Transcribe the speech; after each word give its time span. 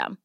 system. 0.00 0.18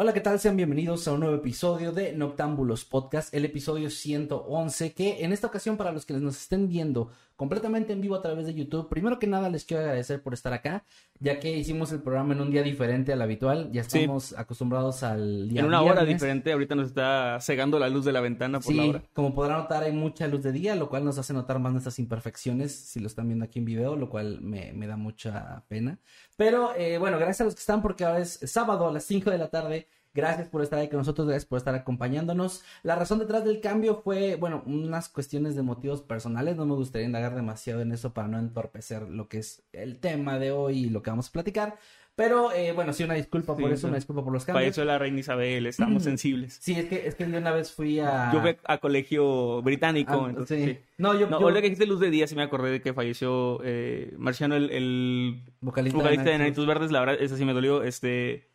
Hola, 0.00 0.12
¿qué 0.12 0.20
tal? 0.20 0.38
Sean 0.38 0.56
bienvenidos 0.56 1.08
a 1.08 1.12
un 1.12 1.18
nuevo 1.18 1.34
episodio 1.34 1.90
de 1.90 2.12
Noctámbulos 2.12 2.84
Podcast, 2.84 3.34
el 3.34 3.44
episodio 3.44 3.90
111, 3.90 4.92
que 4.92 5.24
en 5.24 5.32
esta 5.32 5.48
ocasión 5.48 5.76
para 5.76 5.90
los 5.90 6.06
que 6.06 6.14
nos 6.14 6.40
estén 6.40 6.68
viendo 6.68 7.10
completamente 7.34 7.94
en 7.94 8.00
vivo 8.00 8.14
a 8.14 8.22
través 8.22 8.46
de 8.46 8.54
YouTube, 8.54 8.88
primero 8.88 9.18
que 9.18 9.26
nada 9.26 9.48
les 9.48 9.64
quiero 9.64 9.82
agradecer 9.82 10.22
por 10.22 10.34
estar 10.34 10.52
acá, 10.52 10.84
ya 11.18 11.40
que 11.40 11.56
hicimos 11.56 11.90
el 11.90 12.00
programa 12.00 12.34
en 12.34 12.40
un 12.42 12.52
día 12.52 12.62
diferente 12.62 13.12
al 13.12 13.22
habitual, 13.22 13.72
ya 13.72 13.80
estamos 13.80 14.38
acostumbrados 14.38 15.02
al 15.02 15.48
día 15.48 15.62
En 15.62 15.66
una 15.66 15.82
hora 15.82 16.04
diferente, 16.04 16.52
ahorita 16.52 16.76
nos 16.76 16.86
está 16.86 17.40
cegando 17.40 17.80
la 17.80 17.88
luz 17.88 18.04
de 18.04 18.12
la 18.12 18.20
ventana 18.20 18.60
por 18.60 18.72
sí, 18.72 18.76
la 18.76 18.84
hora. 18.84 19.02
como 19.12 19.34
podrán 19.34 19.58
notar 19.58 19.82
hay 19.82 19.92
mucha 19.92 20.28
luz 20.28 20.44
de 20.44 20.52
día, 20.52 20.76
lo 20.76 20.88
cual 20.88 21.04
nos 21.04 21.18
hace 21.18 21.32
notar 21.32 21.58
más 21.58 21.72
nuestras 21.72 21.98
imperfecciones, 21.98 22.72
si 22.72 23.00
lo 23.00 23.08
están 23.08 23.26
viendo 23.26 23.44
aquí 23.44 23.58
en 23.58 23.64
video, 23.64 23.96
lo 23.96 24.08
cual 24.08 24.40
me, 24.42 24.72
me 24.74 24.86
da 24.86 24.96
mucha 24.96 25.64
pena. 25.66 25.98
Pero 26.38 26.72
eh, 26.76 26.98
bueno, 26.98 27.18
gracias 27.18 27.40
a 27.40 27.44
los 27.46 27.54
que 27.56 27.60
están 27.60 27.82
porque 27.82 28.04
ahora 28.04 28.20
es 28.20 28.38
sábado 28.44 28.86
a 28.86 28.92
las 28.92 29.02
5 29.02 29.28
de 29.28 29.38
la 29.38 29.48
tarde. 29.48 29.88
Gracias 30.14 30.46
por 30.46 30.62
estar 30.62 30.78
ahí 30.78 30.88
con 30.88 30.98
nosotros, 30.98 31.26
gracias 31.26 31.46
por 31.46 31.58
estar 31.58 31.74
acompañándonos. 31.74 32.62
La 32.84 32.94
razón 32.94 33.18
detrás 33.18 33.44
del 33.44 33.60
cambio 33.60 34.02
fue, 34.04 34.36
bueno, 34.36 34.62
unas 34.64 35.08
cuestiones 35.08 35.56
de 35.56 35.62
motivos 35.62 36.00
personales. 36.00 36.54
No 36.56 36.64
me 36.64 36.76
gustaría 36.76 37.08
indagar 37.08 37.34
demasiado 37.34 37.80
en 37.80 37.90
eso 37.90 38.14
para 38.14 38.28
no 38.28 38.38
entorpecer 38.38 39.02
lo 39.10 39.28
que 39.28 39.38
es 39.38 39.64
el 39.72 39.98
tema 39.98 40.38
de 40.38 40.52
hoy 40.52 40.84
y 40.84 40.90
lo 40.90 41.02
que 41.02 41.10
vamos 41.10 41.28
a 41.28 41.32
platicar. 41.32 41.76
Pero 42.18 42.50
eh, 42.52 42.72
bueno, 42.72 42.92
sí, 42.92 43.04
una 43.04 43.14
disculpa 43.14 43.56
por 43.56 43.70
eso, 43.70 43.82
sí. 43.82 43.86
una 43.86 43.94
disculpa 43.94 44.24
por 44.24 44.32
los 44.32 44.44
Para 44.44 44.54
cambios. 44.58 44.76
eso 44.76 44.84
la 44.84 44.98
reina 44.98 45.20
Isabel, 45.20 45.66
estamos 45.66 46.02
sensibles. 46.10 46.58
Sí, 46.60 46.72
es 46.74 46.86
que, 46.86 47.06
es 47.06 47.14
que 47.14 47.30
yo 47.30 47.38
una 47.38 47.52
vez 47.52 47.70
fui 47.72 48.00
a. 48.00 48.32
Yo 48.32 48.40
fui 48.40 48.56
a 48.64 48.78
colegio 48.78 49.62
británico, 49.62 50.24
Ah, 50.26 50.30
entonces 50.30 50.64
sí. 50.64 50.70
sí. 50.72 50.78
No, 50.98 51.16
yo. 51.16 51.28
No, 51.30 51.40
yo- 51.40 51.54
que 51.54 51.62
dijiste 51.62 51.86
luz 51.86 52.00
de 52.00 52.10
día, 52.10 52.26
sí 52.26 52.34
me 52.34 52.42
acordé 52.42 52.72
de 52.72 52.80
que 52.82 52.92
falleció 52.92 53.60
eh, 53.62 54.12
Marciano, 54.18 54.56
el, 54.56 54.68
el 54.70 55.44
vocalista, 55.60 55.96
vocalista 55.96 56.28
de 56.30 56.38
Nanitos. 56.38 56.66
Verdes. 56.66 56.90
La 56.90 56.98
verdad, 56.98 57.16
eso 57.20 57.36
sí 57.36 57.44
me 57.44 57.52
dolió. 57.52 57.84
Este, 57.84 58.50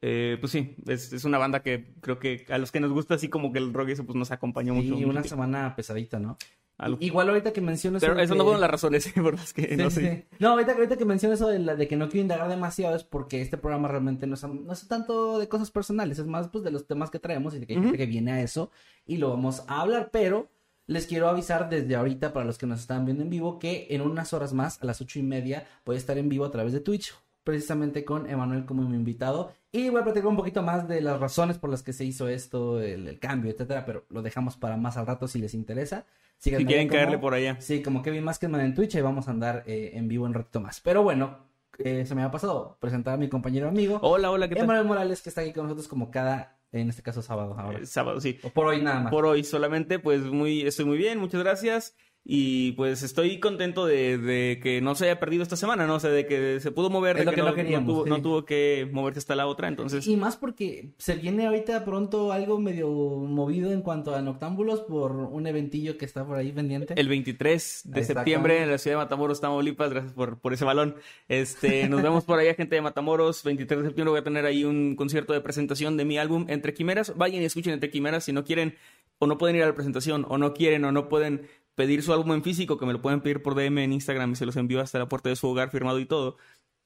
eh, 0.00 0.38
pues 0.40 0.50
sí, 0.50 0.74
es, 0.86 1.12
es 1.12 1.24
una 1.26 1.36
banda 1.36 1.62
que 1.62 1.92
creo 2.00 2.18
que 2.18 2.46
a 2.48 2.56
los 2.56 2.72
que 2.72 2.80
nos 2.80 2.92
gusta 2.92 3.16
así 3.16 3.28
como 3.28 3.52
que 3.52 3.58
el 3.58 3.74
rock 3.74 3.90
y 3.90 3.92
eso 3.92 4.06
pues 4.06 4.16
nos 4.16 4.30
acompañó 4.30 4.72
mucho. 4.72 4.94
mucho 4.94 5.06
una 5.08 5.22
semana 5.22 5.76
pesadita, 5.76 6.18
¿no? 6.18 6.38
Algo. 6.78 6.98
Igual 7.00 7.28
ahorita 7.28 7.52
que 7.52 7.60
menciono 7.60 7.98
eso. 7.98 8.06
Pero 8.06 8.18
eso 8.20 8.32
que- 8.34 8.38
no 8.38 8.44
fueron 8.44 8.60
las 8.60 8.70
razones 8.70 9.12
por 9.14 9.34
las 9.34 9.52
que 9.52 9.68
Sí, 9.68 9.76
no 9.76 9.90
sé. 9.90 10.26
sí. 10.30 10.36
No, 10.40 10.50
ahorita, 10.50 10.72
ahorita 10.72 10.96
que 10.96 11.04
menciono 11.04 11.34
eso 11.34 11.46
de, 11.48 11.58
la- 11.60 11.76
de 11.76 11.86
que 11.86 11.96
no 11.96 12.08
quiero 12.08 12.22
indagar 12.22 12.48
demasiado 12.48 12.96
es 12.96 13.04
porque 13.04 13.40
este 13.40 13.56
programa 13.58 13.88
realmente 13.88 14.26
no 14.26 14.34
es, 14.34 14.42
no 14.42 14.72
es 14.72 14.88
tanto 14.88 15.38
de 15.38 15.48
cosas 15.48 15.70
personales, 15.70 16.18
es 16.18 16.26
más 16.26 16.48
pues 16.48 16.64
de 16.64 16.70
los 16.72 16.86
temas 16.86 17.10
que 17.10 17.18
traemos 17.20 17.54
y 17.54 17.60
de 17.60 17.66
que 17.66 17.74
hay 17.74 17.76
gente 17.76 17.88
Ujú. 17.90 17.96
que 17.98 18.06
viene 18.06 18.32
a 18.32 18.42
eso 18.42 18.70
y 19.06 19.18
lo 19.18 19.30
vamos 19.30 19.62
a 19.68 19.80
hablar, 19.80 20.10
pero 20.12 20.48
les 20.88 21.06
quiero 21.06 21.28
avisar 21.28 21.68
desde 21.70 21.94
ahorita 21.94 22.32
para 22.32 22.44
los 22.44 22.58
que 22.58 22.66
nos 22.66 22.80
están 22.80 23.04
viendo 23.04 23.22
en 23.22 23.30
vivo 23.30 23.58
que 23.60 23.86
en 23.90 24.00
unas 24.00 24.32
horas 24.32 24.52
más, 24.52 24.82
a 24.82 24.86
las 24.86 25.00
ocho 25.00 25.18
y 25.20 25.22
media, 25.22 25.66
voy 25.84 25.94
a 25.94 25.98
estar 25.98 26.18
en 26.18 26.28
vivo 26.28 26.44
a 26.44 26.50
través 26.50 26.72
de 26.72 26.80
Twitch, 26.80 27.14
precisamente 27.44 28.04
con 28.04 28.28
Emanuel 28.28 28.64
como 28.66 28.82
mi 28.88 28.96
invitado 28.96 29.52
y 29.70 29.88
voy 29.88 30.00
a 30.00 30.04
platicar 30.04 30.28
un 30.28 30.36
poquito 30.36 30.62
más 30.62 30.88
de 30.88 31.00
las 31.00 31.20
razones 31.20 31.58
por 31.58 31.70
las 31.70 31.82
que 31.82 31.92
se 31.92 32.04
hizo 32.04 32.28
esto, 32.28 32.80
el, 32.80 33.06
el 33.06 33.18
cambio, 33.20 33.50
etcétera, 33.52 33.84
pero 33.86 34.04
lo 34.10 34.22
dejamos 34.22 34.56
para 34.56 34.76
más 34.76 34.96
al 34.96 35.06
rato 35.06 35.28
si 35.28 35.38
les 35.38 35.54
interesa. 35.54 36.04
Si 36.42 36.50
quieren 36.50 36.88
como- 36.88 36.98
caerle 36.98 37.18
por 37.18 37.34
allá. 37.34 37.56
Sí, 37.60 37.82
como 37.82 38.02
Kevin 38.02 38.24
Maskedman 38.24 38.60
en 38.62 38.74
Twitch, 38.74 38.96
ahí 38.96 39.02
vamos 39.02 39.28
a 39.28 39.30
andar 39.30 39.62
eh, 39.66 39.92
en 39.94 40.08
vivo 40.08 40.24
un 40.24 40.34
ratito 40.34 40.60
más. 40.60 40.80
Pero 40.80 41.02
bueno, 41.04 41.38
eh, 41.78 42.04
se 42.04 42.14
me 42.16 42.22
ha 42.22 42.30
pasado 42.32 42.76
presentar 42.80 43.14
a 43.14 43.16
mi 43.16 43.28
compañero 43.28 43.68
amigo, 43.68 43.98
Hola, 44.02 44.30
hola, 44.32 44.48
¿qué 44.48 44.56
tal? 44.56 44.64
Emanuel 44.64 44.86
Morales, 44.86 45.22
que 45.22 45.28
está 45.28 45.42
aquí 45.42 45.52
con 45.52 45.64
nosotros 45.64 45.86
como 45.86 46.10
cada, 46.10 46.58
en 46.72 46.88
este 46.88 47.02
caso 47.02 47.22
sábado 47.22 47.54
ahora. 47.56 47.78
Eh, 47.78 47.86
sábado, 47.86 48.20
sí. 48.20 48.40
O 48.42 48.50
por 48.50 48.66
hoy 48.66 48.82
nada 48.82 49.00
más. 49.00 49.12
por 49.12 49.24
hoy 49.24 49.44
solamente, 49.44 50.00
pues 50.00 50.22
muy, 50.24 50.62
estoy 50.62 50.84
muy 50.84 50.98
bien, 50.98 51.18
muchas 51.20 51.40
gracias. 51.42 51.94
Y 52.24 52.72
pues 52.72 53.02
estoy 53.02 53.40
contento 53.40 53.84
de, 53.84 54.16
de 54.16 54.60
que 54.62 54.80
no 54.80 54.94
se 54.94 55.06
haya 55.06 55.18
perdido 55.18 55.42
esta 55.42 55.56
semana, 55.56 55.88
¿no? 55.88 55.96
O 55.96 56.00
sea, 56.00 56.10
de 56.10 56.24
que 56.24 56.60
se 56.60 56.70
pudo 56.70 56.88
mover, 56.88 57.16
de 57.18 57.24
que, 57.24 57.32
que 57.32 57.40
no, 57.40 57.48
no 57.48 57.54
queríamos, 57.54 57.92
tuvo, 57.92 58.04
sí. 58.04 58.10
no 58.10 58.22
tuvo 58.22 58.44
que 58.44 58.88
moverse 58.92 59.18
hasta 59.18 59.34
la 59.34 59.48
otra, 59.48 59.66
entonces... 59.66 60.06
Y 60.06 60.16
más 60.16 60.36
porque 60.36 60.92
se 60.98 61.16
viene 61.16 61.46
ahorita 61.46 61.84
pronto 61.84 62.30
algo 62.30 62.60
medio 62.60 62.88
movido 62.88 63.72
en 63.72 63.82
cuanto 63.82 64.14
a 64.14 64.22
noctámbulos 64.22 64.82
por 64.82 65.16
un 65.16 65.48
eventillo 65.48 65.98
que 65.98 66.04
está 66.04 66.24
por 66.24 66.36
ahí 66.36 66.52
pendiente. 66.52 66.94
El 66.96 67.08
23 67.08 67.82
de 67.86 68.04
septiembre 68.04 68.62
en 68.62 68.70
la 68.70 68.78
ciudad 68.78 68.98
de 68.98 69.04
Matamoros, 69.04 69.40
Tamaulipas, 69.40 69.90
gracias 69.90 70.12
por, 70.12 70.38
por 70.38 70.52
ese 70.52 70.64
balón. 70.64 70.94
Este, 71.28 71.88
nos 71.88 72.02
vemos 72.02 72.22
por 72.22 72.38
allá, 72.38 72.54
gente 72.54 72.76
de 72.76 72.82
Matamoros. 72.82 73.42
23 73.42 73.80
de 73.80 73.86
septiembre 73.88 74.10
voy 74.10 74.20
a 74.20 74.24
tener 74.24 74.46
ahí 74.46 74.64
un 74.64 74.94
concierto 74.94 75.32
de 75.32 75.40
presentación 75.40 75.96
de 75.96 76.04
mi 76.04 76.18
álbum 76.18 76.46
Entre 76.48 76.72
Quimeras. 76.72 77.16
Vayan 77.16 77.42
y 77.42 77.46
escuchen 77.46 77.72
Entre 77.72 77.90
Quimeras 77.90 78.24
si 78.24 78.32
no 78.32 78.44
quieren 78.44 78.76
o 79.18 79.26
no 79.26 79.38
pueden 79.38 79.56
ir 79.56 79.62
a 79.62 79.66
la 79.66 79.74
presentación 79.74 80.26
o 80.28 80.38
no 80.38 80.52
quieren 80.52 80.84
o 80.84 80.92
no 80.92 81.08
pueden 81.08 81.48
pedir 81.74 82.02
su 82.02 82.12
álbum 82.12 82.32
en 82.32 82.42
físico, 82.42 82.78
que 82.78 82.86
me 82.86 82.92
lo 82.92 83.02
pueden 83.02 83.20
pedir 83.20 83.42
por 83.42 83.54
DM 83.54 83.78
en 83.78 83.92
Instagram 83.92 84.32
y 84.32 84.36
se 84.36 84.46
los 84.46 84.56
envío 84.56 84.80
hasta 84.80 84.98
la 84.98 85.08
puerta 85.08 85.28
de 85.28 85.36
su 85.36 85.48
hogar 85.48 85.70
firmado 85.70 85.98
y 85.98 86.06
todo. 86.06 86.36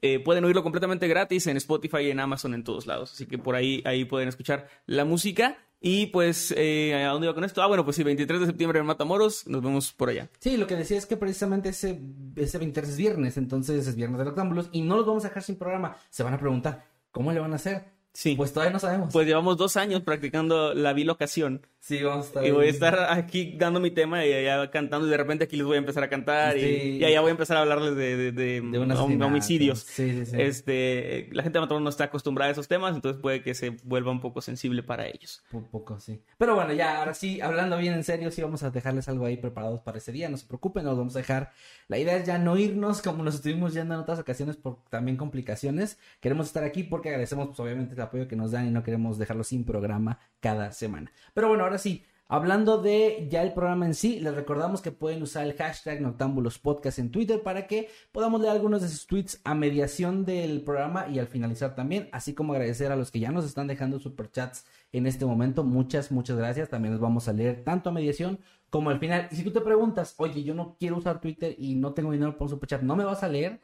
Eh, 0.03 0.21
pueden 0.21 0.45
oírlo 0.45 0.63
completamente 0.63 1.09
gratis 1.09 1.47
en 1.47 1.57
Spotify, 1.57 2.11
en 2.11 2.21
Amazon, 2.21 2.55
en 2.55 2.65
todos 2.65 2.87
lados. 2.87 3.13
Así 3.13 3.27
que 3.27 3.39
por 3.39 3.55
ahí, 3.55 3.83
ahí 3.87 4.05
pueden 4.05 4.29
escuchar 4.29 4.69
la 4.87 5.05
música. 5.05 5.59
Y 5.81 6.07
pues, 6.07 6.55
eh, 6.57 6.95
¿a 6.95 7.09
dónde 7.09 7.27
iba 7.27 7.35
con 7.35 7.45
esto? 7.45 7.63
Ah, 7.63 7.67
bueno, 7.67 7.85
pues 7.85 7.97
sí, 7.97 8.03
23 8.03 8.41
de 8.41 8.47
septiembre 8.47 8.79
en 8.79 8.87
Matamoros. 8.87 9.47
Nos 9.47 9.63
vemos 9.63 9.93
por 9.93 10.09
allá. 10.09 10.29
Sí, 10.41 10.57
lo 10.57 10.67
que 10.67 10.77
decía 10.77 10.99
es 10.99 11.07
que 11.07 11.17
precisamente 11.17 11.71
ese, 11.71 12.01
ese 12.37 12.59
23 12.59 12.91
es 12.91 12.97
viernes, 12.97 13.37
entonces 13.37 13.87
es 13.87 13.95
viernes 13.95 14.19
de 14.19 14.25
noctámbulos 14.25 14.69
y 14.73 14.83
no 14.83 14.97
los 14.97 15.07
vamos 15.07 15.25
a 15.25 15.29
dejar 15.29 15.43
sin 15.43 15.57
programa. 15.57 15.97
Se 16.11 16.23
van 16.23 16.35
a 16.35 16.39
preguntar, 16.39 16.87
¿cómo 17.11 17.33
le 17.33 17.41
van 17.41 17.53
a 17.53 17.57
hacer? 17.57 17.85
Sí. 18.13 18.35
Pues 18.35 18.53
todavía 18.53 18.73
no 18.73 18.79
sabemos. 18.79 19.13
Pues 19.13 19.27
llevamos 19.27 19.59
dos 19.59 19.77
años 19.77 20.03
practicando 20.03 20.73
la 20.73 20.95
bilocación. 20.95 21.67
Sí, 21.87 22.03
vamos 22.03 22.25
a 22.25 22.29
estar 22.29 22.47
Y 22.47 22.51
voy 22.51 22.67
a 22.67 22.71
estar 22.71 22.99
aquí 23.11 23.55
dando 23.57 23.79
mi 23.81 23.91
tema 23.91 24.25
y 24.27 24.33
allá 24.33 24.71
cantando. 24.71 25.07
Y 25.07 25.11
de 25.11 25.17
repente 25.17 25.45
aquí 25.45 25.57
les 25.57 25.67
voy 25.67 25.77
a 25.77 25.79
empezar 25.79 26.03
a 26.03 26.09
cantar. 26.09 26.57
y- 26.57 26.61
Sí. 26.61 26.99
Y, 27.01 27.05
allá 27.05 27.21
voy 27.21 27.29
a 27.29 27.31
empezar 27.33 27.57
a 27.57 27.61
hablarles 27.61 27.95
de, 27.97 28.17
de, 28.17 28.33
de- 28.33 28.61
de 28.61 28.61
hom- 28.63 29.25
homicidios. 29.25 29.81
Sí, 29.81 30.11
sí, 30.11 30.27
sí. 30.27 30.37
Este, 30.41 31.29
la 31.33 31.43
gente 31.43 31.59
no 31.61 31.88
está 31.88 32.05
acostumbrada 32.05 32.49
a 32.49 32.53
esos 32.53 32.69
temas, 32.69 32.94
entonces 32.94 33.21
puede 33.21 33.43
que 33.43 33.55
se 33.55 33.71
vuelva 33.85 34.11
un 34.11 34.21
poco 34.21 34.41
sensible 34.41 34.83
para 34.83 35.06
ellos. 35.06 35.43
Un 35.53 35.65
poco, 35.65 36.00
sí. 36.00 36.21
Pero 36.38 36.55
bueno, 36.55 36.73
ya, 36.73 36.99
ahora 36.99 37.15
sí, 37.15 37.41
hablando 37.41 37.79
bien 37.79 37.94
en 37.94 38.05
serio, 38.05 38.31
sí 38.31 38.43
vamos 38.43 38.62
a 38.62 38.71
dejarles 38.71 39.09
algo 39.09 39.27
ahí 39.27 39.37
preparados 39.37 39.81
para 39.81 39.99
ese 39.99 40.12
día. 40.12 40.29
No 40.29 40.37
se 40.37 40.47
preocupen, 40.47 40.85
nos 40.85 40.97
vamos 40.99 41.15
a 41.17 41.21
dejar. 41.21 41.53
La 41.89 41.99
idea 41.99 42.17
es 42.17 42.27
ya 42.27 42.39
no 42.39 42.56
irnos 42.56 43.00
como 43.03 43.23
nos 43.23 43.37
estuvimos 43.37 43.73
yendo 43.75 43.94
en 43.94 44.00
otras 44.00 44.19
ocasiones 44.19 44.56
por 44.56 44.79
también 44.91 45.17
complicaciones. 45.17 45.99
Queremos 46.21 46.47
estar 46.49 46.65
aquí 46.65 46.82
porque 46.82 47.11
agradecemos, 47.11 47.47
pues, 47.49 47.61
obviamente, 47.61 47.94
el 47.94 48.00
apoyo 48.00 48.27
que 48.27 48.35
nos 48.37 48.50
dan 48.50 48.67
y 48.67 48.71
no 48.71 48.82
queremos 48.82 49.19
dejarlo 49.19 49.44
sin 49.44 49.65
programa 49.65 50.19
cada 50.41 50.73
semana. 50.73 51.12
Pero 51.35 51.49
bueno, 51.49 51.65
ahora 51.65 51.75
sí. 51.78 52.05
Hablando 52.28 52.78
de 52.78 53.28
ya 53.31 53.44
el 53.44 53.52
programa 53.52 53.87
en 53.87 53.94
sí, 53.94 54.19
les 54.19 54.34
recordamos 54.34 54.82
que 54.82 54.90
pueden 54.90 55.23
usar 55.23 55.46
el 55.46 55.55
hashtag 55.55 56.00
Noctámbulos 56.00 56.58
Podcast 56.58 56.99
en 56.99 57.12
Twitter 57.12 57.40
para 57.40 57.69
que 57.69 57.88
podamos 58.11 58.40
leer 58.40 58.52
algunos 58.52 58.82
de 58.82 58.88
sus 58.88 59.06
tweets 59.06 59.40
a 59.44 59.55
mediación 59.55 60.25
del 60.25 60.62
programa 60.62 61.06
y 61.08 61.20
al 61.20 61.28
finalizar 61.28 61.76
también, 61.76 62.08
así 62.11 62.34
como 62.34 62.52
agradecer 62.52 62.90
a 62.90 62.96
los 62.96 63.12
que 63.12 63.20
ya 63.20 63.31
nos 63.31 63.44
están 63.44 63.69
dejando 63.69 64.00
superchats 64.00 64.67
en 64.90 65.06
este 65.06 65.25
momento. 65.25 65.62
Muchas, 65.62 66.11
muchas 66.11 66.37
gracias. 66.37 66.69
También 66.69 66.94
los 66.94 67.00
vamos 67.00 67.28
a 67.28 67.32
leer 67.32 67.62
tanto 67.62 67.90
a 67.90 67.93
mediación 67.93 68.40
como 68.70 68.90
al 68.90 68.99
final. 68.99 69.29
Y 69.31 69.37
si 69.37 69.44
tú 69.44 69.52
te 69.52 69.61
preguntas, 69.61 70.14
oye, 70.19 70.43
yo 70.43 70.52
no 70.52 70.76
quiero 70.81 70.96
usar 70.96 71.20
Twitter 71.20 71.55
y 71.56 71.76
no 71.76 71.94
tengo 71.94 72.11
dinero 72.11 72.32
para 72.32 72.46
un 72.46 72.50
superchat, 72.50 72.82
¿no 72.82 72.96
me 72.96 73.05
vas 73.05 73.22
a 73.22 73.29
leer? 73.29 73.61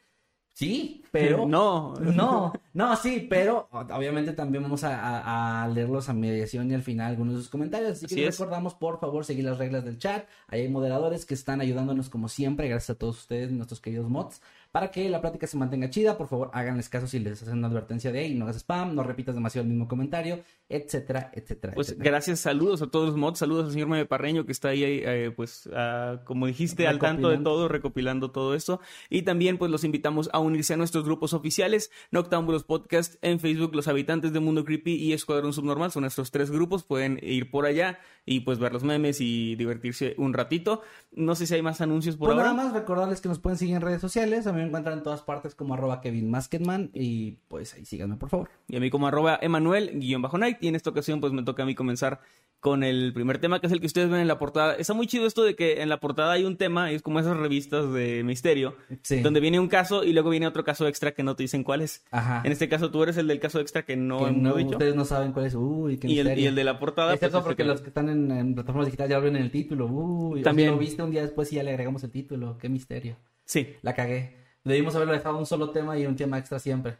Sí, 0.54 1.02
pero... 1.10 1.46
No. 1.46 1.94
No, 2.14 2.52
no, 2.74 2.96
sí, 2.96 3.26
pero 3.28 3.68
obviamente 3.72 4.32
también 4.32 4.62
vamos 4.62 4.84
a, 4.84 4.98
a- 4.98 5.62
a 5.64 5.68
leerlos 5.68 6.08
a 6.08 6.12
mediación 6.14 6.70
y 6.70 6.74
al 6.74 6.82
final 6.82 7.10
algunos 7.10 7.34
de 7.34 7.40
sus 7.40 7.48
comentarios. 7.50 7.92
Así 7.92 8.06
que 8.06 8.14
les 8.26 8.38
recordamos, 8.38 8.74
por 8.74 9.00
favor, 9.00 9.24
seguir 9.24 9.44
las 9.44 9.58
reglas 9.58 9.84
del 9.84 9.98
chat. 9.98 10.26
Ahí 10.48 10.62
hay 10.62 10.68
moderadores 10.68 11.24
que 11.26 11.34
están 11.34 11.60
ayudándonos 11.60 12.08
como 12.10 12.28
siempre, 12.28 12.68
gracias 12.68 12.90
a 12.90 12.98
todos 12.98 13.18
ustedes, 13.18 13.50
nuestros 13.50 13.80
queridos 13.80 14.08
mods. 14.08 14.40
Para 14.72 14.90
que 14.90 15.06
la 15.10 15.20
plática 15.20 15.46
se 15.46 15.58
mantenga 15.58 15.90
chida, 15.90 16.16
por 16.16 16.28
favor, 16.28 16.50
háganles 16.54 16.88
caso 16.88 17.06
si 17.06 17.18
les 17.18 17.42
hacen 17.42 17.58
una 17.58 17.68
advertencia 17.68 18.10
de 18.10 18.20
ahí, 18.20 18.34
no 18.34 18.46
hagas 18.46 18.56
spam, 18.56 18.94
no 18.94 19.02
repitas 19.02 19.34
demasiado 19.34 19.64
el 19.64 19.68
mismo 19.68 19.86
comentario, 19.86 20.40
etcétera, 20.66 21.30
etcétera, 21.34 21.74
Pues 21.74 21.88
etcétera. 21.90 22.10
gracias, 22.10 22.40
saludos 22.40 22.80
a 22.80 22.86
todos 22.86 23.08
los 23.08 23.16
mods, 23.18 23.38
saludos 23.38 23.66
al 23.66 23.72
señor 23.72 23.88
Meme 23.88 24.06
Parreño 24.06 24.46
que 24.46 24.52
está 24.52 24.68
ahí, 24.68 24.82
eh, 24.82 25.30
pues, 25.36 25.68
ah, 25.74 26.20
como 26.24 26.46
dijiste, 26.46 26.86
al 26.88 26.98
tanto 26.98 27.28
de 27.28 27.36
todo, 27.36 27.68
recopilando 27.68 28.30
todo 28.30 28.54
esto. 28.54 28.80
Y 29.10 29.22
también, 29.22 29.58
pues, 29.58 29.70
los 29.70 29.84
invitamos 29.84 30.30
a 30.32 30.38
unirse 30.38 30.72
a 30.72 30.78
nuestros 30.78 31.04
grupos 31.04 31.34
oficiales, 31.34 31.90
Noctámbulos 32.10 32.64
Podcast 32.64 33.16
en 33.20 33.40
Facebook, 33.40 33.74
Los 33.74 33.88
Habitantes 33.88 34.32
de 34.32 34.40
Mundo 34.40 34.64
Creepy 34.64 34.94
y 34.94 35.12
Escuadrón 35.12 35.52
Subnormal, 35.52 35.92
son 35.92 36.00
nuestros 36.00 36.30
tres 36.30 36.50
grupos, 36.50 36.82
pueden 36.82 37.18
ir 37.22 37.50
por 37.50 37.66
allá 37.66 37.98
y, 38.24 38.40
pues, 38.40 38.58
ver 38.58 38.72
los 38.72 38.84
memes 38.84 39.20
y 39.20 39.54
divertirse 39.56 40.14
un 40.16 40.32
ratito. 40.32 40.80
No 41.10 41.34
sé 41.34 41.46
si 41.46 41.52
hay 41.54 41.60
más 41.60 41.82
anuncios 41.82 42.16
por 42.16 42.28
Pues 42.28 42.38
ahora. 42.38 42.54
nada 42.54 42.64
más 42.64 42.72
recordarles 42.72 43.20
que 43.20 43.28
nos 43.28 43.38
pueden 43.38 43.58
seguir 43.58 43.74
en 43.76 43.82
redes 43.82 44.00
sociales, 44.00 44.46
a 44.46 44.52
mí 44.54 44.61
me 44.62 44.68
encuentran 44.68 44.98
en 44.98 45.02
todas 45.04 45.22
partes 45.22 45.54
como 45.54 45.74
arroba 45.74 46.00
Kevin 46.00 46.30
Masketman 46.30 46.90
y 46.94 47.32
pues 47.48 47.74
ahí 47.74 47.84
síganme 47.84 48.16
por 48.16 48.28
favor. 48.30 48.48
Y 48.68 48.76
a 48.76 48.80
mí 48.80 48.90
como 48.90 49.06
arroba 49.06 49.38
Emanuel 49.42 49.90
guion 50.00 50.22
bajo 50.22 50.38
night. 50.38 50.58
Y 50.60 50.68
en 50.68 50.74
esta 50.76 50.90
ocasión 50.90 51.20
pues 51.20 51.32
me 51.32 51.42
toca 51.42 51.62
a 51.62 51.66
mí 51.66 51.74
comenzar 51.74 52.20
con 52.60 52.84
el 52.84 53.12
primer 53.12 53.38
tema, 53.38 53.60
que 53.60 53.66
es 53.66 53.72
el 53.72 53.80
que 53.80 53.86
ustedes 53.86 54.08
ven 54.08 54.20
en 54.20 54.28
la 54.28 54.38
portada. 54.38 54.74
Está 54.76 54.94
muy 54.94 55.08
chido 55.08 55.26
esto 55.26 55.42
de 55.42 55.56
que 55.56 55.82
en 55.82 55.88
la 55.88 55.98
portada 55.98 56.30
hay 56.30 56.44
un 56.44 56.56
tema, 56.56 56.92
y 56.92 56.94
es 56.94 57.02
como 57.02 57.18
esas 57.18 57.36
revistas 57.36 57.92
de 57.92 58.22
misterio, 58.22 58.76
Sí. 59.02 59.18
donde 59.20 59.40
viene 59.40 59.58
un 59.58 59.66
caso 59.66 60.04
y 60.04 60.12
luego 60.12 60.30
viene 60.30 60.46
otro 60.46 60.62
caso 60.62 60.86
extra 60.86 61.10
que 61.10 61.24
no 61.24 61.34
te 61.34 61.42
dicen 61.42 61.64
cuál 61.64 61.80
es. 61.80 62.04
Ajá. 62.12 62.40
En 62.44 62.52
este 62.52 62.68
caso 62.68 62.92
tú 62.92 63.02
eres 63.02 63.16
el 63.16 63.26
del 63.26 63.40
caso 63.40 63.58
extra 63.58 63.84
que 63.84 63.96
no 63.96 64.26
que 64.26 64.30
no, 64.30 64.54
dicho. 64.54 64.70
ustedes 64.70 64.94
no 64.94 65.04
saben 65.04 65.32
cuál 65.32 65.46
es. 65.46 65.56
Uy, 65.56 65.96
qué 65.96 66.06
Y 66.06 66.20
el, 66.20 66.38
y 66.38 66.46
el 66.46 66.54
de 66.54 66.62
la 66.62 66.78
portada. 66.78 67.14
Es 67.14 67.18
pues, 67.18 67.32
porque 67.32 67.56
que- 67.56 67.64
los 67.64 67.80
que 67.80 67.88
están 67.88 68.08
en, 68.08 68.30
en 68.30 68.54
plataformas 68.54 68.86
digitales 68.86 69.10
ya 69.10 69.16
lo 69.18 69.24
ven 69.24 69.34
en 69.34 69.42
el 69.42 69.50
título. 69.50 69.86
Uy, 69.86 70.42
También. 70.42 70.44
También. 70.44 70.70
lo 70.70 70.78
viste 70.78 71.02
un 71.02 71.10
día 71.10 71.22
después 71.22 71.52
y 71.52 71.56
ya 71.56 71.64
le 71.64 71.70
agregamos 71.70 72.04
el 72.04 72.12
título. 72.12 72.58
Qué 72.58 72.68
misterio. 72.68 73.16
Sí. 73.44 73.74
La 73.82 73.92
cagué. 73.94 74.36
Debimos 74.64 74.94
haberlo 74.94 75.12
dejado 75.12 75.38
un 75.38 75.46
solo 75.46 75.70
tema 75.70 75.98
y 75.98 76.06
un 76.06 76.16
tema 76.16 76.38
extra 76.38 76.58
siempre. 76.58 76.98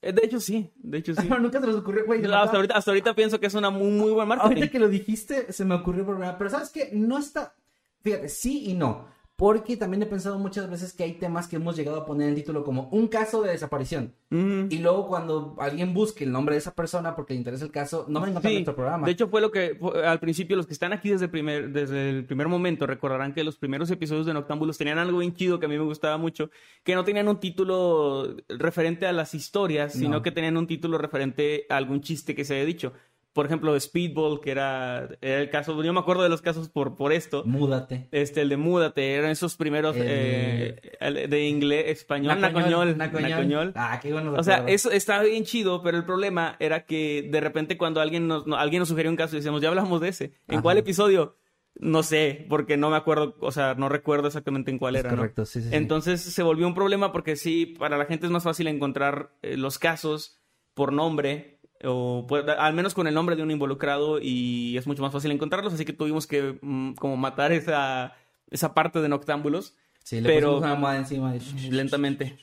Eh, 0.00 0.12
De 0.12 0.24
hecho 0.24 0.40
sí, 0.40 0.70
de 0.76 0.98
hecho 0.98 1.14
sí. 1.14 1.26
Pero 1.28 1.40
nunca 1.40 1.60
se 1.60 1.66
nos 1.66 1.76
ocurrió, 1.76 2.04
güey. 2.06 2.20
me 2.20 2.34
hasta, 2.34 2.56
ahorita, 2.56 2.74
hasta 2.74 2.90
ahorita 2.90 3.14
pienso 3.14 3.38
que 3.38 3.46
es 3.46 3.54
una 3.54 3.70
muy, 3.70 3.90
muy 3.90 4.12
buen 4.12 4.26
marketing. 4.28 4.48
Ahorita 4.56 4.70
que 4.70 4.78
lo 4.78 4.88
dijiste, 4.88 5.52
se 5.52 5.64
me 5.64 5.74
ocurrió 5.74 6.04
por 6.04 6.18
Pero 6.38 6.50
sabes 6.50 6.70
que 6.70 6.90
no 6.92 7.18
está. 7.18 7.54
Fíjate, 8.00 8.28
sí 8.28 8.70
y 8.70 8.74
no. 8.74 9.06
Porque 9.42 9.76
también 9.76 10.00
he 10.04 10.06
pensado 10.06 10.38
muchas 10.38 10.70
veces 10.70 10.92
que 10.92 11.02
hay 11.02 11.14
temas 11.14 11.48
que 11.48 11.56
hemos 11.56 11.74
llegado 11.76 11.96
a 12.00 12.06
poner 12.06 12.28
en 12.28 12.34
el 12.34 12.36
título 12.36 12.62
como 12.62 12.88
un 12.92 13.08
caso 13.08 13.42
de 13.42 13.50
desaparición. 13.50 14.14
Y 14.30 14.78
luego 14.78 15.08
cuando 15.08 15.56
alguien 15.58 15.92
busque 15.92 16.22
el 16.22 16.30
nombre 16.30 16.54
de 16.54 16.60
esa 16.60 16.72
persona 16.76 17.16
porque 17.16 17.34
le 17.34 17.38
interesa 17.38 17.64
el 17.64 17.72
caso, 17.72 18.06
no 18.08 18.20
va 18.20 18.26
a 18.26 18.30
encontrar 18.30 18.50
Sí, 18.52 18.58
nuestro 18.58 18.76
programa. 18.76 19.04
De 19.04 19.10
hecho, 19.10 19.26
fue 19.26 19.40
lo 19.40 19.50
que 19.50 19.76
al 20.04 20.20
principio 20.20 20.54
los 20.56 20.68
que 20.68 20.72
están 20.72 20.92
aquí 20.92 21.10
desde 21.10 21.24
el 21.24 21.30
primer, 21.32 21.70
desde 21.72 22.10
el 22.10 22.24
primer 22.24 22.46
momento 22.46 22.86
recordarán 22.86 23.34
que 23.34 23.42
los 23.42 23.56
primeros 23.58 23.90
episodios 23.90 24.26
de 24.26 24.32
Noctámbulos 24.32 24.78
tenían 24.78 24.98
algo 24.98 25.18
bien 25.18 25.34
chido 25.34 25.58
que 25.58 25.66
a 25.66 25.68
mí 25.68 25.76
me 25.76 25.82
gustaba 25.84 26.18
mucho, 26.18 26.48
que 26.84 26.94
no 26.94 27.02
tenían 27.02 27.26
un 27.26 27.40
título 27.40 28.36
referente 28.48 29.08
a 29.08 29.12
las 29.12 29.34
historias, 29.34 29.92
sino 29.94 30.10
No. 30.18 30.22
que 30.22 30.30
tenían 30.30 30.56
un 30.56 30.68
título 30.68 30.98
referente 30.98 31.66
a 31.68 31.78
algún 31.78 32.00
chiste 32.00 32.36
que 32.36 32.44
se 32.44 32.54
haya 32.54 32.64
dicho. 32.64 32.92
Por 33.32 33.46
ejemplo, 33.46 33.78
Speedball, 33.80 34.40
que 34.42 34.50
era, 34.50 35.08
era 35.22 35.40
el 35.40 35.48
caso, 35.48 35.82
yo 35.82 35.92
me 35.94 36.00
acuerdo 36.00 36.22
de 36.22 36.28
los 36.28 36.42
casos 36.42 36.68
por, 36.68 36.96
por 36.96 37.12
esto. 37.14 37.44
Múdate. 37.46 38.08
Este, 38.12 38.42
el 38.42 38.50
de 38.50 38.58
Múdate, 38.58 39.14
eran 39.14 39.30
esos 39.30 39.56
primeros 39.56 39.96
El- 39.96 40.02
eh, 40.06 40.80
el 41.00 41.30
de 41.30 41.46
inglés, 41.48 41.84
español, 41.88 42.40
nacoñol, 42.40 42.98
Nacoñol. 42.98 43.30
nacoñol. 43.30 43.72
Ah, 43.74 43.98
qué 44.02 44.12
bueno. 44.12 44.34
O 44.36 44.42
sea, 44.42 44.64
eso 44.66 44.90
estaba 44.90 45.22
bien 45.22 45.44
chido, 45.44 45.82
pero 45.82 45.96
el 45.96 46.04
problema 46.04 46.56
era 46.60 46.84
que 46.84 47.26
de 47.32 47.40
repente 47.40 47.78
cuando 47.78 48.00
alguien 48.02 48.28
nos, 48.28 48.46
no, 48.46 48.56
alguien 48.56 48.80
nos 48.80 48.88
sugería 48.90 49.10
un 49.10 49.16
caso 49.16 49.34
decíamos, 49.36 49.62
ya 49.62 49.68
hablamos 49.68 50.00
de 50.02 50.08
ese. 50.08 50.24
¿En 50.48 50.56
Ajá. 50.56 50.62
cuál 50.62 50.76
episodio? 50.78 51.36
No 51.76 52.02
sé, 52.02 52.44
porque 52.50 52.76
no 52.76 52.90
me 52.90 52.96
acuerdo, 52.98 53.34
o 53.40 53.50
sea, 53.50 53.74
no 53.74 53.88
recuerdo 53.88 54.26
exactamente 54.26 54.70
en 54.70 54.78
cuál 54.78 54.94
Es 54.94 55.00
era, 55.06 55.16
correcto, 55.16 55.46
sí, 55.46 55.62
sí, 55.62 55.70
sí. 55.70 55.74
Entonces 55.74 56.20
se 56.20 56.42
volvió 56.42 56.66
un 56.66 56.74
problema 56.74 57.12
porque 57.12 57.34
sí, 57.36 57.64
para 57.64 57.96
la 57.96 58.04
gente 58.04 58.26
es 58.26 58.30
más 58.32 58.42
fácil 58.44 58.66
encontrar 58.66 59.30
eh, 59.40 59.56
los 59.56 59.78
casos 59.78 60.38
por 60.74 60.92
nombre 60.92 61.51
o 61.84 62.24
pues, 62.28 62.44
al 62.48 62.74
menos 62.74 62.94
con 62.94 63.06
el 63.06 63.14
nombre 63.14 63.36
de 63.36 63.42
un 63.42 63.50
involucrado 63.50 64.18
y 64.20 64.76
es 64.76 64.86
mucho 64.86 65.02
más 65.02 65.12
fácil 65.12 65.30
encontrarlos, 65.30 65.72
así 65.74 65.84
que 65.84 65.92
tuvimos 65.92 66.26
que 66.26 66.58
mm, 66.60 66.94
como 66.94 67.16
matar 67.16 67.52
esa, 67.52 68.14
esa 68.50 68.74
parte 68.74 69.00
de 69.00 69.08
Noctámbulos 69.08 69.74
Sí, 70.04 70.20
le 70.20 70.28
pero- 70.28 70.58
una 70.58 70.72
almohada 70.72 70.98
encima. 70.98 71.32
lentamente 71.70 72.36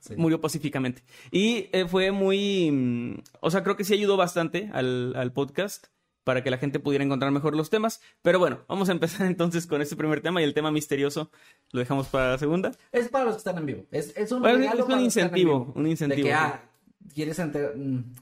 Sí. 0.00 0.14
murió 0.16 0.40
pacíficamente. 0.40 1.02
Y 1.32 1.68
eh, 1.72 1.84
fue 1.88 2.12
muy... 2.12 2.70
mm, 2.70 3.14
O 3.40 3.50
sea, 3.50 3.64
creo 3.64 3.76
que 3.76 3.82
sí 3.84 3.94
ayudó 3.94 4.16
bastante 4.16 4.70
al, 4.72 5.12
al 5.16 5.32
podcast 5.32 5.86
para 6.22 6.44
que 6.44 6.50
la 6.50 6.58
gente 6.58 6.78
pudiera 6.78 7.02
encontrar 7.04 7.32
mejor 7.32 7.56
los 7.56 7.68
temas. 7.68 8.00
Pero 8.22 8.38
bueno, 8.38 8.60
vamos 8.68 8.88
a 8.88 8.92
empezar 8.92 9.26
entonces 9.26 9.66
con 9.66 9.82
este 9.82 9.96
primer 9.96 10.20
tema 10.20 10.40
y 10.40 10.44
el 10.44 10.54
tema 10.54 10.70
misterioso 10.70 11.30
lo 11.72 11.80
dejamos 11.80 12.06
para 12.08 12.30
la 12.32 12.38
segunda. 12.38 12.70
Es 12.92 13.08
para 13.08 13.24
los 13.24 13.34
que 13.34 13.38
están 13.38 13.58
en 13.58 13.66
vivo. 13.66 13.86
Es, 13.90 14.16
es 14.16 14.30
un, 14.30 14.40
Bueno, 14.40 14.62
es 14.72 14.80
un 14.84 15.00
incentivo, 15.00 15.72
un 15.74 15.86
incentivo, 15.88 16.18
De 16.26 16.30
que, 16.30 16.34
ah, 16.34 16.62
quieres 17.12 17.38
enterar. 17.40 17.76
mm, 17.76 18.14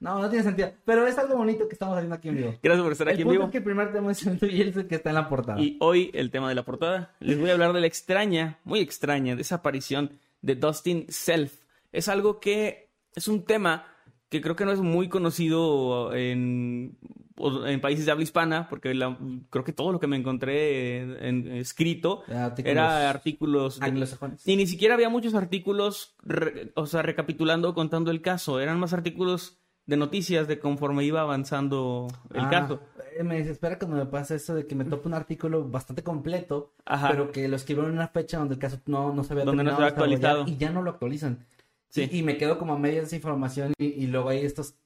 No, 0.00 0.18
no 0.18 0.28
tiene 0.30 0.42
sentido. 0.42 0.72
Pero 0.84 1.06
es 1.06 1.16
algo 1.18 1.36
bonito 1.36 1.68
que 1.68 1.74
estamos 1.74 1.94
haciendo 1.96 2.16
aquí 2.16 2.28
en 2.30 2.36
vivo. 2.36 2.54
Gracias 2.62 2.82
por 2.82 2.92
estar 2.92 3.08
el 3.08 3.12
aquí 3.14 3.22
en 3.22 3.28
punto 3.28 3.38
vivo. 3.38 3.44
es 3.44 3.50
que 3.52 3.58
el 3.58 3.64
primer 3.64 3.92
tema 3.92 4.10
es 4.12 4.26
el 4.26 4.38
y 4.54 4.60
el 4.62 4.86
que 4.88 4.94
está 4.94 5.10
en 5.10 5.14
la 5.16 5.28
portada. 5.28 5.60
Y 5.60 5.76
hoy 5.80 6.10
el 6.14 6.30
tema 6.30 6.48
de 6.48 6.54
la 6.54 6.64
portada. 6.64 7.14
Les 7.20 7.38
voy 7.38 7.50
a 7.50 7.52
hablar 7.52 7.72
de 7.74 7.80
la 7.80 7.86
extraña, 7.86 8.58
muy 8.64 8.80
extraña, 8.80 9.36
desaparición 9.36 10.18
de 10.42 10.54
Dustin 10.56 11.04
Self. 11.08 11.54
Es 11.92 12.08
algo 12.08 12.40
que 12.40 12.90
es 13.14 13.28
un 13.28 13.44
tema 13.44 13.84
que 14.30 14.40
creo 14.40 14.54
que 14.56 14.64
no 14.64 14.70
es 14.72 14.78
muy 14.80 15.08
conocido 15.08 16.14
en, 16.14 16.96
en 17.66 17.80
países 17.80 18.06
de 18.06 18.12
habla 18.12 18.22
hispana, 18.22 18.68
porque 18.70 18.94
la- 18.94 19.18
creo 19.50 19.64
que 19.64 19.72
todo 19.72 19.90
lo 19.92 19.98
que 19.98 20.06
me 20.06 20.16
encontré 20.16 21.00
en, 21.00 21.16
en 21.48 21.52
escrito 21.56 22.22
Artículos 22.28 22.70
era 22.70 23.10
artículos 23.10 23.82
anglosajones. 23.82 24.46
y 24.46 24.54
ni 24.56 24.66
siquiera 24.68 24.94
había 24.94 25.08
muchos 25.08 25.34
artículos, 25.34 26.14
re- 26.22 26.70
o 26.76 26.86
sea, 26.86 27.02
recapitulando, 27.02 27.74
contando 27.74 28.12
el 28.12 28.22
caso. 28.22 28.60
Eran 28.60 28.78
más 28.78 28.92
artículos 28.92 29.59
de 29.86 29.96
noticias 29.96 30.46
de 30.46 30.58
conforme 30.60 31.04
iba 31.04 31.20
avanzando 31.20 32.06
el 32.32 32.40
Ah, 32.42 32.50
caso. 32.50 32.80
eh, 33.18 33.24
Me 33.24 33.38
desespera 33.38 33.78
cuando 33.78 33.96
me 33.96 34.06
pasa 34.06 34.34
eso 34.36 34.54
de 34.54 34.66
que 34.66 34.74
me 34.74 34.84
topo 34.84 35.08
un 35.08 35.14
artículo 35.14 35.64
bastante 35.68 36.02
completo, 36.04 36.74
Ajá. 36.84 37.08
pero 37.10 37.32
que 37.32 37.48
lo 37.48 37.56
escribieron 37.56 37.90
en 37.90 37.96
una 37.98 38.08
fecha 38.08 38.38
donde 38.38 38.54
el 38.54 38.60
caso 38.60 38.78
no, 38.86 39.12
no 39.12 39.24
se 39.24 39.32
había 39.32 39.44
Donde 39.44 39.64
no 39.64 39.70
se 39.70 39.76
había 39.76 39.88
actualizado. 39.88 40.44
Y 40.46 40.56
ya 40.56 40.70
no 40.70 40.82
lo 40.82 40.90
actualizan. 40.90 41.44
Sí. 41.88 42.08
Y, 42.12 42.18
y 42.18 42.22
me 42.22 42.36
quedo 42.36 42.56
como 42.58 42.74
a 42.74 42.78
medias 42.78 43.02
de 43.02 43.06
esa 43.08 43.16
información 43.16 43.72
y, 43.78 43.86
y 43.86 44.06
luego 44.06 44.28
hay 44.28 44.44
estas 44.44 44.76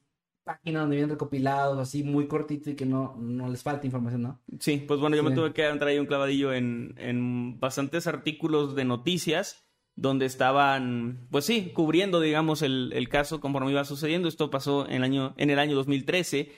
páginas 0.43 0.83
donde 0.83 0.95
vienen 0.95 1.09
recopilados 1.11 1.77
así 1.79 2.03
muy 2.03 2.27
cortito 2.27 2.69
y 2.71 2.75
que 2.75 2.85
no, 2.85 3.15
no 3.19 3.47
les 3.49 3.61
falta 3.63 3.85
información, 3.85 4.21
¿no? 4.23 4.39
Sí, 4.59 4.83
pues 4.87 4.99
bueno, 4.99 5.15
yo 5.15 5.23
me 5.23 5.31
tuve 5.35 5.53
que 5.53 5.67
entrar 5.67 5.89
ahí 5.89 5.99
un 5.99 6.05
clavadillo 6.07 6.53
en, 6.53 6.95
en 6.97 7.59
bastantes 7.59 8.05
artículos 8.07 8.75
de 8.75 8.85
noticias 8.85 9.64
donde 9.95 10.25
estaban, 10.25 11.27
pues 11.31 11.45
sí, 11.45 11.71
cubriendo, 11.73 12.19
digamos, 12.19 12.61
el, 12.61 12.91
el 12.93 13.07
caso 13.09 13.39
conforme 13.39 13.71
iba 13.71 13.85
sucediendo. 13.85 14.27
Esto 14.27 14.49
pasó 14.49 14.85
en 14.87 14.95
el 14.95 15.03
año, 15.03 15.33
en 15.37 15.49
el 15.49 15.59
año 15.59 15.75
2013. 15.75 16.51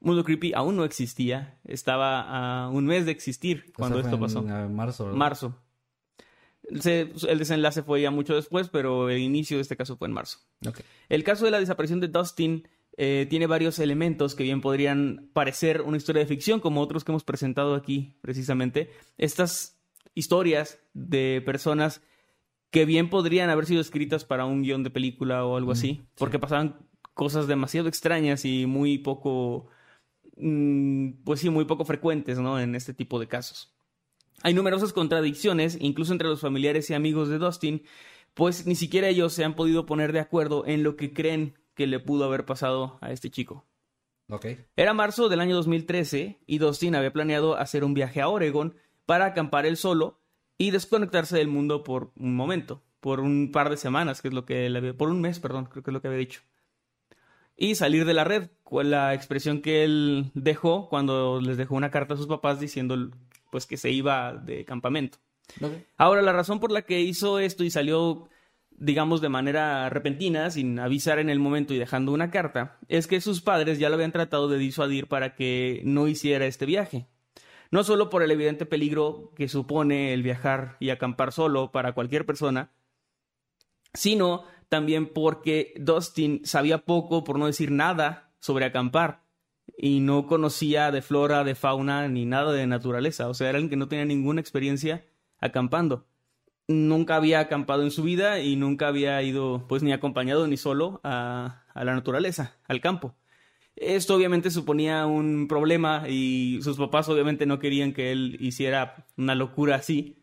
Mundo 0.00 0.22
Creepy 0.22 0.52
aún 0.54 0.76
no 0.76 0.84
existía, 0.84 1.58
estaba 1.64 2.64
a 2.64 2.68
un 2.68 2.84
mes 2.84 3.06
de 3.06 3.12
existir 3.12 3.72
cuando 3.76 3.98
esto 4.00 4.18
fue 4.18 4.26
pasó. 4.26 4.40
en, 4.40 4.74
marzo. 4.74 5.04
¿verdad? 5.04 5.18
Marzo. 5.18 5.58
Se- 6.80 7.12
el 7.28 7.38
desenlace 7.38 7.82
fue 7.82 8.00
ya 8.02 8.10
mucho 8.10 8.34
después, 8.34 8.68
pero 8.68 9.10
el 9.10 9.18
inicio 9.18 9.56
de 9.58 9.62
este 9.62 9.76
caso 9.76 9.96
fue 9.96 10.08
en 10.08 10.14
marzo. 10.14 10.38
El 11.08 11.24
caso 11.24 11.44
de 11.44 11.50
la 11.50 11.60
desaparición 11.60 12.00
de 12.00 12.08
Dustin 12.08 12.68
eh, 12.96 13.26
tiene 13.28 13.46
varios 13.46 13.78
elementos 13.78 14.34
que 14.34 14.44
bien 14.44 14.60
podrían 14.60 15.28
parecer 15.32 15.82
una 15.82 15.96
historia 15.96 16.20
de 16.20 16.26
ficción, 16.26 16.60
como 16.60 16.80
otros 16.80 17.04
que 17.04 17.12
hemos 17.12 17.24
presentado 17.24 17.74
aquí 17.74 18.16
precisamente. 18.22 18.90
Estas 19.18 19.78
historias 20.14 20.78
de 20.94 21.42
personas 21.44 22.00
que 22.74 22.86
bien 22.86 23.08
podrían 23.08 23.50
haber 23.50 23.66
sido 23.66 23.80
escritas 23.80 24.24
para 24.24 24.46
un 24.46 24.64
guion 24.64 24.82
de 24.82 24.90
película 24.90 25.46
o 25.46 25.56
algo 25.56 25.70
así, 25.70 26.02
porque 26.18 26.40
pasaban 26.40 26.84
cosas 27.14 27.46
demasiado 27.46 27.86
extrañas 27.86 28.44
y 28.44 28.66
muy 28.66 28.98
poco, 28.98 29.68
mm, 30.34 31.22
pues 31.22 31.38
sí, 31.38 31.50
muy 31.50 31.66
poco 31.66 31.84
frecuentes, 31.84 32.40
¿no? 32.40 32.58
En 32.58 32.74
este 32.74 32.92
tipo 32.92 33.20
de 33.20 33.28
casos. 33.28 33.72
Hay 34.42 34.54
numerosas 34.54 34.92
contradicciones, 34.92 35.78
incluso 35.80 36.10
entre 36.10 36.26
los 36.26 36.40
familiares 36.40 36.90
y 36.90 36.94
amigos 36.94 37.28
de 37.28 37.38
Dustin, 37.38 37.84
pues 38.34 38.66
ni 38.66 38.74
siquiera 38.74 39.08
ellos 39.08 39.32
se 39.32 39.44
han 39.44 39.54
podido 39.54 39.86
poner 39.86 40.12
de 40.12 40.18
acuerdo 40.18 40.66
en 40.66 40.82
lo 40.82 40.96
que 40.96 41.12
creen 41.12 41.56
que 41.74 41.86
le 41.86 42.00
pudo 42.00 42.24
haber 42.24 42.44
pasado 42.44 42.98
a 43.00 43.12
este 43.12 43.30
chico. 43.30 43.64
Era 44.74 44.94
marzo 44.94 45.28
del 45.28 45.38
año 45.38 45.54
2013 45.54 46.40
y 46.44 46.58
Dustin 46.58 46.96
había 46.96 47.12
planeado 47.12 47.56
hacer 47.56 47.84
un 47.84 47.94
viaje 47.94 48.20
a 48.20 48.26
Oregon 48.26 48.74
para 49.06 49.26
acampar 49.26 49.64
él 49.64 49.76
solo 49.76 50.23
y 50.58 50.70
desconectarse 50.70 51.36
del 51.36 51.48
mundo 51.48 51.82
por 51.82 52.12
un 52.16 52.34
momento, 52.34 52.82
por 53.00 53.20
un 53.20 53.50
par 53.52 53.70
de 53.70 53.76
semanas, 53.76 54.22
que 54.22 54.28
es 54.28 54.34
lo 54.34 54.44
que 54.44 54.66
él 54.66 54.76
había, 54.76 54.94
por 54.94 55.08
un 55.08 55.20
mes, 55.20 55.40
perdón, 55.40 55.66
creo 55.66 55.82
que 55.82 55.90
es 55.90 55.92
lo 55.92 56.00
que 56.00 56.08
había 56.08 56.18
dicho. 56.18 56.42
Y 57.56 57.76
salir 57.76 58.04
de 58.04 58.14
la 58.14 58.24
red, 58.24 58.50
con 58.62 58.90
la 58.90 59.14
expresión 59.14 59.60
que 59.60 59.84
él 59.84 60.30
dejó 60.34 60.88
cuando 60.88 61.40
les 61.40 61.56
dejó 61.56 61.76
una 61.76 61.90
carta 61.90 62.14
a 62.14 62.16
sus 62.16 62.26
papás 62.26 62.58
diciendo 62.58 63.10
pues 63.50 63.66
que 63.66 63.76
se 63.76 63.90
iba 63.90 64.34
de 64.34 64.64
campamento. 64.64 65.18
Ahora, 65.96 66.22
la 66.22 66.32
razón 66.32 66.58
por 66.58 66.72
la 66.72 66.82
que 66.82 67.00
hizo 67.00 67.38
esto 67.38 67.62
y 67.62 67.70
salió 67.70 68.28
digamos 68.76 69.20
de 69.20 69.28
manera 69.28 69.88
repentina, 69.88 70.50
sin 70.50 70.78
avisar 70.78 71.18
en 71.18 71.30
el 71.30 71.38
momento 71.38 71.74
y 71.74 71.78
dejando 71.78 72.12
una 72.12 72.30
carta, 72.30 72.78
es 72.88 73.06
que 73.06 73.20
sus 73.20 73.40
padres 73.40 73.78
ya 73.78 73.88
lo 73.88 73.94
habían 73.94 74.12
tratado 74.12 74.48
de 74.48 74.58
disuadir 74.58 75.06
para 75.06 75.34
que 75.34 75.82
no 75.84 76.08
hiciera 76.08 76.46
este 76.46 76.66
viaje. 76.66 77.06
No 77.74 77.82
solo 77.82 78.08
por 78.08 78.22
el 78.22 78.30
evidente 78.30 78.66
peligro 78.66 79.32
que 79.34 79.48
supone 79.48 80.14
el 80.14 80.22
viajar 80.22 80.76
y 80.78 80.90
acampar 80.90 81.32
solo 81.32 81.72
para 81.72 81.92
cualquier 81.92 82.24
persona, 82.24 82.70
sino 83.92 84.44
también 84.68 85.12
porque 85.12 85.74
Dustin 85.80 86.42
sabía 86.44 86.84
poco, 86.84 87.24
por 87.24 87.36
no 87.36 87.46
decir 87.46 87.72
nada, 87.72 88.30
sobre 88.38 88.64
acampar 88.64 89.24
y 89.76 89.98
no 89.98 90.28
conocía 90.28 90.92
de 90.92 91.02
flora, 91.02 91.42
de 91.42 91.56
fauna, 91.56 92.06
ni 92.06 92.26
nada 92.26 92.52
de 92.52 92.64
naturaleza. 92.68 93.28
O 93.28 93.34
sea, 93.34 93.48
era 93.48 93.58
alguien 93.58 93.70
que 93.70 93.76
no 93.76 93.88
tenía 93.88 94.04
ninguna 94.04 94.40
experiencia 94.40 95.04
acampando. 95.40 96.06
Nunca 96.68 97.16
había 97.16 97.40
acampado 97.40 97.82
en 97.82 97.90
su 97.90 98.04
vida 98.04 98.38
y 98.38 98.54
nunca 98.54 98.86
había 98.86 99.20
ido, 99.20 99.66
pues, 99.66 99.82
ni 99.82 99.92
acompañado 99.92 100.46
ni 100.46 100.56
solo 100.56 101.00
a, 101.02 101.64
a 101.74 101.82
la 101.82 101.92
naturaleza, 101.92 102.56
al 102.68 102.80
campo. 102.80 103.16
Esto 103.76 104.14
obviamente 104.14 104.50
suponía 104.50 105.06
un 105.06 105.48
problema 105.48 106.04
y 106.08 106.60
sus 106.62 106.76
papás 106.76 107.08
obviamente 107.08 107.44
no 107.46 107.58
querían 107.58 107.92
que 107.92 108.12
él 108.12 108.36
hiciera 108.40 109.06
una 109.16 109.34
locura 109.34 109.76
así. 109.76 110.22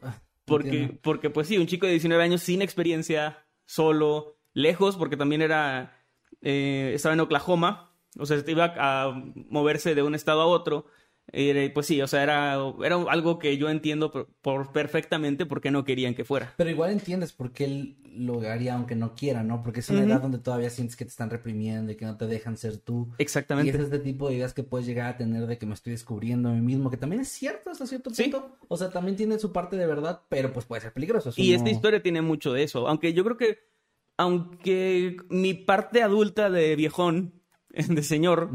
Ah, 0.00 0.22
Porque, 0.44 0.68
entiendo. 0.68 1.00
porque 1.02 1.30
pues 1.30 1.48
sí, 1.48 1.58
un 1.58 1.66
chico 1.66 1.86
de 1.86 1.92
19 1.92 2.22
años 2.22 2.42
sin 2.42 2.62
experiencia, 2.62 3.44
solo, 3.64 4.36
lejos, 4.52 4.96
porque 4.96 5.16
también 5.16 5.42
era, 5.42 5.98
eh, 6.40 6.92
estaba 6.94 7.14
en 7.14 7.20
Oklahoma, 7.20 7.96
o 8.18 8.26
sea, 8.26 8.42
iba 8.46 8.74
a 8.76 9.12
moverse 9.34 9.94
de 9.94 10.02
un 10.02 10.14
estado 10.14 10.40
a 10.42 10.46
otro. 10.46 10.86
Pues 11.32 11.86
sí, 11.86 12.00
o 12.00 12.06
sea, 12.06 12.22
era, 12.22 12.56
era 12.84 12.96
algo 13.08 13.38
que 13.38 13.56
yo 13.56 13.68
entiendo 13.68 14.10
por, 14.12 14.28
por 14.40 14.72
perfectamente 14.72 15.46
porque 15.46 15.70
no 15.70 15.84
querían 15.84 16.14
que 16.14 16.24
fuera. 16.24 16.54
Pero 16.56 16.70
igual 16.70 16.92
entiendes 16.92 17.32
por 17.32 17.52
qué 17.52 17.64
él 17.64 17.96
lo 18.16 18.40
haría 18.48 18.74
aunque 18.74 18.94
no 18.94 19.16
quiera, 19.16 19.42
¿no? 19.42 19.60
Porque 19.62 19.80
es 19.80 19.90
una 19.90 20.04
edad 20.04 20.20
donde 20.20 20.38
todavía 20.38 20.70
sientes 20.70 20.94
que 20.94 21.04
te 21.04 21.08
están 21.08 21.30
reprimiendo 21.30 21.90
y 21.90 21.96
que 21.96 22.04
no 22.04 22.16
te 22.16 22.26
dejan 22.28 22.56
ser 22.56 22.76
tú. 22.78 23.08
Y 23.18 23.22
Exactamente. 23.22 23.70
es 23.76 23.84
este 23.84 23.98
tipo 23.98 24.28
de 24.28 24.36
ideas 24.36 24.54
que 24.54 24.62
puedes 24.62 24.86
llegar 24.86 25.08
a 25.10 25.16
tener 25.16 25.46
de 25.48 25.58
que 25.58 25.66
me 25.66 25.74
estoy 25.74 25.92
descubriendo 25.92 26.48
a 26.50 26.52
mí 26.52 26.60
mismo, 26.60 26.90
que 26.90 26.96
también 26.96 27.22
es 27.22 27.28
cierto 27.28 27.70
hasta 27.70 27.86
cierto 27.86 28.10
Sí. 28.10 28.24
punto. 28.24 28.56
O 28.68 28.76
sea, 28.76 28.90
también 28.90 29.16
tiene 29.16 29.38
su 29.40 29.50
parte 29.52 29.76
de 29.76 29.86
verdad, 29.86 30.20
pero 30.28 30.52
pues 30.52 30.66
puede 30.66 30.82
ser 30.82 30.92
peligroso. 30.92 31.32
Y 31.34 31.54
esta 31.54 31.70
historia 31.70 32.00
tiene 32.00 32.22
mucho 32.22 32.52
de 32.52 32.62
eso. 32.62 32.86
Aunque 32.86 33.12
yo 33.12 33.24
creo 33.24 33.36
que, 33.36 33.58
aunque 34.16 35.16
mi 35.28 35.54
parte 35.54 36.02
adulta 36.02 36.50
de 36.50 36.76
viejón, 36.76 37.32
de 37.70 38.02
señor, 38.04 38.50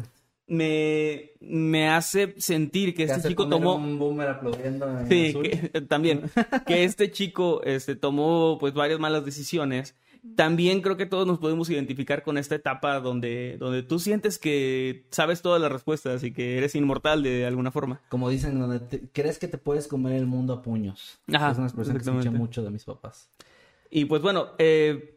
me, 0.49 1.31
me 1.39 1.89
hace 1.89 2.33
sentir 2.39 2.93
que 2.95 3.05
te 3.05 3.13
este 3.13 3.29
chico 3.29 3.47
tomó... 3.47 3.75
un 3.75 3.97
boomer 3.99 4.27
aplaudiendo 4.29 4.99
en 4.99 5.07
Sí, 5.07 5.33
que- 5.41 5.81
también. 5.81 6.23
Que 6.67 6.83
este 6.83 7.11
chico 7.11 7.61
este, 7.63 7.95
tomó 7.95 8.57
pues 8.59 8.73
varias 8.73 8.99
malas 8.99 9.23
decisiones. 9.23 9.95
También 10.35 10.81
creo 10.81 10.97
que 10.97 11.05
todos 11.05 11.25
nos 11.25 11.39
podemos 11.39 11.69
identificar 11.69 12.23
con 12.23 12.37
esta 12.37 12.53
etapa 12.55 12.99
donde, 12.99 13.55
donde 13.57 13.83
tú 13.83 13.99
sientes 13.99 14.37
que 14.37 15.05
sabes 15.11 15.41
todas 15.41 15.61
las 15.61 15.71
respuestas 15.71 16.23
y 16.25 16.33
que 16.33 16.57
eres 16.57 16.75
inmortal 16.75 17.23
de 17.23 17.45
alguna 17.45 17.71
forma. 17.71 18.01
Como 18.09 18.29
dicen, 18.29 18.59
donde 18.59 18.79
te- 18.81 19.07
crees 19.13 19.39
que 19.39 19.47
te 19.47 19.57
puedes 19.57 19.87
comer 19.87 20.13
el 20.13 20.25
mundo 20.25 20.51
a 20.53 20.61
puños. 20.61 21.19
Ajá, 21.33 21.51
es 21.51 21.57
una 21.57 21.67
expresión 21.67 21.95
que 21.97 22.03
escuché 22.03 22.29
mucho 22.31 22.63
de 22.63 22.69
mis 22.69 22.83
papás. 22.83 23.29
Y 23.89 24.05
pues 24.05 24.21
bueno, 24.21 24.49
eh, 24.57 25.15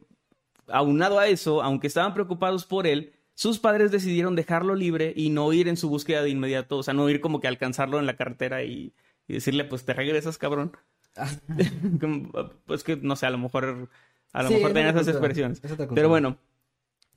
aunado 0.69 1.19
a 1.19 1.27
eso, 1.27 1.62
aunque 1.62 1.89
estaban 1.89 2.15
preocupados 2.15 2.65
por 2.65 2.87
él, 2.87 3.12
sus 3.35 3.59
padres 3.59 3.91
decidieron 3.91 4.37
dejarlo 4.37 4.75
libre 4.75 5.12
y 5.17 5.31
no 5.31 5.53
ir 5.53 5.69
en 5.69 5.77
su 5.77 5.89
búsqueda 5.89 6.23
de 6.23 6.31
inmediato, 6.31 6.79
o 6.79 6.83
sea, 6.83 6.95
no 6.95 7.09
ir 7.09 7.21
como 7.21 7.41
que 7.41 7.49
alcanzarlo 7.49 7.99
en 7.99 8.07
la 8.07 8.17
carretera 8.17 8.62
y, 8.62 8.95
y 9.27 9.35
decirle, 9.35 9.65
pues 9.65 9.85
te 9.85 9.95
regresas, 9.95 10.39
cabrón. 10.39 10.73
Como, 12.01 12.33
pues 12.67 12.85
que, 12.85 12.97
no 12.97 13.17
sé, 13.17 13.27
a 13.27 13.31
lo 13.31 13.39
mejor, 13.39 13.91
a 14.33 14.43
lo 14.43 14.49
Sí, 14.49 14.55
mejor 14.55 14.73
tenían 14.73 14.97
esas 14.97 15.09
expresiones. 15.09 15.61
Pero 15.95 16.09
bueno, 16.09 16.39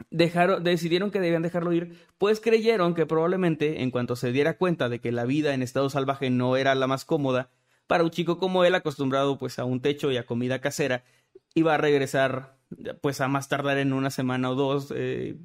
dejaron, 0.10 0.64
decidieron 0.64 1.12
que 1.12 1.20
debían 1.20 1.42
dejarlo 1.42 1.72
ir, 1.74 1.98
pues 2.18 2.40
creyeron 2.40 2.94
que 2.94 3.06
probablemente 3.06 3.82
en 3.82 3.92
cuanto 3.92 4.16
se 4.16 4.32
diera 4.32 4.58
cuenta 4.58 4.90
de 4.90 5.00
que 5.00 5.12
la 5.12 5.26
vida 5.26 5.54
en 5.54 5.62
estado 5.62 5.90
salvaje 5.90 6.30
no 6.30 6.58
era 6.58 6.76
la 6.76 6.88
más 6.88 7.06
cómoda, 7.06 7.50
para 7.88 8.04
un 8.04 8.10
chico 8.10 8.38
como 8.38 8.66
él, 8.66 8.76
acostumbrado 8.76 9.38
pues 9.38 9.60
a 9.60 9.66
un 9.66 9.82
techo 9.82 10.12
y 10.12 10.18
a 10.18 10.26
comida 10.26 10.60
casera, 10.60 11.04
iba 11.54 11.76
a 11.76 11.78
regresar 11.78 12.58
pues 13.02 13.22
a 13.22 13.28
más 13.28 13.48
tardar 13.48 13.78
en 13.78 13.94
una 13.94 14.10
semana 14.10 14.50
o 14.50 14.56
dos 14.56 14.92
eh, 14.96 15.38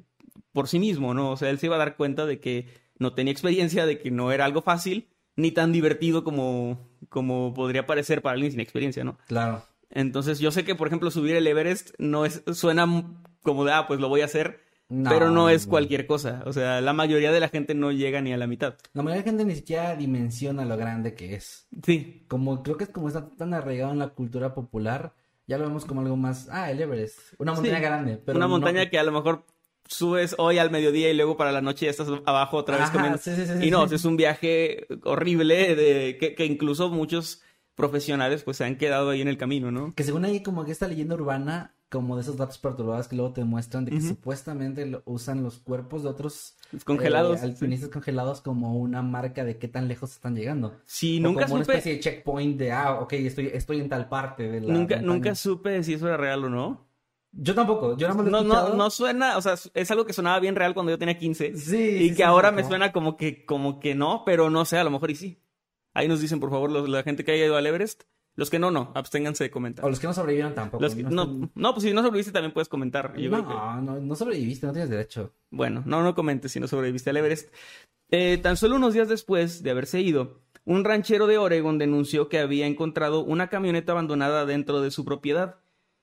por 0.53 0.67
sí 0.67 0.79
mismo, 0.79 1.13
¿no? 1.13 1.31
O 1.31 1.37
sea, 1.37 1.49
él 1.49 1.59
se 1.59 1.67
iba 1.67 1.75
a 1.75 1.79
dar 1.79 1.95
cuenta 1.97 2.25
de 2.25 2.39
que 2.39 2.67
no 2.99 3.13
tenía 3.13 3.31
experiencia, 3.31 3.85
de 3.85 3.99
que 3.99 4.11
no 4.11 4.31
era 4.31 4.45
algo 4.45 4.61
fácil, 4.61 5.09
ni 5.35 5.51
tan 5.51 5.71
divertido 5.71 6.23
como, 6.23 6.89
como 7.09 7.53
podría 7.53 7.85
parecer 7.85 8.21
para 8.21 8.33
alguien 8.33 8.51
sin 8.51 8.59
experiencia, 8.59 9.03
¿no? 9.03 9.17
Claro. 9.27 9.63
Entonces 9.89 10.39
yo 10.39 10.51
sé 10.51 10.63
que, 10.63 10.75
por 10.75 10.87
ejemplo, 10.87 11.11
subir 11.11 11.35
el 11.35 11.47
Everest 11.47 11.91
no 11.97 12.25
es, 12.25 12.43
suena 12.53 12.85
como 13.41 13.65
de, 13.65 13.73
ah, 13.73 13.87
pues 13.87 13.99
lo 13.99 14.07
voy 14.09 14.21
a 14.21 14.25
hacer, 14.25 14.61
No, 14.87 15.09
pero 15.09 15.31
no 15.31 15.49
es 15.49 15.65
no. 15.65 15.71
cualquier 15.71 16.05
cosa. 16.07 16.43
O 16.45 16.53
sea, 16.53 16.79
la 16.81 16.93
mayoría 16.93 17.31
de 17.31 17.39
la 17.39 17.49
gente 17.49 17.73
no 17.75 17.91
llega 17.91 18.21
ni 18.21 18.31
a 18.33 18.37
la 18.37 18.47
mitad. 18.47 18.75
La 18.93 19.01
mayoría 19.03 19.23
de 19.23 19.29
gente 19.29 19.45
ni 19.45 19.55
siquiera 19.55 19.95
dimensiona 19.95 20.63
lo 20.65 20.77
grande 20.77 21.13
que 21.15 21.35
es. 21.35 21.67
Sí, 21.83 22.25
Como 22.27 22.61
creo 22.63 22.77
que 22.77 22.83
es 22.85 22.89
como 22.89 23.07
está 23.07 23.27
tan 23.35 23.53
arraigado 23.53 23.91
en 23.91 23.99
la 23.99 24.09
cultura 24.09 24.53
popular, 24.53 25.13
ya 25.47 25.57
lo 25.57 25.65
vemos 25.65 25.85
como 25.85 26.01
algo 26.01 26.15
más, 26.15 26.47
ah, 26.51 26.71
el 26.71 26.81
Everest, 26.81 27.17
una 27.39 27.53
montaña 27.53 27.77
Sí. 27.77 27.81
grande, 27.83 28.17
pero 28.17 28.37
una 28.37 28.45
no- 28.45 28.51
montaña 28.51 28.89
que 28.89 28.99
a 28.99 29.03
lo 29.03 29.11
mejor 29.11 29.45
subes 29.91 30.35
hoy 30.37 30.57
al 30.57 30.71
mediodía 30.71 31.09
y 31.09 31.13
luego 31.15 31.37
para 31.37 31.51
la 31.51 31.61
noche 31.61 31.85
ya 31.85 31.91
estás 31.91 32.07
abajo 32.25 32.57
otra 32.57 32.77
vez 32.77 32.85
Ajá, 32.87 32.93
comiendo. 32.93 33.17
sí, 33.17 33.35
sí, 33.35 33.45
sí, 33.45 33.65
y 33.67 33.71
no, 33.71 33.85
es 33.85 34.05
un 34.05 34.17
viaje 34.17 34.87
horrible 35.03 35.75
de, 35.75 36.17
que, 36.19 36.33
que 36.35 36.45
incluso 36.45 36.89
muchos 36.89 37.41
profesionales 37.75 38.43
pues 38.43 38.57
se 38.57 38.63
han 38.65 38.77
quedado 38.77 39.09
ahí 39.09 39.21
en 39.21 39.27
el 39.27 39.37
camino, 39.37 39.71
¿no? 39.71 39.93
Que 39.95 40.03
según 40.03 40.25
hay 40.25 40.41
como 40.43 40.65
que 40.65 40.71
esta 40.71 40.87
leyenda 40.87 41.15
urbana, 41.15 41.75
como 41.89 42.15
de 42.15 42.21
esos 42.21 42.37
datos 42.37 42.57
perturbados 42.57 43.07
que 43.07 43.15
luego 43.15 43.33
te 43.33 43.43
muestran 43.43 43.85
de 43.85 43.91
que 43.91 44.01
supuestamente 44.01 44.85
lo- 44.85 45.03
usan 45.05 45.43
los 45.43 45.57
cuerpos 45.59 46.03
de 46.03 46.09
otros 46.09 46.55
Congelados. 46.85 47.41
eh, 47.41 47.43
alpinistas 47.45 47.89
congelados 47.89 48.39
como 48.41 48.75
una 48.77 49.01
marca 49.01 49.43
de 49.43 49.57
qué 49.57 49.67
tan 49.67 49.87
lejos 49.89 50.11
están 50.13 50.35
llegando. 50.35 50.73
Sí, 50.85 51.19
O 51.19 51.23
nunca 51.23 51.43
como 51.43 51.55
una 51.55 51.63
supe, 51.65 51.73
especie 51.77 51.93
de 51.95 51.99
checkpoint 51.99 52.57
de, 52.57 52.71
ah, 52.71 52.99
ok, 53.01 53.13
estoy, 53.13 53.47
estoy 53.53 53.79
en 53.81 53.89
tal 53.89 54.07
parte 54.07 54.43
de 54.49 54.61
la 54.61 54.73
nunca, 54.73 54.95
montaña. 54.95 55.13
nunca 55.13 55.35
supe 55.35 55.83
si 55.83 55.93
eso 55.95 56.07
era 56.07 56.17
real 56.17 56.45
o 56.45 56.49
no. 56.49 56.90
Yo 57.33 57.55
tampoco, 57.55 57.95
yo 57.97 58.07
nada 58.09 58.21
más 58.21 58.31
lo 58.31 58.39
he 58.39 58.43
No, 58.43 58.69
no, 58.69 58.75
no 58.75 58.89
suena, 58.89 59.37
o 59.37 59.41
sea, 59.41 59.55
es 59.73 59.91
algo 59.91 60.05
que 60.05 60.13
sonaba 60.13 60.39
bien 60.39 60.55
real 60.55 60.73
cuando 60.73 60.91
yo 60.91 60.97
tenía 60.99 61.17
15. 61.17 61.55
Sí, 61.57 61.77
y 61.77 61.99
sí, 61.99 62.09
que 62.09 62.15
sí, 62.17 62.23
ahora 62.23 62.49
sí, 62.49 62.55
me 62.55 62.61
no. 62.63 62.67
suena 62.67 62.91
como 62.91 63.15
que, 63.15 63.45
como 63.45 63.79
que 63.79 63.95
no, 63.95 64.23
pero 64.25 64.49
no 64.49 64.65
sé, 64.65 64.77
a 64.77 64.83
lo 64.83 64.91
mejor 64.91 65.11
y 65.11 65.15
sí. 65.15 65.41
Ahí 65.93 66.07
nos 66.07 66.19
dicen, 66.21 66.39
por 66.39 66.49
favor, 66.49 66.71
los- 66.71 66.89
la 66.89 67.03
gente 67.03 67.23
que 67.23 67.31
haya 67.31 67.45
ido 67.45 67.55
al 67.57 67.65
Everest. 67.67 68.03
Los 68.35 68.49
que 68.49 68.59
no, 68.59 68.71
no, 68.71 68.93
absténganse 68.95 69.43
de 69.43 69.51
comentar. 69.51 69.83
O 69.83 69.89
los 69.89 69.99
que 69.99 70.07
no 70.07 70.13
sobrevivieron 70.13 70.55
tampoco. 70.55 70.81
Los 70.81 70.95
que- 70.95 71.03
no, 71.03 71.09
están- 71.23 71.51
no, 71.53 71.73
pues 71.73 71.83
si 71.83 71.93
no 71.93 72.01
sobreviviste 72.01 72.31
también 72.31 72.53
puedes 72.53 72.69
comentar. 72.69 73.13
Yo 73.17 73.29
que- 73.29 73.29
no, 73.29 73.81
no, 73.81 73.99
no 73.99 74.15
sobreviviste, 74.15 74.65
no 74.67 74.71
tienes 74.73 74.89
derecho. 74.89 75.33
Bueno, 75.49 75.83
no, 75.85 76.01
no 76.01 76.15
comentes 76.15 76.51
si 76.53 76.59
no 76.61 76.67
sobreviviste 76.67 77.09
al 77.09 77.17
Everest. 77.17 77.53
Eh, 78.09 78.37
tan 78.37 78.55
solo 78.57 78.75
unos 78.77 78.93
días 78.93 79.09
después 79.09 79.63
de 79.63 79.71
haberse 79.71 79.99
ido, 80.01 80.41
un 80.65 80.83
ranchero 80.85 81.27
de 81.27 81.37
Oregon 81.37 81.77
denunció 81.77 82.29
que 82.29 82.39
había 82.39 82.67
encontrado 82.67 83.21
una 83.23 83.47
camioneta 83.49 83.91
abandonada 83.93 84.45
dentro 84.45 84.81
de 84.81 84.91
su 84.91 85.03
propiedad. 85.05 85.57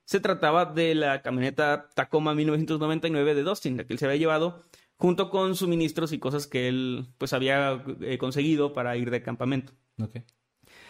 Se 0.09 0.19
trataba 0.19 0.65
de 0.65 0.95
la 0.95 1.21
camioneta 1.21 1.87
Tacoma 1.93 2.33
1999 2.33 3.35
de 3.35 3.43
Dustin, 3.43 3.77
la 3.77 3.83
que 3.83 3.93
él 3.93 3.99
se 3.99 4.05
había 4.07 4.17
llevado, 4.17 4.63
junto 4.97 5.29
con 5.29 5.55
suministros 5.55 6.13
y 6.13 6.17
cosas 6.17 6.47
que 6.47 6.67
él 6.67 7.05
pues 7.19 7.31
había 7.31 7.83
eh, 8.01 8.17
conseguido 8.17 8.73
para 8.73 8.97
ir 8.97 9.11
de 9.11 9.21
campamento. 9.21 9.71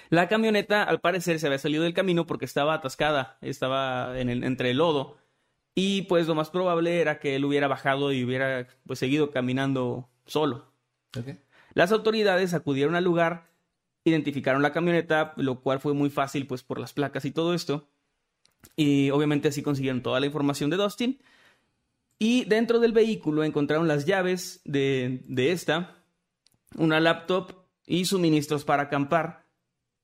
La 0.10 0.30
camioneta, 0.30 0.84
al 0.84 1.02
parecer, 1.02 1.38
se 1.38 1.48
había 1.48 1.60
salido 1.60 1.84
del 1.84 1.94
camino 1.94 2.26
porque 2.28 2.46
estaba 2.46 2.74
atascada, 2.76 3.38
estaba 3.42 4.18
en 4.22 4.30
el- 4.30 4.46
entre 4.46 4.72
el 4.72 4.78
lodo. 4.78 5.18
Y 5.76 6.04
pues 6.04 6.26
lo 6.26 6.34
más 6.34 6.50
probable 6.50 7.02
era 7.02 7.20
que 7.20 7.36
él 7.36 7.44
hubiera 7.44 7.68
bajado 7.68 8.14
y 8.14 8.24
hubiera 8.24 8.68
pues 8.88 9.00
seguido 9.00 9.32
caminando 9.32 10.08
solo. 10.28 10.72
Las 11.74 11.92
autoridades 11.92 12.54
acudieron 12.54 12.96
al 12.96 13.04
lugar, 13.04 13.50
identificaron 14.06 14.62
la 14.62 14.72
camioneta, 14.72 15.34
lo 15.36 15.60
cual 15.60 15.82
fue 15.82 15.94
muy 15.94 16.10
fácil 16.10 16.48
pues 16.48 16.64
por 16.64 16.80
las 16.80 16.94
placas 16.94 17.26
y 17.26 17.32
todo 17.32 17.54
esto. 17.54 17.90
Y 18.76 19.10
obviamente 19.12 19.50
así 19.50 19.62
consiguieron 19.62 20.02
toda 20.02 20.20
la 20.20 20.26
información 20.26 20.70
de 20.70 20.78
Dustin. 20.78 21.20
Y 22.18 22.46
dentro 22.46 22.80
del 22.80 22.92
vehículo 22.92 23.44
encontraron 23.44 23.88
las 23.88 24.06
llaves 24.06 24.62
de, 24.66 25.24
de 25.28 25.52
esta, 25.52 26.04
una 26.76 27.00
laptop 27.00 27.54
y 27.86 28.06
suministros 28.06 28.66
para 28.66 28.84
acampar, 28.84 29.46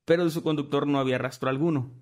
pero 0.04 0.24
de 0.24 0.30
su 0.30 0.42
conductor 0.42 0.86
no 0.86 0.98
había 0.98 1.18
rastro 1.18 1.48
alguno. 1.50 1.92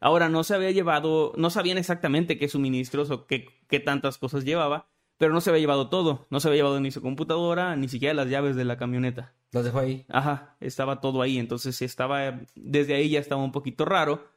Ahora 0.00 0.28
no 0.28 0.44
se 0.44 0.54
había 0.54 0.70
llevado, 0.70 1.32
no 1.36 1.50
sabían 1.50 1.78
exactamente 1.78 2.38
qué 2.38 2.48
suministros 2.48 3.10
o 3.10 3.26
qué, 3.26 3.46
qué 3.68 3.80
tantas 3.80 4.16
cosas 4.16 4.44
llevaba, 4.44 4.88
pero 5.18 5.32
no 5.32 5.40
se 5.40 5.50
había 5.50 5.60
llevado 5.60 5.88
todo. 5.88 6.26
No 6.30 6.40
se 6.40 6.48
había 6.48 6.60
llevado 6.60 6.80
ni 6.80 6.90
su 6.90 7.02
computadora, 7.02 7.76
ni 7.76 7.88
siquiera 7.88 8.14
las 8.14 8.28
llaves 8.28 8.56
de 8.56 8.64
la 8.64 8.78
camioneta. 8.78 9.34
Los 9.52 9.64
dejo 9.64 9.78
ahí. 9.78 10.06
Ajá, 10.08 10.56
estaba 10.60 11.00
todo 11.00 11.20
ahí, 11.20 11.38
entonces 11.38 11.80
estaba, 11.82 12.40
desde 12.54 12.94
ahí 12.94 13.10
ya 13.10 13.20
estaba 13.20 13.44
un 13.44 13.52
poquito 13.52 13.84
raro. 13.84 14.31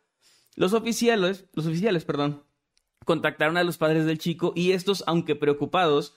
Los 0.55 0.73
oficiales, 0.73 1.45
los 1.53 1.65
oficiales, 1.67 2.05
perdón, 2.05 2.43
contactaron 3.03 3.57
a 3.57 3.63
los 3.63 3.77
padres 3.77 4.05
del 4.05 4.17
chico 4.17 4.53
y 4.55 4.71
estos, 4.71 5.03
aunque 5.05 5.35
preocupados, 5.35 6.15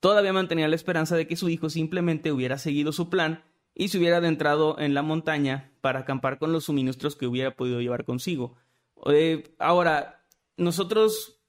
todavía 0.00 0.32
mantenían 0.32 0.70
la 0.70 0.76
esperanza 0.76 1.16
de 1.16 1.26
que 1.26 1.36
su 1.36 1.48
hijo 1.48 1.70
simplemente 1.70 2.32
hubiera 2.32 2.58
seguido 2.58 2.92
su 2.92 3.08
plan 3.08 3.44
y 3.74 3.88
se 3.88 3.98
hubiera 3.98 4.18
adentrado 4.18 4.78
en 4.78 4.94
la 4.94 5.02
montaña 5.02 5.72
para 5.80 6.00
acampar 6.00 6.38
con 6.38 6.52
los 6.52 6.64
suministros 6.64 7.14
que 7.14 7.26
hubiera 7.26 7.56
podido 7.56 7.80
llevar 7.80 8.04
consigo. 8.04 8.56
Eh, 9.10 9.54
ahora, 9.58 10.24
nosotros, 10.56 11.40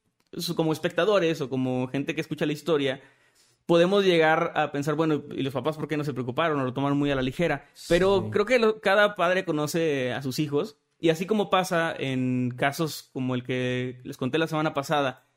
como 0.56 0.74
espectadores 0.74 1.41
o 1.41 1.50
como 1.50 1.88
gente 1.88 2.13
que 2.13 2.22
escucha 2.22 2.46
la 2.46 2.53
historia, 2.53 3.01
podemos 3.65 4.03
llegar 4.06 4.51
a 4.56 4.72
pensar, 4.72 4.96
bueno, 4.96 5.24
¿y 5.32 5.41
los 5.41 5.53
papás 5.53 5.77
por 5.77 5.88
qué 5.88 5.98
no 5.98 6.03
se 6.03 6.13
preocuparon 6.13 6.60
o 6.60 6.65
lo 6.65 6.74
tomaron 6.74 6.98
muy 6.98 7.10
a 7.12 7.15
la 7.15 7.22
ligera? 7.22 7.65
Pero 7.88 8.29
creo 8.29 8.46
que 8.46 8.79
cada 8.82 9.15
padre 9.15 9.44
conoce 9.46 10.13
a 10.13 10.22
sus 10.22 10.39
hijos 10.39 10.77
y 11.00 11.10
así 11.10 11.25
como 11.25 11.50
pasa 11.50 11.96
en 11.98 12.54
casos 12.56 13.10
como 13.13 13.36
el 13.36 13.44
que 13.44 14.00
les 14.04 14.18
conté 14.18 14.38
la 14.38 14.48
semana 14.48 14.74
pasada, 14.74 15.27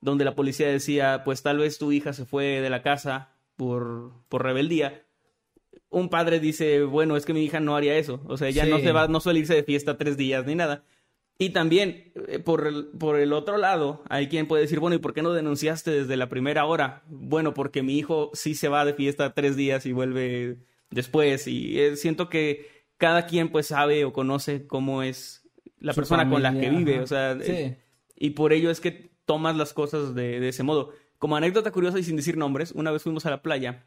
donde 0.00 0.24
la 0.24 0.34
policía 0.34 0.68
decía, 0.68 1.22
pues 1.24 1.42
tal 1.42 1.58
vez 1.58 1.78
tu 1.78 1.92
hija 1.92 2.12
se 2.12 2.24
fue 2.24 2.60
de 2.60 2.70
la 2.70 2.82
casa 2.82 3.34
por, 3.56 4.12
por 4.28 4.44
rebeldía, 4.44 5.04
un 5.90 6.08
padre 6.08 6.40
dice, 6.40 6.82
bueno, 6.82 7.16
es 7.16 7.24
que 7.24 7.34
mi 7.34 7.42
hija 7.42 7.60
no 7.60 7.76
haría 7.76 7.96
eso. 7.96 8.20
O 8.26 8.36
sea, 8.36 8.48
ella 8.48 8.66
no 8.66 8.78
se 8.78 8.92
va, 8.92 9.08
no 9.08 9.20
suele 9.20 9.40
irse 9.40 9.54
de 9.54 9.62
fiesta 9.62 9.96
tres 9.96 10.16
días 10.16 10.46
ni 10.46 10.54
nada. 10.54 10.84
Y 11.38 11.50
también, 11.50 12.12
eh, 12.26 12.40
por 12.40 12.66
el, 12.66 12.86
por 12.98 13.18
el 13.18 13.32
otro 13.32 13.58
lado, 13.58 14.02
hay 14.08 14.28
quien 14.28 14.48
puede 14.48 14.62
decir, 14.62 14.80
bueno, 14.80 14.96
¿y 14.96 14.98
por 14.98 15.14
qué 15.14 15.22
no 15.22 15.32
denunciaste 15.32 15.90
desde 15.92 16.16
la 16.16 16.28
primera 16.28 16.64
hora? 16.64 17.04
Bueno, 17.06 17.54
porque 17.54 17.82
mi 17.82 17.96
hijo 17.96 18.30
sí 18.34 18.54
se 18.54 18.68
va 18.68 18.84
de 18.84 18.94
fiesta 18.94 19.34
tres 19.34 19.56
días 19.56 19.86
y 19.86 19.92
vuelve 19.92 20.58
después. 20.90 21.46
Y 21.46 21.80
eh, 21.80 21.96
siento 21.96 22.28
que 22.28 22.77
cada 22.98 23.26
quien 23.26 23.50
pues 23.50 23.68
sabe 23.68 24.04
o 24.04 24.12
conoce 24.12 24.66
cómo 24.66 25.02
es 25.02 25.48
la 25.78 25.94
persona 25.94 26.28
con 26.28 26.42
la 26.42 26.52
que 26.52 26.68
vive. 26.68 27.00
O 27.00 27.06
sea, 27.06 27.32
eh, 27.40 27.78
y 28.16 28.30
por 28.30 28.52
ello 28.52 28.70
es 28.70 28.80
que 28.80 29.12
tomas 29.24 29.56
las 29.56 29.72
cosas 29.72 30.14
de, 30.14 30.40
de 30.40 30.48
ese 30.48 30.62
modo. 30.62 30.92
Como 31.18 31.36
anécdota 31.36 31.72
curiosa 31.72 31.98
y 31.98 32.04
sin 32.04 32.16
decir 32.16 32.36
nombres, 32.36 32.72
una 32.72 32.90
vez 32.90 33.02
fuimos 33.02 33.26
a 33.26 33.30
la 33.30 33.42
playa 33.42 33.86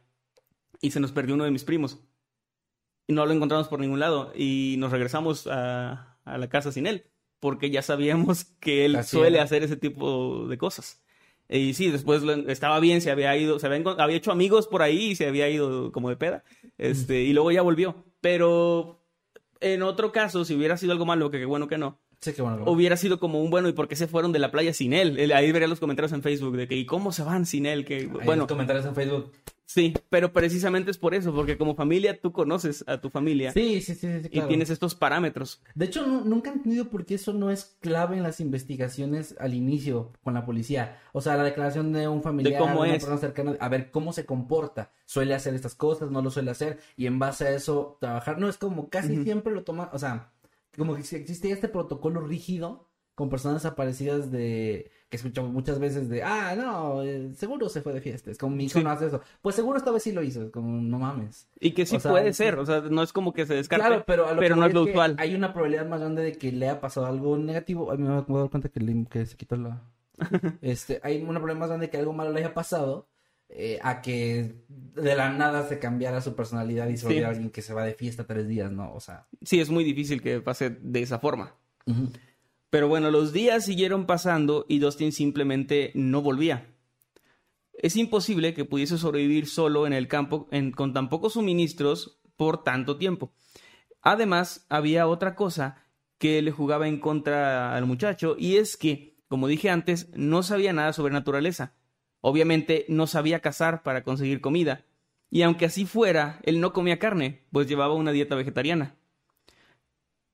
y 0.81 0.91
se 0.91 0.99
nos 0.99 1.11
perdió 1.11 1.35
uno 1.35 1.43
de 1.43 1.51
mis 1.51 1.63
primos. 1.63 1.99
Y 3.07 3.13
no 3.13 3.25
lo 3.25 3.33
encontramos 3.33 3.67
por 3.67 3.79
ningún 3.79 3.99
lado. 3.99 4.31
Y 4.35 4.75
nos 4.79 4.91
regresamos 4.91 5.47
a, 5.47 6.17
a 6.23 6.37
la 6.37 6.49
casa 6.49 6.71
sin 6.71 6.87
él, 6.87 7.05
porque 7.39 7.69
ya 7.69 7.81
sabíamos 7.81 8.45
que 8.59 8.85
él 8.85 9.03
suele 9.03 9.39
hacer 9.39 9.63
ese 9.63 9.77
tipo 9.77 10.47
de 10.47 10.57
cosas. 10.57 11.03
Y 11.49 11.73
sí, 11.73 11.91
después 11.91 12.23
estaba 12.47 12.79
bien, 12.79 13.01
se 13.01 13.11
había 13.11 13.35
ido, 13.35 13.59
se 13.59 13.67
había, 13.67 13.83
había, 13.97 14.15
hecho 14.15 14.31
amigos 14.31 14.67
por 14.67 14.81
ahí 14.81 15.11
y 15.11 15.15
se 15.15 15.27
había 15.27 15.49
ido 15.49 15.91
como 15.91 16.09
de 16.09 16.15
peda. 16.15 16.45
Este, 16.77 17.23
y 17.23 17.33
luego 17.33 17.51
ya 17.51 17.61
volvió. 17.61 18.05
Pero 18.21 19.00
en 19.61 19.83
otro 19.83 20.11
caso, 20.11 20.43
si 20.43 20.55
hubiera 20.55 20.77
sido 20.77 20.91
algo 20.91 21.05
malo, 21.05 21.31
que 21.31 21.39
qué 21.39 21.45
bueno 21.45 21.67
que 21.67 21.77
no, 21.77 21.99
Sí, 22.21 22.33
qué 22.33 22.43
bueno, 22.43 22.63
Hubiera 22.67 22.97
sido 22.97 23.19
como 23.19 23.41
un 23.41 23.49
bueno, 23.49 23.67
¿y 23.67 23.73
por 23.73 23.87
qué 23.87 23.95
se 23.95 24.07
fueron 24.07 24.31
de 24.31 24.37
la 24.37 24.51
playa 24.51 24.73
sin 24.73 24.93
él? 24.93 25.31
Ahí 25.33 25.51
vería 25.51 25.67
los 25.67 25.79
comentarios 25.79 26.11
en 26.13 26.21
Facebook 26.21 26.55
de 26.55 26.67
que, 26.67 26.75
¿y 26.75 26.85
cómo 26.85 27.11
se 27.11 27.23
van 27.23 27.47
sin 27.47 27.65
él? 27.65 27.83
Que, 27.83 28.05
bueno, 28.05 28.43
los 28.43 28.47
comentarios 28.47 28.85
en 28.85 28.93
Facebook. 28.93 29.31
Sí, 29.65 29.93
pero 30.09 30.33
precisamente 30.33 30.91
es 30.91 30.97
por 30.97 31.15
eso, 31.15 31.33
porque 31.33 31.57
como 31.57 31.75
familia 31.75 32.19
tú 32.19 32.33
conoces 32.33 32.83
a 32.87 32.99
tu 32.99 33.09
familia. 33.09 33.53
Sí, 33.53 33.81
sí, 33.81 33.95
sí. 33.95 34.21
sí 34.21 34.29
Y 34.29 34.41
tienes 34.41 34.69
estos 34.69 34.95
parámetros. 34.95 35.61
De 35.75 35.85
hecho, 35.85 36.05
nunca 36.05 36.49
he 36.49 36.53
entendido 36.53 36.89
por 36.89 37.05
qué 37.05 37.15
eso 37.15 37.31
no 37.31 37.49
es 37.49 37.77
clave 37.79 38.17
en 38.17 38.23
las 38.23 38.41
investigaciones 38.41 39.33
al 39.39 39.53
inicio 39.53 40.11
con 40.23 40.33
la 40.33 40.45
policía. 40.45 40.99
O 41.13 41.21
sea, 41.21 41.37
la 41.37 41.43
declaración 41.43 41.93
de 41.93 42.07
un 42.07 42.21
familiar, 42.21 42.53
de 42.53 42.59
cómo 42.59 42.81
una 42.81 42.89
es. 42.89 43.03
persona 43.03 43.17
cercana, 43.17 43.55
a 43.59 43.69
ver 43.69 43.91
cómo 43.91 44.11
se 44.11 44.25
comporta. 44.25 44.91
Suele 45.05 45.33
hacer 45.33 45.55
estas 45.55 45.73
cosas, 45.73 46.11
no 46.11 46.21
lo 46.21 46.29
suele 46.29 46.51
hacer, 46.51 46.79
y 46.97 47.05
en 47.05 47.17
base 47.17 47.47
a 47.47 47.51
eso 47.51 47.97
trabajar. 48.01 48.39
No, 48.39 48.49
es 48.49 48.57
como 48.57 48.89
casi 48.89 49.23
siempre 49.23 49.53
lo 49.53 49.63
toma, 49.63 49.89
o 49.93 49.99
sea, 49.99 50.31
como 50.77 50.95
que 50.95 51.01
existe 51.01 51.51
este 51.51 51.67
protocolo 51.67 52.21
rígido 52.21 52.87
con 53.15 53.29
personas 53.29 53.61
desaparecidas 53.61 54.31
de 54.31 54.89
que 55.09 55.17
escuchamos 55.17 55.51
muchas 55.51 55.79
veces 55.79 56.09
de 56.09 56.23
ah 56.23 56.55
no 56.55 57.03
eh, 57.03 57.33
seguro 57.35 57.67
se 57.69 57.81
fue 57.81 57.93
de 57.93 58.01
fiesta 58.01 58.31
es 58.31 58.37
como 58.37 58.55
mi 58.55 58.65
hijo 58.65 58.79
no 58.79 58.89
hace 58.89 59.07
eso 59.07 59.21
pues 59.41 59.55
seguro 59.55 59.77
esta 59.77 59.91
vez 59.91 60.03
sí 60.03 60.11
lo 60.11 60.23
hizo 60.23 60.49
como 60.51 60.81
no 60.81 60.97
mames 60.97 61.47
y 61.59 61.71
que 61.71 61.85
sí 61.85 61.97
puede 61.99 62.33
ser 62.33 62.57
o 62.57 62.65
sea 62.65 62.79
no 62.81 63.03
es 63.03 63.11
como 63.11 63.33
que 63.33 63.45
se 63.45 63.53
descarte 63.53 63.85
claro 63.85 64.03
pero, 64.07 64.25
pero 64.39 64.55
no 64.55 64.65
es 64.65 64.73
lo 64.73 64.83
usual. 64.83 65.15
hay 65.19 65.35
una 65.35 65.53
probabilidad 65.53 65.87
más 65.87 65.99
grande 65.99 66.23
de 66.23 66.31
que 66.33 66.51
le 66.51 66.69
haya 66.69 66.79
pasado 66.79 67.05
algo 67.05 67.37
negativo. 67.37 67.91
A 67.91 67.97
mí 67.97 68.03
me 68.03 68.13
a 68.13 68.21
dar 68.21 68.49
cuenta 68.49 68.69
que, 68.69 69.05
que 69.09 69.25
se 69.25 69.35
quitó 69.35 69.57
la 69.57 69.81
este 70.61 71.01
hay 71.03 71.21
una 71.21 71.39
probabilidad 71.39 71.59
más 71.59 71.69
grande 71.69 71.87
de 71.87 71.91
que 71.91 71.97
algo 71.97 72.13
malo 72.13 72.31
le 72.31 72.39
haya 72.39 72.53
pasado 72.53 73.07
eh, 73.53 73.79
a 73.83 74.01
que 74.01 74.55
de 74.67 75.15
la 75.15 75.31
nada 75.31 75.67
se 75.67 75.77
cambiara 75.77 76.21
su 76.21 76.35
personalidad 76.35 76.87
y 76.87 76.95
se 76.95 77.05
volviera 77.05 77.29
alguien 77.29 77.49
que 77.49 77.61
se 77.61 77.73
va 77.73 77.83
de 77.83 77.93
fiesta 77.93 78.25
tres 78.25 78.47
días, 78.47 78.71
¿no? 78.71 78.93
O 78.93 78.99
sea. 78.99 79.27
Sí, 79.41 79.59
es 79.59 79.69
muy 79.69 79.83
difícil 79.83 80.21
que 80.21 80.39
pase 80.39 80.69
de 80.69 81.01
esa 81.01 81.19
forma. 81.19 81.55
Pero 82.69 82.87
bueno, 82.87 83.11
los 83.11 83.33
días 83.33 83.65
siguieron 83.65 84.05
pasando 84.05 84.65
y 84.69 84.79
Dustin 84.79 85.11
simplemente 85.11 85.91
no 85.95 86.21
volvía. 86.21 86.73
Es 87.73 87.97
imposible 87.97 88.53
que 88.53 88.63
pudiese 88.63 88.97
sobrevivir 88.97 89.47
solo 89.47 89.85
en 89.85 89.93
el 89.93 90.07
campo 90.07 90.47
con 90.75 90.93
tan 90.93 91.09
pocos 91.09 91.33
suministros 91.33 92.21
por 92.37 92.63
tanto 92.63 92.97
tiempo. 92.97 93.33
Además, 94.01 94.65
había 94.69 95.07
otra 95.07 95.35
cosa 95.35 95.83
que 96.17 96.41
le 96.41 96.51
jugaba 96.51 96.87
en 96.87 96.99
contra 96.99 97.75
al 97.75 97.85
muchacho 97.85 98.35
y 98.37 98.57
es 98.57 98.77
que, 98.77 99.17
como 99.27 99.47
dije 99.47 99.69
antes, 99.69 100.09
no 100.15 100.41
sabía 100.41 100.71
nada 100.71 100.93
sobre 100.93 101.13
naturaleza. 101.13 101.73
Obviamente 102.21 102.85
no 102.87 103.07
sabía 103.07 103.39
cazar 103.39 103.83
para 103.83 104.03
conseguir 104.03 104.41
comida, 104.41 104.85
y 105.29 105.41
aunque 105.43 105.65
así 105.65 105.85
fuera, 105.85 106.39
él 106.43 106.59
no 106.59 106.73
comía 106.73 106.99
carne, 106.99 107.41
pues 107.51 107.67
llevaba 107.67 107.95
una 107.95 108.11
dieta 108.11 108.35
vegetariana. 108.35 108.95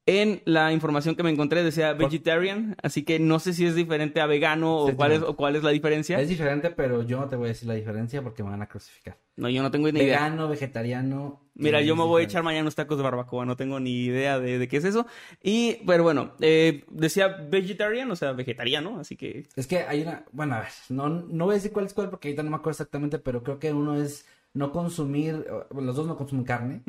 En 0.08 0.42
la 0.46 0.72
información 0.72 1.18
que 1.18 1.24
me 1.24 1.30
encontré 1.30 1.64
decía 1.64 1.92
vegetarian, 1.92 2.78
así 2.82 3.04
que 3.04 3.20
no 3.20 3.40
sé 3.40 3.52
si 3.52 3.66
es 3.66 3.76
diferente 3.76 4.22
a 4.22 4.26
vegano 4.26 4.78
o, 4.78 4.96
cuál 4.96 5.12
es, 5.12 5.22
o 5.22 5.36
cuál 5.36 5.58
es 5.58 5.64
la 5.64 5.72
diferencia. 5.72 6.18
Es 6.18 6.30
diferente, 6.30 6.70
pero 6.72 7.04
yo 7.04 7.20
no 7.20 7.28
te 7.28 7.36
voy 7.36 7.48
a 7.48 7.50
decir 7.50 7.68
la 7.68 7.74
diferencia 7.74 8.22
porque 8.22 8.42
me 8.42 8.50
van 8.50 8.62
a 8.62 8.68
crucificar. 8.68 9.18
No, 9.36 9.50
yo 9.50 9.62
no 9.62 9.70
tengo 9.70 9.92
ni 9.92 10.00
idea. 10.00 10.22
Vegano, 10.22 10.48
vegetariano. 10.48 11.42
Mira, 11.56 11.82
yo 11.82 11.98
me 11.98 12.06
voy 12.06 12.22
a 12.22 12.26
echar 12.26 12.42
mañana 12.42 12.62
unos 12.62 12.76
tacos 12.76 12.98
de 12.98 13.04
barbacoa, 13.04 13.46
no 13.46 13.58
tengo 13.58 13.82
ni 13.82 14.06
idea 14.06 14.40
de, 14.40 14.66
qué 14.70 14.78
es 14.78 14.86
eso. 14.86 15.06
Y, 15.44 15.80
pero 15.86 16.04
bueno, 16.04 16.36
eh, 16.40 16.86
decía 16.90 17.28
vegetarian, 17.28 18.10
o 18.10 18.16
sea, 18.16 18.32
vegetariano, 18.32 19.02
así 19.02 19.18
que... 19.18 19.46
Es 19.58 19.68
que 19.68 19.80
hay 19.80 20.04
una, 20.04 20.24
bueno, 20.32 20.56
a 20.56 20.60
ver, 20.62 20.70
no, 20.88 21.10
no 21.10 21.46
voy 21.46 21.54
a 21.54 21.58
decir 21.58 21.74
cuál 21.74 21.86
es 21.86 21.94
cuál 21.94 22.10
porque 22.10 22.30
ahorita 22.30 22.44
no 22.44 22.52
me 22.52 22.56
acuerdo 22.56 22.76
exactamente, 22.76 23.20
pero 23.20 23.44
creo 23.44 23.60
que 23.60 23.74
uno 23.74 24.02
es 24.02 24.26
no 24.58 24.72
consumir, 24.72 25.46
los 25.70 25.96
dos 25.96 26.08
no 26.08 26.18
consumen 26.18 26.44
carne, 26.44 26.82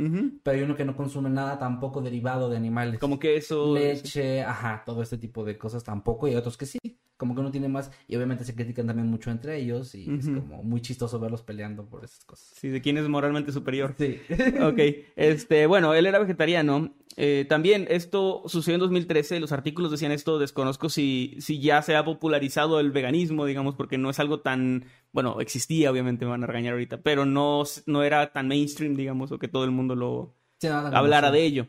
pero 0.43 0.57
hay 0.57 0.63
uno 0.63 0.75
que 0.75 0.87
no 0.87 0.97
consume 0.97 1.29
nada 1.29 1.59
tampoco 1.59 2.01
derivado 2.01 2.49
de 2.49 2.57
animales. 2.57 2.99
Como 2.99 3.19
que 3.19 3.37
eso... 3.37 3.75
Leche, 3.75 4.43
ajá, 4.43 4.83
todo 4.87 5.03
este 5.03 5.19
tipo 5.19 5.45
de 5.45 5.59
cosas 5.59 5.85
tampoco, 5.85 6.29
y 6.29 6.35
otros 6.35 6.57
que 6.57 6.65
sí, 6.65 6.79
como 7.19 7.35
que 7.35 7.41
uno 7.41 7.51
tiene 7.51 7.69
más, 7.69 7.91
y 8.07 8.17
obviamente 8.17 8.45
se 8.45 8.55
critican 8.55 8.87
también 8.87 9.09
mucho 9.09 9.31
entre 9.31 9.59
ellos, 9.59 9.95
y 9.95 10.09
es 10.11 10.27
como 10.27 10.63
muy 10.63 10.81
chistoso 10.81 11.19
verlos 11.21 11.43
peleando 11.43 11.85
por 11.85 12.05
esas 12.05 12.25
cosas. 12.25 12.53
Sí, 12.55 12.69
de 12.69 12.81
quién 12.81 12.97
es 12.97 13.09
moralmente 13.09 13.53
superior. 13.53 13.95
Sí. 13.99 14.21
ok, 14.63 14.79
este, 15.17 15.67
bueno, 15.67 15.93
él 15.95 16.07
era 16.07 16.21
vegetariano, 16.21 16.95
eh, 17.17 17.45
también 17.49 17.89
esto 17.91 18.45
sucedió 18.47 18.77
en 18.77 18.81
2013, 18.83 19.41
los 19.41 19.51
artículos 19.51 19.91
decían 19.91 20.13
esto, 20.13 20.39
desconozco 20.39 20.89
si, 20.89 21.35
si 21.41 21.61
ya 21.61 21.83
se 21.83 21.97
ha 21.97 22.05
popularizado 22.05 22.79
el 22.79 22.93
veganismo, 22.93 23.45
digamos, 23.45 23.75
porque 23.75 23.99
no 23.99 24.09
es 24.09 24.21
algo 24.21 24.39
tan, 24.39 24.85
bueno, 25.11 25.41
existía 25.41 25.91
obviamente, 25.91 26.25
me 26.25 26.31
van 26.31 26.45
a 26.45 26.47
regañar 26.47 26.75
ahorita, 26.75 27.03
pero 27.03 27.27
no, 27.27 27.65
no 27.87 28.05
era 28.05 28.33
tan 28.33 28.47
mainstream, 28.47 28.95
digamos, 28.95 29.33
o 29.33 29.39
que 29.41 29.49
todo 29.49 29.65
el 29.65 29.73
mundo 29.73 29.97
lo 29.97 30.37
hablara 30.63 31.33
de 31.33 31.43
ello. 31.43 31.67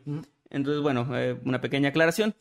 Entonces, 0.52 0.84
bueno, 0.84 1.08
eh, 1.18 1.40
una 1.44 1.62
pequeña 1.62 1.90
aclaración. 1.90 2.36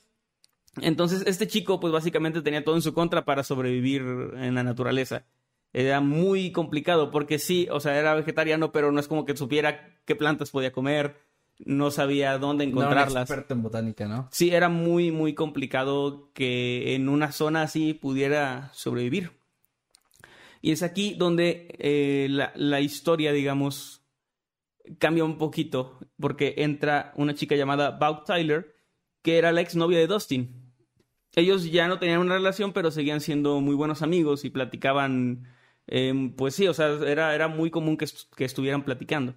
Entonces, 0.82 1.24
este 1.26 1.46
chico, 1.46 1.80
pues 1.80 1.92
básicamente 1.92 2.42
tenía 2.42 2.64
todo 2.64 2.74
en 2.74 2.82
su 2.82 2.94
contra 2.94 3.24
para 3.24 3.42
sobrevivir 3.42 4.02
en 4.36 4.54
la 4.54 4.62
naturaleza. 4.62 5.24
Era 5.72 6.00
muy 6.00 6.50
complicado 6.50 7.10
porque 7.10 7.38
sí, 7.38 7.68
o 7.70 7.80
sea, 7.80 7.98
era 7.98 8.14
vegetariano, 8.14 8.72
pero 8.72 8.90
no 8.90 9.00
es 9.00 9.08
como 9.08 9.24
que 9.24 9.36
supiera 9.36 9.98
qué 10.06 10.16
plantas 10.16 10.50
podía 10.50 10.72
comer, 10.72 11.16
no 11.58 11.90
sabía 11.90 12.38
dónde 12.38 12.64
encontrarlas. 12.64 13.14
No 13.14 13.20
experto 13.20 13.54
en 13.54 13.62
botánica, 13.62 14.06
¿no? 14.06 14.28
Sí, 14.30 14.50
era 14.50 14.68
muy, 14.68 15.10
muy 15.10 15.34
complicado 15.34 16.30
que 16.32 16.94
en 16.94 17.08
una 17.08 17.32
zona 17.32 17.62
así 17.62 17.94
pudiera 17.94 18.70
sobrevivir. 18.72 19.32
Y 20.60 20.72
es 20.72 20.82
aquí 20.82 21.14
donde 21.14 21.68
eh, 21.78 22.28
la, 22.30 22.52
la, 22.56 22.80
historia, 22.80 23.32
digamos, 23.32 24.02
cambia 24.98 25.24
un 25.24 25.38
poquito, 25.38 25.98
porque 26.18 26.54
entra 26.58 27.12
una 27.16 27.34
chica 27.34 27.54
llamada 27.54 27.90
Bob 27.90 28.24
Tyler, 28.24 28.74
que 29.22 29.38
era 29.38 29.52
la 29.52 29.60
exnovia 29.60 29.98
de 29.98 30.06
Dustin. 30.06 30.57
Ellos 31.34 31.70
ya 31.70 31.88
no 31.88 31.98
tenían 31.98 32.20
una 32.20 32.34
relación, 32.34 32.72
pero 32.72 32.90
seguían 32.90 33.20
siendo 33.20 33.60
muy 33.60 33.74
buenos 33.74 34.02
amigos 34.02 34.44
y 34.44 34.50
platicaban, 34.50 35.46
eh, 35.86 36.32
pues 36.36 36.54
sí, 36.54 36.66
o 36.68 36.74
sea, 36.74 36.88
era, 37.06 37.34
era 37.34 37.48
muy 37.48 37.70
común 37.70 37.96
que, 37.96 38.06
que 38.36 38.44
estuvieran 38.44 38.84
platicando 38.84 39.34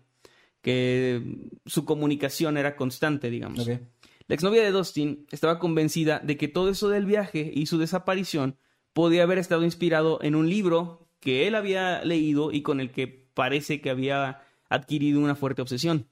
que 0.61 1.23
su 1.65 1.85
comunicación 1.85 2.57
era 2.57 2.75
constante, 2.75 3.29
digamos. 3.29 3.67
La 3.67 4.35
exnovia 4.35 4.63
de 4.63 4.71
Dustin 4.71 5.25
estaba 5.31 5.59
convencida 5.59 6.19
de 6.19 6.37
que 6.37 6.47
todo 6.47 6.69
eso 6.69 6.87
del 6.89 7.05
viaje 7.05 7.51
y 7.53 7.65
su 7.65 7.77
desaparición 7.77 8.57
podía 8.93 9.23
haber 9.23 9.39
estado 9.39 9.63
inspirado 9.63 10.19
en 10.21 10.35
un 10.35 10.49
libro 10.49 11.09
que 11.19 11.47
él 11.47 11.55
había 11.55 12.03
leído 12.03 12.51
y 12.51 12.61
con 12.61 12.79
el 12.79 12.91
que 12.91 13.07
parece 13.07 13.81
que 13.81 13.89
había 13.89 14.41
adquirido 14.69 15.19
una 15.19 15.35
fuerte 15.35 15.61
obsesión. 15.61 16.07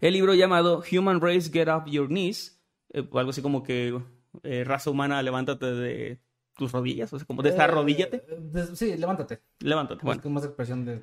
El 0.00 0.14
libro 0.14 0.34
llamado 0.34 0.82
Human 0.90 1.20
Race 1.20 1.50
Get 1.52 1.68
Up 1.68 1.90
Your 1.90 2.08
Knees, 2.08 2.60
eh, 2.92 3.06
algo 3.12 3.30
así 3.30 3.42
como 3.42 3.62
que 3.62 4.00
eh, 4.42 4.64
raza 4.64 4.90
humana, 4.90 5.22
levántate 5.22 5.66
de 5.66 6.20
tus 6.56 6.72
rodillas, 6.72 7.12
o 7.12 7.18
sea, 7.18 7.26
como 7.26 7.42
desarrodíllate. 7.42 8.24
Eh, 8.28 8.66
sí, 8.74 8.96
levántate. 8.96 9.40
Levántate. 9.60 10.04
Bueno. 10.04 10.20
Es 10.22 10.30
más 10.30 10.44
expresión 10.44 10.84
de 10.84 11.00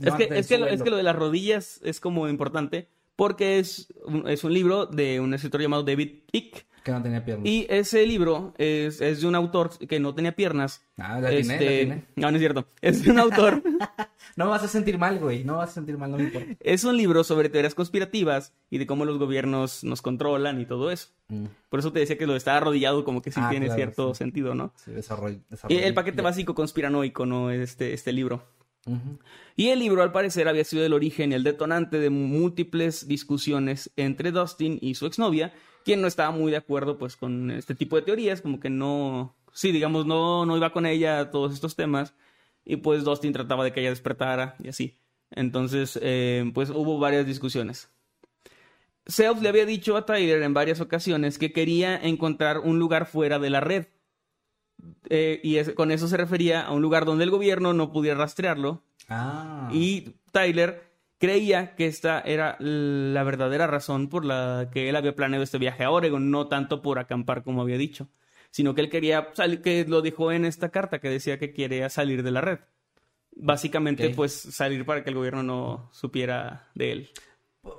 es 0.00 0.14
que, 0.14 0.28
es, 0.30 0.46
que 0.46 0.58
lo, 0.58 0.66
es 0.66 0.82
que, 0.82 0.90
lo, 0.90 0.96
de 0.96 1.02
las 1.02 1.16
rodillas 1.16 1.80
es 1.82 2.00
como 2.00 2.28
importante 2.28 2.88
porque 3.20 3.58
es 3.58 3.92
un, 4.06 4.26
es 4.26 4.44
un 4.44 4.54
libro 4.54 4.86
de 4.86 5.20
un 5.20 5.34
escritor 5.34 5.60
llamado 5.60 5.82
David 5.82 6.20
Icke. 6.32 6.66
Que 6.82 6.90
no 6.92 7.02
tenía 7.02 7.22
piernas. 7.22 7.46
Y 7.46 7.66
ese 7.68 8.06
libro 8.06 8.54
es, 8.56 9.02
es 9.02 9.20
de 9.20 9.26
un 9.26 9.34
autor 9.34 9.76
que 9.86 10.00
no 10.00 10.14
tenía 10.14 10.34
piernas. 10.34 10.82
Ah, 10.96 11.20
la 11.20 11.28
la 11.28 11.32
Este, 11.32 11.54
atiné. 11.82 12.04
no, 12.16 12.30
no 12.30 12.36
es 12.38 12.40
cierto. 12.40 12.66
Es 12.80 13.02
de 13.04 13.10
un 13.10 13.18
autor. 13.18 13.62
No 14.36 14.44
me 14.44 14.50
vas 14.52 14.62
a 14.62 14.68
sentir 14.68 14.96
mal, 14.96 15.18
güey. 15.18 15.44
No 15.44 15.56
vas 15.56 15.70
a 15.70 15.72
sentir 15.74 15.98
mal, 15.98 16.10
no 16.10 16.16
me 16.16 16.24
importa. 16.24 16.46
es 16.60 16.84
un 16.84 16.96
libro 16.96 17.24
sobre 17.24 17.48
teorías 17.50 17.74
conspirativas 17.74 18.54
y 18.70 18.78
de 18.78 18.86
cómo 18.86 19.04
los 19.04 19.18
gobiernos 19.18 19.82
nos 19.84 20.00
controlan 20.02 20.60
y 20.60 20.66
todo 20.66 20.90
eso. 20.90 21.08
Mm, 21.28 21.46
Por 21.68 21.80
eso 21.80 21.92
te 21.92 21.98
decía 21.98 22.16
que 22.16 22.26
lo 22.26 22.36
estar 22.36 22.56
arrodillado 22.56 23.04
como 23.04 23.20
que 23.22 23.32
sí 23.32 23.40
Ah, 23.42 23.48
tiene 23.50 23.66
claro, 23.66 23.76
cierto 23.78 24.14
sí. 24.14 24.18
sentido, 24.18 24.54
¿no? 24.54 24.72
Sí, 24.76 24.92
desarrollo, 24.92 25.40
Y 25.68 25.76
el 25.78 25.92
paquete 25.94 26.22
básico 26.22 26.54
conspiranoico, 26.54 27.26
¿no? 27.26 27.50
Este, 27.50 27.92
este 27.92 28.12
libro. 28.12 28.42
Y 29.56 29.68
el 29.68 29.78
libro, 29.78 30.02
al 30.02 30.12
parecer, 30.12 30.48
había 30.48 30.64
sido 30.64 30.84
el 30.84 30.92
origen 30.92 31.32
y 31.32 31.34
el 31.34 31.44
detonante 31.44 31.98
de 31.98 32.10
múltiples 32.10 33.06
discusiones 33.06 33.90
entre 33.96 34.32
Dustin 34.32 34.78
y 34.80 34.94
su 34.94 35.06
exnovia, 35.06 35.52
quien 35.84 36.00
no 36.00 36.06
estaba 36.06 36.30
muy 36.30 36.50
de 36.50 36.56
acuerdo, 36.56 36.98
pues, 36.98 37.16
con 37.16 37.50
este 37.50 37.74
tipo 37.74 37.96
de 37.96 38.02
teorías, 38.02 38.40
como 38.40 38.58
que 38.58 38.70
no, 38.70 39.36
sí, 39.52 39.72
digamos, 39.72 40.06
no, 40.06 40.46
no 40.46 40.56
iba 40.56 40.72
con 40.72 40.86
ella 40.86 41.20
a 41.20 41.30
todos 41.30 41.52
estos 41.52 41.76
temas, 41.76 42.14
y 42.64 42.76
pues 42.76 43.04
Dustin 43.04 43.32
trataba 43.32 43.64
de 43.64 43.72
que 43.72 43.80
ella 43.80 43.90
despertara 43.90 44.56
y 44.62 44.68
así. 44.68 44.98
Entonces, 45.30 45.98
eh, 46.02 46.50
pues, 46.54 46.70
hubo 46.70 46.98
varias 46.98 47.26
discusiones. 47.26 47.90
Self 49.06 49.42
le 49.42 49.48
había 49.48 49.66
dicho 49.66 49.96
a 49.96 50.06
Tyler 50.06 50.42
en 50.42 50.54
varias 50.54 50.80
ocasiones 50.80 51.38
que 51.38 51.52
quería 51.52 51.96
encontrar 51.96 52.58
un 52.58 52.78
lugar 52.78 53.06
fuera 53.06 53.38
de 53.38 53.50
la 53.50 53.60
red. 53.60 53.86
Eh, 55.08 55.40
y 55.42 55.56
es- 55.56 55.70
con 55.74 55.90
eso 55.90 56.08
se 56.08 56.16
refería 56.16 56.62
a 56.62 56.72
un 56.72 56.82
lugar 56.82 57.04
donde 57.04 57.24
el 57.24 57.30
gobierno 57.30 57.72
no 57.72 57.92
pudiera 57.92 58.16
rastrearlo 58.18 58.82
Ah. 59.08 59.68
y 59.72 60.16
Tyler 60.32 60.82
creía 61.18 61.74
que 61.74 61.86
esta 61.86 62.20
era 62.20 62.56
la 62.60 63.22
verdadera 63.24 63.66
razón 63.66 64.08
por 64.08 64.24
la 64.24 64.70
que 64.72 64.88
él 64.88 64.96
había 64.96 65.14
planeado 65.16 65.42
este 65.42 65.58
viaje 65.58 65.84
a 65.84 65.90
Oregon, 65.90 66.30
no 66.30 66.46
tanto 66.48 66.80
por 66.80 66.98
acampar 66.98 67.42
como 67.42 67.60
había 67.62 67.76
dicho, 67.76 68.08
sino 68.50 68.74
que 68.74 68.80
él 68.82 68.88
quería 68.90 69.28
salir, 69.34 69.60
que 69.62 69.84
lo 69.86 70.00
dijo 70.00 70.32
en 70.32 70.44
esta 70.44 70.70
carta 70.70 70.98
que 71.00 71.10
decía 71.10 71.38
que 71.38 71.52
quería 71.52 71.88
salir 71.90 72.22
de 72.22 72.30
la 72.30 72.40
red. 72.40 72.58
Básicamente, 73.36 74.10
pues 74.10 74.32
salir 74.32 74.84
para 74.84 75.02
que 75.04 75.10
el 75.10 75.16
gobierno 75.16 75.42
no 75.42 75.88
supiera 75.92 76.68
de 76.74 76.92
él. 76.92 77.10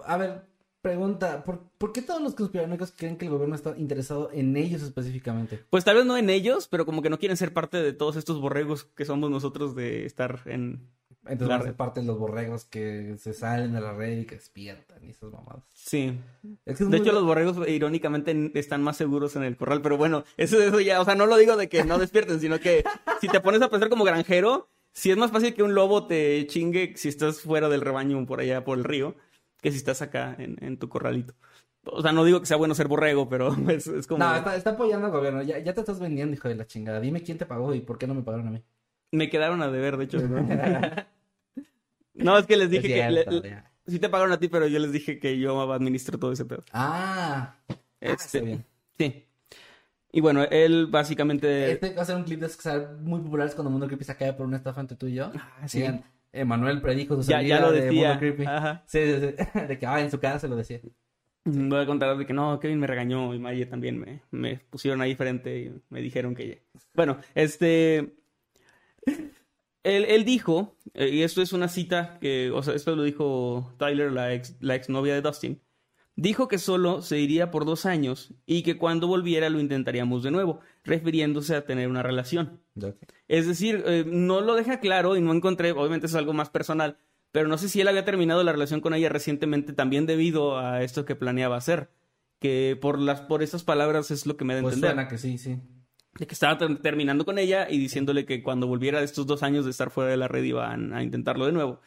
A 0.06 0.18
ver, 0.18 0.44
pregunta. 0.82 1.44
¿por, 1.44 1.60
por 1.78 1.92
qué 1.94 2.02
todos 2.02 2.22
los 2.22 2.36
conspiranoicos 2.36 2.94
creen 2.96 3.18
que 3.18 3.26
el 3.26 3.32
gobierno 3.32 3.56
está 3.56 3.76
interesado 3.78 4.30
en 4.34 4.56
ellos 4.58 4.82
específicamente? 4.82 5.60
Pues 5.70 5.84
tal 5.84 5.96
vez 5.98 6.06
no 6.06 6.18
en 6.18 6.30
ellos, 6.30 6.68
pero 6.68 6.86
como 6.86 7.02
que 7.02 7.10
no 7.10 7.20
quieren 7.20 7.38
ser 7.38 7.54
parte 7.54 7.82
de 7.82 7.94
todos 7.94 8.16
estos 8.16 8.40
borregos 8.42 8.84
que 8.84 9.06
somos 9.06 9.30
nosotros 9.30 9.76
de 9.76 10.06
estar 10.06 10.40
en... 10.46 10.90
Entonces 11.28 11.50
La 11.50 11.54
van 11.54 11.60
a 11.60 11.64
ser 11.66 11.72
red. 11.74 11.78
parte 11.78 12.00
de 12.00 12.06
los 12.08 12.18
borregos 12.18 12.66
que 12.66 13.16
se 13.20 13.34
salen 13.36 13.74
de 13.74 13.82
la 13.82 13.94
red 13.94 14.22
y 14.22 14.26
que 14.26 14.36
despiertan 14.36 15.04
y 15.06 15.10
esas 15.12 15.32
mamadas. 15.32 15.64
Sí. 15.76 16.18
Es 16.66 16.78
que 16.78 16.84
es 16.84 16.90
De 16.90 16.98
muy- 16.98 16.98
hecho, 16.98 17.12
los 17.12 17.24
borregos 17.24 17.68
irónicamente 17.70 18.52
están 18.56 18.82
más 18.82 18.98
seguros 18.98 19.36
en 19.36 19.44
el 19.44 19.56
corral, 19.56 19.84
pero 19.84 19.98
bueno, 19.98 20.24
eso, 20.38 20.60
eso 20.60 20.80
ya, 20.80 21.00
o 21.00 21.06
sea, 21.06 21.14
no 21.14 21.28
lo 21.28 21.38
digo 21.38 21.58
de 21.58 21.70
que 21.70 21.84
no 21.84 22.00
despierten, 22.00 22.40
sino 22.40 22.60
que 22.60 22.84
si 23.20 23.28
te 23.28 23.40
pones 23.40 23.62
a 23.62 23.70
pensar 23.70 23.90
como 23.90 24.04
granjero, 24.04 24.68
si 24.94 25.12
es 25.12 25.18
más 25.18 25.30
fácil 25.30 25.54
que 25.54 25.62
un 25.62 25.76
lobo 25.76 26.08
te 26.08 26.48
chingue 26.48 26.94
si 26.96 27.10
estás 27.10 27.42
fuera 27.42 27.70
del 27.70 27.82
rebaño 27.82 28.26
por 28.26 28.40
allá 28.40 28.64
por 28.64 28.80
el 28.80 28.84
río, 28.84 29.16
que 29.62 29.72
si 29.72 29.78
estás 29.78 30.02
acá 30.02 30.36
en, 30.38 30.58
en 30.62 30.78
tu 30.78 30.90
corralito. 30.90 31.34
O 31.86 32.02
sea, 32.02 32.12
no 32.12 32.24
digo 32.24 32.40
que 32.40 32.46
sea 32.46 32.58
bueno 32.58 32.76
ser 32.76 32.88
borrego, 32.88 33.28
pero 33.30 33.56
es, 33.70 33.88
es 33.88 34.08
como... 34.08 34.24
No, 34.24 34.36
está, 34.36 34.56
está 34.56 34.72
apoyando 34.72 35.08
al 35.08 35.12
gobierno. 35.12 35.42
Ya, 35.42 35.60
ya 35.60 35.74
te 35.74 35.80
estás 35.80 36.00
vendiendo, 36.00 36.36
hijo 36.36 36.48
de 36.50 36.56
la 36.56 36.68
chingada. 36.68 37.00
Dime 37.00 37.24
quién 37.24 37.38
te 37.38 37.46
pagó 37.46 37.74
y 37.74 37.82
por 37.82 37.98
qué 37.98 38.08
no 38.08 38.14
me 38.14 38.22
pagaron 38.24 38.48
a 38.48 38.52
mí. 38.52 38.64
Me 39.12 39.30
quedaron 39.30 39.62
a 39.62 39.70
deber, 39.72 39.98
de 39.98 40.04
hecho. 40.06 40.20
no, 42.14 42.38
es 42.38 42.46
que 42.46 42.58
les 42.58 42.70
dije 42.70 42.88
que... 42.88 43.10
le- 43.12 43.64
sí 43.88 44.00
te 44.00 44.10
pagaron 44.10 44.32
a 44.32 44.40
ti, 44.40 44.48
pero 44.48 44.68
yo 44.68 44.80
les 44.80 44.92
dije 44.92 45.20
que 45.20 45.38
yo 45.40 45.72
administro 45.72 46.18
todo 46.20 46.32
ese 46.32 46.46
pedo. 46.46 46.64
Ah. 46.72 47.56
Ah, 47.70 47.76
Este, 48.00 48.42
bien. 48.42 48.66
Sí. 48.98 49.26
Y 50.14 50.22
bueno, 50.22 50.44
él 50.44 50.88
básicamente... 50.88 51.72
Este 51.72 51.94
va 51.94 52.02
a 52.02 52.06
ser 52.06 52.16
un 52.16 52.24
clip 52.24 52.40
de 52.40 52.46
esos 52.48 52.58
que 52.58 52.64
serán 52.64 53.04
muy 53.04 53.22
populares 53.22 53.56
cuando 53.56 53.72
Mundo 53.72 53.88
Creepy 53.88 54.04
se 54.04 54.16
cae 54.16 54.34
por 54.34 54.46
una 54.46 54.58
estafa 54.58 54.82
entre 54.82 54.98
tú 54.98 55.08
y 55.08 55.14
yo. 55.14 55.32
Ah, 55.36 55.68
sí. 55.68 55.80
Digan, 55.80 56.04
Emanuel 56.34 56.82
predijo 56.82 57.16
su 57.16 57.24
salida 57.24 57.58
ya 57.58 57.62
lo 57.62 57.72
de 57.72 57.82
decía. 57.82 58.10
Mundo 58.10 58.20
Creepy. 58.20 58.46
Ajá. 58.46 58.84
Sí, 58.88 59.00
sí, 59.00 59.14
sí. 59.20 59.60
De 59.68 59.80
que, 59.80 59.86
ah, 59.86 60.00
en 60.02 60.12
su 60.12 60.20
cara 60.20 60.40
se 60.40 60.48
lo 60.48 60.56
decía. 60.56 60.80
Voy 61.44 61.80
a 61.80 61.86
contar 61.88 62.16
de 62.18 62.26
que 62.28 62.34
no, 62.34 62.60
Kevin 62.60 62.80
me 62.80 62.86
regañó 62.86 63.34
y 63.34 63.40
Maye 63.40 63.66
también 63.66 64.00
me, 64.00 64.22
me 64.30 64.60
pusieron 64.70 65.02
ahí 65.02 65.16
frente 65.16 65.60
y 65.60 65.82
me 65.90 66.00
dijeron 66.00 66.36
que... 66.36 66.62
Bueno, 66.94 67.18
este... 67.34 68.14
Él, 69.84 70.06
él 70.08 70.24
dijo, 70.24 70.76
eh, 70.94 71.10
y 71.10 71.24
esto 71.24 71.42
es 71.42 71.54
una 71.54 71.68
cita 71.68 72.20
que, 72.22 72.52
o 72.52 72.62
sea, 72.62 72.76
esto 72.76 72.96
lo 72.96 73.02
dijo 73.02 73.74
Tyler, 73.80 74.12
la 74.12 74.32
ex, 74.36 74.56
la 74.60 74.76
exnovia 74.76 75.16
de 75.16 75.22
Dustin, 75.24 75.60
dijo 76.16 76.48
que 76.48 76.58
solo 76.58 77.02
se 77.02 77.20
iría 77.20 77.52
por 77.52 77.66
dos 77.66 77.86
años 77.86 78.34
y 78.46 78.64
que 78.64 78.78
cuando 78.78 79.08
volviera 79.08 79.50
lo 79.50 79.60
intentaríamos 79.60 80.24
de 80.24 80.32
nuevo, 80.32 80.60
refiriéndose 80.84 81.56
a 81.56 81.66
tener 81.66 81.88
una 81.88 82.04
relación. 82.04 82.60
Es 83.28 83.48
decir, 83.48 83.84
eh, 83.86 84.04
no 84.08 84.42
lo 84.42 84.56
deja 84.56 84.80
claro 84.80 85.16
y 85.16 85.22
no 85.22 85.34
encontré, 85.34 85.72
obviamente 85.72 86.08
es 86.08 86.16
algo 86.16 86.34
más 86.34 86.50
personal, 86.50 86.98
pero 87.32 87.48
no 87.48 87.58
sé 87.58 87.70
si 87.70 87.82
él 87.82 87.88
había 87.88 88.04
terminado 88.06 88.44
la 88.44 88.52
relación 88.52 88.82
con 88.82 88.94
ella 88.94 89.10
recientemente 89.10 89.74
también 89.74 90.06
debido 90.06 90.60
a 90.60 90.84
esto 90.84 91.06
que 91.06 91.16
planeaba 91.16 91.56
hacer. 91.58 91.90
Que 92.40 92.76
por 92.82 92.98
las 93.00 93.22
por 93.22 93.44
estas 93.44 93.64
palabras 93.64 94.10
es 94.10 94.26
lo 94.26 94.36
que 94.36 94.46
me 94.46 94.56
da 94.56 94.62
Pues 94.62 94.74
entender. 94.74 94.96
suena 94.96 95.08
que 95.08 95.18
sí, 95.20 95.38
sí. 95.38 95.60
De 96.18 96.26
que 96.28 96.34
estaba 96.34 96.58
ter- 96.58 96.80
terminando 96.82 97.24
con 97.24 97.38
ella 97.38 97.70
y 97.70 97.78
diciéndole 97.78 98.26
que 98.26 98.42
cuando 98.42 98.66
volviera 98.68 98.98
de 99.00 99.06
estos 99.06 99.28
dos 99.28 99.44
años 99.44 99.64
de 99.64 99.72
estar 99.72 99.92
fuera 99.92 100.10
de 100.10 100.18
la 100.18 100.28
red 100.28 100.44
iban 100.44 100.92
a 100.94 101.04
intentarlo 101.04 101.46
de 101.46 101.52
nuevo. 101.52 101.80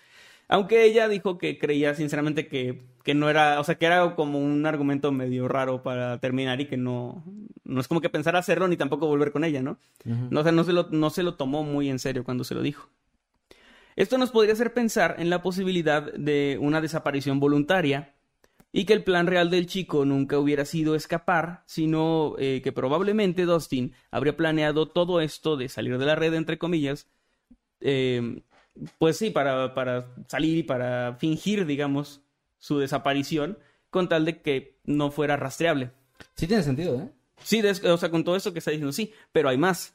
Aunque 0.48 0.85
ella 0.85 1.09
dijo 1.09 1.38
que 1.38 1.59
creía 1.59 1.94
sinceramente 1.94 2.46
que, 2.48 2.83
que 3.02 3.14
no 3.14 3.30
era, 3.30 3.61
o 3.61 3.64
sea, 3.64 3.76
que 3.76 3.87
era 3.87 4.14
como 4.14 4.38
un 4.38 4.66
argumento 4.66 5.12
medio 5.12 5.48
raro 5.48 5.83
para 5.83 6.18
terminar 6.18 6.61
y 6.61 6.66
que 6.66 6.76
no, 6.76 7.24
no 7.64 7.80
es 7.80 7.88
como 7.88 8.00
que 8.00 8.11
pensar 8.11 8.37
hacerlo 8.37 8.68
ni 8.68 8.76
tampoco 8.76 9.07
volver 9.07 9.33
con 9.33 9.44
ella, 9.44 9.62
¿no? 9.62 9.78
No, 10.04 10.40
o 10.40 10.42
sea, 10.42 10.52
no 10.52 10.64
se, 10.64 10.72
lo, 10.72 10.88
no 10.90 11.11
se 11.11 11.22
lo 11.22 11.35
tomó 11.35 11.64
muy 11.64 11.88
en 11.88 11.98
serio 11.98 12.24
cuando 12.24 12.44
se 12.44 12.54
lo 12.54 12.62
dijo. 12.62 12.88
Esto 13.96 14.18
nos 14.18 14.30
podría 14.30 14.54
hacer 14.54 14.74
pensar 14.74 15.16
en 15.18 15.30
la 15.30 15.42
posibilidad 15.42 16.12
de 16.12 16.59
una 16.61 16.80
desaparición 16.80 17.40
voluntaria 17.40 18.14
y 18.72 18.87
que 18.87 18.92
el 18.92 19.04
plan 19.04 19.28
real 19.28 19.50
del 19.50 19.66
chico 19.66 20.04
nunca 20.04 20.37
hubiera 20.38 20.64
sido 20.64 20.96
escapar, 20.96 21.62
sino 21.66 22.35
eh, 22.38 22.61
que 22.62 22.72
probablemente 22.72 23.44
Dustin 23.44 23.92
habría 24.11 24.37
planeado 24.37 24.88
todo 24.88 25.20
esto 25.20 25.57
de 25.57 25.68
salir 25.68 25.96
de 25.96 26.07
la 26.07 26.16
red, 26.16 26.35
entre 26.35 26.59
comillas, 26.59 27.07
eh, 27.80 28.42
pues 28.98 29.16
sí, 29.16 29.30
para, 29.30 29.74
para 29.74 30.14
salir 30.28 30.58
y 30.58 30.62
para 30.62 31.16
fingir, 31.18 31.66
digamos, 31.66 32.22
su 32.58 32.78
desaparición, 32.78 33.58
con 33.90 34.08
tal 34.08 34.24
de 34.24 34.40
que 34.42 34.78
no 34.84 35.10
fuera 35.10 35.37
rastreable. 35.37 35.92
Sí 36.34 36.46
tiene 36.46 36.62
sentido, 36.62 37.00
¿eh? 37.00 37.10
Sí, 37.42 37.62
o 37.62 37.96
sea, 37.96 38.10
con 38.10 38.24
todo 38.24 38.37
esto 38.37 38.52
que 38.52 38.58
está 38.58 38.70
diciendo, 38.70 38.92
sí, 38.92 39.12
pero 39.32 39.48
hay 39.48 39.58
más. 39.58 39.94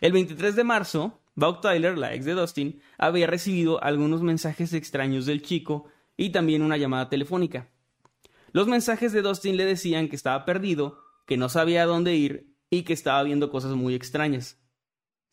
El 0.00 0.12
23 0.12 0.54
de 0.54 0.64
marzo, 0.64 1.20
Bob 1.34 1.60
Tyler, 1.60 1.96
la 1.98 2.14
ex 2.14 2.24
de 2.24 2.34
Dustin, 2.34 2.80
había 2.98 3.26
recibido 3.26 3.82
algunos 3.82 4.22
mensajes 4.22 4.72
extraños 4.72 5.26
del 5.26 5.42
chico 5.42 5.86
y 6.16 6.30
también 6.30 6.62
una 6.62 6.76
llamada 6.76 7.08
telefónica. 7.08 7.68
Los 8.52 8.68
mensajes 8.68 9.12
de 9.12 9.22
Dustin 9.22 9.56
le 9.56 9.64
decían 9.64 10.08
que 10.08 10.16
estaba 10.16 10.44
perdido, 10.44 10.98
que 11.26 11.36
no 11.36 11.48
sabía 11.48 11.82
a 11.82 11.86
dónde 11.86 12.14
ir 12.14 12.54
y 12.68 12.82
que 12.82 12.92
estaba 12.92 13.22
viendo 13.22 13.50
cosas 13.50 13.72
muy 13.72 13.94
extrañas. 13.94 14.60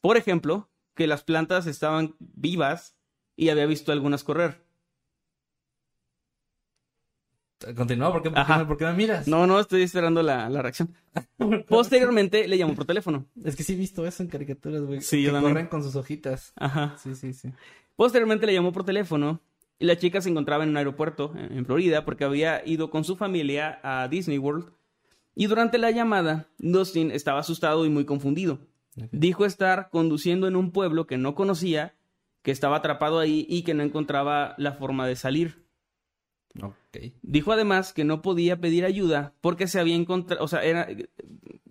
Por 0.02 0.16
ejemplo, 0.16 0.69
que 1.00 1.08
las 1.08 1.24
plantas 1.24 1.66
estaban 1.66 2.16
vivas 2.20 2.98
y 3.38 3.48
había 3.48 3.66
visto 3.66 3.94
algunas 3.94 4.26
correr. 4.26 4.66
Continúa, 7.74 8.12
¿por 8.12 8.22
qué, 8.22 8.30
por 8.32 8.36
qué 8.36 8.42
Ajá. 8.42 8.58
me, 8.58 8.66
por 8.66 8.78
qué 8.78 8.86
me 8.86 8.94
miras? 8.94 9.26
No, 9.30 9.48
no, 9.48 9.62
estoy 9.62 9.84
esperando 9.84 10.22
la, 10.22 10.50
la 10.50 10.62
reacción. 10.62 10.94
Posteriormente 11.70 12.50
le 12.50 12.58
llamó 12.58 12.76
por 12.76 12.84
teléfono. 12.84 13.28
Es 13.46 13.56
que 13.56 13.64
sí 13.64 13.74
he 13.74 13.76
visto 13.78 14.06
eso 14.06 14.24
en 14.24 14.28
caricaturas, 14.28 14.82
güey. 14.82 15.00
Sí, 15.00 15.24
que 15.24 15.32
corren 15.32 15.68
con 15.68 15.84
sus 15.84 15.96
hojitas. 15.96 16.52
Ajá. 16.58 16.98
Sí, 17.02 17.16
sí, 17.16 17.32
sí. 17.32 17.54
Posteriormente 17.96 18.46
le 18.46 18.54
llamó 18.54 18.74
por 18.74 18.84
teléfono 18.84 19.40
y 19.80 19.86
la 19.86 19.98
chica 19.98 20.20
se 20.20 20.30
encontraba 20.30 20.66
en 20.66 20.72
un 20.72 20.78
aeropuerto 20.78 21.32
en 21.38 21.58
en 21.60 21.66
Florida 21.66 22.04
porque 22.04 22.26
había 22.26 22.62
ido 22.66 22.90
con 22.90 23.06
su 23.06 23.16
familia 23.16 23.80
a 23.84 24.10
Disney 24.10 24.38
World. 24.38 24.70
Y 25.34 25.48
durante 25.48 25.78
la 25.78 25.92
llamada, 25.92 26.50
Dustin 26.58 27.12
estaba 27.12 27.40
asustado 27.40 27.86
y 27.86 27.90
muy 27.90 28.04
confundido. 28.04 28.60
Dijo 29.12 29.46
estar 29.46 29.90
conduciendo 29.92 30.48
en 30.48 30.56
un 30.56 30.72
pueblo 30.72 31.08
que 31.08 31.18
no 31.18 31.36
conocía, 31.36 31.96
que 32.42 32.52
estaba 32.52 32.78
atrapado 32.78 33.20
ahí 33.20 33.46
y 33.50 33.64
que 33.64 33.74
no 33.74 33.84
encontraba 33.84 34.56
la 34.58 34.74
forma 34.74 35.08
de 35.08 35.16
salir. 35.16 35.66
Dijo 37.22 37.52
además 37.52 37.94
que 37.94 38.04
no 38.04 38.22
podía 38.22 38.60
pedir 38.60 38.84
ayuda 38.84 39.34
porque 39.42 39.68
se 39.68 39.80
había 39.80 39.96
encontrado, 39.96 40.44
o 40.44 40.48
sea, 40.48 40.64
era 40.64 40.88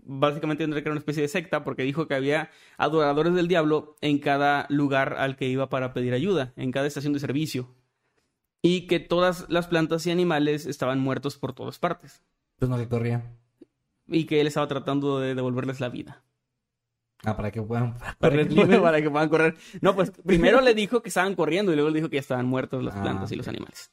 básicamente 0.08 0.64
tendría 0.64 0.82
que 0.82 0.88
era 0.88 0.94
una 0.94 1.00
especie 1.00 1.22
de 1.22 1.28
secta 1.28 1.62
porque 1.62 1.82
dijo 1.82 2.08
que 2.08 2.14
había 2.14 2.50
adoradores 2.78 3.34
del 3.34 3.46
diablo 3.46 3.96
en 4.00 4.18
cada 4.18 4.66
lugar 4.70 5.14
al 5.18 5.36
que 5.36 5.48
iba 5.48 5.68
para 5.68 5.92
pedir 5.92 6.14
ayuda, 6.14 6.52
en 6.56 6.72
cada 6.72 6.86
estación 6.86 7.12
de 7.12 7.20
servicio. 7.20 7.74
Y 8.62 8.86
que 8.86 8.98
todas 8.98 9.46
las 9.48 9.68
plantas 9.68 10.06
y 10.06 10.10
animales 10.10 10.66
estaban 10.66 10.98
muertos 10.98 11.36
por 11.36 11.52
todas 11.52 11.78
partes. 11.78 12.24
Pues 12.58 12.68
no 12.68 12.78
que 12.78 12.88
corría. 12.88 13.36
Y 14.08 14.24
que 14.24 14.40
él 14.40 14.46
estaba 14.46 14.66
tratando 14.66 15.20
de 15.20 15.34
devolverles 15.34 15.78
la 15.78 15.90
vida. 15.90 16.24
Ah, 17.24 17.36
para 17.36 17.50
que 17.50 17.60
puedan 17.62 17.94
Para 18.18 18.46
que, 18.46 18.54
para 18.82 19.02
que 19.02 19.10
puedan 19.10 19.28
correr. 19.28 19.56
No, 19.80 19.94
pues 19.96 20.10
primero 20.26 20.60
le 20.60 20.74
dijo 20.74 21.02
que 21.02 21.08
estaban 21.08 21.34
corriendo 21.34 21.72
y 21.72 21.74
luego 21.74 21.90
le 21.90 21.96
dijo 21.96 22.08
que 22.08 22.16
ya 22.16 22.20
estaban 22.20 22.46
muertos 22.46 22.82
las 22.84 22.94
Ah, 22.96 23.02
plantas 23.02 23.32
y 23.32 23.36
los 23.36 23.48
animales. 23.48 23.90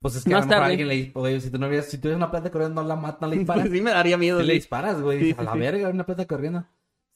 Pues 0.00 0.16
es 0.16 0.24
que 0.24 0.30
Más 0.30 0.46
a 0.46 0.48
tarde. 0.48 0.64
alguien 0.66 0.88
le 0.88 1.12
oye, 1.14 1.40
si 1.40 1.50
tú 1.50 1.58
no 1.58 1.82
si 1.82 1.98
tú 1.98 2.08
una 2.08 2.30
plata 2.30 2.50
corriendo, 2.50 2.82
no 2.82 2.88
la 2.88 2.96
matas, 2.96 3.20
no 3.20 3.28
le 3.28 3.36
disparas. 3.38 3.68
sí 3.70 3.80
me 3.80 3.90
daría 3.92 4.18
miedo. 4.18 4.42
Le 4.42 4.54
disparas, 4.54 5.00
güey. 5.00 5.20
Sí, 5.20 5.34
a 5.38 5.42
la 5.44 5.54
verga, 5.54 5.88
una 5.88 6.04
plata 6.04 6.26
corriendo. 6.26 6.64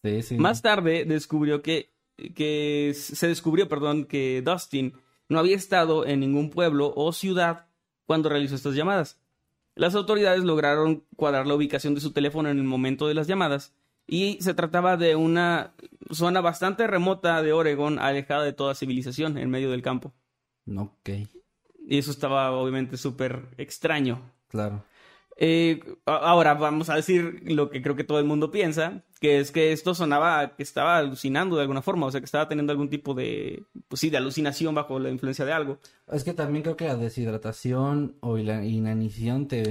Sí, 0.04 0.22
sí. 0.22 0.38
Más 0.38 0.62
tarde 0.62 1.04
descubrió 1.04 1.62
que, 1.62 1.92
que 2.36 2.92
se 2.94 3.26
descubrió, 3.26 3.68
perdón, 3.68 4.04
que 4.04 4.40
Dustin 4.44 4.92
no 5.28 5.40
había 5.40 5.56
estado 5.56 6.06
en 6.06 6.20
ningún 6.20 6.50
pueblo 6.50 6.92
o 6.94 7.12
ciudad 7.12 7.66
cuando 8.06 8.28
realizó 8.28 8.54
estas 8.54 8.76
llamadas. 8.76 9.18
Las 9.74 9.96
autoridades 9.96 10.44
lograron 10.44 11.04
cuadrar 11.16 11.48
la 11.48 11.54
ubicación 11.54 11.96
de 11.96 12.00
su 12.00 12.12
teléfono 12.12 12.48
en 12.48 12.58
el 12.58 12.64
momento 12.64 13.08
de 13.08 13.14
las 13.14 13.26
llamadas 13.26 13.74
y 14.06 14.38
se 14.40 14.54
trataba 14.54 14.96
de 14.96 15.16
una 15.16 15.74
zona 16.10 16.40
bastante 16.40 16.86
remota 16.86 17.42
de 17.42 17.52
Oregon, 17.52 17.98
alejada 17.98 18.44
de 18.44 18.52
toda 18.52 18.74
civilización, 18.74 19.38
en 19.38 19.50
medio 19.50 19.70
del 19.70 19.82
campo. 19.82 20.14
No, 20.64 20.82
ok, 20.82 21.10
Y 21.88 21.98
eso 21.98 22.10
estaba 22.10 22.50
obviamente 22.52 22.96
súper 22.96 23.48
extraño. 23.58 24.32
claro. 24.48 24.84
Eh, 25.38 25.80
ahora 26.06 26.54
vamos 26.54 26.88
a 26.88 26.94
decir 26.96 27.42
lo 27.44 27.68
que 27.68 27.82
creo 27.82 27.94
que 27.94 28.04
todo 28.04 28.18
el 28.18 28.24
mundo 28.24 28.50
piensa, 28.50 29.04
que 29.26 29.40
es 29.40 29.50
que 29.50 29.72
esto 29.72 29.92
sonaba 29.92 30.54
que 30.56 30.62
estaba 30.62 30.98
alucinando 30.98 31.56
de 31.56 31.62
alguna 31.62 31.82
forma, 31.82 32.06
o 32.06 32.10
sea, 32.12 32.20
que 32.20 32.26
estaba 32.26 32.48
teniendo 32.48 32.70
algún 32.72 32.88
tipo 32.88 33.12
de, 33.12 33.64
pues 33.88 33.98
sí, 34.00 34.08
de 34.08 34.18
alucinación 34.18 34.72
bajo 34.74 35.00
la 35.00 35.10
influencia 35.10 35.44
de 35.44 35.52
algo. 35.52 35.78
Es 36.12 36.22
que 36.22 36.32
también 36.32 36.62
creo 36.62 36.76
que 36.76 36.86
la 36.86 36.94
deshidratación 36.96 38.14
o 38.20 38.36
la 38.36 38.64
inanición 38.64 39.48
te, 39.48 39.64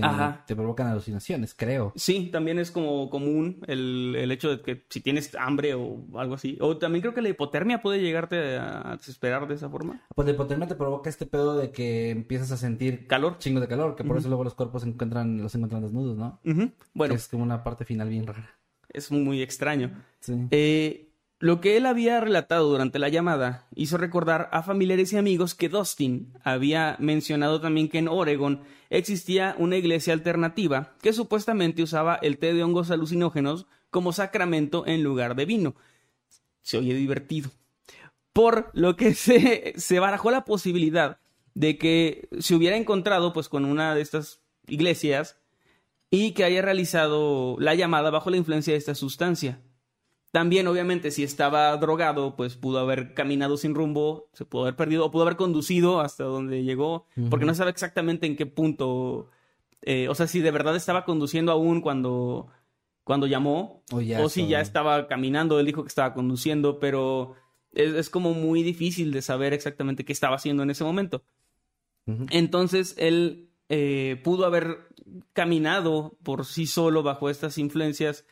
te 0.45 0.55
provocan 0.55 0.87
alucinaciones, 0.87 1.53
creo. 1.53 1.93
Sí, 1.95 2.29
también 2.31 2.59
es 2.59 2.71
como 2.71 3.09
común 3.09 3.61
el, 3.67 4.15
el 4.17 4.29
hecho 4.33 4.49
de 4.49 4.61
que 4.61 4.83
si 4.89 4.99
tienes 4.99 5.33
hambre 5.35 5.73
o 5.73 6.03
algo 6.15 6.33
así, 6.35 6.57
o 6.59 6.75
también 6.75 7.01
creo 7.01 7.13
que 7.13 7.21
la 7.21 7.29
hipotermia 7.29 7.81
puede 7.81 8.01
llegarte 8.01 8.57
a 8.57 8.97
desesperar 8.97 9.47
de 9.47 9.55
esa 9.55 9.69
forma. 9.69 10.01
Pues 10.13 10.27
la 10.27 10.33
hipotermia 10.33 10.67
te 10.67 10.75
provoca 10.75 11.09
este 11.09 11.25
pedo 11.25 11.55
de 11.55 11.71
que 11.71 12.09
empiezas 12.09 12.51
a 12.51 12.57
sentir 12.57 13.07
Calor. 13.07 13.37
chingos 13.37 13.61
de 13.61 13.69
calor, 13.69 13.95
que 13.95 14.03
por 14.03 14.17
eso 14.17 14.27
luego 14.27 14.43
los 14.43 14.55
cuerpos 14.55 14.81
se 14.81 14.89
encuentran, 14.89 15.41
los 15.41 15.55
encuentran 15.55 15.81
desnudos, 15.81 16.17
¿no? 16.17 16.41
Bueno, 16.93 17.13
Que 17.13 17.17
es 17.17 17.29
como 17.29 17.43
una 17.43 17.63
parte 17.63 17.85
final 17.85 18.09
bien 18.09 18.27
rara. 18.27 18.49
Es 18.95 19.11
muy 19.11 19.41
extraño. 19.41 19.91
Sí. 20.19 20.33
Eh, 20.51 21.05
lo 21.39 21.59
que 21.59 21.75
él 21.75 21.85
había 21.85 22.21
relatado 22.21 22.69
durante 22.69 22.97
la 22.97 23.09
llamada 23.09 23.67
hizo 23.75 23.97
recordar 23.97 24.49
a 24.51 24.63
familiares 24.63 25.11
y 25.11 25.17
amigos 25.17 25.53
que 25.53 25.67
Dustin 25.67 26.33
había 26.43 26.95
mencionado 26.99 27.59
también 27.59 27.89
que 27.89 27.97
en 27.97 28.07
Oregon 28.07 28.61
existía 28.89 29.53
una 29.59 29.75
iglesia 29.75 30.13
alternativa 30.13 30.95
que 31.01 31.11
supuestamente 31.11 31.83
usaba 31.83 32.15
el 32.15 32.37
té 32.37 32.53
de 32.53 32.63
hongos 32.63 32.89
alucinógenos 32.89 33.67
como 33.89 34.13
sacramento 34.13 34.87
en 34.87 35.03
lugar 35.03 35.35
de 35.35 35.45
vino. 35.45 35.75
Se 36.61 36.77
oye 36.77 36.93
divertido. 36.95 37.51
Por 38.31 38.71
lo 38.73 38.95
que 38.95 39.13
se, 39.13 39.73
se 39.75 39.99
barajó 39.99 40.31
la 40.31 40.45
posibilidad 40.45 41.19
de 41.53 41.77
que 41.77 42.29
se 42.39 42.55
hubiera 42.55 42.77
encontrado 42.77 43.33
pues 43.33 43.49
con 43.49 43.65
una 43.65 43.93
de 43.93 44.01
estas 44.01 44.41
iglesias 44.67 45.37
y 46.15 46.31
que 46.31 46.43
haya 46.45 46.61
realizado 46.61 47.57
la 47.59 47.75
llamada 47.75 48.09
bajo 48.09 48.29
la 48.29 48.37
influencia 48.37 48.71
de 48.73 48.77
esta 48.77 48.95
sustancia. 48.95 49.61
También, 50.31 50.67
obviamente, 50.67 51.11
si 51.11 51.23
estaba 51.23 51.75
drogado, 51.77 52.35
pues 52.35 52.55
pudo 52.55 52.79
haber 52.79 53.13
caminado 53.13 53.57
sin 53.57 53.73
rumbo, 53.75 54.29
se 54.33 54.45
pudo 54.45 54.63
haber 54.63 54.75
perdido 54.75 55.05
o 55.05 55.11
pudo 55.11 55.23
haber 55.23 55.35
conducido 55.35 55.99
hasta 56.01 56.23
donde 56.23 56.63
llegó, 56.63 57.05
porque 57.29 57.45
no 57.45 57.53
sabe 57.53 57.71
exactamente 57.71 58.27
en 58.27 58.35
qué 58.35 58.45
punto, 58.45 59.29
eh, 59.81 60.07
o 60.09 60.15
sea, 60.15 60.27
si 60.27 60.39
de 60.41 60.51
verdad 60.51 60.75
estaba 60.75 61.05
conduciendo 61.05 61.51
aún 61.51 61.79
cuando, 61.81 62.47
cuando 63.03 63.27
llamó, 63.27 63.83
O 63.91 64.01
ya 64.01 64.21
o 64.23 64.29
si 64.29 64.47
ya 64.47 64.61
estaba- 64.61 65.07
caminando, 65.07 65.59
él 65.59 65.65
dijo 65.65 65.83
que 65.83 65.87
estaba 65.89 66.13
conduciendo, 66.13 66.79
pero 66.79 67.35
es, 67.73 67.93
es 67.93 68.09
como 68.09 68.33
muy 68.33 68.61
difícil 68.63 69.11
de 69.11 69.21
saber 69.21 69.53
exactamente 69.53 70.03
qué 70.05 70.13
estaba 70.13 70.35
haciendo 70.35 70.63
en 70.63 70.69
ese 70.69 70.83
momento. 70.83 71.23
Entonces 72.29 72.93
él 72.97 73.44
eh, 73.69 74.19
pudo 74.23 74.45
haber 74.45 74.89
caminado 75.33 76.17
por 76.23 76.45
sí 76.45 76.67
solo 76.67 77.03
bajo 77.03 77.29
estas 77.29 77.57
influencias 77.57 78.25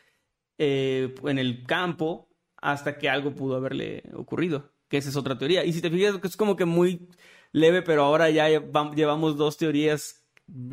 eh, 0.57 1.13
en 1.25 1.39
el 1.39 1.65
campo 1.65 2.29
hasta 2.57 2.97
que 2.97 3.09
algo 3.09 3.33
pudo 3.35 3.55
haberle 3.55 4.03
ocurrido, 4.15 4.71
que 4.87 4.97
esa 4.97 5.09
es 5.09 5.15
otra 5.15 5.37
teoría. 5.37 5.65
Y 5.65 5.73
si 5.73 5.81
te 5.81 5.89
fijas, 5.89 6.19
es 6.23 6.37
como 6.37 6.55
que 6.55 6.65
muy 6.65 7.09
leve, 7.51 7.81
pero 7.81 8.03
ahora 8.03 8.29
ya 8.29 8.47
lleva- 8.49 8.93
llevamos 8.95 9.37
dos 9.37 9.57
teorías 9.57 10.25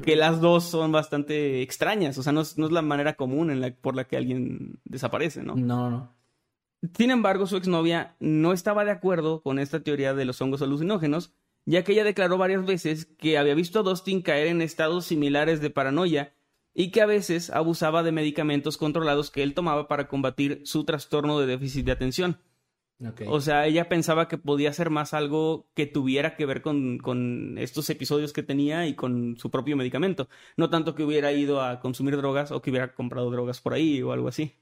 que 0.04 0.16
las 0.16 0.40
dos 0.40 0.64
son 0.64 0.90
bastante 0.92 1.62
extrañas, 1.62 2.18
o 2.18 2.22
sea, 2.22 2.32
no 2.32 2.40
es, 2.40 2.58
no 2.58 2.66
es 2.66 2.72
la 2.72 2.82
manera 2.82 3.14
común 3.14 3.50
en 3.50 3.60
la, 3.60 3.70
por 3.72 3.94
la 3.94 4.04
que 4.04 4.16
alguien 4.16 4.80
desaparece, 4.84 5.42
¿no? 5.42 5.54
No, 5.54 5.88
no. 5.90 6.12
Sin 6.96 7.10
embargo, 7.10 7.46
su 7.46 7.56
exnovia 7.56 8.16
no 8.20 8.52
estaba 8.52 8.84
de 8.84 8.90
acuerdo 8.90 9.42
con 9.42 9.58
esta 9.58 9.80
teoría 9.80 10.14
de 10.14 10.24
los 10.24 10.40
hongos 10.40 10.62
alucinógenos, 10.62 11.34
ya 11.70 11.84
que 11.84 11.92
ella 11.92 12.04
declaró 12.04 12.36
varias 12.36 12.66
veces 12.66 13.06
que 13.06 13.38
había 13.38 13.54
visto 13.54 13.78
a 13.78 13.82
Dustin 13.82 14.22
caer 14.22 14.48
en 14.48 14.60
estados 14.60 15.04
similares 15.06 15.60
de 15.60 15.70
paranoia 15.70 16.34
y 16.74 16.90
que 16.90 17.00
a 17.00 17.06
veces 17.06 17.50
abusaba 17.50 18.02
de 18.02 18.10
medicamentos 18.10 18.76
controlados 18.76 19.30
que 19.30 19.44
él 19.44 19.54
tomaba 19.54 19.86
para 19.86 20.08
combatir 20.08 20.62
su 20.64 20.84
trastorno 20.84 21.38
de 21.38 21.46
déficit 21.46 21.86
de 21.86 21.92
atención. 21.92 22.38
Ok. 23.06 23.22
O 23.28 23.40
sea, 23.40 23.66
ella 23.66 23.88
pensaba 23.88 24.26
que 24.26 24.36
podía 24.36 24.72
ser 24.72 24.90
más 24.90 25.14
algo 25.14 25.70
que 25.74 25.86
tuviera 25.86 26.36
que 26.36 26.44
ver 26.44 26.60
con, 26.60 26.98
con 26.98 27.56
estos 27.56 27.88
episodios 27.88 28.32
que 28.32 28.42
tenía 28.42 28.88
y 28.88 28.94
con 28.94 29.36
su 29.38 29.50
propio 29.50 29.76
medicamento. 29.76 30.28
No 30.56 30.70
tanto 30.70 30.96
que 30.96 31.04
hubiera 31.04 31.32
ido 31.32 31.62
a 31.62 31.80
consumir 31.80 32.16
drogas 32.16 32.50
o 32.50 32.60
que 32.60 32.70
hubiera 32.70 32.94
comprado 32.94 33.30
drogas 33.30 33.60
por 33.60 33.74
ahí 33.74 34.02
o 34.02 34.12
algo 34.12 34.26
así. 34.26 34.56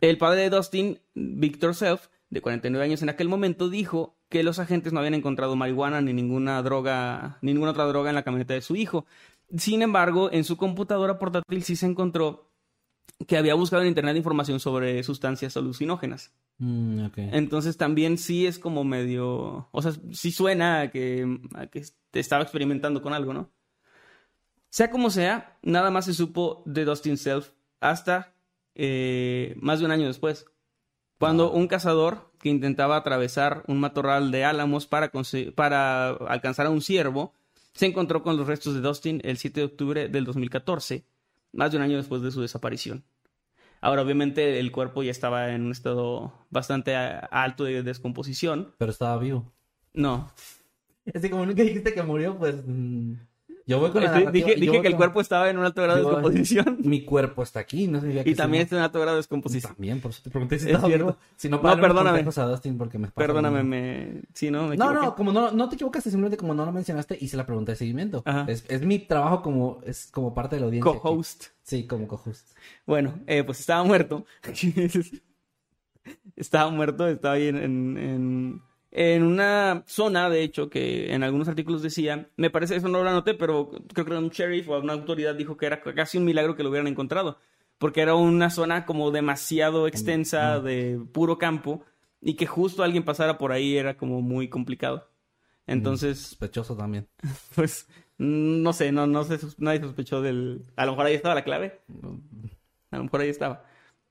El 0.00 0.18
padre 0.18 0.42
de 0.42 0.50
Dustin, 0.50 1.00
Victor 1.14 1.74
Self, 1.74 2.06
de 2.30 2.40
49 2.40 2.84
años 2.84 3.02
en 3.02 3.10
aquel 3.10 3.28
momento, 3.28 3.68
dijo 3.68 4.17
que 4.28 4.42
los 4.42 4.58
agentes 4.58 4.92
no 4.92 4.98
habían 4.98 5.14
encontrado 5.14 5.56
marihuana 5.56 6.00
ni 6.00 6.12
ninguna 6.12 6.62
droga, 6.62 7.38
ni 7.40 7.52
ninguna 7.52 7.72
otra 7.72 7.86
droga 7.86 8.10
en 8.10 8.16
la 8.16 8.24
camioneta 8.24 8.54
de 8.54 8.62
su 8.62 8.76
hijo. 8.76 9.06
Sin 9.56 9.82
embargo, 9.82 10.30
en 10.30 10.44
su 10.44 10.56
computadora 10.56 11.18
portátil 11.18 11.62
sí 11.62 11.76
se 11.76 11.86
encontró 11.86 12.50
que 13.26 13.36
había 13.36 13.54
buscado 13.54 13.82
en 13.82 13.88
internet 13.88 14.16
información 14.16 14.60
sobre 14.60 15.02
sustancias 15.02 15.56
alucinógenas. 15.56 16.32
Mm. 16.58 17.06
Entonces 17.16 17.76
también 17.76 18.18
sí 18.18 18.46
es 18.46 18.58
como 18.58 18.84
medio, 18.84 19.68
o 19.70 19.82
sea, 19.82 19.92
sí 20.12 20.30
suena 20.30 20.82
a 20.82 20.90
que, 20.90 21.40
a 21.54 21.66
que 21.66 21.84
te 22.10 22.20
estaba 22.20 22.42
experimentando 22.42 23.02
con 23.02 23.12
algo, 23.14 23.32
¿no? 23.32 23.50
Sea 24.70 24.90
como 24.90 25.08
sea, 25.10 25.58
nada 25.62 25.90
más 25.90 26.04
se 26.04 26.14
supo 26.14 26.62
de 26.66 26.84
Dustin 26.84 27.16
Self 27.16 27.50
hasta 27.80 28.34
eh, 28.74 29.56
más 29.60 29.78
de 29.78 29.86
un 29.86 29.92
año 29.92 30.06
después, 30.06 30.46
cuando 31.18 31.50
un 31.50 31.68
cazador 31.68 32.30
que 32.40 32.48
intentaba 32.48 32.96
atravesar 32.96 33.64
un 33.66 33.80
matorral 33.80 34.30
de 34.30 34.44
álamos 34.44 34.86
para, 34.86 35.10
alcanzar 36.10 36.66
a 36.66 36.70
un 36.70 36.80
ciervo, 36.80 37.34
se 37.74 37.86
encontró 37.86 38.22
con 38.22 38.36
los 38.36 38.46
restos 38.46 38.74
de 38.74 38.80
Dustin 38.80 39.20
el 39.24 39.36
7 39.36 39.60
de 39.60 39.66
octubre 39.66 40.08
del 40.08 40.24
2014, 40.24 41.04
más 41.52 41.70
de 41.70 41.76
un 41.76 41.82
año 41.82 41.96
después 41.96 42.22
de 42.22 42.30
su 42.30 42.40
desaparición. 42.40 43.04
Ahora, 43.80 44.02
obviamente, 44.02 44.58
el 44.58 44.72
cuerpo 44.72 45.02
ya 45.02 45.10
estaba 45.10 45.52
en 45.52 45.66
un 45.66 45.72
estado 45.72 46.32
bastante 46.50 46.96
alto 46.96 47.64
de 47.64 47.82
descomposición. 47.82 48.74
Pero 48.78 48.90
estaba 48.90 49.16
vivo. 49.18 49.52
No, 49.92 50.32
Es 51.12 51.22
que 51.22 51.30
como 51.30 51.46
nunca 51.46 51.62
dijiste 51.62 51.94
que 51.94 52.02
murió, 52.02 52.36
pues... 52.36 52.56
Yo 53.68 53.78
voy 53.78 53.90
con 53.90 54.02
la 54.02 54.10
narrativa- 54.10 54.52
dije, 54.54 54.80
que 54.82 54.88
el 54.88 54.96
cuerpo 54.96 55.20
estaba 55.20 55.50
en 55.50 55.58
un 55.58 55.64
alto 55.66 55.82
grado 55.82 55.98
de 55.98 56.04
descomposición. 56.06 56.78
Mi 56.82 57.04
cuerpo 57.04 57.42
está 57.42 57.60
aquí, 57.60 57.86
no 57.86 58.00
sé 58.00 58.22
Y 58.24 58.34
también 58.34 58.62
está 58.62 58.76
en 58.76 58.80
un 58.80 58.84
alto 58.86 58.98
grado 58.98 59.16
de 59.16 59.18
descomposición. 59.18 59.74
También, 59.74 60.00
por 60.00 60.10
eso 60.10 60.22
te 60.24 60.30
pregunté 60.30 60.58
si 60.58 60.70
Es 60.70 60.78
cierto. 60.80 60.88
vivo. 60.88 61.16
Si 61.36 61.50
no, 61.50 61.60
No, 61.62 61.62
perdóname. 61.78 62.20
a 62.20 62.44
Dustin 62.46 62.78
porque 62.78 62.98
me 62.98 63.08
Perdóname, 63.08 63.62
me... 63.62 64.22
Sí, 64.32 64.50
¿no? 64.50 64.68
Me 64.68 64.76
No, 64.78 64.86
equivoqué. 64.86 65.06
no, 65.06 65.14
como 65.14 65.32
no, 65.32 65.50
no 65.52 65.68
te 65.68 65.74
equivocaste, 65.74 66.08
simplemente 66.10 66.38
como 66.38 66.54
no 66.54 66.64
lo 66.64 66.72
mencionaste, 66.72 67.18
hice 67.20 67.36
la 67.36 67.44
pregunta 67.44 67.72
de 67.72 67.76
seguimiento. 67.76 68.24
Es, 68.46 68.64
es 68.68 68.80
mi 68.82 68.98
trabajo 69.00 69.42
como, 69.42 69.80
es 69.84 70.08
como 70.10 70.32
parte 70.32 70.56
de 70.56 70.60
la 70.60 70.66
audiencia. 70.66 70.90
Co-host. 71.00 71.44
Sí, 71.62 71.86
como 71.86 72.08
co-host. 72.08 72.56
Bueno, 72.86 73.18
eh, 73.26 73.44
pues 73.44 73.60
estaba 73.60 73.84
muerto. 73.84 74.24
estaba 76.36 76.70
muerto, 76.70 77.06
estaba 77.08 77.34
ahí 77.34 77.48
en, 77.48 77.56
en, 77.56 77.96
en- 77.98 78.62
en 78.90 79.22
una 79.22 79.84
zona, 79.86 80.30
de 80.30 80.42
hecho, 80.42 80.70
que 80.70 81.12
en 81.12 81.22
algunos 81.22 81.48
artículos 81.48 81.82
decía, 81.82 82.30
me 82.36 82.50
parece, 82.50 82.76
eso 82.76 82.88
no 82.88 83.02
lo 83.02 83.10
anoté, 83.10 83.34
pero 83.34 83.70
creo 83.92 84.06
que 84.06 84.14
un 84.14 84.30
sheriff 84.30 84.68
o 84.68 84.78
una 84.78 84.94
autoridad 84.94 85.34
dijo 85.34 85.56
que 85.56 85.66
era 85.66 85.80
casi 85.80 86.16
un 86.16 86.24
milagro 86.24 86.56
que 86.56 86.62
lo 86.62 86.70
hubieran 86.70 86.86
encontrado, 86.86 87.38
porque 87.78 88.00
era 88.00 88.14
una 88.14 88.50
zona 88.50 88.86
como 88.86 89.10
demasiado 89.10 89.86
extensa 89.86 90.60
de 90.60 91.00
puro 91.12 91.38
campo 91.38 91.84
y 92.20 92.34
que 92.34 92.46
justo 92.46 92.82
alguien 92.82 93.04
pasara 93.04 93.38
por 93.38 93.52
ahí 93.52 93.76
era 93.76 93.96
como 93.96 94.22
muy 94.22 94.48
complicado. 94.48 95.10
Entonces, 95.66 96.18
Sospechoso 96.18 96.74
también. 96.74 97.08
pues, 97.54 97.86
mm, 98.16 98.62
no 98.62 98.72
sé, 98.72 98.90
no, 98.90 99.06
no 99.06 99.22
sé, 99.24 99.38
nadie 99.58 99.80
sospechó 99.80 100.22
del... 100.22 100.64
A 100.76 100.86
lo 100.86 100.92
mejor 100.92 101.06
ahí 101.06 101.14
estaba 101.14 101.34
la 101.34 101.44
clave. 101.44 101.80
A 102.90 102.96
lo 102.96 103.04
mejor 103.04 103.20
ahí 103.20 103.28
estaba. 103.28 103.64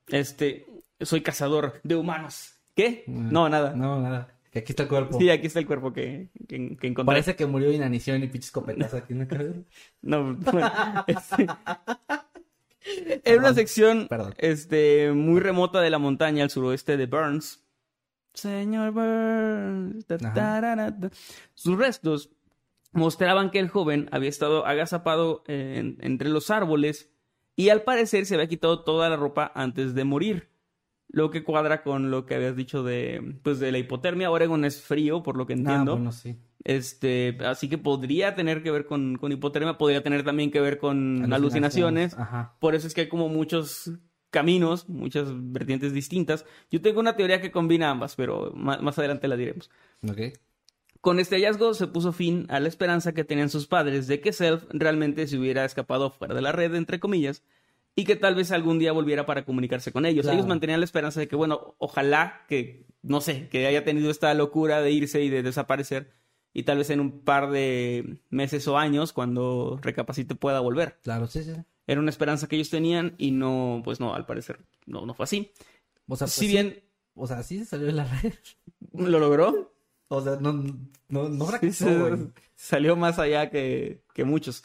Este, 0.06 0.66
soy 1.00 1.20
cazador 1.20 1.80
de 1.82 1.96
humanos. 1.96 2.54
¿Qué? 2.76 3.02
No, 3.08 3.48
nada. 3.48 3.74
No, 3.74 4.00
nada. 4.00 4.37
Que 4.50 4.60
aquí 4.60 4.72
está 4.72 4.84
el 4.84 4.88
cuerpo. 4.88 5.18
Sí, 5.18 5.28
aquí 5.30 5.46
está 5.46 5.58
el 5.58 5.66
cuerpo 5.66 5.92
que, 5.92 6.30
que, 6.48 6.76
que 6.76 6.86
encontré. 6.86 7.04
Parece 7.04 7.36
que 7.36 7.44
murió 7.46 7.68
de 7.68 7.74
inanición 7.74 8.22
y 8.22 8.28
pinches 8.28 8.50
copetas 8.50 8.94
aquí 8.94 9.12
en 9.12 9.18
la 9.20 9.28
cabeza. 9.28 9.60
No, 10.02 10.34
bueno, 10.36 10.72
este- 11.06 11.46
En 13.24 13.38
una 13.40 13.52
sección 13.52 14.06
Perdón. 14.08 14.34
este, 14.38 15.12
muy 15.12 15.40
remota 15.40 15.80
de 15.82 15.90
la 15.90 15.98
montaña 15.98 16.42
al 16.44 16.50
suroeste 16.50 16.96
de 16.96 17.06
Burns. 17.06 17.62
Señor 18.32 18.92
Burns. 18.92 20.06
ta, 20.06 20.16
ta. 20.16 21.10
Sus 21.54 21.76
restos 21.76 22.30
mostraban 22.92 23.50
que 23.50 23.58
el 23.58 23.68
joven 23.68 24.08
había 24.12 24.30
estado 24.30 24.64
agazapado 24.64 25.44
eh, 25.48 25.74
en- 25.76 25.98
entre 26.00 26.30
los 26.30 26.50
árboles 26.50 27.10
y 27.56 27.68
al 27.68 27.82
parecer 27.82 28.24
se 28.24 28.34
había 28.34 28.48
quitado 28.48 28.84
toda 28.84 29.10
la 29.10 29.16
ropa 29.16 29.52
antes 29.54 29.94
de 29.94 30.04
morir. 30.04 30.48
Lo 31.10 31.30
que 31.30 31.42
cuadra 31.42 31.82
con 31.82 32.10
lo 32.10 32.26
que 32.26 32.34
habías 32.34 32.54
dicho 32.54 32.82
de, 32.82 33.36
pues, 33.42 33.58
de 33.60 33.72
la 33.72 33.78
hipotermia. 33.78 34.30
Oregon 34.30 34.64
es 34.64 34.82
frío, 34.82 35.22
por 35.22 35.36
lo 35.36 35.46
que 35.46 35.54
Ah, 35.54 35.56
entiendo. 35.56 35.92
bueno, 35.96 36.12
sí. 36.12 36.36
Este, 36.64 37.38
así 37.46 37.68
que 37.68 37.78
podría 37.78 38.34
tener 38.34 38.62
que 38.62 38.70
ver 38.70 38.84
con, 38.84 39.16
con 39.16 39.32
hipotermia, 39.32 39.78
podría 39.78 40.02
tener 40.02 40.22
también 40.24 40.50
que 40.50 40.60
ver 40.60 40.78
con 40.78 41.32
alucinaciones. 41.32 42.14
Ajá. 42.18 42.56
Por 42.60 42.74
eso 42.74 42.86
es 42.86 42.92
que 42.94 43.02
hay 43.02 43.08
como 43.08 43.28
muchos 43.30 43.90
caminos, 44.30 44.86
muchas 44.90 45.28
vertientes 45.34 45.94
distintas. 45.94 46.44
Yo 46.70 46.82
tengo 46.82 47.00
una 47.00 47.16
teoría 47.16 47.40
que 47.40 47.50
combina 47.50 47.88
ambas, 47.90 48.14
pero 48.14 48.52
más, 48.54 48.82
más 48.82 48.98
adelante 48.98 49.28
la 49.28 49.36
diremos. 49.36 49.70
Ok. 50.06 50.20
Con 51.00 51.20
este 51.20 51.36
hallazgo 51.36 51.72
se 51.74 51.86
puso 51.86 52.12
fin 52.12 52.44
a 52.50 52.60
la 52.60 52.68
esperanza 52.68 53.14
que 53.14 53.24
tenían 53.24 53.48
sus 53.48 53.66
padres 53.66 54.08
de 54.08 54.20
que 54.20 54.32
Self 54.34 54.64
realmente 54.70 55.26
se 55.26 55.38
hubiera 55.38 55.64
escapado 55.64 56.10
fuera 56.10 56.34
de 56.34 56.42
la 56.42 56.52
red, 56.52 56.74
entre 56.74 56.98
comillas, 57.00 57.42
y 57.98 58.04
que 58.04 58.14
tal 58.14 58.36
vez 58.36 58.52
algún 58.52 58.78
día 58.78 58.92
volviera 58.92 59.26
para 59.26 59.44
comunicarse 59.44 59.90
con 59.90 60.06
ellos. 60.06 60.22
Claro. 60.22 60.38
Ellos 60.38 60.46
mantenían 60.46 60.78
la 60.78 60.84
esperanza 60.84 61.18
de 61.18 61.26
que, 61.26 61.34
bueno, 61.34 61.74
ojalá 61.78 62.44
que, 62.46 62.86
no 63.02 63.20
sé, 63.20 63.48
que 63.48 63.66
haya 63.66 63.82
tenido 63.82 64.08
esta 64.08 64.32
locura 64.34 64.80
de 64.80 64.92
irse 64.92 65.20
y 65.20 65.28
de 65.28 65.42
desaparecer, 65.42 66.12
y 66.52 66.62
tal 66.62 66.78
vez 66.78 66.90
en 66.90 67.00
un 67.00 67.24
par 67.24 67.50
de 67.50 68.20
meses 68.30 68.68
o 68.68 68.78
años, 68.78 69.12
cuando 69.12 69.80
recapacite, 69.82 70.36
pueda 70.36 70.60
volver. 70.60 71.00
Claro, 71.02 71.26
sí, 71.26 71.42
sí. 71.42 71.54
Era 71.88 71.98
una 71.98 72.10
esperanza 72.10 72.46
que 72.46 72.54
ellos 72.54 72.70
tenían 72.70 73.16
y 73.18 73.32
no, 73.32 73.82
pues 73.82 73.98
no, 73.98 74.14
al 74.14 74.26
parecer 74.26 74.60
no, 74.86 75.04
no 75.04 75.12
fue 75.12 75.24
así. 75.24 75.50
O 76.06 76.14
sea, 76.14 76.26
pues 76.28 76.34
si 76.34 76.46
sí, 76.46 76.52
bien 76.52 76.84
O 77.14 77.26
sea, 77.26 77.42
sí 77.42 77.58
se 77.58 77.64
salió 77.64 77.86
de 77.86 77.94
la 77.94 78.04
red. 78.04 78.34
lo 78.92 79.18
logró, 79.18 79.74
O 80.06 80.22
sea, 80.22 80.36
no, 80.36 80.52
no, 81.08 81.28
no 81.28 81.46
fracasó, 81.46 82.30
salió 82.54 82.94
más 82.94 83.18
allá 83.18 83.50
que, 83.50 84.04
que 84.14 84.22
muchos. 84.22 84.62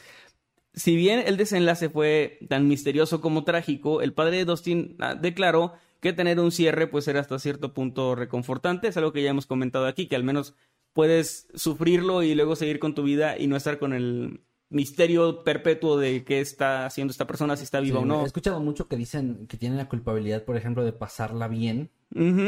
Si 0.74 0.96
bien 0.96 1.22
el 1.26 1.36
desenlace 1.36 1.88
fue 1.88 2.38
tan 2.48 2.66
misterioso 2.68 3.20
como 3.20 3.44
trágico, 3.44 4.02
el 4.02 4.12
padre 4.12 4.38
de 4.38 4.44
Dustin 4.44 4.96
ah, 4.98 5.14
declaró 5.14 5.74
que 6.00 6.12
tener 6.12 6.40
un 6.40 6.50
cierre 6.50 6.86
pues 6.88 7.08
era 7.08 7.20
hasta 7.20 7.38
cierto 7.38 7.72
punto 7.72 8.14
reconfortante. 8.14 8.88
Es 8.88 8.96
algo 8.96 9.12
que 9.12 9.22
ya 9.22 9.30
hemos 9.30 9.46
comentado 9.46 9.86
aquí, 9.86 10.06
que 10.06 10.16
al 10.16 10.24
menos 10.24 10.54
puedes 10.92 11.48
sufrirlo 11.54 12.22
y 12.22 12.34
luego 12.34 12.56
seguir 12.56 12.78
con 12.78 12.94
tu 12.94 13.02
vida 13.02 13.38
y 13.38 13.46
no 13.46 13.56
estar 13.56 13.78
con 13.78 13.92
el 13.92 14.40
misterio 14.68 15.44
perpetuo 15.44 15.96
de 15.96 16.24
qué 16.24 16.40
está 16.40 16.86
haciendo 16.86 17.12
esta 17.12 17.26
persona, 17.26 17.56
si 17.56 17.64
está 17.64 17.80
viva 17.80 18.00
Sí, 18.00 18.02
o 18.02 18.06
no. 18.06 18.22
He 18.22 18.26
escuchado 18.26 18.60
mucho 18.60 18.88
que 18.88 18.96
dicen 18.96 19.46
que 19.46 19.56
tienen 19.56 19.78
la 19.78 19.88
culpabilidad, 19.88 20.44
por 20.44 20.56
ejemplo, 20.56 20.84
de 20.84 20.92
pasarla 20.92 21.48
bien. 21.48 21.90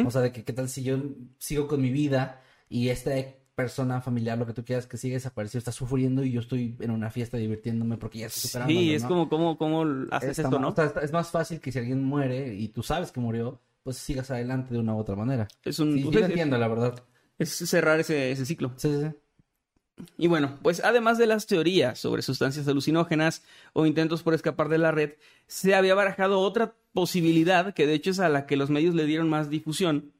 O 0.07 0.11
sea, 0.11 0.21
de 0.21 0.33
que 0.33 0.45
qué 0.45 0.53
tal 0.53 0.69
si 0.69 0.83
yo 0.83 0.99
sigo 1.39 1.67
con 1.67 1.81
mi 1.81 1.91
vida 1.91 2.43
y 2.69 2.89
esta 2.89 3.17
persona 3.57 4.01
familiar, 4.03 4.37
lo 4.38 4.47
que 4.47 4.53
tú 4.53 4.64
quieras, 4.64 4.87
que 4.87 4.99
sigue 4.99 5.14
desaparecido, 5.14 5.59
está 5.59 5.73
sufriendo 5.73 6.23
y 6.23 6.31
yo 6.31 6.40
estoy 6.40 6.77
en 6.79 6.90
una 6.92 7.11
fiesta 7.11 7.38
divirtiéndome 7.38 7.97
porque 7.97 8.19
ya 8.21 8.27
estoy 8.27 8.42
superando. 8.42 8.71
Sí, 8.73 8.95
es 8.95 9.03
como, 9.03 9.29
como, 9.29 9.57
como 9.59 9.85
haces 10.12 10.38
esto, 10.38 10.59
¿no? 10.61 10.69
o 10.69 10.75
sea, 10.75 10.85
está- 10.85 11.01
es 11.01 11.11
más 11.12 11.31
fácil 11.31 11.59
que 11.59 11.73
si 11.73 11.79
alguien 11.79 12.05
muere 12.05 12.55
y 12.55 12.69
tú 12.69 12.83
sabes 12.83 13.11
que 13.11 13.19
murió, 13.19 13.59
pues 13.83 13.97
sigas 13.97 14.31
adelante 14.31 14.75
de 14.75 14.79
una 14.81 14.95
u 14.95 14.99
otra 14.99 15.16
manera. 15.16 15.49
Es 15.64 15.79
un 15.79 15.95
Sí, 15.95 16.07
es- 16.12 16.23
entiendo, 16.31 16.59
la 16.59 16.69
verdad. 16.69 17.03
es 17.38 17.51
cerrar 17.51 17.99
ese, 17.99 18.31
ese 18.31 18.45
ciclo. 18.45 18.73
Sí, 18.77 18.90
sí, 18.92 19.01
sí. 19.09 20.05
Y 20.19 20.27
bueno, 20.27 20.59
pues 20.62 20.85
además 20.85 21.16
de 21.16 21.27
las 21.27 21.47
teorías 21.47 21.99
sobre 21.99 22.21
sustancias 22.21 22.69
alucinógenas 22.69 23.42
o 23.73 23.87
intentos 23.87 24.23
por 24.23 24.35
escapar 24.35 24.69
de 24.69 24.77
la 24.77 24.90
red, 24.90 25.14
se 25.47 25.75
había 25.75 25.95
barajado 25.95 26.40
otra 26.40 26.75
posibilidad 26.92 27.73
que 27.73 27.87
de 27.87 27.95
hecho 27.95 28.11
es 28.11 28.21
a 28.21 28.29
la 28.29 28.45
que 28.45 28.57
los 28.59 28.69
medios 28.69 28.95
le 28.95 29.07
dieron 29.07 29.31
más 29.31 29.49
difusión 29.49 30.12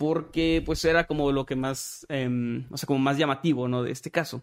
porque 0.00 0.62
pues 0.64 0.82
era 0.86 1.06
como 1.06 1.30
lo 1.30 1.44
que 1.44 1.56
más, 1.56 2.06
em, 2.08 2.64
o 2.70 2.78
sea, 2.78 2.86
como 2.86 3.00
más 3.00 3.18
llamativo, 3.18 3.68
¿no? 3.68 3.82
De 3.82 3.92
este 3.92 4.10
caso. 4.10 4.42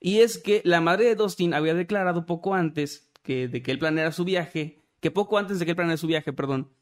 Y 0.00 0.18
es 0.18 0.38
que 0.38 0.60
la 0.64 0.80
madre 0.80 1.04
de 1.04 1.14
Dustin 1.14 1.54
había 1.54 1.72
declarado 1.72 2.26
poco 2.26 2.52
antes 2.56 3.08
que 3.22 3.46
de 3.46 3.62
que 3.62 3.70
él 3.70 3.78
planeara 3.78 4.10
su 4.10 4.24
viaje, 4.24 4.82
que 4.98 5.12
poco 5.12 5.38
antes 5.38 5.60
de 5.60 5.64
que 5.66 5.70
él 5.70 5.76
planeara 5.76 5.98
su 5.98 6.08
viaje, 6.08 6.32
perdón, 6.32 6.72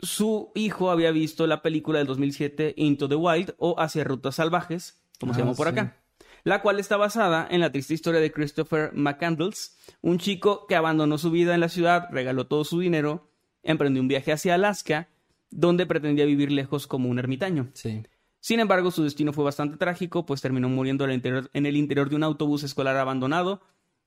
su 0.00 0.50
hijo 0.56 0.90
había 0.90 1.12
visto 1.12 1.46
la 1.46 1.62
película 1.62 1.98
del 1.98 2.08
2007 2.08 2.74
Into 2.76 3.08
the 3.08 3.14
Wild 3.14 3.54
o 3.56 3.78
Hacia 3.78 4.02
Rutas 4.02 4.34
Salvajes, 4.34 5.00
como 5.20 5.32
se 5.32 5.42
Ah, 5.42 5.44
llamó 5.44 5.54
por 5.54 5.68
sí. 5.68 5.72
acá, 5.74 6.02
la 6.42 6.60
cual 6.60 6.80
está 6.80 6.96
basada 6.96 7.46
en 7.48 7.60
la 7.60 7.70
triste 7.70 7.94
historia 7.94 8.20
de 8.20 8.32
Christopher 8.32 8.90
McCandles, 8.94 9.78
un 10.00 10.18
chico 10.18 10.66
que 10.66 10.74
abandonó 10.74 11.18
su 11.18 11.30
vida 11.30 11.54
en 11.54 11.60
la 11.60 11.68
ciudad, 11.68 12.08
regaló 12.10 12.48
todo 12.48 12.64
su 12.64 12.80
dinero, 12.80 13.30
emprendió 13.62 14.02
un 14.02 14.08
viaje 14.08 14.32
hacia 14.32 14.56
Alaska, 14.56 15.08
donde 15.52 15.86
pretendía 15.86 16.24
vivir 16.24 16.50
lejos 16.50 16.86
como 16.86 17.08
un 17.08 17.18
ermitaño. 17.18 17.68
Sí. 17.74 18.02
Sin 18.40 18.58
embargo, 18.58 18.90
su 18.90 19.04
destino 19.04 19.32
fue 19.32 19.44
bastante 19.44 19.76
trágico, 19.76 20.26
pues 20.26 20.40
terminó 20.40 20.68
muriendo 20.68 21.04
en 21.04 21.10
el 21.10 21.76
interior, 21.76 22.08
de 22.10 22.16
un 22.16 22.24
autobús 22.24 22.64
escolar 22.64 22.96
abandonado, 22.96 23.62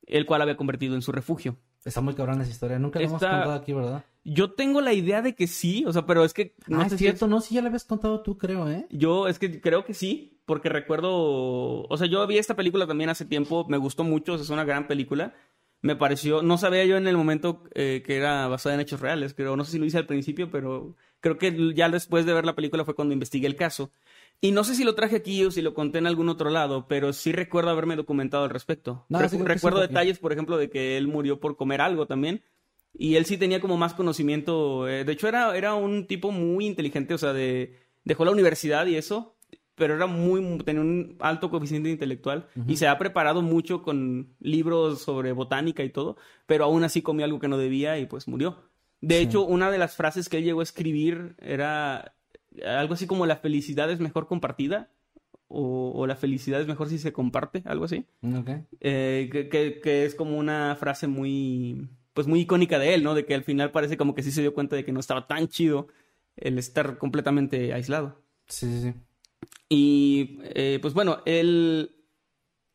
el 0.06 0.26
cual 0.26 0.42
había 0.42 0.58
convertido 0.58 0.96
en 0.96 1.02
su 1.02 1.14
refugio. 1.14 1.58
Está 1.86 2.02
muy 2.02 2.16
cabrón 2.16 2.42
esa 2.42 2.52
historia. 2.52 2.78
Nunca 2.78 3.00
la 3.00 3.06
hemos 3.06 3.22
contado 3.22 3.54
aquí, 3.54 3.72
¿verdad? 3.72 4.04
Yo 4.26 4.52
tengo 4.52 4.82
la 4.82 4.92
idea 4.92 5.22
de 5.22 5.36
que 5.36 5.48
sí, 5.48 5.86
o 5.86 5.94
sea, 5.94 6.06
pero 6.06 6.26
es 6.26 6.34
que 6.34 6.56
no 6.68 6.82
ah, 6.82 6.82
sé 6.82 6.88
es 6.88 6.92
si 6.94 6.98
cierto. 7.06 7.28
No, 7.28 7.40
sí, 7.40 7.56
ya 7.56 7.62
la 7.62 7.68
habías 7.68 7.86
contado 7.86 8.22
tú, 8.24 8.38
creo, 8.38 8.70
¿eh? 8.70 8.88
Yo 8.90 9.28
es 9.28 9.40
que 9.40 9.62
creo 9.62 9.86
que 9.86 9.94
sí, 9.94 10.42
porque 10.46 10.68
recuerdo, 10.68 11.84
o 11.84 11.98
sea, 11.98 12.08
yo 12.08 12.26
vi 12.26 12.38
esta 12.38 12.56
película 12.56 12.88
también 12.88 13.12
hace 13.12 13.24
tiempo, 13.24 13.66
me 13.70 13.78
gustó 13.78 14.04
mucho, 14.04 14.34
o 14.34 14.38
sea, 14.38 14.44
es 14.44 14.50
una 14.50 14.66
gran 14.66 14.88
película. 14.88 15.34
Me 15.82 15.96
pareció, 15.96 16.42
no 16.42 16.58
sabía 16.58 16.84
yo 16.86 16.98
en 16.98 17.08
el 17.08 17.16
momento 17.18 17.64
eh, 17.76 18.02
que 18.06 18.16
era 18.18 18.48
basada 18.48 18.74
en 18.76 18.82
hechos 18.82 19.02
reales, 19.02 19.34
creo, 19.36 19.56
no 19.56 19.64
sé 19.66 19.74
si 19.74 19.80
lo 19.80 19.86
hice 19.86 20.00
al 20.00 20.08
principio, 20.08 20.50
pero 20.50 20.96
creo 21.20 21.38
que 21.38 21.74
ya 21.76 21.90
después 21.90 22.26
de 22.26 22.34
ver 22.34 22.46
la 22.46 22.56
película 22.56 22.86
fue 22.86 22.96
cuando 22.96 23.14
investigué 23.14 23.46
el 23.48 23.56
caso. 23.56 23.92
Y 24.42 24.52
no 24.52 24.64
sé 24.64 24.76
si 24.76 24.84
lo 24.84 24.96
traje 24.96 25.16
aquí 25.18 25.46
o 25.46 25.52
si 25.52 25.62
lo 25.62 25.74
conté 25.74 26.00
en 26.00 26.08
algún 26.08 26.28
otro 26.28 26.50
lado, 26.50 26.88
pero 26.88 27.14
sí 27.14 27.32
recuerdo 27.32 27.70
haberme 27.70 27.96
documentado 27.96 28.44
al 28.44 28.50
respecto. 28.50 29.06
No, 29.10 29.20
Recu- 29.20 29.30
sí 29.30 29.38
sí, 29.38 29.44
recuerdo 29.44 29.78
porque- 29.80 29.88
detalles, 29.94 30.20
por 30.20 30.32
ejemplo, 30.34 30.58
de 30.58 30.70
que 30.70 30.98
él 30.98 31.08
murió 31.08 31.40
por 31.40 31.56
comer 31.56 31.82
algo 31.82 32.06
también. 32.08 32.42
Y 32.98 33.16
él 33.16 33.26
sí 33.26 33.38
tenía 33.38 33.60
como 33.62 33.78
más 33.78 33.94
conocimiento. 33.94 34.88
eh, 34.90 35.04
de 35.06 35.12
hecho, 35.14 35.28
era, 35.28 35.56
era 35.56 35.76
un 35.76 36.08
tipo 36.08 36.32
muy 36.32 36.66
inteligente, 36.66 37.14
o 37.14 37.18
sea, 37.18 37.32
de, 37.34 37.78
dejó 38.04 38.26
la 38.26 38.32
universidad 38.32 38.86
y 38.88 38.96
eso, 38.96 39.35
pero 39.76 39.96
era 39.96 40.08
muy, 40.08 40.58
tenía 40.64 40.82
un 40.82 41.16
alto 41.20 41.50
coeficiente 41.50 41.90
intelectual 41.90 42.48
y 42.68 42.78
se 42.78 42.88
ha 42.88 42.98
preparado 42.98 43.42
mucho 43.42 43.82
con 43.84 44.30
libros 44.40 45.02
sobre 45.02 45.32
botánica 45.34 45.84
y 45.84 45.90
todo, 45.90 46.18
pero 46.46 46.64
aún 46.66 46.84
así 46.84 47.02
comió 47.02 47.26
algo 47.26 47.40
que 47.40 47.48
no 47.48 47.58
debía 47.58 47.98
y 48.00 48.06
pues 48.06 48.28
murió. 48.28 48.58
De 49.02 49.18
Sí. 49.20 49.24
hecho, 49.26 49.44
una 49.46 49.70
de 49.72 49.78
las 49.78 49.96
frases 49.96 50.30
que 50.30 50.38
él 50.38 50.44
llegó 50.46 50.62
a 50.62 50.64
escribir 50.64 51.36
era 51.40 52.16
algo 52.66 52.94
así 52.94 53.06
como 53.06 53.26
la 53.26 53.36
felicidad 53.36 53.92
es 53.92 54.00
mejor 54.00 54.28
compartida 54.28 54.90
o, 55.48 55.92
o 55.94 56.08
la 56.08 56.16
felicidad 56.16 56.62
es 56.62 56.68
mejor 56.68 56.90
si 56.90 56.98
se 56.98 57.12
comparte, 57.14 57.62
algo 57.66 57.86
así. 57.86 58.06
Ok. 58.24 58.50
Eh, 58.80 59.30
que, 59.32 59.50
que- 59.50 59.80
que 59.82 60.06
es 60.06 60.16
como 60.16 60.38
una 60.38 60.76
frase 60.80 61.08
muy, 61.08 61.88
pues 62.14 62.28
muy 62.28 62.40
icónica 62.42 62.80
de 62.80 62.94
él, 62.96 63.04
¿no? 63.04 63.14
De 63.14 63.26
que 63.26 63.36
al 63.36 63.44
final 63.44 63.72
parece 63.72 63.98
como 63.98 64.16
que 64.16 64.24
sí 64.24 64.32
se 64.32 64.42
dio 64.42 64.54
cuenta 64.54 64.76
de 64.76 64.86
que 64.86 64.92
no 64.94 65.00
estaba 65.02 65.28
tan 65.28 65.48
chido 65.50 65.88
el 66.38 66.58
estar 66.58 66.98
completamente 66.98 67.74
aislado. 67.74 68.22
Sí, 68.48 68.68
sí, 68.68 68.82
sí. 68.82 68.94
Y 69.70 70.40
eh, 70.44 70.80
pues 70.82 70.94
bueno, 70.94 71.22
él 71.26 71.96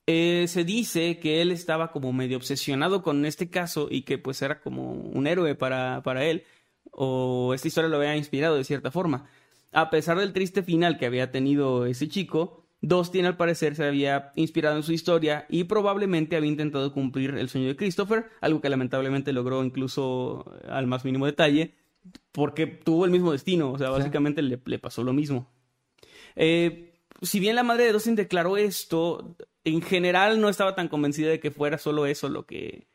eh, 0.07 0.47
se 0.49 0.65
dice 0.65 1.19
que 1.21 1.41
él 1.41 1.51
estaba 1.53 1.93
como 1.93 2.13
medio 2.13 2.37
obsesionado 2.37 3.03
con 3.03 3.25
este 3.25 3.49
caso 3.49 3.89
y 3.91 4.03
que 4.03 4.19
pues 4.19 4.43
era 4.43 4.61
como 4.61 4.93
un 4.93 5.27
héroe 5.27 5.55
para, 5.55 6.03
para 6.03 6.25
él, 6.25 6.43
o 6.91 7.53
esta 7.55 7.69
historia 7.69 7.89
lo 7.89 7.97
había 7.99 8.17
inspirado 8.17 8.57
de 8.57 8.65
cierta 8.65 8.91
forma. 8.91 9.29
A 9.73 9.89
pesar 9.91 10.19
del 10.19 10.33
triste 10.33 10.63
final 10.65 10.99
que 10.99 11.07
había 11.07 11.31
tenido 11.31 11.87
ese 11.87 12.09
chico, 12.09 12.65
Dustin 12.81 13.27
al 13.27 13.37
parecer 13.37 13.77
se 13.77 13.85
había 13.85 14.33
inspirado 14.35 14.77
en 14.77 14.83
su 14.83 14.93
historia 14.93 15.47
y 15.49 15.65
probablemente 15.65 16.35
había 16.35 16.51
intentado 16.51 16.93
cumplir 16.93 17.37
el 17.37 17.49
sueño 17.49 17.69
de 17.69 17.77
Christopher, 17.77 18.27
algo 18.41 18.61
que 18.61 18.69
lamentablemente 18.71 19.33
logró 19.33 19.63
incluso 19.63 20.45
al 20.69 20.89
más 20.89 21.05
mínimo 21.05 21.27
detalle, 21.27 21.75
porque 22.33 22.67
tuvo 22.67 23.05
el 23.05 23.11
mismo 23.13 23.31
destino, 23.31 23.71
o 23.71 23.79
sea, 23.79 23.89
Sí. 23.89 23.93
básicamente 23.93 24.43
le, 24.43 24.59
le 24.65 24.79
pasó 24.81 25.05
lo 25.05 25.13
mismo. 25.13 25.49
Eh, 26.37 26.95
si 27.23 27.41
bien 27.41 27.57
la 27.57 27.63
madre 27.63 27.85
de 27.85 27.93
Dustin 27.93 28.15
declaró 28.15 28.57
esto, 28.57 29.37
en 29.65 29.83
general 29.83 30.41
no 30.41 30.49
estaba 30.49 30.75
tan 30.75 30.89
convencida 30.89 31.31
de 31.31 31.41
que 31.41 31.51
fuera 31.51 31.79
solo 31.79 32.07
eso 32.07 32.29
lo 32.29 32.47
que, 32.47 32.87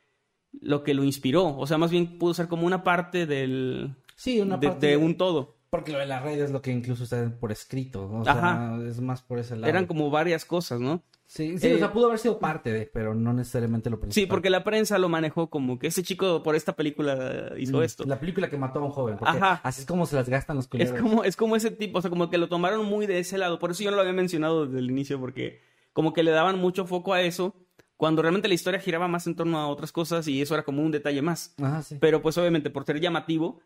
lo 0.51 0.83
que 0.83 0.93
lo 0.93 1.03
inspiró. 1.03 1.57
O 1.57 1.67
sea, 1.67 1.77
más 1.77 1.91
bien 1.91 2.17
pudo 2.17 2.33
ser 2.33 2.47
como 2.47 2.65
una 2.65 2.83
parte 2.83 3.25
del, 3.25 3.95
Sí, 4.15 4.39
una 4.39 4.57
de, 4.57 4.67
parte 4.69 4.87
de 4.87 4.97
un 4.97 5.17
todo. 5.17 5.54
Porque 5.75 5.91
lo 5.91 5.99
de 5.99 6.05
las 6.05 6.23
redes 6.23 6.39
es 6.45 6.51
lo 6.51 6.61
que 6.61 6.71
incluso 6.71 7.03
está 7.03 7.29
por 7.39 7.51
escrito. 7.51 8.09
¿no? 8.11 8.21
O 8.21 8.23
sea, 8.25 8.77
es 8.87 8.99
más 9.01 9.21
por 9.21 9.39
ese 9.39 9.55
lado. 9.55 9.67
Eran 9.67 9.85
como 9.85 10.09
varias 10.09 10.45
cosas, 10.45 10.79
¿no? 10.79 11.01
Sí, 11.27 11.57
sí, 11.57 11.67
Eh, 11.67 11.75
o 11.75 11.77
sea, 11.79 11.91
pudo 11.91 12.05
haber 12.05 12.19
sido 12.19 12.37
parte 12.37 12.71
de, 12.71 12.85
pero 12.85 13.15
no 13.15 13.33
necesariamente 13.33 13.89
lo 13.89 13.99
principal. 13.99 14.13
Sí, 14.13 14.27
porque 14.27 14.51
la 14.51 14.63
prensa 14.63 14.99
lo 14.99 15.09
manejó 15.09 15.49
como 15.49 15.79
que 15.79 15.87
ese 15.87 16.03
chico 16.03 16.43
por 16.43 16.55
esta 16.55 16.73
película 16.75 17.51
hizo 17.57 17.79
Mm, 17.79 17.83
esto. 17.83 18.03
La 18.05 18.19
película 18.19 18.47
que 18.47 18.57
mató 18.57 18.79
a 18.79 18.83
un 18.83 18.91
joven. 18.91 19.17
Porque 19.17 19.37
Ajá. 19.37 19.59
así 19.63 19.81
es 19.81 19.87
como 19.87 20.05
se 20.05 20.15
las 20.15 20.29
gastan 20.29 20.55
los 20.55 20.65
Es 20.65 20.69
culeros. 20.69 21.01
como, 21.01 21.23
es 21.23 21.35
como 21.35 21.55
ese 21.55 21.71
tipo, 21.71 21.97
o 21.97 22.01
sea, 22.01 22.09
como 22.11 22.29
que 22.29 22.37
lo 22.37 22.47
tomaron 22.47 22.85
muy 22.85 23.07
de 23.07 23.17
ese 23.19 23.39
lado. 23.39 23.57
Por 23.57 23.71
eso 23.71 23.83
yo 23.83 23.89
no 23.89 23.95
lo 23.95 24.01
había 24.03 24.13
mencionado 24.13 24.67
desde 24.67 24.77
el 24.79 24.91
inicio, 24.91 25.19
porque 25.19 25.61
como 25.93 26.13
que 26.13 26.21
le 26.21 26.29
daban 26.31 26.59
mucho 26.59 26.85
foco 26.85 27.13
a 27.13 27.21
eso, 27.23 27.55
cuando 27.97 28.21
realmente 28.21 28.47
la 28.47 28.53
historia 28.53 28.79
giraba 28.79 29.07
más 29.07 29.25
en 29.25 29.35
torno 29.35 29.57
a 29.57 29.67
otras 29.67 29.91
cosas 29.91 30.27
y 30.27 30.41
eso 30.41 30.53
era 30.53 30.63
como 30.63 30.83
un 30.83 30.91
detalle 30.91 31.23
más. 31.23 31.55
Ajá, 31.59 31.81
sí. 31.81 31.97
Pero 31.99 32.21
pues 32.21 32.37
obviamente 32.37 32.69
por 32.69 32.85
ser 32.85 32.99
llamativo, 32.99 33.61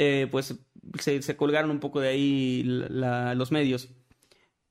eh, 0.00 0.28
pues 0.30 0.54
se, 1.00 1.36
colgaron 1.36 1.72
un 1.72 1.80
poco 1.80 2.00
de 2.00 2.08
ahí 2.08 2.62
los 2.62 3.50
medios. 3.50 3.90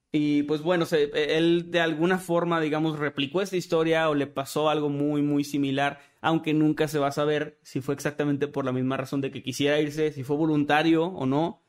Y 0.10 0.44
pues 0.44 0.62
bueno, 0.62 0.86
él 1.14 1.70
de 1.70 1.82
alguna 1.82 2.18
forma, 2.18 2.62
digamos, 2.62 2.98
replicó 2.98 3.42
esta 3.42 3.58
historia 3.58 4.10
o 4.10 4.16
le 4.16 4.26
pasó 4.26 4.70
algo 4.70 4.88
muy, 4.88 5.22
muy 5.22 5.44
similar, 5.44 6.00
aunque 6.22 6.54
nunca 6.54 6.88
se 6.88 6.98
va 6.98 7.08
a 7.08 7.12
saber 7.12 7.60
si 7.62 7.82
fue 7.82 7.94
exactamente 7.94 8.48
por 8.48 8.64
la 8.64 8.72
misma 8.72 8.96
razón 8.96 9.20
de 9.20 9.30
que 9.30 9.44
quisiera 9.44 9.82
irse, 9.82 10.14
si 10.14 10.24
fue 10.24 10.38
voluntario 10.38 11.04
o 11.08 11.26
no. 11.26 11.62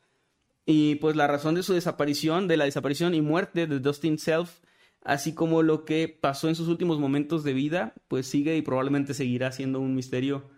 Y 0.65 0.95
pues 0.95 1.17
la 1.17 1.27
razón 1.27 1.55
de 1.55 1.63
su 1.63 1.73
desaparición, 1.73 2.47
de 2.47 2.55
la 2.55 2.65
desaparición 2.65 3.13
y 3.13 3.21
muerte 3.21 3.67
de 3.67 3.79
Dustin 3.79 4.17
Self, 4.17 4.61
así 5.03 5.33
como 5.33 5.63
lo 5.63 5.83
que 5.83 6.07
pasó 6.07 6.47
en 6.47 6.55
sus 6.55 6.69
últimos 6.69 6.97
momentos 6.97 7.43
de 7.43 7.53
vida, 7.53 7.93
pues 8.07 8.25
sigue 8.25 8.55
y 8.55 8.61
probablemente 8.61 9.13
seguirá 9.13 9.51
siendo 9.51 9.81
un 9.81 9.95
misterio 9.95 10.49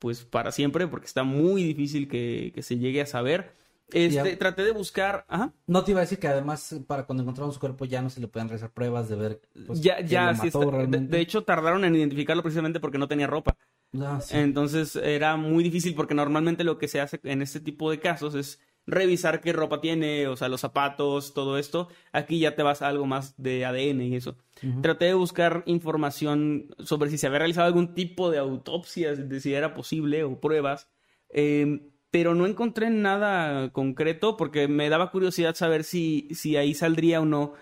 pues 0.00 0.24
para 0.24 0.50
siempre, 0.50 0.88
porque 0.88 1.06
está 1.06 1.22
muy 1.22 1.62
difícil 1.62 2.08
que, 2.08 2.50
que 2.52 2.62
se 2.62 2.78
llegue 2.78 3.00
a 3.02 3.06
saber. 3.06 3.52
Este, 3.92 4.14
Ya. 4.32 4.38
traté 4.38 4.62
de 4.62 4.70
buscar, 4.72 5.24
ajá, 5.28 5.52
No 5.66 5.82
te 5.84 5.90
iba 5.90 6.00
a 6.00 6.02
decir 6.02 6.18
que 6.18 6.28
además 6.28 6.76
para 6.86 7.06
cuando 7.06 7.22
encontraron 7.22 7.52
su 7.52 7.58
cuerpo 7.60 7.84
ya 7.84 8.00
no 8.00 8.08
se 8.08 8.20
le 8.20 8.28
pueden 8.28 8.48
realizar 8.48 8.70
pruebas 8.70 9.08
de 9.08 9.16
ver 9.16 9.40
pues, 9.66 9.80
ya, 9.80 10.00
ya, 10.00 10.32
sí 10.34 10.46
mató 10.46 10.62
está- 10.62 10.86
de, 10.98 11.20
hecho 11.20 11.42
tardaron 11.42 11.84
en 11.84 11.96
identificarlo 11.96 12.42
precisamente 12.42 12.78
porque 12.80 12.98
no 12.98 13.08
tenía 13.08 13.26
ropa. 13.26 13.56
Ah, 14.00 14.20
sí. 14.20 14.36
Entonces 14.36 14.94
era 14.96 15.36
muy 15.36 15.64
difícil 15.64 15.94
porque 15.96 16.14
normalmente 16.14 16.62
lo 16.62 16.78
que 16.78 16.86
se 16.86 17.00
hace 17.00 17.18
en 17.24 17.42
este 17.42 17.58
tipo 17.60 17.90
de 17.90 17.98
casos 17.98 18.36
es 18.36 18.60
revisar 18.86 19.40
qué 19.40 19.52
ropa 19.52 19.80
tiene, 19.80 20.26
o 20.28 20.36
sea, 20.36 20.48
los 20.48 20.60
zapatos, 20.60 21.34
todo 21.34 21.58
esto. 21.58 21.88
Aquí 22.12 22.38
ya 22.40 22.54
te 22.54 22.62
vas 22.62 22.82
a 22.82 22.88
algo 22.88 23.06
más 23.06 23.34
de 23.36 23.64
ADN 23.64 24.02
y 24.02 24.16
eso. 24.16 24.36
Traté 24.82 25.06
de 25.06 25.14
buscar 25.14 25.62
información 25.66 26.74
sobre 26.78 27.10
si 27.10 27.18
se 27.18 27.26
había 27.26 27.40
realizado 27.40 27.66
algún 27.66 27.94
tipo 27.94 28.30
de 28.30 28.38
autopsia, 28.38 29.14
de 29.14 29.40
si 29.40 29.54
era 29.54 29.74
posible 29.74 30.24
o 30.24 30.40
pruebas, 30.40 30.88
eh, 31.30 31.90
pero 32.10 32.34
no 32.34 32.46
encontré 32.46 32.90
nada 32.90 33.70
concreto 33.72 34.36
porque 34.36 34.68
me 34.68 34.88
daba 34.88 35.10
curiosidad 35.10 35.54
saber 35.54 35.84
si, 35.84 36.28
si 36.32 36.56
ahí 36.56 36.74
saldría 36.74 37.20
o 37.20 37.24
no 37.24 37.54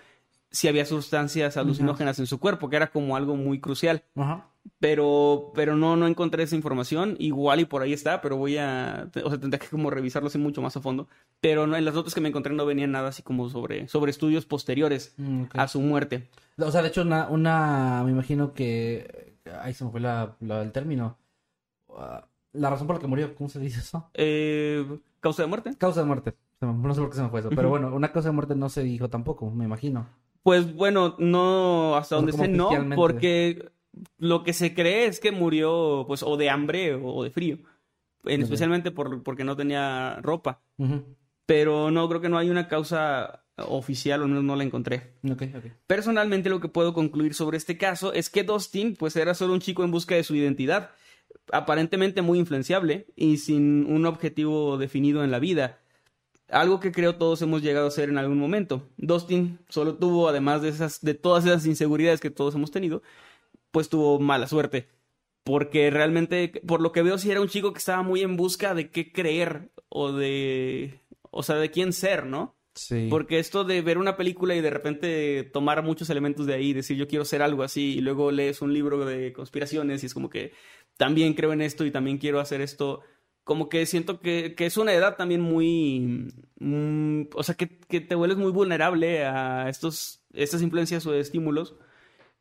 si 0.51 0.67
había 0.67 0.85
sustancias 0.85 1.57
alucinógenas 1.57 2.17
en 2.17 2.25
su 2.25 2.39
cuerpo, 2.39 2.69
que 2.69 2.75
era 2.75 2.87
como 2.87 3.15
algo 3.15 3.35
muy 3.35 3.59
crucial 3.59 4.03
Ajá. 4.15 4.48
Pero 4.79 5.51
pero 5.55 5.75
no 5.75 5.95
no 5.95 6.07
encontré 6.07 6.43
esa 6.43 6.55
información 6.55 7.15
igual 7.19 7.59
y 7.59 7.65
por 7.65 7.81
ahí 7.81 7.93
está 7.93 8.21
pero 8.21 8.37
voy 8.37 8.57
a 8.57 9.09
o 9.23 9.29
sea 9.29 9.39
tendré 9.39 9.59
que 9.59 9.67
como 9.67 9.89
revisarlo 9.89 10.27
así 10.27 10.37
mucho 10.37 10.61
más 10.61 10.75
a 10.77 10.81
fondo 10.81 11.07
pero 11.41 11.67
no, 11.67 11.75
en 11.75 11.85
las 11.85 11.93
notas 11.93 12.13
que 12.13 12.21
me 12.21 12.29
encontré 12.29 12.53
no 12.53 12.65
venían 12.65 12.91
nada 12.91 13.09
así 13.09 13.23
como 13.23 13.49
sobre 13.49 13.87
sobre 13.87 14.11
estudios 14.11 14.45
posteriores 14.45 15.13
Mm, 15.17 15.43
a 15.53 15.67
su 15.67 15.81
muerte 15.81 16.29
O 16.57 16.71
sea, 16.71 16.81
de 16.81 16.89
hecho, 16.89 17.01
una, 17.03 17.27
una, 17.29 18.03
me 18.03 18.11
imagino 18.11 18.53
que, 18.53 19.35
ahí 19.61 19.73
se 19.73 19.85
me 19.85 19.91
fue 19.91 20.01
la, 20.01 20.35
la- 20.41 20.61
el 20.61 20.71
término. 20.73 21.17
Ah, 21.89 22.27
la 22.53 22.69
razón 22.69 22.87
por 22.87 22.97
la 22.97 23.01
que 23.01 23.07
murió, 23.07 23.33
¿cómo 23.35 23.49
se 23.49 23.59
dice 23.59 23.79
eso? 23.79 24.09
Eh, 24.13 24.85
causa 25.21 25.43
de 25.43 25.47
muerte 25.47 25.73
Causa 25.77 26.01
de 26.01 26.07
muerte. 26.07 26.35
No 26.61 26.93
sé 26.93 26.99
por 26.99 27.09
qué 27.09 27.15
se 27.15 27.23
me 27.23 27.29
fue 27.29 27.39
eso, 27.39 27.49
pero 27.49 27.69
bueno, 27.69 27.95
una 27.95 28.11
causa 28.11 28.29
de 28.29 28.33
muerte 28.35 28.55
no 28.55 28.67
se 28.69 28.83
dijo 28.83 29.09
tampoco, 29.09 29.49
me 29.49 29.63
imagino. 29.65 30.07
pues 30.43 30.73
bueno 30.73 31.15
no 31.19 31.95
hasta 31.95 32.15
donde 32.17 32.33
sé 32.33 32.47
no 32.49 32.69
porque 32.95 33.71
lo 34.17 34.43
que 34.43 34.53
se 34.53 34.73
cree 34.73 35.05
es 35.05 35.19
que 35.19 35.31
murió 35.31 36.05
pues 36.07 36.23
o 36.23 36.37
de 36.37 36.49
hambre 36.49 36.93
o 36.95 37.23
de 37.23 37.31
frío 37.31 37.57
en- 38.25 38.41
especialmente 38.43 38.91
por, 38.91 39.23
porque 39.23 39.43
no 39.43 39.55
tenía 39.55 40.19
ropa 40.21 40.61
pero 41.45 41.89
no 41.91 42.07
creo 42.07 42.21
que 42.21 42.29
no 42.29 42.37
hay 42.37 42.49
una 42.49 42.67
causa 42.67 43.43
oficial 43.57 44.21
o 44.23 44.27
no, 44.27 44.41
no 44.43 44.55
la 44.55 44.63
encontré. 44.63 45.15
Personalmente 45.87 46.49
lo 46.49 46.59
que 46.61 46.69
puedo 46.69 46.93
concluir 46.93 47.33
sobre 47.33 47.57
este 47.57 47.77
caso 47.77 48.13
es 48.13 48.29
que 48.29 48.43
Dustin 48.43 48.95
pues 48.95 49.15
era 49.15 49.33
solo 49.33 49.53
un 49.53 49.59
chico 49.59 49.83
en 49.83 49.91
busca 49.91 50.15
de 50.15 50.23
su 50.23 50.35
identidad, 50.35 50.91
aparentemente 51.51 52.21
muy 52.21 52.39
influenciable 52.39 53.07
y 53.15 53.37
sin 53.37 53.85
un 53.91 54.05
objetivo 54.05 54.77
definido 54.77 55.23
en 55.23 55.31
la 55.31 55.39
vida. 55.39 55.79
Algo 56.49 56.79
que 56.79 56.91
creo 56.91 57.15
todos 57.15 57.41
hemos 57.41 57.61
llegado 57.61 57.87
a 57.87 57.91
ser 57.91 58.09
en 58.09 58.17
algún 58.17 58.37
momento. 58.39 58.87
Dustin 58.97 59.59
solo 59.69 59.95
tuvo, 59.95 60.29
además 60.29 60.61
de 60.61 60.69
esas, 60.69 61.01
de 61.01 61.13
todas 61.13 61.45
esas 61.45 61.65
inseguridades 61.65 62.21
que 62.21 62.31
todos 62.31 62.55
hemos 62.55 62.71
tenido, 62.71 63.01
pues 63.71 63.89
tuvo 63.89 64.19
mala 64.19 64.47
suerte. 64.47 64.89
Porque 65.43 65.89
realmente, 65.89 66.51
por 66.67 66.81
lo 66.81 66.91
que 66.91 67.01
veo, 67.01 67.17
sí 67.17 67.31
era 67.31 67.41
un 67.41 67.47
chico 67.47 67.73
que 67.73 67.79
estaba 67.79 68.03
muy 68.03 68.21
en 68.21 68.37
busca 68.37 68.73
de 68.73 68.91
qué 68.91 69.11
creer 69.11 69.71
o 69.87 70.11
de, 70.11 71.01
o 71.31 71.43
sea, 71.43 71.55
de 71.55 71.71
quién 71.71 71.93
ser, 71.93 72.25
¿no? 72.25 72.55
Sí. 72.75 73.07
Porque 73.09 73.39
esto 73.39 73.63
de 73.63 73.81
ver 73.81 73.97
una 73.97 74.15
película 74.15 74.55
y 74.55 74.61
de 74.61 74.69
repente 74.69 75.43
tomar 75.51 75.83
muchos 75.83 76.09
elementos 76.09 76.45
de 76.45 76.53
ahí 76.53 76.71
decir 76.71 76.95
yo 76.97 77.07
quiero 77.07 77.25
ser 77.25 77.41
algo 77.41 77.63
así 77.63 77.97
y 77.97 78.01
luego 78.01 78.31
lees 78.31 78.61
un 78.61 78.73
libro 78.73 79.05
de 79.05 79.33
conspiraciones 79.33 80.03
y 80.03 80.05
es 80.05 80.13
como 80.13 80.29
que 80.29 80.53
también 80.97 81.33
creo 81.33 81.51
en 81.51 81.61
esto 81.61 81.85
y 81.85 81.91
también 81.91 82.19
quiero 82.19 82.39
hacer 82.39 82.61
esto, 82.61 83.01
como 83.43 83.69
que 83.69 83.85
siento 83.85 84.19
que, 84.19 84.53
que 84.55 84.65
es 84.65 84.77
una 84.77 84.93
edad 84.93 85.17
también 85.17 85.41
muy, 85.41 86.31
mm, 86.59 87.23
o 87.33 87.43
sea, 87.43 87.55
que, 87.55 87.79
que 87.79 88.01
te 88.01 88.15
vuelves 88.15 88.37
muy 88.37 88.51
vulnerable 88.51 89.25
a 89.25 89.67
estos, 89.67 90.23
estas 90.33 90.61
influencias 90.61 91.05
o 91.07 91.13
estímulos 91.13 91.75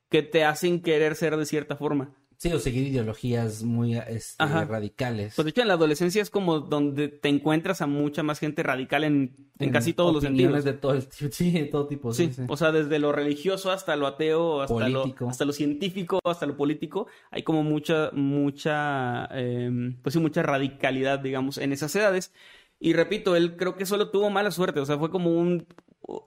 que 0.09 0.23
te 0.23 0.45
hacen 0.45 0.81
querer 0.83 1.15
ser 1.15 1.37
de 1.37 1.47
cierta 1.47 1.77
forma. 1.77 2.11
Sí, 2.41 2.53
o 2.53 2.61
seguir 2.61 2.87
ideologías 2.87 3.65
muy 3.65 3.97
este, 3.97 4.45
radicales. 4.47 5.33
Pues 5.35 5.45
de 5.45 5.51
hecho 5.51 5.63
en 5.63 5.67
la 5.67 5.75
adolescencia 5.75 6.23
es 6.23 6.31
como 6.31 6.61
donde 6.61 7.09
te 7.09 7.29
encuentras 7.29 7.81
a 7.83 7.89
mucha 7.89 8.23
más 8.23 8.39
gente 8.39 8.63
radical 8.63 9.03
en, 9.03 9.35
en 9.59 9.71
casi 9.73 9.93
todos 9.93 10.15
los 10.15 10.23
sentidos. 10.23 10.63
de 10.63 10.73
todo 10.75 10.93
el 10.93 11.05
tipo, 11.09 11.29
sí, 11.33 11.51
de 11.51 11.65
todo 11.65 11.89
tipo. 11.89 12.15
Sí, 12.15 12.27
Sí, 12.27 12.35
sí. 12.35 12.43
o 12.49 12.57
sea, 12.57 12.71
desde 12.71 13.01
lo 13.01 13.11
religioso 13.11 13.73
hasta 13.73 13.97
lo 13.97 14.07
ateo, 14.07 14.63
hasta 14.63 14.73
Político. 14.73 15.25
lo, 15.25 15.31
hasta 15.31 15.45
lo 15.45 15.53
científico, 15.53 16.21
hasta 16.25 16.47
lo 16.47 16.57
político, 16.57 17.09
hay 17.33 17.43
como 17.43 17.65
mucha, 17.65 18.13
mucha, 18.13 19.29
eh, 19.33 19.69
pues 20.01 20.13
sí, 20.13 20.21
mucha 20.21 20.43
radicalidad, 20.45 21.19
digamos, 21.19 21.59
en 21.59 21.73
esas 21.73 21.95
edades. 21.97 22.33
Y 22.81 22.93
repito, 22.93 23.37
él 23.37 23.57
creo 23.57 23.77
que 23.77 23.87
solo 23.87 24.11
tuvo 24.11 24.31
mala 24.31 24.51
suerte, 24.51 24.81
o 24.81 24.87
sea, 24.87 24.99
fue 24.99 25.11
como 25.11 25.31
un, 25.31 25.67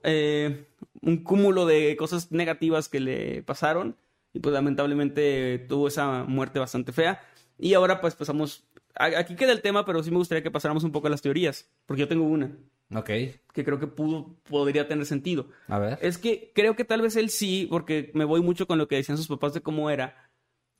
eh, 0.04 0.66
un 1.00 1.24
cúmulo 1.24 1.66
de 1.66 1.96
cosas 1.96 2.30
negativas 2.30 2.88
que 2.88 3.00
le 3.00 3.42
pasaron 3.42 3.96
y 4.32 4.40
pues 4.40 4.52
lamentablemente 4.52 5.64
tuvo 5.68 5.88
esa 5.88 6.24
muerte 6.24 6.58
bastante 6.58 6.92
fea. 6.92 7.20
Y 7.58 7.74
ahora 7.74 8.00
pues 8.00 8.14
pasamos, 8.14 8.64
aquí 8.94 9.34
queda 9.36 9.52
el 9.52 9.62
tema, 9.62 9.84
pero 9.84 10.02
sí 10.02 10.10
me 10.10 10.18
gustaría 10.18 10.42
que 10.42 10.50
pasáramos 10.50 10.84
un 10.84 10.92
poco 10.92 11.06
a 11.06 11.10
las 11.10 11.22
teorías, 11.22 11.70
porque 11.86 12.00
yo 12.00 12.08
tengo 12.08 12.24
una 12.24 12.52
Ok, 12.94 13.06
que 13.52 13.64
creo 13.64 13.78
que 13.78 13.86
pudo, 13.86 14.36
podría 14.48 14.86
tener 14.86 15.06
sentido. 15.06 15.48
a 15.68 15.78
ver. 15.78 15.98
Es 16.02 16.18
que 16.18 16.52
creo 16.54 16.76
que 16.76 16.84
tal 16.84 17.00
vez 17.00 17.16
él 17.16 17.30
sí, 17.30 17.66
porque 17.70 18.10
me 18.14 18.24
voy 18.24 18.42
mucho 18.42 18.66
con 18.66 18.78
lo 18.78 18.88
que 18.88 18.96
decían 18.96 19.16
sus 19.16 19.28
papás 19.28 19.54
de 19.54 19.62
cómo 19.62 19.88
era. 19.90 20.30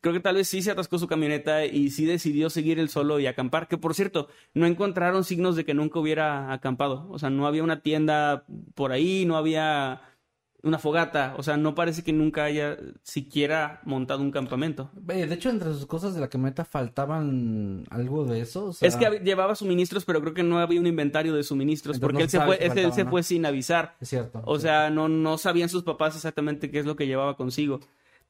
Creo 0.02 0.12
que 0.12 0.20
tal 0.20 0.34
vez 0.34 0.48
sí 0.48 0.60
se 0.60 0.70
atascó 0.72 0.98
su 0.98 1.06
camioneta 1.06 1.64
y 1.64 1.88
sí 1.90 2.04
decidió 2.04 2.50
seguir 2.50 2.78
él 2.78 2.90
solo 2.90 3.18
y 3.20 3.26
acampar. 3.26 3.68
Que 3.68 3.78
por 3.78 3.94
cierto, 3.94 4.28
no 4.52 4.66
encontraron 4.66 5.24
signos 5.24 5.56
de 5.56 5.64
que 5.64 5.72
nunca 5.74 5.98
hubiera 6.00 6.52
acampado. 6.52 7.06
O 7.08 7.18
sea, 7.18 7.30
no 7.30 7.46
había 7.46 7.62
una 7.62 7.80
tienda 7.82 8.44
por 8.74 8.92
ahí, 8.92 9.24
no 9.24 9.36
había 9.36 10.02
una 10.64 10.78
fogata. 10.78 11.34
O 11.38 11.42
sea, 11.42 11.56
no 11.56 11.74
parece 11.74 12.02
que 12.04 12.12
nunca 12.12 12.44
haya 12.44 12.76
siquiera 13.04 13.80
montado 13.84 14.22
un 14.22 14.30
campamento. 14.30 14.90
De 14.94 15.22
hecho, 15.34 15.50
entre 15.50 15.72
sus 15.72 15.86
cosas 15.86 16.14
de 16.14 16.20
la 16.20 16.28
camioneta 16.28 16.64
faltaban 16.64 17.84
algo 17.90 18.24
de 18.24 18.40
eso. 18.40 18.66
o 18.66 18.72
sea, 18.72 18.88
Es 18.88 18.96
que 18.96 19.20
llevaba 19.24 19.54
suministros, 19.54 20.04
pero 20.04 20.20
creo 20.20 20.34
que 20.34 20.42
no 20.42 20.58
había 20.58 20.80
un 20.80 20.86
inventario 20.86 21.34
de 21.34 21.42
suministros. 21.42 21.96
Entonces 21.96 22.02
porque 22.06 22.18
no 22.18 22.24
él 22.24 22.30
se 22.30 22.40
fue, 22.40 22.84
él 22.84 22.92
se- 22.92 23.04
fue 23.04 23.22
sin 23.22 23.46
avisar. 23.46 23.96
Es 24.00 24.08
cierto. 24.08 24.42
O 24.44 24.56
sí. 24.56 24.62
sea, 24.62 24.90
no, 24.90 25.08
no 25.08 25.38
sabían 25.38 25.68
sus 25.68 25.82
papás 25.84 26.16
exactamente 26.16 26.70
qué 26.70 26.78
es 26.80 26.86
lo 26.86 26.96
que 26.96 27.06
llevaba 27.06 27.36
consigo. 27.36 27.80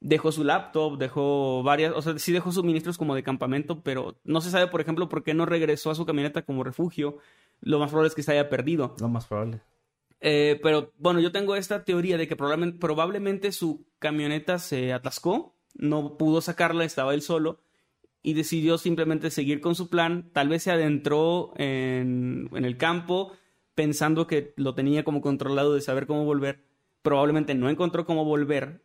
Dejó 0.04 0.32
su 0.32 0.42
laptop, 0.42 0.98
dejó 0.98 1.62
varias, 1.62 1.92
o 1.94 2.02
sea, 2.02 2.18
sí 2.18 2.32
dejó 2.32 2.50
suministros 2.50 2.98
como 2.98 3.14
de 3.14 3.22
campamento, 3.22 3.82
pero 3.82 4.16
no 4.24 4.40
se 4.40 4.50
sabe, 4.50 4.66
por 4.66 4.80
ejemplo, 4.80 5.08
por 5.08 5.22
qué 5.22 5.32
no 5.32 5.46
regresó 5.46 5.92
a 5.92 5.94
su 5.94 6.04
camioneta 6.04 6.42
como 6.42 6.64
refugio. 6.64 7.18
Lo 7.60 7.78
más 7.78 7.90
probable 7.90 8.08
es 8.08 8.14
que 8.16 8.24
se 8.24 8.32
haya 8.32 8.48
perdido. 8.48 8.96
Lo 8.98 9.08
más 9.08 9.26
probable. 9.26 9.60
Eh, 10.20 10.58
pero 10.62 10.92
bueno, 10.98 11.20
yo 11.20 11.30
tengo 11.30 11.54
esta 11.54 11.84
teoría 11.84 12.16
de 12.16 12.26
que 12.26 12.34
probablemente, 12.34 12.78
probablemente 12.78 13.52
su 13.52 13.86
camioneta 14.00 14.58
se 14.58 14.92
atascó, 14.92 15.54
no 15.74 16.16
pudo 16.16 16.40
sacarla, 16.40 16.84
estaba 16.84 17.14
él 17.14 17.22
solo 17.22 17.60
y 18.22 18.34
decidió 18.34 18.78
simplemente 18.78 19.30
seguir 19.30 19.60
con 19.60 19.74
su 19.74 19.88
plan. 19.88 20.30
Tal 20.32 20.48
vez 20.48 20.64
se 20.64 20.72
adentró 20.72 21.52
en, 21.56 22.48
en 22.52 22.64
el 22.64 22.76
campo 22.76 23.32
pensando 23.74 24.26
que 24.26 24.52
lo 24.56 24.74
tenía 24.74 25.04
como 25.04 25.20
controlado 25.20 25.74
de 25.74 25.80
saber 25.80 26.06
cómo 26.06 26.24
volver. 26.24 26.64
Probablemente 27.02 27.54
no 27.54 27.68
encontró 27.68 28.04
cómo 28.04 28.24
volver. 28.24 28.82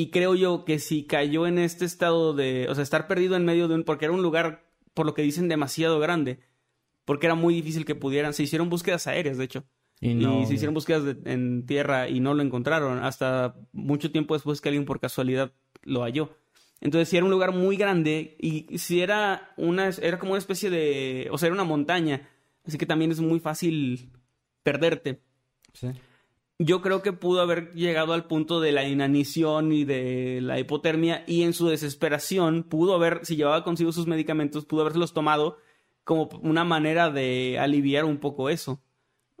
Y 0.00 0.10
creo 0.10 0.34
yo 0.34 0.64
que 0.64 0.78
si 0.78 1.04
cayó 1.04 1.46
en 1.46 1.58
este 1.58 1.84
estado 1.84 2.32
de, 2.32 2.66
o 2.70 2.74
sea, 2.74 2.82
estar 2.82 3.06
perdido 3.06 3.36
en 3.36 3.44
medio 3.44 3.68
de 3.68 3.74
un, 3.74 3.84
porque 3.84 4.06
era 4.06 4.14
un 4.14 4.22
lugar, 4.22 4.64
por 4.94 5.04
lo 5.06 5.12
que 5.14 5.22
dicen, 5.22 5.48
demasiado 5.48 5.98
grande, 6.00 6.40
porque 7.04 7.26
era 7.26 7.34
muy 7.34 7.54
difícil 7.54 7.84
que 7.84 7.94
pudieran, 7.94 8.32
se 8.32 8.42
hicieron 8.42 8.70
búsquedas 8.70 9.06
aéreas, 9.06 9.36
de 9.36 9.44
hecho. 9.44 9.64
Y, 10.00 10.12
Y 10.12 10.14
no, 10.14 10.46
se 10.46 10.54
hicieron 10.54 10.72
búsquedas 10.74 11.04
de- 11.04 11.30
en 11.30 11.66
tierra 11.66 12.08
y 12.08 12.20
no 12.20 12.32
lo 12.32 12.42
encontraron 12.42 13.04
hasta 13.04 13.54
mucho 13.72 14.10
tiempo 14.10 14.32
después 14.34 14.60
que 14.62 14.70
alguien 14.70 14.86
por 14.86 15.00
casualidad 15.00 15.52
lo 15.82 16.02
halló. 16.02 16.30
Entonces, 16.80 17.10
si 17.10 17.18
era 17.18 17.26
un 17.26 17.30
lugar 17.30 17.52
muy 17.52 17.76
grande 17.76 18.36
y 18.40 18.78
si 18.78 19.02
era 19.02 19.52
una 19.58 19.90
era 19.90 20.18
como 20.18 20.32
una 20.32 20.38
especie 20.38 20.70
de, 20.70 21.28
o 21.30 21.36
sea, 21.36 21.48
era 21.48 21.54
una 21.54 21.64
montaña, 21.64 22.26
así 22.64 22.78
que 22.78 22.86
también 22.86 23.10
es 23.10 23.20
muy 23.20 23.38
fácil 23.38 24.10
perderte. 24.62 25.20
Sí. 25.74 25.88
Yo 26.62 26.82
creo 26.82 27.00
que 27.00 27.14
pudo 27.14 27.40
haber 27.40 27.72
llegado 27.72 28.12
al 28.12 28.26
punto 28.26 28.60
de 28.60 28.70
la 28.70 28.86
inanición 28.86 29.72
y 29.72 29.84
de 29.84 30.40
la 30.42 30.60
hipotermia 30.60 31.24
y 31.26 31.42
en 31.44 31.54
su 31.54 31.68
desesperación 31.68 32.64
pudo 32.64 32.94
haber, 32.94 33.24
si 33.24 33.36
llevaba 33.36 33.64
consigo 33.64 33.92
sus 33.92 34.06
medicamentos, 34.06 34.66
pudo 34.66 34.82
haberlos 34.82 35.14
tomado 35.14 35.56
como 36.04 36.28
una 36.42 36.64
manera 36.64 37.08
de 37.08 37.58
aliviar 37.58 38.04
un 38.04 38.18
poco 38.18 38.50
eso. 38.50 38.78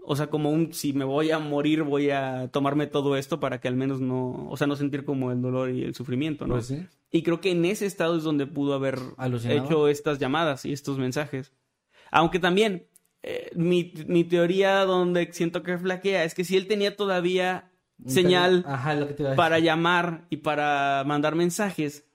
O 0.02 0.16
sea, 0.16 0.28
como 0.28 0.50
un, 0.50 0.72
si 0.72 0.94
me 0.94 1.04
voy 1.04 1.30
a 1.30 1.38
morir, 1.38 1.82
voy 1.82 2.08
a 2.08 2.48
tomarme 2.50 2.86
todo 2.86 3.18
esto 3.18 3.38
para 3.38 3.60
que 3.60 3.68
al 3.68 3.76
menos 3.76 4.00
no, 4.00 4.48
o 4.48 4.56
sea, 4.56 4.66
no 4.66 4.74
sentir 4.74 5.04
como 5.04 5.30
el 5.30 5.42
dolor 5.42 5.68
y 5.68 5.84
el 5.84 5.94
sufrimiento, 5.94 6.46
¿no? 6.46 6.54
Pues 6.54 6.68
sí. 6.68 6.86
Y 7.10 7.22
creo 7.22 7.42
que 7.42 7.50
en 7.50 7.66
ese 7.66 7.84
estado 7.84 8.16
es 8.16 8.22
donde 8.22 8.46
pudo 8.46 8.72
haber 8.72 8.98
Alucinado. 9.18 9.66
hecho 9.66 9.88
estas 9.88 10.18
llamadas 10.18 10.64
y 10.64 10.72
estos 10.72 10.96
mensajes. 10.96 11.52
Aunque 12.10 12.38
también, 12.38 12.86
eh, 13.22 13.50
mi, 13.54 13.92
mi 14.06 14.24
teoría 14.24 14.84
donde 14.84 15.32
siento 15.32 15.62
que 15.62 15.78
flaquea 15.78 16.24
es 16.24 16.34
que 16.34 16.44
si 16.44 16.56
él 16.56 16.66
tenía 16.66 16.96
todavía 16.96 17.70
señal 18.06 18.64
Ajá, 18.66 18.94
lo 18.94 19.06
que 19.08 19.14
te 19.14 19.22
iba 19.22 19.30
a 19.30 19.32
decir. 19.32 19.36
para 19.36 19.58
llamar 19.58 20.26
y 20.30 20.38
para 20.38 21.04
mandar 21.06 21.34
mensajes, 21.34 22.06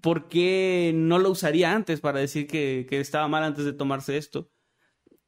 ¿por 0.00 0.28
qué 0.28 0.92
no 0.94 1.18
lo 1.18 1.30
usaría 1.30 1.72
antes 1.72 2.00
para 2.00 2.20
decir 2.20 2.46
que, 2.46 2.86
que 2.88 3.00
estaba 3.00 3.26
mal 3.28 3.42
antes 3.42 3.64
de 3.64 3.72
tomarse 3.72 4.16
esto? 4.16 4.50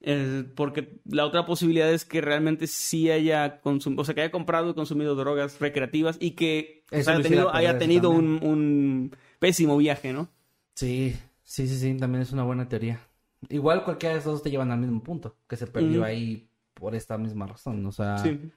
Eh, 0.00 0.44
porque 0.54 1.00
la 1.04 1.24
otra 1.26 1.46
posibilidad 1.46 1.90
es 1.92 2.04
que 2.04 2.20
realmente 2.20 2.66
sí 2.68 3.10
haya 3.10 3.60
consumido, 3.60 4.02
o 4.02 4.04
sea, 4.04 4.14
que 4.14 4.20
haya 4.20 4.30
comprado 4.30 4.70
y 4.70 4.74
consumido 4.74 5.16
drogas 5.16 5.58
recreativas 5.58 6.16
y 6.20 6.32
que 6.32 6.84
o 6.92 7.02
sea, 7.02 7.20
tenido, 7.20 7.52
haya 7.52 7.78
tenido 7.78 8.10
un, 8.10 8.38
un 8.42 9.16
pésimo 9.40 9.76
viaje, 9.76 10.12
¿no? 10.12 10.28
Sí, 10.74 11.16
sí, 11.42 11.66
sí, 11.66 11.76
sí, 11.78 11.96
también 11.96 12.22
es 12.22 12.32
una 12.32 12.44
buena 12.44 12.68
teoría. 12.68 13.00
Igual 13.48 13.84
cualquiera 13.84 14.14
de 14.14 14.20
esos 14.20 14.32
dos 14.32 14.42
te 14.42 14.50
llevan 14.50 14.70
al 14.70 14.78
mismo 14.78 15.02
punto, 15.02 15.36
que 15.48 15.56
se 15.56 15.66
perdió 15.66 16.04
ahí 16.04 16.48
por 16.74 16.94
esta 16.94 17.18
misma 17.18 17.46
razón, 17.46 17.84
o 17.86 17.92
sea... 17.92 18.18
Sí. 18.18 18.50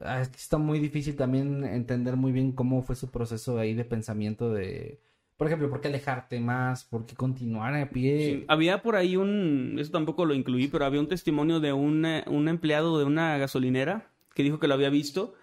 Ah, 0.00 0.22
está 0.22 0.56
muy 0.56 0.78
difícil 0.78 1.16
también 1.16 1.64
entender 1.64 2.16
muy 2.16 2.32
bien 2.32 2.52
cómo 2.52 2.82
fue 2.82 2.96
su 2.96 3.10
proceso 3.10 3.58
ahí 3.58 3.74
de 3.74 3.84
pensamiento 3.84 4.50
de, 4.50 4.98
por 5.42 5.48
ejemplo, 5.48 5.68
por 5.68 5.80
qué 5.80 5.88
alejarte 5.88 6.38
más, 6.38 6.84
por 6.84 7.04
qué 7.04 7.16
continuar 7.16 7.74
a 7.74 7.90
pie. 7.90 8.18
Sí, 8.18 8.44
Había 8.46 8.80
por 8.80 8.94
ahí 8.94 9.16
un, 9.16 9.76
eso 9.76 9.90
tampoco 9.90 10.24
lo 10.24 10.34
incluí, 10.34 10.68
pero 10.68 10.84
había 10.84 11.00
un 11.00 11.08
testimonio 11.08 11.58
de 11.58 11.72
un, 11.72 12.06
eh, 12.06 12.24
un 12.28 12.46
empleado 12.46 12.96
de 12.96 13.04
una 13.04 13.36
gasolinera 13.38 14.08
que 14.34 14.44
dijo 14.44 14.60
que 14.60 14.68
lo 14.68 14.74
había 14.74 14.88
visto 14.88 15.34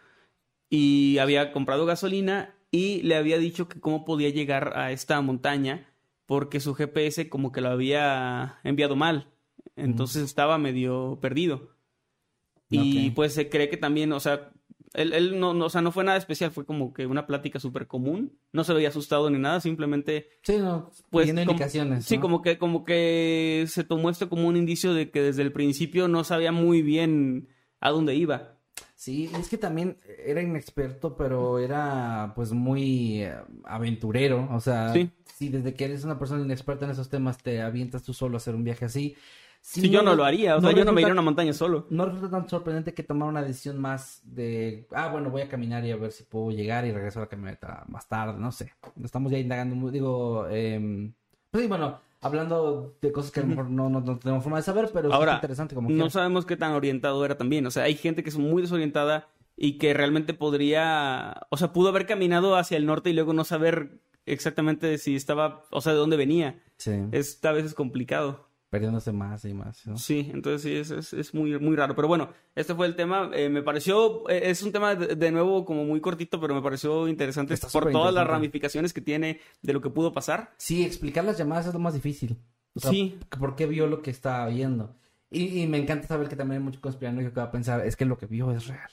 y 0.70 1.18
había 1.18 1.51
comprado 1.51 1.86
gasolina 1.86 2.55
y 2.72 3.01
le 3.01 3.18
había 3.18 3.39
dicho 3.39 3.68
que 3.68 3.82
cómo 3.82 4.05
podía 4.05 4.30
llegar 4.30 4.78
a 4.78 4.93
esta 4.93 5.20
montaña 5.20 5.86
porque 6.30 6.59
su 6.59 6.75
GPS 6.75 7.27
como 7.27 7.51
que 7.51 7.59
lo 7.59 7.69
había 7.69 8.59
enviado 8.63 8.95
mal. 8.95 9.32
Entonces 9.75 10.21
estaba 10.23 10.59
medio 10.59 11.17
perdido. 11.19 11.71
Y 12.69 13.09
pues 13.11 13.34
se 13.34 13.49
cree 13.49 13.67
que 13.67 13.77
también, 13.77 14.13
o 14.13 14.19
sea, 14.19 14.51
él, 14.93 15.13
él 15.13 15.39
no, 15.39 15.55
no, 15.55 15.65
o 15.65 15.69
sea, 15.71 15.82
no 15.82 15.91
fue 15.91 16.03
nada 16.03 16.19
especial, 16.19 16.51
fue 16.51 16.67
como 16.67 16.93
que 16.93 17.07
una 17.07 17.25
plática 17.25 17.59
súper 17.59 17.88
común. 17.88 18.38
No 18.53 18.63
se 18.63 18.73
veía 18.75 18.89
asustado 18.89 19.27
ni 19.32 19.39
nada, 19.39 19.59
simplemente 19.59 20.30
Sí, 20.43 20.57
no, 20.59 20.91
pues 21.09 21.30
como- 21.30 21.41
indicaciones. 21.41 22.05
Sí, 22.05 22.17
¿no? 22.17 22.21
como 22.21 22.41
que, 22.43 22.59
como 22.59 22.86
que 22.86 23.65
se 23.67 23.84
tomó 23.84 24.11
esto 24.11 24.30
como 24.30 24.47
un 24.47 24.55
indicio 24.55 24.93
de 24.93 25.09
que 25.09 25.23
desde 25.23 25.41
el 25.41 25.51
principio 25.51 26.07
no 26.07 26.23
sabía 26.23 26.51
muy 26.51 26.84
bien 26.84 27.49
a 27.80 27.89
dónde 27.89 28.13
iba. 28.13 28.59
Sí, 29.00 29.32
es 29.39 29.47
que 29.47 29.58
también 29.58 29.95
era 30.26 30.41
inexperto, 30.41 31.16
pero 31.16 31.58
era 31.58 32.34
pues 32.36 32.52
muy 32.52 33.24
eh, 33.24 33.34
aventurero, 33.64 34.50
o 34.52 34.60
sea, 34.60 34.91
Sí. 34.91 35.10
si 35.38 35.47
desde 35.47 35.74
que 35.74 35.86
eres 35.86 36.04
una 36.04 36.20
persona 36.20 36.43
inexperta 36.43 36.84
en 36.84 36.91
esos 36.91 37.10
temas 37.10 37.38
te 37.38 37.62
avientas 37.62 38.04
tú 38.04 38.14
solo 38.14 38.36
a 38.36 38.39
hacer 38.39 38.56
un 38.56 38.66
viaje 38.66 38.84
así. 38.84 39.16
sí 39.62 39.80
Si 39.80 39.89
yo 39.89 40.02
no 40.02 40.16
lo 40.16 40.26
haría, 40.26 40.58
o 40.58 40.62
sea, 40.62 40.74
yo 40.74 40.84
no 40.84 40.91
me 40.91 41.00
iría 41.00 41.12
a 41.12 41.14
una 41.14 41.22
montaña 41.22 41.54
solo. 41.54 41.88
No 41.89 42.08
resulta 42.08 42.30
tan 42.30 42.50
sorprendente 42.50 42.93
que 42.93 43.04
tomar 43.04 43.30
una 43.30 43.41
decisión 43.41 43.80
más 43.80 44.20
de, 44.26 44.86
ah, 44.91 45.08
bueno, 45.08 45.30
voy 45.30 45.43
a 45.43 45.47
caminar 45.47 45.86
y 45.86 45.91
a 45.91 45.95
ver 45.95 46.12
si 46.12 46.26
puedo 46.26 46.52
llegar 46.52 46.86
y 46.86 46.91
regreso 46.91 47.20
a 47.20 47.22
la 47.22 47.30
camioneta 47.30 47.86
más 47.88 48.06
tarde, 48.10 48.38
no 48.38 48.52
sé. 48.52 48.74
Estamos 49.02 49.32
ya 49.32 49.38
indagando, 49.38 49.89
digo, 49.91 50.45
eh, 50.50 51.10
pues 51.52 51.64
sí, 51.64 51.70
bueno, 51.70 52.02
hablando 52.22 52.95
de 53.01 53.11
cosas 53.11 53.32
que 53.32 53.39
a 53.39 53.43
lo 53.43 53.49
mejor 53.49 53.70
no, 53.70 53.89
no, 53.89 54.01
no 54.01 54.17
tenemos 54.20 54.43
forma 54.43 54.57
de 54.57 54.63
saber, 54.63 54.89
pero 54.93 55.13
Ahora, 55.13 55.34
está 55.34 55.38
interesante 55.45 55.76
como 55.76 55.89
No 55.89 55.95
quiera. 55.95 56.09
sabemos 56.09 56.45
qué 56.45 56.57
tan 56.57 56.74
orientado 56.74 57.24
era 57.26 57.38
también. 57.38 57.65
O 57.65 57.72
sea, 57.72 57.84
hay 57.84 57.95
gente 57.95 58.24
que 58.24 58.30
es 58.30 58.38
muy 58.38 58.61
desorientada 58.61 59.28
y 59.55 59.78
que 59.78 59.93
realmente 59.93 60.34
podría, 60.34 61.41
o 61.49 61.57
sea, 61.57 61.74
pudo 61.74 61.89
haber 61.89 62.05
caminado 62.05 62.55
hacia 62.55 62.78
el 62.78 62.86
norte 62.86 63.09
y 63.09 63.13
luego 63.13 63.34
no 63.34 63.43
saber 63.43 64.01
exactamente 64.26 64.97
si 64.97 65.15
estaba, 65.15 65.63
o 65.72 65.82
sea, 65.82 65.93
de 65.93 65.99
dónde 65.99 66.17
venía. 66.17 66.61
Sí, 66.78 66.91
Esta 67.11 67.51
vez 67.51 67.65
es 67.65 67.74
complicado. 67.74 68.49
Perdiéndose 68.70 69.11
más 69.11 69.43
y 69.45 69.53
más, 69.53 69.86
¿no? 69.88 69.97
Sí, 69.97 70.30
entonces 70.34 70.61
sí, 70.61 70.76
es, 70.76 70.91
es, 70.91 71.13
es 71.13 71.34
muy, 71.34 71.57
muy 71.59 71.76
raro. 71.76 71.95
Pero 71.95 72.07
bueno, 72.07 72.30
este 72.55 72.76
fue 72.76 72.88
el 72.88 72.95
tema. 72.95 73.32
Eh, 73.34 73.49
me 73.49 73.63
pareció, 73.63 74.30
eh, 74.30 74.49
es 74.49 74.61
un 74.63 74.72
tema 74.72 74.95
de, 74.95 75.15
de 75.15 75.32
nuevo 75.32 75.65
como 75.65 75.84
muy 75.86 76.01
cortito, 76.01 76.39
pero 76.39 76.53
me 76.53 76.61
pareció 76.61 77.07
interesante 77.07 77.53
Está 77.53 77.67
por 77.67 77.91
todas 77.91 78.13
las 78.13 78.28
ramificaciones 78.28 78.93
que 78.93 79.01
tiene 79.01 79.39
de 79.61 79.74
lo 79.74 79.82
que 79.82 79.89
pudo 79.89 80.11
pasar. 80.13 80.53
Sí, 80.57 80.84
explicar 80.84 81.24
las 81.26 81.38
llamadas 81.38 81.67
es 81.67 81.74
lo 81.74 81.80
más 81.80 81.93
difícil. 81.93 82.38
O 82.74 82.80
sea, 82.80 82.91
Sí. 82.91 83.17
¿Por 83.39 83.55
qué 83.55 83.65
vio 83.65 83.88
lo 83.88 84.01
que 84.01 84.11
estaba 84.11 84.47
viendo? 84.47 84.95
Y, 85.32 85.61
y 85.61 85.67
me 85.67 85.78
encanta 85.78 86.07
saber 86.07 86.28
que 86.28 86.36
también 86.36 86.61
hay 86.61 86.65
mucho 86.65 86.82
conspiranoico 86.82 87.32
que 87.32 87.39
va 87.39 87.47
a 87.47 87.51
pensar, 87.51 87.86
es 87.86 87.95
que 87.95 88.05
lo 88.05 88.17
que 88.17 88.26
vio 88.26 88.51
es 88.51 88.67
real. 88.67 88.89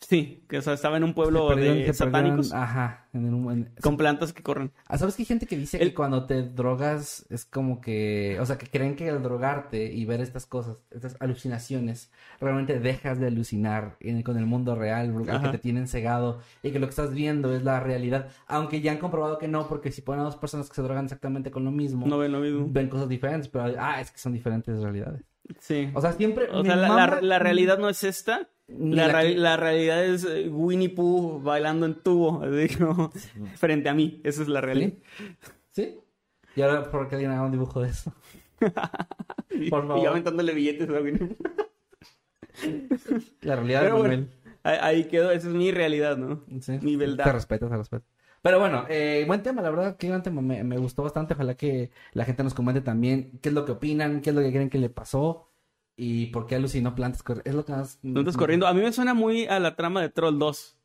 Sí, 0.00 0.44
que 0.48 0.58
o 0.58 0.62
sea, 0.62 0.72
estaba 0.72 0.96
en 0.96 1.04
un 1.04 1.12
pueblo 1.12 1.46
perdieron- 1.48 1.76
de 1.78 1.84
perdieron- 1.84 1.94
satánicos 1.94 2.52
ajá. 2.54 3.06
En 3.12 3.26
el- 3.26 3.34
en- 3.52 3.74
con 3.82 3.96
plantas 3.98 4.32
que 4.32 4.42
corren. 4.42 4.72
Ah, 4.86 4.96
¿Sabes 4.96 5.14
que 5.14 5.22
hay 5.22 5.26
gente 5.26 5.46
que 5.46 5.56
dice 5.58 5.76
El- 5.76 5.88
que 5.90 5.94
cuando 5.94 6.24
te 6.24 6.42
drogas 6.42 7.26
es 7.28 7.44
como 7.44 7.80
que, 7.82 8.38
o 8.40 8.46
sea, 8.46 8.56
que 8.56 8.66
creen 8.66 8.96
que 8.96 9.10
al 9.10 9.22
drogarte 9.22 9.92
y 9.92 10.04
ver 10.06 10.20
estas 10.22 10.46
cosas, 10.46 10.78
estas 10.90 11.16
alucinaciones, 11.20 12.10
realmente 12.40 12.78
dejas 12.80 13.20
de 13.20 13.26
alucinar 13.26 13.96
en- 14.00 14.22
con 14.22 14.38
el 14.38 14.46
mundo 14.46 14.74
real, 14.74 15.12
porque 15.12 15.32
te 15.50 15.58
tienen 15.58 15.86
cegado 15.86 16.40
y 16.62 16.70
que 16.70 16.78
lo 16.78 16.86
que 16.86 16.90
estás 16.90 17.12
viendo 17.12 17.54
es 17.54 17.62
la 17.62 17.80
realidad, 17.80 18.28
aunque 18.46 18.80
ya 18.80 18.92
han 18.92 18.98
comprobado 18.98 19.36
que 19.38 19.48
no, 19.48 19.68
porque 19.68 19.92
si 19.92 20.00
ponen 20.02 20.20
a 20.22 20.24
dos 20.24 20.36
personas 20.36 20.68
que 20.68 20.76
se 20.76 20.82
drogan 20.82 21.04
exactamente 21.04 21.50
con 21.50 21.64
lo 21.64 21.72
mismo, 21.72 22.06
No 22.06 22.16
ven 22.18 22.32
lo 22.32 22.40
mismo. 22.40 22.66
ven 22.70 22.88
cosas 22.88 23.08
diferentes, 23.08 23.48
pero 23.48 23.74
ah, 23.78 24.00
es 24.00 24.10
que 24.10 24.18
son 24.18 24.32
diferentes 24.32 24.80
realidades. 24.80 25.22
Sí. 25.58 25.90
O 25.94 26.00
sea, 26.00 26.12
siempre 26.12 26.48
O 26.50 26.64
sea, 26.64 26.76
la- 26.76 27.20
la 27.20 27.38
realidad 27.40 27.76
no 27.78 27.88
es 27.88 28.04
esta. 28.04 28.48
La, 28.78 29.08
la 29.08 29.22
que- 29.22 29.34
la 29.36 29.56
realidad 29.56 30.04
es 30.04 30.24
eh, 30.24 30.48
Winnie 30.48 30.88
Pooh 30.90 31.40
bailando 31.42 31.86
en 31.86 31.94
tubo, 31.94 32.40
como, 32.78 33.10
frente 33.56 33.88
a 33.88 33.94
mí. 33.94 34.20
Esa 34.24 34.42
es 34.42 34.48
la 34.48 34.60
realidad. 34.60 34.92
¿Sí? 35.70 35.82
¿Sí? 35.84 35.98
Y 36.56 36.62
ahora, 36.62 36.90
¿por 36.90 37.08
qué 37.08 37.16
alguien 37.16 37.30
haga 37.32 37.42
un 37.44 37.52
dibujo 37.52 37.80
de 37.82 37.90
eso? 37.90 38.12
Y, 39.52 39.68
Por 39.68 39.84
y 39.84 39.88
favor. 39.88 40.06
aventándole 40.08 40.54
billetes 40.54 40.88
a 40.88 41.00
Winnie 41.00 41.18
Pooh. 41.26 41.36
La 43.42 43.56
realidad 43.56 43.80
Pero 43.82 43.94
de 43.96 44.00
bueno, 44.08 44.26
ahí, 44.62 44.78
ahí 44.80 45.04
quedó. 45.04 45.30
Esa 45.30 45.48
es 45.48 45.54
mi 45.54 45.70
realidad, 45.72 46.16
¿no? 46.16 46.42
Sí. 46.60 46.78
Mi 46.82 46.96
verdad. 46.96 47.24
Te 47.24 47.32
respeto, 47.32 47.68
te 47.68 47.76
respeto. 47.76 48.04
Pero 48.42 48.58
bueno, 48.58 48.86
eh, 48.88 49.24
buen 49.26 49.42
tema, 49.42 49.60
la 49.60 49.70
verdad 49.70 49.96
que 49.96 50.08
buen 50.08 50.22
tema, 50.22 50.40
me, 50.40 50.64
me 50.64 50.78
gustó 50.78 51.02
bastante. 51.02 51.34
Ojalá 51.34 51.56
que 51.56 51.90
la 52.12 52.24
gente 52.24 52.42
nos 52.42 52.54
comente 52.54 52.80
también 52.80 53.38
qué 53.42 53.50
es 53.50 53.54
lo 53.54 53.64
que 53.66 53.72
opinan, 53.72 54.20
qué 54.22 54.30
es 54.30 54.36
lo 54.36 54.42
que 54.42 54.50
creen 54.50 54.70
que 54.70 54.78
le 54.78 54.88
pasó 54.88 55.49
y 56.00 56.26
por 56.26 56.46
qué 56.46 56.54
alucinó 56.56 56.94
plantas. 56.94 57.22
Es 57.44 57.54
lo 57.54 57.64
que 57.64 57.72
más. 57.72 57.98
Plantas 58.02 58.36
corriendo. 58.36 58.66
A 58.66 58.72
mí 58.74 58.80
me 58.80 58.92
suena 58.92 59.12
muy 59.14 59.46
a 59.46 59.60
la 59.60 59.76
trama 59.76 60.00
de 60.00 60.08
Troll 60.08 60.38
2. 60.38 60.76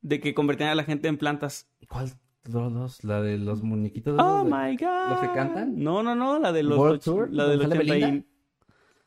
De 0.00 0.20
que 0.20 0.34
convertían 0.34 0.70
a 0.70 0.74
la 0.74 0.84
gente 0.84 1.08
en 1.08 1.16
plantas. 1.18 1.68
¿Cuál? 1.88 2.10
Los 2.44 2.72
dos, 2.74 3.04
la 3.04 3.22
de 3.22 3.38
los 3.38 3.62
muñequitos. 3.62 4.18
Oh 4.20 4.44
de- 4.44 4.50
my 4.50 4.76
god. 4.76 5.08
¿Los 5.10 5.20
que 5.20 5.32
cantan? 5.34 5.82
No, 5.82 6.02
no, 6.02 6.14
no, 6.14 6.38
la 6.38 6.52
de 6.52 6.62
los 6.62 6.78
World 6.78 7.00
Tour, 7.02 7.30
la 7.32 7.46
del 7.46 7.58
¿donde 7.60 7.76
sale 7.76 7.90
80 7.90 7.96
y- 7.96 8.00
Belinda? 8.10 8.26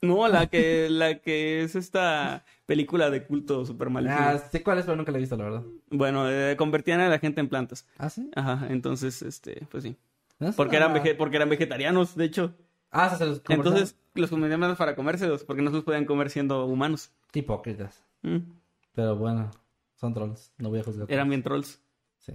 No, 0.02 0.28
la 0.28 0.46
que 0.48 0.90
la 0.90 1.20
que 1.20 1.64
es 1.64 1.76
esta 1.76 2.46
película 2.68 3.10
de 3.10 3.26
culto 3.26 3.66
super 3.66 3.90
maligna. 3.90 4.30
Ah, 4.32 4.38
sé 4.38 4.62
cuál 4.64 4.78
es, 4.80 4.86
pero 4.86 4.96
nunca 4.96 5.12
la 5.12 5.18
he 5.18 5.22
visto, 5.22 5.36
la 5.38 5.44
verdad. 5.46 5.64
Bueno, 5.90 6.30
eh, 6.30 6.56
convertían 6.56 7.00
a 7.00 7.10
la 7.10 7.18
gente 7.20 7.42
en 7.42 7.48
plantas. 7.50 7.88
¿Ah, 7.98 8.10
sí? 8.10 8.30
Ajá, 8.36 8.68
entonces 8.70 9.22
este, 9.24 9.66
pues 9.72 9.84
sí. 9.84 9.96
Porque 10.56 10.76
eran 10.78 10.94
porque 11.18 11.36
eran 11.38 11.50
vegetarianos, 11.50 12.16
de 12.16 12.26
hecho. 12.26 12.54
Ah, 12.92 13.10
se 13.16 13.26
los 13.26 13.42
Entonces 13.50 13.98
los 14.22 14.30
convertían 14.30 14.76
para 14.76 14.96
comérselos 14.96 15.44
porque 15.44 15.62
no 15.62 15.70
se 15.70 15.78
los 15.78 15.86
podían 15.86 16.06
comer 16.06 16.30
siendo 16.30 16.66
humanos. 16.66 17.12
Qué 17.32 17.40
hipócritas. 17.40 18.04
Mm, 18.22 18.38
Pero 18.94 19.16
bueno, 19.16 19.52
son 19.96 20.14
trolls. 20.14 20.54
No 20.58 20.70
voy 20.70 20.80
a 20.80 20.84
juzgar. 20.84 21.12
eran 21.12 21.30
bien 21.30 21.44
trolls. 21.44 21.82
Sí. 22.18 22.34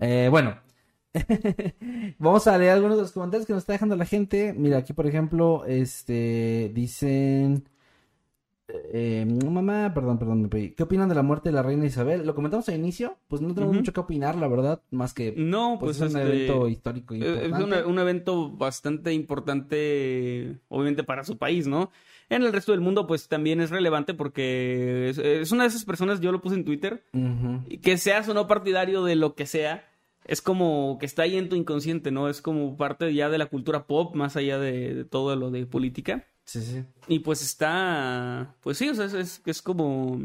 Eh, 0.00 0.28
bueno. 0.30 0.58
Vamos 2.18 2.46
a 2.46 2.56
leer 2.56 2.72
algunos 2.72 2.96
de 2.96 3.02
los 3.02 3.12
comentarios 3.12 3.46
que 3.46 3.52
nos 3.52 3.62
está 3.62 3.72
dejando 3.72 3.96
la 3.96 4.04
gente. 4.04 4.52
Mira, 4.52 4.78
aquí 4.78 4.92
por 4.92 5.06
ejemplo, 5.06 5.64
este 5.66 6.70
dicen 6.74 7.68
eh, 8.92 9.26
mamá, 9.44 9.92
perdón, 9.94 10.18
perdón, 10.18 10.42
me 10.42 10.48
pedí. 10.48 10.70
¿Qué 10.70 10.82
opinan 10.82 11.08
de 11.08 11.14
la 11.14 11.22
muerte 11.22 11.48
de 11.48 11.54
la 11.54 11.62
reina 11.62 11.86
Isabel? 11.86 12.26
Lo 12.26 12.34
comentamos 12.34 12.68
al 12.68 12.76
inicio, 12.76 13.16
pues 13.28 13.42
no 13.42 13.54
tenemos 13.54 13.74
mucho 13.74 13.92
que 13.92 14.00
opinar, 14.00 14.36
la 14.36 14.48
verdad, 14.48 14.82
más 14.90 15.14
que 15.14 15.32
No, 15.36 15.76
pues, 15.78 15.98
pues, 15.98 16.10
es 16.10 16.14
un 16.14 16.20
este, 16.20 16.36
evento 16.36 16.68
histórico 16.68 17.14
Eh, 17.14 17.18
Es 17.18 17.44
importante. 17.44 17.84
un, 17.84 17.98
evento 17.98 18.50
bastante 18.50 19.12
importante, 19.12 20.58
obviamente, 20.68 21.04
para 21.04 21.24
su 21.24 21.38
país, 21.38 21.66
¿no? 21.66 21.90
En 22.28 22.42
el 22.42 22.52
resto 22.52 22.72
del 22.72 22.80
mundo, 22.80 23.06
pues 23.06 23.28
también 23.28 23.60
es 23.60 23.70
relevante 23.70 24.14
porque 24.14 25.08
es, 25.10 25.18
es 25.18 25.50
una 25.52 25.64
de 25.64 25.68
esas 25.68 25.84
personas, 25.84 26.20
yo 26.20 26.30
lo 26.30 26.40
puse 26.40 26.54
en 26.54 26.64
Twitter, 26.64 27.04
que 27.82 27.96
seas 27.96 28.28
o 28.28 28.34
no 28.34 28.46
partidario 28.46 29.02
de 29.04 29.16
lo 29.16 29.34
que 29.34 29.46
sea, 29.46 29.89
es 30.24 30.42
como 30.42 30.98
que 30.98 31.06
está 31.06 31.22
ahí 31.22 31.36
en 31.36 31.48
tu 31.48 31.56
inconsciente, 31.56 32.10
¿no? 32.10 32.28
Es 32.28 32.42
como 32.42 32.76
parte 32.76 33.12
ya 33.14 33.28
de 33.28 33.38
la 33.38 33.46
cultura 33.46 33.86
pop, 33.86 34.14
más 34.14 34.36
allá 34.36 34.58
de, 34.58 34.94
de 34.94 35.04
todo 35.04 35.34
lo 35.36 35.50
de 35.50 35.66
política. 35.66 36.26
Sí, 36.44 36.62
sí. 36.62 36.84
Y 37.06 37.20
pues 37.20 37.42
está, 37.42 38.56
pues 38.60 38.78
sí, 38.78 38.88
o 38.88 38.94
sea, 38.94 39.04
es, 39.04 39.14
es, 39.14 39.42
es 39.44 39.62
como 39.62 40.20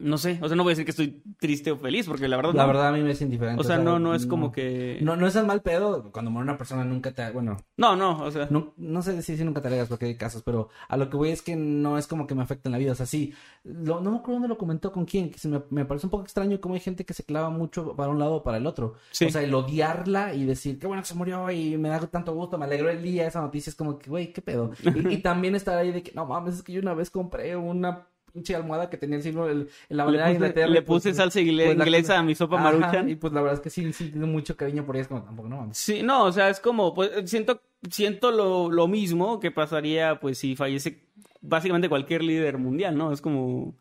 no 0.00 0.18
sé, 0.18 0.38
o 0.42 0.48
sea, 0.48 0.56
no 0.56 0.62
voy 0.62 0.70
a 0.70 0.72
decir 0.72 0.84
que 0.84 0.90
estoy 0.90 1.22
triste 1.38 1.70
o 1.70 1.76
feliz, 1.76 2.06
porque 2.06 2.28
la 2.28 2.36
verdad 2.36 2.54
La 2.54 2.62
no. 2.62 2.68
verdad 2.68 2.88
a 2.88 2.92
mí 2.92 3.02
me 3.02 3.10
es 3.12 3.20
indiferente. 3.22 3.60
o 3.60 3.64
sea, 3.64 3.78
no, 3.78 3.98
no 3.98 4.14
es 4.14 4.26
como 4.26 4.52
que... 4.52 4.98
No, 5.02 5.16
no 5.16 5.26
es 5.26 5.36
el 5.36 5.46
mal 5.46 5.62
pedo. 5.62 6.10
Cuando 6.12 6.30
muere 6.30 6.44
una 6.48 6.58
persona 6.58 6.84
nunca 6.84 7.12
te... 7.12 7.30
Bueno, 7.30 7.56
No, 7.76 7.96
no, 7.96 8.22
o 8.22 8.30
sea... 8.30 8.48
no, 8.50 8.74
no 8.76 9.02
sé 9.02 9.20
si, 9.22 9.36
si 9.36 9.44
nunca 9.44 9.60
te 9.60 9.68
alegas 9.68 9.88
porque 9.88 10.06
hay 10.06 10.16
casos, 10.16 10.42
pero 10.42 10.68
a 10.88 10.96
lo 10.96 11.08
que 11.10 11.16
voy 11.16 11.30
es 11.30 11.42
que 11.42 11.56
no 11.56 11.98
es 11.98 12.06
como 12.06 12.26
que 12.26 12.34
me 12.34 12.42
afecte 12.42 12.68
en 12.68 12.72
la 12.72 12.78
vida. 12.78 12.92
O 12.92 12.96
sea, 12.96 13.06
sí, 13.06 13.34
lo- 13.64 14.00
no 14.00 14.10
me 14.10 14.16
acuerdo 14.18 14.34
dónde 14.34 14.48
lo 14.48 14.58
comentó 14.58 14.92
con 14.92 15.04
quién, 15.04 15.30
que 15.30 15.38
se 15.38 15.48
me, 15.48 15.62
me 15.70 15.84
parece 15.84 16.06
un 16.06 16.10
poco 16.10 16.24
extraño 16.24 16.60
cómo 16.60 16.74
hay 16.74 16.80
gente 16.80 17.04
que 17.04 17.14
se 17.14 17.24
clava 17.24 17.50
mucho 17.50 17.94
para 17.96 18.08
un 18.10 18.18
lado 18.18 18.36
o 18.36 18.42
para 18.42 18.58
el 18.58 18.66
otro. 18.66 18.94
Sí. 19.10 19.26
O 19.26 19.30
sea, 19.30 19.42
el 19.42 19.54
odiarla 19.54 20.34
y 20.34 20.44
decir, 20.44 20.78
qué 20.78 20.86
bueno 20.86 21.02
que 21.02 21.08
se 21.08 21.14
murió 21.14 21.50
y 21.50 21.76
me 21.78 21.88
da 21.88 22.00
tanto 22.00 22.34
gusto, 22.34 22.58
me 22.58 22.64
alegró 22.66 22.90
el 22.90 23.02
día, 23.02 23.26
esa 23.26 23.40
noticia 23.40 23.70
es 23.70 23.76
como 23.76 23.98
que, 23.98 24.08
güey, 24.10 24.32
qué 24.32 24.42
pedo. 24.42 24.72
Y, 24.96 25.14
y 25.14 25.16
también 25.18 25.54
estar 25.54 25.76
ahí 25.76 25.92
de 25.92 26.02
que, 26.02 26.12
no 26.12 26.26
mames, 26.26 26.54
es 26.54 26.62
que 26.62 26.72
yo 26.72 26.80
una 26.80 26.94
vez 26.94 27.10
compré 27.10 27.54
una 27.56 28.06
pinche 28.36 28.54
almohada 28.54 28.90
que 28.90 28.98
tenía 28.98 29.16
el 29.16 29.22
signo, 29.22 29.48
el, 29.48 29.68
la 29.88 30.04
bandera 30.04 30.26
de 30.26 30.34
Inglaterra. 30.34 30.68
le 30.68 30.82
pues, 30.82 31.02
puse 31.02 31.14
salsa 31.14 31.40
ingle- 31.40 31.64
pues, 31.64 31.78
inglesa 31.78 32.02
cosa- 32.14 32.18
a 32.18 32.22
mi 32.22 32.34
sopa 32.34 32.56
Ajá, 32.56 32.64
maruchan. 32.64 33.08
Y 33.08 33.14
pues 33.16 33.32
la 33.32 33.40
verdad 33.40 33.54
es 33.54 33.60
que 33.62 33.70
sí, 33.70 33.92
sí, 33.92 34.10
tengo 34.10 34.26
mucho 34.26 34.56
cariño 34.56 34.84
por 34.84 34.94
ella, 34.96 35.02
es 35.02 35.08
como 35.08 35.22
tampoco, 35.24 35.48
no. 35.48 35.68
Sí, 35.72 36.02
no, 36.02 36.24
o 36.24 36.32
sea, 36.32 36.50
es 36.50 36.60
como, 36.60 36.92
pues, 36.94 37.10
siento, 37.30 37.60
siento 37.90 38.30
lo, 38.30 38.70
lo 38.70 38.88
mismo 38.88 39.40
que 39.40 39.50
pasaría, 39.50 40.20
pues, 40.20 40.38
si 40.38 40.54
fallece 40.54 41.02
básicamente 41.40 41.88
cualquier 41.88 42.22
líder 42.22 42.58
mundial, 42.58 42.96
¿no? 42.98 43.12
Es 43.12 43.20
como, 43.20 43.74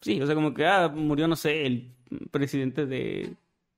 sí, 0.00 0.20
o 0.20 0.26
sea, 0.26 0.34
como 0.34 0.52
que, 0.54 0.66
ah, 0.66 0.88
murió, 0.88 1.28
no 1.28 1.36
sé, 1.36 1.66
el 1.66 1.92
presidente 2.30 2.86
de, 2.86 3.34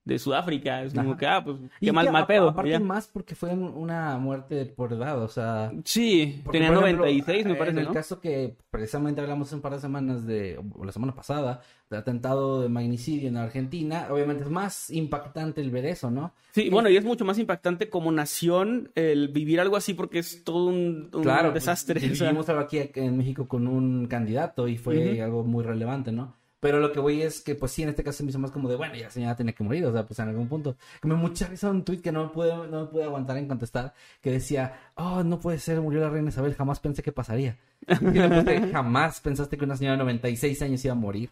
de 0.06 0.18
Sudáfrica, 0.20 0.82
es 0.84 0.94
como 0.94 1.10
Ajá. 1.10 1.18
que, 1.18 1.26
ah, 1.26 1.42
pues, 1.44 1.56
Y 1.80 1.86
qué 1.86 1.92
mal, 1.92 2.06
que 2.06 2.12
mal 2.12 2.26
pedo. 2.26 2.48
Aparte 2.50 2.70
ya. 2.70 2.78
más 2.80 3.08
porque 3.08 3.34
fue 3.34 3.50
un- 3.50 3.74
una 3.76 4.16
muerte 4.18 4.64
por 4.64 4.92
edad, 4.92 5.20
o 5.20 5.26
sea... 5.28 5.72
Sí, 5.84 6.40
porque, 6.44 6.58
tenía 6.60 6.72
ejemplo, 6.72 6.98
96, 7.04 7.44
me 7.44 7.50
En 7.52 7.58
parece, 7.58 7.80
el 7.80 7.86
¿no? 7.86 7.92
caso 7.92 8.20
que 8.20 8.56
precisamente 8.70 9.20
hablamos 9.20 9.52
un 9.52 9.60
par 9.60 9.72
de 9.72 9.80
semanas 9.80 10.24
de, 10.24 10.60
o 10.78 10.84
la 10.84 10.92
semana 10.92 11.12
pasada, 11.12 11.60
del 11.90 11.98
atentado 11.98 12.62
de 12.62 12.68
magnicidio 12.68 13.28
en 13.28 13.36
Argentina, 13.36 14.06
obviamente 14.10 14.44
es 14.44 14.48
más 14.50 14.90
impactante 14.90 15.60
el 15.60 15.72
ver 15.72 15.86
eso, 15.86 16.08
¿no? 16.10 16.32
Sí, 16.52 16.70
bueno, 16.70 16.88
y 16.88 16.96
es 16.96 17.04
mucho 17.04 17.24
más 17.24 17.38
impactante 17.40 17.90
como 17.90 18.12
nación 18.12 18.92
el 18.94 19.28
vivir 19.28 19.60
algo 19.60 19.76
así 19.76 19.92
porque 19.94 20.20
es 20.20 20.44
todo 20.44 20.66
un, 20.66 21.10
un 21.12 21.22
Claro, 21.22 21.50
pues, 21.50 21.64
desastre. 21.64 21.98
sea. 22.14 22.28
Vivimos 22.28 22.48
algo 22.48 22.60
aquí 22.62 22.78
en 22.94 23.16
México 23.18 23.48
con 23.48 23.66
un 23.66 24.06
candidato 24.06 24.68
y 24.68 24.78
fue 24.78 25.20
algo 25.20 25.42
muy 25.42 25.64
relevante, 25.64 26.12
¿no? 26.12 26.36
Pero 26.58 26.80
lo 26.80 26.90
que 26.90 27.00
voy 27.00 27.20
es 27.22 27.42
que, 27.42 27.54
pues 27.54 27.72
sí, 27.72 27.82
en 27.82 27.90
este 27.90 28.02
caso 28.02 28.18
se 28.18 28.24
me 28.24 28.30
hizo 28.30 28.38
más 28.38 28.50
como 28.50 28.68
de, 28.68 28.76
bueno, 28.76 28.94
ya 28.94 29.04
la 29.04 29.10
señora 29.10 29.36
tiene 29.36 29.54
que 29.54 29.62
morir, 29.62 29.84
o 29.84 29.92
sea, 29.92 30.06
pues 30.06 30.18
en 30.20 30.28
algún 30.28 30.48
punto. 30.48 30.76
Que 31.02 31.08
me 31.08 31.14
mucha 31.14 31.46
risa 31.46 31.70
un 31.70 31.84
tweet 31.84 31.98
que 32.00 32.10
no 32.12 32.24
me 32.24 32.30
pude, 32.30 32.54
no 32.68 32.80
me 32.82 32.86
pude 32.86 33.04
aguantar 33.04 33.36
en 33.36 33.46
contestar, 33.46 33.92
que 34.22 34.30
decía, 34.30 34.74
oh, 34.94 35.22
no 35.22 35.38
puede 35.38 35.58
ser, 35.58 35.80
murió 35.80 36.00
la 36.00 36.08
reina 36.10 36.30
Isabel, 36.30 36.54
jamás 36.54 36.80
pensé 36.80 37.02
que 37.02 37.12
pasaría. 37.12 37.58
Y 37.86 38.04
le 38.18 38.28
puse, 38.28 38.60
jamás 38.72 39.20
pensaste 39.20 39.58
que 39.58 39.64
una 39.64 39.76
señora 39.76 39.96
de 39.96 39.98
96 40.04 40.62
años 40.62 40.84
iba 40.84 40.92
a 40.92 40.96
morir. 40.96 41.30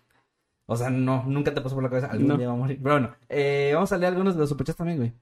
O 0.66 0.76
sea, 0.76 0.88
no, 0.90 1.24
nunca 1.26 1.52
te 1.54 1.60
pasó 1.60 1.74
por 1.74 1.84
la 1.84 1.90
cabeza, 1.90 2.08
algún 2.08 2.28
No. 2.28 2.36
día 2.38 2.48
va 2.48 2.54
a 2.54 2.56
morir. 2.56 2.78
Pero 2.82 2.94
bueno, 2.94 3.14
eh, 3.28 3.72
vamos 3.74 3.92
a 3.92 3.98
leer 3.98 4.12
algunos 4.12 4.34
de 4.34 4.40
los 4.40 4.48
superchats 4.48 4.78
también, 4.78 4.98
güey. 4.98 5.12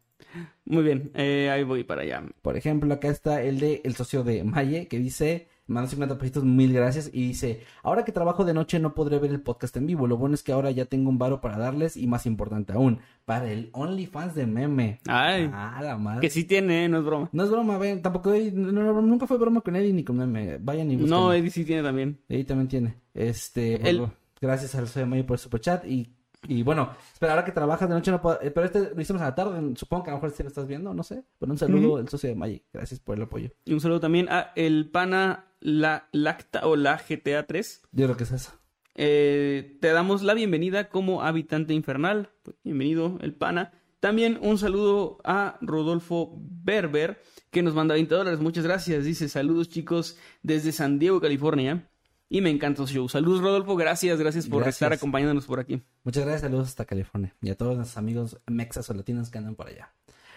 Muy 0.65 0.83
bien, 0.85 1.11
eh, 1.15 1.51
ahí 1.51 1.65
voy 1.65 1.85
para 1.85 2.03
allá. 2.03 2.23
Por 2.43 2.57
ejemplo, 2.57 2.93
acá 2.95 3.09
está 3.09 3.43
el 3.43 3.59
de 3.61 3.81
el 3.85 3.95
socio 3.97 4.23
de 4.25 4.45
Maye, 4.45 4.87
que 4.89 4.99
dice, 4.99 5.49
manda 5.67 5.89
50 5.89 6.19
pesitos, 6.19 6.45
mil 6.45 6.73
gracias, 6.73 7.09
y 7.13 7.29
dice, 7.29 7.63
ahora 7.83 8.05
que 8.05 8.13
trabajo 8.13 8.45
de 8.45 8.53
noche 8.55 8.79
no 8.79 8.95
podré 8.95 9.19
ver 9.19 9.31
el 9.31 9.41
podcast 9.41 9.77
en 9.77 9.87
vivo, 9.87 10.07
lo 10.07 10.17
bueno 10.17 10.35
es 10.35 10.43
que 10.43 10.53
ahora 10.53 10.71
ya 10.71 10.85
tengo 10.85 11.09
un 11.09 11.19
varo 11.19 11.41
para 11.41 11.57
darles, 11.59 11.97
y 11.97 12.07
más 12.07 12.27
importante 12.27 12.73
aún, 12.73 12.99
para 13.25 13.51
el 13.51 13.71
OnlyFans 13.73 14.35
de 14.35 14.47
meme. 14.47 15.01
Ay, 15.09 15.49
Ah, 15.53 15.81
la 15.83 15.97
madre. 15.97 16.21
que 16.21 16.31
sí 16.31 16.45
tiene, 16.45 16.85
¿eh? 16.85 16.89
no 16.89 16.99
es 16.99 17.05
broma. 17.05 17.29
No 17.33 17.45
es 17.45 17.51
broma, 17.51 17.79
ven, 17.79 18.03
tampoco, 18.03 18.33
no, 18.55 19.01
nunca 19.03 19.27
fue 19.27 19.39
broma 19.39 19.61
con 19.61 19.77
Eddie 19.77 19.93
ni 19.93 20.05
con 20.05 20.17
meme, 20.17 20.59
vayan 20.59 20.91
y 20.91 20.97
busquen. 20.97 21.11
No, 21.11 21.33
Eddie 21.33 21.51
sí 21.51 21.65
tiene 21.65 21.83
también. 21.83 22.19
Eddie 22.29 22.45
también 22.45 22.69
tiene, 22.69 22.95
este, 23.15 23.89
El- 23.89 24.07
gracias 24.41 24.75
al 24.75 24.87
socio 24.87 25.01
de 25.03 25.07
Maye 25.07 25.25
por 25.25 25.37
el 25.37 25.41
superchat, 25.41 25.85
y... 25.87 26.13
Y 26.49 26.65
bueno, 26.65 26.91
espera, 27.13 27.35
ahora 27.35 27.45
que 27.45 27.53
trabajas 27.53 27.89
de 27.89 27.95
noche 27.95 28.11
no 28.11 28.21
puedo... 28.21 28.43
eh, 28.43 28.51
Pero 28.51 28.67
este 28.67 28.93
lo 28.97 29.01
hicimos 29.01 29.23
a 29.23 29.27
la 29.27 29.35
tarde, 29.37 29.61
supongo 29.77 30.03
que 30.03 30.11
a 30.11 30.15
lo 30.15 30.17
mejor 30.17 30.33
si 30.33 30.43
lo 30.43 30.49
estás 30.49 30.67
viendo, 30.67 30.93
no 30.93 31.05
sé. 31.05 31.23
Pero 31.39 31.53
un 31.53 31.57
saludo 31.57 31.87
Ujú. 31.91 31.97
al 31.99 32.09
socio 32.09 32.29
de 32.31 32.35
Maye, 32.35 32.65
gracias 32.73 32.99
por 32.99 33.17
el 33.17 33.23
apoyo. 33.23 33.51
Y 33.65 33.73
un 33.73 33.81
saludo 33.81 34.01
también 34.01 34.29
a 34.29 34.51
el 34.57 34.91
pana 34.91 35.45
la, 35.63 36.09
Lacta 36.13 36.67
o 36.67 36.77
la 36.77 37.03
GTA 37.09 37.47
3. 37.47 37.83
Yo 37.93 38.07
creo 38.07 38.17
que 38.17 38.25
es 38.25 38.33
eso. 38.33 38.53
Eh, 38.95 39.79
te 39.81 39.89
damos 39.89 40.23
la 40.23 40.35
bienvenida 40.35 40.89
como 40.89 41.23
habitante 41.23 41.73
infernal. 41.75 42.31
Pues, 42.43 42.57
bienvenido, 42.63 43.19
el 43.23 43.35
pana. 43.35 43.73
También 44.01 44.39
un 44.43 44.59
saludo 44.59 45.19
a 45.25 45.59
Rodolfo 45.61 46.35
Berber, 46.37 47.23
que 47.51 47.63
nos 47.63 47.75
manda 47.75 47.95
20 47.95 48.15
dólares. 48.15 48.41
Muchas 48.41 48.65
gracias. 48.65 49.05
Dice, 49.05 49.29
saludos 49.29 49.69
chicos 49.69 50.19
desde 50.43 50.73
San 50.73 50.99
Diego, 50.99 51.21
California. 51.21 51.89
Y 52.29 52.41
me 52.41 52.51
encanta 52.51 52.87
su 52.87 52.93
show. 52.93 53.09
Saludos, 53.09 53.43
Rodolfo. 53.43 53.77
Gracias, 53.77 54.19
gracias 54.19 54.49
por 54.49 54.63
Gracias. 54.63 54.77
estar 54.77 54.93
acompañándonos 54.93 55.45
por 55.45 55.61
aquí. 55.61 55.83
Muchas 56.03 56.25
gracias, 56.25 56.43
saludos 56.43 56.69
hasta 56.69 56.87
California 56.87 57.37
y 57.43 57.51
a 57.51 57.57
todos 57.57 57.77
nuestros 57.77 57.99
amigos 57.99 58.41
mexas 58.47 58.89
o 58.89 58.95
latinos 58.95 59.31
que 59.31 59.39
andan 59.39 59.55
por 59.55 59.69
allá. 59.69 59.93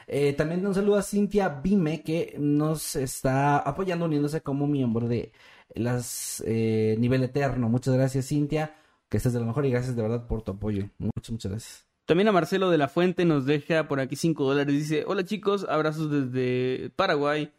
Eh, 0.07 0.33
también 0.33 0.65
un 0.65 0.75
saludo 0.75 0.97
a 0.97 1.01
Cintia 1.01 1.49
Bime 1.49 2.03
que 2.03 2.35
nos 2.37 2.95
está 2.95 3.57
apoyando 3.57 4.05
uniéndose 4.05 4.41
como 4.41 4.67
miembro 4.67 5.07
de 5.07 5.31
las 5.73 6.43
eh, 6.45 6.95
Nivel 6.99 7.23
Eterno. 7.23 7.69
Muchas 7.69 7.95
gracias 7.95 8.27
Cintia, 8.27 8.75
que 9.09 9.17
estés 9.17 9.33
de 9.33 9.39
lo 9.39 9.45
mejor 9.45 9.65
y 9.65 9.71
gracias 9.71 9.95
de 9.95 10.01
verdad 10.01 10.27
por 10.27 10.41
tu 10.41 10.51
apoyo. 10.51 10.89
Muchas, 10.97 11.31
muchas 11.31 11.51
gracias. 11.51 11.85
También 12.05 12.27
a 12.27 12.31
Marcelo 12.31 12.69
de 12.69 12.77
la 12.77 12.87
Fuente 12.87 13.25
nos 13.25 13.47
deja 13.47 13.87
por 13.87 13.99
aquí 13.99 14.15
5 14.15 14.43
dólares. 14.43 14.73
Dice, 14.75 15.03
hola 15.07 15.23
chicos, 15.23 15.65
abrazos 15.67 16.11
desde 16.11 16.91
Paraguay. 16.91 17.51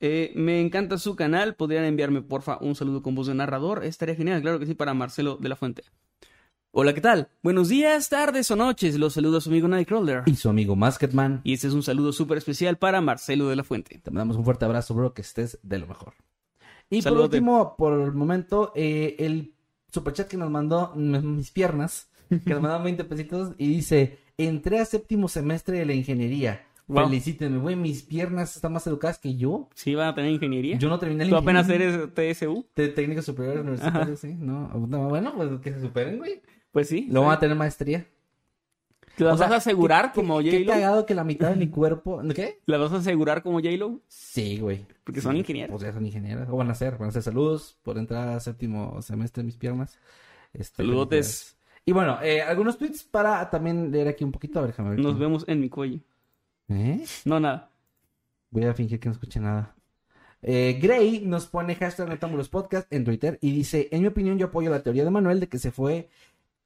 Eh, 0.00 0.32
me 0.36 0.60
encanta 0.60 0.96
su 0.96 1.16
canal. 1.16 1.54
¿Podrían 1.54 1.84
enviarme, 1.84 2.22
porfa, 2.22 2.58
un 2.62 2.74
saludo 2.74 3.02
con 3.02 3.14
voz 3.14 3.26
de 3.26 3.34
narrador? 3.34 3.84
Estaría 3.84 4.14
genial, 4.14 4.40
claro 4.40 4.58
que 4.58 4.66
sí, 4.66 4.74
para 4.74 4.94
Marcelo 4.94 5.36
de 5.36 5.50
la 5.50 5.56
Fuente. 5.56 5.82
Hola, 6.76 6.92
¿qué 6.92 7.00
tal? 7.00 7.28
Buenos 7.40 7.68
días, 7.68 8.08
tardes 8.08 8.50
o 8.50 8.56
noches. 8.56 8.98
Los 8.98 9.12
saluda 9.14 9.40
su 9.40 9.48
amigo 9.48 9.68
Nightcrawler. 9.68 10.24
Y 10.26 10.34
su 10.34 10.48
amigo 10.48 10.74
Masketman. 10.74 11.40
Y 11.44 11.52
este 11.52 11.68
es 11.68 11.72
un 11.72 11.84
saludo 11.84 12.12
súper 12.12 12.38
especial 12.38 12.78
para 12.78 13.00
Marcelo 13.00 13.48
de 13.48 13.54
la 13.54 13.62
Fuente. 13.62 14.00
Te 14.02 14.10
mandamos 14.10 14.36
un 14.36 14.44
fuerte 14.44 14.64
abrazo, 14.64 14.92
bro, 14.92 15.14
que 15.14 15.22
estés 15.22 15.60
de 15.62 15.78
lo 15.78 15.86
mejor. 15.86 16.14
Y 16.90 17.00
Saludote. 17.02 17.28
por 17.28 17.34
último, 17.36 17.76
por 17.78 18.00
el 18.00 18.12
momento, 18.12 18.72
eh, 18.74 19.14
el 19.20 19.54
superchat 19.92 20.26
que 20.26 20.36
nos 20.36 20.50
mandó 20.50 20.92
mis 20.96 21.52
piernas, 21.52 22.08
que 22.28 22.50
nos 22.50 22.60
mandaron 22.60 22.82
20 22.82 23.04
pesitos, 23.04 23.52
y 23.56 23.68
dice, 23.68 24.18
entré 24.36 24.80
a 24.80 24.84
séptimo 24.84 25.28
semestre 25.28 25.78
de 25.78 25.86
la 25.86 25.94
ingeniería. 25.94 26.66
Wow. 26.88 27.04
Felicítenme, 27.06 27.58
güey, 27.58 27.76
mis 27.76 28.02
piernas 28.02 28.56
están 28.56 28.72
más 28.72 28.86
educadas 28.88 29.18
que 29.18 29.36
yo. 29.36 29.68
¿Sí 29.74 29.94
van 29.94 30.08
a 30.08 30.14
tener 30.14 30.32
ingeniería? 30.32 30.76
Yo 30.76 30.88
no 30.88 30.98
terminé 30.98 31.24
la 31.24 31.30
¿Tú 31.30 31.36
apenas 31.36 31.66
ingeniería. 31.68 32.10
eres 32.16 32.36
TSU? 32.36 32.66
Técnico 32.74 33.22
superior 33.22 33.60
universitario, 33.60 34.16
sí, 34.16 34.34
no, 34.38 34.68
Bueno, 35.08 35.32
pues 35.36 35.60
que 35.60 35.72
se 35.72 35.80
superen, 35.80 36.18
güey. 36.18 36.42
Pues 36.74 36.88
sí. 36.88 37.06
Lo 37.10 37.22
van 37.22 37.30
a 37.30 37.38
tener 37.38 37.56
maestría. 37.56 38.04
¿Te 39.16 39.22
las 39.24 39.34
O 39.34 39.38
sea, 39.38 39.46
vas 39.46 39.54
a 39.54 39.56
asegurar 39.58 40.10
qué- 40.12 40.20
como 40.20 40.38
qué- 40.40 40.50
Qué 40.50 40.58
J-Lo? 40.64 40.72
cagado 40.72 41.06
que 41.06 41.14
la 41.14 41.22
mitad 41.22 41.50
de 41.50 41.56
mi 41.56 41.68
cuerpo... 41.68 42.20
¿Qué? 42.34 42.58
¿La 42.66 42.78
vas 42.78 42.90
a 42.92 42.96
asegurar 42.96 43.44
como 43.44 43.60
J-Lo? 43.60 44.00
Sí, 44.08 44.58
güey. 44.58 44.84
Porque 45.04 45.20
Sí, 45.20 45.24
son 45.24 45.36
ingenieras. 45.36 45.70
Pues 45.70 45.84
ya 45.84 45.92
son 45.92 46.04
ingenieras. 46.04 46.48
O 46.50 46.56
van 46.56 46.68
a 46.68 46.74
ser, 46.74 46.98
van 46.98 47.08
a 47.10 47.12
ser 47.12 47.22
saludos 47.22 47.78
por 47.84 47.96
entrar 47.96 48.28
a 48.28 48.40
séptimo 48.40 49.00
semestre 49.02 49.42
de 49.42 49.46
mis 49.46 49.56
piernas. 49.56 49.98
Este, 50.52 50.78
Saludotes. 50.82 51.56
Y 51.86 51.92
bueno, 51.92 52.18
eh, 52.22 52.42
algunos 52.42 52.76
tweets 52.76 53.04
para 53.04 53.48
también 53.50 53.92
leer 53.92 54.08
aquí 54.08 54.24
un 54.24 54.32
poquito. 54.32 54.58
A 54.58 54.62
ver, 54.62 54.72
déjame 54.72 54.90
ver. 54.90 54.98
Nos 54.98 55.12
cómo- 55.12 55.18
vemos 55.20 55.44
en 55.46 55.60
mi 55.60 55.68
cuello. 55.68 56.00
¿Eh? 56.68 57.04
No, 57.24 57.38
nada. 57.38 57.70
Voy 58.50 58.64
a 58.64 58.74
fingir 58.74 58.98
que 58.98 59.08
no 59.08 59.12
escuché 59.12 59.38
nada. 59.38 59.76
Eh, 60.42 60.78
Gray 60.82 61.20
nos 61.24 61.46
pone 61.46 61.74
hashtag 61.76 62.08
Netámbulos 62.08 62.48
Podcast 62.48 62.92
en 62.92 63.04
Twitter 63.04 63.38
y 63.40 63.52
dice, 63.52 63.88
en 63.92 64.00
mi 64.02 64.08
opinión 64.08 64.38
yo 64.38 64.46
apoyo 64.46 64.70
la 64.70 64.82
teoría 64.82 65.04
de 65.04 65.10
Manuel 65.10 65.38
de 65.40 65.48
que 65.48 65.58
se 65.58 65.70
fue 65.70 66.08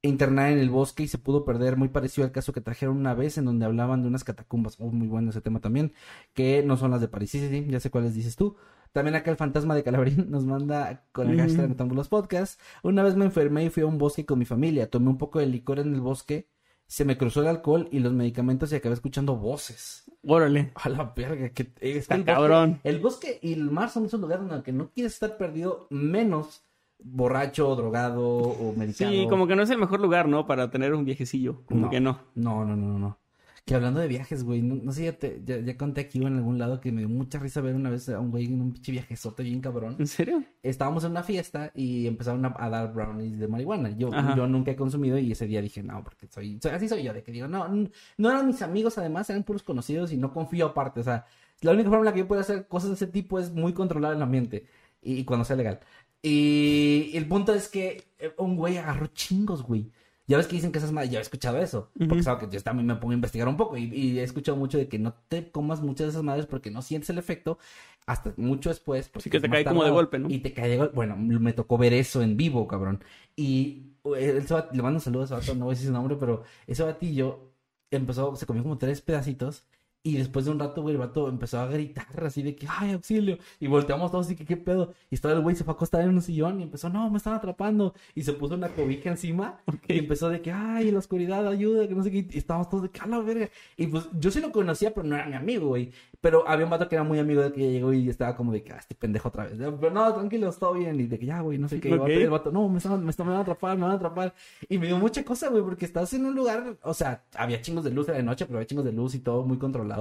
internar 0.09 0.51
en 0.53 0.59
el 0.59 0.71
bosque 0.71 1.05
y 1.05 1.09
se 1.09 1.19
pudo 1.19 1.45
perder, 1.45 1.77
muy 1.77 1.89
parecido 1.89 2.25
al 2.27 2.33
caso 2.33 2.53
que 2.53 2.61
trajeron 2.61 2.97
una 2.97 3.15
vez 3.15 3.39
en 3.39 3.45
donde 3.45 3.65
hablaban 3.67 4.03
de 4.03 4.09
unas 4.09 4.25
catacumbas, 4.25 4.77
oh, 4.81 4.91
muy 4.91 5.07
bueno 5.09 5.31
ese 5.31 5.41
tema 5.41 5.61
también, 5.61 5.93
que 6.35 6.63
no 6.63 6.77
son 6.77 6.91
las 6.91 7.01
de 7.01 7.09
París, 7.09 7.31
sí, 7.31 7.41
sí, 7.41 7.49
sí, 7.49 7.67
ya 7.71 7.81
sé 7.81 7.91
cuáles 7.91 8.15
dices 8.15 8.37
tú. 8.37 8.57
También 8.93 9.15
acá 9.17 9.31
el 9.31 9.37
fantasma 9.37 9.75
de 9.75 9.83
Calabrín 9.85 10.27
nos 10.31 10.45
manda 10.45 11.05
con 11.13 11.29
el 11.31 11.37
Mm. 11.37 11.41
hashtag 11.41 11.69
Netámbulos 11.69 12.09
Podcast. 12.09 12.59
Una 12.83 13.03
vez 13.03 13.17
me 13.17 13.27
enfermé 13.27 13.65
y 13.65 13.71
fui 13.71 13.83
a 13.83 13.87
un 13.87 13.99
bosque 13.99 14.25
con 14.25 14.39
mi 14.39 14.45
familia, 14.47 14.89
tomé 14.91 15.09
un 15.11 15.19
poco 15.19 15.39
de 15.39 15.47
licor 15.47 15.79
en 15.79 15.95
el 15.95 16.01
bosque, 16.01 16.49
se 16.87 17.05
me 17.05 17.19
cruzó 17.19 17.43
el 17.43 17.49
alcohol 17.49 17.87
y 17.93 17.99
los 17.99 18.15
medicamentos 18.15 18.73
y 18.73 18.77
acabé 18.77 18.95
escuchando 18.95 19.37
voces. 19.37 20.05
Órale. 20.27 20.73
A 20.75 20.89
la 20.89 21.13
verga, 21.15 21.51
que 21.51 21.63
es 21.65 21.75
que 21.75 21.99
Está 21.99 22.15
el 22.15 22.23
bosque- 22.23 22.33
cabrón. 22.33 22.81
el 22.83 22.99
bosque 22.99 23.39
y 23.43 23.53
el 23.53 23.71
mar 23.71 23.91
son 23.91 24.07
esos 24.07 24.19
lugares 24.19 24.45
en 24.45 24.49
los 24.51 24.63
que 24.65 24.73
no 24.73 24.91
quieres 24.91 25.13
estar 25.13 25.37
perdido, 25.37 25.87
menos 25.91 26.63
borracho, 27.03 27.75
drogado 27.77 28.27
o 28.27 28.75
medicado. 28.77 29.11
Sí, 29.11 29.27
como 29.29 29.47
que 29.47 29.57
no 29.57 29.63
es 29.63 29.71
el 29.71 29.79
mejor 29.79 30.01
lugar, 30.01 30.29
¿no? 30.29 30.47
Para 30.47 30.71
tener 30.71 30.95
un 30.95 31.05
viejecillo. 31.05 31.63
Como 31.67 31.83
No. 31.83 31.91
que 31.91 32.01
no. 32.01 32.21
No, 32.35 32.65
no, 32.65 32.77
no, 32.77 32.99
no. 32.99 33.19
Que 33.65 33.75
hablando 33.75 34.01
de 34.01 34.09
viajes, 34.09 34.45
güey, 34.45 34.63
no, 34.63 34.77
no 34.77 34.93
sé, 34.93 35.05
ya, 35.05 35.13
te- 35.13 35.43
ya, 35.45 35.59
ya 35.59 35.77
conté 35.77 36.01
aquí 36.01 36.19
o 36.23 36.27
en 36.27 36.37
algún 36.37 36.59
lado 36.59 36.81
que 36.81 36.91
me 36.91 37.01
dio 37.03 37.09
mucha 37.11 37.39
risa 37.39 37.61
ver 37.61 37.75
una 37.75 37.91
vez 37.91 38.09
a 38.09 38.19
un 38.19 38.31
güey 38.31 38.47
en 38.47 38.63
un 38.63 38.73
pinche 38.73 38.93
viajezote 38.93 39.43
bien 39.43 39.61
cabrón. 39.61 39.97
¿En 39.99 40.07
serio? 40.07 40.43
Estábamos 40.63 41.05
en 41.05 41.11
una 41.11 41.23
fiesta 41.23 41.71
y 41.75 42.07
empezaron 42.07 42.47
a, 42.47 42.55
a 42.59 42.71
dar 42.71 42.95
brownies 42.95 43.39
de 43.39 43.47
marihuana. 43.47 43.91
Yo, 43.91 44.09
Ajá. 44.15 44.35
yo 44.35 44.47
nunca 44.47 44.71
he 44.71 44.77
consumido 44.77 45.19
y 45.19 45.33
ese 45.33 45.47
día 45.47 45.61
dije, 45.61 45.83
no, 45.83 46.03
porque 46.03 46.27
soy, 46.29 46.59
soy- 46.63 46.71
así 46.73 46.89
soy 46.89 47.03
yo, 47.03 47.13
de 47.13 47.23
que 47.23 47.31
digo, 47.31 47.47
no, 47.47 47.69
no 48.17 48.31
eran 48.31 48.47
mis 48.47 48.63
amigos, 48.63 48.97
además 48.97 49.29
eran 49.29 49.43
puros 49.45 49.63
conocidos 49.63 50.13
y 50.13 50.17
no 50.17 50.33
confío 50.33 50.65
aparte. 50.69 51.01
O 51.01 51.05
sea, 51.05 51.27
la 51.61 51.73
única 51.73 51.91
forma 51.91 52.01
en 52.01 52.07
la 52.07 52.13
que 52.15 52.21
yo 52.21 52.27
puedo 52.29 52.41
hacer 52.41 52.69
cosas 52.69 52.89
de 52.89 52.95
ese 52.95 53.07
tipo 53.07 53.39
es 53.39 53.53
muy 53.53 53.75
controlar 53.75 54.15
el 54.17 54.23
ambiente 54.23 54.65
y, 55.03 55.13
y 55.17 55.25
cuando 55.25 55.45
sea 55.45 55.57
legal. 55.57 55.81
Y 56.23 57.11
el 57.15 57.27
punto 57.27 57.55
es 57.55 57.69
que 57.69 58.05
eh, 58.19 58.33
un 58.39 58.57
güey 58.57 58.77
agarró 58.77 59.07
chingos, 59.09 59.63
güey. 59.63 59.91
Ya 60.27 60.37
ves 60.37 60.47
que 60.47 60.57
dicen 60.57 60.73
que 60.73 60.79
esas 60.79 60.93
madres, 60.93 61.11
ya 61.11 61.19
he 61.21 61.23
escuchado 61.23 61.59
eso. 61.59 61.91
Porque 61.97 62.15
Ujú. 62.17 62.23
sabe 62.23 62.47
que 62.49 62.57
yo 62.57 62.63
también 62.63 62.87
me 62.87 62.97
pongo 62.97 63.13
a 63.13 63.15
investigar 63.15 63.49
un 63.49 63.57
poco. 63.57 63.77
Y, 63.79 63.85
y 63.85 64.19
he 64.19 64.23
escuchado 64.23 64.59
mucho 64.59 64.77
de 64.77 64.89
que 64.89 64.99
no 64.99 65.15
te 65.29 65.51
comas 65.51 65.81
muchas 65.81 66.07
de 66.07 66.11
esas 66.11 66.23
madres 66.23 66.45
porque 66.47 66.71
no 66.71 66.83
sientes 66.83 67.09
el 67.11 67.19
efecto 67.19 67.59
hasta 68.05 68.35
mucho 68.37 68.69
después. 68.69 69.11
Sí, 69.21 69.31
que 69.31 69.41
te 69.41 69.49
cae 69.49 69.65
como 69.65 69.85
de 69.85 69.91
golpe, 69.91 70.19
¿no? 70.19 70.29
Y 70.29 70.41
te 70.41 70.53
cae 70.53 70.69
de 70.69 70.77
golpe. 70.77 70.95
Bueno, 70.95 71.17
me 71.17 71.53
tocó 71.55 71.79
ver 71.79 71.95
eso 71.95 72.21
en 72.23 72.37
vivo, 72.37 72.67
cabrón. 72.69 73.03
Y 73.37 73.93
ese 74.19 74.53
vato- 74.53 74.75
le 74.75 74.83
mando 74.83 74.99
un 74.99 75.01
saludo 75.03 75.23
a 75.23 75.25
ese 75.27 75.35
vato, 75.35 75.55
no 75.55 75.65
voy 75.67 75.73
a 75.73 75.75
decir 75.77 75.87
su 75.87 75.93
nombre, 75.95 76.17
pero 76.21 76.43
ese 76.67 76.83
batillo 76.83 77.53
empezó, 77.91 78.37
se 78.37 78.45
comió 78.45 78.63
como 78.63 78.77
tres 78.77 79.01
pedacitos. 79.01 79.65
Y 80.09 80.17
después 80.17 80.45
de 80.47 80.53
un 80.53 80.59
rato, 80.59 80.81
güey, 80.81 80.95
el 80.95 80.99
vato 81.01 81.29
empezó 81.29 81.59
a 81.61 81.67
gritar 81.67 82.07
así 82.25 82.43
de 82.43 82.57
que, 82.57 82.67
ay, 82.69 82.93
auxilio. 82.93 83.37
Y 83.61 83.67
volteamos 83.67 84.11
todos 84.11 84.31
y 84.31 84.37
que, 84.37 84.45
¿qué 84.47 84.57
pedo? 84.57 84.95
Y 85.11 85.17
estaba 85.17 85.35
el 85.35 85.41
güey, 85.43 85.55
se 85.55 85.65
fue 85.65 85.73
a 85.73 85.75
acostar 85.75 86.01
en 86.03 86.11
un 86.11 86.23
sillón 86.23 86.61
y 86.61 86.63
empezó, 86.63 86.89
no, 86.89 87.11
me 87.11 87.19
están 87.19 87.35
atrapando. 87.35 87.93
Y 88.15 88.23
se 88.23 88.33
puso 88.33 88.55
una 88.55 88.69
cobija 88.69 89.11
encima 89.11 89.61
y 89.87 89.99
empezó 89.99 90.31
de 90.31 90.41
que, 90.41 90.51
ay, 90.51 90.91
la 90.91 90.99
oscuridad, 91.01 91.47
ayuda, 91.47 91.87
que 91.87 91.95
no 91.95 92.03
sé 92.03 92.11
qué. 92.11 92.27
Y 92.31 92.39
estábamos 92.39 92.71
todos 92.71 92.85
de 92.85 92.91
que, 92.91 93.01
a 93.01 93.07
la 93.07 93.19
verga. 93.21 93.49
Y 93.77 93.87
pues 93.89 94.09
yo 94.19 94.31
sí 94.31 94.41
lo 94.41 94.51
conocía, 94.51 94.95
pero 94.95 95.07
no 95.07 95.15
era 95.15 95.27
mi 95.27 95.35
amigo, 95.35 95.69
güey. 95.69 95.91
Pero 96.21 96.49
había 96.49 96.65
un 96.65 96.71
vato 96.71 96.89
que 96.89 96.95
era 96.95 97.05
muy 97.05 97.19
amigo 97.19 97.43
de 97.43 97.53
que 97.53 97.71
llegó 97.71 97.93
y 97.93 98.09
estaba 98.09 98.35
como 98.35 98.53
de 98.53 98.63
que, 98.63 98.73
ah, 98.73 98.79
este 98.79 98.95
pendejo 98.95 99.29
otra 99.29 99.45
vez. 99.45 99.55
Pero 99.59 99.91
no, 99.91 100.13
tranquilo, 100.15 100.51
todo 100.53 100.73
bien. 100.75 100.99
Y 101.01 101.07
de 101.07 101.19
que 101.19 101.27
ya, 101.27 101.41
güey, 101.43 101.59
no 101.59 101.69
sé 101.69 101.81
qué. 101.81 101.91
Y 101.91 101.93
el 101.93 101.99
vato- 101.99 102.13
Ok. 102.13 102.19
el 102.23 102.31
vato, 102.31 102.51
no, 102.51 102.69
me, 102.69 102.79
están, 102.79 103.05
me, 103.05 103.11
están, 103.11 103.27
me 103.27 103.33
van 103.33 103.41
a 103.41 103.43
atrapar, 103.43 103.77
me 103.77 103.83
van 103.83 103.93
a 103.93 103.95
atrapar. 103.97 104.35
Y 104.69 104.79
me 104.79 104.87
dio 104.87 104.99
mucha 104.99 105.23
cosa, 105.25 105.49
güey, 105.49 105.63
porque 105.63 105.85
estás 105.85 106.13
en 106.15 106.25
un 106.25 106.35
lugar, 106.35 106.77
o 106.83 106.95
sea, 106.95 107.25
había 107.35 107.61
chingos 107.61 107.85
de 107.85 107.91
luz, 107.91 108.09
era 108.09 108.17
de 108.17 108.23
noche, 108.23 108.47
pero 108.47 108.59
había 108.59 108.67
chingos 108.67 108.85
de 108.85 108.93
luz 108.93 109.15
y 109.15 109.19
todo 109.21 109.45
muy 109.45 109.59
controlado. 109.59 109.98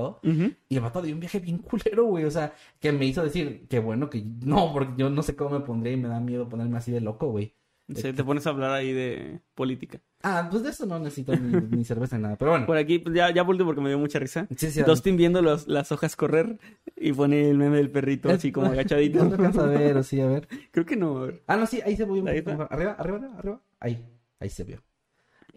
Y 0.69 0.75
el 0.75 0.81
vato 0.81 1.01
dio 1.01 1.13
un 1.13 1.19
viaje 1.19 1.39
bien 1.39 1.57
culero, 1.69 2.05
güey. 2.05 2.25
O 2.25 2.31
sea, 2.31 2.53
que 2.79 2.91
me 2.91 3.05
hizo 3.05 3.23
decir 3.23 3.67
que 3.69 3.79
bueno 3.79 4.09
que 4.09 4.23
no, 4.45 4.71
porque 4.73 4.93
yo 4.97 5.09
no 5.09 5.21
sé 5.23 5.35
cómo 5.35 5.59
me 5.59 5.65
pondría 5.65 5.93
y 5.93 5.97
me 5.97 6.07
da 6.07 6.19
miedo 6.19 6.47
ponerme 6.49 6.77
así 6.77 6.91
de 6.91 7.01
loco, 7.01 7.27
güey. 7.29 7.53
Sí, 7.95 8.11
te 8.11 8.21
pones 8.21 8.45
a 8.45 8.49
hablar 8.49 8.71
ahí 8.71 8.91
de 8.91 9.39
política. 9.55 10.01
Ah, 10.21 10.49
pues 10.51 10.61
de 10.61 10.71
eso 10.71 10.85
no 10.85 10.99
necesito 10.99 11.33
ni, 11.37 11.55
ni 11.77 11.85
cerveza 11.85 12.17
ni 12.17 12.23
nada. 12.23 12.35
Pero 12.35 12.51
bueno. 12.51 12.65
Por 12.65 12.75
aquí, 12.75 12.99
pues 12.99 13.15
ya, 13.15 13.33
ya 13.33 13.43
volteo 13.43 13.65
porque 13.65 13.79
me 13.79 13.87
dio 13.87 13.97
mucha 13.97 14.19
risa. 14.19 14.45
Sí, 14.57 14.71
sí, 14.71 14.81
Dustin 14.83 15.15
viendo 15.15 15.41
los- 15.41 15.69
las 15.69 15.89
hojas 15.93 16.17
correr 16.17 16.59
y 16.97 17.13
pone 17.13 17.49
el 17.49 17.57
meme 17.57 17.77
del 17.77 17.89
perrito 17.89 18.29
así 18.29 18.51
como 18.51 18.67
agachadito. 18.71 19.23
No 19.23 19.31
alcanza 19.35 19.63
a 19.63 19.67
ver, 19.67 19.95
o 19.95 20.03
sí, 20.03 20.19
a 20.19 20.27
ver. 20.27 20.49
Creo 20.71 20.85
que 20.85 20.97
no. 20.97 21.17
a 21.19 21.25
ver. 21.27 21.43
Ah, 21.47 21.55
no, 21.55 21.65
sí, 21.65 21.79
ahí 21.85 21.95
se 21.95 22.03
vio. 22.03 22.27
Arriba, 22.27 22.67
arriba, 22.69 22.95
arriba, 22.99 23.31
arriba. 23.37 23.61
Ahí, 23.79 24.05
ahí 24.41 24.49
se 24.49 24.65
vio. 24.65 24.83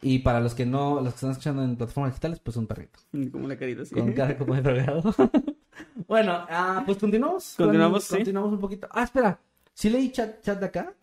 Y 0.03 0.20
para 0.20 0.40
los 0.40 0.55
que 0.55 0.64
no, 0.66 0.96
los 1.01 1.12
que 1.12 1.16
están 1.16 1.30
escuchando 1.30 1.62
en 1.62 1.76
plataformas 1.76 2.12
digitales, 2.12 2.40
pues 2.40 2.57
un 2.57 2.66
perrito. 2.66 2.98
Como 3.32 3.48
la 3.48 3.57
carita 3.57 3.82
así. 3.82 3.94
Con 3.94 4.12
cara 4.12 4.36
como 4.38 4.55
de 4.55 4.62
drogado. 4.62 5.14
bueno, 6.09 6.32
ah, 6.48 6.82
pues 6.86 6.98
continuamos. 6.98 7.55
con- 7.57 7.66
Continuamos, 7.66 8.05
sí. 8.05 8.16
Continuamos 8.16 8.53
un 8.53 8.61
poquito. 8.61 8.88
Ah, 8.90 9.03
espera. 9.05 9.38
¿Sí 9.74 9.90
leí 9.90 10.11
chat, 10.11 10.42
chat 10.42 10.59
de 10.59 10.66
acá? 10.66 10.94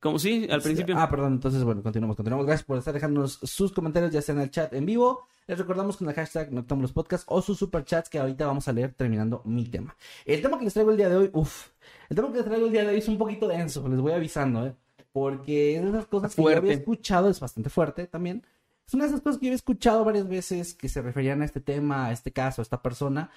Como 0.00 0.18
sí, 0.18 0.46
al 0.50 0.60
principio. 0.60 0.96
Ah, 0.98 1.08
perdón, 1.08 1.32
entonces, 1.34 1.64
bueno, 1.64 1.82
continuamos, 1.82 2.16
continuamos. 2.16 2.46
Gracias 2.46 2.66
por 2.66 2.76
estar 2.76 2.92
dejándonos 2.92 3.38
sus 3.42 3.72
comentarios, 3.72 4.12
ya 4.12 4.20
sea 4.20 4.34
en 4.34 4.42
el 4.42 4.50
chat 4.50 4.72
en 4.74 4.84
vivo. 4.84 5.26
Les 5.46 5.58
recordamos 5.58 5.96
con 5.96 6.08
el 6.08 6.14
hashtag 6.14 6.52
Noctambulous 6.52 6.90
los 6.90 6.92
podcasts 6.94 7.26
o 7.28 7.40
sus 7.42 7.58
superchats 7.58 8.08
que 8.10 8.18
ahorita 8.18 8.46
vamos 8.46 8.68
a 8.68 8.72
leer 8.72 8.92
terminando 8.94 9.40
mi 9.44 9.64
tema. 9.66 9.96
El 10.26 10.42
tema 10.42 10.58
que 10.58 10.64
les 10.64 10.72
traigo 10.74 10.90
el 10.90 10.96
día 10.98 11.08
de 11.08 11.16
hoy, 11.16 11.30
uff, 11.32 11.68
el 12.08 12.16
tema 12.16 12.28
que 12.30 12.36
les 12.38 12.44
traigo 12.46 12.66
el 12.66 12.72
día 12.72 12.82
de 12.82 12.88
hoy 12.90 12.98
es 12.98 13.08
un 13.08 13.16
poquito 13.18 13.46
denso, 13.48 13.86
les 13.88 14.00
voy 14.00 14.12
avisando, 14.12 14.66
¿eh? 14.66 14.74
Porque 15.14 15.76
es 15.76 15.82
de 15.84 15.90
esas 15.90 16.06
cosas 16.06 16.34
que 16.34 16.42
yo 16.42 16.48
había 16.48 16.72
escuchado, 16.72 17.30
es 17.30 17.38
bastante 17.38 17.70
fuerte 17.70 18.08
también. 18.08 18.44
Es 18.84 18.94
una 18.94 19.04
de 19.04 19.10
esas 19.10 19.20
cosas 19.20 19.38
que 19.38 19.46
yo 19.46 19.50
había 19.50 19.56
escuchado 19.56 20.04
varias 20.04 20.28
veces 20.28 20.74
que 20.74 20.88
se 20.88 21.02
referían 21.02 21.40
a 21.40 21.44
este 21.44 21.60
tema, 21.60 22.06
a 22.06 22.12
este 22.12 22.32
caso, 22.32 22.60
a 22.60 22.64
esta 22.64 22.82
persona, 22.82 23.30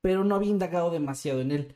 pero 0.00 0.22
no 0.22 0.36
había 0.36 0.50
indagado 0.50 0.92
demasiado 0.92 1.40
en 1.40 1.50
él. 1.50 1.74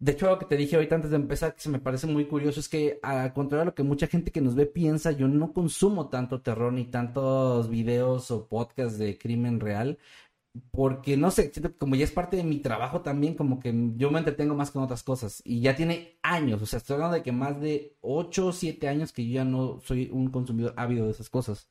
De 0.00 0.12
hecho, 0.12 0.26
algo 0.26 0.38
que 0.38 0.44
te 0.44 0.58
dije 0.58 0.76
ahorita 0.76 0.96
antes 0.96 1.10
de 1.10 1.16
empezar, 1.16 1.54
que 1.54 1.62
se 1.62 1.70
me 1.70 1.78
parece 1.78 2.06
muy 2.06 2.26
curioso, 2.26 2.60
es 2.60 2.68
que 2.68 3.00
al 3.02 3.32
contrario 3.32 3.62
a 3.62 3.64
lo 3.64 3.74
que 3.74 3.82
mucha 3.84 4.06
gente 4.06 4.30
que 4.30 4.42
nos 4.42 4.54
ve 4.54 4.66
piensa, 4.66 5.12
yo 5.12 5.28
no 5.28 5.54
consumo 5.54 6.10
tanto 6.10 6.42
terror 6.42 6.70
ni 6.70 6.84
tantos 6.84 7.70
videos 7.70 8.30
o 8.30 8.48
podcasts 8.48 8.98
de 8.98 9.16
crimen 9.16 9.60
real, 9.60 9.98
porque 10.70 11.16
no 11.16 11.30
sé, 11.30 11.50
siento 11.52 11.76
como 11.78 11.94
ya 11.96 12.04
es 12.04 12.12
parte 12.12 12.36
de 12.36 12.44
mi 12.44 12.58
trabajo 12.58 13.00
también, 13.02 13.34
como 13.34 13.60
que 13.60 13.74
yo 13.96 14.10
me 14.10 14.18
entretengo 14.18 14.54
más 14.54 14.70
con 14.70 14.82
otras 14.82 15.02
cosas. 15.02 15.42
Y 15.44 15.60
ya 15.60 15.76
tiene 15.76 16.18
años, 16.22 16.62
o 16.62 16.66
sea, 16.66 16.78
estoy 16.78 16.94
hablando 16.94 17.16
de 17.16 17.22
que 17.22 17.32
más 17.32 17.60
de 17.60 17.96
8 18.00 18.48
o 18.48 18.52
7 18.52 18.88
años 18.88 19.12
que 19.12 19.26
yo 19.26 19.34
ya 19.34 19.44
no 19.44 19.80
soy 19.80 20.10
un 20.12 20.30
consumidor 20.30 20.74
ávido 20.76 21.06
de 21.06 21.12
esas 21.12 21.28
cosas. 21.30 21.68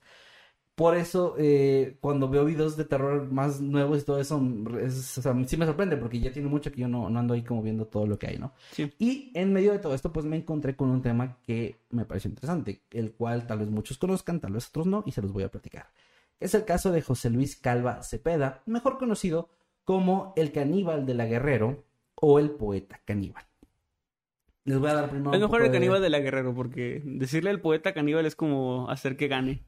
Por 0.76 0.96
eso, 0.96 1.34
eh, 1.40 1.98
cuando 2.02 2.30
veo 2.30 2.46
videos 2.46 2.78
de 2.78 2.86
terror 2.86 3.32
más 3.32 3.60
nuevos 3.62 4.00
y 4.00 4.06
todo 4.06 4.20
eso, 4.20 4.40
es- 4.80 5.18
o 5.18 5.22
sea, 5.24 5.36
sí 5.48 5.58
me 5.58 5.66
sorprende 5.66 5.98
porque 5.98 6.20
ya 6.20 6.32
tiene 6.32 6.50
mucho 6.50 6.72
que 6.72 6.82
yo 6.82 6.88
no, 6.88 7.10
no 7.10 7.18
ando 7.18 7.34
ahí 7.34 7.44
como 7.44 7.64
viendo 7.64 7.88
todo 7.88 8.06
lo 8.06 8.20
que 8.20 8.28
hay, 8.28 8.38
¿no? 8.38 8.54
Sí. 8.74 8.94
Y 9.00 9.32
en 9.34 9.54
medio 9.54 9.72
de 9.72 9.80
todo 9.80 9.96
esto, 9.96 10.14
pues 10.14 10.28
me 10.28 10.36
encontré 10.38 10.76
con 10.76 10.90
un 10.92 11.02
tema 11.02 11.40
que 11.48 11.78
me 11.90 12.06
pareció 12.06 12.30
interesante, 12.30 12.84
el 12.92 13.12
cual 13.14 13.48
tal 13.48 13.58
vez 13.60 13.72
muchos 13.72 13.98
conozcan, 13.98 14.40
tal 14.40 14.54
vez 14.54 14.68
otros 14.70 14.86
no, 14.86 15.02
y 15.08 15.14
se 15.14 15.22
los 15.24 15.32
voy 15.34 15.44
a 15.46 15.50
platicar. 15.50 15.88
Es 16.40 16.54
el 16.54 16.66
caso 16.66 16.92
de 16.92 17.02
José 17.02 17.30
Luis 17.30 17.56
Calva 17.56 18.04
Cepeda, 18.04 18.62
mejor 18.66 18.98
conocido 18.98 19.50
como 19.84 20.34
el 20.36 20.52
caníbal 20.52 21.06
de 21.06 21.14
la 21.16 21.26
Guerrero 21.26 21.86
o 22.16 22.40
el 22.40 22.52
poeta 22.52 23.00
caníbal. 23.06 23.44
Les 24.66 24.78
voy 24.78 24.90
a 24.90 24.94
dar 24.96 25.10
primero. 25.10 25.34
es 25.34 25.40
mejor 25.40 25.62
el 25.62 25.72
caníbal 25.72 26.02
de 26.02 26.10
la 26.10 26.20
Guerrero 26.20 26.54
porque 26.54 27.02
decirle 27.06 27.50
al 27.50 27.62
poeta 27.62 27.94
caníbal 27.94 28.26
es 28.26 28.36
como 28.36 28.90
hacer 28.90 29.16
que 29.16 29.28
gane. 29.30 29.64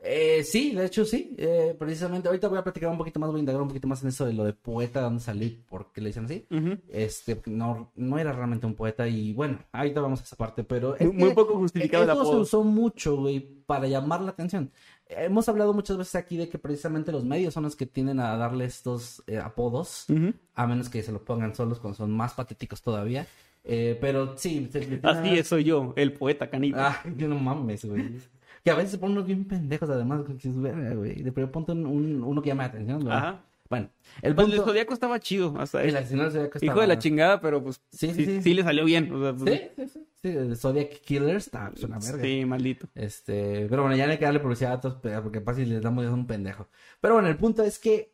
Eh, 0.00 0.42
sí, 0.44 0.74
de 0.74 0.84
hecho 0.84 1.04
sí. 1.04 1.34
Eh, 1.38 1.74
precisamente 1.78 2.28
ahorita 2.28 2.48
voy 2.48 2.58
a 2.58 2.64
platicar 2.64 2.90
un 2.90 2.98
poquito 2.98 3.18
más, 3.18 3.30
voy 3.30 3.38
a 3.38 3.40
indagar 3.40 3.62
un 3.62 3.68
poquito 3.68 3.88
más 3.88 4.02
en 4.02 4.08
eso 4.08 4.26
de 4.26 4.34
lo 4.34 4.44
de 4.44 4.52
poeta, 4.52 5.00
dónde 5.00 5.22
salí, 5.22 5.64
por 5.68 5.90
qué 5.92 6.00
le 6.00 6.08
dicen 6.08 6.24
así. 6.26 6.46
Este, 6.90 7.40
no, 7.46 7.92
no 7.94 8.18
era 8.18 8.32
realmente 8.32 8.66
un 8.66 8.74
poeta 8.74 9.08
y 9.08 9.32
bueno, 9.32 9.58
ahorita 9.72 10.00
vamos 10.00 10.20
a 10.20 10.24
esa 10.24 10.36
parte, 10.36 10.64
pero... 10.64 10.96
es 10.96 11.06
Muy, 11.06 11.14
muy 11.16 11.28
que 11.30 11.34
poco 11.34 11.54
justificado 11.56 12.04
el 12.04 12.10
esto 12.10 12.22
se 12.24 12.28
apodo. 12.28 12.42
usó 12.42 12.62
mucho, 12.64 13.16
güey, 13.16 13.40
para 13.40 13.86
llamar 13.86 14.20
la 14.20 14.32
atención. 14.32 14.70
Hemos 15.08 15.48
hablado 15.48 15.72
muchas 15.72 15.96
veces 15.96 16.16
aquí 16.16 16.36
de 16.36 16.48
que 16.48 16.58
precisamente 16.58 17.12
los 17.12 17.24
medios 17.24 17.54
son 17.54 17.62
los 17.62 17.76
que 17.76 17.86
tienden 17.86 18.18
a 18.18 18.36
darle 18.36 18.64
estos 18.64 19.22
eh, 19.28 19.38
apodos, 19.38 20.06
a 20.54 20.66
menos 20.66 20.88
que 20.88 21.02
se 21.02 21.12
lo 21.12 21.24
pongan 21.24 21.54
solos 21.54 21.78
cuando 21.78 21.96
son 21.96 22.10
más 22.10 22.34
patéticos 22.34 22.82
todavía. 22.82 23.26
Eh, 23.62 23.96
pero 24.00 24.36
sí, 24.36 24.68
se- 24.72 25.00
Así 25.02 25.28
es, 25.38 25.46
soy 25.48 25.64
yo, 25.64 25.92
el 25.96 26.12
poeta 26.12 26.48
caníbal. 26.50 26.80
Ah, 26.84 27.02
yo 27.16 27.28
no 27.28 27.36
mames, 27.38 27.84
güey. 27.84 28.16
Que 28.64 28.70
a 28.72 28.74
veces 28.74 28.92
se 28.92 28.98
ponen 28.98 29.16
unos 29.16 29.26
bien 29.28 29.44
pendejos, 29.44 29.88
además, 29.90 30.22
que 30.26 30.32
dices, 30.34 30.60
"Verga, 30.60 30.94
güey. 30.94 31.22
De 31.22 31.30
pero 31.30 31.50
ponte 31.52 31.70
un, 31.72 31.86
un- 31.86 32.22
uno 32.24 32.42
que 32.42 32.48
llame 32.48 32.64
la 32.64 32.68
atención, 32.68 32.98
¿verdad? 32.98 33.18
Ajá. 33.18 33.44
Bueno, 33.68 33.90
el 34.22 34.34
Pues 34.34 34.46
el 34.48 34.54
punto... 34.54 34.70
Zodíaco 34.70 34.94
estaba 34.94 35.18
chido 35.20 35.54
hasta 35.58 35.82
el 35.82 35.88
eso. 35.90 35.98
asesino 35.98 36.22
del 36.24 36.32
Zodiaco 36.32 36.58
Hijo 36.62 36.80
de 36.80 36.86
la 36.86 36.94
estaba- 36.94 36.98
chingada, 37.02 37.40
pero 37.40 37.62
pues 37.62 37.80
Sí, 37.90 38.08
sí, 38.08 38.14
sí, 38.14 38.24
sí. 38.26 38.42
sí 38.42 38.54
le 38.54 38.62
salió 38.62 38.84
bien. 38.84 39.12
o 39.12 39.20
sea, 39.22 39.34
pues, 39.34 39.50
Sí, 39.50 39.68
sí, 39.76 39.88
sí. 39.92 40.06
Sí, 40.22 40.28
el 40.28 40.56
Zodiac 40.56 41.00
Killer 41.02 41.36
está, 41.36 41.72
es 41.74 41.82
una 41.84 41.98
verga. 41.98 42.22
Sí, 42.22 42.44
maldito. 42.44 42.88
Este, 42.94 43.66
pero 43.68 43.82
bueno, 43.82 43.96
ya 43.96 44.06
no 44.06 44.12
hay 44.12 44.18
que 44.18 44.24
darle 44.24 44.40
publicidad 44.40 44.72
a 44.74 44.80
todos, 44.80 44.96
pero- 45.02 45.22
porque 45.22 45.40
pasa 45.40 45.60
y 45.60 45.66
les 45.66 45.82
damos 45.82 46.04
ya 46.04 46.10
un 46.12 46.26
pendejo. 46.26 46.68
Pero 47.00 47.14
bueno, 47.14 47.28
el 47.28 47.36
punto 47.36 47.62
es 47.62 47.78
que 47.78 48.12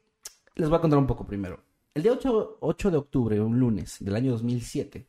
les 0.57 0.69
voy 0.69 0.79
a 0.79 0.81
contar 0.81 0.99
un 0.99 1.07
poco 1.07 1.27
primero. 1.27 1.61
El 1.95 2.03
día 2.03 2.13
8, 2.13 2.59
8 2.61 2.91
de 2.91 2.97
octubre, 2.97 3.41
un 3.41 3.59
lunes 3.59 3.97
del 4.01 4.17
año 4.17 4.33
2007, 4.33 5.07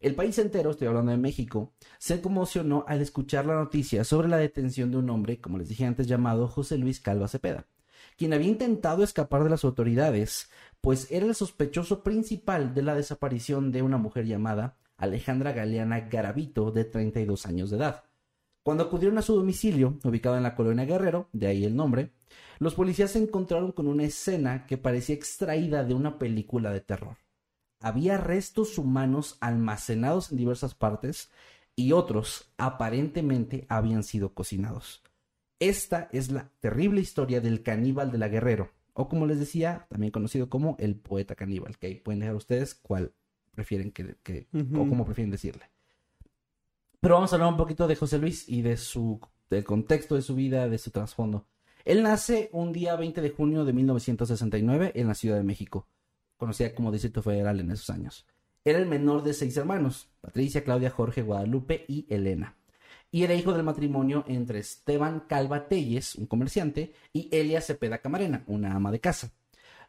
el 0.00 0.14
país 0.14 0.36
entero, 0.38 0.70
estoy 0.70 0.88
hablando 0.88 1.12
de 1.12 1.18
México, 1.18 1.72
se 1.98 2.20
conmocionó 2.20 2.84
al 2.88 3.00
escuchar 3.02 3.46
la 3.46 3.54
noticia 3.54 4.02
sobre 4.04 4.28
la 4.28 4.36
detención 4.38 4.90
de 4.90 4.96
un 4.96 5.08
hombre, 5.10 5.40
como 5.40 5.58
les 5.58 5.68
dije 5.68 5.84
antes, 5.84 6.06
llamado 6.08 6.48
José 6.48 6.76
Luis 6.78 7.00
Calva 7.00 7.28
Cepeda, 7.28 7.66
quien 8.22 8.34
había 8.34 8.50
intentado 8.50 9.02
escapar 9.02 9.42
de 9.42 9.50
las 9.50 9.64
autoridades, 9.64 10.48
pues 10.80 11.10
era 11.10 11.26
el 11.26 11.34
sospechoso 11.34 12.04
principal 12.04 12.72
de 12.72 12.82
la 12.82 12.94
desaparición 12.94 13.72
de 13.72 13.82
una 13.82 13.98
mujer 13.98 14.26
llamada 14.26 14.76
Alejandra 14.96 15.50
Galeana 15.50 16.02
Garavito, 16.02 16.70
de 16.70 16.84
32 16.84 17.46
años 17.46 17.70
de 17.70 17.78
edad. 17.78 18.04
Cuando 18.62 18.84
acudieron 18.84 19.18
a 19.18 19.22
su 19.22 19.34
domicilio, 19.34 19.98
ubicado 20.04 20.36
en 20.36 20.44
la 20.44 20.54
colonia 20.54 20.84
Guerrero, 20.84 21.30
de 21.32 21.48
ahí 21.48 21.64
el 21.64 21.74
nombre, 21.74 22.12
los 22.60 22.76
policías 22.76 23.10
se 23.10 23.18
encontraron 23.18 23.72
con 23.72 23.88
una 23.88 24.04
escena 24.04 24.66
que 24.68 24.78
parecía 24.78 25.16
extraída 25.16 25.82
de 25.82 25.94
una 25.94 26.20
película 26.20 26.70
de 26.70 26.80
terror. 26.80 27.16
Había 27.80 28.18
restos 28.18 28.78
humanos 28.78 29.36
almacenados 29.40 30.30
en 30.30 30.38
diversas 30.38 30.76
partes 30.76 31.32
y 31.74 31.90
otros 31.90 32.52
aparentemente 32.56 33.66
habían 33.68 34.04
sido 34.04 34.32
cocinados. 34.32 35.02
Esta 35.62 36.08
es 36.10 36.32
la 36.32 36.50
terrible 36.58 37.00
historia 37.00 37.40
del 37.40 37.62
caníbal 37.62 38.10
de 38.10 38.18
la 38.18 38.26
Guerrero, 38.26 38.72
o 38.94 39.08
como 39.08 39.26
les 39.26 39.38
decía, 39.38 39.86
también 39.88 40.10
conocido 40.10 40.50
como 40.50 40.74
el 40.80 40.96
poeta 40.96 41.36
caníbal, 41.36 41.78
que 41.78 41.86
ahí 41.86 41.94
pueden 41.94 42.18
dejar 42.18 42.34
ustedes 42.34 42.74
cuál 42.74 43.12
prefieren 43.52 43.92
que, 43.92 44.16
o 44.52 44.88
cómo 44.88 45.04
prefieren 45.04 45.30
decirle. 45.30 45.70
Pero 46.98 47.14
vamos 47.14 47.32
a 47.32 47.36
hablar 47.36 47.50
un 47.52 47.56
poquito 47.56 47.86
de 47.86 47.94
José 47.94 48.18
Luis 48.18 48.48
y 48.48 48.62
de 48.62 48.76
su 48.76 49.20
del 49.50 49.62
contexto 49.62 50.16
de 50.16 50.22
su 50.22 50.34
vida, 50.34 50.68
de 50.68 50.78
su 50.78 50.90
trasfondo. 50.90 51.46
Él 51.84 52.02
nace 52.02 52.50
un 52.52 52.72
día 52.72 52.96
20 52.96 53.20
de 53.20 53.30
junio 53.30 53.64
de 53.64 53.72
1969 53.72 54.90
en 54.96 55.06
la 55.06 55.14
Ciudad 55.14 55.36
de 55.36 55.44
México, 55.44 55.86
conocida 56.38 56.74
como 56.74 56.90
Distrito 56.90 57.22
Federal 57.22 57.60
en 57.60 57.70
esos 57.70 57.88
años. 57.88 58.26
Era 58.64 58.80
el 58.80 58.86
menor 58.86 59.22
de 59.22 59.32
seis 59.32 59.56
hermanos, 59.56 60.08
Patricia, 60.22 60.64
Claudia, 60.64 60.90
Jorge, 60.90 61.22
Guadalupe 61.22 61.84
y 61.86 62.06
Elena. 62.08 62.56
Y 63.12 63.22
era 63.22 63.34
hijo 63.34 63.52
del 63.52 63.62
matrimonio 63.62 64.24
entre 64.26 64.58
Esteban 64.58 65.24
Calva 65.28 65.68
Telles, 65.68 66.16
un 66.16 66.26
comerciante, 66.26 66.94
y 67.12 67.28
Elia 67.30 67.60
Cepeda 67.60 67.98
Camarena, 67.98 68.42
una 68.46 68.74
ama 68.74 68.90
de 68.90 69.00
casa. 69.00 69.30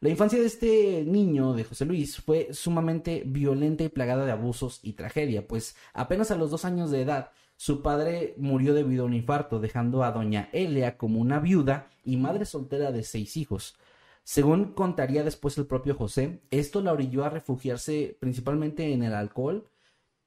La 0.02 0.10
infancia 0.10 0.38
de 0.38 0.46
este 0.46 1.06
niño, 1.08 1.54
de 1.54 1.64
José 1.64 1.86
Luis, 1.86 2.18
fue 2.18 2.50
sumamente 2.52 3.24
violenta 3.26 3.86
y 3.86 3.90
plagada 3.90 4.26
de 4.26 4.34
abusos 4.34 4.82
y 4.84 4.94
tragedia, 4.94 5.48
pues 5.48 5.78
apenas 5.94 6.30
a 6.30 6.36
los 6.36 6.52
dos 6.52 6.66
años 6.66 6.92
de 6.92 7.02
edad, 7.02 7.32
su 7.56 7.82
padre 7.82 8.34
murió 8.36 8.74
debido 8.74 9.04
a 9.04 9.06
un 9.06 9.14
infarto, 9.14 9.62
dejando 9.62 10.04
a 10.04 10.12
doña 10.12 10.50
Elia 10.52 10.98
como 10.98 11.22
una 11.22 11.40
viuda 11.40 11.88
y 12.04 12.18
madre 12.18 12.44
soltera 12.44 12.92
de 12.92 13.04
seis 13.04 13.38
hijos. 13.38 13.78
Según 14.26 14.74
contaría 14.74 15.24
después 15.24 15.58
el 15.58 15.66
propio 15.66 15.96
José, 15.96 16.42
esto 16.52 16.82
la 16.82 16.92
orilló 16.92 17.24
a 17.24 17.30
refugiarse 17.30 18.18
principalmente 18.20 18.92
en 18.92 19.04
el 19.04 19.14
alcohol 19.14 19.70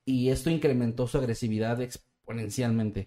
y 0.07 0.31
esto 0.31 0.49
incrementó 0.49 1.07
su 1.07 1.19
agresividad 1.19 1.79
exponencialmente, 2.27 3.07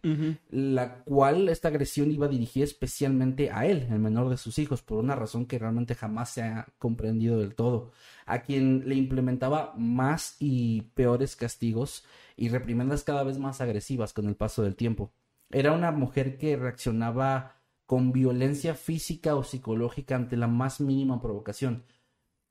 la 0.50 1.04
cual 1.04 1.50
esta 1.50 1.68
agresión 1.68 2.10
iba 2.10 2.30
dirigida 2.30 2.64
especialmente 2.64 3.52
a 3.52 3.66
él, 3.66 3.88
el 3.92 4.00
menor 4.00 4.30
de 4.30 4.38
sus 4.38 4.58
hijos, 4.60 4.82
por 4.82 5.00
una 5.00 5.16
razón 5.16 5.46
que 5.46 5.60
realmente 5.60 5.94
jamás 5.94 6.30
se 6.30 6.42
ha 6.42 6.68
comprendido 6.78 7.40
del 7.40 7.54
todo, 7.54 7.92
a 8.26 8.40
quien 8.40 8.88
le 8.88 8.96
implementaba 8.96 9.74
más 9.78 10.38
y 10.40 10.84
peores 10.94 11.36
castigos 11.36 12.06
y 12.38 12.48
reprimendas 12.48 13.04
cada 13.04 13.24
vez 13.24 13.38
más 13.38 13.60
agresivas 13.60 14.14
con 14.14 14.28
el 14.28 14.36
paso 14.36 14.64
del 14.64 14.78
tiempo. 14.78 15.12
Era 15.52 15.74
una 15.74 15.92
mujer 15.92 16.38
que 16.38 16.56
reaccionaba 16.56 17.58
con 17.86 18.14
violencia 18.14 18.74
física 18.76 19.36
o 19.36 19.44
psicológica 19.44 20.16
ante 20.16 20.38
la 20.38 20.48
más 20.48 20.80
mínima 20.80 21.20
provocación. 21.22 21.84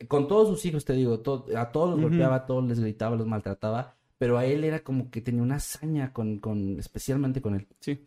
Con 0.06 0.28
todos 0.28 0.48
sus 0.48 0.66
hijos, 0.66 0.84
te 0.84 0.92
digo, 0.92 1.14
a 1.56 1.72
todos 1.72 1.90
los 1.90 2.00
golpeaba, 2.00 2.36
a 2.36 2.46
todos 2.46 2.64
les 2.64 2.78
gritaba, 2.78 3.16
los 3.16 3.26
maltrataba, 3.26 3.97
pero 4.18 4.38
a 4.38 4.44
él 4.44 4.64
era 4.64 4.80
como 4.80 5.10
que 5.10 5.20
tenía 5.20 5.42
una 5.42 5.56
hazaña 5.56 6.12
con, 6.12 6.38
con, 6.38 6.78
especialmente 6.78 7.40
con 7.40 7.54
él. 7.54 7.66
Sí. 7.80 8.06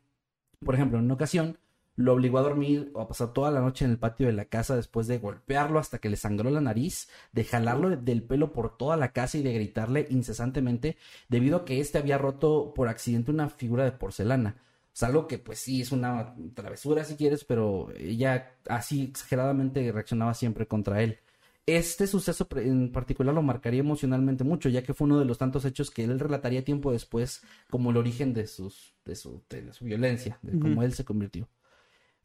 Por 0.64 0.76
ejemplo, 0.76 1.00
en 1.00 1.06
una 1.06 1.16
ocasión 1.16 1.58
lo 1.96 2.14
obligó 2.14 2.38
a 2.38 2.44
dormir 2.44 2.92
o 2.94 3.02
a 3.02 3.08
pasar 3.08 3.34
toda 3.34 3.52
la 3.52 3.62
noche 3.62 3.86
en 3.86 3.92
el 3.92 3.98
patio 3.98 4.28
de 4.28 4.34
la 4.34 4.46
casa 4.46 4.76
después 4.76 5.08
de 5.08 5.18
golpearlo 5.18 5.80
hasta 5.80 6.00
que 6.00 6.10
le 6.10 6.18
sangró 6.18 6.50
la 6.50 6.62
nariz, 6.62 7.10
de 7.32 7.44
jalarlo 7.44 7.90
del 7.90 8.24
pelo 8.24 8.54
por 8.54 8.78
toda 8.78 8.98
la 8.98 9.12
casa 9.12 9.38
y 9.38 9.44
de 9.44 9.54
gritarle 9.54 10.08
incesantemente 10.10 10.98
debido 11.30 11.58
a 11.58 11.66
que 11.66 11.80
éste 11.80 11.98
había 11.98 12.18
roto 12.18 12.74
por 12.74 12.88
accidente 12.88 13.32
una 13.32 13.50
figura 13.50 13.84
de 13.84 13.92
porcelana. 13.92 14.58
Es 14.94 15.04
algo 15.04 15.28
que 15.28 15.38
pues 15.38 15.60
sí 15.60 15.82
es 15.82 15.92
una 15.92 16.36
travesura 16.54 17.04
si 17.04 17.16
quieres, 17.16 17.46
pero 17.46 17.90
ella 17.98 18.56
así 18.68 19.04
exageradamente 19.04 19.92
reaccionaba 19.92 20.34
siempre 20.34 20.68
contra 20.68 21.02
él. 21.02 21.20
Este 21.68 22.08
suceso 22.08 22.48
en 22.56 22.92
particular 22.92 23.36
lo 23.36 23.44
marcaría 23.44 23.82
emocionalmente 23.82 24.44
mucho, 24.44 24.68
ya 24.68 24.84
que 24.84 24.94
fue 24.94 25.06
uno 25.06 25.20
de 25.20 25.26
los 25.26 25.38
tantos 25.38 25.64
hechos 25.64 25.92
que 25.92 26.04
él 26.04 26.20
relataría 26.20 26.64
tiempo 26.64 26.92
después 26.92 27.44
como 27.70 27.92
el 27.92 27.98
origen 27.98 28.34
de, 28.34 28.48
sus, 28.48 28.96
de, 29.06 29.16
su, 29.16 29.44
de 29.50 29.72
su 29.72 29.86
violencia, 29.86 30.40
de 30.42 30.60
cómo 30.60 30.82
él 30.84 30.94
se 30.94 31.06
convirtió. 31.06 31.48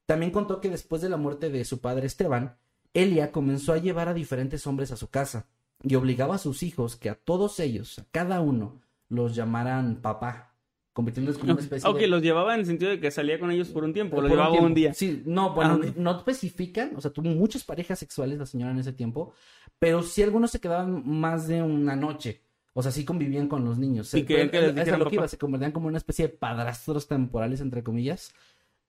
También 0.06 0.32
contó 0.32 0.60
que 0.60 0.70
después 0.70 1.02
de 1.02 1.10
la 1.10 1.16
muerte 1.16 1.50
de 1.50 1.64
su 1.64 1.80
padre 1.80 2.06
Esteban, 2.06 2.56
Elia 2.94 3.30
comenzó 3.30 3.72
a 3.72 3.78
llevar 3.78 4.08
a 4.08 4.14
diferentes 4.14 4.66
hombres 4.66 4.90
a 4.90 4.96
su 4.96 5.10
casa 5.10 5.48
y 5.82 5.96
obligaba 5.96 6.36
a 6.36 6.38
sus 6.38 6.62
hijos 6.62 6.96
que 6.96 7.10
a 7.10 7.14
todos 7.14 7.60
ellos, 7.60 7.98
a 7.98 8.06
cada 8.10 8.40
uno, 8.40 8.80
los 9.08 9.34
llamaran 9.34 10.00
papá, 10.00 10.55
convirtiéndolos 10.96 11.38
como 11.38 11.52
una 11.52 11.60
especie 11.60 11.90
okay, 11.90 12.06
los 12.06 12.22
llevaba 12.22 12.54
en 12.54 12.60
el 12.60 12.66
sentido 12.66 12.90
de 12.90 12.98
que 12.98 13.10
salía 13.10 13.38
con 13.38 13.50
ellos 13.50 13.68
por 13.68 13.84
un 13.84 13.92
tiempo, 13.92 14.18
los 14.18 14.30
llevaba 14.30 14.58
un, 14.58 14.72
día. 14.72 14.94
Sí, 14.94 15.22
no, 15.26 15.52
bueno, 15.52 15.78
ah, 15.82 15.92
no 15.94 16.16
especifican, 16.16 16.92
o 16.96 17.02
sea, 17.02 17.10
tuvo 17.10 17.28
muchas 17.28 17.64
parejas 17.64 17.98
sexuales 17.98 18.38
la 18.38 18.46
señora 18.46 18.72
en 18.72 18.78
ese 18.78 18.94
tiempo, 18.94 19.34
pero 19.78 20.02
sí 20.02 20.22
algunos 20.22 20.52
se 20.52 20.58
quedaban 20.58 21.06
más 21.06 21.48
de 21.48 21.62
una 21.62 21.96
noche. 21.96 22.40
O 22.72 22.82
sea, 22.82 22.92
sí 22.92 23.04
convivían 23.04 23.46
con 23.46 23.62
los 23.62 23.76
niños. 23.76 24.14
Y 24.14 24.22
que, 24.22 24.50
que 24.50 24.72
les 24.72 24.98
lo 24.98 25.10
que 25.10 25.16
iba, 25.16 25.28
se 25.28 25.36
convertían 25.36 25.72
como 25.72 25.88
una 25.88 25.98
especie 25.98 26.28
de 26.28 26.32
padrastros 26.32 27.06
temporales, 27.06 27.60
entre 27.60 27.82
comillas. 27.82 28.32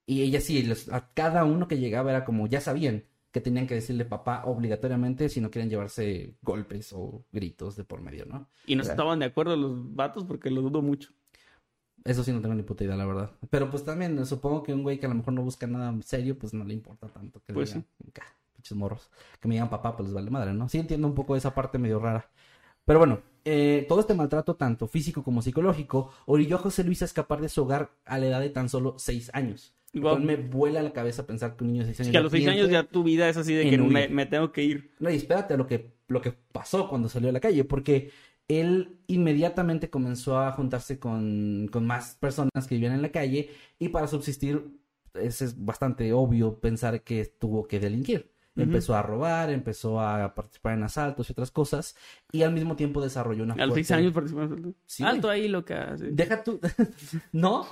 Y 0.06 0.22
ella 0.22 0.40
sí, 0.40 0.66
a 0.92 1.14
cada 1.14 1.44
uno 1.44 1.68
que 1.68 1.78
llegaba 1.78 2.12
era 2.12 2.24
como, 2.24 2.48
ya 2.48 2.62
sabían 2.62 3.04
que 3.34 3.42
tenían 3.42 3.68
que 3.68 3.76
decirle 3.76 4.06
papá 4.06 4.44
obligatoriamente 4.46 5.28
si 5.28 5.42
no 5.42 5.52
quieren 5.52 5.70
llevarse 5.70 6.36
golpes 6.42 6.94
o 6.94 7.26
gritos 7.34 7.76
de 7.76 7.84
por 7.84 8.00
medio, 8.00 8.26
¿no? 8.26 8.48
Y 8.66 8.78
no 8.78 8.84
estaban 8.84 9.20
de 9.20 9.26
acuerdo 9.26 9.58
los 9.58 9.94
vatos 9.94 10.24
porque 10.24 10.50
lo 10.50 10.62
dudo 10.62 10.82
mucho. 10.82 11.10
Eso 12.04 12.24
sí 12.24 12.32
no 12.32 12.42
tengo 12.42 12.56
ni 12.56 12.64
puta 12.64 12.84
idea, 12.84 12.96
la 12.96 13.06
verdad. 13.06 13.32
Pero 13.50 13.70
pues 13.70 13.84
también 13.84 14.26
supongo 14.26 14.64
que 14.64 14.74
un 14.74 14.84
güey 14.84 15.00
que 15.00 15.06
a 15.06 15.10
lo 15.10 15.16
mejor 15.16 15.34
no 15.34 15.42
busca 15.42 15.68
nada 15.68 15.94
serio, 16.04 16.38
pues 16.38 16.54
no 16.54 16.64
le 16.64 16.74
importa 16.74 17.08
tanto 17.08 17.42
que 17.46 17.54
pues 17.54 17.76
le 17.76 17.84
digan, 18.00 18.80
morros, 18.80 19.10
que 19.42 19.48
me 19.48 19.56
digan 19.56 19.70
papá, 19.70 19.96
pues 19.96 20.08
les 20.08 20.14
vale 20.14 20.30
madre, 20.30 20.54
¿no? 20.54 20.70
Sí 20.70 20.78
entiendo 20.78 21.08
un 21.08 21.16
poco 21.16 21.36
esa 21.36 21.54
parte 21.54 21.78
medio 21.78 22.00
rara. 22.00 22.30
Pero 22.86 23.00
bueno, 23.00 23.20
eh, 23.44 23.86
todo 23.90 24.00
este 24.00 24.14
maltrato, 24.14 24.56
tanto 24.56 24.88
físico 24.88 25.24
como 25.24 25.42
psicológico, 25.42 26.12
orilló 26.26 26.56
a 26.56 26.60
José 26.60 26.84
Luis 26.84 27.02
a 27.02 27.06
escapar 27.06 27.42
de 27.42 27.50
su 27.50 27.64
hogar 27.64 27.92
a 28.06 28.18
la 28.18 28.28
edad 28.28 28.40
de 28.40 28.50
tan 28.50 28.70
solo 28.70 28.96
seis 28.98 29.30
años. 29.34 29.74
Igual 29.94 30.22
me 30.22 30.36
vuela 30.36 30.82
la 30.82 30.92
cabeza 30.92 31.26
pensar 31.26 31.56
que 31.56 31.64
un 31.64 31.72
niño 31.72 31.86
de 31.86 31.94
6 31.94 32.00
años. 32.02 32.08
Es 32.08 32.12
que 32.12 32.18
a 32.18 32.22
los 32.22 32.32
6 32.32 32.48
años 32.48 32.70
ya 32.70 32.84
tu 32.84 33.04
vida 33.04 33.30
es 33.30 33.38
así 33.38 33.54
de 33.54 33.70
que 33.70 33.78
me, 33.78 34.26
tengo 34.26 34.52
que 34.52 34.64
ir. 34.64 34.92
No, 35.00 35.10
y 35.10 35.16
espérate 35.16 35.54
a 35.54 35.58
lo 35.58 35.66
que, 35.66 35.94
lo 36.08 36.22
que 36.22 36.34
pasó 36.52 36.90
cuando 36.90 37.10
salió 37.10 37.30
a 37.30 37.32
la 37.32 37.40
calle, 37.40 37.64
porque 37.64 38.12
él 38.48 39.00
inmediatamente 39.08 39.90
comenzó 39.90 40.40
a 40.40 40.52
juntarse 40.52 41.00
con, 41.00 41.68
con 41.72 41.86
más 41.86 42.16
personas 42.16 42.68
que 42.68 42.76
vivían 42.76 42.94
en 42.94 43.02
la 43.02 43.12
calle 43.12 43.50
y 43.80 43.90
para 43.90 44.08
subsistir 44.08 44.80
es 45.14 45.56
bastante 45.64 46.14
obvio 46.14 46.60
pensar 46.60 47.02
que 47.02 47.26
tuvo 47.26 47.68
que 47.68 47.80
delinquir. 47.80 48.32
Empezó 48.56 48.96
a 48.96 49.04
robar, 49.04 49.52
empezó 49.52 50.02
a 50.02 50.34
participar 50.34 50.74
en 50.74 50.84
asaltos 50.84 51.30
y 51.30 51.32
otras 51.32 51.52
cosas. 51.52 51.96
Y 52.32 52.42
al 52.42 52.54
mismo 52.54 52.76
tiempo 52.76 53.02
desarrolló 53.02 53.44
una. 53.44 53.54
A 53.54 53.66
los 53.68 53.76
seis 53.76 53.92
años 53.92 54.14
participó 54.14 54.42
en 54.42 54.76
sí, 54.86 55.04
Alto 55.04 55.30
ahí, 55.30 55.48
lo 55.48 55.64
que 55.64 55.76
hace. 55.76 56.12
Deja 56.12 56.44
tú. 56.44 56.60
no, 57.32 57.68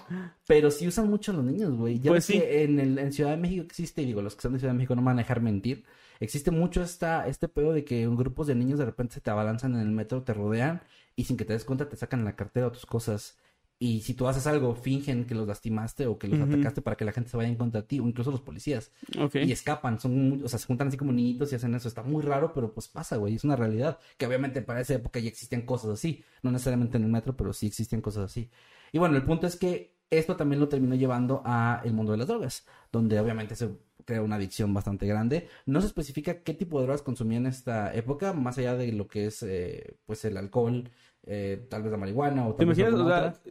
pero 0.45 0.69
sí 0.69 0.87
usan 0.87 1.09
mucho 1.09 1.33
los 1.33 1.43
niños, 1.43 1.75
güey. 1.75 1.99
Ya 1.99 2.11
pues 2.11 2.25
sí. 2.25 2.33
que 2.33 2.63
en, 2.63 2.79
el, 2.79 2.99
en 2.99 3.11
Ciudad 3.11 3.31
de 3.31 3.37
México 3.37 3.63
existe, 3.63 4.03
y 4.03 4.05
digo, 4.05 4.21
los 4.21 4.35
que 4.35 4.39
están 4.39 4.53
de 4.53 4.59
Ciudad 4.59 4.73
de 4.73 4.77
México 4.77 4.95
no 4.95 5.01
me 5.01 5.07
van 5.07 5.17
a 5.17 5.23
dejar 5.23 5.41
mentir. 5.41 5.85
Existe 6.19 6.51
mucho 6.51 6.81
esta, 6.81 7.27
este 7.27 7.47
pedo 7.47 7.73
de 7.73 7.83
que 7.83 8.07
grupos 8.07 8.47
de 8.47 8.55
niños 8.55 8.79
de 8.79 8.85
repente 8.85 9.15
se 9.15 9.21
te 9.21 9.29
abalanzan 9.29 9.75
en 9.75 9.81
el 9.81 9.91
metro, 9.91 10.23
te 10.23 10.33
rodean 10.33 10.81
y 11.15 11.25
sin 11.25 11.37
que 11.37 11.45
te 11.45 11.53
des 11.53 11.65
cuenta 11.65 11.89
te 11.89 11.95
sacan 11.95 12.25
la 12.25 12.35
cartera 12.35 12.67
o 12.67 12.71
tus 12.71 12.85
cosas. 12.85 13.37
Y 13.77 14.01
si 14.01 14.13
tú 14.13 14.27
haces 14.27 14.47
algo, 14.47 14.73
fingen 14.73 15.25
que 15.25 15.35
los 15.35 15.47
lastimaste 15.47 16.07
o 16.07 16.17
que 16.17 16.29
los 16.29 16.39
atacaste 16.39 16.81
para 16.81 16.95
que 16.95 17.03
la 17.03 17.11
gente 17.11 17.29
se 17.29 17.35
vaya 17.35 17.49
en 17.49 17.57
contra 17.57 17.81
de 17.81 17.87
ti, 17.87 17.99
o 17.99 18.07
incluso 18.07 18.31
los 18.31 18.39
policías. 18.39 18.91
Y 19.33 19.51
escapan, 19.51 19.99
son, 19.99 20.41
o 20.45 20.47
sea, 20.47 20.59
se 20.59 20.65
juntan 20.65 20.87
así 20.87 20.95
como 20.95 21.11
niñitos 21.11 21.51
y 21.51 21.55
hacen 21.55 21.75
eso. 21.75 21.89
Está 21.89 22.01
muy 22.01 22.23
raro, 22.23 22.53
pero 22.53 22.73
pues 22.73 22.87
pasa, 22.87 23.17
güey, 23.17 23.35
es 23.35 23.43
una 23.43 23.57
realidad. 23.57 23.99
Que 24.17 24.27
obviamente 24.27 24.61
para 24.61 24.79
esa 24.79 24.93
época 24.93 25.19
ya 25.19 25.27
existían 25.27 25.63
cosas 25.63 25.91
así. 25.91 26.23
No 26.41 26.51
necesariamente 26.51 26.95
en 26.95 27.03
el 27.03 27.09
metro, 27.09 27.35
pero 27.35 27.51
sí 27.51 27.67
existían 27.67 28.01
cosas 28.01 28.31
así. 28.31 28.49
Y 28.93 28.97
bueno, 28.97 29.17
el 29.17 29.23
punto 29.23 29.45
es 29.45 29.57
que 29.57 29.97
esto 30.09 30.37
también 30.37 30.61
lo 30.61 30.69
terminó 30.69 30.95
llevando 30.95 31.41
a 31.43 31.81
el 31.83 31.91
mundo 31.93 32.13
de 32.13 32.19
las 32.19 32.27
drogas, 32.27 32.65
donde 32.93 33.19
obviamente 33.19 33.57
se 33.57 33.69
crea 34.05 34.21
una 34.21 34.35
adicción 34.35 34.73
bastante 34.73 35.07
grande. 35.07 35.47
No 35.65 35.81
se 35.81 35.87
especifica 35.87 36.41
qué 36.41 36.53
tipo 36.53 36.79
de 36.79 36.85
drogas 36.85 37.01
consumía 37.01 37.37
en 37.37 37.47
esta 37.47 37.93
época, 37.93 38.33
más 38.33 38.57
allá 38.57 38.75
de 38.75 38.91
lo 38.93 39.07
que 39.07 39.27
es 39.27 39.43
eh, 39.43 39.97
pues 40.05 40.23
el 40.25 40.37
alcohol, 40.37 40.89
eh, 41.25 41.65
tal 41.69 41.83
vez 41.83 41.91
la 41.91 41.97
marihuana 41.97 42.47
o 42.47 42.53
tal 42.53 42.57
¿Te 42.57 42.81
imaginas, 42.81 43.41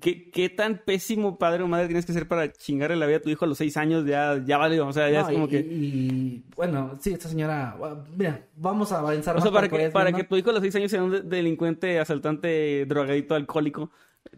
¿qué, 0.00 0.30
¿qué, 0.30 0.50
tan 0.50 0.82
pésimo 0.84 1.38
padre 1.38 1.62
o 1.62 1.68
madre 1.68 1.86
tienes 1.86 2.04
que 2.04 2.12
ser 2.12 2.28
para 2.28 2.52
chingarle 2.52 2.96
la 2.96 3.06
vida 3.06 3.16
a 3.16 3.22
tu 3.22 3.30
hijo 3.30 3.46
a 3.46 3.48
los 3.48 3.58
seis 3.58 3.76
años? 3.76 4.04
Ya, 4.04 4.42
ya 4.44 4.58
vale, 4.58 4.80
o 4.80 4.92
sea, 4.92 5.10
ya 5.10 5.22
es 5.22 5.28
como 5.28 5.48
que... 5.48 5.60
Y, 5.60 6.44
bueno, 6.54 6.98
sí, 7.00 7.12
esta 7.12 7.28
señora, 7.28 7.76
mira, 8.14 8.46
vamos 8.56 8.92
a 8.92 8.98
avanzar 8.98 9.36
O 9.36 9.40
sea, 9.40 9.50
para, 9.50 9.68
que, 9.68 9.90
para 9.90 10.12
que 10.12 10.24
tu 10.24 10.36
hijo 10.36 10.50
a 10.50 10.52
los 10.52 10.62
seis 10.62 10.76
años 10.76 10.90
sea 10.90 11.02
un 11.02 11.28
delincuente, 11.28 11.98
asaltante, 11.98 12.84
drogadito, 12.86 13.34
alcohólico, 13.34 13.90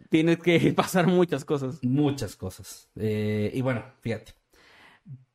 tienes 0.09 0.37
que 0.39 0.73
pasar 0.75 1.07
muchas 1.07 1.43
cosas. 1.43 1.83
Muchas 1.83 2.35
cosas. 2.37 2.89
Eh, 2.95 3.51
y 3.53 3.61
bueno, 3.61 3.83
fíjate. 3.99 4.42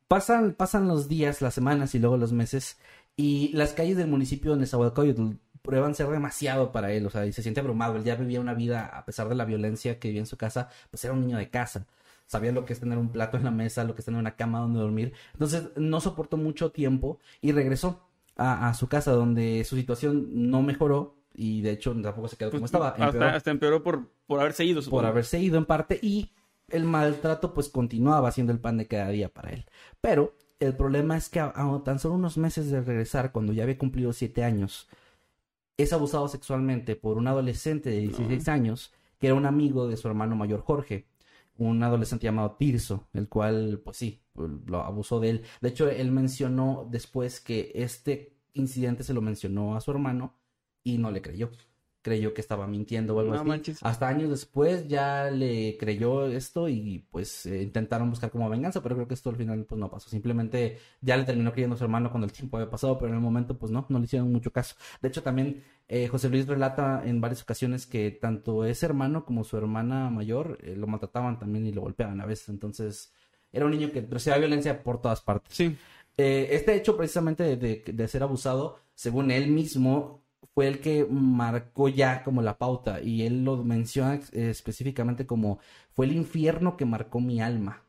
Pasan, 0.09 0.53
pasan 0.55 0.87
los 0.87 1.07
días, 1.07 1.41
las 1.41 1.53
semanas 1.53 1.93
y 1.93 1.99
luego 1.99 2.17
los 2.17 2.33
meses, 2.33 2.79
y 3.15 3.51
las 3.53 3.73
calles 3.73 3.95
del 3.95 4.07
municipio 4.07 4.53
de 4.53 4.61
Nezahualcóyotl 4.61 5.33
prueban 5.61 5.93
ser 5.93 6.07
demasiado 6.07 6.71
para 6.71 6.91
él, 6.91 7.05
o 7.05 7.11
sea, 7.11 7.27
y 7.27 7.31
se 7.31 7.43
siente 7.43 7.59
abrumado. 7.59 7.95
Él 7.95 8.03
ya 8.03 8.15
vivía 8.15 8.41
una 8.41 8.55
vida, 8.55 8.87
a 8.87 9.05
pesar 9.05 9.29
de 9.29 9.35
la 9.35 9.45
violencia 9.45 9.99
que 9.99 10.07
vivía 10.07 10.21
en 10.21 10.25
su 10.25 10.35
casa, 10.35 10.69
pues 10.89 11.03
era 11.03 11.13
un 11.13 11.21
niño 11.21 11.37
de 11.37 11.51
casa. 11.51 11.85
Sabía 12.25 12.51
lo 12.51 12.65
que 12.65 12.73
es 12.73 12.79
tener 12.79 12.97
un 12.97 13.11
plato 13.11 13.37
en 13.37 13.43
la 13.43 13.51
mesa, 13.51 13.83
lo 13.83 13.93
que 13.93 14.01
es 14.01 14.05
tener 14.05 14.19
una 14.19 14.35
cama 14.35 14.61
donde 14.61 14.79
dormir. 14.79 15.13
Entonces 15.33 15.69
no 15.75 16.01
soportó 16.01 16.37
mucho 16.37 16.71
tiempo 16.71 17.19
y 17.39 17.51
regresó 17.51 18.01
a, 18.35 18.73
su 18.73 18.87
casa 18.87 19.11
donde 19.11 19.63
su 19.63 19.75
situación 19.75 20.49
no 20.49 20.63
mejoró 20.63 21.17
y 21.35 21.61
de 21.61 21.69
hecho 21.69 21.93
tampoco 22.01 22.29
se 22.29 22.37
quedó 22.37 22.49
como 22.49 22.61
pues, 22.61 22.69
estaba. 22.69 22.89
Hasta, 22.89 23.35
hasta, 23.35 23.51
empeoró 23.51 23.83
por, 23.83 24.09
por 24.25 24.39
haberse 24.39 24.65
ido. 24.65 24.81
Por 24.81 25.05
haberse 25.05 25.39
ido 25.39 25.59
en 25.59 25.65
parte 25.65 25.99
y 26.01 26.31
el 26.71 26.83
maltrato 26.83 27.53
pues 27.53 27.69
continuaba 27.69 28.31
siendo 28.31 28.53
el 28.53 28.59
pan 28.59 28.77
de 28.77 28.87
cada 28.87 29.09
día 29.09 29.29
para 29.29 29.51
él. 29.51 29.65
Pero 30.01 30.35
el 30.59 30.75
problema 30.75 31.17
es 31.17 31.29
que 31.29 31.39
a, 31.39 31.53
tan 31.83 31.99
solo 31.99 32.15
unos 32.15 32.37
meses 32.37 32.69
de 32.69 32.81
regresar, 32.81 33.31
cuando 33.31 33.53
ya 33.53 33.63
había 33.63 33.77
cumplido 33.77 34.13
siete 34.13 34.43
años, 34.43 34.87
es 35.77 35.93
abusado 35.93 36.27
sexualmente 36.27 36.95
por 36.95 37.17
un 37.17 37.27
adolescente 37.27 37.89
de 37.89 37.99
16 37.99 38.47
años 38.49 38.93
que 39.19 39.27
era 39.27 39.35
un 39.35 39.45
amigo 39.45 39.87
de 39.87 39.97
su 39.97 40.07
hermano 40.07 40.35
mayor 40.35 40.61
Jorge, 40.61 41.07
un 41.57 41.83
adolescente 41.83 42.25
llamado 42.25 42.55
Tirso, 42.57 43.07
el 43.13 43.27
cual, 43.27 43.81
pues 43.83 43.97
sí, 43.97 44.21
lo 44.65 44.81
abusó 44.83 45.19
de 45.19 45.29
él. 45.29 45.43
De 45.61 45.69
hecho, 45.69 45.89
él 45.89 46.11
mencionó 46.11 46.87
después 46.89 47.41
que 47.41 47.71
este 47.75 48.33
incidente 48.53 49.03
se 49.03 49.13
lo 49.13 49.21
mencionó 49.21 49.75
a 49.75 49.81
su 49.81 49.91
hermano 49.91 50.35
y 50.83 50.97
no 50.97 51.11
le 51.11 51.21
creyó. 51.21 51.51
Creyó 52.01 52.33
que 52.33 52.39
estaba 52.41 52.65
mintiendo 52.65 53.15
o 53.15 53.19
algo 53.19 53.33
No 53.33 53.39
así. 53.41 53.47
manches. 53.47 53.79
Hasta 53.83 54.07
años 54.07 54.29
después 54.29 54.87
ya 54.87 55.29
le 55.31 55.75
creyó 55.77 56.27
esto 56.27 56.69
y 56.69 57.05
pues 57.11 57.45
eh, 57.45 57.61
intentaron 57.61 58.09
buscar 58.09 58.31
como 58.31 58.49
venganza, 58.49 58.81
pero 58.81 58.95
creo 58.95 59.07
que 59.07 59.13
esto 59.15 59.29
al 59.29 59.35
final 59.35 59.65
pues 59.65 59.79
no 59.79 59.89
pasó. 59.91 60.09
Simplemente 60.09 60.77
ya 61.01 61.17
le 61.17 61.25
terminó 61.25 61.51
creyendo 61.51 61.75
a 61.75 61.77
su 61.77 61.83
hermano 61.83 62.09
cuando 62.09 62.25
el 62.25 62.31
tiempo 62.31 62.57
había 62.57 62.69
pasado, 62.69 62.97
pero 62.97 63.09
en 63.09 63.15
el 63.15 63.21
momento 63.21 63.57
pues 63.57 63.71
no, 63.71 63.85
no 63.89 63.99
le 63.99 64.05
hicieron 64.05 64.31
mucho 64.31 64.51
caso. 64.51 64.75
De 65.01 65.09
hecho 65.09 65.21
también 65.23 65.61
eh, 65.89 66.07
José 66.07 66.29
Luis 66.29 66.47
relata 66.47 67.01
en 67.05 67.19
varias 67.19 67.41
ocasiones 67.41 67.85
que 67.85 68.11
tanto 68.11 68.63
ese 68.63 68.85
hermano 68.85 69.25
como 69.25 69.43
su 69.43 69.57
hermana 69.57 70.09
mayor 70.09 70.57
eh, 70.61 70.75
lo 70.77 70.87
maltrataban 70.87 71.37
también 71.37 71.65
y 71.67 71.73
lo 71.73 71.81
golpeaban 71.81 72.21
a 72.21 72.25
veces. 72.25 72.49
Entonces 72.49 73.11
era 73.51 73.65
un 73.65 73.71
niño 73.71 73.91
que 73.91 74.01
recibía 74.09 74.37
violencia 74.37 74.83
por 74.83 75.01
todas 75.01 75.19
partes. 75.21 75.53
Sí. 75.53 75.75
Eh, 76.17 76.49
este 76.51 76.75
hecho 76.75 76.95
precisamente 76.97 77.43
de, 77.43 77.57
de- 77.57 77.83
de 77.93 78.07
ser 78.07 78.23
abusado, 78.23 78.77
según 78.93 79.31
él 79.31 79.49
mismo, 79.51 80.21
fue 80.53 80.67
el 80.67 80.79
que 80.81 81.05
marcó 81.09 81.89
ya 81.89 82.23
como 82.23 82.41
la 82.41 82.57
pauta 82.57 83.01
y 83.01 83.23
él 83.23 83.43
lo 83.43 83.63
menciona 83.63 84.15
específicamente 84.31 85.25
como 85.27 85.59
fue 85.93 86.05
el 86.05 86.13
infierno 86.13 86.77
que 86.77 86.85
marcó 86.85 87.19
mi 87.19 87.41
alma. 87.41 87.83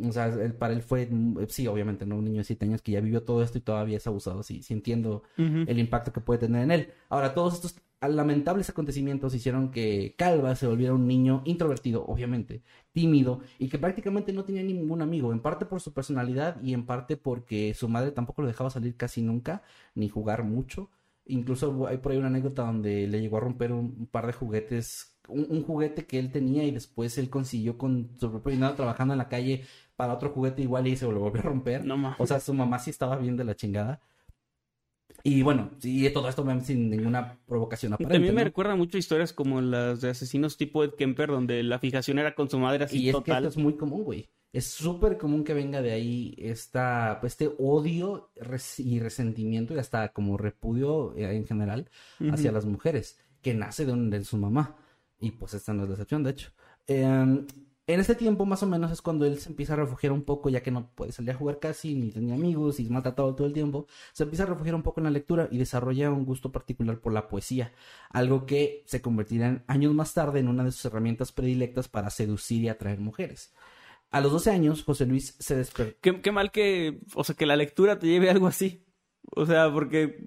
O 0.00 0.12
sea, 0.12 0.26
él- 0.26 0.54
para 0.54 0.74
él 0.74 0.82
fue, 0.82 1.06
mm, 1.10 1.46
sí, 1.48 1.66
obviamente, 1.66 2.06
¿no? 2.06 2.16
Un 2.18 2.24
niño 2.26 2.38
de 2.38 2.44
7 2.44 2.66
años 2.66 2.82
que 2.82 2.92
ya 2.92 3.00
vivió 3.00 3.24
todo 3.24 3.42
esto 3.42 3.58
y 3.58 3.60
todavía 3.62 3.96
es 3.96 4.06
abusado, 4.06 4.42
sí, 4.44 4.62
sí 4.62 4.72
entiendo 4.74 5.24
el 5.64 5.78
impacto 5.78 6.12
que 6.12 6.20
puede 6.20 6.38
tener 6.40 6.62
en 6.62 6.70
él. 6.70 6.92
Ahora, 7.08 7.34
todos 7.34 7.54
estos 7.54 7.76
lamentables 8.00 8.70
acontecimientos 8.70 9.34
hicieron 9.34 9.70
que 9.72 10.14
Calva 10.16 10.54
se 10.54 10.68
volviera 10.68 10.94
un 10.94 11.08
niño 11.08 11.42
introvertido, 11.44 12.04
obviamente, 12.06 12.62
tímido 12.92 13.40
y 13.58 13.68
que 13.68 13.78
prácticamente 13.78 14.32
no 14.32 14.44
tenía 14.44 14.62
ningún 14.62 15.02
amigo, 15.02 15.32
en 15.32 15.40
parte 15.40 15.66
por 15.66 15.80
su 15.80 15.92
personalidad 15.92 16.62
y 16.62 16.74
en 16.74 16.86
parte 16.86 17.16
porque 17.16 17.74
su 17.74 17.88
madre 17.88 18.12
tampoco 18.12 18.42
lo 18.42 18.48
dejaba 18.48 18.70
salir 18.70 18.96
casi 18.96 19.20
nunca, 19.22 19.62
ni 19.96 20.08
jugar 20.08 20.44
mucho. 20.44 20.90
Incluso 21.28 21.86
hay 21.86 21.98
por 21.98 22.12
ahí 22.12 22.18
una 22.18 22.28
anécdota 22.28 22.62
donde 22.64 23.06
le 23.06 23.20
llegó 23.20 23.36
a 23.36 23.40
romper 23.40 23.72
un, 23.72 23.94
un 23.98 24.06
par 24.06 24.26
de 24.26 24.32
juguetes, 24.32 25.18
un, 25.28 25.46
un 25.50 25.62
juguete 25.62 26.06
que 26.06 26.18
él 26.18 26.32
tenía 26.32 26.64
y 26.64 26.70
después 26.70 27.18
él 27.18 27.30
consiguió 27.30 27.78
con 27.78 28.10
su 28.18 28.30
propio 28.30 28.52
dinero 28.52 28.74
trabajando 28.74 29.14
en 29.14 29.18
la 29.18 29.28
calle 29.28 29.64
para 29.96 30.14
otro 30.14 30.30
juguete 30.30 30.62
igual 30.62 30.86
y 30.86 30.96
se 30.96 31.04
lo 31.06 31.20
volvió 31.20 31.40
a 31.40 31.44
romper. 31.44 31.84
No 31.84 31.96
ma. 31.96 32.16
O 32.18 32.26
sea, 32.26 32.40
su 32.40 32.54
mamá 32.54 32.78
sí 32.78 32.90
estaba 32.90 33.16
bien 33.16 33.36
de 33.36 33.44
la 33.44 33.54
chingada. 33.54 34.00
Y 35.24 35.42
bueno, 35.42 35.70
sí, 35.78 36.08
todo 36.10 36.28
esto 36.28 36.46
sin 36.60 36.90
ninguna 36.90 37.38
provocación 37.46 37.92
aparente. 37.92 38.14
También 38.14 38.34
me 38.34 38.42
¿no? 38.42 38.44
recuerda 38.44 38.76
mucho 38.76 38.98
historias 38.98 39.32
como 39.32 39.60
las 39.60 40.00
de 40.00 40.10
asesinos 40.10 40.56
tipo 40.56 40.84
Ed 40.84 40.92
Kemper, 40.96 41.28
donde 41.28 41.62
la 41.62 41.78
fijación 41.78 42.18
era 42.18 42.34
con 42.34 42.48
su 42.48 42.58
madre 42.58 42.84
así 42.84 42.98
Y 42.98 43.08
es 43.08 43.16
que 43.16 43.20
total. 43.20 43.44
esto 43.46 43.58
es 43.58 43.64
muy 43.64 43.76
común, 43.76 44.04
güey. 44.04 44.28
Es 44.52 44.66
súper 44.66 45.18
común 45.18 45.44
que 45.44 45.52
venga 45.54 45.82
de 45.82 45.92
ahí 45.92 46.34
esta, 46.38 47.20
este 47.22 47.50
odio 47.58 48.30
y 48.78 48.98
resentimiento 49.00 49.74
y 49.74 49.78
hasta 49.78 50.08
como 50.12 50.36
repudio 50.38 51.14
eh, 51.16 51.36
en 51.36 51.46
general 51.46 51.90
hacia 52.32 52.50
las 52.52 52.64
mujeres, 52.64 53.18
que 53.42 53.52
nace 53.54 53.84
de, 53.84 53.92
un- 53.92 54.10
de 54.10 54.24
su 54.24 54.36
mamá. 54.38 54.76
Y 55.20 55.32
pues 55.32 55.52
esta 55.54 55.74
no 55.74 55.82
es 55.82 55.88
la 55.88 55.94
excepción, 55.94 56.22
de 56.22 56.30
hecho. 56.30 56.50
Eh, 56.86 57.44
en 57.90 58.00
este 58.00 58.14
tiempo, 58.14 58.44
más 58.44 58.62
o 58.62 58.66
menos, 58.66 58.92
es 58.92 59.00
cuando 59.00 59.24
él 59.24 59.38
se 59.38 59.48
empieza 59.48 59.72
a 59.72 59.76
refugiar 59.76 60.12
un 60.12 60.22
poco, 60.22 60.50
ya 60.50 60.62
que 60.62 60.70
no 60.70 60.90
puede 60.94 61.10
salir 61.12 61.30
a 61.30 61.34
jugar 61.34 61.58
casi, 61.58 61.94
ni 61.94 62.10
tenía 62.10 62.34
amigos, 62.34 62.78
y 62.80 62.84
es 62.84 62.90
maltratado 62.90 63.34
todo 63.34 63.46
el 63.46 63.54
tiempo. 63.54 63.86
Se 64.12 64.24
empieza 64.24 64.42
a 64.42 64.46
refugiar 64.46 64.74
un 64.74 64.82
poco 64.82 65.00
en 65.00 65.04
la 65.04 65.10
lectura 65.10 65.48
y 65.50 65.56
desarrolla 65.58 66.10
un 66.10 66.24
gusto 66.26 66.52
particular 66.52 67.00
por 67.00 67.14
la 67.14 67.28
poesía, 67.28 67.72
algo 68.10 68.44
que 68.44 68.82
se 68.86 69.00
convertirá 69.00 69.48
en 69.48 69.64
años 69.68 69.94
más 69.94 70.12
tarde 70.14 70.40
en 70.40 70.48
una 70.48 70.64
de 70.64 70.72
sus 70.72 70.84
herramientas 70.84 71.32
predilectas 71.32 71.88
para 71.88 72.10
seducir 72.10 72.62
y 72.62 72.68
atraer 72.68 73.00
mujeres. 73.00 73.52
A 74.10 74.20
los 74.20 74.32
12 74.32 74.50
años, 74.50 74.84
José 74.84 75.06
Luis 75.06 75.36
se 75.38 75.56
despertó. 75.56 75.98
Qué, 76.00 76.20
qué 76.20 76.32
mal 76.32 76.50
que, 76.50 77.00
o 77.14 77.24
sea, 77.24 77.34
que 77.34 77.46
la 77.46 77.56
lectura 77.56 77.98
te 77.98 78.06
lleve 78.06 78.28
a 78.28 78.32
algo 78.32 78.46
así. 78.46 78.84
O 79.30 79.44
sea, 79.44 79.70
porque, 79.70 80.26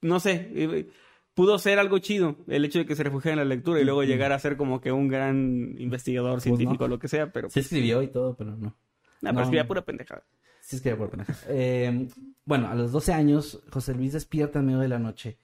no 0.00 0.20
sé, 0.20 0.50
eh, 0.54 0.88
pudo 1.34 1.58
ser 1.58 1.78
algo 1.78 1.98
chido 1.98 2.36
el 2.48 2.64
hecho 2.64 2.78
de 2.78 2.86
que 2.86 2.96
se 2.96 3.02
refugiara 3.02 3.34
en 3.34 3.48
la 3.48 3.54
lectura 3.54 3.80
y 3.80 3.84
luego 3.84 4.04
llegar 4.04 4.32
a 4.32 4.38
ser 4.38 4.56
como 4.56 4.80
que 4.80 4.92
un 4.92 5.08
gran 5.08 5.74
investigador 5.78 6.40
científico 6.40 6.84
o 6.84 6.88
lo 6.88 6.98
que 6.98 7.08
sea, 7.08 7.32
pero... 7.32 7.50
Se 7.50 7.60
escribió 7.60 8.02
y 8.02 8.08
todo, 8.08 8.36
pero 8.36 8.56
no. 8.56 8.76
Nah, 9.20 9.30
pero 9.30 9.32
no. 9.34 9.40
escribía 9.42 9.66
pura 9.66 9.84
pendejada. 9.84 10.24
Sí, 10.62 10.76
es 10.76 10.82
que 10.82 10.94
por 10.94 11.10
pendeja. 11.10 11.34
Eh, 11.48 12.08
bueno, 12.44 12.68
a 12.68 12.74
los 12.74 12.92
12 12.92 13.12
años, 13.12 13.62
José 13.70 13.94
Luis 13.94 14.12
despierta 14.12 14.60
en 14.60 14.66
medio 14.66 14.78
de 14.78 14.88
la 14.88 14.98
noche. 14.98 15.38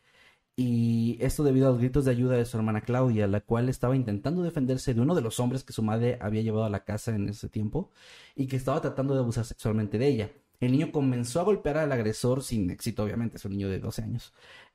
Y 0.58 1.18
esto 1.20 1.44
debido 1.44 1.68
a 1.68 1.70
los 1.70 1.78
gritos 1.78 2.06
de 2.06 2.12
ayuda 2.12 2.36
de 2.36 2.46
su 2.46 2.56
hermana 2.56 2.80
Claudia, 2.80 3.26
la 3.26 3.42
cual 3.42 3.68
estaba 3.68 3.94
intentando 3.94 4.42
defenderse 4.42 4.94
de 4.94 5.00
uno 5.02 5.14
de 5.14 5.20
los 5.20 5.38
hombres 5.38 5.64
que 5.64 5.74
su 5.74 5.82
madre 5.82 6.18
había 6.20 6.40
llevado 6.42 6.64
a 6.64 6.70
la 6.70 6.84
casa 6.84 7.14
en 7.14 7.28
ese 7.28 7.48
tiempo 7.50 7.90
y 8.34 8.46
que 8.46 8.56
estaba 8.56 8.80
tratando 8.80 9.14
de 9.14 9.20
abusar 9.20 9.44
sexualmente 9.44 9.98
de 9.98 10.08
ella. 10.08 10.30
El 10.60 10.72
niño 10.72 10.92
comenzó 10.92 11.40
a 11.40 11.44
golpear 11.44 11.76
al 11.78 11.92
agresor 11.92 12.42
sin 12.42 12.70
éxito, 12.70 13.04
obviamente, 13.04 13.36
es 13.36 13.44
un 13.44 13.52
niño 13.52 13.68
de 13.68 13.78
12 13.80 14.02
años. 14.02 14.32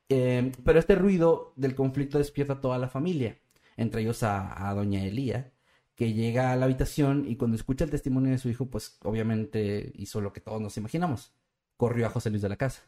Eh, 0.08 0.52
pero 0.64 0.78
este 0.78 0.94
ruido 0.94 1.52
del 1.56 1.74
conflicto 1.74 2.18
despierta 2.18 2.54
a 2.54 2.60
toda 2.60 2.78
la 2.78 2.88
familia, 2.88 3.38
entre 3.76 4.02
ellos 4.02 4.22
a, 4.22 4.68
a 4.68 4.74
doña 4.74 5.04
Elía, 5.04 5.52
que 5.96 6.12
llega 6.12 6.52
a 6.52 6.56
la 6.56 6.66
habitación 6.66 7.24
y 7.28 7.36
cuando 7.36 7.56
escucha 7.56 7.84
el 7.84 7.90
testimonio 7.90 8.30
de 8.32 8.38
su 8.38 8.48
hijo, 8.48 8.66
pues 8.70 8.98
obviamente 9.02 9.92
hizo 9.96 10.20
lo 10.20 10.32
que 10.32 10.40
todos 10.40 10.60
nos 10.60 10.76
imaginamos. 10.76 11.32
Corrió 11.76 12.06
a 12.06 12.10
José 12.10 12.30
Luis 12.30 12.42
de 12.42 12.48
la 12.48 12.56
casa. 12.56 12.82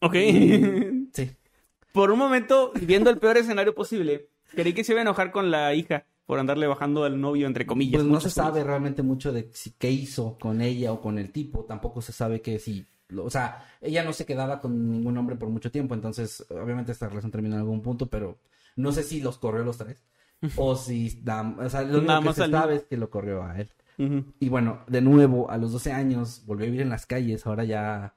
Ok. 0.00 0.14
Sí. 1.12 1.30
Por 1.96 2.10
un 2.10 2.18
momento, 2.18 2.72
viendo 2.82 3.08
el 3.08 3.16
peor 3.16 3.38
escenario 3.38 3.74
posible, 3.74 4.28
creí 4.54 4.74
que 4.74 4.84
se 4.84 4.92
iba 4.92 5.00
a 5.00 5.02
enojar 5.02 5.32
con 5.32 5.50
la 5.50 5.72
hija 5.74 6.04
por 6.26 6.38
andarle 6.38 6.66
bajando 6.66 7.04
al 7.04 7.18
novio, 7.18 7.46
entre 7.46 7.64
comillas. 7.64 8.02
Pues 8.02 8.04
no 8.12 8.20
se 8.20 8.28
sabe 8.28 8.62
realmente 8.64 9.02
mucho 9.02 9.32
de 9.32 9.48
si, 9.54 9.70
qué 9.78 9.90
hizo 9.90 10.36
con 10.38 10.60
ella 10.60 10.92
o 10.92 11.00
con 11.00 11.18
el 11.18 11.32
tipo. 11.32 11.64
Tampoco 11.64 12.02
se 12.02 12.12
sabe 12.12 12.42
que 12.42 12.58
si... 12.58 12.84
lo- 13.08 13.24
O 13.24 13.30
sea, 13.30 13.64
ella 13.80 14.02
no 14.04 14.12
se 14.12 14.26
quedaba 14.26 14.60
con 14.60 14.90
ningún 14.92 15.16
hombre 15.16 15.36
por 15.36 15.48
mucho 15.48 15.70
tiempo. 15.70 15.94
Entonces, 15.94 16.44
obviamente 16.50 16.92
esta 16.92 17.08
relación 17.08 17.32
terminó 17.32 17.54
en 17.54 17.60
algún 17.62 17.80
punto, 17.80 18.06
pero 18.06 18.38
no 18.76 18.92
sé 18.92 19.02
si 19.02 19.20
los 19.22 19.38
corrió 19.38 19.64
los 19.64 19.78
tres. 19.78 20.04
o 20.56 20.76
si... 20.76 21.22
O 21.58 21.68
sea, 21.70 21.80
lo 21.82 21.98
único 21.98 22.12
Nada 22.12 22.20
que 22.22 22.32
se 22.34 22.50
sabe 22.50 22.74
es 22.76 22.84
que 22.84 22.98
lo 22.98 23.08
corrió 23.08 23.42
a 23.42 23.58
él. 23.58 23.70
Y 24.38 24.50
bueno, 24.50 24.80
de 24.86 25.00
nuevo, 25.00 25.50
a 25.50 25.56
los 25.56 25.72
12 25.72 25.92
años, 25.92 26.42
volvió 26.44 26.64
a 26.64 26.66
vivir 26.66 26.82
en 26.82 26.90
las 26.90 27.06
calles, 27.06 27.46
ahora 27.46 27.64
ya, 27.64 28.12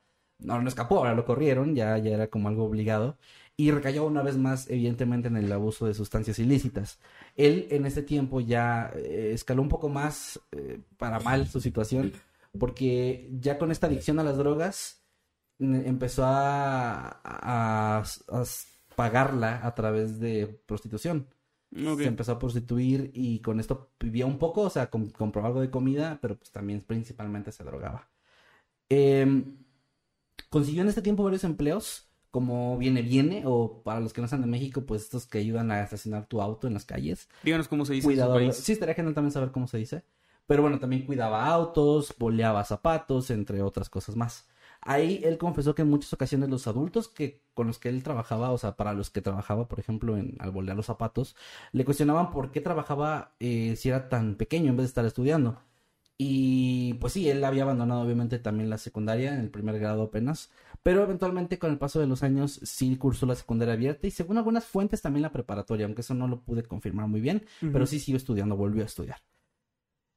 ahora 0.50 0.62
no 0.64 0.68
escapó, 0.68 0.98
ahora 0.98 1.14
lo 1.16 1.24
corrieron, 1.24 1.76
ya, 1.76 1.98
ya 1.98 2.12
era 2.12 2.28
como 2.28 2.50
algo 2.50 2.66
obligado. 2.66 3.18
Y 3.60 3.72
recayó 3.72 4.06
una 4.06 4.22
vez 4.24 4.38
más, 4.38 4.70
evidentemente, 4.70 5.28
en 5.28 5.36
el 5.36 5.52
abuso 5.52 5.86
de 5.86 5.94
sustancias 5.94 6.40
ilícitas. 6.40 6.98
Él, 7.36 7.68
en 7.72 7.86
este 7.86 8.04
tiempo, 8.04 8.40
ya 8.40 8.90
eh, 8.96 9.32
escaló 9.34 9.62
un 9.62 9.68
poco 9.70 9.90
más 9.90 10.40
eh, 10.54 10.80
para 10.98 11.20
mal 11.20 11.46
su 11.48 11.60
situación, 11.60 12.14
porque 12.58 13.30
ya 13.40 13.58
con 13.60 13.72
esta 13.72 13.88
adicción 13.88 14.18
a 14.20 14.24
las 14.24 14.38
drogas, 14.38 15.04
empezó 15.60 16.24
a, 16.26 17.20
a- 17.24 17.98
a 18.00 18.44
pagarla 18.96 19.60
a 19.66 19.76
través 19.76 20.20
de 20.20 20.48
prostitución 20.66 21.28
se 22.04 22.10
empezó 22.10 22.32
a 22.32 22.40
prostituir 22.40 23.12
y 23.14 23.40
con 23.42 23.60
esto 23.60 23.92
vivía 24.00 24.26
un 24.26 24.40
poco, 24.40 24.62
o 24.62 24.70
sea, 24.70 24.90
com- 24.90 25.10
compró 25.12 25.46
algo 25.46 25.62
de 25.62 25.70
comida, 25.70 26.18
pero 26.22 26.36
pues 26.38 26.52
también 26.52 26.82
principalmente 26.82 27.52
se 27.52 27.64
drogaba. 27.64 28.10
Em, 28.90 29.58
consiguió 30.50 30.82
en 30.82 30.90
este 30.90 31.02
tiempo 31.04 31.24
varios 31.24 31.44
empleos, 31.44 32.09
como 32.32 32.78
Viene 32.78 33.02
Viene, 33.02 33.44
o 33.46 33.82
para 33.84 34.00
los 34.00 34.14
que 34.14 34.22
no 34.22 34.26
están 34.26 34.42
de 34.42 34.48
México, 34.48 34.82
pues 34.86 35.04
estos 35.04 35.26
que 35.26 35.40
ayudan 35.40 35.72
a 35.72 35.82
estacionar 35.84 36.26
tu 36.28 36.42
auto 36.42 36.68
en 36.68 36.74
las 36.74 36.86
calles. 36.86 37.28
Díganos 37.44 37.68
cómo 37.68 37.86
se 37.86 37.94
dice 37.94 38.12
en 38.12 38.20
su 38.20 38.26
Cuidador, 38.26 38.38
país. 38.40 38.56
sí, 38.56 38.72
estaría 38.74 38.96
genial 38.96 39.14
también 39.16 39.32
saber 39.32 39.52
cómo 39.52 39.68
se 39.68 39.78
dice. 39.78 40.04
Pero 40.48 40.62
bueno, 40.64 40.80
también 40.80 41.06
cuidaba 41.06 41.46
autos, 41.48 42.14
boleaba 42.18 42.64
zapatos, 42.64 43.30
entre 43.30 43.62
otras 43.62 43.90
cosas 43.90 44.16
más. 44.16 44.48
Ahí 44.82 45.22
él 45.24 45.38
confesó 45.38 45.76
que 45.76 45.82
en 45.82 45.90
muchas 45.90 46.14
ocasiones 46.14 46.50
los 46.50 46.66
adultos 46.66 47.08
que 47.10 47.44
con 47.54 47.68
los 47.68 47.80
que 47.80 47.90
él 47.90 48.02
trabajaba, 48.02 48.52
o 48.52 48.58
sea, 48.58 48.76
para 48.78 48.94
los 48.94 49.10
que 49.10 49.22
trabajaba, 49.22 49.68
por 49.68 49.80
ejemplo, 49.80 50.18
en 50.18 50.36
al 50.40 50.52
bolear 50.52 50.76
los 50.78 50.86
zapatos, 50.86 51.36
le 51.74 51.84
cuestionaban 51.86 52.32
por 52.32 52.52
qué 52.52 52.62
trabajaba 52.62 53.36
eh, 53.40 53.76
si 53.76 53.90
era 53.90 54.08
tan 54.10 54.36
pequeño 54.36 54.70
en 54.72 54.78
vez 54.78 54.86
de 54.86 54.88
estar 54.90 55.06
estudiando. 55.06 55.62
Y 56.22 56.96
pues 56.96 57.14
sí, 57.14 57.30
él 57.30 57.42
había 57.46 57.64
abandonado 57.64 58.02
obviamente 58.02 58.40
también 58.40 58.70
la 58.70 58.78
secundaria 58.78 59.34
en 59.34 59.40
el 59.40 59.50
primer 59.50 59.80
grado 59.80 60.04
apenas, 60.04 60.52
pero 60.84 61.02
eventualmente 61.02 61.58
con 61.58 61.72
el 61.72 61.78
paso 61.78 62.02
de 62.02 62.08
los 62.08 62.24
años 62.24 62.60
sí 62.62 62.98
cursó 62.98 63.26
la 63.26 63.36
secundaria 63.36 63.76
abierta. 63.76 64.06
Y 64.06 64.12
según 64.12 64.38
algunas 64.38 64.66
fuentes 64.66 65.02
también 65.02 65.22
la 65.22 65.32
preparatoria, 65.32 65.86
aunque 65.86 66.02
eso 66.02 66.14
no 66.16 66.28
lo 66.28 66.42
pude 66.42 66.64
confirmar 66.64 67.08
muy 67.08 67.22
bien, 67.22 67.46
pero 67.62 67.86
sí 67.86 68.00
siguió 68.00 68.18
estudiando, 68.18 68.58
volvió 68.58 68.84
a 68.84 68.88
estudiar. 68.88 69.20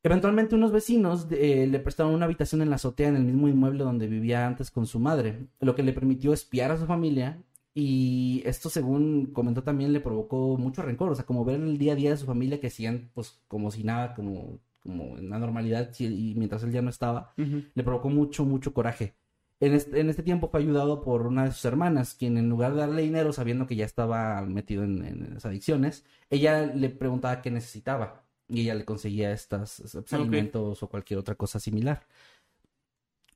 Eventualmente 0.03 0.57
unos 0.57 0.73
vecinos 0.73 1.29
eh, 1.31 1.69
le 1.69 1.79
prestaron 1.79 2.15
una 2.15 2.25
habitación 2.25 2.63
en 2.63 2.71
la 2.71 2.77
azotea 2.77 3.07
en 3.07 3.15
el 3.15 3.23
mismo 3.23 3.47
inmueble 3.47 3.85
donde 3.85 4.09
vivía 4.09 4.45
antes 4.45 4.73
con 4.73 4.87
su 4.87 4.99
madre, 4.99 5.47
lo 5.61 5.77
que 5.77 5.85
le 5.85 5.93
permitió 5.93 6.33
espiar 6.33 6.73
a 6.73 6.79
su 6.79 6.87
familia. 6.87 7.41
Y 7.75 8.43
esto 8.45 8.69
según 8.71 9.27
comentó 9.27 9.63
también 9.63 9.93
le 9.93 10.01
provocó 10.01 10.57
mucho 10.59 10.83
rencor, 10.83 11.11
o 11.13 11.15
sea, 11.15 11.25
como 11.25 11.45
ver 11.45 11.61
el 11.61 11.79
día 11.79 11.93
a 11.93 11.97
día 11.97 12.11
de 12.11 12.17
su 12.17 12.27
familia 12.27 12.61
que 12.61 12.67
hacían 12.67 13.13
pues 13.15 13.41
como 13.47 13.71
si 13.71 13.85
nada, 13.85 14.15
como, 14.15 14.59
como 14.83 15.19
en 15.19 15.31
la 15.31 15.39
normalidad 15.39 15.91
y 15.99 16.35
mientras 16.37 16.63
él 16.63 16.73
ya 16.73 16.83
no 16.83 16.91
estaba, 16.91 17.35
le 17.37 17.83
provocó 17.85 18.11
mucho, 18.11 18.45
mucho 18.45 18.75
coraje. 18.75 19.15
En 19.61 19.75
este, 19.75 20.01
en 20.01 20.11
este 20.11 20.25
tiempo 20.25 20.49
fue 20.49 20.61
ayudado 20.61 21.03
por 21.03 21.25
una 21.25 21.45
de 21.45 21.53
sus 21.53 21.65
hermanas, 21.65 22.15
quien 22.19 22.37
en 22.37 22.49
lugar 22.49 22.75
de 22.75 22.81
darle 22.81 23.03
dinero, 23.03 23.33
sabiendo 23.33 23.69
que 23.69 23.77
ya 23.77 23.85
estaba 23.85 24.43
metido 24.43 24.83
en, 24.83 25.05
en 25.05 25.23
esas 25.25 25.47
adicciones, 25.47 26.05
ella 26.31 26.67
le 26.67 26.91
preguntaba 26.91 27.41
qué 27.43 27.53
necesitaba 27.53 28.25
y 28.49 28.63
ella 28.63 28.75
le 28.75 28.85
conseguía 28.85 29.33
estos 29.33 30.05
alimentos 30.13 30.83
o 30.83 30.89
cualquier 30.89 31.21
otra 31.21 31.37
cosa 31.37 31.61
similar. 31.61 32.07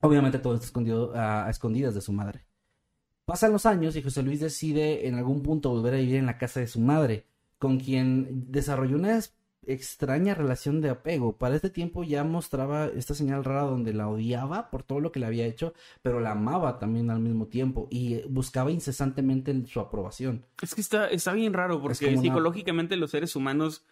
Obviamente 0.01 0.41
todo 0.41 0.55
esto 0.55 0.67
escondido 0.67 1.15
a, 1.15 1.47
a 1.47 1.51
escondidas 1.51 1.95
de 1.95 2.01
su 2.01 2.13
madre. 2.13 2.45
Pasan 3.25 3.53
los 3.53 3.65
años 3.65 3.95
y 3.97 4.03
José 4.03 4.23
Luis 4.23 4.41
decide 4.41 5.07
en 5.07 5.15
algún 5.15 5.43
punto 5.43 5.71
volver 5.71 5.95
a 5.95 5.99
vivir 5.99 6.17
en 6.17 6.27
la 6.27 6.39
casa 6.39 6.61
de 6.61 6.67
su 6.67 6.81
madre, 6.81 7.25
con 7.59 7.79
quien 7.79 8.51
desarrolló 8.51 8.97
una 8.97 9.21
extraña 9.67 10.35
relación 10.35 10.81
de 10.81 10.91
apego. 10.91 11.37
Para 11.37 11.57
este 11.57 11.71
tiempo 11.71 12.05
ya 12.05 12.25
mostraba 12.25 12.87
esta 12.87 13.15
señal 13.15 13.45
rara 13.45 13.63
donde 13.63 13.93
la 13.93 14.09
odiaba 14.09 14.71
por 14.71 14.83
todo 14.83 15.01
lo 15.01 15.13
que 15.13 15.21
le 15.21 15.27
había 15.27 15.47
hecho, 15.47 15.75
pero 16.03 16.21
la 16.21 16.33
amaba 16.33 16.79
también 16.79 17.11
al 17.11 17.21
mismo 17.21 17.47
tiempo 17.47 17.89
y 17.91 18.23
buscaba 18.29 18.71
incesantemente 18.71 19.55
su 19.67 19.81
aprobación. 19.81 20.45
Es 20.63 20.75
que 20.75 20.81
está, 20.81 21.09
está 21.09 21.33
bien 21.33 21.53
raro 21.53 21.81
porque 21.81 22.17
psicológicamente 22.17 22.97
los 22.97 23.11
seres 23.11 23.37
humanos 23.37 23.85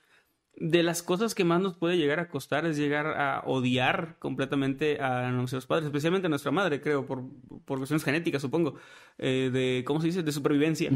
de 0.57 0.83
las 0.83 1.03
cosas 1.03 1.35
que 1.35 1.45
más 1.45 1.61
nos 1.61 1.77
puede 1.77 1.97
llegar 1.97 2.21
a 2.21 2.29
costar 2.29 2.65
es 2.67 2.77
llegar 2.77 3.07
a 3.07 3.43
odiar 3.45 4.17
completamente 4.19 5.01
a 5.01 5.31
nuestros 5.31 5.67
padres, 5.67 5.87
especialmente 5.87 6.27
a 6.27 6.31
nuestra 6.31 6.53
madre, 6.53 6.81
creo, 6.81 7.07
por, 7.07 7.25
por 7.65 7.79
cuestiones 7.79 8.05
genéticas, 8.05 8.43
supongo, 8.43 8.77
eh, 9.19 9.51
de, 9.53 9.85
¿cómo 9.85 10.01
se 10.01 10.09
dice?, 10.09 10.23
de 10.23 10.33
supervivencia. 10.33 10.91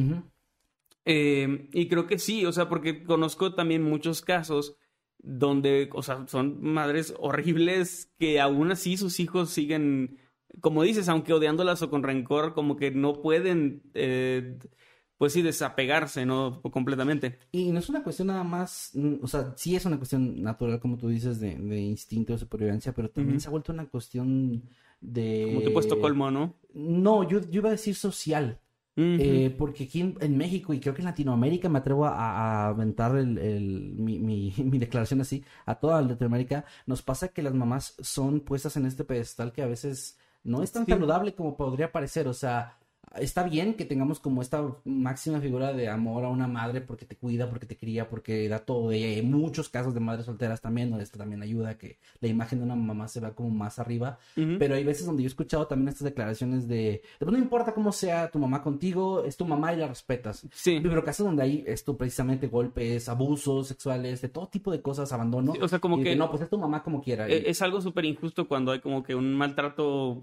Eh, 1.11 1.71
y 1.73 1.89
creo 1.89 2.07
que 2.07 2.19
sí, 2.19 2.45
o 2.45 2.53
sea, 2.53 2.69
porque 2.69 3.03
conozco 3.03 3.55
también 3.55 3.83
muchos 3.83 4.21
casos 4.21 4.77
donde, 5.17 5.89
o 5.95 6.03
sea, 6.03 6.27
son 6.29 6.63
madres 6.63 7.15
horribles 7.19 8.13
que 8.19 8.41
aún 8.41 8.73
así 8.73 8.99
sus 8.99 9.19
hijos 9.19 9.49
siguen, 9.49 10.19
como 10.61 10.83
dices, 10.83 11.09
aunque 11.09 11.33
odiándolas 11.33 11.81
o 11.81 11.89
con 11.89 12.03
rencor, 12.03 12.53
como 12.53 12.77
que 12.77 12.91
no 12.91 13.23
pueden, 13.23 13.85
eh, 13.95 14.59
pues 15.17 15.33
sí, 15.33 15.41
desapegarse, 15.41 16.27
¿no? 16.27 16.61
Completamente. 16.61 17.39
Y 17.53 17.73
no 17.73 17.79
es 17.79 17.89
una 17.89 18.03
cuestión 18.03 18.29
nada 18.29 18.45
más, 18.45 18.93
o 19.23 19.27
sea, 19.27 19.55
sí 19.57 19.77
es 19.77 19.87
una 19.87 19.97
cuestión 19.97 20.43
natural, 20.43 20.79
como 20.79 20.99
tú 20.99 21.09
dices, 21.09 21.41
de, 21.41 21.55
instinto 21.81 22.35
de 22.35 22.39
supervivencia, 22.39 22.93
pero 22.93 23.09
también 23.09 23.41
se 23.41 23.49
ha 23.49 23.51
vuelto 23.51 23.73
una 23.73 23.89
cuestión 23.89 24.63
de... 25.01 25.45
Como 25.47 25.61
te 25.63 25.69
he 25.69 25.73
puesto 25.73 26.01
colmo, 26.03 26.31
¿no? 26.31 26.59
No, 26.75 27.27
yo, 27.27 27.41
yo 27.41 27.61
iba 27.61 27.71
a 27.71 27.73
decir 27.73 27.95
social. 27.95 28.61
Eh, 29.01 29.55
porque 29.57 29.85
aquí 29.85 30.01
en, 30.01 30.37
México 30.37 30.75
y 30.75 30.81
creo 30.81 30.93
que 30.93 31.03
en 31.03 31.07
Latinoamérica 31.07 31.69
me 31.69 31.79
atrevo 31.79 32.05
a, 32.05 32.67
aventar 32.67 33.17
el, 33.17 33.95
mi, 33.97 34.19
mi, 34.19 34.53
mi, 34.65 34.79
declaración 34.79 35.21
así 35.21 35.45
a 35.67 35.77
toda 35.77 36.03
Latinoamérica, 36.03 36.65
nos 36.85 37.01
pasa 37.03 37.29
que 37.29 37.43
las 37.43 37.55
mamás 37.55 37.95
son 38.01 38.41
puestas 38.41 38.77
en 38.77 38.87
este 38.87 39.05
pedestal 39.05 39.53
que 39.53 39.63
a 39.63 39.67
veces 39.67 40.19
no 40.43 40.65
es 40.65 40.73
tan 40.73 40.85
saludable 40.85 41.33
como 41.35 41.57
podría 41.57 41.93
parecer. 41.93 42.27
O 42.27 42.35
sea, 42.35 42.77
está 43.17 43.43
bien 43.43 43.75
que 43.75 43.85
tengamos 43.85 44.21
como 44.21 44.43
esta 44.43 44.65
máxima 44.85 45.41
figura 45.41 45.73
de 45.73 45.89
amor 45.89 46.25
a 46.25 46.29
una 46.29 46.47
madre 46.47 46.81
porque 46.81 47.05
te 47.05 47.17
cuida, 47.17 47.49
porque 47.49 47.67
te 47.67 47.77
cría, 47.77 48.09
porque 48.09 48.49
da 48.49 48.61
todo 48.61 48.91
de 48.91 48.99
ella. 48.99 49.17
Hay 49.17 49.23
muchos 49.23 49.69
casos 49.69 49.95
de 49.95 50.01
madres 50.01 50.27
solteras 50.27 50.61
también, 50.61 50.91
donde 50.91 51.05
esto 51.05 51.19
también 51.19 51.43
ayuda 51.43 51.71
a 51.71 51.79
que 51.79 51.99
la 52.21 52.29
imagen 52.29 52.59
de 52.59 52.65
una 52.65 52.77
mamá 52.77 53.09
se 53.09 53.21
vea 53.21 53.31
como 53.33 53.51
más 53.51 53.79
arriba. 53.79 54.19
Pero 54.35 54.75
hay 54.75 54.85
veces 54.85 55.07
donde 55.07 55.23
yo 55.23 55.27
he 55.27 55.29
escuchado 55.29 55.67
también 55.67 55.89
estas 55.89 56.05
declaraciones 56.05 56.69
de, 56.69 57.03
no 57.21 57.37
importa 57.37 57.73
cómo 57.73 57.93
sea 57.93 58.31
tu 58.31 58.39
mamá 58.39 58.63
contigo, 58.63 59.25
es 59.25 59.37
tu 59.37 59.45
mamá 59.45 59.73
y 59.73 59.77
la 59.77 59.89
respetas. 59.89 60.47
Sí. 60.53 60.81
Pero 60.83 61.05
casos 61.05 61.27
donde 61.27 61.43
hay 61.43 61.65
esto 61.67 61.97
precisamente 61.97 62.47
golpes, 62.47 63.09
abusos 63.09 63.69
sexuales, 63.69 64.21
de 64.21 64.29
todo 64.29 64.49
tipo 64.49 64.71
de 64.71 64.83
cosas, 64.83 65.13
abandono. 65.13 65.55
o 65.61 65.69
sea, 65.69 65.79
como 65.79 66.03
que... 66.03 66.17
No, 66.17 66.31
pues 66.31 66.43
es 66.43 66.51
tu 66.51 66.59
mamá 66.59 66.83
como 66.83 67.03
quiera. 67.03 67.29
E, 67.29 67.49
es, 67.49 67.63
algo 67.63 67.81
súper 67.81 68.05
injusto 68.05 68.49
cuando 68.49 68.73
hay 68.73 68.81
como 68.81 69.03
que 69.03 69.15
un 69.15 69.35
maltrato 69.35 70.23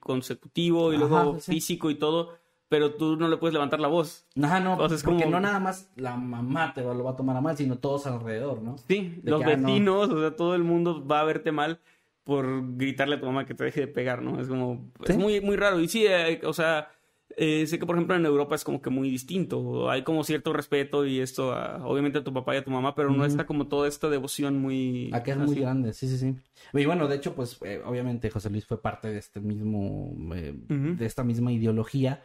consecutivo 0.00 0.92
y 0.92 0.96
luego 0.96 1.38
físico 1.40 1.90
y 1.90 1.96
todo, 1.96 2.38
pero 2.68 2.94
tú 2.94 3.16
no 3.16 3.28
le 3.28 3.36
puedes 3.36 3.52
levantar 3.52 3.80
la 3.80 3.88
voz. 3.88 4.26
Ajá, 4.42 4.60
no, 4.60 4.76
porque 4.76 5.02
como... 5.02 5.30
no 5.30 5.40
nada 5.40 5.60
más 5.60 5.90
la 5.96 6.16
mamá 6.16 6.72
te 6.74 6.82
lo 6.82 7.04
va 7.04 7.12
a 7.12 7.16
tomar 7.16 7.36
a 7.36 7.40
mal, 7.40 7.56
sino 7.56 7.78
todos 7.78 8.06
alrededor, 8.06 8.62
¿no? 8.62 8.76
Sí, 8.88 9.20
los 9.22 9.42
ah, 9.42 9.46
vecinos, 9.46 10.08
o 10.08 10.20
sea, 10.20 10.34
todo 10.34 10.54
el 10.54 10.64
mundo 10.64 11.06
va 11.06 11.20
a 11.20 11.24
verte 11.24 11.52
mal 11.52 11.80
por 12.24 12.76
gritarle 12.76 13.16
a 13.16 13.20
tu 13.20 13.26
mamá 13.26 13.46
que 13.46 13.54
te 13.54 13.64
deje 13.64 13.82
de 13.82 13.86
pegar, 13.86 14.20
¿no? 14.20 14.40
Es 14.40 14.48
como, 14.48 14.90
es 15.06 15.16
muy, 15.16 15.40
muy 15.40 15.56
raro. 15.56 15.78
Y 15.78 15.86
sí, 15.86 16.06
eh, 16.08 16.40
o 16.44 16.52
sea, 16.52 16.90
eh, 17.38 17.66
sé 17.66 17.78
que, 17.78 17.84
por 17.84 17.96
ejemplo, 17.96 18.16
en 18.16 18.24
Europa 18.24 18.54
es 18.54 18.64
como 18.64 18.80
que 18.80 18.88
muy 18.88 19.10
distinto. 19.10 19.90
Hay 19.90 20.04
como 20.04 20.24
cierto 20.24 20.54
respeto 20.54 21.04
y 21.04 21.20
esto, 21.20 21.50
obviamente, 21.84 22.18
a 22.18 22.24
tu 22.24 22.32
papá 22.32 22.54
y 22.54 22.58
a 22.58 22.64
tu 22.64 22.70
mamá, 22.70 22.94
pero 22.94 23.10
no 23.10 23.26
está 23.26 23.44
como 23.44 23.68
toda 23.68 23.88
esta 23.88 24.08
devoción 24.08 24.58
muy... 24.58 25.10
Acá 25.12 25.32
es 25.32 25.38
muy 25.38 25.56
grande, 25.56 25.92
sí, 25.92 26.08
sí, 26.08 26.16
sí. 26.16 26.34
Y 26.72 26.86
bueno, 26.86 27.06
de 27.08 27.16
hecho, 27.16 27.34
pues, 27.34 27.58
eh, 27.62 27.82
obviamente, 27.84 28.30
José 28.30 28.48
Luis 28.48 28.64
fue 28.64 28.80
parte 28.80 29.08
de 29.08 29.18
este 29.18 29.40
mismo... 29.40 30.16
Eh, 30.34 30.54
de 30.66 31.04
esta 31.04 31.24
misma 31.24 31.52
ideología. 31.52 32.22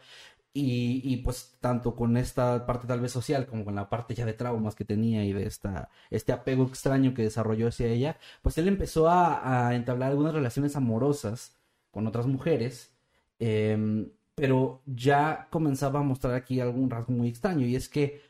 Y, 0.54 1.00
y, 1.04 1.18
pues 1.18 1.56
tanto 1.60 1.94
con 1.94 2.16
esta 2.18 2.66
parte 2.66 2.86
tal 2.86 3.00
vez 3.00 3.12
social 3.12 3.46
como 3.46 3.64
con 3.64 3.74
la 3.74 3.88
parte 3.88 4.14
ya 4.14 4.26
de 4.26 4.34
traumas 4.34 4.74
que 4.74 4.84
tenía 4.84 5.24
y 5.24 5.32
de 5.32 5.46
esta 5.46 5.88
este 6.10 6.30
apego 6.30 6.64
extraño 6.66 7.14
que 7.14 7.22
desarrolló 7.22 7.68
hacia 7.68 7.86
ella, 7.86 8.18
pues 8.42 8.58
él 8.58 8.68
empezó 8.68 9.08
a, 9.08 9.68
a 9.68 9.74
entablar 9.74 10.10
algunas 10.10 10.34
relaciones 10.34 10.76
amorosas 10.76 11.56
con 11.90 12.06
otras 12.06 12.26
mujeres. 12.26 12.92
Eh, 13.38 14.06
pero 14.42 14.82
ya 14.86 15.46
comenzaba 15.50 16.00
a 16.00 16.02
mostrar 16.02 16.34
aquí 16.34 16.58
algún 16.58 16.90
rasgo 16.90 17.12
muy 17.12 17.28
extraño 17.28 17.64
y 17.64 17.76
es 17.76 17.88
que 17.88 18.22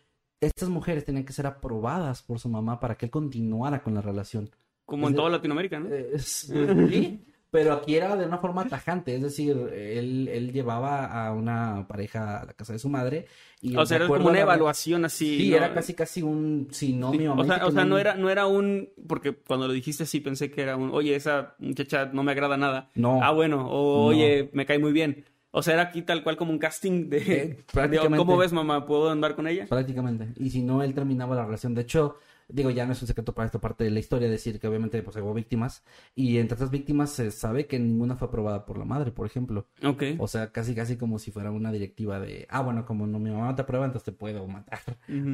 estas 0.42 0.68
mujeres 0.68 1.06
tenían 1.06 1.24
que 1.24 1.32
ser 1.32 1.46
aprobadas 1.46 2.20
por 2.20 2.38
su 2.38 2.50
mamá 2.50 2.78
para 2.80 2.96
que 2.96 3.06
él 3.06 3.10
continuara 3.10 3.82
con 3.82 3.94
la 3.94 4.02
relación. 4.02 4.50
Como 4.84 5.08
en 5.08 5.14
toda 5.14 5.30
Latinoamérica, 5.30 5.80
¿no? 5.80 5.88
sí, 6.18 7.24
pero 7.50 7.72
aquí 7.72 7.94
era 7.94 8.14
de 8.14 8.26
una 8.26 8.36
forma 8.36 8.68
tajante, 8.68 9.14
es 9.14 9.22
decir, 9.22 9.56
él, 9.72 10.28
él 10.28 10.52
llevaba 10.52 11.06
a 11.06 11.32
una 11.32 11.86
pareja 11.88 12.40
a 12.40 12.44
la 12.44 12.52
casa 12.52 12.74
de 12.74 12.78
su 12.78 12.90
madre 12.90 13.24
y 13.62 13.74
o 13.74 13.86
sea, 13.86 13.96
era 13.96 14.06
como 14.06 14.28
una 14.28 14.40
evaluación 14.40 15.06
así. 15.06 15.38
Sí, 15.38 15.54
era 15.54 15.72
casi 15.72 15.94
casi 15.94 16.20
un 16.20 16.68
si 16.72 16.92
no 16.92 17.12
mi 17.12 17.26
mamá. 17.26 17.40
O 17.40 17.46
sea, 17.46 17.66
o 17.66 17.70
sea 17.70 17.86
no 17.86 17.96
era 17.96 18.16
no 18.16 18.28
era 18.28 18.46
un 18.46 18.90
porque 19.08 19.32
cuando 19.32 19.66
lo 19.66 19.72
dijiste 19.72 20.02
así 20.02 20.20
pensé 20.20 20.50
que 20.50 20.60
era 20.60 20.76
un, 20.76 20.90
oye, 20.90 21.16
esa 21.16 21.54
muchacha 21.58 22.10
no 22.12 22.22
me 22.22 22.32
agrada 22.32 22.58
nada. 22.58 22.90
No. 22.96 23.22
Ah, 23.22 23.30
bueno, 23.30 23.66
o 23.66 24.08
oye, 24.08 24.50
me 24.52 24.66
cae 24.66 24.78
muy 24.78 24.92
bien. 24.92 25.24
O 25.54 25.62
sea, 25.62 25.74
era 25.74 25.82
aquí 25.82 26.00
tal 26.00 26.22
cual 26.22 26.36
como 26.36 26.50
un 26.50 26.58
casting 26.58 27.10
de, 27.10 27.18
eh, 27.18 28.16
¿cómo 28.16 28.38
ves, 28.38 28.52
mamá? 28.54 28.86
¿Puedo 28.86 29.10
andar 29.10 29.36
con 29.36 29.46
ella? 29.46 29.66
Prácticamente. 29.68 30.28
Y 30.36 30.48
si 30.48 30.62
no, 30.62 30.82
él 30.82 30.94
terminaba 30.94 31.36
la 31.36 31.44
relación. 31.44 31.74
De 31.74 31.82
hecho, 31.82 32.16
digo, 32.48 32.70
ya 32.70 32.86
no 32.86 32.92
es 32.92 33.02
un 33.02 33.08
secreto 33.08 33.34
para 33.34 33.46
esta 33.46 33.60
parte 33.60 33.84
de 33.84 33.90
la 33.90 33.98
historia 33.98 34.30
decir 34.30 34.58
que 34.58 34.66
obviamente 34.66 35.02
pues 35.02 35.14
hubo 35.16 35.34
víctimas. 35.34 35.84
Y 36.14 36.38
entre 36.38 36.54
estas 36.54 36.70
víctimas 36.70 37.10
se 37.10 37.30
sabe 37.30 37.66
que 37.66 37.78
ninguna 37.78 38.16
fue 38.16 38.28
aprobada 38.28 38.64
por 38.64 38.78
la 38.78 38.86
madre, 38.86 39.10
por 39.10 39.26
ejemplo. 39.26 39.66
Ok. 39.84 40.02
O 40.18 40.26
sea, 40.26 40.52
casi 40.52 40.74
casi 40.74 40.96
como 40.96 41.18
si 41.18 41.30
fuera 41.30 41.50
una 41.50 41.70
directiva 41.70 42.18
de, 42.18 42.46
ah, 42.48 42.62
bueno, 42.62 42.86
como 42.86 43.06
no 43.06 43.18
mi 43.18 43.30
mamá 43.30 43.54
te 43.54 43.60
aprueba, 43.60 43.84
entonces 43.84 44.06
te 44.06 44.12
puedo 44.12 44.46
matar. 44.48 44.80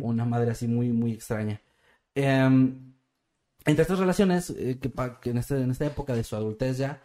Una 0.03 0.25
madre 0.25 0.51
así 0.51 0.66
muy, 0.66 0.89
muy 0.89 1.12
extraña. 1.12 1.62
Em, 2.16 2.93
entre 3.64 3.83
estas 3.83 4.01
relaciones, 4.01 4.51
eh, 4.51 4.79
que, 4.81 4.91
que 5.21 5.31
en, 5.31 5.39
este, 5.39 5.61
en 5.61 5.71
esta 5.71 5.87
época 5.87 6.14
de 6.14 6.25
su 6.25 6.35
adultez 6.35 6.79
ya, 6.79 7.03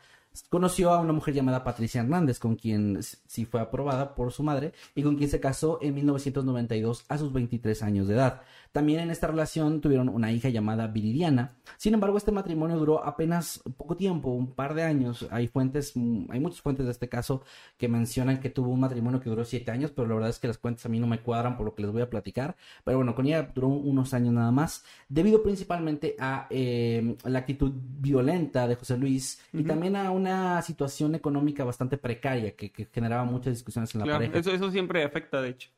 conoció 0.50 0.92
a 0.92 1.00
una 1.00 1.14
mujer 1.14 1.34
llamada 1.34 1.64
Patricia 1.64 2.02
Hernández, 2.02 2.40
con 2.40 2.56
quien 2.56 3.02
sí 3.02 3.46
fue 3.46 3.62
aprobada 3.62 4.16
por 4.16 4.32
su 4.32 4.44
madre 4.44 4.74
y 4.96 5.04
con 5.04 5.16
quien 5.16 5.30
se 5.30 5.40
casó 5.40 5.80
en 5.82 5.96
1992 5.96 7.06
a 7.08 7.18
sus 7.18 7.32
23 7.32 7.84
años 7.84 8.08
de 8.08 8.16
edad. 8.16 8.42
También 8.72 9.02
en 9.02 9.12
esta 9.12 9.28
relación 9.28 9.82
tuvieron 9.82 10.10
una 10.10 10.32
hija 10.32 10.50
llamada 10.50 10.88
Viridiana. 10.88 11.54
Sin 11.78 11.94
embargo, 11.94 12.18
este 12.18 12.32
matrimonio 12.32 12.76
duró 12.78 13.06
apenas 13.06 13.62
poco 13.78 13.96
tiempo, 13.96 14.32
un 14.32 14.56
par 14.56 14.74
de 14.74 14.82
años. 14.82 15.28
Hay 15.30 15.48
fuentes, 15.48 15.94
hay 15.96 16.40
muchas 16.40 16.62
fuentes 16.62 16.88
de 16.88 16.92
este 16.92 17.08
caso 17.08 17.44
que 17.78 17.88
mencionan 17.88 18.40
que 18.40 18.50
tuvo 18.50 18.72
un 18.72 18.80
matrimonio 18.80 19.20
que 19.20 19.30
duró 19.30 19.46
siete 19.46 19.70
años, 19.70 19.92
pero 19.92 20.08
la 20.08 20.16
verdad 20.16 20.30
es 20.32 20.40
que 20.40 20.48
las 20.48 20.58
cuentas 20.58 20.88
a 20.88 20.90
mí 20.90 21.00
no 21.00 21.06
me 21.06 21.20
cuadran 21.20 21.56
por 21.56 21.68
lo 21.68 21.76
que 21.76 21.84
les 21.84 21.92
voy 21.92 22.02
a 22.02 22.10
platicar. 22.10 22.56
Pero 22.84 22.98
bueno, 22.98 23.14
con 23.14 23.28
ella 23.28 23.52
duró 23.54 23.68
unos 23.68 24.12
años 24.16 24.34
nada 24.34 24.50
más, 24.50 24.84
debido 25.08 25.44
principalmente 25.44 26.16
a 26.18 26.48
eh, 26.50 27.16
la 27.26 27.40
actitud 27.40 27.72
violenta 27.76 28.68
de 28.68 28.76
José 28.76 28.98
Luis 28.98 29.40
y 29.54 29.64
también 29.64 29.96
a 29.96 30.10
una 30.24 30.62
situación 30.62 31.16
económica 31.16 31.64
bastante 31.64 31.98
precaria 31.98 32.56
que, 32.56 32.72
generaba 32.92 33.24
muchas 33.26 33.54
discusiones 33.54 33.94
en 33.94 34.02
la 34.02 34.14
pareja. 34.14 34.38
Eso, 34.38 34.52
eso 34.52 34.72
siempre 34.72 35.04
afecta, 35.04 35.42
de 35.42 35.50
hecho. 35.50 35.70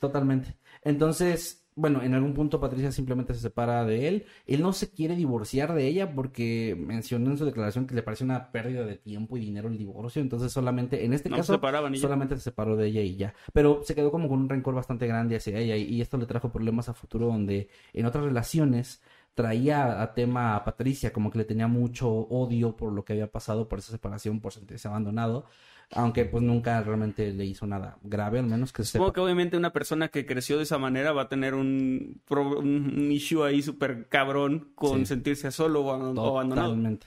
Totalmente. 0.00 0.56
Entonces, 0.82 1.62
bueno, 1.74 2.02
en 2.02 2.12
algún 2.14 2.34
punto 2.34 2.60
Patricia 2.60 2.92
simplemente 2.92 3.32
se 3.32 3.40
separa 3.40 3.84
de 3.84 4.08
él. 4.08 4.26
Él 4.46 4.60
no 4.60 4.72
se 4.72 4.90
quiere 4.90 5.16
divorciar 5.16 5.72
de 5.72 5.86
ella 5.86 6.14
porque 6.14 6.76
mencionó 6.78 7.30
en 7.30 7.38
su 7.38 7.46
declaración 7.46 7.86
que 7.86 7.94
le 7.94 8.02
parece 8.02 8.24
una 8.24 8.52
pérdida 8.52 8.84
de 8.84 8.96
tiempo 8.96 9.36
y 9.36 9.40
dinero 9.40 9.68
el 9.68 9.78
divorcio. 9.78 10.20
Entonces 10.20 10.52
solamente, 10.52 11.04
en 11.04 11.14
este 11.14 11.30
caso, 11.30 11.58
solamente 11.94 12.36
se 12.36 12.42
separó 12.42 12.76
de 12.76 12.88
ella 12.88 13.00
y 13.00 13.16
ya. 13.16 13.34
Pero 13.54 13.82
se 13.84 13.94
quedó 13.94 14.10
como 14.10 14.28
con 14.28 14.40
un 14.40 14.48
rencor 14.48 14.74
bastante 14.74 15.06
grande 15.06 15.36
hacia 15.36 15.58
ella 15.58 15.76
y, 15.76 16.02
esto 16.02 16.18
le 16.18 16.26
trajo 16.26 16.50
problemas 16.50 16.88
a 16.88 16.94
futuro 16.94 17.26
donde 17.26 17.68
en 17.92 18.06
otras 18.06 18.24
relaciones 18.24 19.00
traía 19.34 20.02
a 20.02 20.14
tema 20.14 20.56
a 20.56 20.64
Patricia 20.64 21.12
como 21.12 21.30
que 21.30 21.38
le 21.38 21.44
tenía 21.44 21.66
mucho 21.66 22.08
odio 22.10 22.76
por 22.76 22.92
lo 22.92 23.04
que 23.04 23.14
había 23.14 23.30
pasado 23.30 23.68
por 23.68 23.78
esa 23.78 23.92
separación, 23.92 24.40
por 24.40 24.52
sentirse 24.52 24.88
abandonado 24.88 25.46
aunque 25.94 26.24
pues 26.24 26.42
nunca 26.42 26.80
realmente 26.82 27.32
le 27.32 27.44
hizo 27.44 27.66
nada 27.66 27.98
grave, 28.02 28.38
al 28.38 28.46
menos 28.46 28.72
que 28.72 28.84
Supongo 28.84 29.12
que 29.12 29.20
obviamente 29.20 29.56
una 29.56 29.72
persona 29.72 30.08
que 30.08 30.26
creció 30.26 30.56
de 30.56 30.64
esa 30.64 30.78
manera 30.78 31.12
va 31.12 31.22
a 31.22 31.28
tener 31.28 31.54
un, 31.54 32.20
un 32.30 33.12
issue 33.12 33.44
ahí 33.44 33.62
súper 33.62 34.08
cabrón 34.08 34.72
con 34.74 35.06
sentirse 35.06 35.50
solo 35.50 35.82
o, 35.82 35.90
abandonado. 35.90 36.68
Totalmente. 36.68 37.06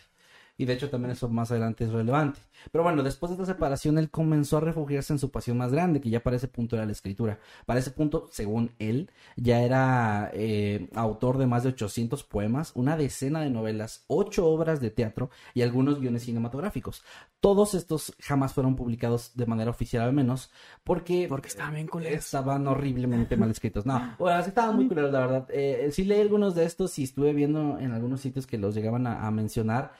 Y 0.58 0.66
de 0.66 0.74
hecho 0.74 0.90
también 0.90 1.12
eso 1.12 1.28
más 1.28 1.52
adelante 1.52 1.84
es 1.84 1.92
relevante. 1.92 2.40
Pero 2.72 2.84
bueno, 2.84 3.04
después 3.04 3.30
de 3.30 3.34
esta 3.36 3.46
separación, 3.46 3.98
él 3.98 4.10
comenzó 4.10 4.58
a 4.58 4.62
refugiarse 4.62 5.12
en 5.12 5.20
su 5.20 5.30
pasión 5.30 5.58
más 5.58 5.72
grande, 5.72 6.00
que 6.00 6.10
ya 6.10 6.24
para 6.24 6.38
ese 6.38 6.48
punto 6.48 6.76
era 6.78 6.86
la 6.86 6.94
escritura. 6.94 7.40
Para 7.66 7.80
ese 7.80 7.92
punto, 7.92 8.28
según 8.32 8.72
él, 8.80 9.12
ya 9.36 9.62
era 9.62 10.30
eh, 10.34 10.90
autor 10.96 11.38
de 11.38 11.48
más 11.48 11.64
de 11.64 11.70
800 11.70 12.24
poemas, 12.24 12.72
una 12.76 12.96
decena 12.96 13.42
de 13.42 13.50
novelas, 13.50 14.06
ocho 14.08 14.48
obras 14.48 14.80
de 14.80 14.92
teatro 14.92 15.30
y 15.54 15.62
algunos 15.62 16.00
guiones 16.00 16.24
cinematográficos. 16.24 17.04
Todos 17.42 17.74
estos 17.76 18.16
jamás 18.20 18.54
fueron 18.54 18.76
publicados 18.76 19.36
de 19.36 19.46
manera 19.46 19.70
oficial 19.72 20.04
al 20.04 20.14
menos, 20.14 20.52
porque, 20.84 21.26
Porque 21.30 21.48
estaban 21.50 21.76
bien 21.76 21.88
culeros. 21.88 22.20
estaban 22.26 22.66
horriblemente 22.68 23.36
mal 23.38 23.52
escritos. 23.52 23.86
No, 23.86 24.16
bueno, 24.18 24.40
estaban 24.40 24.76
muy 24.76 24.88
culeros, 24.88 25.12
la 25.12 25.20
verdad. 25.20 25.48
Eh, 25.50 25.90
sí 25.92 26.06
leí 26.06 26.22
algunos 26.22 26.56
de 26.56 26.66
estos 26.66 26.98
y 26.98 27.04
estuve 27.04 27.34
viendo 27.34 27.78
en 27.80 27.92
algunos 27.92 28.22
sitios 28.22 28.48
que 28.48 28.58
los 28.58 28.74
llegaban 28.74 29.06
a, 29.06 29.28
a 29.28 29.32
mencionar. 29.32 29.94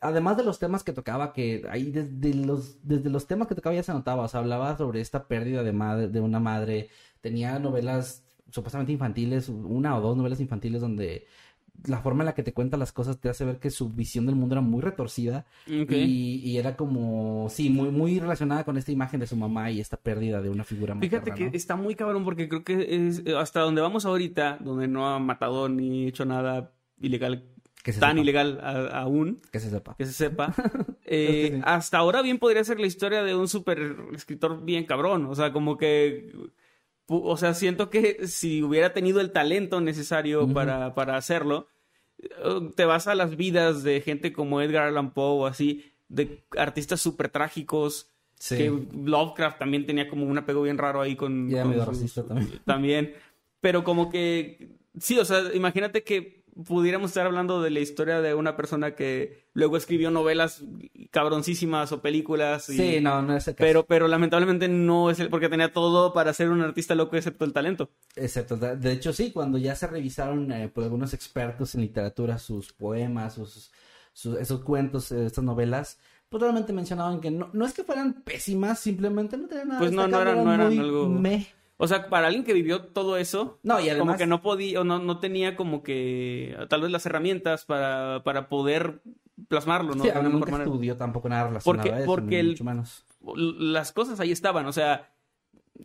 Además 0.00 0.36
de 0.36 0.44
los 0.44 0.58
temas 0.58 0.82
que 0.82 0.92
tocaba, 0.92 1.32
que 1.32 1.64
ahí 1.70 1.90
desde 1.90 2.34
los, 2.34 2.78
desde 2.86 3.10
los 3.10 3.26
temas 3.26 3.48
que 3.48 3.54
tocaba 3.54 3.74
ya 3.74 3.82
se 3.82 3.92
notaba, 3.92 4.24
o 4.24 4.28
sea, 4.28 4.40
hablaba 4.40 4.76
sobre 4.76 5.00
esta 5.00 5.26
pérdida 5.26 5.62
de, 5.62 5.72
madre, 5.72 6.08
de 6.08 6.20
una 6.20 6.40
madre, 6.40 6.88
tenía 7.20 7.58
novelas 7.58 8.24
supuestamente 8.50 8.92
infantiles, 8.92 9.48
una 9.48 9.96
o 9.96 10.00
dos 10.00 10.16
novelas 10.16 10.40
infantiles 10.40 10.80
donde 10.80 11.26
la 11.86 12.00
forma 12.00 12.22
en 12.22 12.26
la 12.26 12.34
que 12.34 12.42
te 12.42 12.52
cuenta 12.52 12.76
las 12.76 12.92
cosas 12.92 13.18
te 13.18 13.28
hace 13.28 13.44
ver 13.44 13.58
que 13.58 13.70
su 13.70 13.90
visión 13.90 14.26
del 14.26 14.34
mundo 14.34 14.54
era 14.54 14.60
muy 14.60 14.82
retorcida 14.82 15.46
y, 15.66 16.40
y 16.44 16.58
era 16.58 16.76
como, 16.76 17.48
sí, 17.48 17.70
muy, 17.70 17.90
muy 17.90 18.18
relacionada 18.18 18.64
con 18.64 18.76
esta 18.76 18.92
imagen 18.92 19.20
de 19.20 19.26
su 19.26 19.36
mamá 19.36 19.70
y 19.70 19.80
esta 19.80 19.96
pérdida 19.96 20.42
de 20.42 20.50
una 20.50 20.64
figura 20.64 20.94
Fíjate 20.96 21.30
materna, 21.30 21.34
que 21.36 21.44
¿no? 21.44 21.50
está 21.56 21.76
muy 21.76 21.94
cabrón 21.94 22.24
porque 22.24 22.48
creo 22.48 22.64
que 22.64 23.06
es 23.08 23.22
hasta 23.34 23.60
donde 23.60 23.80
vamos 23.80 24.04
ahorita, 24.04 24.58
donde 24.60 24.88
no 24.88 25.08
ha 25.08 25.18
matado 25.18 25.68
ni 25.68 26.06
hecho 26.06 26.24
nada 26.24 26.72
ilegal, 27.00 27.44
Que 27.82 27.92
se 27.92 28.00
tan 28.00 28.10
sepa. 28.12 28.20
ilegal 28.22 28.60
a- 28.62 29.00
aún, 29.02 29.40
Que 29.50 29.58
se 29.60 29.70
sepa. 29.70 29.94
que 29.96 30.04
se 30.06 30.12
sepa. 30.12 30.54
eh, 31.04 31.52
Sí. 31.54 31.60
Hasta 31.64 31.98
ahora 31.98 32.20
bien 32.22 32.38
podría 32.38 32.62
ser 32.64 32.78
la 32.80 32.86
historia 32.86 33.22
de 33.22 33.34
un 33.34 33.48
super 33.48 33.96
escritor 34.14 34.64
bien 34.64 34.84
cabrón. 34.84 35.26
O 35.26 35.34
sea, 35.34 35.52
como 35.52 35.76
que... 35.78 36.32
O 37.06 37.36
sea, 37.36 37.54
siento 37.54 37.90
que 37.90 38.28
si 38.28 38.62
hubiera 38.62 38.92
tenido 38.92 39.20
el 39.20 39.32
talento 39.32 39.80
necesario 39.80 40.46
para, 40.52 40.94
para 40.94 41.16
hacerlo, 41.16 41.66
eh, 42.18 42.28
te 42.76 42.84
vas 42.84 43.08
a 43.08 43.16
las 43.16 43.36
vidas 43.36 43.82
de 43.82 44.00
gente 44.00 44.32
como 44.32 44.60
Edgar 44.60 44.86
Allan 44.86 45.12
Poe 45.12 45.40
o 45.40 45.46
así, 45.46 45.92
de 46.08 46.44
artistas 46.56 47.00
súper 47.00 47.28
trágicos, 47.28 48.10
Sí. 48.36 48.56
que 48.56 48.72
Lovecraft 49.04 49.58
también 49.58 49.84
tenía 49.86 50.08
como 50.08 50.24
un 50.24 50.38
apego 50.38 50.62
bien 50.62 50.78
raro 50.78 51.00
ahí 51.02 51.14
con... 51.16 51.50
Y 51.50 51.54
era 51.54 51.62
con 51.62 51.70
medio 51.72 51.84
sus- 51.84 51.94
racista 51.94 52.24
también. 52.24 52.60
también. 52.64 53.14
Pero 53.60 53.84
como 53.84 54.08
que, 54.08 54.68
sí, 54.98 55.18
o 55.18 55.24
sea, 55.26 55.52
imagínate 55.52 56.02
que 56.04 56.39
pudiéramos 56.66 57.10
estar 57.10 57.26
hablando 57.26 57.62
de 57.62 57.70
la 57.70 57.80
historia 57.80 58.20
de 58.20 58.34
una 58.34 58.56
persona 58.56 58.94
que 58.94 59.46
luego 59.54 59.76
escribió 59.76 60.10
novelas 60.10 60.62
cabroncísimas 61.10 61.92
o 61.92 62.00
películas. 62.02 62.68
y- 62.68 62.76
Sí, 62.76 63.00
no, 63.00 63.22
no 63.22 63.36
es 63.36 63.46
el 63.48 63.54
caso. 63.54 63.66
Pero, 63.66 63.86
pero 63.86 64.08
lamentablemente 64.08 64.68
no 64.68 65.10
es 65.10 65.20
el, 65.20 65.28
porque 65.28 65.48
tenía 65.48 65.72
todo 65.72 66.12
para 66.12 66.32
ser 66.32 66.50
un 66.50 66.60
artista 66.62 66.94
loco 66.94 67.16
excepto 67.16 67.44
el 67.44 67.52
talento. 67.52 67.90
Excepto, 68.16 68.56
de 68.56 68.92
hecho 68.92 69.12
sí, 69.12 69.32
cuando 69.32 69.58
ya 69.58 69.74
se 69.74 69.86
revisaron 69.86 70.50
eh, 70.52 70.68
por 70.68 70.84
algunos 70.84 71.14
expertos 71.14 71.74
en 71.74 71.82
literatura 71.82 72.38
sus 72.38 72.72
poemas, 72.72 73.34
sus, 73.34 73.70
sus- 74.12 74.38
esos 74.38 74.60
cuentos, 74.62 75.10
eh, 75.12 75.26
estas 75.26 75.44
novelas, 75.44 75.98
pues 76.28 76.40
realmente 76.42 76.72
mencionaban 76.72 77.20
que 77.20 77.30
no, 77.30 77.50
no 77.52 77.66
es 77.66 77.72
que 77.72 77.82
fueran 77.84 78.22
pésimas, 78.22 78.78
simplemente 78.78 79.36
no 79.36 79.48
tenían 79.48 79.68
nada 79.68 79.80
Pues 79.80 79.92
no, 79.92 80.06
no 80.06 80.20
eran- 80.22 80.44
no 80.44 80.54
eran 80.54 80.78
algo- 80.78 81.08
meh. 81.08 81.46
O 81.82 81.88
sea, 81.88 82.08
para 82.10 82.26
alguien 82.26 82.44
que 82.44 82.52
vivió 82.52 82.82
todo 82.82 83.16
eso, 83.16 83.58
No, 83.62 83.80
y 83.80 83.88
como 83.98 84.16
que 84.16 84.26
no 84.26 84.42
podía, 84.42 84.82
o 84.82 84.84
no, 84.84 84.98
no 84.98 85.18
tenía 85.18 85.56
como 85.56 85.82
que 85.82 86.54
tal 86.68 86.82
vez 86.82 86.90
las 86.90 87.06
herramientas 87.06 87.64
para, 87.64 88.22
para 88.22 88.48
poder 88.50 89.00
plasmarlo, 89.48 89.94
¿no? 89.94 90.04
sí, 90.04 90.10
De 90.10 90.18
una 90.18 90.28
nunca 90.28 90.56
estudió 90.58 90.96
tampoco 90.98 91.28
nada 91.30 91.48
relacionado 91.48 91.82
Porque- 91.82 91.94
a 91.94 91.98
eso, 92.00 92.06
porque 92.06 92.40
el- 92.40 92.48
mucho 92.50 92.64
menos. 92.64 93.04
las 93.34 93.92
cosas 93.92 94.20
ahí 94.20 94.30
estaban, 94.30 94.66
o 94.66 94.72
sea, 94.72 95.09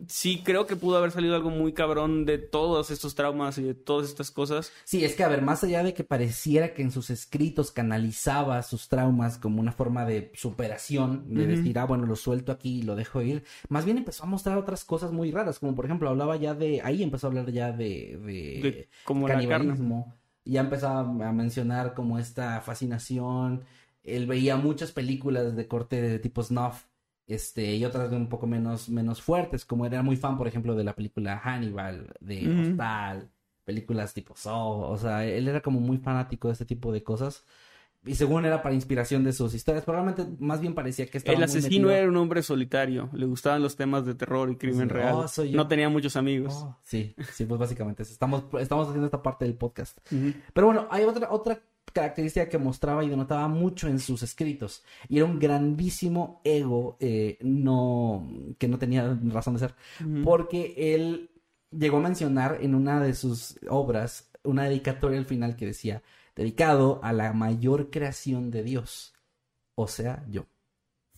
sí 0.08 0.42
creo 0.44 0.66
que 0.66 0.76
pudo 0.76 0.96
haber 0.98 1.10
salido 1.12 1.34
algo 1.34 1.50
muy 1.50 1.72
cabrón 1.72 2.24
de 2.24 2.38
todos 2.38 2.90
estos 2.90 3.14
traumas 3.14 3.58
y 3.58 3.62
de 3.62 3.74
todas 3.74 4.08
estas 4.08 4.30
cosas. 4.30 4.72
Sí, 4.84 5.04
es 5.04 5.14
que 5.16 5.24
a 5.24 5.28
ver, 5.28 5.42
más 5.42 5.64
allá 5.64 5.82
de 5.82 5.94
que 5.94 6.04
pareciera 6.04 6.72
que 6.72 6.82
en 6.82 6.92
sus 6.92 7.10
escritos 7.10 7.72
canalizaba 7.72 8.62
sus 8.62 8.88
traumas 8.88 9.36
como 9.38 9.60
una 9.60 9.72
forma 9.72 10.04
de 10.04 10.30
superación, 10.34 11.34
de 11.34 11.46
Ujú. 11.46 11.48
decir, 11.48 11.78
ah, 11.78 11.84
bueno, 11.86 12.06
lo 12.06 12.14
suelto 12.14 12.52
aquí 12.52 12.78
y 12.78 12.82
lo 12.82 12.94
dejo 12.94 13.20
ir, 13.22 13.42
más 13.68 13.84
bien 13.84 13.98
empezó 13.98 14.22
a 14.24 14.26
mostrar 14.26 14.58
otras 14.58 14.84
cosas 14.84 15.10
muy 15.12 15.32
raras, 15.32 15.58
como 15.58 15.74
por 15.74 15.86
ejemplo, 15.86 16.08
hablaba 16.08 16.36
ya 16.36 16.54
de, 16.54 16.80
ahí 16.82 17.02
empezó 17.02 17.26
a 17.26 17.30
hablar 17.30 17.50
ya 17.50 17.72
de, 17.72 18.18
de, 18.24 18.70
De 18.72 18.88
como 19.02 19.28
la 19.28 19.46
carne. 19.46 19.74
canibalismo, 19.74 20.16
ya 20.44 20.60
empezaba 20.60 21.00
a 21.00 21.32
mencionar 21.32 21.94
como 21.94 22.18
esta 22.18 22.60
fascinación, 22.60 23.64
él 24.04 24.26
veía 24.26 24.56
muchas 24.56 24.92
películas 24.92 25.56
de 25.56 25.66
corte 25.66 26.00
de 26.00 26.18
tipo 26.20 26.42
snuff, 26.42 26.84
este, 27.26 27.74
y 27.76 27.84
otras 27.84 28.10
un 28.12 28.28
poco 28.28 28.46
menos, 28.46 28.88
menos 28.88 29.20
fuertes, 29.22 29.64
como 29.64 29.86
era 29.86 30.02
muy 30.02 30.16
fan, 30.16 30.36
por 30.38 30.46
ejemplo, 30.48 30.74
de 30.74 30.84
la 30.84 30.94
película 30.94 31.38
Hannibal, 31.38 32.14
de 32.20 32.48
Ujú. 32.48 32.70
Hostal, 32.70 33.28
películas 33.64 34.14
tipo 34.14 34.34
Saw, 34.36 34.82
o 34.92 34.96
sea, 34.96 35.24
él 35.26 35.48
era 35.48 35.60
como 35.60 35.80
muy 35.80 35.98
fanático 35.98 36.48
de 36.48 36.52
este 36.52 36.64
tipo 36.64 36.92
de 36.92 37.02
cosas. 37.02 37.44
Y 38.04 38.14
según 38.14 38.44
era 38.44 38.62
para 38.62 38.72
inspiración 38.72 39.24
de 39.24 39.32
sus 39.32 39.52
historias, 39.52 39.84
probablemente 39.84 40.24
más 40.38 40.60
bien 40.60 40.74
parecía 40.76 41.06
que 41.06 41.18
estaba 41.18 41.36
El 41.36 41.42
asesino 41.42 41.90
era 41.90 42.08
un 42.08 42.16
hombre 42.16 42.40
solitario, 42.40 43.10
le 43.12 43.26
gustaban 43.26 43.60
los 43.60 43.74
temas 43.74 44.06
de 44.06 44.14
terror 44.14 44.48
y 44.48 44.54
crimen 44.56 44.86
Sí, 44.88 44.94
real. 44.94 45.14
oh, 45.16 45.26
soy 45.26 45.50
yo. 45.50 45.56
No 45.56 45.66
tenía 45.66 45.88
muchos 45.88 46.14
amigos. 46.14 46.54
Oh, 46.56 46.78
sí, 46.84 47.16
sí, 47.32 47.44
pues 47.46 47.58
básicamente 47.58 48.04
eso. 48.04 48.12
estamos, 48.12 48.44
estamos 48.60 48.86
haciendo 48.86 49.06
esta 49.06 49.20
parte 49.22 49.44
del 49.44 49.54
podcast. 49.56 49.98
Pero 50.52 50.66
bueno, 50.68 50.86
hay 50.88 51.02
otra, 51.02 51.32
otra 51.32 51.60
característica 51.92 52.48
que 52.48 52.58
mostraba 52.58 53.04
y 53.04 53.08
denotaba 53.08 53.48
mucho 53.48 53.88
en 53.88 53.98
sus 53.98 54.22
escritos. 54.22 54.84
Y 55.08 55.16
era 55.18 55.26
un 55.26 55.38
grandísimo 55.38 56.40
ego 56.44 56.96
eh, 57.00 57.38
no, 57.42 58.28
que 58.58 58.68
no 58.68 58.78
tenía 58.78 59.18
razón 59.24 59.54
de 59.54 59.60
ser. 59.60 59.74
Porque 60.24 60.74
él 60.94 61.30
llegó 61.70 61.98
a 61.98 62.00
mencionar 62.02 62.58
en 62.60 62.74
una 62.74 63.00
de 63.02 63.14
sus 63.14 63.58
obras 63.68 64.30
una 64.44 64.64
dedicatoria 64.64 65.18
al 65.18 65.26
final 65.26 65.56
que 65.56 65.66
decía, 65.66 66.02
dedicado 66.36 67.00
a 67.02 67.12
la 67.12 67.32
mayor 67.32 67.90
creación 67.90 68.50
de 68.50 68.62
Dios. 68.62 69.14
O 69.74 69.88
sea, 69.88 70.24
yo. 70.28 70.46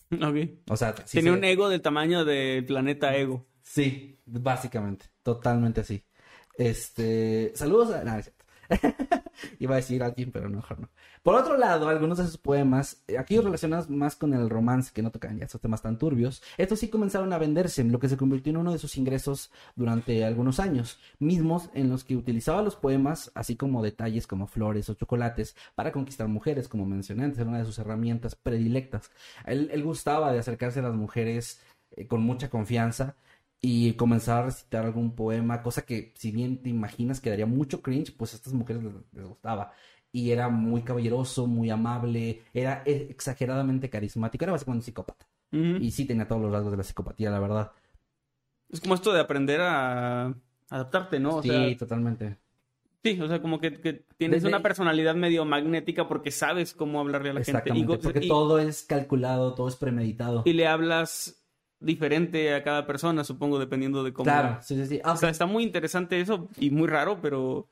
Ok. 0.11 0.37
O 0.69 0.75
sea, 0.77 0.95
sí 1.05 1.17
Tenía 1.19 1.33
se- 1.33 1.37
un 1.37 1.43
ego 1.43 1.69
del 1.69 1.81
tamaño 1.81 2.25
del 2.25 2.65
planeta 2.65 3.15
Ego. 3.15 3.45
Sí, 3.61 4.17
básicamente, 4.25 5.05
totalmente 5.21 5.81
así. 5.81 6.03
Este, 6.57 7.51
saludos 7.55 7.91
a... 7.93 8.21
Iba 9.59 9.75
a 9.75 9.77
decir 9.77 10.03
alguien, 10.03 10.31
pero 10.31 10.49
mejor 10.49 10.79
no. 10.79 10.89
Por 11.23 11.35
otro 11.35 11.57
lado, 11.57 11.89
algunos 11.89 12.17
de 12.17 12.25
sus 12.25 12.37
poemas, 12.37 13.03
eh, 13.07 13.17
aquellos 13.17 13.43
relacionados 13.43 13.89
más 13.89 14.15
con 14.15 14.33
el 14.33 14.49
romance, 14.49 14.91
que 14.93 15.01
no 15.01 15.11
tocan 15.11 15.37
ya 15.37 15.45
estos 15.45 15.61
temas 15.61 15.81
tan 15.81 15.97
turbios, 15.97 16.41
estos 16.57 16.79
sí 16.79 16.89
comenzaron 16.89 17.31
a 17.33 17.37
venderse, 17.37 17.83
lo 17.83 17.99
que 17.99 18.09
se 18.09 18.17
convirtió 18.17 18.51
en 18.51 18.57
uno 18.57 18.71
de 18.71 18.77
sus 18.77 18.97
ingresos 18.97 19.51
durante 19.75 20.23
algunos 20.25 20.59
años, 20.59 20.99
mismos 21.19 21.69
en 21.73 21.89
los 21.89 22.03
que 22.03 22.15
utilizaba 22.15 22.61
los 22.61 22.75
poemas, 22.75 23.31
así 23.35 23.55
como 23.55 23.83
detalles 23.83 24.27
como 24.27 24.47
flores 24.47 24.89
o 24.89 24.93
chocolates, 24.93 25.55
para 25.75 25.91
conquistar 25.91 26.27
mujeres, 26.27 26.67
como 26.67 26.85
mencioné 26.85 27.23
antes, 27.25 27.39
era 27.39 27.49
una 27.49 27.59
de 27.59 27.65
sus 27.65 27.79
herramientas 27.79 28.35
predilectas. 28.35 29.11
Él, 29.45 29.69
él 29.71 29.83
gustaba 29.83 30.31
de 30.31 30.39
acercarse 30.39 30.79
a 30.79 30.83
las 30.83 30.95
mujeres 30.95 31.61
eh, 31.95 32.07
con 32.07 32.21
mucha 32.21 32.49
confianza 32.49 33.15
y 33.61 33.93
comenzar 33.93 34.43
a 34.43 34.45
recitar 34.47 34.85
algún 34.85 35.15
poema, 35.15 35.61
cosa 35.61 35.85
que 35.85 36.13
si 36.17 36.31
bien 36.31 36.61
te 36.61 36.69
imaginas 36.69 37.19
que 37.19 37.29
daría 37.29 37.45
mucho 37.45 37.81
cringe, 37.81 38.15
pues 38.15 38.33
a 38.33 38.37
estas 38.37 38.53
mujeres 38.53 38.83
les, 38.83 38.93
les 39.13 39.25
gustaba. 39.27 39.71
Y 40.11 40.31
era 40.31 40.49
muy 40.49 40.81
caballeroso, 40.81 41.45
muy 41.47 41.69
amable, 41.69 42.41
era 42.53 42.81
eh, 42.85 43.07
exageradamente 43.11 43.89
carismático, 43.89 44.43
era 44.45 44.53
básicamente 44.53 44.81
un 44.83 44.85
psicópata. 44.85 45.25
Y 45.51 45.91
sí 45.91 46.05
tenía 46.05 46.27
todos 46.27 46.41
los 46.41 46.51
rasgos 46.51 46.71
de 46.71 46.77
la 46.77 46.83
psicopatía, 46.83 47.29
la 47.31 47.39
verdad. 47.39 47.71
Es 48.69 48.79
como 48.81 48.93
esto 48.95 49.11
de 49.13 49.19
aprender 49.19 49.61
a 49.61 50.33
adaptarte, 50.69 51.19
¿no? 51.19 51.37
O 51.37 51.41
sí, 51.43 51.49
sea, 51.49 51.77
totalmente. 51.77 52.37
sí, 53.03 53.19
o 53.21 53.27
sea, 53.27 53.41
como 53.41 53.59
que, 53.59 53.79
que 53.81 53.93
tienes 54.17 54.43
Desde- 54.43 54.49
una 54.49 54.61
personalidad 54.61 55.15
medio 55.15 55.45
magnética 55.45 56.07
porque 56.07 56.31
sabes 56.31 56.73
cómo 56.73 56.99
hablarle 56.99 57.31
a 57.31 57.33
la 57.33 57.43
gente. 57.43 57.71
Y, 57.73 57.83
porque 57.83 58.21
todo 58.21 58.59
es 58.59 58.83
calculado, 58.83 59.55
todo 59.55 59.67
es 59.67 59.75
premeditado. 59.75 60.43
y 60.45 60.53
le 60.53 60.67
hablas 60.67 61.38
diferente 61.79 62.53
a 62.53 62.63
cada 62.63 62.85
persona, 62.85 63.23
supongo, 63.23 63.59
dependiendo 63.59 64.03
de 64.03 64.13
cómo. 64.13 64.25
Claro, 64.25 64.57
sí, 64.61 64.75
sí, 64.75 64.85
sí. 64.85 65.01
O 65.05 65.15
sea, 65.15 65.29
está 65.29 65.45
muy 65.45 65.63
interesante 65.63 66.19
eso 66.19 66.49
y 66.57 66.69
muy 66.71 66.87
raro, 66.87 67.19
pero, 67.21 67.67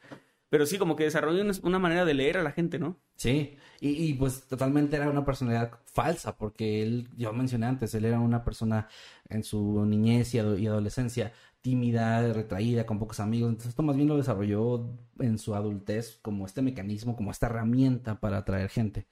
pero 0.49 0.65
sí, 0.65 0.77
como 0.77 0.95
que 0.95 1.03
desarrolla 1.03 1.41
una, 1.43 1.53
una 1.63 1.79
manera 1.79 2.05
de 2.05 2.13
leer 2.13 2.37
a 2.37 2.43
la 2.43 2.51
gente, 2.51 2.79
¿no? 2.79 2.97
Sí, 3.15 3.57
y, 3.81 3.89
y, 3.89 4.13
pues 4.13 4.47
totalmente 4.47 4.95
era 4.95 5.09
una 5.09 5.25
personalidad 5.25 5.71
falsa, 5.85 6.37
porque 6.37 6.83
él, 6.83 7.09
yo 7.17 7.33
mencioné 7.33 7.65
antes, 7.65 7.93
él 7.95 8.05
era 8.05 8.19
una 8.19 8.43
persona 8.43 8.87
en 9.27 9.43
su 9.43 9.85
niñez 9.85 10.33
y, 10.35 10.39
ado- 10.39 10.57
y 10.57 10.67
adolescencia 10.67 11.33
tímida, 11.61 12.31
retraída, 12.31 12.85
con 12.85 12.99
pocos 12.99 13.19
amigos, 13.19 13.49
entonces 13.49 13.69
esto 13.71 13.81
más 13.83 13.95
bien 13.95 14.07
lo 14.07 14.17
desarrolló 14.17 14.85
en 15.19 15.37
su 15.39 15.55
adultez 15.55 16.19
como 16.21 16.45
este 16.45 16.61
mecanismo, 16.61 17.15
como 17.15 17.31
esta 17.31 17.47
herramienta 17.47 18.19
para 18.19 18.37
atraer 18.37 18.69
gente. 18.69 19.07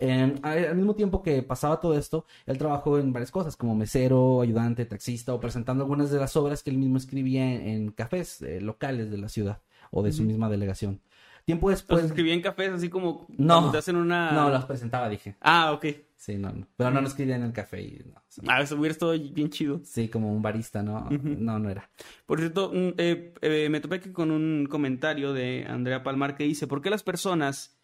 Eh, 0.00 0.34
al 0.42 0.76
mismo 0.76 0.94
tiempo 0.94 1.22
que 1.22 1.42
pasaba 1.42 1.80
todo 1.80 1.96
esto, 1.96 2.26
él 2.46 2.58
trabajó 2.58 2.98
en 2.98 3.12
varias 3.12 3.30
cosas, 3.30 3.56
como 3.56 3.74
mesero, 3.74 4.40
ayudante, 4.40 4.84
taxista, 4.84 5.32
o 5.34 5.40
presentando 5.40 5.84
algunas 5.84 6.10
de 6.10 6.18
las 6.18 6.36
obras 6.36 6.62
que 6.62 6.70
él 6.70 6.78
mismo 6.78 6.96
escribía 6.98 7.44
en, 7.54 7.66
en 7.68 7.90
cafés 7.92 8.42
eh, 8.42 8.60
locales 8.60 9.10
de 9.10 9.18
la 9.18 9.28
ciudad 9.28 9.60
o 9.90 10.02
de 10.02 10.12
su 10.12 10.24
misma 10.24 10.48
delegación. 10.48 11.00
Tiempo 11.44 11.68
Los 11.70 11.80
después... 11.80 12.04
escribía 12.06 12.32
en 12.34 12.40
cafés 12.40 12.70
así 12.72 12.88
como 12.88 13.26
No. 13.36 13.70
te 13.70 13.76
hacen 13.78 13.96
una... 13.96 14.32
No, 14.32 14.48
los 14.48 14.64
presentaba, 14.64 15.08
dije. 15.10 15.36
Ah, 15.42 15.72
ok. 15.72 15.86
Sí, 16.16 16.38
no, 16.38 16.50
no. 16.50 16.66
Pero 16.76 16.90
no 16.90 17.02
lo 17.02 17.06
escribía 17.06 17.36
en 17.36 17.42
el 17.42 17.52
café. 17.52 17.82
y 17.82 18.02
no, 18.06 18.18
o 18.18 18.22
sea, 18.28 18.44
Ah, 18.48 18.62
eso 18.62 18.76
hubiera 18.76 18.92
estado 18.92 19.12
bien 19.12 19.50
chido. 19.50 19.80
Sí, 19.84 20.08
como 20.08 20.32
un 20.34 20.40
barista, 20.40 20.82
¿no? 20.82 21.06
No, 21.10 21.58
no 21.58 21.68
era. 21.68 21.90
Por 22.24 22.38
cierto, 22.38 22.70
mm, 22.72 22.94
eh, 22.96 23.34
eh, 23.42 23.68
me 23.68 23.80
topé 23.80 24.00
con 24.12 24.30
un 24.30 24.66
comentario 24.70 25.34
de 25.34 25.66
Andrea 25.68 26.02
Palmar 26.02 26.34
que 26.34 26.44
dice, 26.44 26.66
¿por 26.66 26.80
qué 26.80 26.88
las 26.88 27.02
personas 27.02 27.76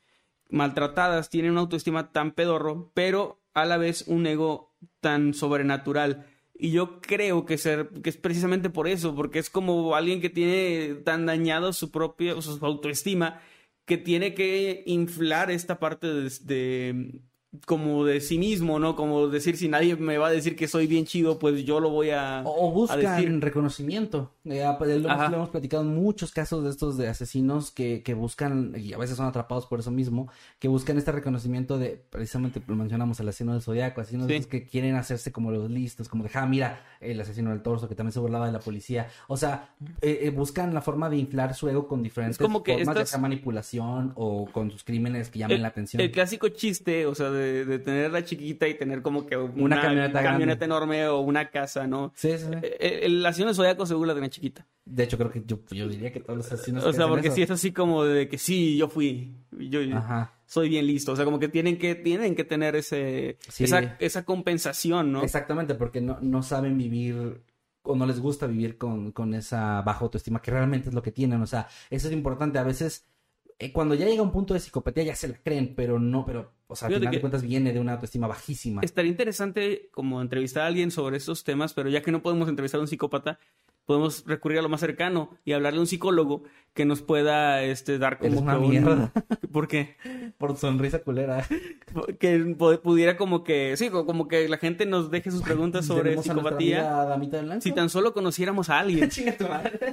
maltratadas 0.51 1.31
tienen 1.31 1.53
una 1.53 1.61
autoestima 1.63 2.13
tan 2.13 2.33
pedorro, 2.33 2.93
pero 2.95 3.41
a 3.55 3.65
la 3.65 3.77
vez 3.79 4.05
un 4.07 4.27
ego 4.27 4.75
tan 5.01 5.35
sobrenatural? 5.35 6.27
Y 6.55 6.73
yo 6.73 7.01
creo 7.01 7.47
que, 7.47 7.57
ser, 7.59 7.89
que 8.03 8.11
es 8.11 8.17
precisamente 8.19 8.69
por 8.71 8.87
eso, 8.87 9.15
porque 9.15 9.39
es 9.39 9.49
como 9.51 9.95
alguien 9.97 10.21
que 10.21 10.29
tiene 10.31 10.95
tan 11.05 11.25
dañado 11.27 11.73
su 11.73 11.91
propia, 11.91 12.41
su 12.43 12.65
autoestima, 12.65 13.41
que 13.87 13.97
tiene 13.97 14.35
que 14.35 14.83
inflar 14.87 15.51
esta 15.51 15.79
parte 15.81 16.07
de, 16.07 16.31
de- 16.43 17.21
como 17.67 18.05
de 18.05 18.21
sí 18.21 18.39
mismo, 18.39 18.79
¿no? 18.79 18.95
Como 18.95 19.27
decir, 19.27 19.57
si 19.57 19.69
nadie 19.69 19.97
me 19.97 20.19
va 20.19 20.29
a 20.29 20.31
decir 20.31 20.55
que 20.55 20.69
soy 20.69 20.87
bien 20.87 21.05
chido, 21.05 21.39
pues 21.41 21.65
yo 21.65 21.81
lo 21.81 21.91
voy 21.91 22.11
a... 22.11 22.43
O, 22.45 22.69
o 22.69 22.71
buscan 22.71 23.05
a 23.05 23.17
decir. 23.17 23.41
reconocimiento. 23.41 24.31
Eh, 24.45 24.63
ah, 24.63 24.79
pues, 24.79 24.91
lo, 24.91 25.09
hemos, 25.09 25.11
Ajá. 25.21 25.29
lo 25.31 25.37
hemos 25.39 25.49
platicado 25.49 25.83
en 25.83 25.95
muchos 25.95 26.31
casos 26.31 26.63
de 26.63 26.71
estos 26.71 26.97
de 26.97 27.09
asesinos 27.09 27.73
que, 27.73 28.03
que 28.05 28.15
buscan, 28.15 28.75
y 28.79 28.93
a 28.93 28.99
veces 28.99 29.17
son 29.17 29.27
atrapados 29.27 29.67
por 29.67 29.81
eso 29.81 29.91
mismo, 29.91 30.29
que 30.61 30.69
buscan 30.69 30.97
este 30.97 31.11
reconocimiento 31.11 31.77
de, 31.77 32.01
precisamente 32.11 32.63
lo 32.69 32.77
mencionamos, 32.77 33.19
el 33.19 33.29
asesino 33.29 33.53
del 33.53 33.63
zodiaco, 33.63 34.01
asesinos 34.01 34.29
Sí. 34.29 34.35
de 34.39 34.45
que 34.47 34.65
quieren 34.65 34.95
hacerse 34.95 35.33
como 35.33 35.51
los 35.51 35.69
listos, 35.71 36.09
como 36.09 36.23
de, 36.23 36.31
ah, 36.35 36.47
mira, 36.47 36.85
el 37.01 37.21
asesino 37.21 37.51
del 37.51 37.63
torso, 37.63 37.89
que 37.89 37.97
también 37.97 38.13
se 38.13 38.21
burlaba 38.21 38.47
de 38.47 38.53
la 38.53 38.61
policía. 38.61 39.09
O 39.27 39.37
sea, 39.37 39.75
eh, 40.03 40.21
eh, 40.23 40.31
buscan 40.31 40.73
la 40.73 40.83
forma 40.83 41.11
de 41.11 41.17
inflar 41.17 41.55
su 41.55 41.69
ego 41.69 41.89
con 41.89 42.03
diferentes 42.05 42.39
como 42.39 42.63
que 42.63 42.75
formas, 42.75 42.95
estas- 42.97 43.09
sea 43.11 43.19
manipulación 43.19 44.13
o 44.15 44.47
con 44.53 44.71
sus 44.71 44.85
crímenes 44.85 45.31
que 45.31 45.41
llamen 45.41 45.57
el, 45.57 45.63
la 45.63 45.69
atención. 45.69 46.01
el 46.01 46.13
clásico 46.13 46.49
chiste, 46.51 47.07
o 47.07 47.15
sea, 47.17 47.31
de, 47.31 47.40
de 47.41 47.79
tenerla 47.79 48.25
chiquita 48.25 48.67
y 48.69 48.75
tener 48.75 49.03
como 49.03 49.27
que 49.27 49.37
una, 49.37 49.81
camioneta 49.81 50.23
grande. 50.23 50.57
enorme 50.65 51.07
o 51.09 51.21
una 51.21 51.51
casa, 51.51 51.87
¿no? 51.87 52.13
Sí, 52.17 52.31
sí, 52.39 52.45
sí. 52.45 52.59
Eh, 52.63 53.01
El, 53.03 53.25
asesino 53.25 53.53
zodiaco 53.55 53.87
seguro 53.87 54.07
la 54.09 54.15
tenía 54.15 54.31
chiquita. 54.31 54.67
De 54.85 55.05
hecho, 55.05 55.17
creo 55.19 55.31
que 55.31 55.43
yo, 55.47 55.61
yo 55.71 55.89
diría 55.89 56.13
que 56.13 56.21
todos 56.21 56.37
los 56.37 56.53
asesinos 56.53 56.85
O 56.85 56.93
sea, 56.93 57.07
porque 57.09 57.29
eso- 57.29 57.37
sí 57.37 57.43
es 57.43 57.51
así 57.51 57.73
como 57.73 58.05
de 58.05 58.29
que 58.29 58.39
sí, 58.39 58.77
yo 58.77 58.89
fui, 58.89 59.37
yo 59.53 59.81
Ajá. 59.97 60.33
soy 60.47 60.69
bien 60.69 60.87
listo. 60.87 61.13
O 61.13 61.17
sea, 61.17 61.25
como 61.25 61.39
que 61.39 61.49
tienen 61.49 61.79
que, 61.79 61.95
tienen 61.95 62.35
que 62.35 62.45
tener 62.45 62.77
ese, 62.77 63.37
Sí. 63.49 63.65
esa, 63.65 63.97
esa 64.01 64.25
compensación, 64.25 65.13
¿no? 65.13 65.23
Exactamente, 65.23 65.75
porque 65.75 66.01
no, 66.01 66.19
no 66.21 66.43
saben 66.43 66.77
vivir 66.77 67.41
o 67.83 67.97
no 67.97 68.05
les 68.07 68.21
gusta 68.21 68.47
vivir 68.47 68.77
con, 68.77 69.13
con 69.13 69.33
esa 69.35 69.81
baja 69.83 70.01
autoestima, 70.05 70.43
que 70.43 70.51
realmente 70.51 70.89
es 70.91 70.95
lo 70.95 71.03
que 71.03 71.13
tienen. 71.13 71.41
O 71.41 71.47
sea, 71.47 71.67
eso 71.89 72.09
es 72.09 72.13
importante. 72.13 72.59
A 72.59 72.63
veces, 72.65 73.07
eh, 73.61 73.73
cuando 73.73 73.95
ya 73.95 74.07
llega 74.07 74.23
un 74.23 74.33
punto 74.33 74.55
de 74.55 74.61
psicopatía, 74.61 75.05
ya 75.05 75.15
se 75.15 75.29
la 75.29 75.37
creen, 75.37 75.75
pero 75.77 75.99
no, 76.01 76.25
pero, 76.25 76.51
o 76.67 76.75
sea, 76.75 76.87
al 76.87 76.91
Fíjate 76.93 77.01
final 77.03 77.11
de 77.13 77.17
que- 77.17 77.21
cuentas 77.21 77.43
viene 77.43 77.73
de 77.73 77.79
una 77.81 77.93
autoestima 77.93 78.27
bajísima. 78.27 78.81
Estaría 78.83 79.11
interesante 79.11 79.89
como 79.93 80.21
entrevistar 80.23 80.65
a 80.65 80.67
alguien 80.67 80.91
sobre 80.91 81.19
estos 81.19 81.45
temas, 81.45 81.75
pero 81.75 81.89
ya 81.91 82.03
que 82.03 82.11
no 82.11 82.23
podemos 82.23 82.49
entrevistar 82.49 82.79
a 82.79 82.83
un 82.83 82.89
psicópata, 82.89 83.39
podemos 83.91 84.23
recurrir 84.25 84.61
a 84.61 84.63
lo 84.63 84.69
más 84.69 84.79
cercano 84.79 85.37
y 85.45 85.51
hablarle 85.51 85.79
a 85.79 85.81
un 85.81 85.89
psicólogo 85.89 86.45
que 86.75 86.85
nos 86.85 87.03
pueda 87.03 87.65
este, 87.65 87.99
dar 87.99 88.19
como 88.19 88.29
Eres 88.31 88.41
una 88.41 88.57
un- 88.57 88.71
mierda. 88.71 89.13
¿Por 89.53 89.67
qué? 89.67 89.97
Por 90.39 90.57
sonrisa 90.57 91.01
culera. 91.01 91.45
Que 92.21 92.39
pu- 92.57 92.81
pudiera 92.81 93.17
como 93.17 93.43
que, 93.43 93.77
sí, 93.77 93.91
co- 93.91 94.07
como 94.07 94.29
que 94.29 94.49
la 94.49 94.59
gente 94.59 94.87
nos 94.87 95.11
deje 95.11 95.33
sus 95.33 95.43
preguntas 95.43 95.87
sobre 95.87 96.17
psicopatía. 96.23 97.13
amiga. 97.13 97.61
Si 97.61 97.73
tan 97.73 97.89
solo 97.91 98.15
conociéramos 98.15 98.71
a 98.71 98.79
alguien. 98.79 99.09
Chinga 99.11 99.37
tu 99.37 99.49
madre. 99.49 99.93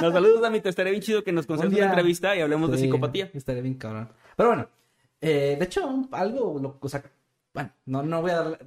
Nos 0.00 0.14
saludos, 0.14 0.40
Damita. 0.40 0.70
Estaría 0.70 0.92
bien 0.92 1.02
chido 1.02 1.22
que 1.22 1.32
nos 1.32 1.44
concedas 1.44 1.70
Un 1.74 1.78
una 1.78 1.88
entrevista 1.88 2.34
y 2.34 2.40
hablemos 2.40 2.70
de 2.70 2.78
psicopatía. 2.78 3.30
Estaría 3.34 3.60
bien 3.60 3.74
cabrón. 3.74 4.08
Pero 4.34 4.48
bueno, 4.48 4.66
eh, 5.20 5.56
de 5.58 5.64
hecho, 5.66 6.08
algo, 6.12 6.58
lo- 6.58 6.78
o 6.80 6.88
sea, 6.88 7.02
bueno, 7.52 7.70
no, 7.84 8.02
no 8.02 8.22
voy 8.22 8.30
a 8.30 8.36
dar... 8.42 8.66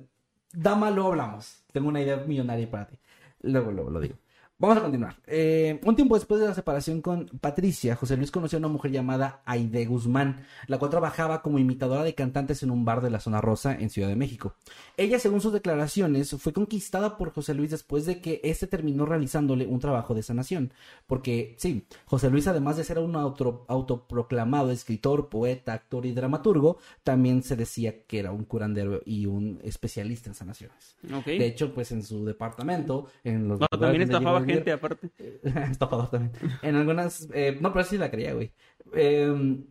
Dama, 0.55 0.91
luego 0.91 1.09
hablamos. 1.09 1.63
Tengo 1.71 1.87
una 1.89 2.01
idea 2.03 2.17
millonaria 2.17 2.69
para 2.69 2.85
ti. 2.85 2.99
Luego, 3.41 3.71
luego 3.71 3.89
lo 3.89 3.99
digo. 3.99 4.15
Vamos 4.63 4.77
a 4.77 4.81
continuar. 4.81 5.17
Eh, 5.27 5.81
un 5.83 5.93
tiempo 5.93 6.15
después 6.15 6.39
de 6.39 6.47
la 6.47 6.53
separación 6.53 7.01
con 7.01 7.25
Patricia, 7.41 7.97
José 7.97 8.15
Luis 8.15 8.31
conoció 8.31 8.55
a 8.55 8.59
una 8.59 8.69
mujer 8.69 8.91
llamada 8.91 9.41
Aide 9.43 9.85
Guzmán, 9.85 10.45
la 10.67 10.79
cual 10.79 10.89
trabajaba 10.89 11.41
como 11.41 11.59
imitadora 11.59 12.01
de 12.05 12.15
cantantes 12.15 12.63
en 12.63 12.71
un 12.71 12.85
bar 12.85 13.01
de 13.01 13.09
la 13.09 13.19
zona 13.19 13.41
rosa 13.41 13.75
en 13.77 13.89
Ciudad 13.89 14.07
de 14.07 14.15
México. 14.15 14.53
Ella, 14.95 15.19
según 15.19 15.41
sus 15.41 15.51
declaraciones, 15.51 16.31
fue 16.39 16.53
conquistada 16.53 17.17
por 17.17 17.33
José 17.33 17.53
Luis 17.53 17.71
después 17.71 18.05
de 18.05 18.21
que 18.21 18.39
éste 18.41 18.65
terminó 18.67 19.05
realizándole 19.05 19.67
un 19.67 19.81
trabajo 19.81 20.13
de 20.13 20.23
sanación. 20.23 20.71
Porque, 21.07 21.55
sí, 21.57 21.85
José 22.05 22.29
Luis, 22.29 22.47
además 22.47 22.77
de 22.77 22.85
ser 22.85 22.99
un 22.99 23.17
auto- 23.17 23.65
autoproclamado 23.67 24.71
escritor, 24.71 25.27
poeta, 25.27 25.73
actor 25.73 26.05
y 26.05 26.13
dramaturgo, 26.13 26.77
también 27.03 27.43
se 27.43 27.57
decía 27.57 28.03
que 28.05 28.17
era 28.19 28.31
un 28.31 28.45
curandero 28.45 29.01
y 29.05 29.25
un 29.25 29.59
especialista 29.61 30.29
en 30.29 30.35
sanaciones. 30.35 30.95
De 31.37 31.47
hecho, 31.47 31.73
pues 31.73 31.91
en 31.91 32.01
su 32.01 32.23
departamento, 32.23 33.07
en 33.25 33.49
los 33.49 33.59
No, 33.59 33.67
también 33.67 34.03
estafaba 34.03 34.52
gente 34.55 34.71
aparte. 34.71 35.11
Estafador 35.71 36.09
también. 36.09 36.33
En 36.61 36.75
algunas, 36.75 37.27
eh, 37.33 37.57
no, 37.59 37.71
pero 37.73 37.85
sí 37.85 37.97
la 37.97 38.11
creía, 38.11 38.33
güey. 38.33 38.53
Eh, 38.93 39.65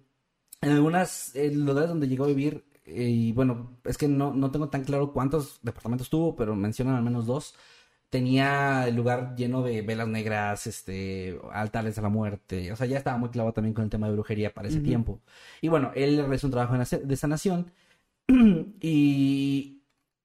en 0.62 0.70
algunas 0.70 1.34
eh, 1.34 1.50
lugares 1.52 1.88
donde 1.90 2.08
llegó 2.08 2.24
a 2.24 2.28
vivir, 2.28 2.64
eh, 2.86 3.08
y 3.08 3.32
bueno, 3.32 3.78
es 3.84 3.98
que 3.98 4.08
no, 4.08 4.32
no 4.32 4.50
tengo 4.50 4.68
tan 4.68 4.84
claro 4.84 5.12
cuántos 5.12 5.60
departamentos 5.62 6.08
tuvo, 6.08 6.36
pero 6.36 6.54
mencionan 6.54 6.94
al 6.94 7.02
menos 7.02 7.26
dos. 7.26 7.54
Tenía 8.10 8.86
el 8.86 8.94
lugar 8.94 9.34
lleno 9.36 9.62
de 9.62 9.82
velas 9.82 10.06
negras, 10.06 10.66
este, 10.66 11.38
altares 11.52 11.98
a 11.98 12.02
la 12.02 12.10
muerte. 12.10 12.70
O 12.70 12.76
sea, 12.76 12.86
ya 12.86 12.98
estaba 12.98 13.16
muy 13.18 13.30
clavado 13.30 13.54
también 13.54 13.74
con 13.74 13.84
el 13.84 13.90
tema 13.90 14.06
de 14.06 14.12
brujería 14.12 14.52
para 14.52 14.68
ese 14.68 14.80
tiempo. 14.80 15.20
Y 15.62 15.68
bueno, 15.68 15.92
él 15.94 16.18
realizó 16.18 16.46
un 16.46 16.52
trabajo 16.52 16.76
de 16.76 17.16
sanación 17.16 17.72
y 18.80 19.81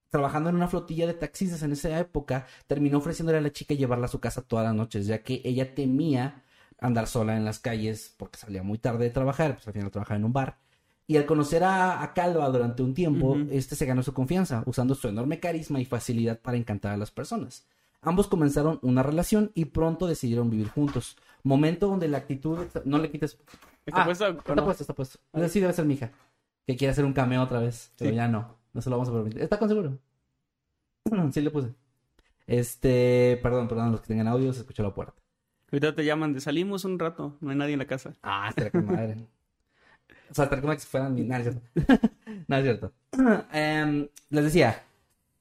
trabajando 0.09 0.49
en 0.49 0.55
una 0.55 0.67
flotilla 0.67 1.07
de 1.07 1.13
taxistas 1.13 1.63
en 1.63 1.71
esa 1.73 1.97
época, 1.99 2.45
terminó 2.67 2.97
ofreciéndole 2.99 3.37
a 3.37 3.41
la 3.41 3.51
chica 3.51 3.73
llevarla 3.73 4.05
a 4.05 4.09
su 4.09 4.19
casa 4.19 4.41
todas 4.41 4.65
las 4.65 4.75
noches, 4.75 5.05
ya 5.07 5.23
que 5.23 5.41
ella 5.43 5.73
temía 5.75 6.43
andar 6.79 7.07
sola 7.07 7.35
en 7.35 7.43
las 7.45 7.59
calles 7.59 8.13
porque 8.17 8.37
salía 8.37 8.63
muy 8.63 8.77
tarde 8.77 9.05
de 9.05 9.09
trabajar, 9.09 9.55
pues 9.55 9.67
al 9.67 9.73
final 9.73 9.91
trabajaba 9.91 10.17
en 10.17 10.25
un 10.25 10.33
bar. 10.33 10.57
Y 11.09 11.15
al 11.17 11.25
conocer 11.25 11.63
a, 11.63 12.01
a 12.03 12.13
Calva 12.13 12.49
durante 12.49 12.83
un 12.83 12.93
tiempo, 12.93 13.37
este 13.49 13.75
se 13.77 13.85
ganó 13.85 14.03
su 14.03 14.13
confianza, 14.13 14.63
usando 14.65 14.93
su 14.93 15.07
enorme 15.07 15.39
carisma 15.39 15.79
y 15.79 15.85
facilidad 15.85 16.39
para 16.41 16.57
encantar 16.57 16.91
a 16.91 16.97
las 16.97 17.11
personas. 17.11 17.65
Ambos 18.01 18.27
comenzaron 18.27 18.77
una 18.81 19.03
relación 19.03 19.51
y 19.55 19.65
pronto 19.65 20.05
decidieron 20.05 20.49
vivir 20.49 20.67
juntos. 20.69 21.15
Momento 21.43 21.87
donde 21.87 22.07
la 22.09 22.17
actitud... 22.19 22.59
No 22.83 22.97
le 22.99 23.09
quites... 23.09 23.37
¿Está 23.85 24.01
Ah, 24.01 24.05
puesto 24.05 24.27
Está 24.27 24.55
no? 24.55 24.65
puesto, 24.65 24.83
está 24.83 24.93
puesto. 24.93 25.19
Sí 25.49 25.61
debe 25.61 25.71
ser 25.71 25.85
mi 25.85 25.93
hija. 25.93 26.11
Que 26.67 26.75
quiere 26.75 26.91
hacer 26.91 27.05
un 27.05 27.13
cameo 27.13 27.41
otra 27.41 27.59
vez. 27.61 27.93
Pero 27.97 28.11
Sí. 28.11 28.15
ya 28.17 28.27
no. 28.27 28.56
No 28.77 28.81
se 28.83 28.91
lo 28.91 28.97
vamos 28.97 29.09
a 29.09 29.11
permitir. 29.11 29.41
¿Está 29.41 29.57
con 29.57 29.67
seguro? 29.69 29.97
sí 31.31 31.41
le 31.41 31.49
puse. 31.49 31.73
Este... 32.45 33.39
Perdón, 33.41 33.67
perdón. 33.67 33.91
Los 33.91 34.01
que 34.01 34.07
tengan 34.09 34.27
audio 34.27 34.53
se 34.53 34.59
escuchó 34.59 34.83
la 34.83 34.93
puerta. 34.93 35.15
Ahorita 35.71 35.95
te 35.95 36.05
llaman 36.05 36.31
de 36.31 36.41
salimos 36.41 36.85
un 36.85 36.99
rato, 36.99 37.37
no 37.41 37.49
hay 37.49 37.57
nadie 37.57 37.73
en 37.73 37.79
la 37.79 37.87
casa. 37.87 38.13
Ah, 38.21 38.49
estará 38.49 38.69
con 38.69 38.85
madre. 38.85 39.17
O 40.29 40.33
sea, 40.33 40.43
estará 40.43 40.61
como 40.61 40.73
que 40.73 40.79
si 40.79 40.87
fueran 40.87 41.15
mi... 41.15 41.23
No, 41.23 41.37
es 41.37 41.43
cierto. 41.43 41.61
no, 42.47 42.57
es 42.57 42.63
cierto. 42.63 42.93
Em, 43.51 44.07
les 44.29 44.43
decía... 44.43 44.83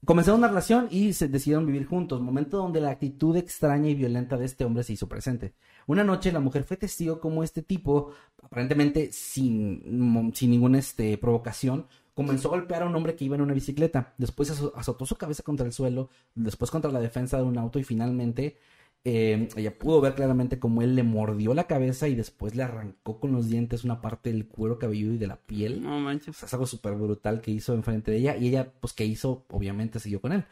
Comenzaron 0.03 0.39
una 0.39 0.47
relación 0.47 0.87
y 0.89 1.13
se 1.13 1.27
decidieron 1.27 1.65
vivir 1.65 1.85
juntos, 1.85 2.21
momento 2.21 2.57
donde 2.57 2.79
la 2.79 2.91
actitud 2.91 3.35
extraña 3.35 3.89
y 3.89 3.95
violenta 3.95 4.37
de 4.37 4.45
este 4.45 4.63
hombre 4.63 4.83
se 4.83 4.93
hizo 4.93 5.09
presente. 5.09 5.53
Una 5.85 6.03
noche 6.03 6.31
la 6.31 6.39
mujer 6.39 6.63
fue 6.63 6.77
testigo 6.77 7.19
como 7.19 7.43
este 7.43 7.61
tipo, 7.61 8.13
aparentemente 8.41 9.11
sin, 9.11 10.31
sin 10.33 10.51
ninguna 10.51 10.79
este, 10.79 11.17
provocación, 11.17 11.87
comenzó 12.17 12.49
a 12.49 12.51
golpear 12.57 12.81
a 12.81 12.87
un 12.87 12.95
hombre 12.95 13.15
que 13.15 13.23
iba 13.25 13.35
en 13.35 13.41
una 13.41 13.53
bicicleta. 13.53 14.13
Después 14.17 14.51
azo- 14.51 14.73
azotó 14.75 15.05
su 15.05 15.15
cabeza 15.15 15.43
contra 15.43 15.65
el 15.65 15.71
suelo, 15.71 16.09
después 16.35 16.69
contra 16.71 16.91
la 16.91 16.99
defensa 16.99 17.37
de 17.37 17.43
un 17.43 17.57
auto 17.57 17.79
y 17.79 17.83
finalmente 17.83 18.57
eh, 19.05 19.47
ella 19.55 19.77
pudo 19.77 20.01
ver 20.01 20.15
claramente 20.15 20.59
cómo 20.59 20.81
él 20.81 20.95
le 20.95 21.03
mordió 21.03 21.53
la 21.53 21.65
cabeza 21.65 22.09
y 22.09 22.15
después 22.15 22.55
le 22.55 22.63
arrancó 22.63 23.19
con 23.21 23.31
los 23.31 23.47
dientes 23.47 23.85
una 23.85 24.01
parte 24.01 24.31
del 24.33 24.47
cuero 24.47 24.79
cabelludo 24.79 25.13
y 25.13 25.17
de 25.17 25.27
la 25.27 25.37
piel. 25.37 25.81
No 25.83 25.95
O 25.97 25.99
manches. 25.99 26.35
sea, 26.35 26.47
es 26.47 26.53
algo 26.53 26.65
súper 26.65 26.95
brutal 26.95 27.39
que 27.39 27.51
hizo 27.51 27.73
enfrente 27.73 28.11
de 28.11 28.17
ella. 28.17 28.35
Y 28.35 28.49
ella, 28.49 28.73
pues, 28.81 28.91
que 28.93 29.05
hizo? 29.05 29.45
Obviamente 29.49 29.99
siguió 30.01 30.19
con 30.19 30.33
él. 30.33 30.43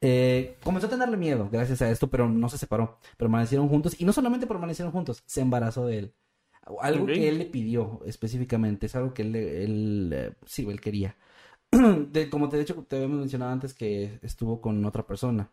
Eh, 0.00 0.56
comenzó 0.64 0.86
a 0.88 0.90
tenerle 0.90 1.16
miedo 1.18 1.48
gracias 1.52 1.82
a 1.82 1.90
esto, 1.90 2.08
pero 2.08 2.28
no 2.28 2.48
se 2.48 2.58
separó. 2.58 2.98
Permanecieron 3.16 3.68
juntos. 3.68 3.94
Y 4.00 4.04
no 4.04 4.12
solamente 4.12 4.46
permanecieron 4.48 4.90
juntos, 4.92 5.22
se 5.26 5.42
embarazó 5.42 5.86
de 5.86 5.98
él. 5.98 6.14
Algo 6.80 7.06
que 7.06 7.28
él 7.28 7.38
le 7.38 7.44
pidió 7.46 8.00
específicamente. 8.06 8.86
Es 8.86 8.96
algo 8.96 9.12
que 9.14 9.22
él, 9.22 9.34
él, 9.36 10.10
eh, 10.14 10.32
sí, 10.46 10.66
él 10.68 10.80
quería. 10.80 11.16
De- 11.70 12.28
como 12.30 12.48
te 12.48 12.56
he 12.56 12.60
dicho, 12.60 12.74
te 12.88 12.96
había 12.96 13.08
mencionado 13.08 13.52
antes 13.52 13.74
que 13.74 14.18
estuvo 14.22 14.60
con 14.60 14.84
otra 14.84 15.06
persona, 15.06 15.50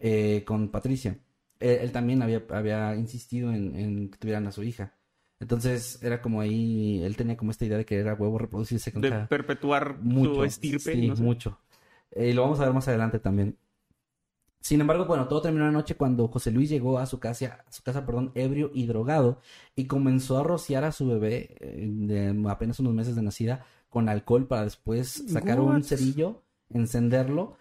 eh, 0.00 0.44
con 0.46 0.68
Patricia. 0.70 1.18
Él, 1.60 1.78
él 1.80 1.92
también 1.92 2.22
había, 2.22 2.44
había 2.50 2.94
insistido 2.96 3.52
en, 3.52 3.74
en 3.74 4.10
que 4.10 4.18
tuvieran 4.18 4.46
a 4.46 4.52
su 4.52 4.62
hija. 4.62 4.94
Entonces 5.40 6.02
era 6.02 6.20
como 6.20 6.40
ahí, 6.40 7.00
él 7.04 7.16
tenía 7.16 7.36
como 7.36 7.50
esta 7.52 7.64
idea 7.64 7.78
de 7.78 7.84
querer 7.84 8.08
a 8.08 8.14
huevo 8.14 8.38
reproducirse 8.38 8.92
con 8.92 9.02
De 9.02 9.10
cada- 9.10 9.26
perpetuar 9.28 9.98
mucho, 10.00 10.34
su 10.34 10.44
estirpe. 10.44 10.92
sí, 10.92 11.06
no 11.08 11.16
sé. 11.16 11.22
mucho. 11.22 11.58
Eh, 12.10 12.30
y 12.30 12.32
lo 12.32 12.42
vamos 12.42 12.58
a 12.60 12.64
ver 12.64 12.72
más 12.72 12.88
adelante 12.88 13.18
también. 13.20 13.56
Sin 14.60 14.80
embargo, 14.80 15.06
bueno, 15.06 15.28
todo 15.28 15.42
terminó 15.42 15.66
anoche 15.66 15.96
cuando 15.96 16.28
José 16.28 16.50
Luis 16.50 16.68
llegó 16.68 16.98
a 16.98 17.06
su 17.06 17.20
casa, 17.20 17.64
a 17.66 17.72
su 17.72 17.82
casa, 17.82 18.04
perdón, 18.04 18.32
ebrio 18.34 18.70
y 18.74 18.86
drogado 18.86 19.40
y 19.76 19.86
comenzó 19.86 20.38
a 20.38 20.42
rociar 20.42 20.84
a 20.84 20.92
su 20.92 21.06
bebé 21.06 21.56
eh, 21.60 21.86
de 21.88 22.50
apenas 22.50 22.80
unos 22.80 22.94
meses 22.94 23.14
de 23.14 23.22
nacida 23.22 23.64
con 23.88 24.08
alcohol 24.08 24.46
para 24.46 24.64
después 24.64 25.24
sacar 25.28 25.60
un 25.60 25.82
cerillo, 25.84 26.42
encenderlo 26.70 27.56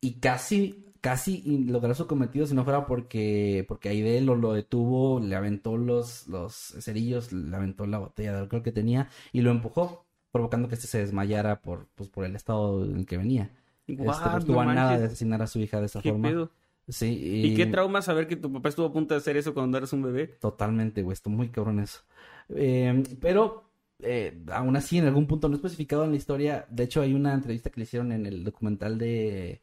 y 0.00 0.14
casi 0.14 0.86
casi 1.00 1.42
lograr 1.66 1.94
su 1.94 2.06
cometido 2.06 2.46
si 2.46 2.54
no 2.54 2.64
fuera 2.64 2.86
porque 2.86 3.64
porque 3.68 3.88
Aide 3.88 4.20
lo, 4.20 4.34
lo 4.36 4.52
detuvo, 4.52 5.20
le 5.20 5.34
aventó 5.36 5.76
los 5.76 6.26
los 6.28 6.54
cerillos, 6.80 7.32
le 7.32 7.56
aventó 7.56 7.86
la 7.86 7.98
botella 7.98 8.32
de 8.32 8.38
alcohol 8.40 8.62
que 8.62 8.72
tenía 8.72 9.08
y 9.32 9.40
lo 9.40 9.50
empujó, 9.50 10.06
provocando 10.30 10.68
que 10.68 10.74
este 10.74 10.86
se 10.86 10.98
desmayara 10.98 11.62
por 11.62 11.88
pues 11.94 12.08
por 12.10 12.24
el 12.24 12.36
estado 12.36 12.84
en 12.84 12.98
el 12.98 13.06
que 13.06 13.16
venía. 13.16 13.50
Este, 13.92 14.02
What, 14.02 14.32
pues, 14.32 14.46
no 14.46 14.60
a 14.60 14.74
nada 14.74 14.98
de 14.98 15.06
asesinar 15.06 15.42
a 15.42 15.46
su 15.46 15.58
hija 15.60 15.80
de 15.80 15.86
esa 15.86 16.00
¿Qué 16.00 16.10
forma. 16.10 16.28
pedo? 16.28 16.50
Sí, 16.88 17.20
¿Y 17.44 17.54
qué 17.54 17.66
trauma 17.66 18.02
saber 18.02 18.26
que 18.26 18.36
tu 18.36 18.52
papá 18.52 18.68
estuvo 18.68 18.86
a 18.86 18.92
punto 18.92 19.14
de 19.14 19.18
hacer 19.18 19.36
eso 19.36 19.54
cuando 19.54 19.78
eras 19.78 19.92
un 19.92 20.02
bebé? 20.02 20.26
Totalmente, 20.26 21.02
güey, 21.02 21.12
está 21.12 21.30
muy 21.30 21.48
cabrón 21.48 21.78
eso. 21.78 22.00
Eh, 22.48 23.02
pero 23.20 23.70
eh, 24.00 24.42
aún 24.52 24.76
así, 24.76 24.98
en 24.98 25.06
algún 25.06 25.26
punto 25.26 25.48
no 25.48 25.54
especificado 25.54 26.04
en 26.04 26.10
la 26.10 26.16
historia, 26.16 26.66
de 26.68 26.84
hecho 26.84 27.00
hay 27.00 27.14
una 27.14 27.32
entrevista 27.32 27.70
que 27.70 27.80
le 27.80 27.84
hicieron 27.84 28.12
en 28.12 28.26
el 28.26 28.44
documental 28.44 28.98
de 28.98 29.62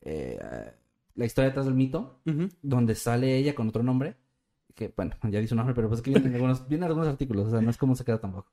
eh, 0.00 0.38
La 1.14 1.24
historia 1.24 1.48
detrás 1.48 1.66
del 1.66 1.74
mito, 1.74 2.20
donde 2.62 2.94
sale 2.94 3.36
ella 3.36 3.54
con 3.54 3.68
otro 3.68 3.82
nombre, 3.82 4.16
que 4.74 4.92
bueno, 4.96 5.14
ya 5.24 5.40
dice 5.40 5.54
un 5.54 5.58
nombre, 5.58 5.74
pero 5.74 5.88
pues 5.88 5.98
es 5.98 6.02
que 6.02 6.10
vienen 6.10 6.34
algunos, 6.34 6.66
vienen 6.68 6.88
algunos 6.88 7.08
artículos, 7.08 7.48
o 7.48 7.50
sea, 7.50 7.60
no 7.60 7.70
es 7.70 7.76
como 7.76 7.94
se 7.94 8.04
queda 8.04 8.18
tampoco. 8.18 8.50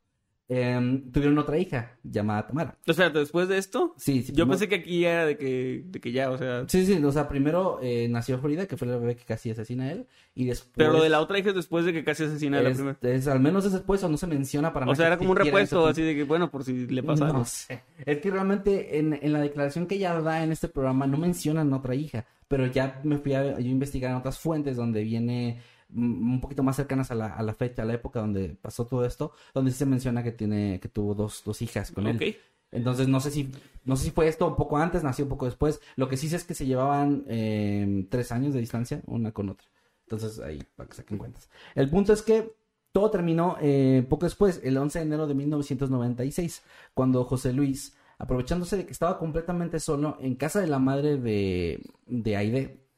Eh, 0.51 1.03
tuvieron 1.13 1.37
otra 1.37 1.59
hija 1.59 1.91
llamada 2.03 2.47
Tamara. 2.47 2.75
O 2.87 2.93
sea, 2.93 3.11
después 3.11 3.47
de 3.47 3.59
esto, 3.59 3.93
Sí, 3.97 4.23
sí, 4.23 4.29
yo 4.29 4.45
primero- 4.45 4.49
pensé 4.49 4.67
que 4.67 4.75
aquí 4.75 5.05
era 5.05 5.25
de 5.27 5.37
que, 5.37 5.83
de 5.85 6.01
que 6.01 6.11
ya, 6.11 6.31
o 6.31 6.39
sea... 6.39 6.65
Sí, 6.67 6.87
sí, 6.87 6.93
o 7.03 7.11
sea, 7.11 7.27
primero 7.29 7.79
eh, 7.83 8.07
nació 8.09 8.39
Frida, 8.39 8.65
que 8.65 8.75
fue 8.75 8.87
la 8.87 8.97
bebé 8.97 9.15
que 9.15 9.25
casi 9.25 9.51
asesina 9.51 9.83
a 9.85 9.91
él, 9.91 10.07
y 10.33 10.45
después... 10.45 10.71
Pero 10.75 10.93
lo 10.93 11.03
de 11.03 11.09
la 11.09 11.21
otra 11.21 11.37
hija 11.37 11.49
es 11.49 11.55
después 11.55 11.85
de 11.85 11.93
que 11.93 12.03
casi 12.03 12.23
asesina 12.23 12.57
a 12.57 12.63
la 12.63 12.69
es, 12.69 12.77
primera. 12.77 12.97
es- 13.03 13.27
al 13.27 13.39
menos 13.39 13.63
es 13.65 13.73
después 13.73 14.03
o 14.03 14.09
no 14.09 14.17
se 14.17 14.25
menciona 14.25 14.73
para 14.73 14.85
O 14.85 14.87
nada 14.87 14.95
sea, 14.95 15.05
que 15.05 15.07
era 15.09 15.17
como 15.19 15.31
un 15.31 15.37
repuesto, 15.37 15.85
así 15.85 16.01
de 16.01 16.15
que, 16.15 16.23
bueno, 16.23 16.49
por 16.49 16.63
si 16.63 16.87
le 16.87 17.03
pasa 17.03 17.27
No 17.27 17.45
sé. 17.45 17.83
Es 18.03 18.17
que 18.17 18.31
realmente 18.31 18.97
en, 18.97 19.19
en 19.21 19.31
la 19.33 19.41
declaración 19.41 19.85
que 19.85 19.95
ella 19.95 20.19
da 20.19 20.43
en 20.43 20.51
este 20.51 20.67
programa 20.67 21.05
no 21.05 21.17
mencionan 21.19 21.71
otra 21.73 21.93
hija, 21.93 22.25
pero 22.47 22.65
ya 22.65 22.99
me 23.03 23.19
fui 23.19 23.35
a 23.35 23.59
yo 23.59 23.69
investigar 23.69 24.09
en 24.09 24.17
otras 24.17 24.39
fuentes 24.39 24.75
donde 24.77 25.03
viene 25.03 25.61
un 25.93 26.39
poquito 26.41 26.63
más 26.63 26.75
cercanas 26.75 27.11
a 27.11 27.15
la, 27.15 27.27
a 27.27 27.43
la 27.43 27.53
fecha, 27.53 27.81
a 27.81 27.85
la 27.85 27.93
época 27.93 28.19
donde 28.19 28.49
pasó 28.49 28.85
todo 28.85 29.05
esto, 29.05 29.31
donde 29.53 29.71
sí 29.71 29.77
se 29.77 29.85
menciona 29.85 30.23
que 30.23 30.31
tiene, 30.31 30.79
que 30.79 30.87
tuvo 30.87 31.15
dos, 31.15 31.43
dos 31.43 31.61
hijas 31.61 31.91
con 31.91 32.07
él. 32.07 32.37
Entonces 32.71 33.07
no 33.07 33.19
sé 33.19 33.31
si, 33.31 33.51
no 33.85 33.95
sé 33.95 34.05
si 34.05 34.11
fue 34.11 34.27
esto 34.27 34.47
un 34.47 34.55
poco 34.55 34.77
antes, 34.77 35.03
nació 35.03 35.25
un 35.25 35.29
poco 35.29 35.45
después. 35.45 35.81
Lo 35.95 36.07
que 36.07 36.17
sí 36.17 36.29
sé 36.29 36.35
es 36.35 36.43
que 36.43 36.53
se 36.53 36.65
llevaban 36.65 37.25
eh, 37.27 38.05
tres 38.09 38.31
años 38.31 38.53
de 38.53 38.59
distancia 38.59 39.01
una 39.07 39.31
con 39.31 39.49
otra. 39.49 39.67
Entonces 40.03 40.39
ahí 40.39 40.61
para 40.75 40.89
que 40.89 40.95
saquen 40.95 41.17
cuentas. 41.17 41.49
El 41.75 41.89
punto 41.89 42.13
es 42.13 42.21
que 42.21 42.53
todo 42.91 43.09
terminó 43.11 43.57
eh, 43.61 44.05
poco 44.09 44.25
después, 44.25 44.61
el 44.63 44.77
11 44.77 44.99
de 44.99 45.05
enero 45.05 45.27
de 45.27 45.35
1996, 45.35 46.63
cuando 46.93 47.23
José 47.23 47.53
Luis, 47.53 47.95
aprovechándose 48.17 48.77
de 48.77 48.85
que 48.85 48.91
estaba 48.91 49.17
completamente 49.19 49.79
solo 49.79 50.17
en 50.19 50.35
casa 50.35 50.59
de 50.59 50.67
la 50.67 50.79
madre 50.79 51.17
de, 51.17 51.83
de 52.07 52.35
Aide, 52.35 52.88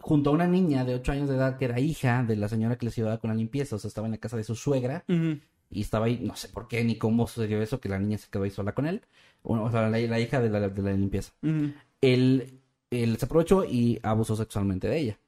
junto 0.00 0.30
a 0.30 0.32
una 0.32 0.46
niña 0.46 0.84
de 0.84 0.94
8 0.94 1.12
años 1.12 1.28
de 1.28 1.36
edad 1.36 1.56
que 1.56 1.64
era 1.64 1.80
hija 1.80 2.22
de 2.22 2.36
la 2.36 2.48
señora 2.48 2.76
que 2.76 2.86
les 2.86 2.96
ayudaba 2.96 3.18
con 3.18 3.30
la 3.30 3.36
limpieza, 3.36 3.76
o 3.76 3.78
sea, 3.78 3.88
estaba 3.88 4.06
en 4.06 4.12
la 4.12 4.18
casa 4.18 4.36
de 4.36 4.44
su 4.44 4.54
suegra, 4.54 5.04
y 5.70 5.80
estaba 5.80 6.06
ahí, 6.06 6.20
no 6.22 6.34
sé 6.36 6.48
por 6.48 6.68
qué 6.68 6.82
ni 6.84 6.96
cómo 6.96 7.26
sucedió 7.26 7.60
eso, 7.60 7.80
que 7.80 7.88
la 7.88 7.98
niña 7.98 8.18
se 8.18 8.28
quedó 8.30 8.44
ahí 8.44 8.50
sola 8.50 8.72
con 8.72 8.86
él, 8.86 9.02
o, 9.42 9.70
sea, 9.70 9.88
la, 9.88 9.98
la 9.98 10.20
hija 10.20 10.40
de 10.40 10.50
la, 10.50 10.68
de 10.68 10.82
la 10.82 10.92
limpieza. 10.92 11.32
Él, 12.00 12.60
él 12.90 13.16
se 13.18 13.24
aprovechó 13.24 13.64
y 13.64 13.98
abusó 14.02 14.36
sexualmente 14.36 14.88
de 14.88 14.98
ella. 14.98 15.18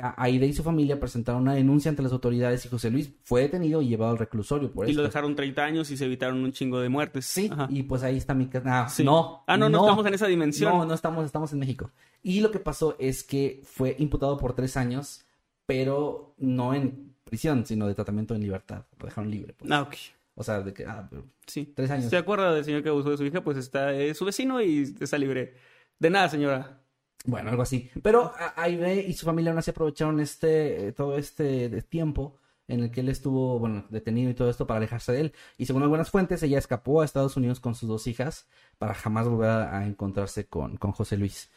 A- 0.00 0.14
Aide 0.22 0.46
y 0.46 0.52
su 0.54 0.62
familia 0.62 0.98
presentaron 0.98 1.42
una 1.42 1.54
denuncia 1.54 1.90
ante 1.90 2.02
las 2.02 2.12
autoridades 2.12 2.64
y 2.64 2.68
José 2.68 2.90
Luis 2.90 3.10
fue 3.24 3.42
detenido 3.42 3.82
y 3.82 3.88
llevado 3.88 4.12
al 4.12 4.18
reclusorio 4.18 4.72
por 4.72 4.86
Y 4.86 4.90
esto. 4.90 5.02
lo 5.02 5.06
dejaron 5.06 5.36
30 5.36 5.62
años 5.64 5.90
y 5.90 5.96
se 5.98 6.06
evitaron 6.06 6.42
un 6.42 6.52
chingo 6.52 6.80
de 6.80 6.88
muertes. 6.88 7.26
Sí, 7.26 7.50
Ajá. 7.52 7.66
y 7.70 7.82
pues 7.82 8.02
ahí 8.02 8.16
está 8.16 8.32
mi 8.32 8.46
casa. 8.46 8.84
Ah, 8.84 8.88
Sí. 8.88 9.04
no. 9.04 9.44
Ah, 9.46 9.56
no, 9.58 9.68
no, 9.68 9.80
estamos 9.80 10.06
en 10.06 10.14
esa 10.14 10.26
dimensión. 10.28 10.72
No, 10.72 10.86
no 10.86 10.94
estamos, 10.94 11.26
estamos 11.26 11.52
en 11.52 11.58
México. 11.58 11.90
Y 12.22 12.40
lo 12.40 12.50
que 12.50 12.58
pasó 12.58 12.96
es 12.98 13.22
que 13.22 13.60
fue 13.64 13.94
imputado 13.98 14.38
por 14.38 14.54
tres 14.54 14.78
años, 14.78 15.26
pero 15.66 16.34
no 16.38 16.72
en 16.74 17.14
prisión, 17.24 17.66
sino 17.66 17.86
de 17.86 17.94
tratamiento 17.94 18.34
en 18.34 18.40
libertad. 18.42 18.84
Lo 18.98 19.06
dejaron 19.06 19.30
libre. 19.30 19.54
pues. 19.58 19.70
Ah, 19.70 19.82
ok. 19.82 19.94
O 20.34 20.42
sea, 20.42 20.60
de 20.62 20.72
que, 20.72 20.86
ah, 20.86 21.06
pero 21.10 21.24
Sí. 21.46 21.70
tres 21.76 21.90
años. 21.90 22.08
¿Se 22.08 22.16
acuerda 22.16 22.54
del 22.54 22.64
señor 22.64 22.82
que 22.82 22.88
abusó 22.88 23.10
de 23.10 23.18
su 23.18 23.24
hija? 23.26 23.44
Pues 23.44 23.58
está 23.58 23.92
es 23.92 24.16
su 24.16 24.24
vecino 24.24 24.62
y 24.62 24.94
está 25.00 25.18
libre. 25.18 25.54
De 25.98 26.08
nada, 26.08 26.30
señora. 26.30 26.78
Bueno, 27.26 27.50
algo 27.50 27.62
así. 27.62 27.90
Pero 28.02 28.32
Aide 28.56 29.02
y 29.02 29.12
su 29.14 29.26
familia 29.26 29.50
aún 29.50 29.58
así 29.58 29.70
aprovecharon 29.70 30.20
este, 30.20 30.88
eh, 30.88 30.92
todo 30.92 31.16
este 31.16 31.68
de 31.68 31.82
tiempo 31.82 32.38
en 32.68 32.80
el 32.80 32.90
que 32.90 33.00
él 33.00 33.08
estuvo, 33.08 33.58
bueno, 33.58 33.84
detenido 33.90 34.30
y 34.30 34.34
todo 34.34 34.48
esto 34.48 34.66
para 34.66 34.78
alejarse 34.78 35.12
de 35.12 35.20
él. 35.20 35.32
Y 35.58 35.66
según 35.66 35.82
algunas 35.82 36.10
fuentes, 36.10 36.42
ella 36.42 36.58
escapó 36.58 37.02
a 37.02 37.04
Estados 37.04 37.36
Unidos 37.36 37.60
con 37.60 37.74
sus 37.74 37.88
dos 37.88 38.06
hijas 38.06 38.46
para 38.78 38.94
jamás 38.94 39.28
volver 39.28 39.50
a, 39.50 39.86
encontrarse 39.86 40.46
con, 40.46 40.76
con 40.76 40.92
José 40.92 41.16
Luis. 41.16 41.50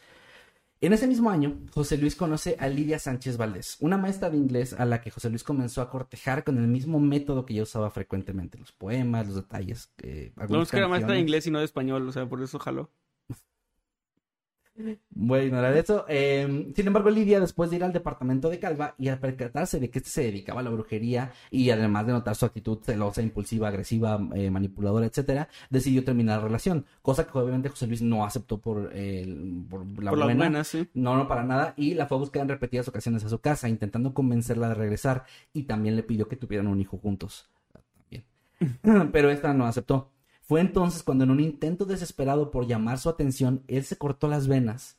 En 0.82 0.92
ese 0.92 1.06
mismo 1.06 1.30
año, 1.30 1.58
José 1.72 1.96
Luis 1.96 2.16
conoce 2.16 2.56
a 2.60 2.68
Lidia 2.68 2.98
Sánchez 2.98 3.38
Valdés, 3.38 3.78
una 3.80 3.96
maestra 3.96 4.28
de 4.28 4.36
inglés 4.36 4.74
a 4.74 4.84
la 4.84 5.00
que 5.00 5.10
José 5.10 5.30
Luis 5.30 5.42
comenzó 5.42 5.80
a 5.80 5.88
cortejar 5.88 6.44
con 6.44 6.58
el 6.58 6.68
mismo 6.68 7.00
método 7.00 7.46
que 7.46 7.54
ella 7.54 7.62
usaba 7.62 7.90
frecuentemente, 7.90 8.58
los 8.58 8.72
poemas, 8.72 9.26
los 9.26 9.36
detalles. 9.36 9.90
Eh, 10.02 10.32
No 10.50 10.60
es 10.60 10.70
que 10.70 10.76
era 10.76 10.88
maestra 10.88 11.14
de 11.14 11.20
inglés 11.20 11.46
y 11.46 11.50
no 11.50 11.60
de 11.60 11.64
español, 11.64 12.06
o 12.06 12.12
sea, 12.12 12.28
por 12.28 12.42
eso 12.42 12.58
jaló. 12.58 12.90
Voy 15.10 15.40
a 15.40 15.44
ignorar 15.44 15.76
eso. 15.76 16.04
Eh, 16.08 16.72
sin 16.74 16.86
embargo, 16.86 17.08
Lidia, 17.10 17.40
después 17.40 17.70
de 17.70 17.76
ir 17.76 17.84
al 17.84 17.92
departamento 17.92 18.50
de 18.50 18.58
Calva 18.58 18.94
y 18.98 19.08
al 19.08 19.18
percatarse 19.18 19.80
de 19.80 19.88
que 19.90 19.98
este 20.00 20.10
se 20.10 20.22
dedicaba 20.24 20.60
a 20.60 20.62
la 20.62 20.70
brujería 20.70 21.32
y 21.50 21.70
además 21.70 22.06
de 22.06 22.12
notar 22.12 22.36
su 22.36 22.44
actitud 22.44 22.78
celosa, 22.82 23.22
impulsiva, 23.22 23.68
agresiva, 23.68 24.20
eh, 24.34 24.50
manipuladora, 24.50 25.06
etcétera, 25.06 25.48
decidió 25.70 26.04
terminar 26.04 26.38
la 26.40 26.44
relación. 26.44 26.84
Cosa 27.02 27.26
que 27.26 27.38
obviamente 27.38 27.68
José 27.70 27.86
Luis 27.86 28.02
no 28.02 28.24
aceptó 28.24 28.58
por, 28.58 28.92
el- 28.94 29.64
por 29.70 29.80
la 30.02 30.10
por 30.10 30.18
buena. 30.18 30.26
las 30.26 30.36
buenas, 30.36 30.68
sí. 30.68 30.88
No, 30.94 31.16
no, 31.16 31.26
para 31.26 31.42
nada. 31.44 31.72
Y 31.76 31.94
la 31.94 32.06
fue 32.06 32.18
a 32.18 32.20
buscar 32.20 32.42
en 32.42 32.48
repetidas 32.48 32.88
ocasiones 32.88 33.24
a 33.24 33.28
su 33.30 33.38
casa, 33.40 33.68
intentando 33.68 34.12
convencerla 34.12 34.68
de 34.68 34.74
regresar. 34.74 35.24
Y 35.52 35.62
también 35.64 35.96
le 35.96 36.02
pidió 36.02 36.28
que 36.28 36.36
tuvieran 36.36 36.66
un 36.66 36.80
hijo 36.80 36.98
juntos. 36.98 37.48
También. 37.72 39.10
Pero 39.12 39.30
esta 39.30 39.54
no 39.54 39.66
aceptó. 39.66 40.10
Fue 40.46 40.60
entonces 40.60 41.02
cuando 41.02 41.24
en 41.24 41.30
un 41.30 41.40
intento 41.40 41.84
desesperado 41.84 42.50
por 42.50 42.66
llamar 42.66 42.98
su 42.98 43.08
atención, 43.08 43.62
él 43.66 43.84
se 43.84 43.96
cortó 43.96 44.28
las 44.28 44.46
venas 44.46 44.98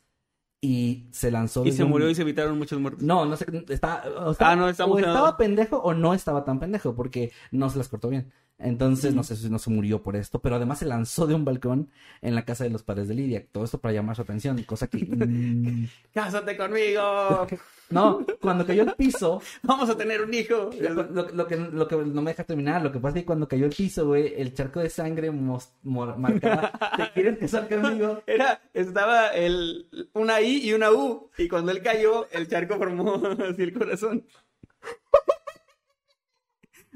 y 0.60 1.06
se 1.12 1.30
lanzó 1.30 1.64
Y 1.64 1.72
se 1.72 1.84
un- 1.84 1.90
murió 1.90 2.10
y 2.10 2.14
se 2.14 2.22
evitaron 2.22 2.58
muchas 2.58 2.78
muertes. 2.78 3.02
No, 3.04 3.24
no 3.24 3.36
sé, 3.36 3.46
está, 3.68 4.02
o 4.26 4.34
Ah, 4.40 4.56
no, 4.56 4.66
o 4.66 4.98
estaba 4.98 5.36
pendejo 5.36 5.78
o 5.78 5.94
no 5.94 6.14
estaba 6.14 6.44
tan 6.44 6.58
pendejo 6.60 6.94
porque 6.94 7.32
no 7.50 7.70
se 7.70 7.78
las 7.78 7.88
cortó 7.88 8.08
bien. 8.08 8.32
Entonces, 8.60 9.14
no 9.14 9.22
sé 9.22 9.36
si 9.36 9.48
no 9.48 9.58
se 9.60 9.70
murió 9.70 10.02
por 10.02 10.16
esto, 10.16 10.40
pero 10.40 10.56
además 10.56 10.80
se 10.80 10.86
lanzó 10.86 11.26
de 11.28 11.34
un 11.34 11.44
balcón 11.44 11.90
en 12.22 12.34
la 12.34 12.44
casa 12.44 12.64
de 12.64 12.70
los 12.70 12.82
padres 12.82 13.06
de 13.06 13.14
Lidia. 13.14 13.46
Todo 13.52 13.62
esto 13.64 13.78
para 13.80 13.94
llamar 13.94 14.16
su 14.16 14.22
atención, 14.22 14.60
cosa 14.64 14.88
que... 14.88 14.98
mm, 15.06 15.86
¡Cásate 16.12 16.56
conmigo! 16.56 17.46
no, 17.90 18.26
cuando 18.40 18.66
cayó 18.66 18.82
al 18.82 18.96
piso, 18.96 19.40
¡Vamos 19.62 19.88
a 19.90 19.96
tener 19.96 20.22
un 20.22 20.34
hijo! 20.34 20.70
lo, 20.80 21.04
lo- 21.04 21.28
lo 21.28 21.46
que, 21.46 21.56
lo 21.56 21.86
que 21.86 21.96
no 21.96 22.20
me 22.20 22.32
deja 22.32 22.42
terminar, 22.42 22.82
lo 22.82 22.90
que 22.90 22.98
pasa 22.98 23.18
es 23.18 23.22
que 23.22 23.26
cuando 23.26 23.46
cayó 23.46 23.64
al 23.66 23.70
piso, 23.72 24.06
güey, 24.08 24.34
el 24.36 24.52
charco 24.54 24.80
de 24.80 24.90
sangre 24.90 25.30
mos- 25.30 25.72
mor- 25.84 26.18
marcaba, 26.18 26.72
¿te 26.96 27.12
quieres 27.12 27.38
casar 27.38 27.68
conmigo? 27.68 28.22
Era, 28.26 28.60
estaba 28.74 29.28
el, 29.28 29.88
una 30.14 30.40
I 30.40 30.68
y 30.68 30.72
una 30.72 30.90
U. 30.90 31.30
Y 31.38 31.46
cuando 31.48 31.70
él 31.70 31.80
cayó, 31.80 32.26
el 32.32 32.48
charco 32.48 32.76
formó 32.76 33.22
así 33.48 33.62
el 33.62 33.72
corazón. 33.72 34.24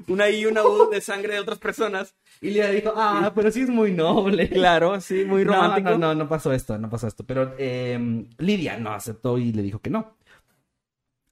Una 0.07 0.29
I 0.29 0.41
y 0.41 0.45
una 0.45 0.63
U 0.63 0.89
de 0.91 1.01
sangre 1.01 1.33
de 1.35 1.39
otras 1.39 1.59
personas. 1.59 2.15
Y 2.41 2.47
Lidia 2.49 2.69
dijo, 2.71 2.91
ah, 2.95 3.31
pero 3.35 3.51
sí 3.51 3.61
es 3.61 3.69
muy 3.69 3.91
noble. 3.91 4.49
Claro, 4.49 4.99
sí, 4.99 5.23
muy 5.25 5.45
No, 5.45 5.53
romántico. 5.53 5.91
No, 5.91 5.97
no, 5.97 6.15
no 6.15 6.27
pasó 6.27 6.51
esto, 6.51 6.77
no 6.77 6.89
pasó 6.89 7.07
esto. 7.07 7.23
Pero 7.25 7.53
eh, 7.57 8.25
Lidia 8.37 8.77
no 8.77 8.91
aceptó 8.91 9.37
y 9.37 9.53
le 9.53 9.61
dijo 9.61 9.79
que 9.79 9.89
no. 9.89 10.17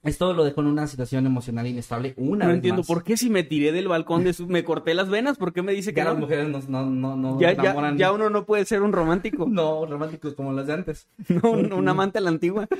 Esto 0.04 0.34
lo 0.34 0.44
dejó 0.44 0.62
en 0.62 0.68
una 0.68 0.88
situación 0.88 1.28
emocional 1.28 1.68
inestable 1.68 2.16
una 2.18 2.46
No 2.46 2.50
vez 2.50 2.56
entiendo 2.56 2.80
más. 2.82 2.88
por 2.88 3.04
qué 3.04 3.18
si 3.18 3.30
me 3.30 3.44
tiré 3.44 3.72
del 3.72 3.88
balcón 3.88 4.24
de 4.24 4.34
su... 4.34 4.48
me 4.48 4.64
corté 4.64 4.96
las 4.96 5.10
venas, 5.10 5.38
¿por 5.38 5.54
qué 5.54 5.62
me 5.62 5.74
dice 5.74 5.94
que 5.94 5.98
Ya 6.00 6.06
las 6.06 6.16
no? 6.16 6.22
mujeres 6.22 6.48
no, 6.48 6.60
no, 6.68 6.86
no, 6.88 7.16
no 7.16 7.40
Ya, 7.40 7.54
ya, 7.54 7.94
ya 7.96 8.12
uno 8.12 8.32
no 8.32 8.46
puede 8.48 8.66
ser 8.66 8.82
un 8.82 8.94
romántico, 8.94 9.46
No, 9.50 9.86
románticos 9.86 10.34
como 10.34 10.54
las 10.54 10.66
de 10.66 10.74
antes. 10.74 11.08
no, 11.30 11.52
un, 11.52 11.72
un 11.72 11.88
amante 11.88 12.18
a 12.18 12.22
la 12.22 12.30
antigua. 12.30 12.68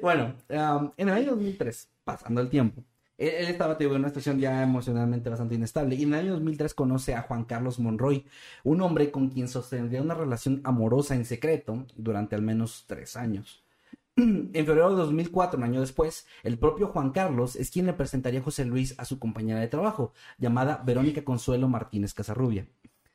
Bueno, 0.00 0.34
um, 0.48 0.90
en 0.96 1.08
el 1.10 1.14
año 1.14 1.30
2003, 1.32 1.90
pasando 2.02 2.40
el 2.40 2.48
tiempo, 2.48 2.82
él, 3.20 3.48
estaba 3.48 3.76
en 3.78 3.90
una 3.90 4.08
situación 4.08 4.38
ya 4.38 4.62
emocionalmente 4.62 5.28
bastante 5.28 5.54
inestable. 5.54 5.94
Y 5.94 6.04
en 6.04 6.14
el 6.14 6.20
año 6.20 6.32
2003 6.32 6.74
conoce 6.74 7.14
a 7.14 7.22
Juan 7.22 7.44
Carlos 7.44 7.78
Monroy, 7.78 8.24
un 8.64 8.80
hombre 8.80 9.10
con 9.10 9.28
quien 9.28 9.46
sostendría 9.46 10.00
una 10.00 10.14
relación 10.14 10.62
amorosa 10.64 11.14
en 11.14 11.26
secreto 11.26 11.86
durante 11.96 12.34
al 12.34 12.42
menos 12.42 12.84
tres 12.86 13.16
años. 13.16 13.62
En 14.16 14.66
febrero 14.66 14.90
de 14.90 14.96
2004, 14.96 15.58
un 15.58 15.64
año 15.64 15.80
después, 15.80 16.26
el 16.42 16.58
propio 16.58 16.88
Juan 16.88 17.10
Carlos 17.10 17.56
es 17.56 17.70
quien 17.70 17.86
le 17.86 17.92
presentaría 17.92 18.40
a 18.40 18.42
José 18.42 18.64
Luis 18.64 18.94
a 18.98 19.04
su 19.04 19.18
compañera 19.18 19.60
de 19.60 19.68
trabajo, 19.68 20.12
llamada 20.38 20.82
Verónica 20.84 21.22
Consuelo 21.22 21.68
Martínez 21.68 22.14
Casarrubia. 22.14 22.66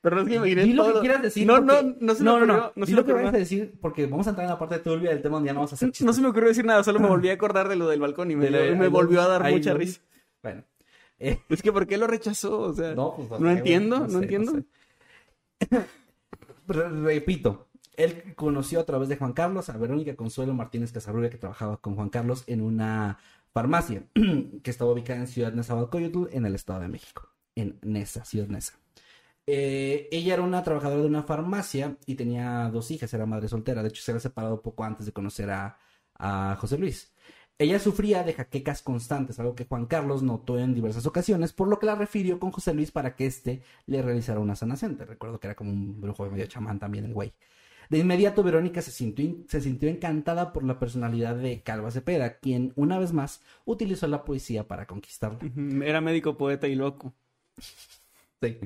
Pero 0.10 0.22
es 0.22 0.28
que 0.30 0.40
Di 0.64 0.74
lo 0.74 0.84
todo. 0.84 0.94
que 0.94 1.00
quieras 1.02 1.22
decir. 1.24 1.48
No, 1.48 1.56
porque- 1.56 1.84
no, 1.84 1.96
no 2.00 2.14
se 2.16 2.24
me 2.24 2.26
no, 2.26 2.32
no, 2.32 2.44
ocurrió. 2.44 2.54
no. 2.58 2.72
No, 2.76 2.86
se 2.86 2.92
Di 2.92 2.96
me 2.96 3.02
lo 3.02 3.06
que 3.08 3.14
vayas 3.14 3.34
a 3.34 3.38
decir 3.38 3.78
porque 3.82 4.06
vamos 4.06 4.28
a 4.28 4.30
entrar 4.30 4.46
en 4.46 4.52
la 4.52 4.60
parte 4.60 4.78
turbia 4.80 5.10
del 5.10 5.22
tema 5.22 5.36
donde 5.38 5.48
ya 5.48 5.54
no 5.54 5.60
vamos 5.62 5.72
a 5.74 5.76
hacer 5.76 5.88
No 5.88 5.92
chistes. 5.94 6.16
se 6.16 6.22
me 6.22 6.28
ocurrió 6.28 6.48
decir 6.50 6.64
nada, 6.66 6.84
solo 6.84 7.00
me 7.00 7.08
volví 7.10 7.30
a 7.30 7.34
acordar 7.34 7.68
de 7.70 7.76
lo 7.76 7.88
del 7.88 8.00
balcón 8.00 8.30
y 8.32 8.36
me, 8.36 8.50
lo 8.50 8.58
de- 8.60 8.76
me 8.76 8.88
volvió 8.88 9.16
lo- 9.18 9.22
a 9.24 9.28
dar 9.28 9.44
ahí 9.44 9.56
mucha 9.56 9.72
lo- 9.74 9.80
risa. 9.80 10.02
Bueno. 10.44 10.64
Eh, 11.18 11.40
Es 11.48 11.62
que 11.62 11.72
¿por 11.72 11.88
qué 11.88 11.98
lo 11.98 12.08
rechazó? 12.08 12.60
O 12.60 12.74
sea, 12.74 12.94
no, 12.94 13.16
pues, 13.16 13.40
no, 13.40 13.50
entiendo, 13.50 14.00
no, 14.00 14.10
sé, 14.10 14.16
entiendo. 14.18 14.52
sé. 14.52 15.86
Re- 16.68 16.90
Repito, 16.90 17.68
él 17.96 18.34
conoció 18.36 18.80
a 18.80 18.84
través 18.86 19.08
de 19.10 19.16
Juan 19.18 19.34
Carlos 19.34 19.70
a 19.70 19.78
Verónica 19.78 20.16
Consuelo 20.16 20.54
Martínez 20.54 20.92
Casarrubia, 20.92 21.30
que 21.30 21.38
trabajaba 21.38 21.78
con 21.78 21.96
Juan 21.96 22.10
Carlos 22.10 22.44
en 22.48 22.62
una 22.62 23.18
farmacia 23.54 24.04
que 24.14 24.70
estaba 24.72 24.92
ubicada 24.92 25.20
en 25.22 25.28
Ciudad 25.28 25.54
Nezahualcóyotl, 25.54 26.26
en 26.32 26.46
el 26.46 26.56
Estado 26.56 26.82
de 26.82 26.90
México. 26.90 27.30
En 27.56 27.80
Nesa, 27.82 28.26
Ciudad 28.26 28.48
Nesa. 28.50 28.74
Eh, 29.48 30.08
ella 30.12 30.34
era 30.34 30.44
una 30.44 30.64
trabajadora 30.64 31.02
de 31.02 31.08
una 31.08 31.24
farmacia 31.24 31.98
y 32.06 32.16
tenía 32.16 32.70
dos 32.70 32.90
hijas, 32.92 33.14
era 33.14 33.26
madre 33.26 33.48
soltera. 33.48 33.84
De 33.84 33.90
hecho, 33.90 34.02
se 34.02 34.12
había 34.12 34.22
separado 34.22 34.62
poco 34.62 34.84
antes 34.84 35.06
de 35.06 35.12
conocer 35.12 35.50
a, 35.52 35.78
a 36.16 36.58
José 36.60 36.78
Luis. 36.78 37.14
Ella 37.58 37.80
sufría 37.80 38.24
de 38.24 38.34
jaquecas 38.34 38.82
constantes, 38.82 39.40
algo 39.40 39.56
que 39.56 39.66
Juan 39.66 39.86
Carlos 39.86 40.24
notó 40.24 40.60
en 40.60 40.74
diversas 40.74 41.06
ocasiones, 41.06 41.54
por 41.54 41.70
lo 41.70 41.80
que 41.80 41.86
la 41.86 41.96
refirió 41.96 42.38
con 42.38 42.52
José 42.52 42.74
Luis 42.74 42.92
para 42.92 43.16
que 43.16 43.26
éste 43.26 43.62
le 43.86 44.02
realizara 44.02 44.42
una 44.42 44.58
sanación. 44.58 44.98
Te 44.98 45.06
recuerdo 45.06 45.40
que 45.40 45.48
era 45.48 45.56
como 45.56 45.72
un 45.72 46.02
brujo 46.02 46.30
medio 46.30 46.48
chamán 46.48 46.80
también 46.80 47.06
el 47.06 47.14
güey. 47.14 47.34
De 47.90 48.00
inmediato 48.00 48.44
Verónica 48.44 48.82
se 48.82 48.92
sintió, 48.92 49.36
se 49.48 49.62
sintió 49.62 49.88
encantada 49.90 50.52
por 50.52 50.64
la 50.64 50.80
personalidad 50.80 51.36
de 51.36 51.62
Calva 51.62 51.92
Cepeda, 51.92 52.40
quien 52.40 52.74
una 52.76 53.00
vez 53.00 53.14
más 53.14 53.42
utilizó 53.64 54.08
la 54.08 54.26
poesía 54.26 54.68
para 54.68 54.86
conquistarla. 54.88 55.40
Era 55.86 56.02
médico, 56.02 56.36
poeta 56.36 56.68
y 56.68 56.76
loco. 56.76 57.14
Sí. 58.42 58.58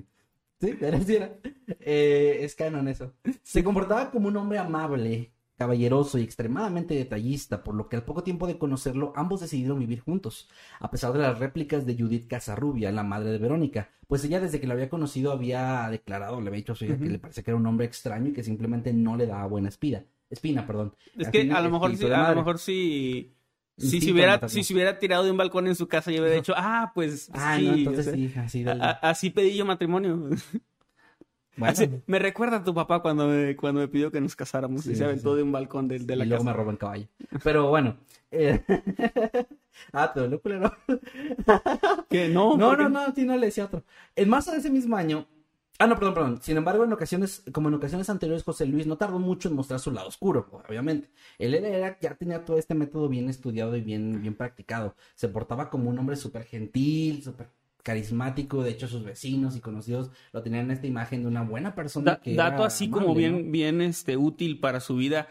Sí, 0.61 0.76
era, 0.81 0.99
sí 0.99 1.15
era. 1.15 1.38
Eh, 1.80 2.40
es 2.41 2.53
canon 2.53 2.90
eso. 2.90 3.14
Se 3.44 3.64
comportaba 3.64 4.11
como 4.11 4.27
un 4.27 4.36
hombre 4.36 4.57
amable, 4.57 5.31
caballeroso 5.56 6.18
y 6.18 6.23
extremadamente 6.23 6.95
detallista, 6.95 7.64
por 7.64 7.76
lo 7.76 7.88
que 7.88 7.95
al 7.95 8.03
poco 8.03 8.23
tiempo 8.23 8.45
de 8.45 8.57
conocerlo, 8.57 9.14
ambos 9.15 9.40
decidieron 9.40 9.80
vivir 9.80 10.02
juntos, 10.02 10.49
a 10.80 10.91
pesar 10.91 11.14
de 11.14 11.19
las 11.19 11.40
réplicas 11.40 11.86
de 11.86 11.95
Judith 11.95 12.27
Casarrubia, 12.27 12.91
la 12.91 13.03
madre 13.03 13.31
de 13.31 13.38
Verónica, 13.38 13.90
pues 14.07 14.23
ella 14.23 14.40
desde 14.40 14.60
que 14.60 14.68
lo 14.68 14.73
había 14.73 14.90
conocido 14.90 15.31
había 15.31 15.88
declarado, 15.90 16.41
le 16.41 16.48
había 16.48 16.57
dicho 16.57 16.73
a 16.73 16.76
su 16.76 16.86
hija 16.86 16.98
que 16.98 17.10
le 17.10 17.19
parecía 17.19 17.44
que 17.44 17.52
era 17.52 17.57
un 17.57 17.68
hombre 17.68 17.86
extraño 17.86 18.30
y 18.30 18.34
que 18.34 18.44
simplemente 18.44 18.91
no 18.91 19.15
le 19.15 19.27
daba 19.27 19.45
buena 19.45 19.69
espina. 19.69 20.03
Espina, 20.30 20.65
perdón. 20.65 20.95
Es 21.18 21.30
que 21.30 21.52
a 21.52 21.61
lo 21.61 21.72
mejor 21.72 21.95
sí, 21.95 22.06
a 22.06 22.30
lo 22.30 22.36
mejor 22.36 22.60
sí. 22.60 23.36
Si 23.80 24.01
se, 24.01 24.11
hubiera, 24.11 24.47
si 24.49 24.64
se 24.64 24.73
hubiera 24.73 24.99
tirado 24.99 25.23
de 25.23 25.31
un 25.31 25.38
balcón 25.38 25.68
en 25.68 25.76
su 25.76 25.88
casa, 25.88 26.11
yo 26.11 26.19
hubiera 26.22 26.35
dicho, 26.35 26.53
ah, 26.56 26.91
pues 26.93 27.30
Ah, 27.34 27.56
sí. 27.57 27.65
no, 27.65 27.72
o 27.72 27.76
entonces 27.76 28.06
sea, 28.06 28.14
sí, 28.14 28.34
así 28.38 28.65
a- 28.68 28.99
así 29.01 29.30
pedí 29.30 29.56
yo 29.56 29.65
matrimonio. 29.65 30.30
Bueno, 31.57 31.73
Así- 31.73 31.89
me 32.07 32.19
recuerda 32.19 32.57
a 32.57 32.64
tu 32.64 32.73
papá 32.73 33.01
cuando 33.01 33.27
me, 33.27 33.53
cuando 33.57 33.81
me 33.81 33.89
pidió 33.89 34.11
que 34.11 34.22
nos 34.22 34.34
casáramos 34.34 34.84
Sí, 34.84 34.91
y 34.93 34.95
se 34.95 35.03
aventó 35.03 35.31
sí. 35.31 35.38
de 35.38 35.43
un 35.43 35.51
balcón 35.51 35.89
de, 35.89 35.99
de 35.99 36.15
la 36.15 36.23
y 36.23 36.30
luego 36.30 36.45
casa. 36.45 36.51
me 36.53 36.57
robó 36.57 36.72
el 36.72 36.77
caballo. 36.77 37.07
Pero 37.43 37.68
bueno. 37.68 37.97
eh, 38.31 38.64
ah, 39.91 40.10
te 40.14 40.22
dolió, 40.22 40.41
culero. 40.41 40.72
¿Qué? 42.10 42.30
No, 42.30 42.56
No, 42.56 42.77
no, 42.77 42.88
no, 42.88 43.14
sí, 43.14 43.26
no 43.26 43.35
le 43.35 43.47
decía 43.47 43.65
otro. 43.65 43.84
En 44.15 44.30
marzo 44.30 44.51
de 44.51 44.60
ese 44.60 44.69
mismo 44.69 44.95
año. 44.95 45.27
Ah, 45.81 45.88
no, 45.88 45.95
perdón, 45.95 46.14
perdón. 46.14 46.39
Sin 46.41 46.57
embargo, 46.57 46.84
en 46.84 46.91
ocasiones, 46.91 47.41
como 47.53 47.69
en 47.69 47.76
ocasiones 47.76 48.10
anteriores, 48.10 48.43
José 48.43 48.65
Luis 48.65 48.85
no 48.85 48.97
tardó 48.97 49.18
mucho 49.18 49.47
en 49.47 49.56
mostrar 49.56 49.80
su 49.80 49.91
lado 49.91 50.10
oscuro, 50.10 50.49
obviamente. 50.68 51.10
Él 51.38 51.53
era, 51.53 51.97
ya 52.01 52.15
tenía 52.15 52.43
todo 52.43 52.57
este 52.57 52.76
método 52.76 53.07
bien 53.07 53.30
estudiado 53.30 53.76
y 53.77 53.81
bien, 53.81 54.22
bien 54.22 54.35
practicado. 54.35 54.95
Se 55.15 55.30
portaba 55.30 55.69
como 55.69 55.89
un 55.89 55.97
hombre 55.97 56.18
súper 56.18 56.43
gentil, 56.43 57.23
súper 57.23 57.47
carismático. 57.81 58.61
De 58.61 58.72
hecho, 58.72 58.88
sus 58.89 59.03
vecinos 59.06 59.56
y 59.56 59.61
conocidos 59.61 60.11
lo 60.34 60.43
tenían 60.43 60.65
en 60.65 60.72
esta 60.72 60.88
imagen 60.88 61.22
de 61.22 61.27
una 61.30 61.43
buena 61.43 61.73
persona. 61.76 62.11
Da- 62.11 62.19
que 62.22 62.35
dato 62.35 62.64
así 62.65 62.89
como 62.89 63.15
bien, 63.15 63.45
¿no? 63.45 63.51
bien 63.51 63.81
este, 63.81 64.18
útil 64.18 64.60
para 64.60 64.81
su 64.81 64.97
vida. 64.97 65.30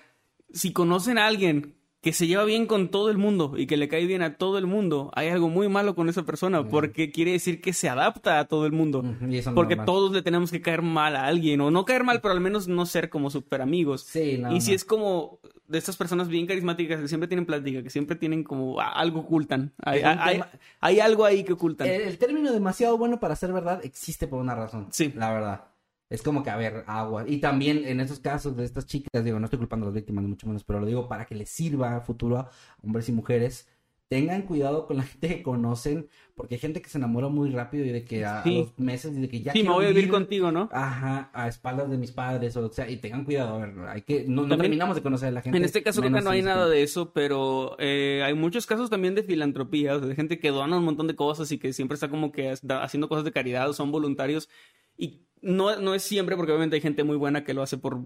Si 0.53 0.73
conocen 0.73 1.19
a 1.19 1.27
alguien 1.27 1.75
que 2.01 2.13
se 2.13 2.29
lleva 2.29 2.45
bien 2.45 2.67
con 2.67 2.91
todo 2.91 3.11
el 3.11 3.19
mundo 3.19 3.55
y 3.57 3.67
que 3.67 3.77
le 3.77 3.89
cae 3.89 4.07
bien 4.07 4.23
a 4.23 4.37
todo 4.37 4.57
el 4.59 4.67
mundo, 4.69 5.11
hay 5.15 5.29
algo 5.29 5.49
muy 5.49 5.69
malo 5.69 5.97
con 5.97 6.09
esa 6.09 6.23
persona 6.23 6.63
porque 6.69 7.11
quiere 7.11 7.33
decir 7.33 7.61
que 7.61 7.73
se 7.73 7.89
adapta 7.89 8.39
a 8.39 8.45
todo 8.45 8.67
el 8.67 8.73
mundo. 8.73 9.03
Y 9.29 9.37
eso 9.39 9.53
Porque 9.53 9.75
normal. 9.75 9.87
todos 9.87 10.13
le 10.13 10.23
tenemos 10.23 10.53
que 10.53 10.61
caer 10.63 10.83
mal 10.83 11.17
a 11.17 11.27
alguien, 11.27 11.61
o 11.61 11.73
no 11.73 11.85
caer 11.85 12.05
mal, 12.05 12.21
pero 12.21 12.33
al 12.35 12.41
menos 12.41 12.69
no 12.69 12.87
ser 12.87 13.11
como 13.11 13.31
super 13.31 13.61
amigos. 13.63 14.03
Sí, 14.05 14.39
no, 14.39 14.55
y 14.55 14.61
si 14.61 14.71
no. 14.71 14.77
es 14.77 14.85
como 14.85 15.41
de 15.67 15.77
estas 15.79 15.97
personas 15.97 16.29
bien 16.29 16.47
carismáticas 16.47 17.01
que 17.01 17.09
siempre 17.09 17.27
tienen 17.27 17.45
plática, 17.47 17.83
que 17.83 17.91
siempre 17.91 18.15
tienen 18.17 18.45
como 18.45 18.81
algo 18.81 19.21
ocultan. 19.21 19.73
Hay, 19.83 20.01
hay- 20.03 20.41
hay 20.81 21.01
algo 21.01 21.25
ahí 21.25 21.43
que 21.43 21.55
ocultan. 21.55 21.89
El, 21.89 22.03
el 22.03 22.17
término 22.19 22.53
demasiado 22.53 22.97
bueno 22.97 23.19
para 23.19 23.35
ser 23.35 23.53
verdad 23.53 23.81
existe 23.85 24.29
por 24.29 24.39
una 24.41 24.55
razón. 24.55 24.87
Sí. 24.93 25.13
La 25.17 25.33
verdad. 25.33 25.65
Es 26.11 26.23
como 26.23 26.43
que, 26.43 26.51
a 26.51 26.57
ver, 26.57 26.85
agua. 26.87 27.25
Y 27.27 27.39
también 27.39 27.85
en 27.85 28.01
esos 28.01 28.19
casos 28.19 28.57
de 28.57 28.65
estas 28.65 28.87
chicas, 28.87 29.23
digo, 29.25 29.39
no 29.39 29.45
estoy 29.45 29.59
culpando 29.59 29.85
a 29.85 29.89
las 29.89 29.95
víctimas, 29.95 30.23
ni 30.23 30.31
mucho 30.31 30.47
menos, 30.47 30.65
pero 30.65 30.81
lo 30.81 30.87
digo 30.87 31.07
para 31.09 31.27
que 31.27 31.35
les 31.35 31.51
sirva 31.51 31.97
a 31.97 32.01
futuro 32.01 32.39
a 32.39 32.51
hombres 32.83 33.09
y 33.09 33.13
mujeres. 33.13 33.69
Tengan 34.11 34.41
cuidado 34.41 34.87
con 34.87 34.97
la 34.97 35.03
gente 35.03 35.29
que 35.29 35.43
conocen, 35.43 36.09
porque 36.35 36.55
hay 36.55 36.61
gente 36.63 36.81
que 36.81 36.89
se 36.89 36.97
enamora 36.97 37.29
muy 37.29 37.51
rápido 37.51 37.85
y 37.85 37.91
de 37.91 38.07
que 38.07 38.25
a, 38.25 38.41
a 38.41 38.43
Sí. 38.43 38.57
los 38.61 38.79
meses 38.79 39.15
y 39.15 39.21
de 39.21 39.29
que 39.29 39.43
ya 39.43 39.53
sí, 39.53 39.63
me 39.63 39.69
voy 39.69 39.85
a 39.85 39.89
vivir 39.89 40.09
contigo, 40.09 40.51
¿no? 40.51 40.71
Ajá, 40.73 41.29
a 41.35 41.47
espaldas 41.47 41.91
de 41.91 41.99
mis 41.99 42.11
padres, 42.11 42.57
o 42.57 42.73
sea, 42.73 42.89
y 42.89 42.97
tengan 42.97 43.27
cuidado, 43.27 43.57
a 43.57 43.59
ver, 43.67 43.75
hay 43.87 44.01
que, 44.01 44.25
no, 44.27 44.49
terminamos 44.49 44.97
de 44.97 45.03
conocer 45.03 45.29
a 45.29 45.33
la 45.33 45.43
gente. 45.43 45.59
En 45.59 45.63
este 45.67 45.83
caso 45.83 46.01
creo 46.01 46.15
que 46.15 46.23
no 46.23 46.31
hay 46.31 46.41
nada 46.41 46.71
de 46.71 46.83
eso, 46.83 47.13
pero 47.13 47.77
eh, 47.79 48.23
hay 48.25 48.33
muchos 48.33 48.65
casos 48.65 48.89
también 48.89 49.15
de 49.15 49.25
filantropía, 49.25 49.97
o 49.97 49.99
sea, 49.99 50.09
de 50.09 50.15
gente 50.15 50.39
que 50.39 50.49
dona 50.49 50.79
un 50.79 50.85
montón 50.87 51.07
de 51.07 51.15
cosas 51.15 51.53
y 51.53 51.59
que 51.59 51.75
siempre 51.75 51.97
está 51.97 52.09
como 52.09 52.33
que 52.33 52.49
haciendo 52.51 53.11
cosas 53.11 53.25
de 53.25 53.33
caridad 53.33 53.69
o 53.69 53.75
son 53.75 53.93
voluntarios. 53.93 54.49
Y 54.97 55.21
no, 55.43 55.77
no 55.81 55.95
es 55.95 56.03
siempre, 56.03 56.37
porque 56.37 56.53
obviamente 56.53 56.77
hay 56.77 56.83
gente 56.83 57.05
muy 57.05 57.17
buena 57.17 57.45
que 57.45 57.55
lo 57.55 57.63
hace 57.63 57.79
por 57.79 58.01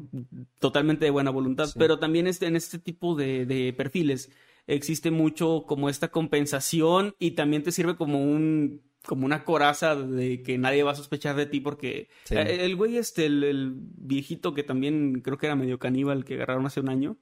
totalmente 0.58 1.04
de 1.04 1.10
buena 1.10 1.30
voluntad, 1.30 1.66
Sí. 1.66 1.74
pero 1.78 1.98
también 1.98 2.26
este, 2.26 2.46
en 2.46 2.56
este 2.56 2.78
tipo 2.78 3.14
de, 3.14 3.46
de 3.46 3.72
perfiles 3.72 4.30
existe 4.66 5.10
mucho 5.10 5.64
como 5.66 5.88
esta 5.88 6.08
compensación 6.08 7.14
y 7.18 7.32
también 7.32 7.62
te 7.62 7.72
sirve 7.72 7.96
como 7.96 8.22
un 8.22 8.82
como 9.04 9.26
una 9.26 9.42
coraza 9.44 9.96
de 9.96 10.44
que 10.44 10.58
nadie 10.58 10.84
va 10.84 10.92
a 10.92 10.94
sospechar 10.94 11.34
de 11.34 11.46
ti 11.46 11.58
porque 11.58 12.08
Sí. 12.22 12.36
eh, 12.36 12.64
el 12.64 12.76
güey 12.76 12.96
este, 12.98 13.26
el, 13.26 13.42
el 13.42 13.72
viejito 13.74 14.54
que 14.54 14.62
también 14.62 15.22
creo 15.24 15.38
que 15.38 15.46
era 15.46 15.56
medio 15.56 15.80
caníbal 15.80 16.24
que 16.24 16.34
agarraron 16.34 16.66
hace 16.66 16.78
un 16.80 16.88
año, 16.88 17.16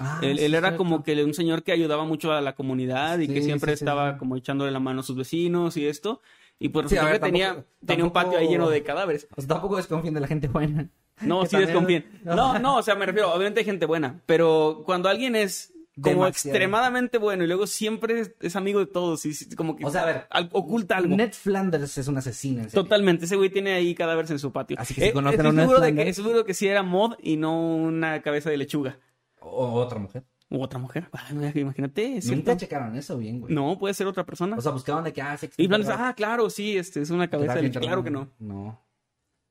Ah, 0.00 0.20
él, 0.22 0.38
era 0.40 0.60
cierto. 0.68 0.78
como 0.78 1.02
que 1.04 1.22
un 1.22 1.34
señor 1.34 1.62
que 1.62 1.70
ayudaba 1.70 2.04
mucho 2.06 2.32
a 2.32 2.40
la 2.40 2.54
comunidad 2.54 3.18
y 3.20 3.28
que 3.28 3.42
siempre 3.42 3.76
sí, 3.76 3.84
estaba 3.84 4.14
sí. 4.14 4.18
como 4.18 4.36
echándole 4.36 4.72
la 4.72 4.80
mano 4.80 5.00
a 5.00 5.02
sus 5.02 5.14
vecinos 5.16 5.76
y 5.76 5.86
esto. 5.86 6.22
Y 6.64 6.68
pues 6.68 6.88
Sí, 6.88 6.94
ver, 6.96 7.12
que 7.14 7.18
tenía, 7.18 7.48
tampoco- 7.48 7.66
tenía 7.86 8.04
un 8.04 8.10
patio 8.12 8.38
ahí 8.38 8.48
lleno 8.48 8.68
de 8.70 8.82
cadáveres. 8.82 9.26
O 9.36 9.40
sea, 9.40 9.48
tampoco 9.48 9.76
desconfíen 9.76 10.14
de 10.14 10.20
la 10.20 10.26
gente 10.28 10.48
buena. 10.48 10.88
No, 11.20 11.44
sí 11.46 11.56
desconfíen. 11.56 12.20
No, 12.24 12.58
no, 12.58 12.76
o 12.76 12.82
sea, 12.82 12.94
me 12.94 13.06
refiero, 13.06 13.32
obviamente 13.32 13.60
hay 13.60 13.66
gente 13.66 13.86
buena, 13.86 14.20
pero 14.26 14.82
cuando 14.84 15.08
alguien 15.08 15.36
es 15.36 15.72
como 15.94 16.06
Demasiado. 16.24 16.28
extremadamente 16.56 17.18
bueno 17.18 17.44
y 17.44 17.46
luego 17.46 17.66
siempre 17.66 18.20
es, 18.20 18.32
es 18.40 18.56
amigo 18.56 18.80
de 18.80 18.86
todos 18.86 19.26
y 19.26 19.54
como 19.54 19.76
que 19.76 19.84
O 19.84 19.90
sea, 19.90 20.02
a 20.02 20.06
ver, 20.06 20.26
al- 20.30 20.48
oculta 20.52 20.96
algo. 20.96 21.14
Ned 21.14 21.32
Flanders 21.32 21.98
es 21.98 22.08
un 22.08 22.16
asesino. 22.16 22.62
en 22.62 22.70
serio. 22.70 22.82
Totalmente, 22.82 23.26
ese 23.26 23.36
güey 23.36 23.50
tiene 23.50 23.74
ahí 23.74 23.94
cadáveres 23.94 24.30
en 24.30 24.38
su 24.38 24.52
patio. 24.52 24.76
Así 24.80 24.94
que 24.94 25.00
si 25.02 25.06
Eh, 25.08 25.12
conocen 25.12 25.34
estoy 25.40 25.46
a 25.46 25.50
un 25.50 25.56
Ned 25.56 25.62
seguro 25.64 25.80
de 25.80 25.94
que, 25.94 26.02
Flanders- 26.02 26.14
seguro 26.14 26.44
que 26.46 26.54
sí 26.54 26.66
era 26.66 26.82
mod 26.82 27.14
y 27.22 27.36
no 27.36 27.60
una 27.76 28.22
cabeza 28.22 28.48
de 28.48 28.56
lechuga. 28.56 28.98
O 29.40 29.72
otra 29.74 29.98
mujer. 29.98 30.22
U 30.52 30.62
otra 30.62 30.78
mujer. 30.78 31.08
Ay, 31.12 31.52
imagínate, 31.54 32.18
es 32.18 32.30
Nunca 32.30 32.56
checaron 32.56 32.94
eso 32.96 33.16
bien, 33.16 33.40
güey. 33.40 33.54
No, 33.54 33.78
puede 33.78 33.94
ser 33.94 34.06
otra 34.06 34.24
persona. 34.24 34.56
O 34.56 34.60
sea, 34.60 34.72
buscaban 34.72 35.04
de 35.04 35.12
que, 35.12 35.22
ah, 35.22 35.36
y 35.56 35.66
Flanders, 35.66 35.94
ah, 35.98 36.12
claro, 36.14 36.50
sí, 36.50 36.76
este 36.76 37.00
es 37.00 37.10
una 37.10 37.28
cabeza 37.28 37.56
lechuga. 37.56 37.80
Claro 37.80 38.04
que 38.04 38.10
no. 38.10 38.28
No. 38.38 38.80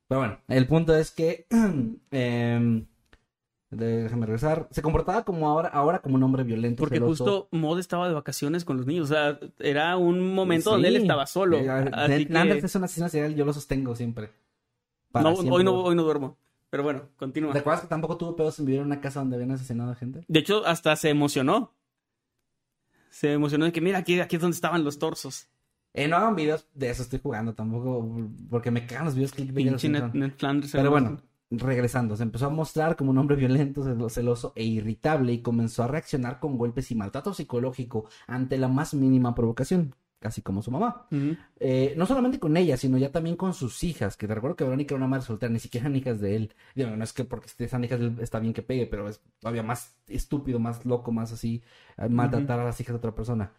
Pero 0.07 0.19
bueno, 0.19 0.37
el 0.47 0.67
punto 0.67 0.95
es 0.95 1.09
que. 1.09 1.47
em, 2.11 2.85
déjame 3.71 4.25
regresar. 4.25 4.67
Se 4.69 4.81
comportaba 4.81 5.23
como 5.23 5.47
ahora, 5.49 5.69
ahora 5.69 5.99
como 5.99 6.15
un 6.15 6.23
hombre 6.23 6.43
violento. 6.43 6.81
Porque 6.81 6.95
celoso. 6.95 7.23
justo 7.23 7.47
Mod 7.51 7.79
estaba 7.79 8.07
de 8.07 8.13
vacaciones 8.13 8.63
con 8.63 8.77
los 8.77 8.85
niños. 8.85 9.09
O 9.09 9.13
sea, 9.13 9.39
era 9.59 9.97
un 9.97 10.33
momento 10.33 10.71
donde 10.71 10.89
él 10.89 10.97
estaba 10.97 11.25
solo. 11.25 11.57
Eh, 11.57 11.69
Así 11.69 12.25
que- 12.27 12.57
es 12.57 12.75
un 12.75 12.83
asesino 12.83 13.09
serial, 13.09 13.33
yo 13.33 13.45
lo 13.45 13.53
sostengo 13.53 13.95
siempre. 13.95 14.31
No, 15.13 15.33
siempre. 15.35 15.55
hoy, 15.55 15.63
no, 15.63 15.81
hoy 15.81 15.95
no 15.95 16.03
duermo. 16.03 16.37
Pero 16.71 16.81
bueno, 16.83 17.03
continúa. 17.17 17.53
¿Recuerdas 17.53 17.81
que 17.81 17.87
tampoco 17.87 18.17
tuvo 18.17 18.35
pedos 18.35 18.57
en 18.57 18.65
vivir 18.65 18.79
en 18.81 18.87
una 18.87 19.01
casa 19.01 19.19
donde 19.19 19.35
habían 19.35 19.51
asesinado 19.51 19.91
a 19.91 19.95
gente? 19.95 20.25
De 20.27 20.39
hecho, 20.39 20.65
hasta 20.65 20.95
se 20.95 21.09
emocionó. 21.09 21.73
Se 23.09 23.33
emocionó 23.33 23.65
de 23.65 23.71
que, 23.73 23.81
mira, 23.81 23.99
aquí, 23.99 24.19
aquí 24.19 24.37
es 24.37 24.41
donde 24.41 24.55
estaban 24.55 24.83
los 24.83 24.97
torsos. 24.97 25.49
Eh, 25.93 26.07
no 26.07 26.15
hagan 26.15 26.35
videos 26.35 26.65
de 26.73 26.89
eso, 26.89 27.03
estoy 27.03 27.19
jugando 27.19 27.53
tampoco, 27.53 28.09
porque 28.49 28.71
me 28.71 28.87
cagan 28.87 29.03
los 29.05 29.15
videos 29.15 29.33
Pinche 29.33 29.51
Ned, 29.69 29.77
Simpson. 29.77 30.11
Ned 30.13 30.31
Flanders. 30.37 30.71
Pero 30.71 30.89
bueno, 30.89 31.21
regresando, 31.49 32.15
se 32.15 32.23
empezó 32.23 32.45
a 32.45 32.49
mostrar 32.49 32.95
como 32.95 33.11
un 33.11 33.17
hombre 33.17 33.35
violento, 33.35 33.83
celo- 33.83 34.09
celoso 34.09 34.53
e 34.55 34.63
irritable 34.63 35.33
y 35.33 35.41
comenzó 35.41 35.83
a 35.83 35.87
reaccionar 35.89 36.39
con 36.39 36.57
golpes 36.57 36.89
y 36.91 36.95
maltrato 36.95 37.33
psicológico 37.33 38.05
ante 38.27 38.57
la 38.57 38.69
más 38.69 38.93
mínima 38.93 39.35
provocación, 39.35 39.93
casi 40.21 40.43
como 40.43 40.61
su 40.61 40.69
mamá. 40.69 41.07
Eh, 41.59 41.95
no 41.97 42.05
solamente 42.05 42.39
con 42.39 42.55
ella, 42.55 42.77
sino 42.77 42.97
ya 42.97 43.11
también 43.11 43.35
con 43.35 43.55
sus 43.55 43.83
hijas, 43.83 44.15
que 44.15 44.27
te 44.27 44.35
recuerdo 44.35 44.55
que 44.55 44.63
Verónica 44.63 44.93
era 44.93 44.99
una 44.99 45.07
madre 45.07 45.25
soltera, 45.25 45.51
ni 45.51 45.59
siquiera 45.59 45.87
eran 45.87 45.97
hijas 45.97 46.21
de 46.21 46.35
él. 46.35 46.53
Digo, 46.75 46.91
no 46.91 47.03
es 47.03 47.11
que 47.11 47.25
porque 47.25 47.49
sean 47.49 47.83
hijas 47.83 47.99
de 47.99 48.05
él 48.05 48.17
está 48.21 48.39
bien 48.39 48.53
que 48.53 48.61
pegue, 48.61 48.85
pero 48.85 49.09
es 49.09 49.19
todavía 49.39 49.63
más 49.63 49.95
estúpido, 50.07 50.59
más 50.59 50.85
loco, 50.85 51.11
más 51.11 51.33
así, 51.33 51.63
maltratar 52.09 52.59
a 52.59 52.65
las 52.65 52.79
hijas 52.79 52.93
de 52.93 52.97
otra 52.97 53.15
persona. 53.15 53.51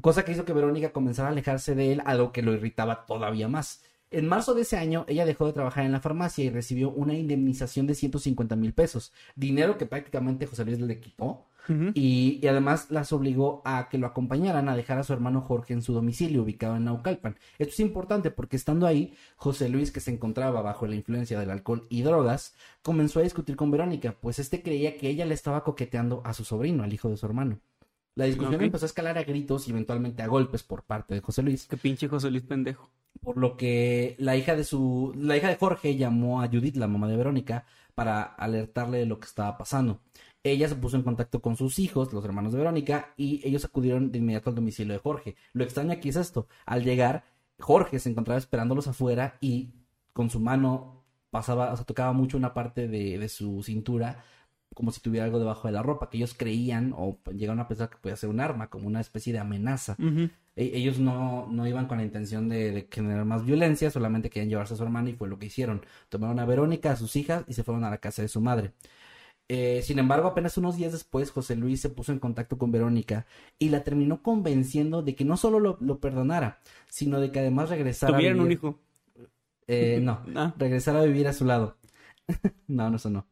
Cosa 0.00 0.24
que 0.24 0.32
hizo 0.32 0.44
que 0.44 0.52
Verónica 0.52 0.90
comenzara 0.90 1.28
a 1.28 1.32
alejarse 1.32 1.76
de 1.76 1.92
él, 1.92 2.02
algo 2.04 2.32
que 2.32 2.42
lo 2.42 2.52
irritaba 2.52 3.06
todavía 3.06 3.46
más. 3.46 3.82
En 4.10 4.26
marzo 4.26 4.54
de 4.54 4.62
ese 4.62 4.76
año, 4.76 5.04
ella 5.06 5.24
dejó 5.24 5.46
de 5.46 5.52
trabajar 5.52 5.84
en 5.84 5.92
la 5.92 6.00
farmacia 6.00 6.44
y 6.44 6.50
recibió 6.50 6.90
una 6.90 7.14
indemnización 7.14 7.86
de 7.86 7.94
150 7.94 8.56
mil 8.56 8.72
pesos, 8.72 9.12
dinero 9.36 9.78
que 9.78 9.86
prácticamente 9.86 10.46
José 10.46 10.64
Luis 10.64 10.80
le 10.80 10.98
quitó. 10.98 11.46
Y, 11.94 12.40
y 12.42 12.46
además 12.46 12.90
las 12.90 13.12
obligó 13.12 13.62
a 13.64 13.88
que 13.88 13.98
lo 13.98 14.06
acompañaran 14.06 14.68
a 14.68 14.76
dejar 14.76 14.98
a 14.98 15.02
su 15.04 15.12
hermano 15.12 15.42
Jorge 15.42 15.74
en 15.74 15.82
su 15.82 15.92
domicilio 15.92 16.42
ubicado 16.42 16.76
en 16.76 16.84
Naucalpan. 16.84 17.36
Esto 17.58 17.72
es 17.72 17.80
importante 17.80 18.30
porque 18.30 18.56
estando 18.56 18.86
ahí, 18.86 19.14
José 19.36 19.68
Luis, 19.68 19.90
que 19.90 20.00
se 20.00 20.10
encontraba 20.10 20.62
bajo 20.62 20.86
la 20.86 20.94
influencia 20.94 21.38
del 21.38 21.50
alcohol 21.50 21.86
y 21.90 22.02
drogas, 22.02 22.54
comenzó 22.82 23.20
a 23.20 23.22
discutir 23.22 23.56
con 23.56 23.70
Verónica, 23.70 24.16
pues 24.20 24.38
este 24.38 24.62
creía 24.62 24.96
que 24.96 25.08
ella 25.08 25.26
le 25.26 25.34
estaba 25.34 25.64
coqueteando 25.64 26.22
a 26.24 26.32
su 26.34 26.44
sobrino, 26.44 26.82
al 26.84 26.92
hijo 26.92 27.08
de 27.10 27.16
su 27.16 27.26
hermano. 27.26 27.60
La 28.14 28.24
discusión 28.24 28.60
empezó 28.60 28.84
a 28.84 28.88
escalar 28.88 29.16
a 29.16 29.22
gritos 29.22 29.68
y 29.68 29.70
eventualmente 29.70 30.22
a 30.22 30.26
golpes 30.26 30.64
por 30.64 30.82
parte 30.82 31.14
de 31.14 31.20
José 31.20 31.42
Luis 31.42 31.66
Qué 31.66 31.76
pinche 31.76 32.08
José 32.08 32.30
Luis 32.30 32.42
pendejo. 32.42 32.90
por 33.20 33.36
lo 33.36 33.56
que 33.56 34.16
la 34.18 34.36
hija 34.36 34.56
de 34.56 34.64
su 34.64 35.12
la 35.16 35.36
hija 35.36 35.48
de 35.48 35.56
Jorge 35.56 35.96
llamó 35.96 36.42
a 36.42 36.48
Judith, 36.48 36.76
la 36.76 36.88
mamá 36.88 37.06
de 37.08 37.16
Verónica, 37.16 37.64
para 37.94 38.22
alertarle 38.22 38.98
de 38.98 39.06
lo 39.06 39.18
que 39.20 39.26
estaba 39.26 39.56
pasando. 39.56 40.00
Ella 40.44 40.68
se 40.68 40.76
puso 40.76 40.96
en 40.96 41.02
contacto 41.02 41.40
con 41.42 41.56
sus 41.56 41.78
hijos, 41.78 42.12
los 42.12 42.24
hermanos 42.24 42.52
de 42.52 42.58
Verónica, 42.58 43.12
y 43.16 43.40
ellos 43.46 43.64
acudieron 43.64 44.12
de 44.12 44.18
inmediato 44.18 44.50
al 44.50 44.56
domicilio 44.56 44.92
de 44.94 45.00
Jorge. 45.00 45.36
Lo 45.52 45.64
extraño 45.64 45.92
aquí 45.92 46.08
es 46.10 46.16
esto, 46.16 46.46
al 46.64 46.84
llegar, 46.84 47.24
Jorge 47.58 47.98
se 47.98 48.10
encontraba 48.10 48.38
esperándolos 48.38 48.86
afuera 48.86 49.36
y 49.40 49.72
con 50.12 50.30
su 50.30 50.40
mano 50.40 51.04
pasaba, 51.30 51.72
o 51.72 51.76
sea, 51.76 51.84
tocaba 51.84 52.12
mucho 52.12 52.36
una 52.36 52.54
parte 52.54 52.88
de, 52.88 53.18
de 53.18 53.28
su 53.28 53.62
cintura 53.62 54.24
como 54.74 54.92
si 54.92 55.00
tuviera 55.00 55.24
algo 55.24 55.38
debajo 55.38 55.66
de 55.66 55.72
la 55.72 55.82
ropa, 55.82 56.08
que 56.08 56.18
ellos 56.18 56.34
creían 56.34 56.94
o 56.96 57.18
llegaron 57.34 57.58
a 57.58 57.66
pensar 57.66 57.88
que 57.90 57.96
podía 57.96 58.16
ser 58.16 58.30
un 58.30 58.38
arma, 58.38 58.68
como 58.70 58.86
una 58.86 59.00
especie 59.00 59.32
de 59.32 59.38
amenaza. 59.40 59.96
E- 60.54 60.70
ellos 60.74 60.98
no, 61.00 61.48
no 61.50 61.66
iban 61.66 61.86
con 61.86 61.98
la 61.98 62.04
intención 62.04 62.48
de, 62.48 62.70
de 62.70 62.88
generar 62.90 63.24
más 63.24 63.44
violencia, 63.44 63.90
solamente 63.90 64.30
querían 64.30 64.50
llevarse 64.50 64.74
a 64.74 64.76
su 64.76 64.82
hermano 64.84 65.08
y 65.08 65.14
fue 65.14 65.28
lo 65.28 65.38
que 65.38 65.46
hicieron. 65.46 65.82
Tomaron 66.08 66.38
a 66.38 66.44
Verónica, 66.44 66.92
a 66.92 66.96
sus 66.96 67.16
hijas 67.16 67.44
y 67.48 67.54
se 67.54 67.64
fueron 67.64 67.82
a 67.84 67.90
la 67.90 67.98
casa 67.98 68.22
de 68.22 68.28
su 68.28 68.40
madre. 68.40 68.72
Eh, 69.50 69.80
sin 69.82 69.98
embargo, 69.98 70.28
apenas 70.28 70.58
unos 70.58 70.76
días 70.76 70.92
después, 70.92 71.30
José 71.30 71.56
Luis 71.56 71.80
se 71.80 71.88
puso 71.88 72.12
en 72.12 72.18
contacto 72.18 72.58
con 72.58 72.70
Verónica 72.70 73.26
y 73.58 73.70
la 73.70 73.82
terminó 73.82 74.22
convenciendo 74.22 75.02
de 75.02 75.14
que 75.14 75.24
no 75.24 75.36
solo 75.38 75.58
lo, 75.58 75.78
lo 75.80 76.00
perdonara, 76.00 76.60
sino 76.88 77.18
de 77.18 77.32
que 77.32 77.38
además 77.40 77.70
regresara 77.70 78.12
a 78.14 78.16
Tuvieron 78.18 78.40
un 78.40 78.48
vivir- 78.48 78.58
hijo. 78.58 78.78
Eh, 79.66 80.00
no, 80.02 80.20
Ah. 80.36 80.54
regresar 80.58 80.96
a 80.96 81.02
vivir 81.02 81.28
a 81.28 81.32
su 81.32 81.44
lado. 81.46 81.76
no, 82.66 82.90
no, 82.90 82.96
eso 82.96 83.08
no. 83.10 83.26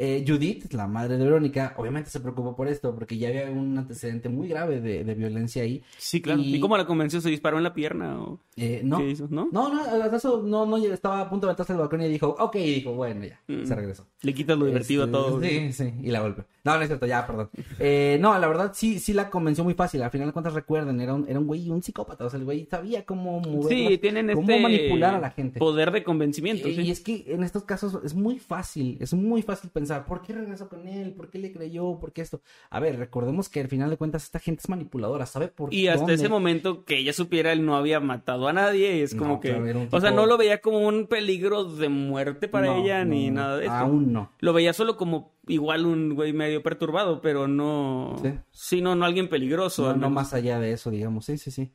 Eh, 0.00 0.24
Judith, 0.26 0.72
la 0.74 0.86
madre 0.86 1.18
de 1.18 1.24
Verónica, 1.24 1.74
obviamente 1.76 2.08
se 2.08 2.20
preocupó 2.20 2.54
por 2.54 2.68
esto, 2.68 2.94
porque 2.94 3.18
ya 3.18 3.28
había 3.28 3.50
un 3.50 3.76
antecedente 3.76 4.28
muy 4.28 4.46
grave 4.48 4.80
de, 4.80 5.02
de 5.02 5.14
violencia 5.14 5.62
ahí. 5.64 5.82
Sí, 5.96 6.20
claro. 6.22 6.40
Y- 6.40 6.54
¿Y 6.54 6.60
cómo 6.60 6.76
la 6.76 6.86
convenció? 6.86 7.20
¿Se 7.20 7.30
disparó 7.30 7.56
en 7.58 7.64
la 7.64 7.74
pierna 7.74 8.20
o 8.22 8.38
Eh, 8.56 8.80
no, 8.84 8.98
qué 8.98 9.10
hizo? 9.10 9.26
¿No? 9.30 9.48
no, 9.52 9.68
no, 9.72 10.42
no, 10.42 10.66
no, 10.66 10.76
estaba 10.78 11.20
a 11.22 11.28
punto 11.30 11.46
de 11.46 11.52
meterse 11.52 11.72
al 11.72 11.78
balcón 11.80 12.00
y 12.02 12.08
dijo, 12.08 12.28
ok, 12.38 12.56
y 12.56 12.74
dijo, 12.74 12.92
bueno, 12.94 13.24
ya, 13.24 13.40
Mm. 13.48 13.64
se 13.64 13.74
regresó. 13.74 14.06
Le 14.22 14.34
quitas 14.34 14.56
lo 14.58 14.66
divertido 14.66 15.04
Este, 15.04 15.16
a 15.16 15.20
todo. 15.20 15.40
Sí, 15.40 15.72
sí, 15.72 15.92
y 16.02 16.10
la 16.10 16.20
golpeó. 16.20 16.44
No, 16.64 16.74
no 16.76 16.82
es 16.82 16.88
cierto, 16.88 17.06
ya, 17.06 17.26
perdón. 17.26 17.48
Eh, 17.78 18.18
no, 18.20 18.36
la 18.38 18.46
verdad 18.46 18.72
sí, 18.74 18.98
sí 18.98 19.12
la 19.14 19.30
convenció 19.30 19.64
muy 19.64 19.74
fácil. 19.74 20.02
Al 20.02 20.10
final 20.10 20.26
de 20.28 20.32
cuentas 20.32 20.52
recuerden, 20.54 21.00
era 21.00 21.14
un, 21.14 21.26
era 21.28 21.38
un 21.38 21.46
güey, 21.46 21.70
un 21.70 21.82
psicópata. 21.82 22.26
O 22.26 22.30
sea, 22.30 22.38
el 22.38 22.44
güey 22.44 22.66
sabía 22.70 23.04
cómo 23.06 23.40
mover 23.40 23.68
Sí, 23.72 23.88
las- 23.88 24.00
tienen 24.00 24.26
cómo 24.34 24.40
este 24.50 24.60
manipular 24.62 25.14
a 25.14 25.20
la 25.20 25.30
gente. 25.30 25.58
poder 25.60 25.90
de 25.92 26.02
convencimiento. 26.04 26.68
Y, 26.68 26.74
sí. 26.74 26.80
y 26.82 26.90
es 26.90 27.00
que 27.00 27.24
en 27.28 27.42
estos 27.42 27.64
casos 27.64 27.98
es 28.04 28.14
muy 28.14 28.38
fácil, 28.38 28.98
es 29.00 29.14
muy 29.14 29.40
fácil 29.42 29.70
pensar, 29.70 29.87
¿por 30.06 30.22
qué 30.22 30.32
regresó 30.32 30.68
con 30.68 30.86
él? 30.86 31.12
¿Por 31.14 31.30
qué 31.30 31.38
le 31.38 31.52
creyó? 31.52 31.98
¿Por 31.98 32.12
qué 32.12 32.22
esto? 32.22 32.40
A 32.70 32.80
ver, 32.80 32.98
recordemos 32.98 33.48
que 33.48 33.60
al 33.60 33.68
final 33.68 33.90
de 33.90 33.96
cuentas 33.96 34.24
esta 34.24 34.38
gente 34.38 34.60
es 34.62 34.68
manipuladora, 34.68 35.26
¿sabe 35.26 35.48
por 35.48 35.72
Y 35.72 35.88
hasta 35.88 36.00
dónde? 36.00 36.14
ese 36.14 36.28
momento 36.28 36.84
que 36.84 36.98
ella 36.98 37.12
supiera, 37.12 37.52
él 37.52 37.64
no 37.64 37.76
había 37.76 38.00
matado 38.00 38.48
a 38.48 38.52
nadie. 38.52 38.96
y 38.98 39.00
Es 39.02 39.14
como 39.14 39.34
No, 39.34 39.40
que. 39.40 39.54
claro, 39.54 39.86
O 39.90 40.00
sea, 40.00 40.10
no 40.10 40.26
lo 40.26 40.36
veía 40.36 40.60
como 40.60 40.78
un 40.86 41.06
peligro 41.06 41.64
de 41.64 41.88
muerte 41.88 42.48
para 42.48 42.66
No, 42.66 42.82
ella 42.84 43.04
no, 43.04 43.10
ni 43.14 43.30
nada 43.30 43.56
de 43.56 43.64
eso. 43.66 43.74
Aún 43.74 44.12
no. 44.12 44.32
Lo 44.40 44.52
veía 44.52 44.72
solo 44.72 44.96
como 44.96 45.32
igual 45.46 45.86
un 45.86 46.14
güey 46.14 46.32
medio 46.32 46.62
perturbado, 46.62 47.20
pero 47.20 47.48
no. 47.48 48.16
Sí. 48.52 48.80
no, 48.80 48.94
no 48.94 49.04
alguien 49.04 49.28
peligroso. 49.28 49.94
No, 49.96 50.10
más 50.10 50.34
allá 50.34 50.60
de 50.60 50.72
eso, 50.72 50.90
digamos. 50.90 51.24
Sí, 51.24 51.38
sí, 51.38 51.50
sí. 51.50 51.70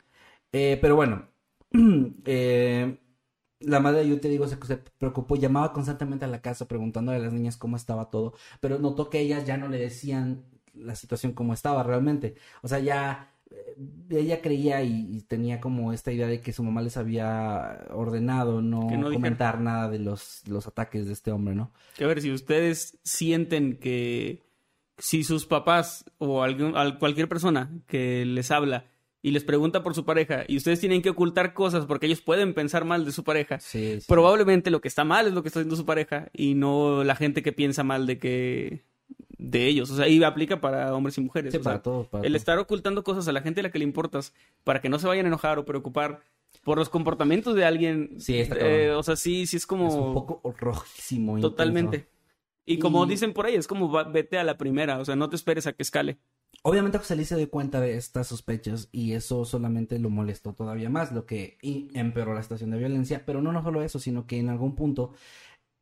Eh, 0.52 0.77
pero 0.81 0.95
bueno, 0.95 1.27
eh, 2.26 2.98
la 3.65 3.80
madre, 3.80 4.07
yo 4.07 4.19
te 4.19 4.30
digo, 4.30 4.48
se, 4.48 4.57
se 4.65 4.77
preocupó, 4.77 5.35
llamaba 5.35 5.73
constantemente 5.73 6.26
a 6.26 6.27
la 6.27 6.41
casa 6.41 6.68
preguntándole 6.68 7.18
a 7.18 7.22
las 7.22 7.34
niñas 7.34 7.57
cómo 7.57 7.76
estaba 7.77 8.10
todo, 8.10 8.34
pero 8.60 8.80
notó 8.80 9.10
que 9.10 9.19
ellas 9.19 9.45
ya 9.45 9.57
no 9.57 9.68
le 9.68 9.77
decían 9.77 10.44
la 10.73 10.95
situación 10.95 11.34
como 11.34 11.53
estaba 11.53 11.84
realmente. 11.84 12.35
O 12.61 12.68
sea, 12.68 12.80
ya 12.80 13.31
eh, 13.52 13.76
ella 14.10 14.41
creía 14.41 14.81
y, 14.84 15.07
y 15.18 15.22
tenía 15.22 15.60
como 15.61 15.94
esta 15.94 16.11
idea 16.11 16.27
de 16.27 16.41
que 16.41 16.52
su 16.53 16.64
mamá 16.64 16.81
les 16.81 16.98
había 16.98 17.85
ordenado 17.91 18.61
no, 18.61 18.88
dijera. 18.90 19.03
comentar 19.14 19.60
nada 19.61 19.90
de 19.90 19.99
los, 19.99 20.41
los 20.48 20.65
ataques 20.68 21.06
de 21.06 21.14
este 21.14 21.31
hombre, 21.31 21.53
¿no? 21.56 21.72
Que 21.95 22.03
a 22.03 22.07
ver, 22.07 22.22
si 22.22 22.31
ustedes 22.31 22.98
sienten 23.03 23.77
que 23.77 24.41
si 24.98 25.23
sus 25.23 25.45
papás 25.45 26.06
o 26.18 26.44
algún, 26.44 26.76
al- 26.76 26.98
cualquier 26.99 27.27
persona 27.30 27.69
que 27.88 28.26
les 28.26 28.52
habla 28.52 28.85
y 29.23 29.31
les 29.31 29.43
pregunta 29.43 29.81
por 29.81 29.95
su 29.95 30.05
pareja 30.05 30.43
y 30.47 30.57
ustedes 30.57 30.79
tienen 30.79 31.01
que 31.01 31.09
ocultar 31.09 31.53
cosas 31.55 31.85
porque 31.87 32.05
ellos 32.05 32.21
pueden 32.21 32.53
pensar 32.53 32.85
mal 32.85 33.05
de 33.05 33.11
su 33.11 33.23
pareja, 33.23 33.59
Sí, 33.59 33.99
sí. 34.01 34.05
probablemente 34.07 34.69
lo 34.69 34.81
que 34.81 34.87
está 34.89 35.03
mal 35.05 35.25
es 35.25 35.33
lo 35.33 35.41
que 35.41 35.47
está 35.47 35.59
haciendo 35.61 35.75
su 35.77 35.85
pareja 35.85 36.29
y 36.33 36.53
no 36.53 37.03
la 37.03 37.15
gente 37.15 37.41
que 37.41 37.51
piensa 37.53 37.83
mal 37.83 38.05
de 38.05 38.19
que 38.19 38.83
de 39.37 39.65
ellos. 39.67 39.89
O 39.91 39.95
sea, 39.95 40.07
y 40.07 40.23
aplica 40.23 40.61
para 40.61 40.93
hombres 40.95 41.17
y 41.17 41.21
mujeres. 41.21 41.51
Sí, 41.51 41.57
o 41.57 41.63
sea, 41.63 41.71
para 41.71 41.81
todos, 41.81 42.07
para 42.07 42.25
el 42.27 42.35
estar 42.35 42.57
ocultando 42.59 43.03
cosas 43.03 43.27
a 43.27 43.31
la 43.31 43.41
gente 43.41 43.61
a 43.61 43.63
la 43.63 43.71
que 43.71 43.79
le 43.79 43.85
importas 43.85 44.33
para 44.63 44.79
que 44.81 44.89
no 44.89 44.99
se 44.99 45.07
vayan 45.07 45.25
a 45.25 45.29
enojar 45.29 45.57
o 45.57 45.65
preocupar 45.65 46.21
por 46.63 46.77
los 46.77 46.89
comportamientos 46.89 47.55
de 47.55 47.65
alguien. 47.65 48.15
Sí, 48.19 48.37
está 48.39 48.55
eh, 48.59 48.91
o 48.91 49.03
sea, 49.03 49.15
sí, 49.15 49.45
sí 49.47 49.57
es 49.57 49.65
como 49.65 49.87
Es 49.87 49.93
un 49.95 50.13
poco 50.13 50.41
rojísimo. 50.59 51.37
intenso. 51.37 51.49
totalmente. 51.49 52.07
Y 52.65 52.77
como 52.79 53.05
Y- 53.05 53.09
dicen 53.09 53.33
por 53.33 53.45
ahí, 53.45 53.55
es 53.55 53.67
como 53.67 53.91
va- 53.91 54.03
vete 54.03 54.37
a 54.37 54.43
la 54.43 54.57
primera, 54.57 54.99
o 54.99 55.05
sea, 55.05 55.15
no 55.15 55.29
te 55.29 55.35
esperes 55.35 55.65
a 55.67 55.73
que 55.73 55.83
escale. 55.83 56.17
Obviamente 56.65 56.98
José 56.98 57.18
Luis 57.18 57.27
se 57.27 57.35
dio 57.35 57.49
cuenta 57.49 57.81
de 57.81 57.98
estas 57.98 58.27
sospechas 58.27 58.88
y 58.94 59.14
eso 59.14 59.44
solamente 59.44 59.99
lo 59.99 60.10
molestó 60.10 60.53
todavía 60.53 60.90
más, 60.90 61.11
lo 61.11 61.26
que 61.26 61.57
empeoró 61.61 62.34
la 62.34 62.41
situación 62.41 62.72
de 62.72 62.77
violencia, 62.77 63.26
pero 63.26 63.41
no, 63.41 63.52
no 63.52 63.61
solo 63.61 63.84
eso, 63.84 63.99
sino 63.99 64.26
que 64.26 64.40
en 64.40 64.48
algún 64.48 64.73
punto 64.73 65.14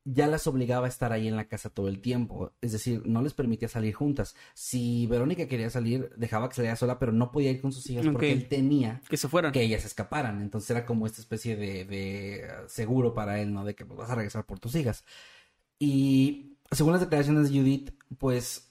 ya 0.03 0.26
las 0.26 0.48
obligaba 0.48 0.88
a 0.88 0.90
estar 0.90 1.12
ahí 1.12 1.28
en 1.28 1.36
la 1.36 1.48
casa 1.48 1.70
todo 1.70 1.88
el 1.88 2.02
tiempo, 2.02 2.53
es 2.62 2.72
decir, 2.72 3.03
no 3.06 3.22
les 3.22 3.36
permitía 3.36 3.68
salir 3.68 3.94
juntas. 3.94 4.36
Si 4.56 5.06
Verónica 5.06 5.48
quería 5.48 5.70
salir, 5.70 6.10
dejaba 6.18 6.49
que 6.49 6.56
saliera 6.56 6.76
sola, 6.76 6.98
pero 6.98 7.12
no 7.12 7.32
podía 7.32 7.52
ir 7.52 7.62
con 7.62 7.72
sus 7.72 7.88
hijas 7.88 8.08
porque 8.12 8.32
él 8.32 8.48
temía 8.48 9.02
Que 9.08 9.18
se 9.18 9.28
fueran. 9.28 9.52
que 9.52 9.62
ellas 9.62 9.86
escaparan, 9.86 10.41
entonces 10.41 10.72
era 10.72 10.88
como 10.88 11.06
esta 11.06 11.22
especie 11.22 11.56
de, 11.56 11.86
de 11.86 12.48
seguro 12.68 13.14
para 13.14 13.40
él, 13.40 13.53
¿no? 13.53 13.64
De 13.64 13.76
que 13.76 13.86
pues, 13.86 13.99
vas 13.99 14.10
a 14.10 14.16
regresar 14.16 14.48
por 14.48 14.60
tus 14.60 14.74
hijas. 14.74 15.06
Y 15.78 16.58
según 16.72 16.94
las 16.94 17.02
declaraciones 17.02 17.52
de 17.52 17.60
Judith, 17.60 17.91
pues 18.18 18.70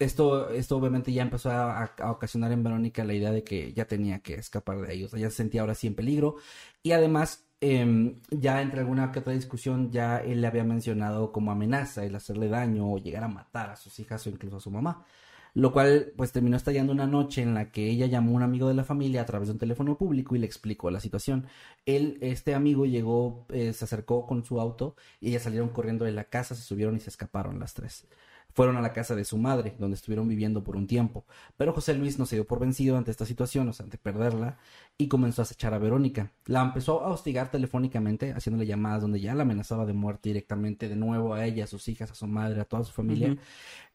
esto, 0.00 0.50
esto 0.50 0.76
obviamente 0.78 1.12
ya 1.12 1.22
empezó 1.22 1.50
a, 1.50 1.94
ocasionar 2.10 2.50
en 2.52 2.62
Verónica 2.62 3.04
la 3.04 3.14
idea 3.14 3.30
de 3.30 3.44
que 3.44 3.72
ya 3.74 3.84
tenía 3.84 4.20
que 4.20 4.34
escapar 4.34 4.80
de 4.80 4.94
ellos. 4.94 5.12
Ella 5.14 5.30
se 5.30 5.36
sentía 5.36 5.60
ahora 5.60 5.74
sí 5.74 5.86
en 5.86 5.94
peligro. 5.94 6.36
Y 6.82 6.92
además, 6.92 7.44
em, 7.60 8.16
ya 8.30 8.62
entre 8.62 8.80
alguna 8.80 9.12
que 9.12 9.18
otra 9.20 9.34
discusión, 9.34 9.92
ya 9.92 10.18
él 10.18 10.40
le 10.40 10.46
había 10.46 10.64
mencionado 10.64 11.32
como 11.32 11.52
amenaza 11.52 12.04
el 12.04 12.14
hacerle 12.14 12.48
daño 12.48 12.90
o 12.90 12.98
llegar 12.98 13.24
a 13.24 13.28
matar 13.28 13.70
a 13.70 13.76
sus 13.76 13.98
hijas 14.00 14.26
o 14.26 14.30
incluso 14.30 14.56
a 14.56 14.60
su 14.60 14.70
mamá. 14.70 15.04
Lo 15.54 15.72
cual, 15.72 16.12
pues 16.16 16.32
terminó 16.32 16.56
estallando 16.56 16.92
una 16.92 17.06
noche 17.06 17.42
en 17.42 17.54
la 17.54 17.70
que 17.72 17.88
ella 17.90 18.06
llamó 18.06 18.32
a 18.32 18.34
un 18.36 18.42
amigo 18.42 18.68
de 18.68 18.74
la 18.74 18.84
familia 18.84 19.22
a 19.22 19.26
través 19.26 19.48
de 19.48 19.52
un 19.52 19.58
teléfono 19.58 19.98
público 19.98 20.34
y 20.36 20.38
le 20.38 20.46
explicó 20.46 20.90
la 20.90 21.00
situación. 21.00 21.46
Él, 21.86 22.18
este 22.22 22.54
amigo, 22.54 22.86
llegó, 22.86 23.46
eh, 23.50 23.72
se 23.72 23.84
acercó 23.84 24.26
con 24.26 24.44
su 24.44 24.60
auto 24.60 24.96
y 25.20 25.28
ellas 25.30 25.42
salieron 25.42 25.70
corriendo 25.70 26.04
de 26.04 26.12
la 26.12 26.24
casa, 26.24 26.54
se 26.54 26.62
subieron 26.62 26.96
y 26.96 27.00
se 27.00 27.10
escaparon 27.10 27.58
las 27.58 27.74
tres. 27.74 28.06
Fueron 28.60 28.76
a 28.76 28.82
la 28.82 28.92
casa 28.92 29.16
de 29.16 29.24
su 29.24 29.38
madre, 29.38 29.74
donde 29.78 29.94
estuvieron 29.94 30.28
viviendo 30.28 30.62
por 30.62 30.76
un 30.76 30.86
tiempo. 30.86 31.24
Pero 31.56 31.72
José 31.72 31.94
Luis 31.94 32.18
no 32.18 32.26
se 32.26 32.36
dio 32.36 32.46
por 32.46 32.60
vencido 32.60 32.98
ante 32.98 33.10
esta 33.10 33.24
situación, 33.24 33.66
o 33.70 33.72
sea, 33.72 33.84
ante 33.84 33.96
perderla, 33.96 34.58
y 34.98 35.08
comenzó 35.08 35.40
a 35.40 35.44
acechar 35.44 35.72
a 35.72 35.78
Verónica. 35.78 36.30
La 36.44 36.60
empezó 36.60 37.02
a 37.02 37.08
hostigar 37.08 37.50
telefónicamente, 37.50 38.34
haciéndole 38.34 38.66
llamadas 38.66 39.00
donde 39.00 39.18
ya 39.18 39.34
la 39.34 39.44
amenazaba 39.44 39.86
de 39.86 39.94
muerte 39.94 40.28
directamente, 40.28 40.90
de 40.90 40.96
nuevo 40.96 41.32
a 41.32 41.46
ella, 41.46 41.64
a 41.64 41.66
sus 41.66 41.88
hijas, 41.88 42.10
a 42.10 42.14
su 42.14 42.26
madre, 42.26 42.60
a 42.60 42.66
toda 42.66 42.84
su 42.84 42.92
familia. 42.92 43.34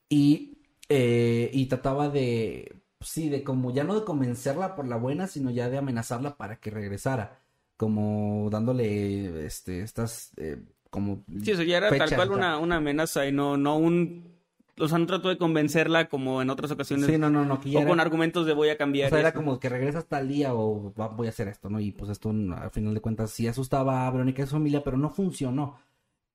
Y, 0.09 0.57
eh, 0.89 1.51
y 1.53 1.67
trataba 1.67 2.09
de, 2.09 2.75
sí, 3.01 3.29
de 3.29 3.43
como 3.43 3.71
ya 3.71 3.83
no 3.83 3.93
de 3.93 4.03
convencerla 4.03 4.75
por 4.75 4.87
la 4.87 4.95
buena, 4.95 5.27
sino 5.27 5.51
ya 5.51 5.69
de 5.69 5.77
amenazarla 5.77 6.37
para 6.37 6.55
que 6.55 6.71
regresara. 6.71 7.39
Como 7.77 8.49
dándole, 8.49 9.45
este, 9.45 9.81
estas, 9.81 10.31
eh, 10.37 10.57
como... 10.89 11.23
Sí, 11.43 11.51
o 11.51 11.55
sea, 11.55 11.65
ya 11.65 11.77
era 11.77 11.89
fechas, 11.89 12.09
tal 12.09 12.17
cual 12.17 12.31
una, 12.31 12.57
una 12.57 12.77
amenaza 12.77 13.27
y 13.27 13.31
no, 13.31 13.57
no 13.57 13.77
un... 13.77 14.33
O 14.77 14.87
sea, 14.89 14.97
no 14.97 15.05
trató 15.05 15.29
de 15.29 15.37
convencerla 15.37 16.09
como 16.09 16.41
en 16.41 16.49
otras 16.49 16.69
ocasiones. 16.71 17.05
Sí, 17.05 17.17
no, 17.17 17.29
no, 17.29 17.45
no, 17.45 17.61
que 17.61 17.69
ya 17.71 17.79
o 17.79 17.81
era- 17.83 17.89
con 17.91 17.99
argumentos 18.01 18.45
de 18.45 18.53
voy 18.53 18.69
a 18.69 18.73
O 18.73 18.77
cambiar. 18.77 19.09
sea, 19.09 19.19
y 19.19 19.21
era 19.21 19.33
como 19.33 19.59
que 19.59 19.69
regresas 19.69 20.05
tal 20.07 20.27
día 20.27 20.53
o 20.53 20.93
va- 20.93 21.07
voy 21.07 21.27
a 21.27 21.29
hacer 21.29 21.47
esto, 21.47 21.69
¿no? 21.69 21.79
Y 21.79 21.91
pues 21.91 22.11
esto, 22.11 22.29
al 22.29 22.71
final 22.71 22.93
de 22.93 22.99
cuentas, 23.01 23.31
sí 23.31 23.47
asustaba 23.47 24.05
a 24.05 24.11
Verónica 24.11 24.41
y 24.41 24.43
a 24.43 24.47
su 24.47 24.53
familia, 24.55 24.83
pero 24.83 24.97
no 24.97 25.09
funcionó. 25.09 25.77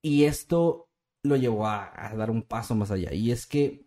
Y 0.03 0.25
esto 0.25 0.89
lo 1.23 1.37
llevó 1.37 1.67
a, 1.67 1.93
a 1.95 2.15
dar 2.17 2.31
un 2.31 2.43
paso 2.43 2.75
más 2.75 2.91
allá. 2.91 3.13
Y 3.13 3.31
es 3.31 3.47
que 3.47 3.85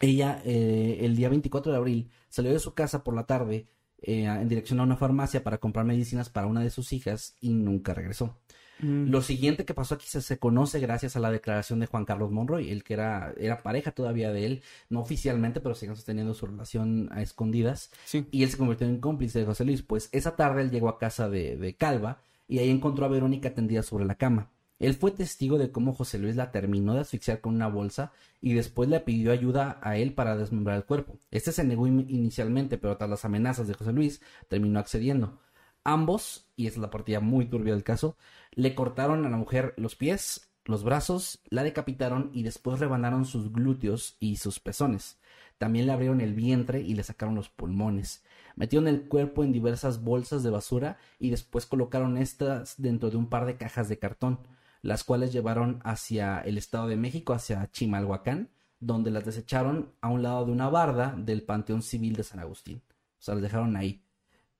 ella, 0.00 0.42
eh, 0.44 0.98
el 1.02 1.16
día 1.16 1.28
24 1.28 1.70
de 1.72 1.78
abril, 1.78 2.10
salió 2.28 2.52
de 2.52 2.58
su 2.58 2.74
casa 2.74 3.04
por 3.04 3.14
la 3.14 3.24
tarde 3.26 3.68
eh, 4.02 4.24
en 4.24 4.48
dirección 4.48 4.80
a 4.80 4.82
una 4.82 4.96
farmacia 4.96 5.42
para 5.44 5.58
comprar 5.58 5.86
medicinas 5.86 6.28
para 6.28 6.46
una 6.48 6.60
de 6.60 6.70
sus 6.70 6.92
hijas 6.92 7.36
y 7.40 7.54
nunca 7.54 7.94
regresó. 7.94 8.36
Mm. 8.80 9.10
Lo 9.10 9.22
siguiente 9.22 9.64
que 9.64 9.74
pasó 9.74 9.94
aquí 9.94 10.06
se, 10.06 10.20
se 10.20 10.38
conoce 10.38 10.80
gracias 10.80 11.16
a 11.16 11.20
la 11.20 11.30
declaración 11.30 11.80
de 11.80 11.86
Juan 11.86 12.04
Carlos 12.04 12.30
Monroy, 12.30 12.70
el 12.70 12.82
que 12.84 12.94
era, 12.94 13.32
era 13.38 13.62
pareja 13.62 13.92
todavía 13.92 14.32
de 14.32 14.46
él, 14.46 14.62
no 14.90 15.00
oficialmente, 15.00 15.60
pero 15.60 15.74
siguen 15.74 15.96
sosteniendo 15.96 16.34
su 16.34 16.46
relación 16.46 17.08
a 17.12 17.22
escondidas. 17.22 17.90
Sí. 18.04 18.26
Y 18.30 18.42
él 18.42 18.50
se 18.50 18.58
convirtió 18.58 18.86
en 18.86 19.00
cómplice 19.00 19.38
de 19.38 19.46
José 19.46 19.64
Luis. 19.64 19.82
Pues 19.82 20.08
esa 20.12 20.36
tarde 20.36 20.62
él 20.62 20.70
llegó 20.70 20.88
a 20.88 20.98
casa 20.98 21.28
de, 21.28 21.56
de 21.56 21.74
Calva 21.74 22.18
y 22.48 22.58
ahí 22.58 22.70
encontró 22.70 23.04
a 23.04 23.08
Verónica 23.08 23.54
tendida 23.54 23.82
sobre 23.82 24.04
la 24.04 24.16
cama. 24.16 24.50
Él 24.80 24.94
fue 24.94 25.12
testigo 25.12 25.56
de 25.56 25.70
cómo 25.70 25.94
José 25.94 26.18
Luis 26.18 26.34
la 26.34 26.50
terminó 26.50 26.94
de 26.94 27.00
asfixiar 27.00 27.40
con 27.40 27.54
una 27.54 27.68
bolsa 27.68 28.10
y 28.40 28.54
después 28.54 28.88
le 28.88 28.98
pidió 29.00 29.30
ayuda 29.30 29.78
a 29.82 29.96
él 29.96 30.12
para 30.14 30.36
desmembrar 30.36 30.76
el 30.76 30.84
cuerpo. 30.84 31.16
Este 31.30 31.52
se 31.52 31.62
negó 31.62 31.86
in- 31.86 32.06
inicialmente, 32.10 32.76
pero 32.76 32.96
tras 32.96 33.08
las 33.08 33.24
amenazas 33.24 33.68
de 33.68 33.74
José 33.74 33.92
Luis, 33.92 34.20
terminó 34.48 34.80
accediendo. 34.80 35.38
Ambos, 35.84 36.46
y 36.56 36.66
es 36.66 36.78
la 36.78 36.90
partida 36.90 37.20
muy 37.20 37.46
turbia 37.46 37.74
del 37.74 37.84
caso, 37.84 38.16
le 38.52 38.74
cortaron 38.74 39.24
a 39.24 39.28
la 39.28 39.36
mujer 39.36 39.74
los 39.76 39.96
pies, 39.96 40.50
los 40.64 40.82
brazos, 40.82 41.40
la 41.50 41.62
decapitaron 41.62 42.30
y 42.32 42.42
después 42.42 42.80
rebanaron 42.80 43.26
sus 43.26 43.52
glúteos 43.52 44.16
y 44.18 44.36
sus 44.36 44.60
pezones. 44.60 45.18
También 45.58 45.86
le 45.86 45.92
abrieron 45.92 46.22
el 46.22 46.34
vientre 46.34 46.80
y 46.80 46.94
le 46.94 47.02
sacaron 47.02 47.34
los 47.34 47.50
pulmones. 47.50 48.24
Metieron 48.56 48.88
el 48.88 49.08
cuerpo 49.08 49.44
en 49.44 49.52
diversas 49.52 50.02
bolsas 50.02 50.42
de 50.42 50.50
basura 50.50 50.96
y 51.18 51.30
después 51.30 51.66
colocaron 51.66 52.16
estas 52.16 52.80
dentro 52.80 53.10
de 53.10 53.18
un 53.18 53.28
par 53.28 53.44
de 53.44 53.56
cajas 53.56 53.88
de 53.88 53.98
cartón, 53.98 54.40
las 54.80 55.04
cuales 55.04 55.32
llevaron 55.32 55.80
hacia 55.84 56.40
el 56.40 56.56
Estado 56.58 56.88
de 56.88 56.96
México, 56.96 57.34
hacia 57.34 57.70
Chimalhuacán, 57.70 58.50
donde 58.80 59.10
las 59.10 59.24
desecharon 59.24 59.92
a 60.00 60.08
un 60.08 60.22
lado 60.22 60.46
de 60.46 60.52
una 60.52 60.68
barda 60.68 61.14
del 61.16 61.42
Panteón 61.42 61.82
Civil 61.82 62.16
de 62.16 62.24
San 62.24 62.40
Agustín. 62.40 62.82
O 62.88 63.22
sea, 63.22 63.34
las 63.34 63.42
dejaron 63.42 63.76
ahí. 63.76 64.03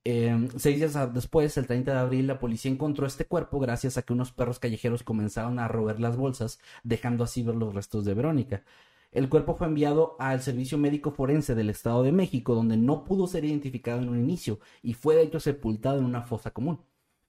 Eh, 0.07 0.47
seis 0.57 0.77
días 0.77 1.13
después, 1.13 1.57
el 1.57 1.65
30 1.65 1.91
de 1.93 1.99
abril, 1.99 2.27
la 2.27 2.39
policía 2.39 2.71
encontró 2.71 3.07
este 3.07 3.25
cuerpo 3.25 3.59
gracias 3.59 3.97
a 3.97 4.03
que 4.03 4.13
unos 4.13 4.31
perros 4.31 4.59
callejeros 4.59 5.01
comenzaron 5.03 5.57
a 5.57 5.67
roer 5.67 5.99
las 5.99 6.15
bolsas, 6.15 6.59
dejando 6.83 7.23
así 7.23 7.41
ver 7.41 7.55
los 7.55 7.73
restos 7.73 8.05
de 8.05 8.13
Verónica. 8.13 8.63
El 9.11 9.29
cuerpo 9.29 9.55
fue 9.55 9.67
enviado 9.67 10.15
al 10.19 10.41
Servicio 10.41 10.77
Médico 10.77 11.11
Forense 11.11 11.55
del 11.55 11.69
Estado 11.71 12.03
de 12.03 12.11
México, 12.11 12.53
donde 12.53 12.77
no 12.77 13.03
pudo 13.03 13.27
ser 13.27 13.45
identificado 13.45 14.01
en 14.01 14.09
un 14.09 14.19
inicio 14.19 14.59
y 14.83 14.93
fue 14.93 15.15
de 15.15 15.23
hecho 15.23 15.39
sepultado 15.39 15.99
en 15.99 16.05
una 16.05 16.21
fosa 16.21 16.51
común. 16.51 16.79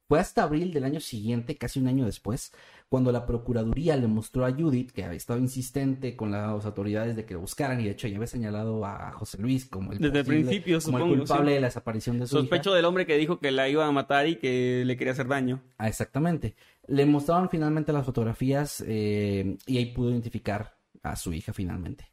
Fue 0.09 0.21
hasta 0.21 0.45
abril 0.45 0.73
del 0.73 0.85
año 0.85 1.01
siguiente, 1.01 1.57
casi 1.57 1.81
un 1.81 1.89
año 1.89 2.05
después, 2.07 2.53
cuando 2.89 3.11
la 3.11 3.27
Procuraduría 3.27 3.97
le 3.97 4.07
mostró 4.07 4.47
a 4.47 4.53
Judith, 4.53 4.93
que 4.93 5.03
había 5.03 5.17
estado 5.17 5.41
insistente 5.41 6.15
con 6.15 6.31
las 6.31 6.65
autoridades 6.65 7.17
de 7.17 7.25
que 7.25 7.35
lo 7.35 7.41
buscaran, 7.41 7.81
y 7.81 7.85
de 7.85 7.91
hecho 7.91 8.07
ya 8.07 8.15
había 8.17 8.29
señalado 8.29 8.85
a 8.87 9.11
José 9.13 9.39
Luis 9.43 9.67
como 9.67 9.91
el, 9.93 9.99
Desde 9.99 10.21
el 10.21 10.25
posible- 10.25 10.45
principio, 10.45 10.81
como 10.81 10.99
el 10.99 11.05
culpable 11.19 11.51
sí. 11.51 11.55
de 11.55 11.61
la 11.61 11.67
desaparición 11.67 12.21
de 12.21 12.27
su 12.29 12.37
hija. 12.37 12.43
Sospecho 12.43 12.73
del 12.73 12.85
hombre 12.85 13.05
que 13.05 13.17
dijo 13.17 13.41
que 13.41 13.51
la 13.51 13.69
iba 13.69 13.85
a 13.85 13.91
matar 13.91 14.29
y 14.29 14.37
que 14.37 14.85
le 14.87 14.97
quería 14.97 15.13
hacer 15.13 15.27
daño. 15.27 15.61
Ah, 15.79 15.89
exactamente. 15.89 16.55
Le 16.87 17.05
mostraron 17.05 17.49
finalmente 17.51 17.93
las 17.93 18.07
fotografías 18.07 18.85
eh, 18.87 19.57
y 19.67 19.79
ahí 19.79 19.87
pudo 19.87 20.11
identificar 20.13 20.77
a 21.03 21.17
su 21.17 21.33
hija 21.33 21.53
finalmente. 21.53 22.05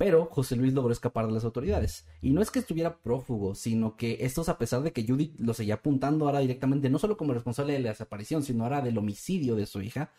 Pero 0.00 0.24
José 0.24 0.56
Luis 0.56 0.72
logró 0.72 0.92
escapar 0.92 1.26
de 1.26 1.32
las 1.34 1.44
autoridades. 1.44 2.06
Y 2.22 2.30
no 2.30 2.40
es 2.40 2.50
que 2.50 2.58
estuviera 2.58 2.96
prófugo, 3.02 3.54
sino 3.54 3.98
que 3.98 4.16
estos, 4.20 4.48
a 4.48 4.56
pesar 4.56 4.80
de 4.80 4.94
que 4.94 5.06
Judith 5.06 5.38
lo 5.38 5.52
seguía 5.52 5.74
apuntando 5.74 6.24
ahora 6.24 6.38
directamente, 6.38 6.88
no 6.88 6.98
solo 6.98 7.18
como 7.18 7.34
responsable 7.34 7.74
de 7.74 7.80
la 7.80 7.90
desaparición, 7.90 8.42
sino 8.42 8.64
ahora 8.64 8.80
del 8.80 8.96
homicidio 8.96 9.56
de 9.56 9.66
su 9.66 9.82
hija, 9.82 10.10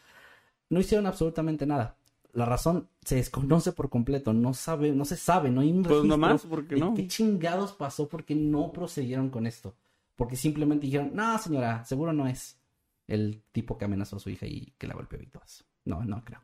no 0.70 0.80
hicieron 0.80 1.08
absolutamente 1.08 1.66
nada. 1.66 1.98
La 2.32 2.46
razón 2.46 2.90
se 3.04 3.16
desconoce 3.16 3.72
por 3.72 3.90
completo, 3.90 4.34
no 4.34 4.54
sabe, 4.54 4.92
no 4.92 5.04
se 5.04 5.18
sabe, 5.18 5.50
no 5.50 5.62
hay 5.62 5.72
un 5.72 5.82
Pues 5.82 6.04
nomás, 6.04 6.46
porque 6.46 6.76
no. 6.76 6.94
qué 6.94 7.08
chingados 7.08 7.74
pasó 7.74 8.08
porque 8.08 8.36
no 8.36 8.72
procedieron 8.72 9.32
con 9.32 9.48
esto. 9.48 9.74
Porque 10.16 10.36
simplemente 10.36 10.86
dijeron, 10.86 11.10
no, 11.16 11.40
señora, 11.40 11.84
seguro 11.86 12.14
no 12.14 12.28
es 12.28 12.60
el 13.08 13.42
tipo 13.52 13.80
que 13.80 13.86
amenazó 13.86 14.18
a 14.18 14.20
su 14.20 14.30
hija 14.30 14.46
y 14.46 14.76
que 14.78 14.86
la 14.86 14.94
golpeó 14.94 15.20
y 15.20 15.26
todo 15.26 15.42
eso. 15.44 15.66
No, 15.86 16.06
no 16.06 16.24
creo. 16.24 16.42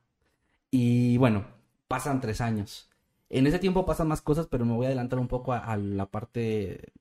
Y 0.71 1.17
bueno, 1.17 1.45
pasan 1.87 2.19
tres 2.19 2.41
años. 2.41 2.89
En 3.29 3.47
ese 3.47 3.59
tiempo 3.59 3.85
pasan 3.85 4.07
más 4.07 4.21
cosas, 4.21 4.47
pero 4.47 4.65
me 4.65 4.73
voy 4.73 4.85
a 4.85 4.89
adelantar 4.89 5.19
un 5.19 5.27
poco 5.27 5.53
a, 5.53 5.77
la 5.77 6.05
parte... 6.07 6.93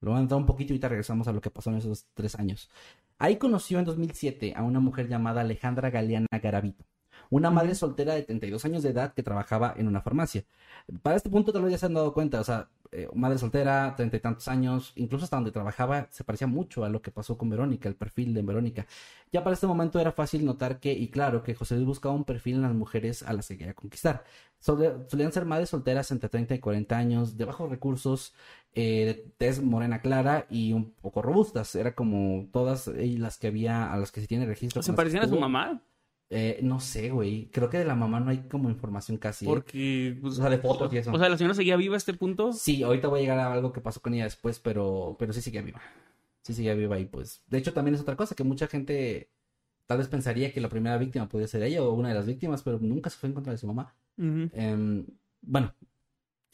Lo 0.00 0.10
voy 0.10 0.14
a 0.14 0.16
adelantar 0.18 0.38
un 0.38 0.46
poquito 0.46 0.72
y 0.72 0.74
ahorita 0.74 0.88
regresamos 0.88 1.28
a 1.28 1.32
lo 1.32 1.40
que 1.40 1.50
pasó 1.50 1.70
en 1.70 1.76
esos 1.76 2.06
tres 2.14 2.36
años. 2.36 2.70
Ahí 3.18 3.36
conoció 3.36 3.78
en 3.78 3.84
2007 3.84 4.54
a 4.56 4.62
una 4.62 4.80
mujer 4.80 5.08
llamada 5.08 5.42
Alejandra 5.42 5.90
Galeana 5.90 6.26
Garavito. 6.42 6.84
Una 7.32 7.50
madre 7.50 7.74
soltera 7.74 8.12
de 8.12 8.24
32 8.24 8.62
años 8.66 8.82
de 8.82 8.90
edad 8.90 9.14
que 9.14 9.22
trabajaba 9.22 9.72
en 9.78 9.88
una 9.88 10.02
farmacia. 10.02 10.44
Para 11.02 11.16
este 11.16 11.30
punto 11.30 11.50
tal 11.50 11.62
vez 11.62 11.72
ya 11.72 11.78
se 11.78 11.86
han 11.86 11.94
dado 11.94 12.12
cuenta, 12.12 12.38
o 12.38 12.44
sea, 12.44 12.68
eh, 12.90 13.08
madre 13.14 13.38
soltera, 13.38 13.94
treinta 13.96 14.18
y 14.18 14.20
tantos 14.20 14.48
años, 14.48 14.92
incluso 14.96 15.24
hasta 15.24 15.36
donde 15.36 15.50
trabajaba 15.50 16.08
se 16.10 16.24
parecía 16.24 16.46
mucho 16.46 16.84
a 16.84 16.90
lo 16.90 17.00
que 17.00 17.10
pasó 17.10 17.38
con 17.38 17.48
Verónica, 17.48 17.88
el 17.88 17.94
perfil 17.94 18.34
de 18.34 18.42
Verónica. 18.42 18.86
Ya 19.32 19.42
para 19.42 19.54
este 19.54 19.66
momento 19.66 19.98
era 19.98 20.12
fácil 20.12 20.44
notar 20.44 20.78
que, 20.78 20.92
y 20.92 21.08
claro, 21.08 21.42
que 21.42 21.54
José 21.54 21.76
Luis 21.76 21.86
buscaba 21.86 22.14
un 22.14 22.24
perfil 22.24 22.56
en 22.56 22.62
las 22.62 22.74
mujeres 22.74 23.22
a 23.22 23.32
las 23.32 23.48
que 23.48 23.56
quería 23.56 23.72
conquistar. 23.72 24.24
Solían 24.58 25.32
ser 25.32 25.46
madres 25.46 25.70
solteras 25.70 26.10
entre 26.10 26.28
30 26.28 26.56
y 26.56 26.58
40 26.58 26.98
años, 26.98 27.38
de 27.38 27.46
bajos 27.46 27.70
recursos, 27.70 28.34
eh, 28.74 29.06
de 29.06 29.14
tez 29.38 29.62
morena 29.62 30.02
clara 30.02 30.46
y 30.50 30.74
un 30.74 30.92
poco 30.92 31.22
robustas. 31.22 31.74
Era 31.76 31.94
como 31.94 32.50
todas 32.52 32.88
eh, 32.88 33.16
las 33.18 33.38
que 33.38 33.46
había, 33.46 33.90
a 33.90 33.96
las 33.96 34.12
que 34.12 34.20
se 34.20 34.26
tiene 34.26 34.44
registro. 34.44 34.82
¿Se 34.82 34.92
parecían 34.92 35.24
a 35.24 35.28
su 35.28 35.40
mamá? 35.40 35.82
Eh, 36.34 36.60
no 36.62 36.80
sé, 36.80 37.10
güey. 37.10 37.50
Creo 37.52 37.68
que 37.68 37.78
de 37.78 37.84
la 37.84 37.94
mamá 37.94 38.18
no 38.18 38.30
hay 38.30 38.38
como 38.48 38.70
información 38.70 39.18
casi. 39.18 39.44
¿eh? 39.44 39.48
Porque... 39.48 40.16
O 40.18 40.22
pues, 40.22 40.36
sea, 40.36 40.48
de 40.48 40.56
fotos 40.56 40.90
y 40.92 40.96
eso. 40.96 41.12
O 41.12 41.18
sea, 41.18 41.28
¿la 41.28 41.36
señora 41.36 41.54
seguía 41.54 41.76
viva 41.76 41.94
a 41.94 41.98
este 41.98 42.14
punto? 42.14 42.54
Sí, 42.54 42.82
ahorita 42.82 43.08
voy 43.08 43.18
a 43.18 43.22
llegar 43.22 43.38
a 43.38 43.52
algo 43.52 43.72
que 43.72 43.82
pasó 43.82 44.00
con 44.00 44.14
ella 44.14 44.24
después, 44.24 44.58
pero, 44.58 45.14
pero 45.18 45.34
sí 45.34 45.42
sigue 45.42 45.60
viva. 45.60 45.82
Sí 46.42 46.54
sigue 46.54 46.74
viva 46.74 46.98
y 46.98 47.04
pues. 47.04 47.42
De 47.48 47.58
hecho, 47.58 47.74
también 47.74 47.94
es 47.94 48.00
otra 48.00 48.16
cosa 48.16 48.34
que 48.34 48.44
mucha 48.44 48.66
gente 48.66 49.30
tal 49.86 49.98
vez 49.98 50.08
pensaría 50.08 50.52
que 50.54 50.60
la 50.62 50.70
primera 50.70 50.96
víctima 50.96 51.28
podía 51.28 51.46
ser 51.46 51.62
ella 51.64 51.82
o 51.82 51.92
una 51.92 52.08
de 52.08 52.14
las 52.14 52.24
víctimas, 52.24 52.62
pero 52.62 52.78
nunca 52.80 53.10
se 53.10 53.18
fue 53.18 53.28
en 53.28 53.34
contra 53.34 53.52
de 53.52 53.58
su 53.58 53.66
mamá. 53.66 53.94
Em, 54.16 55.04
bueno, 55.42 55.74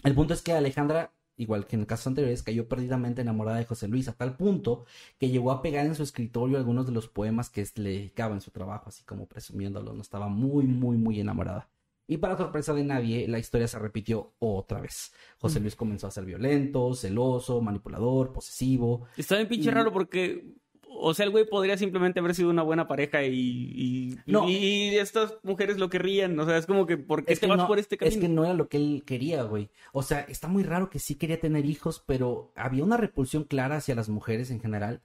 el 0.02 0.14
punto 0.14 0.34
es 0.34 0.42
que 0.42 0.52
Alejandra, 0.52 1.12
igual 1.38 1.66
que 1.66 1.76
en 1.76 1.80
el 1.80 1.86
caso 1.86 2.10
anteriores, 2.10 2.42
cayó 2.42 2.68
perdidamente 2.68 3.22
enamorada 3.22 3.56
de 3.58 3.64
José 3.64 3.88
Luis 3.88 4.08
a 4.08 4.12
tal 4.12 4.36
punto 4.36 4.84
que 5.18 5.30
llegó 5.30 5.50
a 5.52 5.62
pegar 5.62 5.86
en 5.86 5.94
su 5.94 6.02
escritorio 6.02 6.58
algunos 6.58 6.84
de 6.86 6.92
los 6.92 7.08
poemas 7.08 7.48
que 7.48 7.66
le 7.76 7.90
dedicaba 7.90 8.34
en 8.34 8.40
su 8.42 8.50
trabajo, 8.50 8.88
así 8.88 9.02
como 9.04 9.26
presumiéndolo. 9.26 9.92
No 9.94 10.02
estaba 10.02 10.28
muy, 10.28 10.66
muy, 10.66 10.96
muy 10.98 11.18
enamorada. 11.20 11.70
Y 12.10 12.16
para 12.16 12.36
sorpresa 12.38 12.72
de 12.74 12.84
nadie, 12.84 13.28
la 13.28 13.38
historia 13.38 13.68
se 13.68 13.78
repitió 13.78 14.32
otra 14.38 14.80
vez. 14.80 15.12
José. 15.38 15.60
Luis 15.60 15.76
comenzó 15.76 16.06
a 16.06 16.10
ser 16.10 16.24
violento, 16.24 16.94
celoso, 16.94 17.60
manipulador, 17.60 18.32
posesivo. 18.32 19.06
Está 19.16 19.36
bien 19.36 19.48
pinche 19.48 19.68
Y- 19.68 19.72
raro 19.72 19.92
porque... 19.92 20.54
O 20.90 21.14
sea, 21.14 21.26
el 21.26 21.30
güey 21.30 21.46
podría 21.48 21.76
simplemente 21.76 22.20
haber 22.20 22.34
sido 22.34 22.50
una 22.50 22.62
buena 22.62 22.88
pareja 22.88 23.22
y... 23.24 23.30
y, 23.34 24.18
No. 24.26 24.48
y 24.48 24.96
estas 24.96 25.36
mujeres 25.42 25.78
lo 25.78 25.88
querrían. 25.88 26.38
O 26.40 26.44
sea, 26.44 26.56
es 26.58 26.66
como 26.66 26.86
que... 26.86 26.96
¿Por 26.96 27.24
qué 27.24 27.32
Es 27.32 27.40
te 27.40 27.46
que, 27.46 27.50
vas 27.50 27.58
no, 27.58 27.66
por 27.68 27.78
este 27.78 27.96
camino? 27.96 28.14
es 28.14 28.20
que 28.20 28.28
no 28.28 28.44
era 28.44 28.54
lo 28.54 28.68
que 28.68 28.78
él 28.78 29.02
quería, 29.06 29.42
güey. 29.44 29.70
O 29.92 30.02
sea, 30.02 30.20
está 30.22 30.48
muy 30.48 30.62
raro 30.64 30.90
que 30.90 30.98
sí 30.98 31.14
quería 31.14 31.38
tener 31.40 31.64
hijos, 31.66 32.02
pero 32.04 32.52
había 32.56 32.82
una 32.84 32.96
repulsión 32.96 33.44
clara 33.44 33.76
hacia 33.76 33.94
las 33.94 34.08
mujeres 34.08 34.50
en 34.50 34.60
general. 34.60 35.00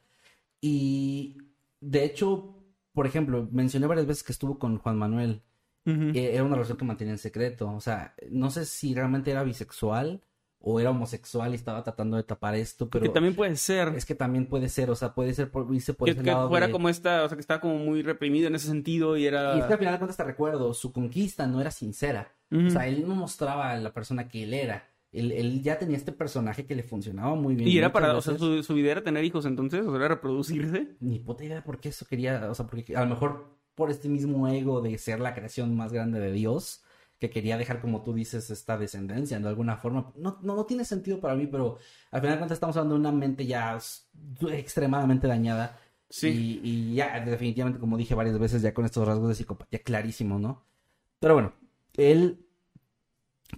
Y 0.61 1.37
de 1.81 2.05
hecho, 2.05 2.55
por 2.93 3.05
ejemplo, 3.05 3.47
mencioné 3.51 3.87
varias 3.87 4.07
veces 4.07 4.23
que 4.23 4.31
estuvo 4.31 4.57
con 4.57 4.77
Juan 4.77 4.97
Manuel. 4.97 5.41
Eh, 5.85 6.31
era 6.33 6.43
una 6.45 6.55
relación 6.55 6.77
que 6.77 6.85
mantenía 6.85 7.13
en 7.13 7.17
secreto. 7.17 7.69
O 7.69 7.81
sea, 7.81 8.15
no 8.31 8.49
sé 8.49 8.65
si 8.65 8.95
realmente 8.95 9.31
era 9.31 9.43
bisexual 9.43 10.21
o 10.65 10.79
era 10.79 10.91
homosexual 10.91 11.51
y 11.51 11.55
estaba 11.55 11.83
tratando 11.83 12.15
de 12.15 12.23
tapar 12.23 12.55
esto, 12.55 12.89
pero 12.89 13.03
que 13.03 13.09
también 13.09 13.35
puede 13.35 13.55
ser. 13.57 13.89
es 13.97 14.05
que 14.05 14.15
también 14.15 14.45
puede 14.47 14.69
ser, 14.69 14.89
o 14.89 14.95
sea, 14.95 15.13
puede 15.13 15.33
ser 15.33 15.51
por 15.51 15.67
irse 15.75 15.93
por 15.93 16.05
que, 16.05 16.11
ese 16.13 16.21
que 16.23 16.31
lado 16.31 16.47
fuera 16.47 16.67
de- 16.67 16.71
como 16.71 16.87
esta, 16.87 17.23
o 17.23 17.27
sea, 17.27 17.35
que 17.35 17.41
estaba 17.41 17.59
como 17.59 17.77
muy 17.79 18.01
reprimido 18.01 18.47
en 18.47 18.55
ese 18.55 18.67
sentido 18.67 19.17
y 19.17 19.25
era... 19.25 19.57
Y 19.57 19.59
es 19.59 19.65
que 19.65 19.73
al 19.73 19.79
final 19.79 19.93
de 19.95 19.99
cuentas 19.99 20.15
te 20.17 20.23
recuerdo, 20.23 20.73
su 20.73 20.93
conquista 20.93 21.45
no 21.47 21.59
era 21.59 21.69
sincera. 21.69 22.31
O 22.49 22.69
sea, 22.69 22.87
él 22.87 23.05
no 23.07 23.15
mostraba 23.15 23.71
a 23.71 23.77
la 23.77 23.93
persona 23.93 24.27
que 24.29 24.43
él 24.43 24.53
era. 24.53 24.87
Él, 25.11 25.31
él 25.31 25.61
ya 25.61 25.77
tenía 25.79 25.97
este 25.97 26.11
personaje 26.11 26.65
que 26.65 26.75
le 26.75 26.83
funcionaba 26.83 27.35
muy 27.35 27.55
bien. 27.55 27.67
Y 27.67 27.77
era 27.77 27.91
para, 27.91 28.15
o 28.15 28.21
sea, 28.21 28.37
su, 28.37 28.63
su 28.63 28.77
idea 28.77 28.93
era 28.93 29.03
tener 29.03 29.23
hijos 29.25 29.45
entonces, 29.45 29.81
o 29.85 29.89
sea, 29.89 29.97
era 29.97 30.07
reproducirse. 30.07 30.95
Ni 31.01 31.19
puta 31.19 31.43
idea 31.43 31.63
por 31.63 31.79
qué 31.79 31.89
eso 31.89 32.05
quería, 32.07 32.49
o 32.49 32.55
sea, 32.55 32.65
porque 32.67 32.95
a 32.95 33.01
lo 33.03 33.09
mejor 33.09 33.57
por 33.75 33.91
este 33.91 34.07
mismo 34.07 34.47
ego 34.47 34.81
de 34.81 34.97
ser 34.97 35.19
la 35.19 35.33
creación 35.35 35.75
más 35.75 35.91
grande 35.91 36.19
de 36.19 36.31
Dios, 36.31 36.82
que 37.23 37.29
quería 37.29 37.57
dejar, 37.57 37.79
como 37.79 38.03
tú 38.03 38.13
dices, 38.13 38.49
esta 38.49 38.77
descendencia 38.77 39.39
de 39.39 39.47
alguna 39.47 39.77
forma. 39.77 40.11
No, 40.17 40.39
no, 40.41 40.55
no 40.57 40.65
tiene 40.65 40.83
sentido 40.83 41.21
para 41.21 41.35
mí, 41.35 41.47
pero 41.47 41.77
al 42.11 42.19
final 42.19 42.35
de 42.35 42.39
cuentas 42.39 42.57
estamos 42.57 42.75
hablando 42.75 42.95
de 42.95 42.99
una 42.99 43.13
mente 43.13 43.45
ya 43.45 43.79
extremadamente 44.51 45.25
dañada. 45.25 45.79
Sí. 46.09 46.59
Y, 46.61 46.69
y 46.69 46.95
ya, 46.95 47.21
definitivamente, 47.21 47.79
como 47.79 47.95
dije 47.95 48.13
varias 48.13 48.37
veces, 48.37 48.61
ya 48.61 48.73
con 48.73 48.83
estos 48.83 49.07
rasgos 49.07 49.29
de 49.29 49.35
psicopatía 49.35 49.79
clarísimos, 49.79 50.41
¿no? 50.41 50.65
Pero 51.21 51.35
bueno, 51.35 51.53
él, 51.93 52.45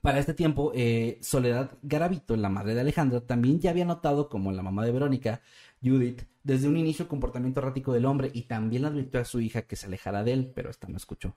para 0.03 0.19
este 0.19 0.35
tiempo, 0.35 0.71
eh, 0.75 1.17
Soledad 1.23 1.71
Garavito, 1.81 2.35
la 2.35 2.49
madre 2.49 2.75
de 2.75 2.81
Alejandra, 2.81 3.21
también 3.21 3.59
ya 3.59 3.71
había 3.71 3.85
notado, 3.85 4.29
como 4.29 4.51
la 4.51 4.61
mamá 4.61 4.85
de 4.85 4.91
Verónica, 4.91 5.41
Judith, 5.83 6.21
desde 6.43 6.67
un 6.67 6.77
inicio 6.77 7.03
el 7.03 7.09
comportamiento 7.09 7.61
errático 7.61 7.93
del 7.93 8.05
hombre 8.05 8.29
y 8.31 8.43
también 8.43 8.83
le 8.83 8.89
advirtió 8.89 9.19
a 9.19 9.25
su 9.25 9.41
hija 9.41 9.63
que 9.63 9.75
se 9.75 9.87
alejara 9.87 10.23
de 10.23 10.33
él, 10.33 10.51
pero 10.53 10.69
esta 10.69 10.87
no 10.87 10.97
escuchó. 10.97 11.35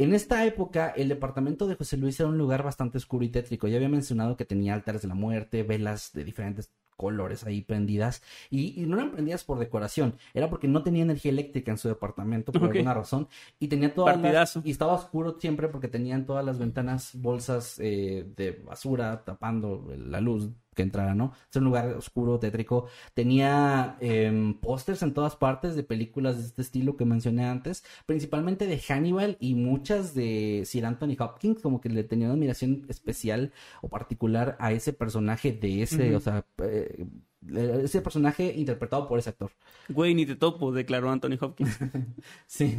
En 0.00 0.14
esta 0.14 0.46
época, 0.46 0.94
el 0.96 1.10
departamento 1.10 1.66
de 1.66 1.74
José 1.74 1.98
Luis 1.98 2.18
era 2.18 2.30
un 2.30 2.38
lugar 2.38 2.62
bastante 2.62 2.96
oscuro 2.96 3.22
y 3.22 3.28
tétrico. 3.28 3.68
Ya 3.68 3.76
había 3.76 3.90
mencionado 3.90 4.34
que 4.34 4.46
tenía 4.46 4.72
altares 4.72 5.02
de 5.02 5.08
la 5.08 5.14
muerte, 5.14 5.62
velas 5.62 6.14
de 6.14 6.24
diferentes 6.24 6.70
colores 6.96 7.44
ahí 7.44 7.60
prendidas. 7.60 8.22
Y, 8.48 8.82
y 8.82 8.86
no 8.86 8.96
eran 8.96 9.10
prendidas 9.10 9.44
por 9.44 9.58
decoración, 9.58 10.14
era 10.32 10.48
porque 10.48 10.68
no 10.68 10.82
tenía 10.82 11.02
energía 11.02 11.32
eléctrica 11.32 11.70
en 11.70 11.76
su 11.76 11.88
departamento 11.88 12.50
por 12.50 12.64
alguna 12.64 12.94
razón. 12.94 13.28
Y 13.58 13.68
tenía 13.68 13.92
todas 13.92 14.18
las. 14.18 14.58
Y 14.64 14.70
estaba 14.70 14.94
oscuro 14.94 15.38
siempre 15.38 15.68
porque 15.68 15.88
tenían 15.88 16.24
todas 16.24 16.46
las 16.46 16.58
ventanas, 16.58 17.10
bolsas 17.16 17.78
eh, 17.78 18.26
de 18.38 18.52
basura 18.52 19.22
tapando 19.22 19.86
la 19.98 20.22
luz 20.22 20.48
que 20.80 20.84
entrara, 20.84 21.14
¿no? 21.14 21.32
Es 21.50 21.56
un 21.56 21.64
lugar 21.64 21.88
oscuro, 21.92 22.38
tétrico. 22.38 22.86
Tenía 23.12 23.98
em, 24.00 24.54
pósters 24.54 25.02
en 25.02 25.12
todas 25.12 25.36
partes 25.36 25.76
de 25.76 25.82
películas 25.82 26.38
de 26.38 26.46
este 26.46 26.62
estilo 26.62 26.96
que 26.96 27.04
mencioné 27.04 27.44
antes, 27.44 27.84
principalmente 28.06 28.66
de 28.66 28.78
Hannibal 28.78 29.36
y 29.40 29.54
muchas 29.54 30.14
de 30.14 30.62
Sir 30.64 30.86
Anthony 30.86 31.16
Hopkins, 31.18 31.60
como 31.60 31.80
que 31.80 31.90
le 31.90 32.02
tenía 32.04 32.28
una 32.28 32.34
admiración 32.34 32.86
especial 32.88 33.52
o 33.82 33.88
particular 33.88 34.56
a 34.58 34.72
ese 34.72 34.94
personaje 34.94 35.52
de 35.52 35.82
ese, 35.82 36.16
o 36.16 36.20
sea, 36.20 36.46
eh, 36.62 37.04
ese 37.82 38.00
personaje 38.00 38.54
interpretado 38.56 39.06
por 39.06 39.18
ese 39.18 39.30
actor. 39.30 39.50
Güey, 39.88 40.14
ni 40.14 40.26
te 40.26 40.36
topo, 40.36 40.72
declaró 40.72 41.10
Anthony 41.10 41.36
Hopkins. 41.40 41.78
Sí, 42.46 42.76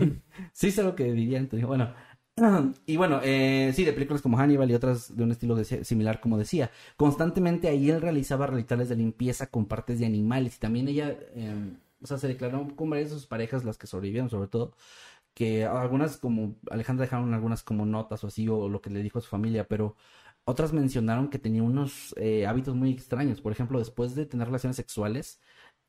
sí 0.54 0.68
es 0.68 0.80
algo 0.80 0.96
que 0.96 1.12
diría 1.12 1.40
Antonio. 1.40 1.68
Bueno, 1.68 1.94
y 2.86 2.98
bueno, 2.98 3.20
eh, 3.24 3.72
sí, 3.76 3.84
de 3.84 3.94
películas 3.94 4.22
como 4.22 4.38
Hannibal 4.38 4.70
y 4.72 4.74
otras 4.74 5.16
de 5.16 5.24
un 5.24 5.32
estilo 5.32 5.62
similar, 5.64 6.22
como 6.22 6.38
decía. 6.38 6.72
Constantemente 6.98 7.68
ahí 7.68 7.90
él 7.90 8.02
realizaba 8.02 8.48
rituales 8.48 8.90
de 8.90 8.96
limpieza 8.96 9.48
con 9.48 9.66
partes 9.66 10.00
de 10.00 10.06
animales 10.06 10.56
y 10.56 10.60
también 10.60 10.88
ella, 10.88 11.10
eh, 11.36 11.78
o 12.02 12.08
sea, 12.08 12.18
se 12.18 12.28
declaró 12.28 12.76
con 12.76 12.90
varias 12.90 13.10
de 13.10 13.16
sus 13.16 13.28
parejas, 13.28 13.64
las 13.66 13.78
que 13.78 13.88
sobrevivieron 13.88 14.30
sobre 14.30 14.48
todo, 14.48 14.76
que 15.34 15.66
algunas 15.66 16.18
como 16.18 16.56
Alejandra 16.72 17.06
dejaron 17.06 17.34
algunas 17.34 17.64
como 17.64 17.86
notas 17.86 18.24
o 18.24 18.28
así, 18.28 18.48
o 18.48 18.70
lo 18.70 18.82
que 18.82 18.90
le 18.90 19.04
dijo 19.04 19.20
a 19.20 19.22
su 19.22 19.30
familia, 19.30 19.68
pero 19.68 19.96
otras 20.46 20.74
mencionaron 20.74 21.30
que 21.30 21.40
tenía 21.40 21.64
unos 21.64 22.14
eh, 22.18 22.48
hábitos 22.48 22.76
muy 22.76 22.92
extraños. 22.92 23.42
Por 23.42 23.52
ejemplo, 23.52 23.80
después 23.80 24.16
de 24.16 24.26
tener 24.26 24.48
relaciones 24.48 24.76
sexuales, 24.78 25.40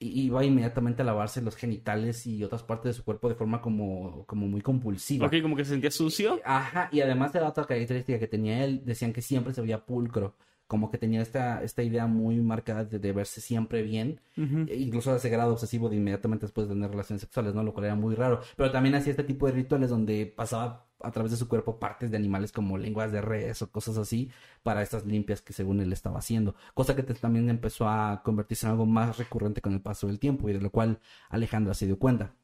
iba 0.03 0.45
inmediatamente 0.45 1.03
a 1.03 1.05
lavarse 1.05 1.43
los 1.43 1.57
genitales 1.57 2.27
y 2.27 2.43
otras 2.45 2.62
partes 2.62 2.91
de 2.91 2.93
su 2.95 3.05
cuerpo 3.05 3.29
de 3.29 3.35
forma 3.35 3.61
como, 3.61 4.24
como 4.27 4.47
muy 4.47 4.61
compulsiva. 4.61 5.27
ok, 5.27 5.43
como 5.43 5.57
que 5.57 5.65
se 5.65 5.70
sentía 5.73 5.91
sucio. 5.91 6.41
Ajá, 6.45 6.89
y 6.93 7.01
además 7.01 7.33
de 7.33 7.41
la 7.41 7.49
otra 7.49 7.65
característica 7.65 8.19
que 8.19 8.29
tenía 8.29 8.65
él, 8.65 8.83
decían 8.85 9.12
que 9.12 9.23
siempre 9.23 9.55
se 9.55 9.61
veía 9.61 9.85
pulcro, 9.85 10.35
como 10.66 10.91
que 10.91 10.97
tenía 10.97 11.20
esta, 11.20 11.62
esta 11.62 11.83
idea 11.83 12.07
muy 12.07 12.37
marcada 12.41 12.85
de, 12.85 12.99
de 12.99 13.12
verse 13.12 13.41
siempre 13.43 13.83
bien, 13.83 14.20
e 14.37 14.77
incluso 14.77 15.12
a 15.12 15.16
ese 15.16 15.29
grado 15.29 15.53
obsesivo 15.53 15.91
de 15.91 15.97
inmediatamente 15.97 16.47
después 16.47 16.66
de 16.66 16.74
tener 16.74 16.91
relaciones 16.91 17.20
sexuales, 17.20 17.55
¿no? 17.55 17.62
Lo 17.62 17.74
cual 17.74 17.87
era 17.87 17.95
muy 17.95 18.15
raro. 18.15 18.41
Pero 18.57 18.70
también 18.70 18.95
hacía 18.95 19.11
este 19.11 19.24
tipo 19.24 19.47
de 19.47 19.53
rituales 19.53 19.91
donde 19.91 20.24
pasaba 20.35 20.87
a 21.03 21.11
través 21.11 21.31
de 21.33 21.37
su 21.39 21.49
cuerpo 21.49 21.79
partes 21.79 22.11
de 22.11 22.16
animales 22.16 22.53
como 22.53 22.79
lenguas 22.79 23.12
de 23.12 23.20
res 23.20 23.62
o 23.62 23.70
cosas 23.70 23.97
así 23.99 24.31
para 24.62 24.83
estas 24.83 25.05
limpias 25.07 25.43
que 25.43 25.53
según 25.53 25.81
él 25.81 25.93
estaba 25.93 26.19
haciendo. 26.19 26.55
Cosa 26.74 26.95
que 26.97 27.03
también 27.03 27.49
empezó 27.51 27.89
a 27.89 28.23
convertirse 28.24 28.66
en 28.66 28.73
algo 28.73 28.87
más 28.87 29.19
recurrente 29.19 29.61
con 29.61 29.73
el 29.73 29.81
paso 29.81 30.07
del 30.07 30.19
tiempo 30.19 30.49
y 30.49 30.53
de 30.53 30.61
lo 30.61 30.70
cual 30.70 31.01
Alejandra 31.31 31.74
se 31.74 31.87
dio 31.87 31.99
cuenta. 31.99 32.35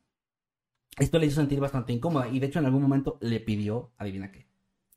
Esto 0.99 1.19
le 1.19 1.27
hizo 1.27 1.37
sentir 1.37 1.61
bastante 1.61 1.93
incómoda 1.93 2.29
y 2.29 2.41
de 2.41 2.47
hecho 2.47 2.59
en 2.59 2.67
algún 2.67 2.83
momento 2.83 3.19
le 3.21 3.39
pidió, 3.41 3.93
adivina 3.99 4.33
qué, 4.33 4.41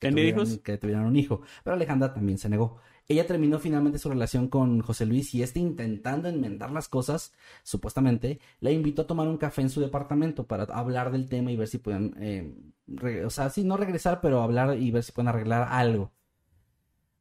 que 0.00 0.08
¿Tener 0.08 0.34
tuvieran- 0.34 0.46
hijos? 0.46 0.58
que 0.62 0.78
tuvieran 0.78 1.04
un 1.06 1.16
hijo. 1.16 1.42
Pero 1.62 1.74
Alejandra 1.74 2.12
también 2.12 2.38
se 2.38 2.48
negó. 2.48 2.78
Ella 3.08 3.26
terminó 3.26 3.58
finalmente 3.58 3.98
su 3.98 4.08
relación 4.08 4.48
con 4.48 4.80
José 4.80 5.06
Luis 5.06 5.34
y 5.34 5.42
este 5.42 5.60
intentando 5.60 6.28
enmendar 6.28 6.70
las 6.70 6.88
cosas, 6.88 7.32
supuestamente, 7.62 8.40
la 8.60 8.70
invitó 8.70 9.02
a 9.02 9.06
tomar 9.06 9.28
un 9.28 9.38
café 9.38 9.62
en 9.62 9.70
su 9.70 9.80
departamento 9.80 10.46
para 10.46 10.64
hablar 10.64 11.10
del 11.12 11.28
tema 11.28 11.50
y 11.50 11.56
ver 11.56 11.68
si 11.68 11.78
pueden, 11.78 12.14
eh, 12.20 13.24
o 13.24 13.30
sea, 13.30 13.50
sí, 13.50 13.64
no 13.64 13.76
regresar, 13.76 14.20
pero 14.20 14.42
hablar 14.42 14.78
y 14.78 14.90
ver 14.90 15.02
si 15.02 15.12
pueden 15.12 15.28
arreglar 15.28 15.68
algo. 15.70 16.12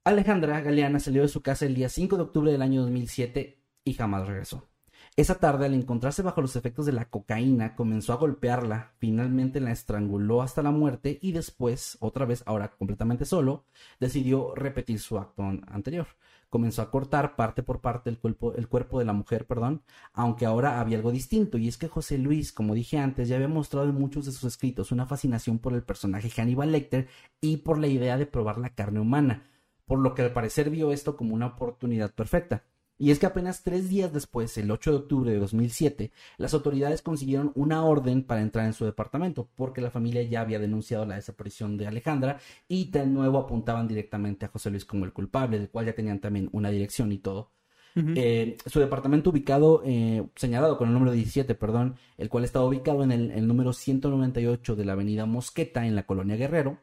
Alejandra 0.04 0.62
Galeana 0.62 1.00
salió 1.00 1.22
de 1.22 1.28
su 1.28 1.42
casa 1.42 1.66
el 1.66 1.76
día 1.76 1.90
5 1.90 2.16
de 2.16 2.24
octubre 2.24 2.52
del 2.52 2.62
año 2.62 2.82
2007 2.82 3.60
y 3.84 3.94
jamás 3.94 4.28
regresó. 4.28 4.71
Esa 5.18 5.36
tarde, 5.40 5.66
al 5.66 5.74
encontrarse 5.74 6.22
bajo 6.22 6.42
los 6.42 6.56
efectos 6.56 6.86
de 6.86 6.94
la 6.94 7.10
cocaína, 7.10 7.76
comenzó 7.76 8.14
a 8.14 8.18
golpearla, 8.18 8.94
finalmente 8.98 9.60
la 9.60 9.72
estranguló 9.72 10.42
hasta 10.42 10.64
la 10.64 10.72
muerte 10.72 11.20
y 11.22 11.34
después, 11.34 11.98
otra 12.00 12.26
vez, 12.26 12.44
ahora 12.46 12.72
completamente 12.72 13.26
solo, 13.26 13.66
decidió 14.00 14.56
repetir 14.56 15.00
su 15.00 15.18
acto 15.18 15.44
an- 15.44 15.64
anterior. 15.68 16.08
Comenzó 16.50 16.82
a 16.82 16.90
cortar 16.92 17.36
parte 17.36 17.62
por 17.62 17.82
parte 17.82 18.10
el 18.10 18.20
cuerpo, 18.20 18.54
el 18.56 18.68
cuerpo 18.70 19.00
de 19.00 19.06
la 19.06 19.14
mujer, 19.14 19.46
perdón, 19.48 19.84
aunque 20.14 20.46
ahora 20.46 20.80
había 20.80 20.98
algo 20.98 21.12
distinto, 21.12 21.58
y 21.58 21.68
es 21.68 21.78
que 21.78 21.88
José 21.90 22.18
Luis, 22.18 22.52
como 22.54 22.74
dije 22.74 22.98
antes, 22.98 23.28
ya 23.28 23.36
había 23.36 23.48
mostrado 23.50 23.90
en 23.90 23.96
muchos 23.96 24.26
de 24.26 24.32
sus 24.32 24.46
escritos 24.46 24.92
una 24.94 25.06
fascinación 25.08 25.60
por 25.60 25.74
el 25.74 25.84
personaje 25.84 26.30
Hannibal 26.30 26.72
Lecter 26.72 27.08
y 27.42 27.58
por 27.58 27.78
la 27.80 27.88
idea 27.88 28.18
de 28.18 28.26
probar 28.26 28.58
la 28.58 28.74
carne 28.74 29.02
humana, 29.02 29.50
por 29.86 30.00
lo 30.00 30.14
que 30.16 30.22
al 30.24 30.34
parecer 30.34 30.70
vio 30.70 30.92
esto 30.94 31.18
como 31.18 31.36
una 31.36 31.48
oportunidad 31.48 32.14
perfecta. 32.14 32.64
Y 33.02 33.10
es 33.10 33.18
que 33.18 33.26
apenas 33.26 33.64
tres 33.64 33.90
días 33.90 34.14
después, 34.14 34.56
el 34.60 34.70
8 34.70 34.92
de 34.92 34.98
octubre 34.98 35.32
de 35.32 35.40
2007, 35.40 36.12
las 36.38 36.54
autoridades 36.54 37.02
consiguieron 37.02 37.52
una 37.56 37.84
orden 37.84 38.22
para 38.22 38.42
entrar 38.42 38.68
en 38.68 38.74
su 38.74 38.86
departamento, 38.86 39.50
porque 39.56 39.82
la 39.82 39.90
familia 39.90 40.22
ya 40.22 40.42
había 40.42 40.60
denunciado 40.60 41.04
la 41.08 41.16
desaparición 41.16 41.78
de 41.78 41.88
Alejandra 41.88 42.38
y 42.68 42.92
de 42.92 43.08
nuevo 43.08 43.40
apuntaban 43.40 43.88
directamente 43.88 44.46
a 44.46 44.50
José 44.50 44.70
Luis 44.70 44.86
como 44.86 45.06
el 45.06 45.14
culpable, 45.14 45.58
del 45.58 45.72
cual 45.72 45.88
ya 45.88 45.96
tenían 45.96 46.20
también 46.20 46.48
una 46.52 46.70
dirección 46.70 47.12
y 47.12 47.18
todo. 47.18 47.50
Eh, 47.96 48.56
su 48.68 48.80
departamento 48.80 49.32
ubicado, 49.32 49.82
eh, 49.84 50.24
señalado 50.36 50.78
con 50.78 50.88
el 50.90 50.94
número 50.94 51.12
17, 51.12 51.56
perdón, 51.56 51.96
el 52.20 52.30
cual 52.30 52.44
estaba 52.44 52.66
ubicado 52.66 53.02
en 53.04 53.12
el, 53.12 53.32
el 53.32 53.48
número 53.48 53.74
198 53.74 54.76
de 54.76 54.86
la 54.86 54.94
avenida 54.94 55.26
Mosqueta 55.26 55.88
en 55.88 55.96
la 55.96 56.06
colonia 56.06 56.36
Guerrero. 56.36 56.78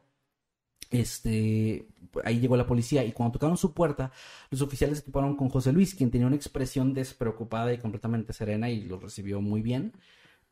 Este, 0.90 1.86
ahí 2.24 2.40
llegó 2.40 2.56
la 2.56 2.66
policía 2.66 3.04
y 3.04 3.12
cuando 3.12 3.34
tocaron 3.34 3.56
su 3.56 3.74
puerta, 3.74 4.10
los 4.50 4.62
oficiales 4.62 4.98
se 4.98 5.04
toparon 5.04 5.36
con 5.36 5.48
José 5.48 5.72
Luis, 5.72 5.94
quien 5.94 6.10
tenía 6.10 6.26
una 6.26 6.36
expresión 6.36 6.94
despreocupada 6.94 7.72
y 7.72 7.78
completamente 7.78 8.32
serena 8.32 8.70
y 8.70 8.84
lo 8.84 8.98
recibió 8.98 9.40
muy 9.40 9.62
bien. 9.62 9.92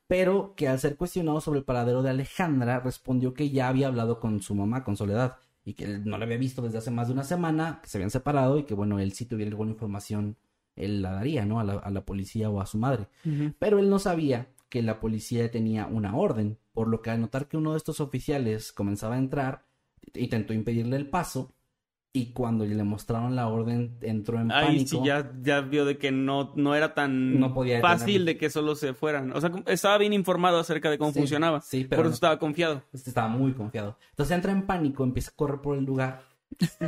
Pero 0.08 0.54
que 0.54 0.68
al 0.68 0.78
ser 0.78 0.96
cuestionado 0.96 1.40
sobre 1.40 1.58
el 1.58 1.64
paradero 1.64 2.02
de 2.02 2.10
Alejandra, 2.10 2.80
respondió 2.80 3.34
que 3.34 3.50
ya 3.50 3.68
había 3.68 3.88
hablado 3.88 4.20
con 4.20 4.40
su 4.40 4.54
mamá, 4.54 4.84
con 4.84 4.96
Soledad, 4.96 5.38
y 5.64 5.74
que 5.74 5.84
él 5.84 6.04
no 6.04 6.16
la 6.16 6.26
había 6.26 6.36
visto 6.36 6.62
desde 6.62 6.78
hace 6.78 6.92
más 6.92 7.08
de 7.08 7.14
una 7.14 7.24
semana, 7.24 7.80
que 7.82 7.88
se 7.88 7.98
habían 7.98 8.10
separado 8.10 8.58
y 8.58 8.62
que, 8.62 8.74
bueno, 8.74 9.00
él 9.00 9.12
si 9.12 9.24
tuviera 9.24 9.50
alguna 9.50 9.72
información, 9.72 10.36
él 10.76 11.02
la 11.02 11.10
daría, 11.10 11.44
¿no? 11.44 11.58
A 11.58 11.64
la, 11.64 11.74
a 11.74 11.90
la 11.90 12.04
policía 12.04 12.50
o 12.50 12.60
a 12.60 12.66
su 12.66 12.78
madre. 12.78 13.08
Pero 13.58 13.80
él 13.80 13.90
no 13.90 13.98
sabía 13.98 14.48
que 14.68 14.82
la 14.82 15.00
policía 15.00 15.50
tenía 15.50 15.86
una 15.86 16.14
orden, 16.14 16.58
por 16.72 16.86
lo 16.86 17.02
que 17.02 17.10
al 17.10 17.20
notar 17.20 17.48
que 17.48 17.56
uno 17.56 17.72
de 17.72 17.78
estos 17.78 18.00
oficiales 18.00 18.72
comenzaba 18.72 19.16
a 19.16 19.18
entrar, 19.18 19.64
intentó 20.14 20.52
impedirle 20.52 20.97
el 20.97 21.09
paso 21.09 21.52
y 22.12 22.32
cuando 22.32 22.64
le 22.64 22.82
mostraron 22.82 23.36
la 23.36 23.47
orden 23.48 23.98
entró 24.01 24.40
en 24.40 24.51
Ahí 24.51 24.66
pánico. 24.68 24.89
sí 24.89 25.01
ya, 25.05 25.31
ya 25.43 25.60
vio 25.60 25.85
de 25.85 25.98
que 25.98 26.10
no, 26.12 26.52
no 26.56 26.74
era 26.74 26.94
tan 26.94 27.39
No 27.39 27.52
podía 27.52 27.81
fácil 27.82 28.24
de 28.24 28.39
que 28.39 28.48
solo 28.48 28.74
se 28.74 28.94
fueran. 28.94 29.32
O 29.36 29.40
sea, 29.43 29.51
estaba 29.66 29.98
bien 29.98 30.14
informado 30.14 30.59
acerca 30.59 30.89
de 30.90 30.97
cómo 30.97 31.12
Sí, 31.12 31.18
funcionaba. 31.18 31.60
sí, 31.60 31.85
pero 31.85 31.98
Por 32.01 32.06
eso 32.06 32.10
no. 32.12 32.14
estaba 32.14 32.39
confiado. 32.39 32.82
Este 32.94 33.10
estaba 33.10 33.28
muy 33.28 33.52
confiado. 33.52 33.98
Entonces 34.10 34.35
entra 34.35 34.52
en 34.52 34.62
pánico, 34.64 35.05
empieza 35.05 35.31
a 35.31 35.35
correr 35.36 35.60
por 35.60 35.77
el 35.77 35.85
lugar. 35.85 36.23
La 36.78 36.86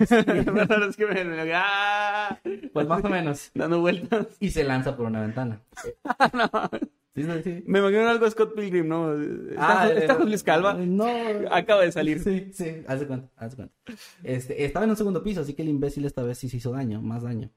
verdad 0.53 0.89
es 0.89 0.97
que 0.97 1.05
me, 1.05 1.25
me- 1.25 1.53
¡Ah! 1.55 2.39
Pues 2.73 2.87
más 2.87 3.05
o 3.05 3.09
menos. 3.11 3.51
dando 3.55 3.81
vueltas. 3.81 4.29
Y 4.41 4.49
se 4.49 4.65
lanza 4.65 4.97
por 4.97 5.05
una 5.07 5.21
ventana. 5.21 5.61
No. 6.33 6.51
Sí. 7.43 7.63
Me 7.67 7.79
imagino 7.79 8.09
algo 8.09 8.25
de 8.25 8.31
Scott 8.31 8.55
Pilgrim, 8.55 8.89
¿no? 8.89 9.13
¿Está, 9.15 9.83
Ah, 9.83 9.89
está 9.93 10.15
eh, 10.15 10.25
Luis 10.25 10.43
Calva? 10.43 10.75
No. 10.75 11.07
Acaba 11.51 11.83
de 11.83 11.93
salir. 11.93 12.21
Sí, 12.21 12.51
sí. 12.53 12.83
Haz 12.87 13.01
de 13.01 13.07
cuenta, 13.07 13.29
haz 13.37 13.51
de 13.51 13.57
cuenta. 13.57 13.75
Este, 14.23 14.65
estaba 14.65 14.85
en 14.85 14.91
un 14.91 14.97
segundo 14.97 15.23
piso, 15.23 15.41
así 15.41 15.55
que 15.55 15.63
el 15.63 15.69
imbécil 15.69 16.05
esta 16.05 16.23
vez 16.23 16.39
sí 16.39 16.49
se 16.49 16.59
hizo 16.59 16.73
daño, 16.73 17.01
más 17.03 17.23
daño. 17.23 17.51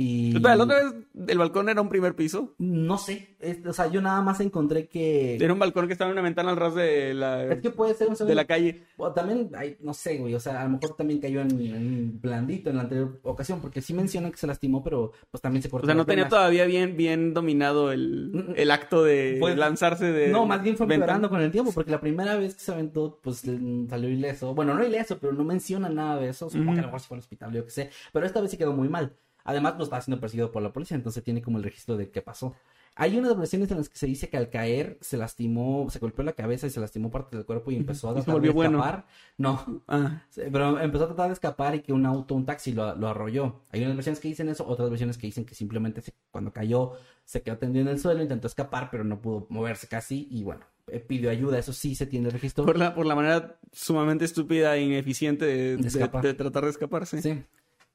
Y... 0.00 0.32
La 0.38 0.54
otra 0.62 0.76
vez 0.78 0.94
el 1.26 1.38
balcón 1.38 1.68
era 1.68 1.80
un 1.82 1.88
primer 1.88 2.14
piso. 2.14 2.54
No 2.58 2.98
sé, 2.98 3.34
es- 3.40 3.66
o 3.66 3.72
sea, 3.72 3.88
yo 3.88 4.00
nada 4.00 4.22
más 4.22 4.38
encontré 4.38 4.86
que... 4.86 5.34
Era 5.34 5.52
un 5.52 5.58
balcón 5.58 5.88
que 5.88 5.92
estaba 5.94 6.08
en 6.08 6.12
una 6.12 6.22
ventana 6.22 6.50
al 6.50 6.56
ras 6.56 6.76
de 6.76 7.14
la, 7.14 7.44
Es 7.46 7.60
que 7.60 7.70
puede 7.70 7.94
ser 7.94 8.06
un 8.06 8.12
de 8.12 8.18
segundo... 8.18 8.34
la 8.36 8.44
calle. 8.44 8.84
O 8.96 9.10
también, 9.10 9.50
no 9.80 9.92
sé, 9.92 10.18
güey, 10.18 10.36
o 10.36 10.38
sea, 10.40 10.60
a 10.60 10.64
lo 10.64 10.70
mejor 10.70 10.94
también 10.94 11.18
cayó 11.20 11.40
en, 11.40 11.50
en 11.60 12.20
blandito 12.20 12.70
en 12.70 12.76
la 12.76 12.82
anterior 12.82 13.18
ocasión, 13.24 13.60
porque 13.60 13.82
sí 13.82 13.92
mencionan 13.92 14.30
que 14.30 14.36
se 14.36 14.46
lastimó, 14.46 14.84
pero 14.84 15.10
pues 15.32 15.42
también 15.42 15.62
se 15.62 15.68
O 15.68 15.72
cortó 15.72 15.86
sea, 15.86 15.96
no 15.96 16.06
tenía 16.06 16.24
venas. 16.26 16.30
todavía 16.30 16.64
bien, 16.66 16.96
bien 16.96 17.34
dominado 17.34 17.90
el, 17.90 18.52
el 18.54 18.70
acto 18.70 19.02
de 19.02 19.38
Pues, 19.40 19.56
lanzarse 19.58 20.12
de. 20.12 20.28
No, 20.28 20.46
más 20.46 20.62
bien 20.62 20.76
fue 20.76 20.84
empeorando 20.86 21.28
con 21.28 21.40
el 21.40 21.50
tiempo, 21.50 21.72
porque 21.72 21.90
la 21.90 22.00
primera 22.00 22.36
vez 22.36 22.54
que 22.54 22.60
se 22.60 22.70
aventó, 22.70 23.18
pues 23.20 23.38
salió 23.38 24.08
ileso. 24.08 24.54
Bueno, 24.54 24.74
no 24.74 24.84
ileso, 24.86 25.18
pero 25.18 25.32
no 25.32 25.42
menciona 25.42 25.88
nada 25.88 26.20
de 26.20 26.28
eso. 26.28 26.48
Supongo 26.48 26.74
que 26.74 26.78
a 26.78 26.82
lo 26.82 26.88
mejor 26.88 27.00
se 27.00 27.08
fue 27.08 27.16
al 27.16 27.20
hospital, 27.20 27.52
yo 27.52 27.64
qué 27.64 27.70
sé. 27.72 27.90
Pero 28.12 28.26
esta 28.26 28.40
vez 28.40 28.52
sí 28.52 28.56
quedó 28.56 28.72
muy 28.72 28.88
mal. 28.88 29.12
Además, 29.48 29.76
no 29.78 29.84
estaba 29.84 30.02
siendo 30.02 30.20
perseguido 30.20 30.52
por 30.52 30.62
la 30.62 30.72
policía, 30.72 30.94
entonces 30.96 31.24
tiene 31.24 31.40
como 31.40 31.56
el 31.58 31.64
registro 31.64 31.96
de 31.96 32.10
qué 32.10 32.20
pasó. 32.20 32.54
Hay 33.00 33.16
unas 33.16 33.36
versiones 33.38 33.70
en 33.70 33.78
las 33.78 33.88
que 33.88 33.96
se 33.96 34.06
dice 34.06 34.28
que 34.28 34.36
al 34.36 34.50
caer 34.50 34.98
se 35.00 35.16
lastimó, 35.16 35.88
se 35.88 36.00
golpeó 36.00 36.24
la 36.24 36.32
cabeza 36.32 36.66
y 36.66 36.70
se 36.70 36.80
lastimó 36.80 37.10
parte 37.12 37.36
del 37.36 37.46
cuerpo 37.46 37.70
y 37.70 37.76
empezó 37.76 38.10
a 38.10 38.14
tratar 38.14 38.34
volvió 38.34 38.50
de 38.50 38.54
bueno. 38.56 38.78
escapar. 38.78 39.06
No, 39.38 39.82
Ah, 39.86 40.22
Pero 40.34 40.80
empezó 40.80 41.04
a 41.04 41.06
tratar 41.06 41.28
de 41.28 41.34
escapar 41.34 41.76
y 41.76 41.80
que 41.80 41.92
un 41.92 42.04
auto, 42.06 42.34
un 42.34 42.44
taxi 42.44 42.72
lo, 42.72 42.94
lo 42.96 43.06
arrolló. 43.08 43.60
Hay 43.70 43.82
unas 43.84 43.94
versiones 43.94 44.18
que 44.20 44.26
dicen 44.28 44.48
eso, 44.48 44.66
otras 44.66 44.90
versiones 44.90 45.16
que 45.16 45.28
dicen 45.28 45.44
que 45.44 45.54
simplemente 45.54 46.02
se- 46.02 46.12
cuando 46.32 46.52
cayó 46.52 46.92
se 47.24 47.40
quedó 47.42 47.56
tendido 47.56 47.82
en 47.82 47.88
el 47.92 48.00
suelo, 48.00 48.20
intentó 48.20 48.48
escapar, 48.48 48.88
pero 48.90 49.04
no 49.04 49.20
pudo 49.20 49.46
moverse 49.48 49.86
casi 49.86 50.26
y 50.30 50.42
bueno, 50.42 50.62
eh, 50.88 50.98
pidió 50.98 51.30
ayuda, 51.30 51.56
eso 51.58 51.72
sí 51.72 51.94
se 51.94 52.06
tiene 52.06 52.30
registro. 52.30 52.66
por, 52.66 52.76
la, 52.78 52.94
por 52.96 53.06
la 53.06 53.14
manera 53.14 53.58
sumamente 53.72 54.24
estúpida 54.24 54.74
e 54.76 54.82
ineficiente 54.82 55.44
de, 55.44 55.76
De 55.76 55.82
de- 55.82 55.86
escapar. 55.88 56.22
de 56.24 56.34
tratar 56.34 56.64
de 56.64 56.70
escaparse. 56.70 57.22
Sí. 57.22 57.44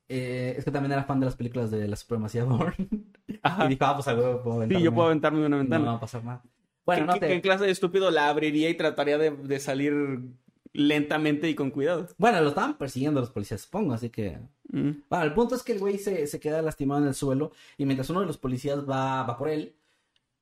Eh, 0.09 0.55
es 0.57 0.65
que 0.65 0.71
también 0.71 0.91
era 0.91 1.03
fan 1.03 1.19
de 1.19 1.25
las 1.25 1.35
películas 1.35 1.71
de 1.71 1.87
la 1.87 1.95
supremacía 1.95 2.43
Bourne. 2.45 2.87
Ajá. 3.41 3.65
Y 3.65 3.69
dijo, 3.69 3.85
ah, 3.85 3.95
pues 3.95 4.05
puedo 4.15 4.41
Sí, 4.43 4.49
aventarme. 4.57 4.83
yo 4.83 4.93
puedo 4.93 5.07
aventarme 5.07 5.39
de 5.39 5.45
una 5.47 5.57
No 5.57 5.61
ventana. 5.63 5.85
va 5.85 5.93
a 5.93 5.99
pasar 5.99 6.23
nada. 6.23 6.43
Bueno, 6.85 7.01
¿Qué, 7.07 7.13
no 7.13 7.19
te... 7.19 7.27
qué 7.27 7.41
clase 7.41 7.65
de 7.65 7.71
estúpido 7.71 8.11
la 8.11 8.27
abriría 8.29 8.69
y 8.69 8.75
trataría 8.75 9.17
de, 9.17 9.31
de 9.31 9.59
salir 9.59 9.93
lentamente 10.73 11.49
y 11.49 11.55
con 11.55 11.71
cuidado? 11.71 12.07
Bueno, 12.17 12.41
lo 12.41 12.49
estaban 12.49 12.77
persiguiendo 12.77 13.19
los 13.21 13.29
policías, 13.31 13.61
supongo, 13.61 13.93
así 13.93 14.09
que... 14.09 14.39
Mm. 14.69 14.89
Bueno, 15.09 15.25
el 15.25 15.33
punto 15.33 15.55
es 15.55 15.63
que 15.63 15.73
el 15.73 15.79
güey 15.79 15.97
se, 15.97 16.25
se 16.27 16.39
queda 16.39 16.61
lastimado 16.61 17.01
en 17.01 17.07
el 17.07 17.13
suelo 17.13 17.51
y 17.77 17.85
mientras 17.85 18.09
uno 18.09 18.21
de 18.21 18.25
los 18.25 18.37
policías 18.37 18.79
va, 18.89 19.23
va 19.23 19.37
por 19.37 19.49
él, 19.49 19.75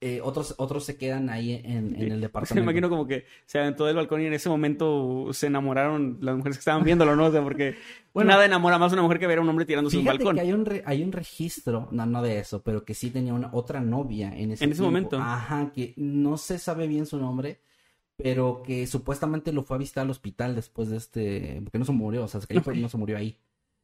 eh, 0.01 0.19
otros, 0.23 0.55
otros 0.57 0.83
se 0.83 0.97
quedan 0.97 1.29
ahí 1.29 1.53
en, 1.63 1.95
en 1.95 2.01
el 2.01 2.09
Me 2.15 2.17
departamento. 2.17 2.63
imagino 2.63 2.89
como 2.89 3.05
que 3.07 3.25
se 3.45 3.59
aventó 3.59 3.85
del 3.85 3.95
balcón 3.95 4.21
y 4.21 4.25
en 4.25 4.33
ese 4.33 4.49
momento 4.49 5.29
se 5.31 5.47
enamoraron 5.47 6.17
las 6.21 6.35
mujeres 6.35 6.57
que 6.57 6.61
estaban 6.61 6.83
viéndolo, 6.83 7.15
¿no? 7.15 7.25
O 7.27 7.31
sea, 7.31 7.43
porque 7.43 7.75
Bueno. 8.13 8.31
nada 8.31 8.45
enamora 8.45 8.77
más 8.77 8.91
a 8.91 8.95
una 8.95 9.03
mujer 9.03 9.19
que 9.19 9.27
ver 9.27 9.37
a 9.37 9.41
un 9.41 9.47
hombre 9.49 9.65
tirándose 9.65 9.95
de 9.97 10.01
un 10.01 10.05
balcón. 10.07 10.35
que 10.35 10.41
hay 10.41 10.51
un, 10.51 10.65
re- 10.65 10.83
hay 10.85 11.03
un 11.03 11.11
registro, 11.11 11.87
no, 11.91 12.05
no 12.05 12.21
de 12.21 12.39
eso, 12.39 12.61
pero 12.61 12.83
que 12.83 12.93
sí 12.93 13.09
tenía 13.11 13.33
una 13.33 13.49
otra 13.53 13.79
novia 13.79 14.29
en 14.35 14.51
ese 14.51 14.63
En 14.65 14.71
ese 14.71 14.79
tiempo. 14.81 14.83
momento. 14.83 15.17
Ajá, 15.19 15.71
que 15.73 15.93
no 15.97 16.35
se 16.37 16.57
sabe 16.59 16.87
bien 16.87 17.05
su 17.05 17.17
nombre, 17.17 17.61
pero 18.17 18.63
que 18.63 18.87
supuestamente 18.87 19.53
lo 19.53 19.63
fue 19.63 19.75
a 19.77 19.79
visitar 19.79 20.03
al 20.03 20.09
hospital 20.09 20.55
después 20.55 20.89
de 20.89 20.97
este, 20.97 21.59
porque 21.63 21.79
no 21.79 21.85
se 21.85 21.91
murió, 21.91 22.23
o 22.23 22.27
sea, 22.27 22.41
se 22.41 22.47
cayó, 22.47 22.61
pero 22.63 22.75
no 22.77 22.89
se 22.89 22.97
murió 22.97 23.17
ahí. 23.17 23.37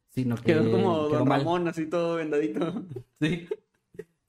Sino 0.08 0.36
que 0.36 0.42
Quedó 0.54 0.70
como 0.70 1.08
quedó 1.08 1.18
Don 1.20 1.28
mal. 1.28 1.40
Ramón, 1.40 1.68
así 1.68 1.86
todo 1.86 2.16
vendadito. 2.16 2.82
Sí. 3.20 3.46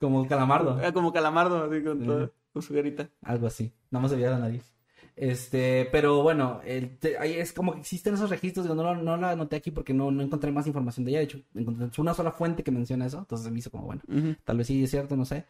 Como 0.00 0.26
calamardo. 0.26 0.78
Era 0.78 0.92
como 0.92 1.12
calamardo, 1.12 1.64
así 1.64 1.82
con, 1.84 2.00
Sí. 2.00 2.06
todo, 2.06 2.32
con 2.52 2.62
su 2.62 2.74
garita. 2.74 3.08
Algo 3.22 3.46
así. 3.46 3.72
Nada 3.90 4.02
más 4.02 4.10
se 4.10 4.16
veía 4.16 4.30
la 4.30 4.38
nariz. 4.38 4.74
Este, 5.22 5.86
pero 5.92 6.22
bueno, 6.22 6.62
el 6.64 6.96
te- 6.96 7.18
ahí 7.18 7.34
es 7.34 7.52
como 7.52 7.74
que 7.74 7.80
existen 7.80 8.14
esos 8.14 8.30
registros, 8.30 8.64
digo, 8.64 8.74
no, 8.74 8.94
no 8.94 9.18
la 9.18 9.32
anoté 9.32 9.56
aquí 9.56 9.70
porque 9.70 9.92
no, 9.92 10.10
no 10.10 10.22
encontré 10.22 10.50
más 10.50 10.66
información 10.66 11.04
de 11.04 11.10
ella, 11.10 11.18
de 11.18 11.24
hecho, 11.26 11.40
encontré 11.54 12.00
una 12.00 12.14
sola 12.14 12.32
fuente 12.32 12.62
que 12.62 12.70
menciona 12.70 13.04
eso, 13.04 13.18
entonces 13.18 13.52
me 13.52 13.58
hizo 13.58 13.70
como, 13.70 13.84
bueno, 13.84 14.00
tal 14.44 14.56
vez 14.56 14.66
sí 14.68 14.82
es 14.82 14.90
cierto, 14.90 15.18
no 15.18 15.26
sé, 15.26 15.44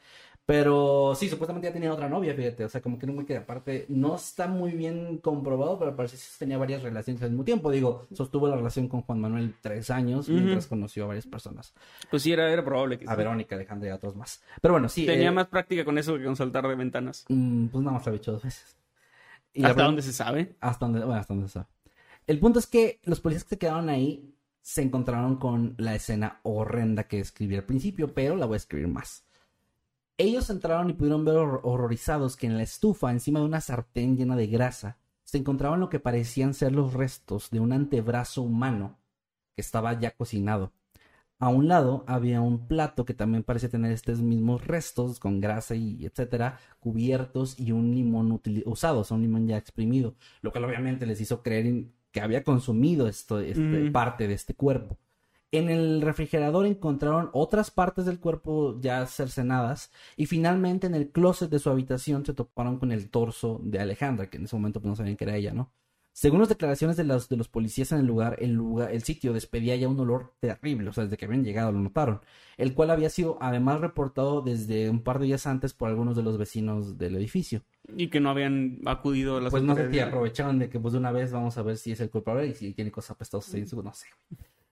pero 0.45 1.15
sí, 1.15 1.29
supuestamente 1.29 1.69
ya 1.69 1.73
tenía 1.73 1.93
otra 1.93 2.09
novia, 2.09 2.35
fíjate, 2.35 2.65
o 2.65 2.69
sea, 2.69 2.81
como 2.81 2.99
que 2.99 3.07
era 3.07 3.13
un 3.13 3.17
güey 3.19 3.27
que 3.29 3.37
aparte 3.37 3.87
no 3.89 4.17
está 4.17 4.49
muy 4.49 4.73
bien 4.73 5.19
comprobado, 5.19 5.79
pero 5.79 5.95
parece 5.95 6.17
que 6.17 6.23
tenía 6.41 6.59
varias 6.59 6.83
relaciones 6.83 7.23
al 7.23 7.31
mismo 7.31 7.45
tiempo, 7.45 7.71
digo, 7.71 8.09
sostuvo 8.13 8.49
la 8.49 8.57
relación 8.57 8.89
con 8.89 9.03
Juan 9.03 9.21
Manuel 9.21 9.55
tres 9.61 9.89
años 9.91 10.29
mientras 10.29 10.67
conoció 10.67 11.05
a 11.05 11.09
varias 11.09 11.27
personas, 11.27 11.73
Pues 12.11 12.25
sí, 12.25 12.33
era, 12.33 12.53
era 12.53 12.65
probable 12.65 12.99
que 12.99 13.05
a 13.07 13.13
sí. 13.13 13.17
Verónica, 13.17 13.55
Alejandra 13.55 13.89
y 13.89 13.93
a 13.93 13.95
otros 13.95 14.17
más, 14.17 14.43
pero 14.61 14.75
bueno, 14.75 14.89
sí. 14.89 15.07
Tenía 15.07 15.29
eh, 15.29 15.31
más 15.31 15.47
práctica 15.47 15.85
con 15.85 15.97
eso 15.97 16.19
que 16.19 16.25
con 16.25 16.35
saltar 16.35 16.67
de 16.67 16.75
ventanas. 16.75 17.25
mm, 17.29 17.67
pues 17.69 17.85
nada 17.85 17.97
más 17.99 18.05
lo 18.07 18.11
había 18.11 18.19
hecho 18.21 18.33
dos 18.33 18.43
veces. 18.43 18.77
Y 19.53 19.65
¿Hasta 19.65 19.83
dónde 19.85 20.03
se 20.03 20.13
sabe? 20.13 20.57
Hasta 20.61 20.87
donde, 20.87 21.01
bueno, 21.05 21.21
hasta 21.21 21.35
donde 21.35 21.49
se 21.49 21.55
sabe. 21.55 21.67
El 22.27 22.39
punto 22.39 22.59
es 22.59 22.67
que 22.67 23.01
los 23.05 23.21
policías 23.21 23.45
que 23.45 23.51
se 23.51 23.59
quedaron 23.59 23.89
ahí 23.89 24.35
se 24.63 24.83
encontraron 24.83 25.37
con 25.37 25.75
la 25.79 25.95
escena 25.95 26.41
horrenda 26.43 27.05
que 27.05 27.19
escribí 27.19 27.57
al 27.57 27.65
principio, 27.65 28.15
pero 28.15 28.37
la 28.37 28.47
voy 28.47 28.55
a 28.55 28.59
escribir 28.59 28.89
más. 28.89 29.25
Ellos 30.19 30.51
entraron 30.51 30.91
y 30.91 30.93
pudieron 30.93 31.25
ver 31.25 31.37
hor- 31.37 31.61
horrorizados 31.65 32.37
que 32.37 32.47
en 32.47 32.57
la 32.57 32.63
estufa, 32.63 33.11
encima 33.11 33.41
de 33.41 33.47
una 33.47 33.61
sartén 33.61 34.17
llena 34.17 34.37
de 34.37 34.47
grasa, 34.47 34.99
se 35.25 35.39
encontraban 35.39 35.81
lo 35.81 35.89
que 35.89 35.99
parecían 35.99 36.55
ser 36.55 36.73
los 36.73 36.93
restos 36.93 37.51
de 37.51 37.59
un 37.61 37.73
antebrazo 37.73 38.43
humano 38.43 38.99
que 39.55 39.63
estaba 39.63 39.99
ya 39.99 40.11
cocinado. 40.11 40.73
A 41.41 41.49
un 41.49 41.69
lado 41.69 42.05
había 42.07 42.41
un 42.43 42.69
plato 42.69 43.05
que 43.05 43.15
también 43.15 43.43
parece 43.43 43.69
tener 43.69 43.91
estos 43.93 44.21
mismos 44.21 44.67
restos 44.67 45.19
con 45.19 45.41
grasa 45.41 45.75
y 45.75 46.05
etcétera, 46.05 46.59
cubiertos 46.81 47.59
y 47.59 47.73
un 47.73 47.91
limón 47.95 48.41
usado, 48.67 49.01
o 49.01 49.05
sea, 49.05 49.17
un 49.17 49.23
limón 49.23 49.49
ya 49.49 49.57
exprimido, 49.57 50.15
lo 50.43 50.53
cual 50.53 50.65
obviamente 50.67 51.07
les 51.07 51.21
hizo 51.21 51.43
creer 51.43 51.87
que 52.12 52.21
había 52.21 52.45
consumido 52.45 53.09
esto, 53.09 53.41
este, 53.41 53.61
Mm. 53.62 53.93
parte 53.93 54.29
de 54.29 54.35
este 54.35 54.55
cuerpo. 54.55 54.99
En 55.53 55.69
el 55.71 56.03
refrigerador 56.03 56.67
encontraron 56.67 57.31
otras 57.33 57.71
partes 57.71 58.05
del 58.05 58.21
cuerpo 58.21 58.79
ya 58.81 59.05
cercenadas 59.07 59.91
y 60.17 60.27
finalmente 60.27 60.87
en 60.87 60.95
el 60.95 61.11
closet 61.11 61.51
de 61.51 61.59
su 61.59 61.71
habitación 61.71 62.25
se 62.25 62.35
toparon 62.35 62.79
con 62.79 62.93
el 62.93 63.11
torso 63.11 63.61
de 63.65 63.81
Alejandra, 63.81 64.29
que 64.29 64.37
en 64.37 64.45
ese 64.45 64.55
momento 64.57 64.81
pues, 64.81 64.91
no 64.91 64.97
sabían 64.97 65.17
que 65.17 65.25
era 65.25 65.37
ella, 65.37 65.53
¿no? 65.53 65.73
Según 66.12 66.41
las 66.41 66.49
declaraciones 66.49 66.97
de 66.97 67.05
los, 67.05 67.28
de 67.28 67.37
los 67.37 67.49
policías 67.49 67.93
en 67.93 68.01
el 68.01 68.07
lugar, 68.07 68.37
el 68.41 68.53
lugar, 68.53 68.91
el 68.93 69.03
sitio 69.03 69.32
despedía 69.32 69.77
ya 69.77 69.89
un 69.89 69.99
olor 70.01 70.35
terrible, 70.41 70.91
o 70.91 70.93
sea, 70.93 71.05
desde 71.05 71.16
que 71.16 71.24
habían 71.24 71.45
llegado 71.45 71.73
lo 71.73 71.78
notaron, 71.78 72.20
el 72.57 72.74
cual 72.74 72.91
había 72.91 73.11
sido 73.11 73.39
además 73.41 73.81
reportado 73.81 74.43
desde 74.43 74.91
un 74.91 75.03
par 75.03 75.19
de 75.19 75.27
días 75.27 75.47
antes 75.47 75.73
por 75.73 75.89
algunos 75.89 76.16
de 76.16 76.23
los 76.23 76.37
vecinos 76.37 76.99
del 76.99 77.16
edificio. 77.16 77.62
Y 77.97 78.09
que 78.09 78.20
no 78.20 78.31
habían 78.31 78.81
acudido 78.87 79.37
a 79.37 79.41
las 79.41 79.51
Pues 79.51 79.62
no 79.62 79.74
sé 79.74 79.91
si 79.91 80.01
aprovecharon 80.01 80.59
de 80.59 80.69
que 80.69 80.81
pues 80.81 80.93
de 80.93 80.99
una 80.99 81.12
vez 81.12 81.32
vamos 81.32 81.57
a 81.59 81.62
ver 81.62 81.77
si 81.77 81.93
es 81.93 82.01
el 82.01 82.11
culpable 82.11 82.49
y 82.49 82.55
si 82.55 82.73
tiene 82.73 82.91
cosas 82.91 83.12
apestosas 83.12 83.73
no 83.73 83.93
sé. 83.93 84.07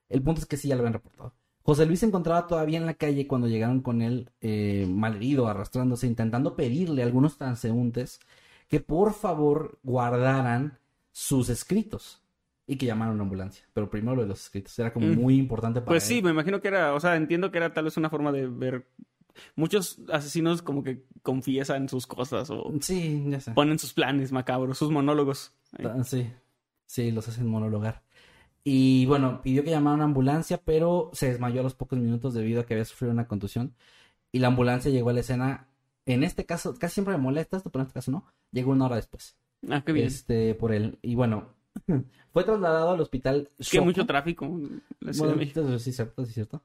El 0.09 0.21
punto 0.21 0.41
es 0.41 0.47
que 0.47 0.57
sí 0.57 0.67
ya 0.67 0.75
lo 0.75 0.81
habían 0.81 0.93
reportado. 0.93 1.33
José 1.61 1.85
Luis 1.85 1.99
se 1.99 2.07
encontraba 2.07 2.47
todavía 2.47 2.79
en 2.79 2.87
la 2.87 2.95
calle 2.95 3.27
cuando 3.27 3.47
llegaron 3.47 3.81
con 3.81 4.01
él 4.01 4.31
eh, 4.41 4.87
malherido, 4.89 5.47
arrastrándose, 5.47 6.07
intentando 6.07 6.55
pedirle 6.55 7.03
a 7.03 7.05
algunos 7.05 7.37
transeúntes 7.37 8.19
que 8.67 8.79
por 8.79 9.13
favor 9.13 9.77
guardaran 9.83 10.78
sus 11.11 11.49
escritos 11.49 12.23
y 12.67 12.77
que 12.77 12.85
llamaran 12.85 13.11
a 13.11 13.15
una 13.15 13.23
ambulancia. 13.23 13.65
Pero 13.73 13.89
primero 13.89 14.15
lo 14.15 14.21
de 14.23 14.27
los 14.29 14.41
escritos 14.41 14.77
era 14.79 14.93
como 14.93 15.07
Mm. 15.07 15.15
muy 15.15 15.37
importante 15.37 15.79
para 15.81 15.87
Pues 15.89 16.03
él. 16.09 16.17
sí, 16.17 16.21
me 16.21 16.29
imagino 16.31 16.61
que 16.61 16.67
era, 16.67 16.93
o 16.93 16.99
sea, 16.99 17.15
entiendo 17.15 17.51
que 17.51 17.57
era 17.57 17.73
tal 17.73 17.85
vez 17.85 17.97
una 17.97 18.09
forma 18.09 18.31
de 18.31 18.47
ver. 18.47 18.87
Muchos 19.55 19.99
asesinos 20.11 20.61
como 20.61 20.83
que 20.83 21.05
confiesan 21.21 21.87
sus 21.87 22.05
cosas 22.05 22.49
o 22.49 22.73
Sí, 22.81 23.23
ya 23.27 23.39
sé. 23.39 23.51
ponen 23.53 23.79
sus 23.79 23.93
planes 23.93 24.31
macabros, 24.31 24.77
sus 24.77 24.91
monólogos. 24.91 25.53
Ahí. 25.77 25.85
Ah, 25.87 26.03
Sí, 26.03 26.29
sí, 26.85 27.11
los 27.11 27.27
hacen 27.27 27.47
monologar. 27.47 28.03
Y 28.63 29.05
bueno, 29.05 29.41
pidió 29.41 29.63
que 29.63 29.69
llamara 29.71 29.93
a 29.93 29.95
una 29.95 30.03
ambulancia, 30.05 30.57
pero 30.63 31.09
se 31.13 31.29
desmayó 31.29 31.61
a 31.61 31.63
los 31.63 31.73
pocos 31.75 31.97
minutos 31.97 32.33
debido 32.33 32.61
a 32.61 32.65
que 32.65 32.73
había 32.73 32.85
sufrido 32.85 33.13
una 33.13 33.27
contusión. 33.27 33.73
Y 34.31 34.39
la 34.39 34.47
ambulancia 34.47 34.91
llegó 34.91 35.09
a 35.09 35.13
la 35.13 35.21
escena. 35.21 35.67
En 36.05 36.23
este 36.23 36.45
caso, 36.45 36.75
casi 36.77 36.95
siempre 36.95 37.15
me 37.15 37.23
molesta 37.23 37.57
esto, 37.57 37.69
pero 37.71 37.81
en 37.83 37.87
este 37.87 37.93
caso 37.97 38.11
no. 38.11 38.25
Llegó 38.51 38.71
una 38.71 38.85
hora 38.85 38.97
después. 38.97 39.37
Ah, 39.67 39.83
qué 39.83 39.91
bien. 39.91 40.07
Este, 40.07 40.55
por 40.55 40.71
él. 40.71 40.97
Y 41.01 41.15
bueno, 41.15 41.49
fue 42.33 42.43
trasladado 42.43 42.91
al 42.91 43.01
hospital. 43.01 43.49
que 43.57 43.63
Shoko. 43.63 43.85
mucho 43.85 44.05
tráfico 44.05 44.45
la 44.99 45.13
Ciudad 45.13 45.33
Bueno, 45.33 45.33
de 45.33 45.35
México. 45.35 45.79
sí, 45.79 45.91
cierto, 45.91 46.25
sí, 46.25 46.33
cierto. 46.33 46.63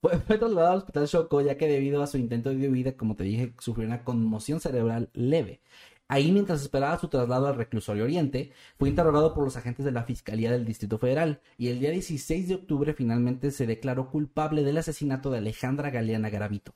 Fue, 0.00 0.18
fue 0.20 0.38
trasladado 0.38 0.72
al 0.72 0.78
hospital 0.78 1.06
Shoko, 1.06 1.40
ya 1.40 1.56
que 1.56 1.66
debido 1.68 2.02
a 2.02 2.06
su 2.06 2.18
intento 2.18 2.50
de 2.50 2.68
huida, 2.68 2.92
como 2.96 3.16
te 3.16 3.24
dije, 3.24 3.54
sufrió 3.58 3.86
una 3.86 4.04
conmoción 4.04 4.60
cerebral 4.60 5.10
leve. 5.14 5.62
Ahí, 6.06 6.30
mientras 6.32 6.60
esperaba 6.60 6.98
su 6.98 7.08
traslado 7.08 7.46
al 7.46 7.56
reclusorio 7.56 8.04
Oriente, 8.04 8.52
fue 8.78 8.90
interrogado 8.90 9.32
por 9.32 9.42
los 9.44 9.56
agentes 9.56 9.86
de 9.86 9.92
la 9.92 10.04
Fiscalía 10.04 10.50
del 10.52 10.66
Distrito 10.66 10.98
Federal 10.98 11.40
y 11.56 11.68
el 11.68 11.80
día 11.80 11.90
16 11.90 12.48
de 12.48 12.54
octubre 12.56 12.92
finalmente 12.92 13.50
se 13.50 13.66
declaró 13.66 14.10
culpable 14.10 14.62
del 14.64 14.76
asesinato 14.76 15.30
de 15.30 15.38
Alejandra 15.38 15.88
Galeana 15.90 16.28
Garavito. 16.28 16.74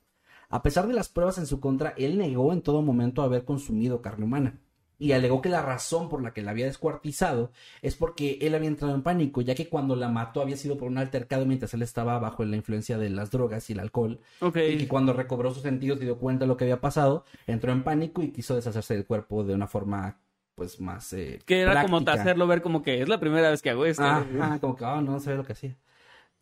A 0.49 0.63
pesar 0.63 0.87
de 0.87 0.95
las 0.95 1.11
pruebas 1.11 1.37
en 1.37 1.47
su 1.47 1.61
contra, 1.61 1.91
él 1.99 2.17
negó 2.17 2.55
en 2.55 2.63
todo 2.63 2.81
momento 2.81 3.21
haber 3.21 3.45
consumido 3.45 4.01
carne 4.01 4.25
humana 4.25 4.59
y 4.99 5.13
alegó 5.13 5.41
que 5.41 5.49
la 5.49 5.63
razón 5.63 6.09
por 6.09 6.23
la 6.23 6.33
que 6.33 6.43
la 6.43 6.51
había 6.51 6.67
descuartizado 6.67 7.53
es 7.83 7.95
porque 7.95 8.39
él 8.43 8.55
había 8.55 8.69
entrado 8.69 8.95
en 8.95 9.03
pánico, 9.03 9.41
ya 9.41 9.55
que 9.55 9.69
cuando 9.69 9.95
la 9.95 10.09
mató 10.09 10.43
había 10.43 10.57
sido 10.57 10.77
por 10.77 10.89
un 10.89 10.99
altercado 10.99 11.47
mientras 11.47 11.73
él 11.75 11.83
estaba 11.83 12.19
bajo 12.19 12.45
la 12.45 12.57
influencia 12.57 12.99
de 12.99 13.11
las 13.11 13.31
drogas 13.31 13.71
y 13.71 13.75
el 13.75 13.81
alcohol, 13.81 14.21
y 14.43 14.79
que 14.79 14.89
cuando 14.89 15.13
recobró 15.13 15.53
sus 15.55 15.63
sentidos 15.63 16.01
y 16.01 16.05
dio 16.05 16.19
cuenta 16.19 16.45
de 16.45 16.49
lo 16.49 16.57
que 16.57 16.65
había 16.65 16.81
pasado, 16.81 17.25
entró 17.47 17.73
en 17.73 17.85
pánico 17.85 18.23
y 18.23 18.33
quiso 18.33 18.57
deshacerse 18.57 18.95
del 18.95 19.07
cuerpo 19.07 19.45
de 19.45 19.55
una 19.55 19.69
forma 19.69 20.19
pues 20.55 20.81
más 20.81 21.13
eh, 21.13 21.39
Que 21.47 21.61
era 21.61 21.83
como 21.83 21.99
hacerlo 21.99 22.49
ver 22.49 22.63
como 22.63 22.83
que 22.83 23.01
es 23.01 23.09
la 23.09 23.21
primera 23.21 23.49
vez 23.49 23.63
que 23.63 23.71
hago 23.71 23.87
esto. 23.87 24.03
Ajá, 24.03 24.59
como 24.61 24.75
que 24.75 24.85
ah, 24.85 25.01
no 25.01 25.21
sabía 25.21 25.37
lo 25.37 25.45
que 25.45 25.53
hacía. 25.53 25.77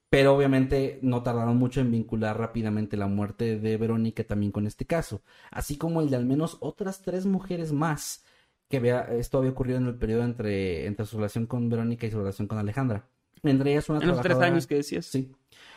Pero 0.09 0.35
obviamente 0.35 0.99
no 1.03 1.23
tardaron 1.23 1.59
mucho 1.59 1.81
en 1.81 1.91
vincular 1.91 2.39
rápidamente 2.39 2.97
la 2.97 3.09
muerte 3.09 3.59
de 3.59 3.77
Verónica 3.77 4.25
también 4.25 4.53
con 4.53 4.67
este 4.67 4.87
caso, 4.87 5.21
así 5.51 5.77
como 5.77 6.01
el 6.01 6.09
de 6.09 6.17
al 6.17 6.25
menos 6.25 6.57
otras 6.61 7.03
tres 7.03 7.27
mujeres 7.27 7.73
más 7.73 8.25
que 8.69 8.81
vea, 8.81 9.03
esto 9.13 9.39
había 9.39 9.51
ocurrido 9.51 9.79
en 9.79 9.87
el 9.87 9.95
periodo 9.97 10.25
entre, 10.25 10.87
entre 10.87 11.07
su 11.07 11.17
relación 11.17 11.47
con 11.47 11.69
Verónica 11.69 12.07
y 12.07 12.11
su 12.11 12.19
relación 12.19 12.49
con 12.49 12.59
Alejandra. 12.59 13.07
Entre 13.43 13.73
ellas 13.73 13.89
una 13.89 14.01
En 14.01 14.09
los 14.09 14.17
tres 14.17 14.31
trabajadora- 14.31 14.53
años 14.53 14.67
que 14.67 14.75
decías. 14.77 15.07
Sí. 15.07 15.33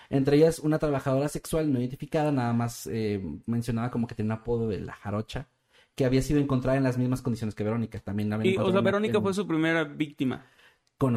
Entre 0.09 0.37
ellas 0.37 0.59
una 0.59 0.79
trabajadora 0.79 1.27
sexual 1.27 1.71
no 1.71 1.79
identificada, 1.79 2.31
nada 2.31 2.51
más 2.53 2.87
eh, 2.91 3.21
mencionada 3.45 3.91
como 3.91 4.07
que 4.07 4.15
tenía 4.15 4.33
un 4.33 4.39
apodo 4.41 4.67
de 4.67 4.79
la 4.79 4.93
jarocha, 4.93 5.47
que 5.95 6.05
había 6.05 6.21
sido 6.21 6.39
encontrada 6.39 6.77
en 6.77 6.83
las 6.83 6.97
mismas 6.97 7.21
condiciones 7.21 7.53
que 7.53 7.63
Verónica. 7.63 7.99
También 7.99 8.31
había 8.33 8.51
Y, 8.53 8.57
o 8.57 8.71
sea, 8.71 8.81
Verónica 8.81 9.17
en- 9.17 9.23
fue 9.23 9.33
su 9.33 9.45
primera 9.47 9.83
víctima. 9.83 10.45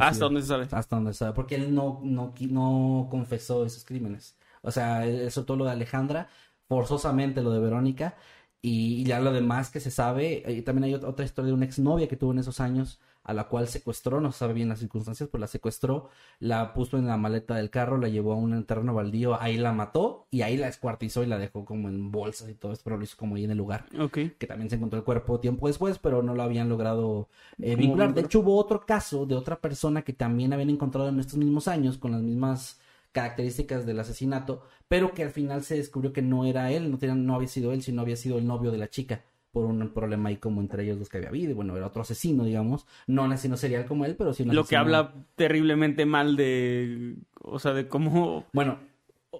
Hasta 0.01 0.27
donde 0.27 0.43
se 0.43 0.49
sabe. 0.49 0.69
Hasta 0.71 0.97
donde 0.97 1.13
sabe, 1.15 1.33
porque 1.33 1.55
él 1.57 1.75
no, 1.75 2.01
no, 2.05 2.35
no 2.51 3.09
confesó 3.11 3.65
esos 3.65 3.85
crímenes. 3.85 4.37
O 4.61 4.71
sea, 4.71 5.05
él 5.07 5.29
soltó 5.31 5.57
lo 5.57 5.65
de 5.65 5.73
Alejandra, 5.73 6.29
forzosamente 6.69 7.43
lo 7.43 7.51
de 7.51 7.61
Verónica, 7.61 8.15
y, 8.63 9.03
y 9.03 9.05
ya 9.05 9.21
lo 9.21 9.33
demás 9.33 9.71
que 9.71 9.81
se 9.81 9.91
sabe, 9.91 10.43
eh, 10.51 10.63
también 10.63 10.85
hay 10.85 11.01
ot- 11.01 11.05
otra 11.09 11.25
historia 11.25 11.49
de 11.49 11.55
una 11.55 11.65
exnovia 11.67 12.09
que 12.09 12.17
tuvo 12.17 12.33
en 12.33 12.39
esos 12.39 12.61
años, 12.61 13.01
a 13.25 13.35
la 13.35 13.49
cual 13.49 13.69
secuestró, 13.69 14.21
no 14.21 14.33
se 14.33 14.39
sabe 14.39 14.55
bien 14.55 14.69
las 14.69 14.79
circunstancias, 14.81 15.29
pero 15.31 15.41
la 15.41 15.47
secuestró, 15.49 16.09
la 16.41 16.73
puso 16.75 16.99
en 16.99 17.07
la 17.07 17.17
maleta 17.17 17.55
del 17.57 17.71
carro, 17.71 17.99
la 17.99 18.09
llevó 18.09 18.33
a 18.33 18.37
un 18.37 18.65
terreno 18.65 18.95
baldío, 18.95 19.41
ahí 19.41 19.57
la 19.59 19.73
mató, 19.73 20.27
y 20.31 20.43
ahí 20.43 20.57
la 20.57 20.69
escuartizó 20.69 21.23
y 21.23 21.27
la 21.27 21.39
dejó 21.39 21.65
como 21.65 21.89
en 21.89 22.11
bolsas 22.11 22.49
y 22.51 22.55
todo 22.55 22.73
esto, 22.73 22.85
pero 22.85 22.97
lo 22.97 23.05
hizo 23.05 23.17
como 23.17 23.37
ahí 23.37 23.45
en 23.45 23.53
el 23.53 23.59
lugar 23.59 23.87
Ok. 23.99 24.19
que 24.39 24.47
también 24.47 24.69
se 24.71 24.77
encontró 24.77 24.99
el 24.99 25.05
cuerpo 25.05 25.39
tiempo 25.41 25.69
después, 25.69 25.99
pero 25.99 26.23
no 26.23 26.35
lo 26.35 26.43
habían 26.43 26.69
logrado 26.69 27.29
eh, 27.61 27.77
¿Cómo 27.77 27.79
vincular. 27.79 28.13
De 28.15 28.23
hecho, 28.23 28.41
hubo 28.41 28.57
otro 28.57 28.85
caso 28.85 29.25
de 29.27 29.37
otra 29.37 29.61
persona 29.61 30.03
que 30.03 30.13
también 30.13 30.53
habían 30.53 30.71
encontrado 30.71 31.09
en 31.09 31.21
estos 31.21 31.39
mismos 31.39 31.69
años 31.69 31.97
con 31.99 32.13
las 32.13 32.23
mismas 32.23 32.81
características 33.13 33.87
del 33.87 34.01
asesinato, 34.01 34.63
pero 34.89 35.13
que 35.13 35.23
al 35.23 35.31
final 35.31 35.63
se 35.63 35.77
descubrió 35.77 36.13
que 36.13 36.23
no 36.23 36.45
era 36.45 36.73
él, 36.73 36.91
no, 36.91 36.99
tenía, 36.99 37.15
no 37.15 37.35
había 37.35 37.49
sido 37.49 37.73
él, 37.73 37.83
sino 37.83 38.03
había 38.03 38.17
sido 38.17 38.39
el 38.39 38.47
novio 38.47 38.71
de 38.71 38.79
la 38.79 38.89
chica 38.89 39.23
por 39.53 39.67
un 39.67 39.93
problema 39.93 40.31
ahí 40.31 40.39
como 40.39 40.63
entre 40.63 40.83
ellos 40.83 40.99
dos 40.99 41.11
que 41.11 41.19
había 41.19 41.29
habido. 41.29 41.55
Bueno, 41.55 41.77
era 41.77 41.87
otro 41.87 42.03
asesino, 42.03 42.45
digamos. 42.45 42.87
No 43.07 43.25
un 43.25 43.33
asesino 43.33 43.59
serial 43.59 43.85
como 43.85 44.07
él, 44.07 44.17
pero 44.17 44.33
sí 44.33 44.43
un 44.43 44.55
Lo 44.55 44.65
que 44.65 44.77
habla 44.77 45.13
terriblemente 45.37 46.07
mal 46.07 46.37
de. 46.37 47.17
O 47.43 47.59
sea, 47.59 47.75
de 47.75 47.87
cómo. 47.87 48.47
Bueno, 48.55 48.79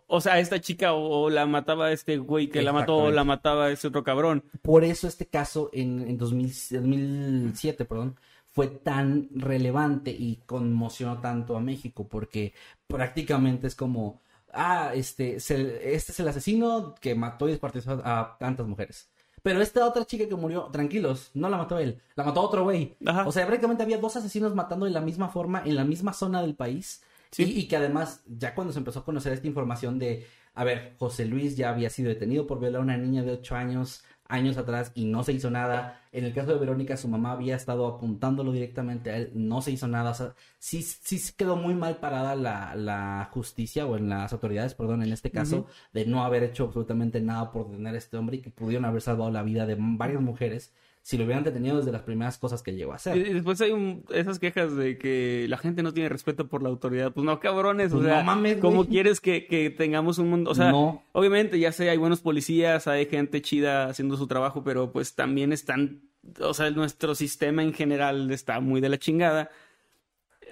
O 0.07 0.21
sea, 0.21 0.39
esta 0.39 0.61
chica 0.61 0.93
o, 0.93 1.23
o 1.23 1.31
la 1.31 1.47
mataba 1.47 1.93
este 1.93 2.19
güey 2.19 2.49
que 2.49 2.61
la 2.61 2.75
mató 2.75 2.97
o 2.97 3.11
la 3.11 3.25
mataba 3.25 3.71
ese 3.71 3.89
otro 3.89 4.05
cabrón. 4.05 4.45
por 4.61 4.85
eso 4.85 5.09
este 5.09 5.27
caso 5.27 5.71
en, 5.73 6.07
en 6.07 6.19
2000 6.19 6.53
2007, 6.73 7.85
perdón, 7.87 8.17
fue 8.53 8.69
tan 8.69 9.29
relevante 9.35 10.11
y 10.11 10.37
conmocionó 10.47 11.21
tanto 11.21 11.57
a 11.57 11.61
México, 11.61 12.07
porque 12.09 12.55
prácticamente 12.87 13.67
es 13.67 13.75
como, 13.75 14.21
ah, 14.53 14.93
este, 14.95 15.41
se- 15.41 15.95
este 15.95 16.13
es 16.13 16.21
el 16.21 16.29
asesino 16.29 16.95
que 17.01 17.15
mató 17.15 17.49
y 17.49 17.53
descuartizó 17.53 18.01
a 18.05 18.37
tantas 18.39 18.67
mujeres. 18.67 19.09
Pero 19.43 19.61
esta 19.61 19.85
otra 19.87 20.05
chica 20.05 20.29
que 20.29 20.37
murió, 20.37 20.65
tranquilos, 20.71 21.31
no 21.35 21.49
la 21.49 21.57
mató 21.57 21.79
él, 21.79 22.01
la 22.15 22.23
mató 22.25 22.43
otro 22.43 22.63
güey. 22.63 22.97
Ajá. 23.05 23.27
O 23.27 23.33
sea, 23.33 23.45
prácticamente 23.47 23.83
había 23.83 23.99
dos 23.99 24.15
asesinos 24.17 24.55
matando 24.55 24.87
de 24.87 24.93
la 24.93 25.01
misma 25.01 25.29
forma 25.31 25.63
en 25.65 25.75
la 25.75 25.85
misma 25.85 26.13
zona 26.13 26.43
del 26.43 26.55
país. 26.55 27.03
Sí. 27.33 27.45
Y, 27.45 27.61
y 27.61 27.69
que 27.69 27.77
además, 27.77 28.23
ya 28.27 28.55
cuando 28.55 28.73
se 28.73 28.79
empezó 28.79 29.01
a 29.01 29.05
conocer 29.05 29.33
esta 29.33 29.47
información 29.49 29.99
de, 29.99 30.27
a 30.55 30.63
ver, 30.65 30.95
José 30.99 31.25
Luis 31.25 31.57
ya 31.57 31.71
había 31.71 31.91
sido 31.91 32.11
detenido 32.11 32.47
por 32.47 32.61
violar 32.61 32.81
a 32.83 32.85
una 32.85 32.97
niña 32.97 33.23
de 33.23 33.33
8 33.33 33.57
años, 33.57 34.05
años 34.33 34.57
atrás, 34.57 34.93
y 34.95 35.05
no 35.05 35.23
se 35.23 35.33
hizo 35.33 35.51
nada. 35.51 36.01
En 36.11 36.25
el 36.25 36.33
caso 36.33 36.53
de 36.53 36.59
Verónica, 36.59 36.97
su 36.97 37.07
mamá 37.07 37.33
había 37.33 37.55
estado 37.55 37.87
apuntándolo 37.87 38.51
directamente 38.51 39.11
a 39.11 39.17
él, 39.19 39.31
no 39.35 39.61
se 39.61 39.73
hizo 39.73 39.87
nada. 39.89 40.11
O 40.11 40.15
sea, 40.15 40.35
sí, 40.59 40.83
sí 40.83 41.21
quedó 41.37 41.57
muy 41.57 41.75
mal 41.75 41.99
parada 41.99 42.35
la, 42.35 42.75
la 42.75 43.29
justicia, 43.33 43.87
o 43.87 43.97
en 43.97 44.09
las 44.09 44.33
autoridades, 44.33 44.75
perdón, 44.75 45.03
en 45.03 45.13
este 45.13 45.31
caso, 45.31 45.67
de 45.93 46.07
no 46.07 46.25
haber 46.25 46.43
hecho 46.45 46.65
absolutamente 46.65 47.21
nada 47.21 47.53
por 47.53 47.69
detener 47.69 47.95
a 47.95 47.99
este 47.99 48.17
hombre 48.17 48.39
y 48.39 48.41
que 48.41 48.51
pudieron 48.51 48.87
haber 48.87 49.03
salvado 49.03 49.31
la 49.31 49.43
vida 49.43 49.67
de 49.67 49.77
varias 49.79 50.23
mujeres 50.23 50.73
si 51.05 51.19
lo 51.19 51.25
hubieran 51.25 51.43
detenido 51.43 51.79
desde 51.79 51.91
las 51.91 52.03
primeras 52.03 52.39
cosas 52.39 52.63
que 52.63 52.73
llegó 52.75 52.93
a 52.93 52.97
hacer. 52.97 53.17
Y 53.17 53.33
después 53.33 53.61
hay 53.61 53.73
un- 53.73 54.05
esas 54.15 54.39
quejas 54.39 54.77
de 54.77 54.99
que 54.99 55.47
la 55.49 55.59
gente 55.59 55.83
no 55.83 55.93
tiene 55.93 56.09
respeto 56.09 56.47
por 56.47 56.63
la 56.63 56.69
autoridad. 56.69 57.13
Pues 57.13 57.25
no, 57.25 57.41
cabrones. 57.41 57.91
Pues 57.91 58.05
o 58.05 58.07
sea, 58.07 58.19
no 58.19 58.25
mames, 58.25 58.59
¿cómo 58.59 58.87
quieres 58.87 59.21
que, 59.21 59.47
que 59.47 59.71
tengamos 59.71 60.19
un 60.19 60.31
mundo? 60.31 60.51
O 60.53 60.55
sea, 60.55 60.71
No. 60.71 61.03
obviamente, 61.11 61.59
ya 61.59 61.73
sé, 61.73 61.91
hay 61.91 61.97
buenos 61.99 62.21
policías, 62.21 62.87
hay 62.87 63.07
gente 63.07 63.43
chida 63.43 63.87
haciendo 63.89 64.17
su 64.17 64.29
trabajo, 64.29 64.63
pero 64.63 64.93
pues 64.93 65.15
también 65.17 65.53
están. 65.53 66.03
O 66.41 66.55
sea, 66.55 66.71
nuestro 66.71 67.17
sistema 67.17 67.65
en 67.65 67.73
general 67.75 68.31
está 68.31 68.61
muy 68.61 68.81
de 68.81 68.89
la 68.89 68.99
chingada. 68.99 69.51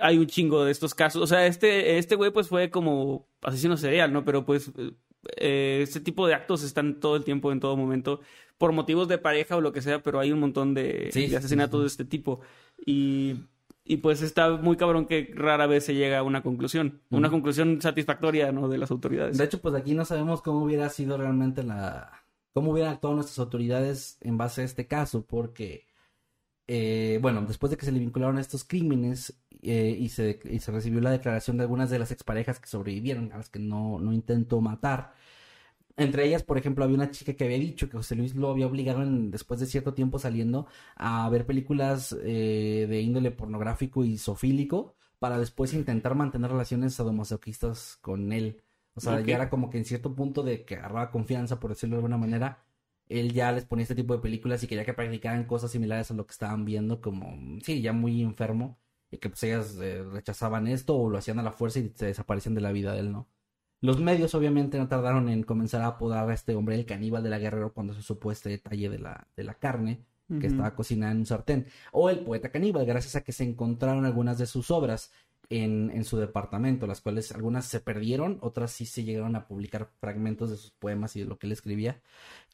Hay 0.01 0.19
un 0.19 0.27
chingo 0.27 0.65
de 0.65 0.73
estos 0.73 0.95
casos. 0.97 1.23
O 1.23 1.27
sea, 1.29 1.47
este, 1.47 1.99
este 1.99 2.17
güey, 2.17 2.33
pues 2.33 2.49
fue 2.49 2.71
como 2.71 3.29
asesino 3.43 3.77
serial, 3.77 4.13
¿no? 4.13 4.25
Pero 4.25 4.45
pues. 4.45 4.73
Eh, 5.37 5.81
este 5.83 6.01
tipo 6.01 6.27
de 6.27 6.35
actos 6.35 6.63
están 6.63 7.01
todo 7.01 7.17
el 7.17 7.25
tiempo, 7.25 7.53
en 7.53 7.61
todo 7.61 7.77
momento, 7.77 8.21
por 8.59 8.73
motivos 8.73 9.09
de 9.09 9.19
pareja 9.19 9.57
o 9.57 9.61
lo 9.61 9.73
que 9.73 9.83
sea, 9.83 10.03
pero 10.03 10.21
hay 10.21 10.33
un 10.33 10.41
montón 10.41 10.75
de, 10.75 11.11
Sí, 11.13 11.23
de 11.23 11.29
sí, 11.29 11.35
asesinatos 11.37 11.79
sí. 11.79 11.83
de 11.83 11.87
este 11.87 12.05
tipo. 12.05 12.41
Y, 12.85 13.37
y 13.85 13.99
pues 13.99 14.23
está 14.23 14.51
muy 14.51 14.77
cabrón 14.77 15.07
que 15.07 15.31
rara 15.35 15.67
vez 15.67 15.85
se 15.85 15.95
llega 15.95 16.19
a 16.19 16.23
una 16.23 16.43
conclusión, 16.43 17.01
una 17.11 17.31
conclusión 17.31 17.81
satisfactoria, 17.81 18.53
¿no? 18.53 18.69
De 18.69 18.79
las 18.79 18.91
autoridades. 18.91 19.39
De 19.39 19.45
hecho, 19.45 19.61
pues 19.61 19.75
aquí 19.75 19.95
no 19.95 20.05
sabemos 20.05 20.43
cómo 20.43 20.63
hubiera 20.65 20.89
sido 20.91 21.17
realmente 21.17 21.63
la... 21.63 22.23
cómo 22.53 22.73
hubieran 22.73 22.93
actuado 22.93 23.17
nuestras 23.17 23.39
autoridades 23.39 24.19
en 24.21 24.37
base 24.39 24.63
a 24.63 24.65
este 24.65 24.87
caso, 24.87 25.25
porque, 25.27 25.87
eh, 26.73 27.19
bueno, 27.21 27.43
después 27.43 27.71
de 27.71 27.77
que 27.77 27.85
se 27.87 27.93
le 27.93 27.99
vincularon 28.01 28.39
a 28.39 28.41
estos 28.41 28.65
crímenes 28.65 29.35
eh, 29.63 29.97
y, 29.99 30.09
se, 30.11 30.39
y 30.45 30.61
se 30.61 30.73
recibió 30.73 31.01
la 31.01 31.11
declaración 31.11 31.57
de 31.57 31.65
algunas 31.65 31.91
de 31.91 31.99
las 31.99 32.13
exparejas 32.13 32.61
que 32.61 32.69
sobrevivieron, 32.69 33.33
a 33.33 33.39
las 33.39 33.51
que 33.51 33.59
no, 33.59 33.99
no 33.99 34.13
intentó 34.13 34.61
matar, 34.61 35.15
entre 35.97 36.25
ellas, 36.27 36.43
por 36.43 36.57
ejemplo, 36.59 36.85
había 36.85 36.97
una 36.97 37.11
chica 37.11 37.35
que 37.35 37.45
había 37.45 37.59
dicho 37.59 37.89
que 37.91 37.97
José 37.99 38.15
Luis 38.17 38.35
lo 38.35 38.51
había 38.51 38.67
obligado 38.67 39.03
en- 39.03 39.31
después 39.31 39.61
de 39.61 39.67
cierto 39.67 39.93
tiempo 39.95 40.19
saliendo 40.19 40.67
a 40.97 41.29
ver 41.29 41.47
películas 41.47 42.17
eh, 42.23 42.87
de 42.89 43.01
índole 43.03 43.31
pornográfico 43.33 44.05
y 44.05 44.17
sofílico 44.19 44.95
para 45.19 45.39
después 45.39 45.75
intentar 45.75 46.15
mantener 46.15 46.51
relaciones 46.51 46.95
sadomasoquistas 46.95 47.99
con 48.01 48.33
él. 48.33 48.63
O 48.95 49.01
sea, 49.01 49.21
ya 49.21 49.35
era 49.37 49.51
como 49.51 49.69
que 49.71 49.79
en 49.79 49.85
cierto 49.85 50.15
punto 50.15 50.43
de 50.43 50.65
que 50.65 50.77
agarraba 50.77 51.11
confianza, 51.11 51.61
por 51.61 51.71
decirlo 51.71 51.97
de 51.97 51.99
alguna 51.99 52.17
manera, 52.19 52.65
él 53.11 53.33
ya 53.33 53.53
les 53.53 53.65
ponía 53.65 53.83
este 53.83 53.95
tipo 53.95 54.15
de 54.15 54.23
películas 54.23 54.63
y 54.63 54.69
quería 54.69 54.85
que 54.85 54.95
practicaran 54.95 55.45
cosas 55.45 55.71
similares 55.73 56.11
a 56.11 56.15
lo 56.15 56.27
que 56.27 56.33
estaban 56.33 56.65
viendo, 56.65 57.01
como, 57.01 57.37
sí, 57.63 57.83
ya 57.83 57.93
muy 57.93 58.23
enfermo, 58.23 58.79
y 59.11 59.19
que 59.19 59.29
pues 59.29 59.43
ellas 59.43 59.77
eh, 59.81 60.03
rechazaban 60.05 60.67
esto 60.69 60.97
o 60.97 61.11
lo 61.11 61.19
hacían 61.19 61.39
a 61.41 61.43
la 61.43 61.53
fuerza 61.53 61.81
y 61.81 61.93
se 61.95 62.07
desaparecían 62.07 62.55
de 62.55 62.61
la 62.61 62.73
vida 62.73 62.93
de 62.95 63.01
él, 63.01 63.13
¿no? 63.13 63.29
Los 63.83 64.01
medios 64.01 64.35
obviamente 64.35 64.79
no 64.79 64.89
tardaron 64.89 65.29
en 65.29 65.43
comenzar 65.43 65.83
a 65.83 65.89
apodar 65.89 66.29
a 66.29 66.35
este 66.35 66.55
hombre 66.55 66.77
el 66.77 66.85
caníbal 66.85 67.23
de 67.23 67.31
la 67.31 67.39
guerrero 67.39 67.73
cuando 67.73 67.95
se 67.95 68.03
supo 68.03 68.31
este 68.31 68.51
detalle 68.51 68.91
de 68.91 68.99
la, 68.99 69.27
de 69.37 69.45
la 69.45 69.55
carne 69.55 70.05
que 70.39 70.47
estaba 70.47 70.77
cocinada 70.77 71.11
en 71.11 71.19
un 71.19 71.27
sartén. 71.27 71.67
O 71.91 72.09
el 72.09 72.21
poeta 72.21 72.53
caníbal, 72.53 72.87
gracias 72.87 73.17
a 73.17 73.23
que 73.25 73.33
se 73.33 73.43
encontraron 73.43 74.05
algunas 74.05 74.39
de 74.39 74.47
sus 74.47 74.71
obras 74.71 75.11
en, 75.49 75.91
en 75.91 76.05
su 76.05 76.19
departamento, 76.19 76.87
las 76.87 77.01
cuales 77.01 77.33
algunas 77.33 77.65
se 77.65 77.81
perdieron, 77.81 78.39
otras 78.41 78.71
sí 78.71 78.87
se 78.87 79.03
llegaron 79.03 79.35
a 79.35 79.49
publicar 79.49 79.91
fragmentos 79.99 80.51
de 80.51 80.57
sus 80.57 80.71
poemas 80.71 81.17
y 81.17 81.21
de 81.21 81.27
lo 81.27 81.37
que 81.37 81.49
él 81.49 81.53
escribía. 81.53 82.01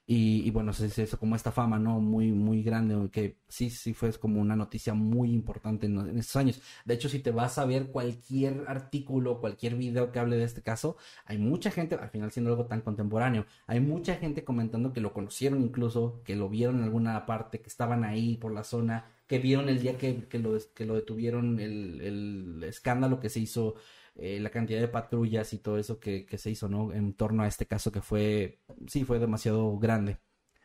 Y, 0.09 0.43
y 0.47 0.51
bueno, 0.53 0.73
se 0.73 0.87
hizo 1.03 1.19
como 1.19 1.35
esta 1.35 1.51
fama, 1.51 1.81
¿no? 1.81 1.99
Muy, 2.01 2.31
muy 2.31 2.63
grande, 2.63 3.11
que 3.11 3.39
sí, 3.49 3.71
sí 3.71 3.93
fue 3.93 4.13
como 4.13 4.41
una 4.41 4.55
noticia 4.55 4.95
muy 4.95 5.33
importante 5.33 5.87
en, 5.87 5.99
en 5.99 6.19
estos 6.19 6.37
años. 6.37 6.61
De 6.85 6.95
hecho, 6.95 7.09
si 7.09 7.19
te 7.19 7.33
vas 7.33 7.59
a 7.59 7.65
ver 7.65 7.89
cualquier 7.89 8.65
artículo, 8.69 9.41
cualquier 9.41 9.75
video 9.75 10.13
que 10.13 10.21
hable 10.21 10.37
de 10.37 10.45
este 10.45 10.63
caso, 10.63 10.97
hay 11.25 11.39
mucha 11.39 11.73
gente, 11.73 11.97
al 11.97 12.11
final 12.11 12.31
siendo 12.31 12.51
algo 12.51 12.67
tan 12.67 12.83
contemporáneo, 12.83 13.47
hay 13.67 13.81
mucha 13.81 14.15
gente 14.15 14.45
comentando 14.45 14.93
que 14.93 15.01
lo 15.01 15.13
conocieron 15.13 15.61
incluso, 15.61 16.23
que 16.25 16.37
lo 16.37 16.49
vieron 16.49 16.77
en 16.79 16.85
alguna 16.85 17.27
parte, 17.27 17.61
que 17.61 17.69
estaban 17.69 18.05
ahí 18.05 18.37
por 18.37 18.53
la 18.53 18.63
zona, 18.63 19.07
que 19.27 19.39
vieron 19.41 19.69
el 19.69 19.81
día 19.81 19.99
que, 19.99 20.29
que, 20.29 20.39
lo, 20.39 20.57
que 20.75 20.85
lo 20.87 20.95
detuvieron, 20.95 21.59
el, 21.59 22.01
el 22.01 22.65
escándalo 22.65 23.19
que 23.19 23.29
se 23.29 23.41
hizo, 23.41 23.75
eh, 24.17 24.41
la 24.41 24.51
cantidad 24.51 24.81
de 24.81 24.89
patrullas 24.89 25.53
y 25.53 25.59
todo 25.59 25.79
eso 25.79 26.01
que, 26.01 26.27
que 26.27 26.39
se 26.39 26.51
hizo, 26.51 26.69
¿no? 26.69 26.93
En 26.93 27.15
torno 27.15 27.43
a 27.43 27.47
este 27.49 27.67
caso 27.67 27.93
que 27.93 28.01
fue, 28.03 28.61
sí, 28.87 29.05
fue 29.05 29.19
demasiado 29.19 29.79
grande. 29.79 30.19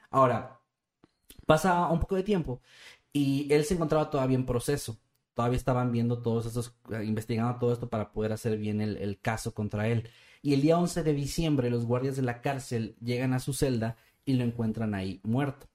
Ahora, 0.10 0.62
pasa 1.46 1.88
un 1.90 2.00
poco 2.00 2.16
de 2.16 2.24
tiempo 2.24 2.62
y 3.14 3.52
él 3.54 3.66
se 3.66 3.76
encontraba 3.76 4.10
todavía 4.10 4.38
en 4.38 4.46
proceso. 4.46 5.00
Todavía 5.34 5.58
estaban 5.58 5.92
viendo 5.92 6.22
todos 6.22 6.46
estos, 6.46 6.76
eh, 6.92 7.04
investigando 7.06 7.58
todo 7.60 7.74
esto 7.74 7.90
para 7.90 8.12
poder 8.12 8.34
hacer 8.34 8.58
bien 8.58 8.82
el, 8.82 8.98
el 8.98 9.20
caso 9.20 9.54
contra 9.54 9.88
él. 9.88 10.10
Y 10.42 10.54
el 10.54 10.62
día 10.62 10.78
11 10.78 11.04
de 11.04 11.14
diciembre 11.14 11.70
los 11.70 11.86
guardias 11.86 12.16
de 12.16 12.24
la 12.24 12.42
cárcel 12.42 12.96
llegan 13.02 13.34
a 13.34 13.40
su 13.40 13.54
celda 13.54 13.98
y 14.26 14.34
lo 14.34 14.44
encuentran 14.44 14.94
ahí 14.94 15.22
muerto. 15.24 15.68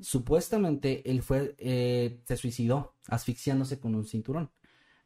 Supuestamente 0.00 1.08
él 1.10 1.22
fue, 1.22 1.54
eh, 1.58 2.20
se 2.24 2.36
suicidó 2.36 2.94
asfixiándose 3.08 3.78
con 3.78 3.94
un 3.94 4.04
cinturón 4.06 4.50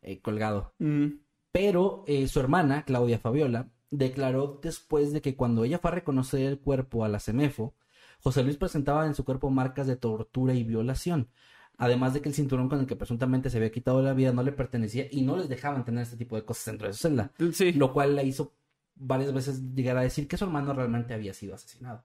eh, 0.03 0.21
colgado. 0.21 0.75
Ujú. 0.79 1.19
Pero 1.53 2.05
eh, 2.07 2.29
su 2.29 2.41
hermana, 2.41 2.85
Claudia 2.85 3.19
Fabiola, 3.19 3.71
declaró 3.91 4.59
después 4.63 5.13
de 5.13 5.23
que 5.23 5.35
cuando 5.37 5.65
ella 5.65 5.79
fue 5.79 5.91
a 5.91 5.95
reconocer 5.95 6.41
el 6.43 6.59
cuerpo 6.61 7.05
a 7.05 7.09
la 7.09 7.21
CEMEFO, 7.21 7.75
José 8.21 8.43
Luis 8.43 8.57
presentaba 8.57 9.07
en 9.07 9.15
su 9.15 9.25
cuerpo 9.25 9.49
marcas 9.51 9.87
de 9.87 9.97
tortura 9.97 10.55
y 10.55 10.65
violación. 10.65 11.31
Además 11.79 12.13
de 12.13 12.21
que 12.21 12.29
el 12.29 12.35
cinturón 12.35 12.69
con 12.69 12.81
el 12.81 12.87
que 12.87 12.97
presuntamente 12.97 13.51
se 13.51 13.57
había 13.57 13.71
quitado 13.71 14.03
la 14.03 14.13
vida 14.13 14.33
no 14.33 14.43
le 14.43 14.51
pertenecía 14.53 15.07
y 15.11 15.23
no 15.23 15.37
les 15.37 15.49
dejaban 15.49 15.85
tener 15.85 16.03
este 16.03 16.17
tipo 16.17 16.35
de 16.35 16.45
cosas 16.45 16.65
dentro 16.67 16.89
de 16.89 16.93
su 16.93 17.01
celda. 17.03 17.33
Sí. 17.53 17.73
Lo 17.73 17.93
cual 17.93 18.17
la 18.17 18.25
hizo 18.25 18.53
varias 18.97 19.33
veces 19.33 19.63
llegar 19.75 19.97
a 19.97 20.03
decir 20.03 20.27
que 20.27 20.37
su 20.37 20.45
hermano 20.45 20.73
realmente 20.75 21.15
había 21.15 21.33
sido 21.33 21.55
asesinado. 21.55 22.05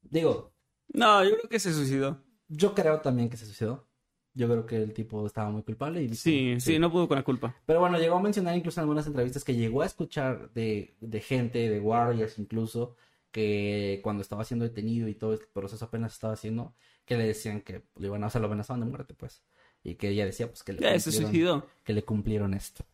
Digo, 0.00 0.54
No, 0.94 1.22
yo 1.22 1.36
creo 1.36 1.48
que 1.50 1.60
se 1.60 1.74
suicidó. 1.74 2.22
yo 2.48 2.74
creo 2.74 3.00
también 3.02 3.28
que 3.28 3.36
se 3.36 3.44
suicidó. 3.44 3.86
Yo 4.34 4.48
creo 4.48 4.64
que 4.64 4.76
el 4.76 4.92
tipo 4.94 5.26
estaba 5.26 5.50
muy 5.50 5.62
culpable 5.62 6.00
y 6.02 6.06
dijo, 6.08 6.14
Sí, 6.22 6.56
sí, 6.58 6.78
no 6.78 6.90
pudo 6.90 7.06
con 7.08 7.16
la 7.18 7.22
culpa. 7.22 7.54
pero 7.66 7.80
bueno, 7.80 7.98
llegó 7.98 8.16
a 8.16 8.22
mencionar 8.22 8.56
incluso 8.56 8.80
en 8.80 8.82
algunas 8.84 9.06
entrevistas 9.06 9.44
que 9.44 9.54
llegó 9.54 9.82
a 9.82 9.86
escuchar 9.86 10.50
de, 10.54 10.94
de 11.00 11.20
gente, 11.20 11.68
de 11.68 11.78
guardias 11.80 12.38
incluso, 12.38 12.96
que 13.30 14.00
cuando 14.02 14.22
estaba 14.22 14.44
siendo 14.44 14.64
detenido 14.64 15.08
y 15.08 15.14
todo 15.14 15.34
este 15.34 15.46
proceso 15.52 15.84
apenas 15.84 16.12
estaba 16.14 16.32
haciendo, 16.34 16.74
que 17.04 17.16
le 17.16 17.26
decían 17.26 17.60
que 17.60 17.82
le 17.96 18.06
iban 18.06 18.24
a, 18.24 18.28
o 18.28 18.30
sea, 18.30 18.40
lo 18.40 18.46
amenazaban 18.46 18.80
de 18.80 18.86
muerte, 18.86 19.14
pues. 19.14 19.42
Y 19.84 19.96
que 19.96 20.08
ella 20.10 20.24
decía, 20.24 20.46
pues, 20.48 20.62
que 20.62 20.72
le, 20.74 21.00
se 21.00 21.12
suicidó. 21.12 21.66
que 21.84 21.92
le 21.92 22.02
cumplieron 22.04 22.54
esto. 22.54 22.84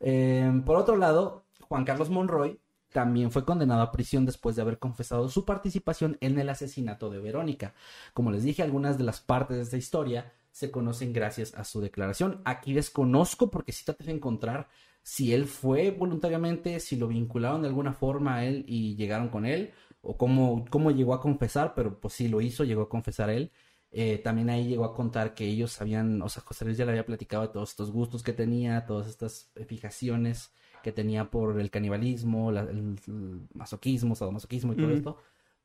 Eh, 0.00 0.62
por 0.64 0.76
otro 0.76 0.96
lado, 0.96 1.44
Juan 1.60 1.84
Carlos 1.84 2.10
Monroy 2.10 2.58
también 2.92 3.30
fue 3.30 3.44
condenado 3.44 3.82
a 3.82 3.92
prisión 3.92 4.26
después 4.26 4.56
de 4.56 4.62
haber 4.62 4.78
confesado 4.78 5.28
su 5.28 5.44
participación 5.44 6.16
en 6.20 6.38
el 6.38 6.48
asesinato 6.48 7.10
de 7.10 7.18
Verónica. 7.18 7.74
Como 8.14 8.30
les 8.30 8.42
dije, 8.42 8.62
algunas 8.62 8.96
de 8.98 9.04
las 9.04 9.20
partes 9.20 9.56
de 9.56 9.62
esta 9.62 9.76
historia 9.76 10.32
se 10.50 10.70
conocen 10.70 11.12
gracias 11.12 11.54
a 11.54 11.64
su 11.64 11.80
declaración. 11.80 12.42
Aquí 12.44 12.72
desconozco 12.72 13.50
porque 13.50 13.72
sí 13.72 13.84
traté 13.84 14.04
de 14.04 14.12
encontrar 14.12 14.68
si 15.02 15.32
él 15.32 15.46
fue 15.46 15.90
voluntariamente, 15.90 16.80
si 16.80 16.96
lo 16.96 17.08
vincularon 17.08 17.62
de 17.62 17.68
alguna 17.68 17.92
forma 17.92 18.36
a 18.36 18.44
él 18.44 18.64
y 18.68 18.94
llegaron 18.96 19.28
con 19.28 19.46
él, 19.46 19.72
o 20.02 20.16
cómo, 20.16 20.64
cómo 20.70 20.90
llegó 20.90 21.14
a 21.14 21.20
confesar, 21.20 21.74
pero 21.74 21.98
pues 22.00 22.14
sí 22.14 22.28
lo 22.28 22.40
hizo, 22.40 22.64
llegó 22.64 22.82
a 22.82 22.88
confesar 22.88 23.30
él. 23.30 23.50
Eh, 23.90 24.18
también 24.18 24.50
ahí 24.50 24.66
llegó 24.68 24.84
a 24.84 24.94
contar 24.94 25.34
que 25.34 25.46
ellos 25.46 25.80
habían, 25.80 26.20
o 26.20 26.28
sea, 26.28 26.42
José 26.42 26.64
Luis 26.66 26.76
ya 26.76 26.84
le 26.84 26.90
había 26.90 27.06
platicado 27.06 27.42
de 27.44 27.48
todos 27.52 27.70
estos 27.70 27.90
gustos 27.90 28.22
que 28.22 28.34
tenía, 28.34 28.84
todas 28.84 29.08
estas 29.08 29.50
fijaciones 29.66 30.52
que 30.82 30.92
tenía 30.92 31.30
por 31.30 31.58
el 31.58 31.70
canibalismo, 31.70 32.52
la- 32.52 32.60
el, 32.62 32.96
el 33.06 33.48
masoquismo, 33.54 34.14
sadomasoquismo 34.14 34.72
y 34.72 34.76
todo 34.76 34.90
esto, 34.98 35.16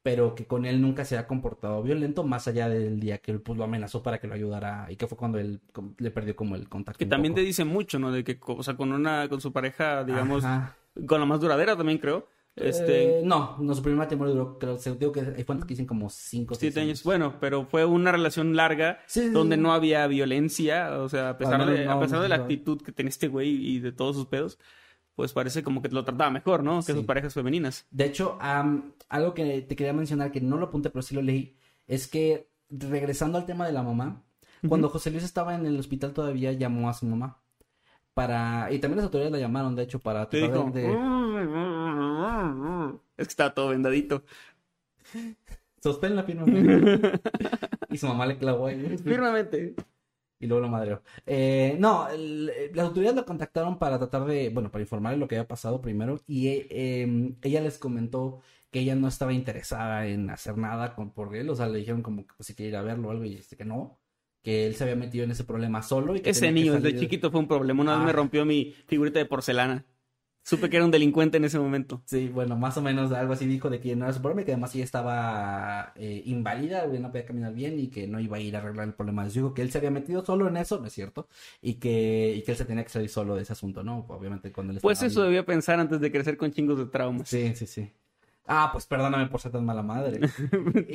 pero 0.04 0.36
que 0.36 0.46
con 0.46 0.66
él 0.66 0.82
nunca 0.82 1.06
se 1.06 1.18
ha 1.18 1.26
comportado 1.28 1.82
violento, 1.82 2.24
más 2.24 2.48
allá 2.48 2.68
del 2.70 3.00
día 3.00 3.18
que 3.20 3.32
él 3.32 3.40
pues, 3.42 3.58
lo 3.58 3.64
amenazó 3.64 4.04
para 4.04 4.20
que 4.20 4.28
lo 4.28 4.34
ayudara 4.36 4.86
y 4.90 4.98
que 4.98 5.08
fue 5.08 5.18
cuando 5.18 5.40
él 5.40 5.62
le 5.98 6.12
perdió 6.12 6.36
como 6.36 6.56
el 6.56 6.68
contacto. 6.70 7.00
Que 7.00 7.06
también 7.06 7.34
poco. 7.34 7.42
te 7.42 7.46
dice 7.48 7.64
mucho, 7.64 7.98
¿no? 8.00 8.12
De 8.12 8.24
que, 8.24 8.38
o 8.46 8.62
sea, 8.64 8.76
con 8.76 8.92
una, 8.92 9.30
con 9.30 9.40
su 9.42 9.52
pareja, 9.54 10.04
digamos, 10.04 10.44
Ajá. 10.44 10.76
con 11.08 11.20
la 11.22 11.26
más 11.26 11.40
duradera 11.40 11.76
también 11.78 11.98
creo. 12.00 12.28
Este, 12.56 13.20
Eh, 13.20 13.22
no, 13.26 13.58
no, 13.60 13.74
su 13.74 13.82
primer 13.82 13.98
matrimonio 13.98 14.34
duró, 14.36 14.60
creo, 14.60 14.78
se 14.78 14.94
digo 14.96 15.12
que 15.12 15.22
hay 15.22 15.44
fuentes 15.44 15.66
que 15.66 15.74
dicen 15.74 15.88
como 15.88 16.08
cinco 16.10 16.54
o 16.54 16.56
seis 16.56 16.72
siete 16.74 16.82
años. 16.82 17.02
Bueno, 17.04 17.38
pero 17.40 17.66
fue 17.66 17.84
una 17.86 18.12
relación 18.12 18.56
larga 18.56 19.00
Sí, 19.08 19.30
donde 19.30 19.56
sí. 19.56 19.62
no 19.62 19.74
había 19.74 20.06
violencia, 20.06 21.00
o 21.00 21.10
sea, 21.10 21.30
a 21.30 21.38
pesar 21.40 21.66
de, 21.66 21.86
no, 21.86 21.92
a 21.94 22.00
pesar 22.00 22.22
de 22.22 22.30
la 22.30 22.36
actitud 22.36 22.80
que 22.82 22.92
tenía 22.92 23.10
este 23.10 23.28
güey 23.28 23.50
y 23.76 23.80
de 23.80 23.92
todos 23.92 24.16
sus 24.16 24.28
pedos, 24.28 24.60
pues 25.16 25.34
parece 25.34 25.64
como 25.64 25.82
que 25.82 25.90
lo 25.90 26.04
trataba 26.06 26.30
mejor, 26.32 26.64
¿no? 26.64 26.78
Que 26.78 26.84
Sí. 26.88 26.94
sus 26.94 27.06
parejas 27.06 27.34
femeninas. 27.34 27.86
De 27.92 28.06
hecho, 28.06 28.38
am, 28.42 28.94
algo 29.10 29.34
que 29.34 29.62
te 29.62 29.76
quería 29.76 29.94
mencionar, 29.94 30.32
que 30.32 30.42
no 30.42 30.58
lo 30.58 30.66
apunté, 30.68 30.90
pero 30.90 31.02
sí 31.04 31.14
lo 31.16 31.22
leí, 31.22 31.56
es 31.88 32.08
que 32.08 32.48
regresando 32.70 33.38
al 33.38 33.46
tema 33.46 33.66
de 33.68 33.74
la 33.74 33.84
mamá, 33.84 34.24
cuando 34.68 34.90
José 34.90 35.12
Luis 35.12 35.24
estaba 35.24 35.54
en 35.56 35.66
el 35.66 35.78
hospital 35.80 36.14
todavía 36.14 36.52
llamó 36.54 36.90
a 36.90 36.94
su 36.94 37.06
mamá. 37.06 37.38
Para... 38.14 38.72
Y 38.72 38.80
también 38.80 38.98
las 38.98 39.06
autoridades 39.06 39.32
la 39.34 39.40
llamaron, 39.40 39.76
de 39.76 39.84
hecho, 39.84 40.00
para 40.00 40.30
tratar 40.30 40.52
dijo, 40.54 40.72
de... 40.72 40.86
es 43.18 43.28
que 43.28 43.32
estaba 43.32 43.54
todo 43.54 43.70
vendadito. 43.70 44.24
Sostén 45.82 46.16
la 46.16 46.24
firma. 46.24 46.46
y 47.90 47.98
su 47.98 48.08
mamá 48.08 48.26
le 48.26 48.38
clavó 48.38 48.68
ahí. 48.68 48.98
Firmemente. 49.04 49.76
Y 50.44 50.48
luego 50.48 50.62
lo 50.62 50.70
madreó. 50.70 51.02
Eh, 51.26 51.78
no, 51.80 52.08
el- 52.10 52.52
las 52.74 52.88
autoridades 52.88 53.16
lo 53.18 53.26
contactaron 53.26 53.80
para 53.80 53.98
tratar 53.98 54.26
de, 54.26 54.50
bueno, 54.50 54.72
para 54.72 54.82
informarle 54.84 55.18
lo 55.20 55.28
que 55.28 55.36
había 55.38 55.48
pasado 55.48 55.82
primero. 55.82 56.20
Y 56.28 56.48
eh, 56.50 56.68
eh, 56.70 57.36
ella 57.42 57.62
les 57.62 57.78
comentó 57.78 58.42
que 58.72 58.80
ella 58.82 58.96
no 58.96 59.08
estaba 59.08 59.34
interesada 59.34 60.08
en 60.08 60.30
hacer 60.30 60.58
nada 60.58 60.96
con, 60.96 61.12
por 61.14 61.36
él. 61.36 61.50
O 61.50 61.56
sea, 61.56 61.68
le 61.68 61.80
dijeron 61.80 62.02
como 62.02 62.26
que 62.28 62.34
pues, 62.36 62.48
si 62.48 62.56
quería 62.56 62.70
ir 62.72 62.76
a 62.78 62.82
verlo 62.82 63.08
o 63.10 63.12
algo 63.12 63.24
y 63.26 63.36
dice 63.36 63.56
que 63.56 63.66
no. 63.66 64.00
Que 64.42 64.68
él 64.68 64.76
se 64.76 64.84
había 64.84 64.96
metido 64.98 65.24
en 65.24 65.32
ese 65.32 65.46
problema 65.46 65.82
solo. 65.82 66.16
Y 66.16 66.22
que 66.22 66.32
Ese 66.32 66.42
tenía 66.42 66.54
que 66.54 66.60
niño 66.60 66.74
desde 66.74 67.00
chiquito 67.00 67.32
fue 67.32 67.40
un 67.40 67.48
problema. 67.48 67.82
Una 67.82 67.96
vez 67.98 68.06
me 68.08 68.12
rompió 68.12 68.44
mi 68.46 68.74
figurita 68.88 69.20
de 69.20 69.26
porcelana. 69.26 69.86
Supe 70.44 70.70
que 70.70 70.76
era 70.76 70.86
un 70.86 70.92
delincuente 70.92 71.38
en 71.38 71.46
ese 71.46 71.58
momento. 71.58 72.02
Sí, 72.06 72.28
bueno, 72.28 72.58
más 72.58 72.78
o 72.78 72.82
menos 72.82 73.12
algo 73.14 73.34
así 73.34 73.46
dijo 73.46 73.70
de 73.70 73.80
que 73.80 73.96
no 73.96 74.06
era 74.06 74.14
su 74.14 74.22
problema 74.22 74.42
y 74.42 74.46
que 74.46 74.52
además 74.52 74.76
ella 74.76 74.84
estaba 74.84 75.94
eh, 75.96 76.22
inválida, 76.26 76.86
güey, 76.86 77.00
no 77.00 77.12
podía 77.12 77.26
caminar 77.26 77.54
bien 77.54 77.80
y 77.80 77.88
que 77.88 78.08
no 78.08 78.20
iba 78.20 78.38
a 78.38 78.40
ir 78.42 78.56
a 78.56 78.60
arreglar 78.60 78.88
el 78.88 78.94
problema 78.94 79.30
su 79.30 79.40
hijo, 79.40 79.54
que 79.54 79.62
él 79.62 79.72
se 79.72 79.78
había 79.78 79.92
metido 79.92 80.24
solo 80.26 80.48
en 80.50 80.58
eso, 80.58 80.80
no 80.80 80.88
es 80.88 80.94
cierto, 80.94 81.28
y 81.62 81.76
que, 81.76 82.34
y 82.36 82.44
que 82.44 82.52
él 82.52 82.58
se 82.58 82.66
tenía 82.66 82.84
que 82.84 82.90
salir 82.90 83.10
solo 83.10 83.36
de 83.36 83.44
ese 83.44 83.54
asunto, 83.54 83.84
¿no? 83.84 84.06
Obviamente 84.10 84.52
cuando 84.52 84.74
él 84.74 84.80
Pues 84.82 85.02
eso 85.02 85.24
debía 85.24 85.46
pensar 85.46 85.80
antes 85.80 86.02
de 86.02 86.12
crecer 86.12 86.36
con 86.36 86.52
chingos 86.52 86.78
de 86.78 86.86
traumas. 86.88 87.30
Sí, 87.30 87.56
sí, 87.56 87.66
sí. 87.66 87.92
Ah, 88.46 88.70
pues 88.74 88.86
perdóname 88.86 89.28
por 89.28 89.40
ser 89.40 89.52
tan 89.52 89.66
mala 89.66 89.84
madre. 89.84 90.20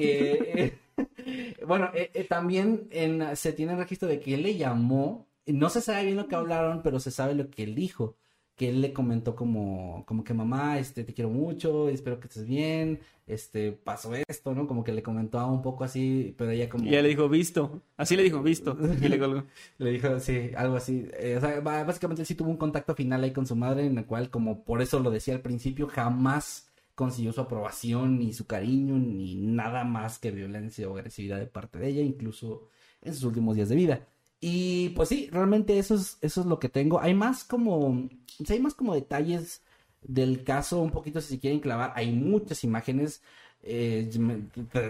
Eh, 0.01 0.79
eh, 0.95 1.57
bueno, 1.67 1.91
eh, 1.95 2.11
eh, 2.15 2.25
también 2.25 2.89
en, 2.91 3.37
se 3.37 3.53
tiene 3.53 3.77
registro 3.77 4.09
de 4.09 4.21
que 4.21 4.35
él 4.35 4.43
le 4.43 4.57
llamó, 4.57 5.27
no 5.47 5.71
se 5.71 5.81
sabe 5.81 6.05
bien 6.05 6.17
lo 6.17 6.29
que 6.29 6.37
hablaron, 6.37 6.83
pero 6.83 7.01
se 7.01 7.11
sabe 7.11 7.35
lo 7.35 7.51
que 7.51 7.63
él 7.63 7.75
dijo. 7.75 8.17
Que 8.59 8.69
él 8.69 8.83
le 8.83 8.93
comentó 8.93 9.35
como, 9.35 10.05
como 10.07 10.23
que 10.25 10.35
mamá, 10.35 10.79
este, 10.79 11.05
te 11.05 11.15
quiero 11.15 11.31
mucho, 11.31 11.89
espero 11.89 12.21
que 12.21 12.27
estés 12.27 12.45
bien, 12.45 13.01
este, 13.27 13.73
pasó 13.73 14.13
esto, 14.15 14.55
¿no? 14.55 14.67
Como 14.67 14.85
que 14.85 14.93
le 14.93 15.03
comentó 15.03 15.47
un 15.47 15.63
poco 15.63 15.85
así, 15.85 16.35
pero 16.37 16.51
ella 16.51 16.69
como... 16.69 16.85
Y 16.85 16.89
ella 16.89 17.03
le 17.03 17.09
dijo, 17.09 17.29
visto. 17.29 17.83
Así 17.97 18.17
le 18.17 18.23
dijo, 18.23 18.43
visto. 18.43 18.77
Y 19.01 19.09
le 19.09 19.19
colgó. 19.19 19.45
Le 19.79 19.93
dijo, 19.93 20.19
sí, 20.19 20.51
algo 20.57 20.77
así. 20.77 21.09
Eh, 21.21 21.37
o 21.37 21.41
sea, 21.41 21.61
básicamente 21.61 22.23
él 22.23 22.27
sí 22.27 22.35
tuvo 22.35 22.51
un 22.51 22.57
contacto 22.57 22.95
final 22.95 23.23
ahí 23.23 23.33
con 23.33 23.47
su 23.47 23.55
madre, 23.55 23.87
en 23.87 23.97
el 23.97 24.07
cual, 24.07 24.29
como 24.31 24.65
por 24.65 24.83
eso 24.83 24.99
lo 25.01 25.11
decía 25.11 25.35
al 25.35 25.41
principio, 25.41 25.87
jamás 25.87 26.69
consiguió 26.95 27.33
su 27.33 27.41
aprobación, 27.41 28.19
ni 28.19 28.33
su 28.33 28.47
cariño, 28.47 28.99
ni 28.99 29.37
nada 29.37 29.85
más 29.85 30.19
que 30.19 30.33
violencia 30.33 30.89
o 30.89 30.97
agresividad 30.97 31.39
de 31.39 31.47
parte 31.47 31.79
de 31.79 31.89
ella, 31.89 32.03
incluso 32.03 32.69
en 33.03 33.15
sus 33.15 33.23
últimos 33.23 33.55
días 33.55 33.69
de 33.69 33.77
vida. 33.77 34.09
Y 34.41 34.91
pues 34.91 35.09
sí, 35.09 35.29
realmente 35.33 35.79
eso 35.79 35.95
es, 35.97 36.19
eso 36.21 36.41
es 36.43 36.47
lo 36.47 36.59
que 36.59 36.69
tengo. 36.69 37.01
Hay 37.01 37.15
más 37.15 37.45
como, 37.45 38.09
hay 38.49 38.61
más 38.61 38.75
como 38.75 38.95
detalles 38.95 39.63
del 40.03 40.45
caso, 40.45 40.81
un 40.81 40.91
poquito 40.93 41.21
si 41.21 41.29
se 41.35 41.41
quieren 41.41 41.61
clavar. 41.61 41.93
Hay 41.97 42.13
muchas 42.13 42.63
imágenes. 42.65 43.21
Eh, 43.63 44.09
me- 44.19 44.45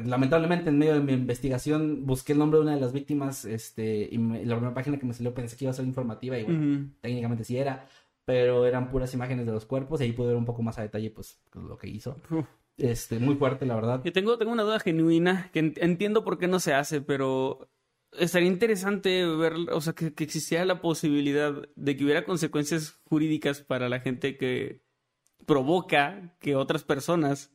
lamentablemente 0.05 0.69
en 0.69 0.79
medio 0.79 0.93
de 0.95 1.01
mi 1.01 1.15
investigación 1.15 2.05
busqué 2.05 2.33
el 2.35 2.39
nombre 2.39 2.59
de 2.59 2.65
una 2.65 2.75
de 2.75 2.81
las 2.83 2.93
víctimas, 2.93 3.47
este, 3.47 4.07
y 4.13 4.19
me- 4.19 4.45
la 4.45 4.57
primera 4.57 4.75
página 4.75 4.99
que 4.99 5.07
me 5.07 5.15
salió 5.15 5.33
pensé 5.33 5.57
que 5.57 5.65
iba 5.65 5.71
a 5.71 5.75
ser 5.75 5.87
informativa 5.87 6.39
y 6.39 6.43
bueno, 6.45 6.61
técnicamente 7.01 7.45
sí 7.45 7.57
era, 7.57 7.87
pero 8.27 8.67
eran 8.67 8.91
puras 8.91 9.15
imágenes 9.15 9.47
de 9.47 9.53
los 9.53 9.65
cuerpos 9.65 10.01
y 10.01 10.05
ahí 10.05 10.13
pude 10.13 10.29
ver 10.29 10.37
un 10.37 10.45
poco 10.45 10.63
más 10.63 10.79
a 10.79 10.83
detalle 10.83 11.11
pues 11.11 11.39
lo 11.55 11.79
que 11.79 11.89
hizo. 11.89 12.17
Este, 12.77 13.19
muy 13.19 13.37
fuerte 13.37 13.65
la 13.65 13.75
verdad. 13.75 14.03
Yo 14.05 14.13
tengo, 14.13 14.37
tengo 14.37 14.53
una 14.53 14.63
duda 14.65 14.79
genuina 14.79 15.49
que 15.55 15.61
en- 15.61 15.75
entiendo 15.79 16.23
por 16.23 16.39
qué 16.39 16.47
no 16.47 16.61
se 16.61 16.75
hace, 16.75 17.01
pero 17.01 17.67
estaría 18.13 18.49
interesante 18.49 19.27
ver, 19.27 19.55
o 19.73 19.81
sea, 19.81 19.93
que, 19.93 20.15
que 20.15 20.25
existiera 20.25 20.65
la 20.65 20.81
posibilidad 20.81 21.53
de 21.77 21.97
que 21.97 22.05
hubiera 22.05 22.25
consecuencias 22.25 23.01
jurídicas 23.05 23.61
para 23.63 23.89
la 23.89 24.01
gente 24.01 24.37
que 24.37 24.83
provoca 25.47 26.37
que 26.41 26.57
otras 26.57 26.85
personas 26.85 27.53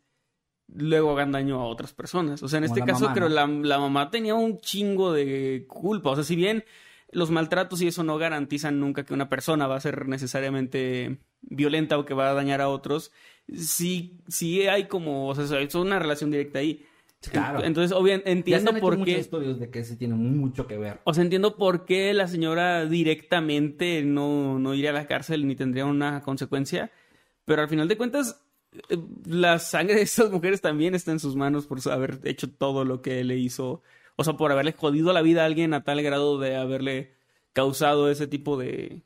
luego 0.68 1.12
hagan 1.12 1.32
daño 1.32 1.60
a 1.60 1.66
otras 1.66 1.94
personas. 1.94 2.42
O 2.44 2.48
sea, 2.48 2.58
en 2.60 2.66
Como 2.66 2.76
este 2.76 2.92
caso 2.92 3.04
mamá, 3.04 3.14
creo 3.14 3.30
¿no? 3.30 3.36
la, 3.36 3.48
la 3.48 3.80
mamá 3.80 4.10
tenía 4.10 4.36
un 4.36 4.58
chingo 4.60 5.14
de 5.14 5.66
culpa. 5.68 6.12
O 6.12 6.16
sea, 6.16 6.24
si 6.24 6.36
bien 6.36 6.64
los 7.12 7.32
maltratos 7.32 7.82
y 7.82 7.88
eso 7.88 8.04
no 8.04 8.18
garantizan 8.18 8.80
nunca 8.80 9.04
que 9.04 9.14
una 9.14 9.30
persona 9.30 9.68
va 9.68 9.76
a 9.76 9.82
ser 9.82 10.08
necesariamente 10.08 11.20
violenta 11.42 11.98
o 11.98 12.06
que 12.06 12.14
va 12.14 12.30
a 12.30 12.34
dañar 12.34 12.62
a 12.62 12.70
otros, 12.70 13.12
sí, 13.54 14.20
sí 14.28 14.64
hay 14.68 14.88
como, 14.88 15.28
o 15.28 15.36
sea, 15.36 15.60
es 15.60 15.76
una 15.76 16.00
relación 16.00 16.32
directa 16.32 16.60
ahí. 16.60 16.86
Claro. 17.32 17.64
Entonces, 17.64 17.96
obviamente, 17.96 18.52
Ya 18.52 18.60
se 18.60 18.68
entiendo 18.68 18.72
hecho 18.72 18.82
por 18.82 19.06
qué. 19.06 19.18
estudios 19.20 19.60
de 19.60 19.70
que 19.70 19.84
sí 19.84 19.96
tiene 19.96 20.16
mucho 20.16 20.68
que 20.68 20.78
ver. 20.78 21.00
O 21.04 21.14
sea, 21.14 21.24
entiendo 21.24 21.56
por 21.56 21.86
qué 21.86 22.14
la 22.14 22.28
señora 22.28 22.86
directamente 22.86 24.04
no, 24.04 24.60
no 24.60 24.74
iría 24.74 24.90
a 24.90 24.94
la 24.94 25.08
cárcel 25.08 25.48
ni 25.48 25.56
tendría 25.56 25.86
una 25.86 26.22
consecuencia. 26.22 26.92
Pero 27.46 27.62
al 27.62 27.70
final 27.70 27.88
de 27.88 27.98
cuentas, 27.98 28.42
eh, 28.90 28.98
la 29.26 29.60
sangre 29.60 29.96
de 29.96 30.02
estas 30.02 30.32
mujeres 30.32 30.62
también 30.62 30.96
está 30.96 31.12
en 31.12 31.20
sus 31.20 31.36
manos 31.36 31.66
por 31.66 31.80
haber 31.92 32.20
hecho 32.24 32.50
todo 32.50 32.86
lo 32.86 33.02
que 33.02 33.24
le 33.24 33.38
hizo. 33.38 33.82
O 34.16 34.24
sea, 34.24 34.34
por 34.34 34.52
haberle 34.52 34.74
jodido 34.74 35.12
la 35.14 35.22
vida 35.22 35.44
a 35.44 35.46
alguien 35.46 35.74
a 35.74 35.84
tal 35.84 36.02
grado 36.02 36.38
de 36.40 36.56
haberle 36.56 37.14
causado 37.54 38.10
ese 38.10 38.28
tipo 38.28 38.58
de 38.58 39.02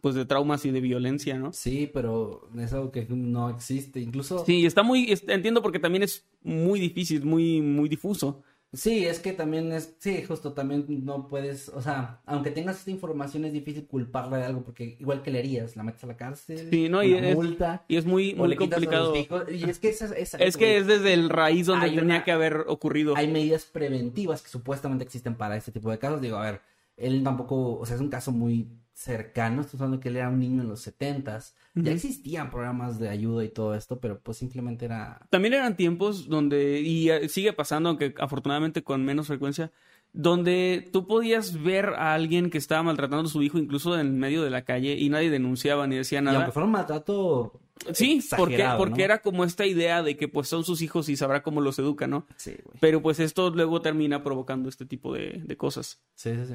pues 0.00 0.14
de 0.14 0.24
traumas 0.24 0.64
y 0.64 0.70
de 0.70 0.80
violencia, 0.80 1.38
¿no? 1.38 1.52
Sí, 1.52 1.90
pero 1.92 2.48
es 2.58 2.72
algo 2.72 2.90
que 2.90 3.06
no 3.08 3.50
existe. 3.50 4.00
Incluso 4.00 4.44
Sí, 4.44 4.66
está 4.66 4.82
muy, 4.82 5.12
entiendo 5.28 5.62
porque 5.62 5.78
también 5.78 6.02
es 6.02 6.24
muy 6.42 6.80
difícil, 6.80 7.24
muy, 7.24 7.60
muy 7.60 7.88
difuso. 7.88 8.42
Sí, 8.72 9.06
es 9.06 9.20
que 9.20 9.32
también 9.32 9.72
es, 9.72 9.94
sí, 10.00 10.22
justo 10.24 10.52
también 10.52 10.84
no 11.04 11.28
puedes, 11.28 11.68
o 11.70 11.80
sea, 11.80 12.20
aunque 12.26 12.50
tengas 12.50 12.78
esta 12.80 12.90
información 12.90 13.44
es 13.46 13.52
difícil 13.52 13.86
culparla 13.86 14.36
de 14.38 14.44
algo 14.44 14.64
porque 14.64 14.96
igual 15.00 15.22
que 15.22 15.30
le 15.30 15.38
harías, 15.38 15.76
la 15.76 15.82
metes 15.84 16.02
a 16.04 16.08
la 16.08 16.16
cárcel, 16.16 16.68
Sí, 16.70 16.88
no, 16.88 17.02
y 17.02 17.14
una 17.14 17.28
es- 17.30 17.36
multa, 17.36 17.84
Y 17.88 17.96
es 17.96 18.04
muy, 18.04 18.34
muy 18.34 18.48
le 18.48 18.56
complicado. 18.56 19.14
y 19.50 19.70
es 19.70 19.78
que 19.78 19.88
esa, 19.88 20.14
esa- 20.16 20.36
Es 20.38 20.56
que 20.58 20.76
es 20.78 20.86
desde 20.86 21.14
el 21.14 21.30
raíz 21.30 21.66
donde 21.66 21.86
tenía 21.86 22.02
una- 22.02 22.24
que 22.24 22.32
haber 22.32 22.64
ocurrido. 22.66 23.16
hay 23.16 23.28
medidas 23.28 23.64
preventivas 23.64 24.42
que 24.42 24.50
supuestamente 24.50 25.04
existen 25.04 25.36
para 25.36 25.56
este 25.56 25.70
tipo 25.72 25.90
de 25.90 25.98
casos. 25.98 26.20
Digo, 26.20 26.36
a 26.36 26.42
ver, 26.50 26.60
él 26.98 27.22
tampoco, 27.22 27.78
o 27.78 27.86
sea, 27.86 27.94
es 27.94 28.02
un 28.02 28.10
caso 28.10 28.32
muy 28.32 28.68
cercano. 28.96 29.60
Estoy 29.60 29.76
hablando 29.78 30.00
que 30.00 30.08
él 30.08 30.16
era 30.16 30.30
un 30.30 30.40
niño 30.40 30.62
en 30.62 30.68
los 30.68 30.80
setentas. 30.80 31.54
Ya 31.74 31.82
Ujú. 31.82 31.90
existían 31.90 32.50
programas 32.50 32.98
de 32.98 33.10
ayuda 33.10 33.44
y 33.44 33.50
todo 33.50 33.74
esto, 33.74 34.00
pero 34.00 34.18
pues 34.20 34.38
simplemente 34.38 34.86
era. 34.86 35.20
También 35.28 35.52
eran 35.52 35.76
tiempos 35.76 36.28
donde, 36.28 36.80
y 36.80 37.10
eh, 37.10 37.28
sigue 37.28 37.52
pasando, 37.52 37.90
aunque 37.90 38.14
afortunadamente 38.18 38.82
con 38.82 39.04
menos 39.04 39.26
frecuencia, 39.26 39.70
donde 40.14 40.88
tú 40.94 41.06
podías 41.06 41.62
ver 41.62 41.90
a 41.90 42.14
alguien 42.14 42.48
que 42.48 42.56
estaba 42.56 42.82
maltratando 42.82 43.26
a 43.28 43.30
su 43.30 43.42
hijo 43.42 43.58
incluso 43.58 43.98
en 44.00 44.18
medio 44.18 44.42
de 44.42 44.48
la 44.48 44.64
calle 44.64 44.96
y 44.96 45.10
nadie 45.10 45.28
denunciaba 45.28 45.86
ni 45.86 45.96
decía 45.96 46.20
Y 46.20 46.22
nada. 46.22 46.38
aunque 46.38 46.52
fuera 46.52 46.64
un 46.64 46.72
maltrato. 46.72 47.60
Sí, 47.92 48.22
porque, 48.34 48.66
porque 48.78 49.00
¿no? 49.00 49.04
era 49.04 49.18
como 49.20 49.44
esta 49.44 49.66
idea 49.66 50.02
de 50.02 50.16
que 50.16 50.26
pues 50.28 50.48
son 50.48 50.64
sus 50.64 50.80
hijos 50.80 51.10
y 51.10 51.16
sabrá 51.16 51.42
cómo 51.42 51.60
los 51.60 51.78
educa, 51.78 52.06
¿no? 52.06 52.26
Sí, 52.36 52.56
güey. 52.64 52.78
Pero 52.80 53.02
pues 53.02 53.20
esto 53.20 53.50
luego 53.50 53.82
termina 53.82 54.22
provocando 54.22 54.70
este 54.70 54.86
tipo 54.86 55.12
de, 55.12 55.42
de 55.44 55.56
cosas. 55.58 56.00
Sí, 56.14 56.34
sí, 56.34 56.46
sí. 56.46 56.54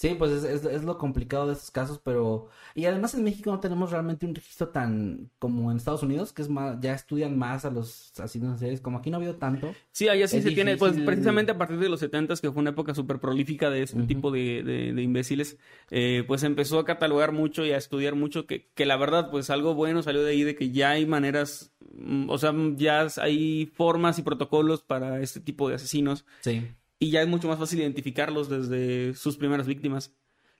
Sí, 0.00 0.14
pues 0.18 0.30
es, 0.30 0.44
es, 0.44 0.64
es 0.64 0.82
lo 0.82 0.96
complicado 0.96 1.46
de 1.48 1.52
estos 1.52 1.70
casos, 1.70 2.00
pero... 2.02 2.48
Y 2.74 2.86
además 2.86 3.12
en 3.12 3.22
México 3.22 3.50
no 3.50 3.60
tenemos 3.60 3.90
realmente 3.90 4.24
un 4.24 4.34
registro 4.34 4.70
tan 4.70 5.30
como 5.38 5.70
en 5.70 5.76
Estados 5.76 6.02
Unidos, 6.02 6.32
que 6.32 6.40
es 6.40 6.48
más, 6.48 6.80
ya 6.80 6.94
estudian 6.94 7.36
más 7.36 7.66
a 7.66 7.70
los 7.70 8.10
asesinos 8.18 8.62
como 8.80 8.96
aquí 8.96 9.10
no 9.10 9.16
ha 9.16 9.18
habido 9.18 9.34
tanto. 9.34 9.74
Sí, 9.92 10.08
allá 10.08 10.26
sí 10.26 10.40
se 10.40 10.52
tiene, 10.52 10.78
pues 10.78 10.96
precisamente 11.04 11.52
a 11.52 11.58
partir 11.58 11.78
de 11.78 11.90
los 11.90 12.00
70 12.00 12.34
que 12.36 12.50
fue 12.50 12.62
una 12.62 12.70
época 12.70 12.94
súper 12.94 13.18
prolífica 13.20 13.68
de 13.68 13.82
este 13.82 14.02
tipo 14.04 14.30
de, 14.30 14.62
de- 14.62 14.94
de 14.94 15.02
imbéciles, 15.02 15.58
eh, 15.90 16.24
pues 16.26 16.44
empezó 16.44 16.78
a 16.78 16.86
catalogar 16.86 17.32
mucho 17.32 17.66
y 17.66 17.72
a 17.72 17.76
estudiar 17.76 18.14
mucho, 18.14 18.46
que, 18.46 18.70
que 18.74 18.86
la 18.86 18.96
verdad, 18.96 19.30
pues 19.30 19.50
algo 19.50 19.74
bueno 19.74 20.02
salió 20.02 20.22
de 20.22 20.30
ahí, 20.30 20.44
de 20.44 20.54
que 20.54 20.70
ya 20.70 20.92
hay 20.92 21.04
maneras, 21.04 21.74
mm, 21.92 22.30
o 22.30 22.38
sea, 22.38 22.54
ya 22.76 23.06
hay 23.20 23.66
formas 23.66 24.18
y 24.18 24.22
protocolos 24.22 24.82
para 24.82 25.20
este 25.20 25.40
tipo 25.40 25.68
de 25.68 25.74
asesinos 25.74 26.24
Sí. 26.40 26.66
Y 27.00 27.10
ya 27.10 27.22
es 27.22 27.28
mucho 27.28 27.48
más 27.48 27.58
fácil 27.58 27.80
identificarlos 27.80 28.48
desde 28.48 29.14
sus 29.14 29.36
primeras 29.36 29.66
víctimas. 29.66 30.14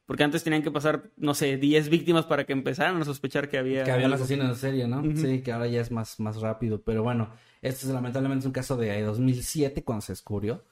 Porque 0.07 0.25
antes 0.25 0.43
tenían 0.43 0.65
que 0.65 0.73
pasar, 0.73 1.13
no 1.17 1.35
sé, 1.35 1.57
10 1.57 1.89
víctimas 1.89 2.25
para 2.25 2.45
que 2.45 2.53
empezaran 2.53 3.01
a 3.01 3.05
sospechar 3.05 3.49
que 3.49 3.59
había... 3.59 3.85
Que 3.85 3.93
había 3.93 4.09
un 4.09 4.15
asesino 4.15 4.45
en 4.45 4.57
serie, 4.57 4.89
¿no? 4.89 5.05
Sí, 5.15 5.43
que 5.43 5.53
ahora 5.53 5.69
ya 5.69 5.81
es 5.81 5.93
más, 5.93 6.19
más 6.19 6.41
rápido. 6.41 6.83
Pero 6.83 7.05
bueno, 7.05 7.31
este 7.63 7.87
es 7.87 7.93
lamentablemente 7.93 8.45
un 8.45 8.53
caso 8.53 8.77
de 8.77 9.03
2007 9.03 9.85
cuando 9.85 10.01
se 10.01 10.11
descubrió. 10.11 10.65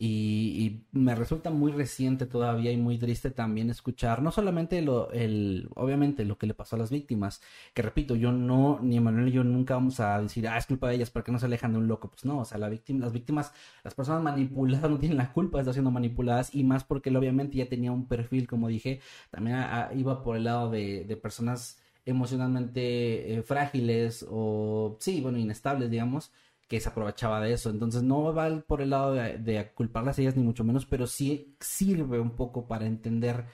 Y, 0.00 0.86
y 0.92 0.96
me 0.96 1.16
resulta 1.16 1.50
muy 1.50 1.72
reciente 1.72 2.26
todavía 2.26 2.70
y 2.70 2.76
muy 2.76 2.98
triste 2.98 3.32
también 3.32 3.68
escuchar, 3.68 4.22
no 4.22 4.30
solamente 4.30 4.80
lo, 4.80 5.10
el, 5.10 5.68
obviamente 5.74 6.24
lo 6.24 6.38
que 6.38 6.46
le 6.46 6.54
pasó 6.54 6.76
a 6.76 6.78
las 6.78 6.90
víctimas, 6.90 7.40
que 7.74 7.82
repito, 7.82 8.14
yo 8.14 8.30
no, 8.30 8.78
ni 8.80 8.96
Emanuel 8.96 9.24
ni 9.24 9.32
yo 9.32 9.42
nunca 9.42 9.74
vamos 9.74 9.98
a 9.98 10.20
decir, 10.22 10.46
ah, 10.46 10.56
es 10.56 10.66
culpa 10.66 10.88
de 10.88 10.94
ellas, 10.96 11.10
porque 11.10 11.32
no 11.32 11.40
se 11.40 11.46
alejan 11.46 11.72
de 11.72 11.78
un 11.78 11.88
loco? 11.88 12.10
Pues 12.10 12.24
no, 12.24 12.38
o 12.38 12.44
sea, 12.44 12.58
la 12.58 12.68
víctima, 12.68 13.00
las 13.00 13.12
víctimas, 13.12 13.52
las 13.82 13.94
personas 13.94 14.22
manipuladas 14.22 14.88
no 14.90 14.98
tienen 14.98 15.18
la 15.18 15.32
culpa 15.32 15.58
de 15.58 15.62
estar 15.62 15.74
siendo 15.74 15.90
manipuladas 15.90 16.54
y 16.54 16.62
más 16.64 16.84
porque 16.84 17.10
él 17.10 17.16
obviamente 17.16 17.56
ya 17.58 17.68
tenía 17.68 17.90
un 17.90 18.06
perfil, 18.06 18.46
como 18.46 18.68
dije, 18.68 19.00
también 19.30 19.58
iba 19.96 20.22
por 20.22 20.36
el 20.36 20.44
lado 20.44 20.70
de, 20.70 21.04
de 21.04 21.16
personas 21.16 21.78
emocionalmente 22.06 23.34
eh, 23.34 23.42
frágiles 23.42 24.24
o, 24.28 24.96
sí, 25.00 25.20
bueno, 25.20 25.38
inestables, 25.38 25.90
digamos, 25.90 26.32
que 26.68 26.80
se 26.80 26.88
aprovechaba 26.88 27.40
de 27.40 27.52
eso. 27.52 27.70
Entonces 27.70 28.02
no 28.02 28.32
va 28.34 28.60
por 28.66 28.82
el 28.82 28.90
lado 28.90 29.14
de, 29.14 29.38
de 29.38 29.72
culparlas 29.72 30.18
a 30.18 30.22
ellas 30.22 30.36
ni 30.36 30.42
mucho 30.42 30.64
menos, 30.64 30.86
pero 30.86 31.06
sí 31.06 31.56
sirve 31.60 32.20
un 32.20 32.36
poco 32.36 32.68
para 32.68 32.86
entender 32.86 33.46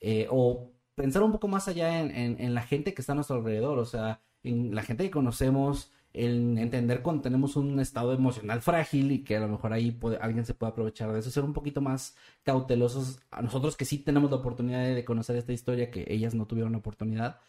eh, 0.00 0.26
o 0.30 0.72
pensar 0.94 1.22
un 1.22 1.32
poco 1.32 1.48
más 1.48 1.68
allá 1.68 2.00
en, 2.00 2.54
la 2.54 2.62
gente 2.62 2.94
que 2.94 3.02
está 3.02 3.12
a 3.12 3.14
nuestro 3.16 3.36
alrededor, 3.36 3.78
o 3.78 3.84
sea, 3.84 4.20
en 4.42 4.74
la 4.74 4.82
gente 4.82 5.04
que 5.04 5.10
conocemos, 5.10 5.92
en 6.12 6.58
entender 6.58 7.02
cuando 7.02 7.22
tenemos 7.22 7.56
un 7.56 7.78
estado 7.80 8.12
emocional 8.12 8.60
frágil 8.62 9.12
y 9.12 9.24
que 9.24 9.36
a 9.36 9.40
lo 9.40 9.48
mejor 9.48 9.72
ahí 9.72 9.98
alguien 10.20 10.44
se 10.44 10.54
puede 10.54 10.72
aprovechar 10.72 11.12
de 11.12 11.20
eso, 11.20 11.30
ser 11.30 11.44
un 11.44 11.52
poquito 11.52 11.80
más 11.80 12.16
cautelosos 12.42 13.20
a 13.30 13.42
nosotros 13.42 13.76
que 13.76 13.84
sí 13.84 13.98
tenemos 13.98 14.30
la 14.30 14.38
oportunidad 14.38 14.84
de 14.84 15.04
conocer 15.04 15.36
esta 15.36 15.52
historia 15.52 15.90
que 15.90 16.04
ellas 16.08 16.34
no 16.34 16.46
tuvieron 16.46 16.72
la 16.72 16.78
oportunidad, 16.78 17.40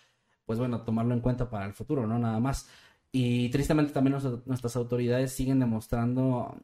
pues 0.46 0.60
bueno, 0.60 0.82
tomarlo 0.84 1.14
en 1.14 1.22
cuenta 1.22 1.50
para 1.50 1.66
el 1.66 1.74
futuro, 1.74 2.08
¿no? 2.08 2.20
Nada 2.20 2.40
más. 2.40 2.70
Y 3.12 3.50
tristemente 3.50 3.92
también 3.94 4.16
nuestras- 4.46 4.76
autoridades 4.76 5.32
siguen 5.32 5.60
demostrando, 5.60 6.56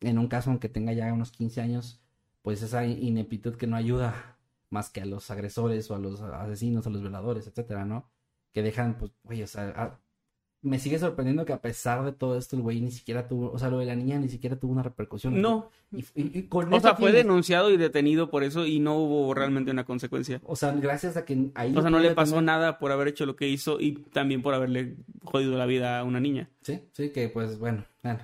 en 0.00 0.18
un 0.18 0.28
caso 0.28 0.50
aunque 0.50 0.68
tenga 0.68 0.92
ya 0.92 1.12
unos 1.12 1.32
15 1.32 1.60
años, 1.60 2.00
pues 2.42 2.62
esa 2.62 2.86
ineptitud 2.86 3.56
que 3.56 3.66
no 3.66 3.76
ayuda 3.76 4.38
más 4.70 4.90
que 4.90 5.00
a 5.00 5.06
los 5.06 5.30
agresores 5.30 5.90
o 5.90 5.94
a 5.96 5.98
los 5.98 6.20
asesinos, 6.20 6.86
a 6.86 6.90
los 6.90 7.00
violadores, 7.00 7.46
etcétera, 7.46 7.84
¿no? 7.84 8.10
Que 8.52 8.62
dejan, 8.62 8.98
pues, 8.98 9.12
güey, 9.24 9.42
o 9.42 9.46
sea, 9.46 9.68
a- 9.76 10.00
me 10.64 10.78
sigue 10.80 10.98
sorprendiendo 10.98 11.44
que 11.44 11.52
a 11.52 11.60
pesar 11.60 12.04
de 12.04 12.12
todo 12.12 12.36
esto, 12.36 12.56
el 12.56 12.62
güey 12.62 12.80
ni 12.80 12.90
siquiera 12.90 13.28
tuvo, 13.28 13.52
o 13.52 13.58
sea, 13.58 13.68
lo 13.70 13.78
de 13.78 13.86
la 13.86 13.94
niña 13.94 14.18
ni 14.18 14.28
siquiera 14.28 14.56
tuvo 14.56 14.72
una 14.72 14.82
repercusión. 14.82 15.40
No, 15.40 15.70
Y, 15.92 16.00
y- 16.16 16.38
y 16.38 16.42
con 16.48 16.72
o 16.74 16.80
sea, 16.80 16.96
fue 16.96 17.12
denunciado 17.12 17.70
y 17.70 17.76
detenido 17.76 18.30
por 18.30 18.42
eso 18.42 18.66
y 18.66 18.80
no 18.80 18.96
hubo 18.96 19.32
realmente 19.34 19.70
una 19.70 19.84
consecuencia. 19.84 20.40
O 20.44 20.56
sea, 20.56 20.72
gracias 20.72 21.16
a 21.16 21.24
que 21.24 21.50
ahí... 21.54 21.72
O 21.76 21.80
sea, 21.82 21.90
no 21.90 22.00
le 22.00 22.10
pasó 22.14 22.32
tener- 22.32 22.44
nada 22.46 22.78
por 22.78 22.90
haber 22.90 23.08
hecho 23.08 23.26
lo 23.26 23.36
que 23.36 23.48
hizo 23.48 23.78
y 23.80 23.92
también 24.12 24.42
por 24.42 24.54
haberle 24.54 24.96
jodido 25.22 25.56
la 25.56 25.66
vida 25.66 26.00
a 26.00 26.04
una 26.04 26.18
niña. 26.18 26.50
Sí, 26.62 26.80
sí, 26.92 27.10
que 27.10 27.28
pues 27.28 27.58
bueno, 27.58 27.84
bueno. 28.02 28.20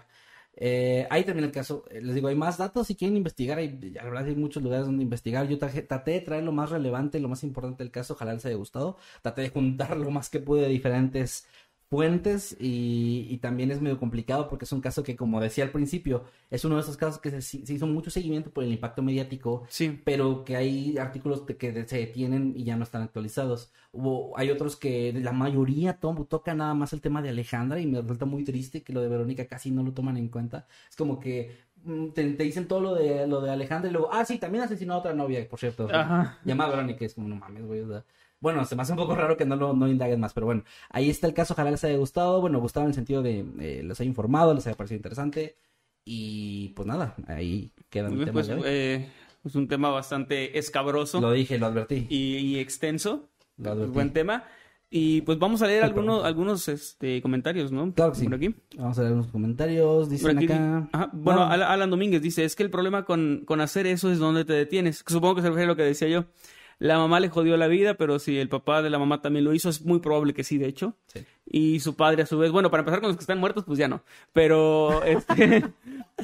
Eh, 0.62 1.06
ahí 1.10 1.24
termina 1.24 1.46
el 1.46 1.52
caso. 1.52 1.84
Eh, 1.90 2.02
Les 2.02 2.14
digo, 2.14 2.28
hay 2.28 2.34
más 2.34 2.58
datos 2.58 2.86
si 2.86 2.94
quieren 2.94 3.16
investigar. 3.16 3.56
Hay, 3.58 3.78
la 3.94 4.04
verdad, 4.04 4.24
hay 4.26 4.34
muchos 4.36 4.62
lugares 4.62 4.84
donde 4.84 5.02
investigar. 5.02 5.48
Yo 5.48 5.58
traje- 5.58 5.80
traté 5.82 6.10
de 6.10 6.20
traer 6.20 6.44
lo 6.44 6.52
más 6.52 6.70
relevante, 6.70 7.18
lo 7.18 7.28
más 7.28 7.42
importante 7.44 7.82
del 7.82 7.90
caso. 7.90 8.12
Ojalá 8.14 8.34
les 8.34 8.44
haya 8.44 8.56
gustado. 8.56 8.98
Traté 9.22 9.40
de 9.42 9.48
juntar 9.50 9.96
lo 9.96 10.10
más 10.10 10.28
que 10.28 10.38
pude 10.40 10.62
de 10.62 10.68
diferentes 10.68 11.46
fuentes 11.90 12.56
y, 12.60 13.26
y 13.28 13.38
también 13.38 13.72
es 13.72 13.80
medio 13.80 13.98
complicado 13.98 14.48
porque 14.48 14.64
es 14.64 14.70
un 14.72 14.80
caso 14.80 15.02
que, 15.02 15.16
como 15.16 15.40
decía 15.40 15.64
al 15.64 15.70
principio, 15.72 16.22
es 16.48 16.64
uno 16.64 16.76
de 16.76 16.82
esos 16.82 16.96
casos 16.96 17.20
que 17.20 17.30
se, 17.30 17.42
se 17.42 17.72
hizo 17.74 17.86
mucho 17.88 18.10
seguimiento 18.10 18.50
por 18.50 18.62
el 18.62 18.72
impacto 18.72 19.02
mediático 19.02 19.64
Sí. 19.68 20.00
pero 20.04 20.44
que 20.44 20.54
hay 20.56 20.96
artículos 20.98 21.42
que 21.42 21.84
se 21.88 21.96
detienen 21.98 22.52
y 22.56 22.62
ya 22.64 22.76
no 22.76 22.84
están 22.84 23.02
actualizados. 23.02 23.72
Hubo, 23.92 24.38
hay 24.38 24.50
otros 24.50 24.76
que 24.76 25.12
la 25.12 25.32
mayoría 25.32 25.94
to- 25.98 26.26
toca 26.30 26.54
nada 26.54 26.74
más 26.74 26.92
el 26.92 27.00
tema 27.00 27.22
de 27.22 27.30
Alejandra 27.30 27.80
y 27.80 27.86
me 27.86 28.00
resulta 28.00 28.24
muy 28.24 28.44
triste 28.44 28.82
que 28.82 28.92
lo 28.92 29.00
de 29.00 29.08
Verónica 29.08 29.46
casi 29.46 29.72
no 29.72 29.82
lo 29.82 29.92
toman 29.92 30.16
en 30.16 30.28
cuenta. 30.28 30.68
Es 30.88 30.94
como 30.94 31.18
que 31.18 31.56
mm, 31.84 32.10
te, 32.10 32.32
te 32.34 32.44
dicen 32.44 32.68
todo 32.68 32.80
lo 32.80 32.94
de 32.94 33.26
lo 33.26 33.40
de 33.40 33.50
Alejandra 33.50 33.90
y 33.90 33.92
luego, 33.92 34.10
ah, 34.12 34.24
sí, 34.24 34.38
también 34.38 34.62
asesinó 34.62 34.94
a 34.94 34.98
otra 34.98 35.12
novia, 35.12 35.44
por 35.48 35.58
cierto. 35.58 35.88
Ajá. 35.92 36.38
Llamada 36.44 36.70
Verónica, 36.70 37.04
es 37.04 37.14
como, 37.14 37.26
no 37.28 37.34
mames, 37.36 37.66
güey, 37.66 37.80
o 37.80 37.88
sea, 37.88 38.04
Bueno, 38.40 38.64
se 38.64 38.74
me 38.76 38.82
hace 38.82 38.92
un 38.92 38.98
poco 38.98 39.14
raro 39.14 39.36
que 39.36 39.44
no 39.44 39.56
lo 39.56 39.74
no 39.74 39.86
indaguen 39.88 40.18
más, 40.20 40.32
pero 40.32 40.46
bueno, 40.46 40.64
ahí 40.88 41.10
está 41.10 41.26
el 41.26 41.34
caso, 41.34 41.52
ojalá 41.54 41.70
les 41.70 41.84
haya 41.84 41.96
gustado, 41.98 42.40
bueno, 42.40 42.58
gustado 42.60 42.84
en 42.86 42.90
el 42.90 42.94
sentido 42.94 43.22
de 43.22 43.44
eh, 43.60 43.82
les 43.84 44.00
haya 44.00 44.08
informado, 44.08 44.54
les 44.54 44.66
haya 44.66 44.76
parecido 44.76 44.96
interesante 44.96 45.56
y 46.04 46.68
pues 46.70 46.86
nada, 46.88 47.14
ahí 47.26 47.70
queda 47.90 48.04
Muy 48.08 48.12
mi 48.12 48.16
bien, 48.24 48.26
tema 48.26 48.32
pues 48.34 48.46
de 48.48 48.54
hoy. 48.54 48.62
eh, 48.64 49.08
es 49.44 49.54
un 49.54 49.68
tema 49.68 49.90
bastante 49.90 50.58
escabroso 50.58 51.20
Lo 51.20 51.32
dije, 51.32 51.58
lo 51.58 51.66
advertí. 51.66 52.06
y, 52.08 52.36
y 52.38 52.58
extenso. 52.58 53.28
Lo 53.58 53.72
advertí. 53.72 53.92
Buen 53.92 54.12
tema. 54.12 54.44
Y 54.92 55.20
pues 55.20 55.38
vamos 55.38 55.62
a 55.62 55.66
leer 55.66 55.84
algunos, 55.84 56.24
algunos 56.24 56.66
este, 56.68 57.22
comentarios, 57.22 57.70
¿no? 57.70 57.92
Claro 57.94 58.10
que 58.12 58.18
sí. 58.18 58.24
Por 58.24 58.34
aquí. 58.34 58.54
Vamos 58.76 58.98
a 58.98 59.02
leer 59.02 59.14
unos 59.14 59.28
comentarios. 59.28 60.10
Dicen 60.10 60.36
aquí 60.36 60.46
acá. 60.46 60.88
Ajá, 60.92 61.10
Bueno, 61.12 61.40
No. 61.40 61.46
Al- 61.52 61.62
Alan 61.62 61.90
Domínguez 61.90 62.20
dice, 62.22 62.44
es 62.44 62.56
que 62.56 62.64
el 62.64 62.70
problema 62.70 63.04
con, 63.04 63.44
con 63.46 63.60
hacer 63.60 63.86
eso 63.86 64.10
es 64.10 64.18
donde 64.18 64.44
te 64.44 64.52
detienes. 64.54 65.04
Supongo 65.06 65.36
que 65.36 65.42
se 65.42 65.48
refiere 65.48 65.64
a 65.66 65.68
lo 65.68 65.76
que 65.76 65.84
decía 65.84 66.08
yo. 66.08 66.24
La 66.81 66.97
mamá 66.98 67.20
le 67.20 67.28
jodió 67.28 67.57
la 67.59 67.69
vida, 67.69 67.94
pero 67.94 68.19
si 68.19 68.39
el 68.39 68.48
papá 68.48 68.81
de 68.82 68.89
la 68.90 68.98
mamá 68.98 69.20
también 69.23 69.44
lo 69.44 69.52
hizo, 69.55 69.69
es 69.69 69.82
muy 69.85 70.01
probable 70.01 70.32
que 70.35 70.43
sí, 70.44 70.57
de 70.59 70.66
hecho. 70.66 70.94
Sí. 71.07 71.20
Y 71.52 71.81
su 71.81 71.94
padre 71.94 72.23
a 72.23 72.27
su 72.27 72.39
vez, 72.39 72.51
bueno, 72.52 72.70
para 72.70 72.81
empezar 72.81 73.01
con 73.01 73.09
los 73.09 73.16
que 73.19 73.23
están 73.23 73.39
muertos, 73.39 73.65
pues 73.65 73.78
ya 73.78 73.86
no. 73.86 74.02
Pero, 74.32 75.02
este, 75.05 75.62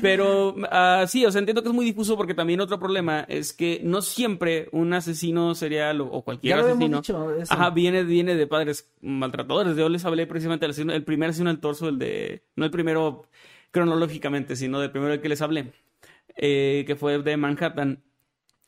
pero 0.01 0.55
ah, 0.71 1.05
sí, 1.07 1.27
o 1.27 1.31
sea, 1.31 1.41
entiendo 1.41 1.63
que 1.63 1.69
es 1.69 1.75
muy 1.75 1.85
difuso 1.85 2.17
porque 2.17 2.33
también 2.33 2.61
otro 2.61 2.79
problema 2.79 3.21
es 3.29 3.53
que 3.53 3.81
no 3.85 4.01
siempre 4.01 4.69
un 4.73 4.93
asesino 4.95 5.55
serial 5.55 6.01
o, 6.01 6.07
o 6.07 6.23
cualquier 6.23 6.51
Ya 6.51 6.57
lo 6.57 6.63
asesino 6.63 6.85
habíamos 6.85 7.07
dicho. 7.07 7.35
eso. 7.43 7.53
Ajá, 7.53 7.69
viene, 7.71 8.03
viene 8.05 8.35
de 8.35 8.47
padres 8.47 8.91
maltratadores. 9.03 9.77
Yo 9.77 9.89
les 9.91 10.05
hablé 10.07 10.27
precisamente 10.27 10.65
del 10.65 10.71
asesino- 10.75 10.95
el 10.95 11.05
primer 11.05 11.31
asesino 11.31 11.51
del 11.51 11.61
torso, 11.61 11.89
el 11.91 11.99
de. 11.99 12.43
No 12.57 12.65
el 12.65 12.71
primero 12.71 13.27
cronológicamente, 13.73 14.57
sino 14.57 14.81
del 14.81 14.91
primero 14.91 15.11
del 15.13 15.21
que 15.21 15.29
les 15.29 15.43
hablé, 15.43 15.73
eh, 16.37 16.85
que 16.87 16.97
fue 16.97 17.19
de 17.19 17.37
Manhattan. 17.37 18.03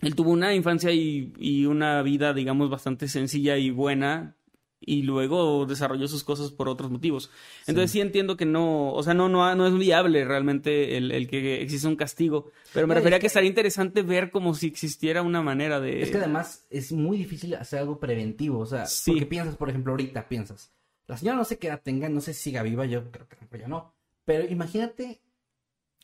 Él 0.00 0.14
tuvo 0.14 0.30
una 0.30 0.54
infancia 0.54 0.92
y, 0.92 1.32
y 1.38 1.66
una 1.66 2.02
vida, 2.02 2.32
digamos, 2.32 2.70
bastante 2.70 3.08
sencilla 3.08 3.56
y 3.58 3.70
buena. 3.70 4.34
Y 4.80 5.02
luego 5.02 5.66
desarrolló 5.66 6.06
sus 6.06 6.22
cosas 6.22 6.52
por 6.52 6.68
otros 6.68 6.88
motivos. 6.92 7.30
Entonces 7.66 7.90
sí 7.90 8.00
entiendo 8.00 8.36
que 8.36 8.46
no, 8.46 8.92
o 8.92 9.02
sea, 9.02 9.12
no, 9.12 9.28
no, 9.28 9.52
no 9.56 9.66
es 9.66 9.76
viable 9.76 10.24
realmente 10.24 10.96
el, 10.96 11.10
el 11.10 11.26
que 11.26 11.60
exista 11.62 11.88
un 11.88 11.96
castigo. 11.96 12.52
Pero 12.72 12.86
me 12.86 12.94
No, 12.94 13.00
refería 13.00 13.16
es 13.16 13.18
a 13.18 13.18
que 13.18 13.22
que- 13.22 13.26
estaría 13.26 13.48
interesante 13.48 14.02
ver 14.02 14.30
como 14.30 14.54
si 14.54 14.68
existiera 14.68 15.22
una 15.22 15.42
manera 15.42 15.80
de... 15.80 16.00
Es 16.00 16.12
que 16.12 16.18
además 16.18 16.64
es 16.70 16.92
muy 16.92 17.18
difícil 17.18 17.54
hacer 17.56 17.80
algo 17.80 17.98
preventivo. 17.98 18.60
O 18.60 18.66
sea, 18.66 18.86
Sí. 18.86 19.10
porque 19.10 19.26
piensas, 19.26 19.56
por 19.56 19.68
ejemplo, 19.68 19.92
ahorita 19.94 20.28
piensas. 20.28 20.70
La 21.08 21.16
señora 21.16 21.36
no 21.38 21.44
sé 21.44 21.58
qué 21.58 21.66
edad 21.66 21.82
tenga, 21.82 22.08
no 22.08 22.20
sé 22.20 22.32
si 22.32 22.44
siga 22.44 22.62
viva, 22.62 22.86
yo 22.86 23.10
creo 23.10 23.26
que 23.28 23.58
ya 23.58 23.66
no. 23.66 23.92
Pero 24.24 24.46
imagínate. 24.48 25.20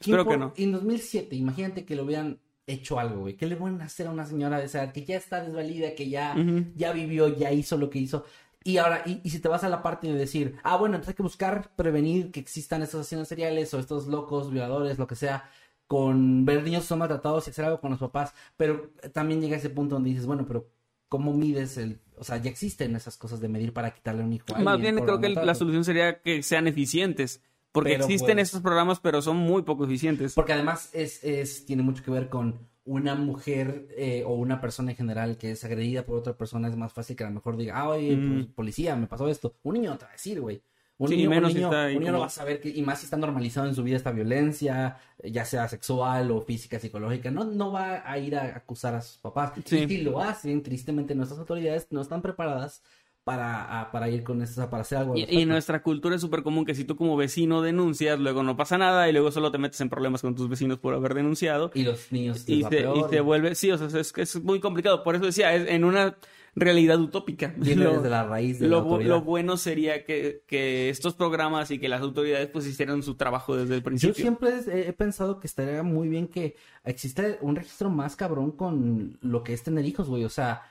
¿quién 0.01 0.17
Espero 0.19 0.27
que 0.29 0.37
no. 0.37 0.53
En 0.57 0.73
2007, 0.73 1.37
imagínate 1.37 1.85
que 1.85 1.95
le 1.95 2.03
hubieran 2.03 2.41
hecho 2.67 2.99
algo, 2.99 3.21
güey. 3.21 3.37
¿Qué 3.37 3.47
le 3.47 3.57
a 3.57 3.85
hacer 3.85 4.07
a 4.07 4.11
una 4.11 4.27
señora 4.27 4.59
de 4.59 4.67
esa 4.67 4.83
edad 4.85 4.93
que 4.93 5.05
ya 5.05 5.17
está 5.17 5.43
desvalida, 5.43 5.95
que 5.95 6.09
ya, 6.09 6.35
ya 6.77 6.93
vivió, 6.93 7.29
ya 7.29 7.53
hizo 7.53 7.77
lo 7.77 7.91
que 7.91 7.99
hizo? 7.99 8.25
Y 8.67 8.79
ahora, 8.79 9.03
y, 9.05 9.21
y 9.23 9.31
si 9.31 9.41
te 9.41 9.49
vas 9.49 9.63
a 9.65 9.69
la 9.69 9.83
parte 9.83 10.07
de 10.07 10.15
decir, 10.15 10.57
ah, 10.63 10.77
bueno, 10.77 10.95
entonces 10.95 11.11
hay 11.11 11.17
que 11.17 11.23
buscar 11.23 11.75
prevenir 11.77 12.31
que 12.31 12.41
existan 12.41 12.83
estos 12.83 13.03
asesinos 13.03 13.29
seriales 13.29 13.73
o 13.75 13.79
estos 13.79 14.07
locos, 14.07 14.51
violadores, 14.51 14.99
lo 14.99 15.07
que 15.07 15.17
sea, 15.17 15.51
con 15.87 16.47
ver 16.47 16.63
niños 16.63 16.83
que 16.85 16.89
son 16.89 17.01
maltratados 17.01 17.47
y 17.47 17.51
hacer 17.51 17.67
algo 17.67 17.81
con 17.81 17.91
los 17.91 18.01
papás. 18.01 18.33
Pero 18.57 18.91
también 19.13 19.43
llega 19.43 19.57
ese 19.59 19.69
punto 19.69 19.97
donde 19.97 20.11
dices, 20.11 20.25
bueno, 20.25 20.47
pero 20.47 20.71
¿cómo 21.09 21.35
mides 21.35 21.77
el...? 21.77 22.01
O 22.17 22.25
sea, 22.25 22.39
ya 22.39 22.49
existen 22.49 22.97
esas 22.97 23.17
cosas 23.19 23.41
de 23.41 23.49
medir 23.49 23.73
para 23.75 23.93
quitarle 23.93 24.23
un 24.25 24.33
hijo 24.33 24.47
a 24.55 24.61
Más 24.61 24.79
bien 24.81 24.97
creo 24.99 25.21
que 25.21 25.27
el- 25.27 25.35
la 25.47 25.55
solución 25.55 25.85
sería 25.85 26.21
que 26.23 26.43
sean 26.43 26.67
eficientes. 26.67 27.43
Porque 27.75 27.91
Pero, 27.91 28.05
existen 28.05 28.37
pues- 28.37 28.49
estos 28.49 28.61
programas, 28.63 29.01
pero 29.01 29.21
son 29.21 29.37
muy 29.37 29.63
poco 29.63 29.85
eficientes. 29.85 30.33
Porque 30.35 30.53
además 30.53 30.91
es, 30.93 31.25
es, 31.25 31.67
tiene 31.67 31.83
mucho 31.83 32.05
que 32.05 32.13
ver 32.13 32.29
con 32.29 32.57
una 32.85 33.17
mujer 33.17 33.89
eh, 33.97 34.23
o 34.25 34.35
una 34.35 34.61
persona 34.61 34.93
en 34.93 34.97
general 34.97 35.37
que 35.39 35.51
es 35.51 35.65
agredida 35.65 36.07
por 36.07 36.17
otra 36.19 36.37
persona. 36.37 36.69
Es 36.69 36.77
más 36.77 36.93
fácil 36.93 37.17
que 37.17 37.25
a 37.25 37.29
lo 37.29 37.35
mejor 37.35 37.57
diga, 37.57 37.77
ah, 37.79 37.89
oye, 37.89 38.15
Mm. 38.17 38.33
pues, 38.35 38.47
policía, 38.55 38.95
me 38.95 39.09
pasó 39.09 39.29
esto. 39.29 39.57
Un 39.65 39.75
niño 39.75 39.91
no 39.91 39.99
te 39.99 40.05
va 40.05 40.11
a 40.11 40.13
decir, 40.13 40.41
güey. 40.41 40.63
Un 40.99 41.09
Sí, 41.09 41.17
niño, 41.17 41.31
menos 41.31 41.51
un 41.51 41.57
niño, 41.57 41.69
un 41.99 42.05
no 42.05 42.21
va 42.21 42.27
a 42.27 42.31
saber 42.31 42.61
que, 42.61 42.69
y 42.69 42.81
más 42.83 43.01
si 43.01 43.07
está 43.07 43.17
normalizado 43.17 43.67
en 43.67 43.75
su 43.75 43.83
vida 43.83 43.97
esta 43.97 44.13
violencia, 44.13 44.99
ya 45.25 45.45
sea 45.45 45.67
sexual 45.67 46.31
o 46.31 46.41
física, 46.43 46.79
psicológica, 46.79 47.33
no, 47.33 47.43
no 47.43 47.73
va 47.73 48.09
a 48.09 48.17
ir 48.19 48.37
a 48.37 48.55
acusar 48.57 48.95
a 48.95 49.01
sus 49.03 49.19
papás. 49.19 49.53
Sí. 49.65 49.79
Y 49.79 49.89
si 49.89 50.03
lo 50.03 50.21
hacen, 50.21 50.63
tristemente 50.63 51.17
nuestras 51.17 51.41
autoridades 51.41 51.89
no 51.91 52.01
están 52.01 52.23
preparadas 52.23 52.81
para, 53.25 53.81
a- 53.81 53.91
para 53.91 54.09
ir 54.11 54.23
con 54.23 54.43
eso, 54.43 54.69
para 54.71 54.83
hacer 54.83 54.99
algo. 54.99 55.15
al 55.15 55.19
Y, 55.19 55.25
y 55.41 55.47
nuestra 55.47 55.83
cultura 55.83 56.15
es 56.15 56.21
súper 56.21 56.43
común 56.43 56.65
que 56.65 56.75
si 56.75 56.85
tú 56.85 56.95
como 56.97 57.17
vecino 57.17 57.63
denuncias, 57.63 58.19
luego 58.21 58.43
no 58.43 58.57
pasa 58.57 58.77
nada 58.79 59.09
y 59.09 59.13
luego 59.13 59.31
solo 59.31 59.51
te 59.51 59.59
metes 59.59 59.81
en 59.81 59.89
problemas 59.89 60.21
con 60.23 60.35
tus 60.35 60.49
vecinos 60.49 60.79
por 60.79 60.95
haber 60.95 61.15
denunciado. 61.15 61.71
Y 61.75 61.85
los 61.85 62.13
niños 62.13 62.45
Y 62.49 62.63
se, 62.65 62.81
y 62.81 63.03
se 63.11 63.21
vuelve, 63.21 63.55
sí, 63.55 63.71
o 63.73 63.79
sea, 63.79 64.01
es, 64.01 64.13
es 64.17 64.43
muy 64.45 64.61
complicado. 64.61 65.03
Por 65.03 65.17
eso 65.17 65.25
decía, 65.25 65.55
es- 65.55 65.69
en 65.69 65.85
una, 65.85 66.17
realidad 66.57 67.01
utópica. 67.01 67.53
Viene 67.57 67.83
Lo- 67.85 67.95
desde 67.95 68.11
la 68.11 68.25
raíz 68.25 68.61
de 68.61 68.67
la 68.69 68.77
lo, 68.77 68.83
autoridad. 68.83 69.09
lo 69.11 69.23
bueno 69.23 69.57
sería 69.57 70.05
que, 70.05 70.43
que 70.47 70.89
estos 70.89 71.15
programas 71.15 71.71
y 71.73 71.79
que 71.81 71.89
las 71.89 72.01
autoridades 72.03 72.47
pues 72.49 72.67
hicieran 72.67 73.03
su 73.03 73.17
trabajo 73.17 73.57
desde 73.57 73.75
el 73.75 73.83
principio. 73.83 74.15
Yo 74.15 74.21
siempre 74.21 74.51
he 74.69 74.89
he 74.89 74.93
pensado 74.93 75.41
que 75.41 75.47
estaría 75.49 75.83
muy 75.83 76.09
bien 76.09 76.29
que 76.29 76.55
exista 76.85 77.25
un 77.41 77.57
registro 77.57 77.91
más 77.91 78.15
cabrón 78.17 78.53
con 78.53 79.19
lo 79.21 79.43
que 79.43 79.53
es 79.55 79.63
tener 79.65 79.85
hijos, 79.85 80.09
güey. 80.09 80.25
O 80.25 80.29
sea, 80.29 80.63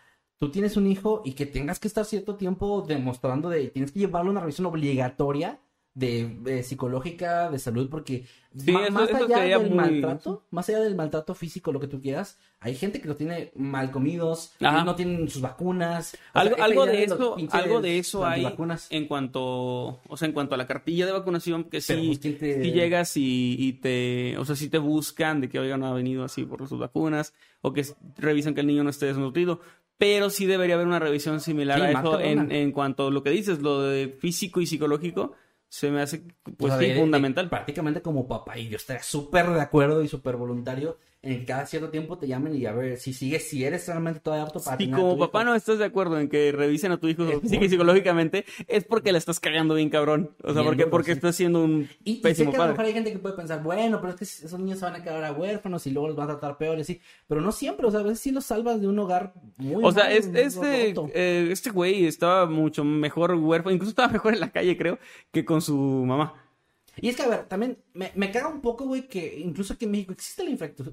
tú 0.45 0.51
tienes 0.51 0.75
un 0.77 0.87
hijo 0.87 1.21
y 1.25 1.33
que 1.33 1.45
tengas 1.45 1.79
que 1.79 1.87
estar 1.87 2.05
cierto 2.05 2.35
tiempo 2.35 2.83
demostrando 2.87 3.49
de, 3.49 3.67
tienes 3.69 3.91
que 3.91 3.99
llevarlo 3.99 4.29
a 4.29 4.31
una 4.31 4.41
revisión 4.41 4.65
obligatoria 4.67 5.59
de, 5.95 6.37
de 6.41 6.63
psicológica, 6.63 7.51
de 7.51 7.59
salud, 7.59 7.87
porque 7.87 8.25
Sí, 8.57 8.71
ma- 8.71 8.83
eso- 8.83 8.91
más 8.93 9.09
eso 9.09 9.25
allá 9.25 9.57
del 9.59 9.69
muy- 9.69 9.77
maltrato, 9.77 10.43
más 10.49 10.67
allá 10.69 10.79
del 10.79 10.95
maltrato 10.95 11.35
físico, 11.35 11.71
lo 11.71 11.79
que 11.79 11.85
tú 11.87 12.01
quieras, 12.01 12.39
hay 12.59 12.73
gente 12.75 12.99
que 12.99 13.07
lo 13.07 13.15
tiene 13.15 13.51
mal 13.55 13.91
comidos, 13.91 14.53
que 14.57 14.65
no 14.65 14.95
tienen 14.95 15.29
sus 15.29 15.41
vacunas. 15.41 16.17
Algo, 16.33 16.55
sea, 16.55 16.65
de 16.93 17.03
eso, 17.03 17.35
algo 17.51 17.81
de 17.81 17.99
eso 17.99 18.25
hay 18.25 18.43
en 18.89 19.07
cuanto, 19.07 19.41
o 20.07 20.17
sea, 20.17 20.27
en 20.27 20.33
cuanto 20.33 20.55
a 20.55 20.57
la 20.57 20.65
cartilla 20.67 21.05
de 21.05 21.11
vacunación, 21.11 21.63
que 21.65 21.81
Pero, 21.87 22.01
sí, 22.01 22.07
pues, 22.07 22.19
¿quién 22.19 22.37
te- 22.39 22.63
sí 22.63 22.71
llegas 22.71 23.15
y, 23.17 23.55
y 23.59 23.73
te, 23.73 24.35
o 24.39 24.45
sea, 24.45 24.55
sí 24.55 24.69
te 24.69 24.79
buscan 24.79 25.41
de 25.41 25.49
que 25.49 25.59
oigan 25.59 25.79
no 25.79 25.87
ha 25.87 25.93
venido 25.93 26.23
así 26.23 26.43
por 26.43 26.67
sus 26.67 26.79
vacunas, 26.79 27.33
o 27.61 27.71
que 27.73 27.85
revisan 28.17 28.55
que 28.55 28.61
el 28.61 28.67
niño 28.67 28.83
no 28.83 28.89
esté 28.89 29.05
desnutrido, 29.07 29.61
pero 30.03 30.29
sí 30.29 30.45
debería 30.45 30.75
haber 30.75 30.87
una 30.87 30.99
revisión 30.99 31.39
similar 31.39 31.79
Sí, 31.79 31.85
a 31.85 31.91
eso 31.91 32.19
en, 32.19 32.51
en 32.51 32.71
cuanto 32.71 33.07
a 33.07 33.11
lo 33.11 33.23
que 33.23 33.29
dices, 33.29 33.59
lo 33.61 33.81
de 33.81 34.09
físico 34.19 34.59
y 34.59 34.65
psicológico, 34.67 35.33
se 35.69 35.89
me 35.91 36.01
hace, 36.01 36.23
pues 36.57 36.73
O 36.73 36.75
sea, 36.75 36.77
sí, 36.79 36.87
de- 36.87 36.93
de- 36.95 36.99
fundamental. 36.99 37.49
prácticamente 37.49 38.01
como 38.01 38.27
papá. 38.27 38.57
Y 38.59 38.67
yo 38.69 38.75
estaría 38.75 39.01
súper 39.01 39.49
de 39.49 39.61
acuerdo 39.61 40.03
y 40.03 40.07
súper 40.07 40.35
voluntario 40.35 40.97
en 41.23 41.39
que 41.39 41.45
cada 41.45 41.65
cierto 41.65 41.89
tiempo 41.89 42.17
te 42.17 42.27
llamen 42.27 42.53
y 42.55 42.65
a 42.65 42.73
ver 42.73 42.97
si 42.97 43.13
sigues, 43.13 43.49
si 43.49 43.63
eres 43.63 43.87
realmente 43.87 44.19
todavía 44.19 44.43
apto 44.45 44.61
para 44.61 44.77
Si 44.77 44.91
a 44.91 44.95
como 44.95 45.17
papá 45.17 45.39
hijo. 45.41 45.49
no 45.51 45.55
estás 45.55 45.79
de 45.79 45.85
acuerdo 45.85 46.19
en 46.19 46.27
que 46.29 46.51
revisen 46.51 46.91
a 46.91 46.97
tu 46.99 47.07
hijo 47.07 47.23
Es 47.43 47.69
psicológicamente, 47.69 48.43
es 48.67 48.83
porque 48.83 49.11
la 49.13 49.17
estás 49.17 49.39
cagando 49.39 49.75
bien 49.75 49.89
cabrón. 49.89 50.31
O 50.43 50.47
sea, 50.53 50.61
Bien 50.61 50.65
porque, 50.65 50.85
porque 50.87 51.11
sí. 51.13 51.17
estás 51.17 51.35
siendo 51.37 51.63
un 51.63 51.89
Y, 52.03 52.11
y 52.11 52.15
sé 52.17 52.21
pésimo 52.21 52.51
que 52.51 52.57
a 52.57 52.65
lo 52.65 52.71
mejor 52.71 52.85
hay 52.85 52.93
gente 52.93 53.11
que 53.11 53.19
puede 53.19 53.35
pensar, 53.35 53.63
bueno, 53.63 53.99
pero 54.01 54.13
es 54.13 54.19
que 54.19 54.25
esos 54.25 54.59
niños 54.59 54.79
se 54.79 54.85
van 54.85 54.95
a 54.95 55.01
quedar 55.03 55.15
ahora 55.15 55.31
huérfanos 55.31 55.87
y 55.87 55.91
luego 55.91 56.09
los 56.09 56.17
van 56.17 56.29
a 56.29 56.33
tratar 56.33 56.57
peor 56.57 56.77
y 56.77 56.81
así. 56.81 56.99
Pero 57.27 57.39
no 57.41 57.51
siempre, 57.53 57.87
o 57.87 57.91
sea, 57.91 58.01
a 58.01 58.03
veces 58.03 58.19
sí 58.19 58.31
los 58.31 58.45
salvas 58.45 58.81
de 58.81 58.87
un 58.87 58.99
hogar 58.99 59.33
muy 59.57 59.83
O 59.83 59.91
sea, 59.93 60.03
mal, 60.03 60.13
es- 60.13 60.27
muy 60.29 60.39
este, 60.41 60.93
eh, 61.13 61.47
este 61.51 61.69
güey 61.69 62.05
estaba 62.05 62.45
mucho 62.47 62.83
mejor 62.83 63.33
huérfano, 63.35 63.73
incluso 63.73 63.91
estaba 63.91 64.09
mejor 64.11 64.33
en 64.33 64.41
la 64.41 64.51
calle, 64.51 64.77
creo, 64.77 64.99
que 65.31 65.45
con 65.45 65.61
su 65.61 65.77
mamá. 65.77 66.42
Y 66.97 67.09
es 67.09 67.15
que, 67.15 67.23
a 67.23 67.27
ver, 67.27 67.45
también 67.45 67.77
me, 67.93 68.11
me 68.15 68.31
caga 68.31 68.47
un 68.47 68.61
poco, 68.61 68.85
güey, 68.85 69.07
que 69.07 69.39
incluso 69.39 69.73
aquí 69.73 69.85
en 69.85 69.91
México 69.91 70.13
existe 70.13 70.43
la 70.43 70.51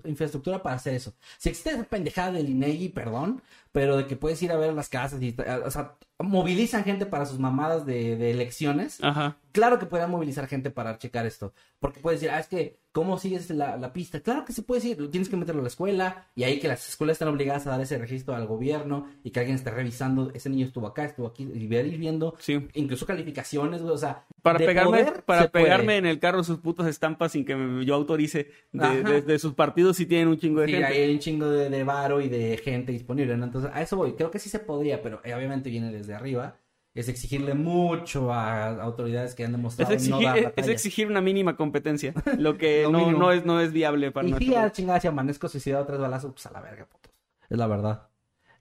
infraestructura 0.09 0.63
para 0.63 0.77
hacer 0.77 0.95
eso. 0.95 1.15
Si 1.39 1.51
existe 1.51 1.71
esa 1.71 1.85
pendejada 1.85 2.33
del 2.33 2.49
INEGI, 2.49 2.89
perdón, 2.89 3.43
pero 3.73 3.97
de 3.97 4.07
que 4.07 4.17
puedes 4.17 4.43
ir 4.43 4.51
a 4.51 4.57
ver 4.57 4.73
las 4.73 4.89
casas 4.89 5.23
y, 5.23 5.37
o 5.65 5.71
sea, 5.71 5.97
movilizan 6.19 6.85
gente 6.85 7.07
para 7.07 7.27
sus 7.27 7.39
mamadas 7.39 7.85
de, 7.87 8.17
de 8.17 8.31
elecciones. 8.31 8.99
Ajá. 9.03 9.37
Claro 9.53 9.79
que 9.79 9.87
pueden 9.87 10.11
movilizar 10.11 10.47
gente 10.47 10.71
para 10.71 10.99
checar 10.99 11.27
esto. 11.27 11.53
Porque 11.79 12.01
puedes 12.01 12.21
decir, 12.21 12.35
ah, 12.35 12.41
es 12.41 12.49
que, 12.49 12.80
¿cómo 12.93 13.19
sigues 13.19 13.49
la, 13.51 13.77
la 13.77 13.93
pista? 13.93 14.21
Claro 14.21 14.45
que 14.45 14.53
sí 14.53 14.63
puedes 14.63 14.85
ir, 14.85 15.11
tienes 15.11 15.29
que 15.29 15.37
meterlo 15.37 15.61
a 15.61 15.63
la 15.65 15.69
escuela 15.69 16.27
y 16.35 16.43
ahí 16.43 16.59
que 16.59 16.69
las 16.69 16.89
escuelas 16.89 17.15
están 17.15 17.29
obligadas 17.29 17.67
a 17.67 17.71
dar 17.71 17.81
ese 17.81 17.99
registro 17.99 18.35
al 18.35 18.47
gobierno 18.47 19.07
y 19.23 19.31
que 19.31 19.41
alguien 19.41 19.57
esté 19.57 19.71
revisando, 19.71 20.31
ese 20.35 20.51
niño 20.51 20.67
estuvo 20.67 20.87
acá, 20.87 21.05
estuvo 21.05 21.27
aquí, 21.29 21.45
y 21.53 21.67
ver 21.69 21.87
ir 21.87 21.99
viendo, 21.99 22.35
Sí. 22.39 22.67
incluso 22.75 23.07
calificaciones, 23.07 23.83
güey, 23.83 23.95
o 23.95 23.99
sea, 23.99 24.25
Para 24.43 24.59
pegarme, 24.59 25.05
para 25.25 25.43
se 25.43 25.49
puede. 25.51 25.65
pegarme 25.65 25.97
en 25.99 26.07
el 26.07 26.19
carro 26.19 26.43
sus 26.43 26.59
putas 26.59 26.87
estampas 26.87 27.33
sin 27.33 27.45
que 27.45 27.55
me- 27.55 27.85
yo 27.85 27.95
autorice 27.95 28.51
de, 28.73 29.03
de- 29.03 29.23
de 29.23 29.39
sus 29.39 29.55
partidos 29.55 29.97
si 29.97 30.07
tienen 30.07 30.29
un 30.29 30.39
chingo 30.39 30.61
de 30.61 30.67
Sí, 30.67 30.73
gente. 30.73 30.87
hay 30.87 31.13
un 31.13 31.19
chingo 31.21 31.47
de, 31.49 31.71
de 31.71 31.85
varo 31.85 32.21
y 32.21 32.29
de 32.29 32.57
gente 32.59 32.93
disponible, 32.93 33.37
¿no? 33.37 33.45
Entonces, 33.45 33.71
a 33.73 33.83
eso 33.83 33.97
voy. 33.97 34.15
Creo 34.15 34.31
que 34.31 34.39
sí 34.39 34.49
se 34.49 34.59
podría, 34.59 35.01
pero 35.03 35.21
eh, 35.25 35.35
obviamente 35.35 35.71
viene 35.71 35.93
desde 35.93 36.15
arriba. 36.15 36.57
Es 36.95 37.09
exigirle 37.09 37.55
mucho 37.55 38.33
a 38.33 38.83
autoridades 38.83 39.35
que 39.37 39.45
han 39.45 39.51
Es 39.53 39.57
demostrado 39.57 39.93
exigir, 39.93 40.11
no 40.15 40.23
dar 40.23 40.37
es- 40.39 40.43
la 40.45 40.53
es 40.57 40.69
exigir 40.69 41.07
una 41.07 41.21
mínima 41.21 41.57
competencia, 41.57 42.13
lo 42.39 42.59
que 42.59 42.83
Lo 42.83 42.91
no, 42.91 43.13
no, 43.13 43.33
es, 43.33 43.45
no 43.45 43.61
es 43.61 43.73
viable 43.73 44.11
para 44.11 44.27
Y 44.27 44.31
sí, 44.33 44.33
nuestro 44.47 44.59
a 44.59 44.61
país. 44.63 44.73
chingada, 44.73 45.01
si 45.01 45.07
amanezco 45.09 45.49
suicidado 45.49 45.87
tres 45.87 46.01
balazos, 46.01 46.33
pues 46.33 46.47
a 46.47 46.51
la 46.53 46.61
verga, 46.61 46.87
putos. 46.87 47.13
Es 47.49 47.57
la 47.59 47.67
verdad. 47.69 48.09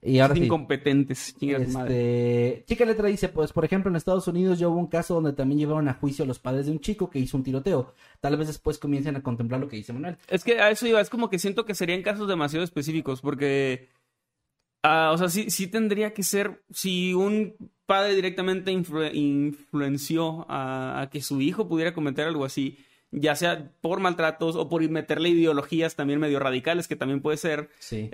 Y 0.02 0.18
ahora 0.20 0.34
sí. 0.34 0.44
Incompetentes, 0.44 1.36
chingas 1.38 1.68
madre. 1.68 2.48
Este, 2.60 2.64
Chica 2.66 2.84
Letra 2.86 3.08
dice, 3.08 3.28
pues, 3.28 3.52
por 3.52 3.66
ejemplo, 3.66 3.90
en 3.90 3.96
Estados 3.96 4.26
Unidos 4.28 4.58
ya 4.58 4.66
hubo 4.68 4.78
un 4.78 4.86
caso 4.86 5.12
donde 5.14 5.34
también 5.34 5.58
llevaron 5.58 5.88
a 5.88 5.94
juicio 5.94 6.24
a 6.24 6.26
los 6.28 6.38
padres 6.38 6.66
de 6.66 6.72
un 6.72 6.80
chico 6.80 7.10
que 7.10 7.18
hizo 7.18 7.36
un 7.36 7.42
tiroteo. 7.42 7.92
Tal 8.20 8.36
vez 8.38 8.46
después 8.46 8.78
comiencen 8.78 9.16
a 9.16 9.22
contemplar 9.22 9.60
lo 9.60 9.68
que 9.68 9.76
dice 9.76 9.92
Manuel. 9.92 10.16
Es 10.28 10.42
que 10.42 10.58
a 10.58 10.70
eso 10.70 10.86
iba, 10.86 11.00
es 11.02 11.10
como 11.10 11.28
que 11.28 11.38
siento 11.38 11.66
que 11.66 11.74
serían 11.74 12.00
casos 12.02 12.28
demasiado 12.28 12.64
específicos, 12.64 13.20
porque, 13.20 13.90
ah, 14.82 15.10
o 15.12 15.18
sea, 15.18 15.28
sí, 15.28 15.50
sí 15.50 15.66
tendría 15.66 16.14
que 16.14 16.22
ser, 16.22 16.62
si 16.70 17.12
un 17.12 17.54
padre 17.90 18.14
directamente 18.14 18.70
influ- 18.72 19.10
influenció 19.12 20.46
a, 20.48 21.00
a 21.00 21.10
que 21.10 21.20
su 21.22 21.40
hijo 21.40 21.66
pudiera 21.68 21.92
cometer 21.92 22.26
algo 22.28 22.44
así, 22.44 22.78
ya 23.10 23.34
sea 23.34 23.72
por 23.80 23.98
maltratos 23.98 24.54
o 24.54 24.68
por 24.68 24.88
meterle 24.88 25.30
ideologías 25.30 25.96
también 25.96 26.20
medio 26.20 26.38
radicales, 26.38 26.86
que 26.86 26.94
también 26.94 27.20
puede 27.20 27.36
ser, 27.36 27.68
Sí. 27.80 28.08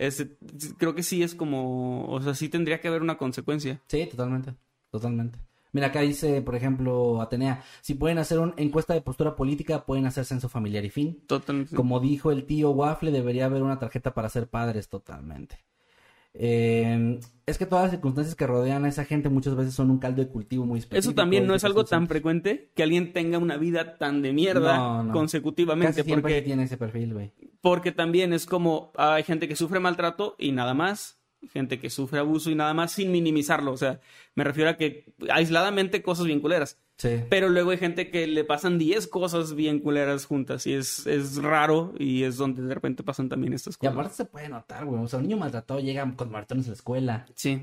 creo 0.78 0.94
que 0.94 1.02
sí 1.02 1.22
es 1.22 1.34
como, 1.34 2.06
o 2.08 2.22
sea, 2.22 2.34
sí 2.34 2.48
tendría 2.48 2.80
que 2.80 2.88
haber 2.88 3.02
una 3.02 3.18
consecuencia. 3.18 3.82
Sí, 3.88 4.06
totalmente, 4.06 4.54
totalmente. 4.90 5.38
Mira, 5.72 5.88
acá 5.88 6.00
dice, 6.00 6.40
por 6.40 6.54
ejemplo, 6.54 7.20
Atenea, 7.20 7.62
si 7.82 7.92
pueden 7.94 8.16
hacer 8.16 8.38
una 8.38 8.54
encuesta 8.56 8.94
de 8.94 9.02
postura 9.02 9.36
política, 9.36 9.84
pueden 9.84 10.06
hacer 10.06 10.24
censo 10.24 10.48
familiar 10.48 10.86
y 10.86 10.90
fin. 10.90 11.20
Totalmente. 11.26 11.76
Como 11.76 12.00
dijo 12.00 12.32
el 12.32 12.44
tío 12.46 12.70
Waffle, 12.70 13.10
debería 13.10 13.44
haber 13.44 13.62
una 13.62 13.78
tarjeta 13.78 14.14
para 14.14 14.30
ser 14.30 14.46
padres 14.48 14.88
totalmente. 14.88 15.58
Eh, 16.38 17.18
es 17.46 17.58
que 17.58 17.66
todas 17.66 17.84
las 17.84 17.92
circunstancias 17.92 18.34
que 18.34 18.46
rodean 18.46 18.84
a 18.84 18.88
esa 18.88 19.04
gente 19.04 19.28
muchas 19.28 19.54
veces 19.54 19.72
son 19.72 19.90
un 19.90 19.98
caldo 19.98 20.20
de 20.20 20.28
cultivo 20.28 20.66
muy 20.66 20.80
específico. 20.80 21.10
Eso 21.10 21.14
también 21.14 21.46
no 21.46 21.54
es 21.54 21.62
algo 21.62 21.84
tan 21.84 22.08
frecuente 22.08 22.72
que 22.74 22.82
alguien 22.82 23.12
tenga 23.12 23.38
una 23.38 23.56
vida 23.56 23.98
tan 23.98 24.20
de 24.20 24.32
mierda 24.32 24.76
No, 24.76 25.04
no. 25.04 25.12
consecutivamente, 25.12 25.98
Casi 25.98 26.02
siempre 26.08 26.22
porque 26.22 26.42
tiene 26.42 26.64
ese 26.64 26.76
perfil, 26.76 27.14
güey. 27.14 27.32
Porque 27.60 27.92
también 27.92 28.32
es 28.32 28.46
como 28.46 28.90
hay 28.96 29.22
gente 29.22 29.46
que 29.46 29.54
sufre 29.54 29.78
maltrato 29.78 30.34
y 30.38 30.50
nada 30.50 30.74
más, 30.74 31.20
gente 31.52 31.78
que 31.78 31.88
sufre 31.88 32.18
abuso 32.18 32.50
y 32.50 32.56
nada 32.56 32.74
más 32.74 32.90
sin 32.90 33.12
minimizarlo. 33.12 33.72
O 33.72 33.76
sea, 33.76 34.00
me 34.34 34.42
refiero 34.42 34.70
a 34.70 34.76
que 34.76 35.14
aisladamente 35.30 36.02
cosas 36.02 36.26
bien 36.26 36.40
culeras. 36.40 36.80
Sí. 36.98 37.20
Pero 37.28 37.48
luego 37.50 37.70
hay 37.72 37.78
gente 37.78 38.10
que 38.10 38.26
le 38.26 38.42
pasan 38.44 38.78
10 38.78 39.06
cosas 39.08 39.54
bien 39.54 39.80
culeras 39.80 40.24
juntas 40.24 40.66
y 40.66 40.72
es, 40.72 41.06
es 41.06 41.36
raro 41.42 41.92
y 41.98 42.22
es 42.22 42.36
donde 42.38 42.62
de 42.62 42.72
repente 42.74 43.02
pasan 43.02 43.28
también 43.28 43.52
estas 43.52 43.74
Y 43.74 43.78
cosas. 43.78 43.92
aparte 43.94 44.14
se 44.14 44.24
puede 44.24 44.48
notar, 44.48 44.86
güey. 44.86 45.02
O 45.02 45.06
sea, 45.08 45.18
un 45.18 45.24
niño 45.26 45.36
maltratado 45.36 45.80
llega 45.80 46.10
con 46.16 46.30
maratones 46.30 46.66
a 46.66 46.70
la 46.70 46.74
escuela. 46.74 47.26
Sí. 47.34 47.60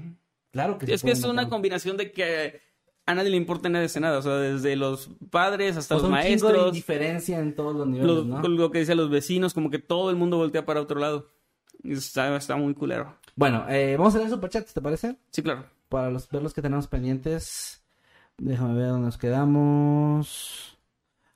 Claro 0.51 0.77
que 0.77 0.85
se 0.85 0.93
Es 0.93 1.01
que 1.01 1.11
es 1.11 1.23
una 1.23 1.49
combinación 1.49 1.97
de 1.97 2.11
que 2.11 2.61
a 3.07 3.15
nadie 3.15 3.31
le 3.31 3.37
importa 3.37 3.69
nada 3.69 3.87
de 3.87 3.99
nada. 3.99 4.19
O 4.19 4.21
sea, 4.21 4.33
desde 4.35 4.75
los 4.75 5.09
padres 5.31 5.77
hasta 5.77 5.95
O 5.95 5.97
sea, 5.99 6.03
los 6.03 6.05
un 6.05 6.11
maestros. 6.11 6.67
indiferencia 6.67 7.39
en 7.39 7.55
todos 7.55 7.75
los 7.75 7.87
niveles, 7.87 8.15
lo, 8.15 8.23
¿no? 8.23 8.41
con 8.41 8.55
lo 8.55 8.69
que 8.69 8.79
dicen 8.79 8.97
los 8.97 9.09
vecinos, 9.09 9.55
como 9.55 9.71
que 9.71 9.79
todo 9.79 10.11
el 10.11 10.15
mundo 10.15 10.37
voltea 10.37 10.63
para 10.65 10.79
otro 10.79 10.99
lado. 10.99 11.27
Y 11.81 11.93
Está, 11.93 12.33
está 12.37 12.55
muy 12.55 12.75
culero. 12.75 13.17
Bueno, 13.35 13.65
eh, 13.67 13.95
vamos 13.97 14.13
a 14.13 14.19
leer 14.19 14.29
superchats, 14.29 14.73
¿te 14.73 14.79
parece? 14.79 15.17
Sí, 15.31 15.41
claro. 15.41 15.65
Para 15.89 16.11
los, 16.11 16.29
ver 16.29 16.43
los 16.43 16.53
que 16.53 16.61
tenemos 16.61 16.87
pendientes. 16.87 17.82
Déjame 18.37 18.73
ver 18.75 18.87
dónde 18.89 19.05
nos 19.05 19.17
quedamos. 19.17 20.77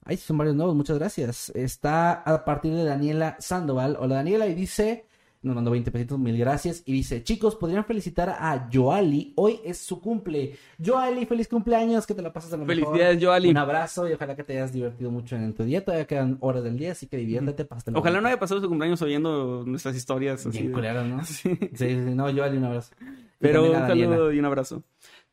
Ay, 0.04 0.18
son 0.18 0.38
varios 0.38 0.56
nuevos, 0.56 0.76
muchas 0.76 0.98
gracias. 0.98 1.50
Está 1.54 2.14
a 2.14 2.44
partir 2.46 2.74
de 2.74 2.84
Daniela 2.84 3.36
Sandoval. 3.40 3.98
Hola 4.00 4.16
Daniela, 4.16 4.48
y 4.48 4.56
dice, 4.56 5.06
nos 5.42 5.54
mandó 5.54 5.70
20 5.72 5.92
pesitos, 5.92 6.18
mil 6.18 6.38
gracias. 6.38 6.82
Y 6.86 6.94
dice, 6.94 7.24
chicos, 7.24 7.56
podrían 7.56 7.84
felicitar 7.86 8.30
a 8.30 8.70
Joali. 8.74 9.34
Hoy 9.36 9.60
es 9.66 9.78
su 9.80 10.00
cumple. 10.02 10.58
Joali, 10.84 11.26
feliz 11.26 11.48
cumpleaños, 11.50 12.08
que 12.08 12.14
te 12.14 12.22
la 12.22 12.32
pasas 12.32 12.54
a 12.54 12.58
lo 12.58 12.66
mejor. 12.66 12.86
Felicidades, 12.86 13.24
Joali. 13.24 13.50
Un 13.50 13.58
abrazo 13.58 14.08
y 14.10 14.14
ojalá 14.14 14.36
que 14.36 14.44
te 14.46 14.54
hayas 14.54 14.72
divertido 14.72 15.12
mucho 15.12 15.36
en 15.36 15.54
tu 15.54 15.64
día. 15.66 15.84
Todavía 15.84 16.08
quedan 16.08 16.38
horas 16.40 16.64
del 16.64 16.78
día, 16.78 16.94
así 16.94 17.08
que 17.08 17.18
diviértete, 17.18 17.66
pásatela 17.66 18.00
Ojalá 18.00 18.22
no 18.22 18.28
haya 18.30 18.40
pasado 18.40 18.62
su 18.62 18.70
cumpleaños 18.70 19.02
oyendo 19.02 19.64
nuestras 19.68 19.96
historias. 19.96 20.40
así 20.46 20.58
Bien 20.58 20.68
de- 20.68 20.74
culero, 20.74 21.04
¿no? 21.06 21.24
Sí. 21.26 21.54
Sí, 21.60 21.70
sí, 21.76 21.96
no, 21.96 22.24
Joali, 22.34 22.58
un 22.58 22.64
abrazo. 22.64 22.94
Pero 23.40 23.66
un 23.66 23.74
saludo 23.74 24.32
y 24.32 24.40
un 24.40 24.46
abrazo. 24.46 24.84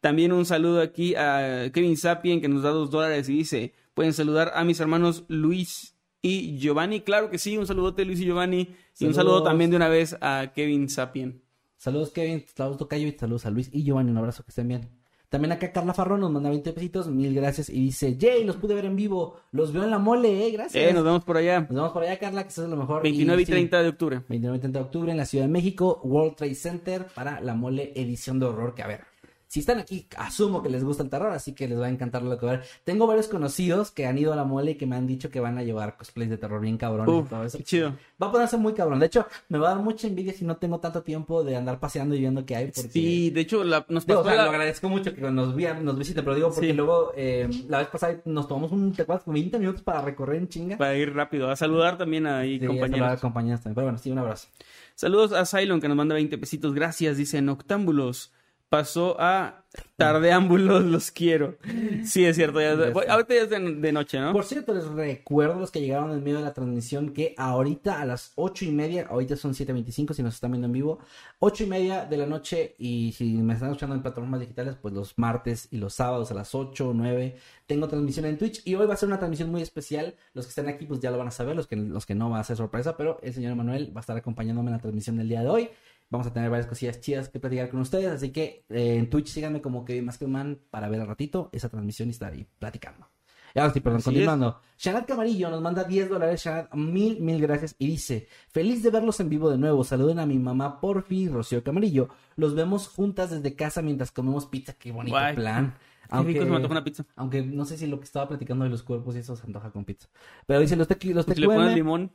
También 0.04 0.32
un 0.32 0.44
saludo 0.44 0.82
aquí 0.82 1.14
a 1.14 1.70
Kevin 1.72 1.96
Sapien, 1.96 2.42
que 2.42 2.46
nos 2.46 2.62
da 2.62 2.68
dos 2.68 2.90
dólares 2.90 3.26
y 3.30 3.38
dice: 3.38 3.72
Pueden 3.94 4.12
saludar 4.12 4.52
a 4.54 4.62
mis 4.62 4.78
hermanos 4.78 5.24
Luis 5.28 5.96
y 6.20 6.58
Giovanni. 6.58 7.00
Claro 7.00 7.30
que 7.30 7.38
sí, 7.38 7.56
un 7.56 7.66
saludote 7.66 8.04
Luis 8.04 8.20
y 8.20 8.26
Giovanni. 8.26 8.68
Y 8.98 9.06
un 9.06 9.14
saludo 9.14 9.42
también 9.42 9.70
de 9.70 9.78
una 9.78 9.88
vez 9.88 10.14
a 10.20 10.52
Kevin 10.54 10.90
Sapien. 10.90 11.40
Saludos 11.78 12.10
Kevin, 12.10 12.44
saludos 12.54 12.76
Tocayo 12.76 13.08
y 13.08 13.12
saludos 13.12 13.46
a 13.46 13.50
Luis 13.50 13.70
y 13.72 13.82
Giovanni, 13.82 14.10
un 14.10 14.18
abrazo, 14.18 14.44
que 14.44 14.50
estén 14.50 14.68
bien. 14.68 14.90
También 15.30 15.52
acá 15.52 15.72
Carla 15.72 15.94
Farrón 15.94 16.20
nos 16.20 16.30
manda 16.30 16.50
20 16.50 16.74
pesitos, 16.74 17.08
mil 17.08 17.34
gracias 17.34 17.70
y 17.70 17.80
dice, 17.80 18.18
Jay, 18.20 18.44
los 18.44 18.56
pude 18.56 18.74
ver 18.74 18.84
en 18.84 18.96
vivo, 18.96 19.40
los 19.52 19.72
veo 19.72 19.84
en 19.84 19.90
la 19.90 19.98
mole, 19.98 20.46
eh, 20.46 20.50
gracias. 20.50 20.84
Eh, 20.84 20.92
nos 20.92 21.02
vemos 21.02 21.24
por 21.24 21.38
allá. 21.38 21.60
Nos 21.60 21.70
vemos 21.70 21.92
por 21.92 22.02
allá, 22.02 22.18
Carla, 22.18 22.42
que 22.42 22.50
eso 22.50 22.64
es 22.64 22.68
lo 22.68 22.76
mejor. 22.76 23.02
29 23.02 23.40
y 23.40 23.46
sí, 23.46 23.52
30 23.52 23.82
de 23.82 23.88
octubre. 23.88 24.22
29 24.28 24.58
y 24.58 24.60
30 24.60 24.78
de 24.80 24.84
octubre 24.84 25.10
en 25.12 25.16
la 25.16 25.24
Ciudad 25.24 25.46
de 25.46 25.50
México, 25.50 26.02
World 26.04 26.36
Trade 26.36 26.54
Center 26.54 27.06
para 27.14 27.40
la 27.40 27.54
mole 27.54 27.94
edición 27.96 28.38
de 28.38 28.44
horror, 28.44 28.74
que 28.74 28.82
a 28.82 28.86
ver, 28.86 29.13
Si 29.54 29.60
están 29.60 29.78
aquí, 29.78 30.08
asumo 30.16 30.64
que 30.64 30.68
les 30.68 30.82
gusta 30.82 31.04
el 31.04 31.08
terror, 31.10 31.30
así 31.30 31.52
que 31.52 31.68
les 31.68 31.78
va 31.80 31.86
a 31.86 31.88
encantar 31.88 32.22
lo 32.24 32.36
que 32.36 32.44
ver. 32.44 32.64
Tengo 32.82 33.06
varios 33.06 33.28
conocidos 33.28 33.92
que 33.92 34.04
han 34.04 34.18
ido 34.18 34.32
a 34.32 34.36
la 34.36 34.42
mole 34.42 34.72
y 34.72 34.74
que 34.74 34.84
me 34.84 34.96
han 34.96 35.06
dicho 35.06 35.30
que 35.30 35.38
van 35.38 35.58
a 35.58 35.62
llevar 35.62 35.96
cosplays 35.96 36.28
de 36.28 36.38
terror 36.38 36.60
bien 36.60 36.76
cabrones 36.76 37.14
Uf, 37.14 37.26
y 37.26 37.28
todo 37.28 37.44
eso. 37.44 37.58
qué 37.58 37.62
chido. 37.62 37.90
Va 38.20 38.26
a 38.26 38.32
ponerse 38.32 38.56
muy 38.56 38.72
cabrón. 38.74 38.98
De 38.98 39.06
hecho, 39.06 39.28
me 39.48 39.58
va 39.58 39.70
a 39.70 39.74
dar 39.76 39.84
mucha 39.84 40.08
envidia 40.08 40.32
si 40.32 40.44
no 40.44 40.56
tengo 40.56 40.80
tanto 40.80 41.04
tiempo 41.04 41.44
de 41.44 41.54
andar 41.54 41.78
paseando 41.78 42.16
y 42.16 42.18
viendo 42.18 42.44
qué 42.44 42.56
hay. 42.56 42.72
Porque... 42.72 42.90
Sí, 42.90 43.30
de 43.30 43.42
hecho, 43.42 43.62
la, 43.62 43.86
nos 43.88 44.04
Digo, 44.04 44.18
pasó 44.24 44.28
o 44.28 44.32
sea, 44.32 44.36
la- 44.38 44.44
lo 44.46 44.50
agradezco 44.50 44.88
mucho 44.88 45.14
que 45.14 45.20
nos, 45.20 45.32
nos 45.32 45.54
visiten, 45.98 46.24
pero 46.24 46.34
digo 46.34 46.48
porque 46.50 46.66
Sí. 46.66 46.72
luego 46.72 47.12
eh, 47.16 47.48
la 47.68 47.78
vez 47.78 47.86
pasada 47.86 48.16
nos 48.24 48.48
tomamos 48.48 48.72
un 48.72 48.92
¿te 48.92 49.02
acuerdas? 49.02 49.22
como 49.22 49.34
20 49.34 49.56
minutos 49.60 49.82
para 49.82 50.02
recorrer 50.02 50.38
en 50.38 50.48
chinga. 50.48 50.76
para 50.78 50.96
ir 50.96 51.14
rápido, 51.14 51.48
a 51.48 51.54
saludar 51.54 51.96
también 51.96 52.26
a 52.26 52.40
ahí 52.40 52.58
Sí, 52.58 52.66
compañeros. 52.66 53.08
a 53.08 53.16
compañeros 53.18 53.60
también. 53.60 53.76
Pero 53.76 53.84
bueno, 53.86 53.98
sí, 53.98 54.10
un 54.10 54.18
abrazo. 54.18 54.48
Saludos 54.96 55.32
a 55.32 55.44
Cylon 55.46 55.80
que 55.80 55.86
nos 55.86 55.96
manda 55.96 56.16
20 56.16 56.38
pesitos. 56.38 56.74
Gracias, 56.74 57.16
dice 57.18 57.40
Noctámbulos. 57.40 58.32
Pasó 58.68 59.16
a 59.20 59.64
Tardeámbulos, 59.96 60.82
los 60.84 61.10
quiero. 61.12 61.58
Sí, 62.04 62.24
es 62.24 62.34
cierto. 62.34 62.60
ya- 62.60 62.72
está. 62.72 63.12
ahorita 63.12 63.34
ya 63.34 63.42
es 63.42 63.50
de, 63.50 63.58
de 63.76 63.92
noche, 63.92 64.18
¿no? 64.18 64.32
Por 64.32 64.44
cierto, 64.44 64.74
les 64.74 64.84
recuerdo 64.86 65.54
a 65.54 65.60
los 65.60 65.70
que 65.70 65.80
llegaron 65.80 66.10
en 66.10 66.22
medio 66.24 66.38
de 66.38 66.44
la 66.44 66.52
transmisión 66.54 67.12
que 67.12 67.34
ahorita 67.36 68.00
a 68.00 68.04
las 68.04 68.32
ocho 68.34 68.64
y 68.64 68.72
media, 68.72 69.06
ahorita 69.08 69.36
son 69.36 69.52
7.25 69.52 70.14
si 70.14 70.22
nos 70.24 70.34
están 70.34 70.50
viendo 70.52 70.66
en 70.66 70.72
vivo, 70.72 70.98
ocho 71.38 71.62
y 71.62 71.66
media 71.68 72.04
de 72.04 72.16
la 72.16 72.26
noche 72.26 72.74
y 72.78 73.12
si 73.12 73.34
me 73.34 73.54
están 73.54 73.68
escuchando 73.70 73.94
en 73.94 74.02
plataformas 74.02 74.40
digitales, 74.40 74.76
pues 74.80 74.92
los 74.92 75.16
martes 75.18 75.68
y 75.70 75.76
los 75.76 75.94
sábados 75.94 76.30
a 76.32 76.34
las 76.34 76.52
8 76.54 76.88
o 76.88 76.94
9 76.94 77.36
tengo 77.66 77.86
transmisión 77.88 78.26
en 78.26 78.38
Twitch 78.38 78.60
y 78.66 78.74
hoy 78.74 78.86
va 78.86 78.94
a 78.94 78.96
ser 78.96 79.06
una 79.08 79.18
transmisión 79.18 79.50
muy 79.50 79.62
especial. 79.62 80.14
Los 80.34 80.46
que 80.46 80.50
están 80.50 80.68
aquí 80.68 80.84
pues 80.86 80.98
ya 81.00 81.10
lo 81.12 81.18
van 81.18 81.28
a 81.28 81.30
saber, 81.30 81.54
los 81.54 81.66
que, 81.68 81.76
los 81.76 82.06
que 82.06 82.14
no 82.16 82.28
va 82.30 82.40
a 82.40 82.44
ser 82.44 82.56
sorpresa, 82.56 82.96
pero 82.96 83.18
el 83.22 83.32
señor 83.32 83.54
Manuel 83.54 83.92
va 83.96 84.00
a 84.00 84.02
estar 84.02 84.16
acompañándome 84.16 84.68
en 84.70 84.76
la 84.76 84.80
transmisión 84.82 85.16
del 85.16 85.28
día 85.28 85.42
de 85.42 85.48
hoy. 85.48 85.70
Vamos 86.10 86.26
a 86.26 86.32
tener 86.32 86.50
varias 86.50 86.66
cosillas 86.68 87.00
chidas 87.00 87.28
que 87.28 87.40
platicar 87.40 87.68
con 87.70 87.80
ustedes, 87.80 88.08
así 88.10 88.30
que 88.30 88.64
eh, 88.68 88.96
en 88.96 89.10
Twitch 89.10 89.28
síganme 89.28 89.60
como 89.60 89.84
que 89.84 90.00
más 90.02 90.18
que 90.18 90.26
man 90.26 90.60
para 90.70 90.88
ver 90.88 91.00
al 91.00 91.08
ratito 91.08 91.48
esa 91.52 91.68
transmisión 91.68 92.08
y 92.08 92.12
estar 92.12 92.32
ahí 92.32 92.46
platicando. 92.58 93.08
Y 93.56 93.60
ahora 93.60 93.72
sí, 93.72 93.78
perdón, 93.80 93.98
Así 93.98 94.06
continuando. 94.06 94.60
Shanat 94.78 95.06
Camarillo 95.06 95.48
nos 95.48 95.62
manda 95.62 95.84
10 95.84 96.08
dólares. 96.10 96.42
Shanat, 96.42 96.74
mil, 96.74 97.20
mil 97.20 97.40
gracias. 97.40 97.76
Y 97.78 97.86
dice: 97.86 98.26
Feliz 98.48 98.82
de 98.82 98.90
verlos 98.90 99.20
en 99.20 99.28
vivo 99.28 99.48
de 99.48 99.58
nuevo. 99.58 99.84
Saluden 99.84 100.18
a 100.18 100.26
mi 100.26 100.38
mamá 100.40 100.80
Porfi 100.80 101.28
Rocío 101.28 101.62
Camarillo. 101.62 102.08
Los 102.34 102.56
vemos 102.56 102.88
juntas 102.88 103.30
desde 103.30 103.54
casa 103.54 103.80
mientras 103.80 104.10
comemos 104.10 104.46
pizza. 104.46 104.72
Qué 104.72 104.90
bonito 104.90 105.14
Guay. 105.16 105.36
plan. 105.36 105.74
Qué 106.10 106.18
rico 106.22 106.40
se 106.42 106.50
me 106.50 106.56
antoja 106.56 106.72
una 106.72 106.84
pizza. 106.84 107.06
aunque 107.16 107.42
no 107.42 107.64
sé 107.64 107.78
si 107.78 107.86
lo 107.86 107.98
que 108.00 108.04
estaba 108.04 108.26
platicando 108.28 108.64
de 108.64 108.70
los 108.70 108.82
cuerpos 108.82 109.14
y 109.14 109.20
eso 109.20 109.36
se 109.36 109.46
antoja 109.46 109.70
con 109.70 109.84
pizza. 109.84 110.08
Pero 110.46 110.58
dice: 110.58 110.74
Los, 110.74 110.88
tequi- 110.88 111.14
los 111.14 111.24
Si 111.24 111.34
le 111.36 111.46
pones 111.46 111.68
TQM. 111.68 111.74
limón. 111.76 112.10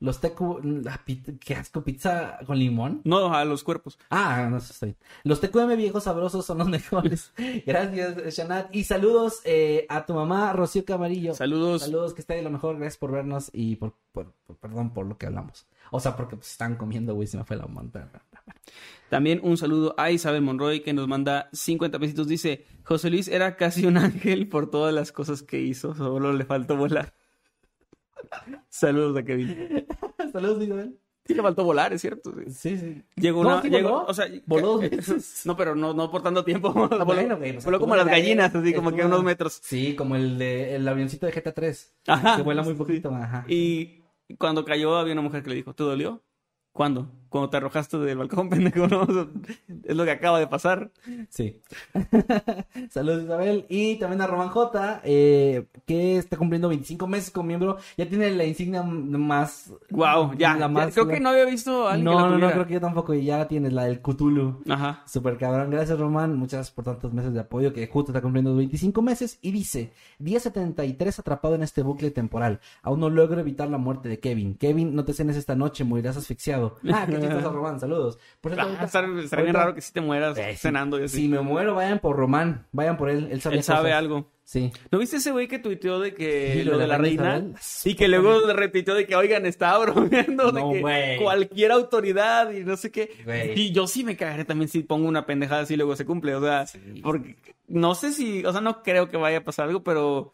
Los 0.00 0.20
TQ. 0.20 0.40
la 0.84 1.00
¿Qué 1.40 1.54
asco? 1.54 1.82
¿Pizza 1.82 2.38
con 2.46 2.58
limón? 2.58 3.00
No, 3.04 3.34
a 3.34 3.44
los 3.44 3.64
cuerpos. 3.64 3.98
Ah, 4.10 4.46
no 4.50 4.60
sé, 4.60 4.72
estoy. 4.72 4.96
Los 5.24 5.40
TQM 5.40 5.76
viejos 5.76 6.04
sabrosos 6.04 6.46
son 6.46 6.58
los 6.58 6.68
mejores. 6.70 7.32
Gracias, 7.66 8.34
Shanat. 8.36 8.74
Y 8.74 8.84
saludos 8.84 9.40
eh, 9.44 9.86
a 9.88 10.06
tu 10.06 10.14
mamá, 10.14 10.52
Rocío 10.52 10.84
Camarillo. 10.84 11.34
Saludos. 11.34 11.82
Saludos, 11.82 12.14
que 12.14 12.20
esté 12.20 12.34
de 12.34 12.42
lo 12.42 12.50
mejor. 12.50 12.76
Gracias 12.76 12.96
por 12.98 13.10
vernos 13.10 13.50
y 13.52 13.76
por, 13.76 13.94
por- 14.12 14.32
por- 14.46 14.56
perdón 14.56 14.92
por 14.94 15.06
lo 15.06 15.18
que 15.18 15.26
hablamos. 15.26 15.66
O 15.90 15.98
sea, 16.00 16.16
porque 16.16 16.36
pues, 16.36 16.50
están 16.50 16.76
comiendo, 16.76 17.14
güey, 17.14 17.26
se 17.26 17.36
me 17.36 17.44
fue 17.44 17.56
la 17.56 17.66
monta. 17.66 18.10
También 19.08 19.40
un 19.42 19.56
saludo 19.56 19.94
a 19.96 20.10
Isabel 20.10 20.42
Monroy 20.42 20.80
que 20.82 20.92
nos 20.92 21.08
manda 21.08 21.48
50 21.52 21.98
pesitos. 21.98 22.28
Dice, 22.28 22.66
José 22.84 23.10
Luis 23.10 23.26
era 23.28 23.56
casi 23.56 23.86
un 23.86 23.96
ángel 23.96 24.48
por 24.48 24.70
todas 24.70 24.92
las 24.94 25.12
cosas 25.12 25.42
que 25.42 25.60
hizo. 25.60 25.94
Solo 25.94 26.32
le 26.34 26.44
faltó 26.44 26.76
volar. 26.76 27.14
Saludos 28.68 29.16
a 29.16 29.22
Kevin. 29.24 29.86
Saludos, 30.32 30.62
Isabel. 30.62 30.98
Sí 31.24 31.34
le 31.34 31.42
faltó 31.42 31.62
volar, 31.62 31.92
es 31.92 32.00
cierto. 32.00 32.32
sí. 32.46 32.50
Sí, 32.50 32.78
sí. 32.78 33.02
Llegó 33.16 33.42
No, 33.42 33.50
una... 33.50 33.62
sí 33.62 33.68
llegó, 33.68 33.90
voló. 33.90 34.04
o 34.06 34.14
sea, 34.14 34.26
Voló 34.46 34.66
dos 34.68 34.80
que- 34.80 34.88
veces. 34.96 35.42
No, 35.46 35.56
pero 35.58 35.74
no, 35.74 35.92
no 35.92 36.10
por 36.10 36.22
tanto 36.22 36.42
tiempo. 36.44 36.72
voló 36.72 37.04
bueno, 37.04 37.36
güey, 37.36 37.52
pues, 37.52 37.64
voló 37.66 37.78
como 37.78 37.94
las 37.96 38.06
gallinas, 38.06 38.54
así 38.54 38.72
como 38.72 38.90
que 38.90 38.96
estuvo- 38.96 39.08
unos 39.14 39.24
metros. 39.24 39.60
Sí, 39.62 39.94
como 39.94 40.16
el 40.16 40.38
de 40.38 40.76
el 40.76 40.88
avioncito 40.88 41.26
de 41.26 41.32
GTA 41.32 41.52
3. 41.52 41.94
Ajá. 42.06 42.36
Que 42.36 42.42
vuela 42.42 42.62
muy 42.62 42.72
Sí. 42.72 42.78
poquito, 42.78 43.14
ajá. 43.14 43.44
Y 43.46 44.04
cuando 44.38 44.64
cayó 44.64 44.96
había 44.96 45.12
una 45.12 45.22
mujer 45.22 45.42
que 45.42 45.50
le 45.50 45.56
dijo, 45.56 45.74
¿te 45.74 45.82
dolió? 45.84 46.22
¿Cuándo? 46.72 47.10
Cuando 47.28 47.50
te 47.50 47.56
arrojaste 47.58 47.98
del 47.98 48.18
balcón, 48.18 48.48
pendejo, 48.50 48.86
Es 49.84 49.96
lo 49.96 50.04
que 50.04 50.10
acaba 50.10 50.38
de 50.38 50.46
pasar. 50.46 50.90
Sí. 51.28 51.60
Saludos, 52.90 53.24
Isabel. 53.24 53.66
Y 53.68 53.96
también 53.96 54.20
a 54.22 54.26
Román 54.26 54.48
J, 54.48 55.00
eh, 55.04 55.66
que 55.86 56.16
está 56.16 56.36
cumpliendo 56.36 56.68
25 56.68 57.06
meses 57.06 57.30
como 57.30 57.46
miembro. 57.48 57.78
Ya 57.96 58.08
tiene 58.08 58.30
la 58.30 58.44
insignia 58.44 58.82
más. 58.82 59.72
Wow, 59.90 60.34
ya. 60.36 60.56
la 60.56 60.68
más- 60.68 60.94
creo 60.94 61.06
que 61.08 61.20
no 61.20 61.30
había 61.30 61.44
visto 61.44 61.86
a 61.88 61.92
alguien 61.92 62.04
No, 62.04 62.10
que 62.12 62.22
la 62.22 62.28
no, 62.30 62.38
no, 62.38 62.50
creo 62.52 62.66
que 62.66 62.74
yo 62.74 62.80
tampoco. 62.80 63.14
Y 63.14 63.24
ya 63.24 63.46
tienes 63.48 63.72
la 63.72 63.84
del 63.84 64.00
Cthulhu. 64.00 64.62
Ajá. 64.68 65.02
Super 65.06 65.36
cabrón. 65.38 65.70
Gracias, 65.70 65.98
Román. 65.98 66.36
Muchas 66.36 66.58
gracias 66.58 66.74
por 66.74 66.84
tantos 66.84 67.12
meses 67.12 67.32
de 67.32 67.40
apoyo. 67.40 67.72
Que 67.72 67.86
justo 67.86 68.12
está 68.12 68.22
cumpliendo 68.22 68.54
25 68.56 69.02
meses. 69.02 69.38
Y 69.42 69.50
dice: 69.52 69.92
Día 70.18 70.40
73 70.40 71.18
atrapado 71.18 71.54
en 71.54 71.62
este 71.62 71.82
bucle 71.82 72.10
temporal. 72.10 72.60
Aún 72.82 73.00
no 73.00 73.10
logro 73.10 73.40
evitar 73.40 73.68
la 73.68 73.78
muerte 73.78 74.08
de 74.08 74.18
Kevin. 74.20 74.54
Kevin, 74.54 74.94
no 74.94 75.04
te 75.04 75.12
cenes 75.12 75.36
esta 75.36 75.54
noche, 75.54 75.84
morirás 75.84 76.16
asfixiado. 76.16 76.76
Ah, 76.92 77.06
Román. 77.20 77.80
Saludos. 77.80 78.18
Por 78.40 78.52
cierto, 78.54 78.70
Ah, 78.78 78.84
estar- 78.84 79.42
bien 79.42 79.54
raro 79.54 79.74
que 79.74 79.80
sí 79.80 79.92
te 79.92 80.00
mueras 80.00 80.36
Eh, 80.38 80.56
cenando 80.56 81.00
y 81.00 81.04
así. 81.04 81.16
Si 81.22 81.28
me 81.28 81.40
muero, 81.40 81.74
vayan 81.74 81.98
por 81.98 82.16
Román. 82.16 82.66
Vayan 82.72 82.96
por 82.96 83.10
él. 83.10 83.28
Él 83.30 83.40
sabe, 83.40 83.56
Él 83.56 83.62
sabe 83.62 83.88
cosas. 83.90 83.98
algo. 83.98 84.30
Sí. 84.44 84.72
¿No 84.90 84.98
viste 84.98 85.16
ese 85.18 85.30
güey 85.30 85.46
que 85.46 85.58
tuiteó 85.58 86.00
de 86.00 86.14
que 86.14 86.54
Sí, 86.54 86.64
lo 86.64 86.78
de 86.78 86.86
la 86.86 86.96
reina? 86.96 87.44
Y 87.84 87.94
que 87.96 88.08
luego 88.08 88.50
repitió 88.54 88.94
de 88.94 89.06
que, 89.06 89.14
oigan, 89.14 89.44
estaba 89.44 89.78
bromeando 89.84 90.52
No, 90.52 90.70
de 90.72 90.80
que 90.82 91.18
cualquier 91.22 91.70
autoridad 91.72 92.50
y 92.52 92.64
no 92.64 92.76
sé 92.78 92.90
qué. 92.90 93.10
Y 93.54 93.72
yo 93.72 93.86
sí 93.86 94.04
me 94.04 94.16
cagaré 94.16 94.46
también 94.46 94.68
si 94.70 94.82
pongo 94.84 95.06
una 95.06 95.26
pendejada 95.26 95.62
así 95.62 95.74
y 95.74 95.76
luego 95.76 95.96
se 95.96 96.06
cumple. 96.06 96.34
O 96.34 96.40
sea, 96.40 96.64
porque 97.02 97.36
no 97.66 97.94
sé 97.94 98.12
si, 98.12 98.42
o 98.46 98.52
sea, 98.52 98.62
no 98.62 98.82
creo 98.82 99.10
que 99.10 99.18
vaya 99.18 99.38
a 99.38 99.44
pasar 99.44 99.66
algo, 99.68 99.82
pero 99.82 100.32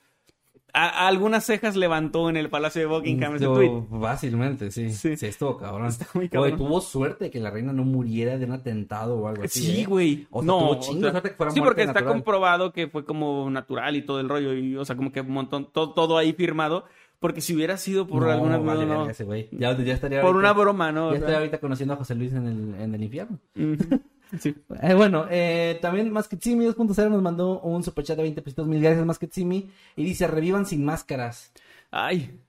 a, 0.74 0.88
a 0.88 1.08
algunas 1.08 1.44
cejas 1.46 1.76
levantó 1.76 2.28
en 2.28 2.36
el 2.36 2.50
Palacio 2.50 2.80
de 2.82 2.86
Buckingham 2.86 3.36
ese 3.36 3.44
Yo- 3.44 3.54
tweet. 3.54 3.70
Fácilmente, 4.00 4.70
sí. 4.70 4.90
Sí. 4.90 5.16
sí. 5.16 5.26
estuvo 5.26 5.56
cabrón. 5.56 5.86
Está 5.86 6.06
muy 6.14 6.28
cabrón. 6.28 6.50
Güey, 6.56 6.58
tuvo 6.66 6.80
suerte 6.80 7.30
que 7.30 7.40
la 7.40 7.50
reina 7.50 7.72
no 7.72 7.84
muriera 7.84 8.36
de 8.36 8.44
un 8.44 8.52
atentado 8.52 9.16
o 9.16 9.28
algo 9.28 9.44
así. 9.44 9.60
Sí, 9.62 9.80
¿eh? 9.82 9.84
güey. 9.86 10.26
O 10.30 10.42
sea, 10.42 10.46
no, 10.46 10.58
tuvo 10.58 10.70
o 10.70 10.80
chingo 10.80 11.00
sea, 11.00 11.06
de 11.06 11.10
suerte 11.12 11.28
que 11.30 11.34
fuera 11.36 11.52
sí, 11.52 11.60
porque 11.60 11.82
está 11.82 11.92
natural. 11.94 12.12
comprobado 12.14 12.72
que 12.72 12.88
fue 12.88 13.04
como 13.04 13.48
natural 13.50 13.96
y 13.96 14.02
todo 14.02 14.20
el 14.20 14.28
rollo. 14.28 14.52
Y, 14.52 14.76
o 14.76 14.84
sea, 14.84 14.96
como 14.96 15.12
que 15.12 15.20
un 15.22 15.30
montón, 15.32 15.68
todo, 15.72 15.92
todo 15.94 16.18
ahí 16.18 16.32
firmado. 16.32 16.84
Porque 17.20 17.40
si 17.40 17.54
hubiera 17.54 17.78
sido 17.78 18.06
por 18.06 18.24
No, 18.24 18.30
alguna 18.30 18.58
vale, 18.58 18.84
no, 18.84 19.08
ese. 19.08 19.24
Ya, 19.52 19.74
ya 19.78 19.94
estaría 19.94 20.20
por 20.20 20.32
ahorita- 20.34 20.38
una 20.40 20.52
broma, 20.52 20.92
¿no? 20.92 21.04
Ya 21.04 21.06
O 21.06 21.10
sea, 21.12 21.18
estaría 21.20 21.38
ahorita 21.38 21.58
conociendo 21.58 21.94
a 21.94 21.96
José 21.96 22.14
Luis 22.16 22.34
en 22.34 22.46
el, 22.46 22.74
en 22.80 22.94
el 22.94 23.02
infierno. 23.02 23.38
ujú. 23.56 24.00
Sí. 24.40 24.54
Eh, 24.82 24.94
bueno, 24.94 25.26
eh, 25.30 25.78
también 25.80 26.12
Masketsimi 26.12 26.66
2.0 26.66 27.10
nos 27.10 27.22
mandó 27.22 27.60
un 27.60 27.82
superchat 27.82 28.16
de 28.16 28.22
20 28.24 28.42
pesitos. 28.42 28.66
Mil 28.66 28.82
gracias, 28.82 29.04
Masketsimi. 29.04 29.70
Y 29.96 30.04
dice, 30.04 30.26
revivan 30.26 30.66
sin 30.66 30.84
máscaras. 30.84 31.52
Ay, 31.90 32.40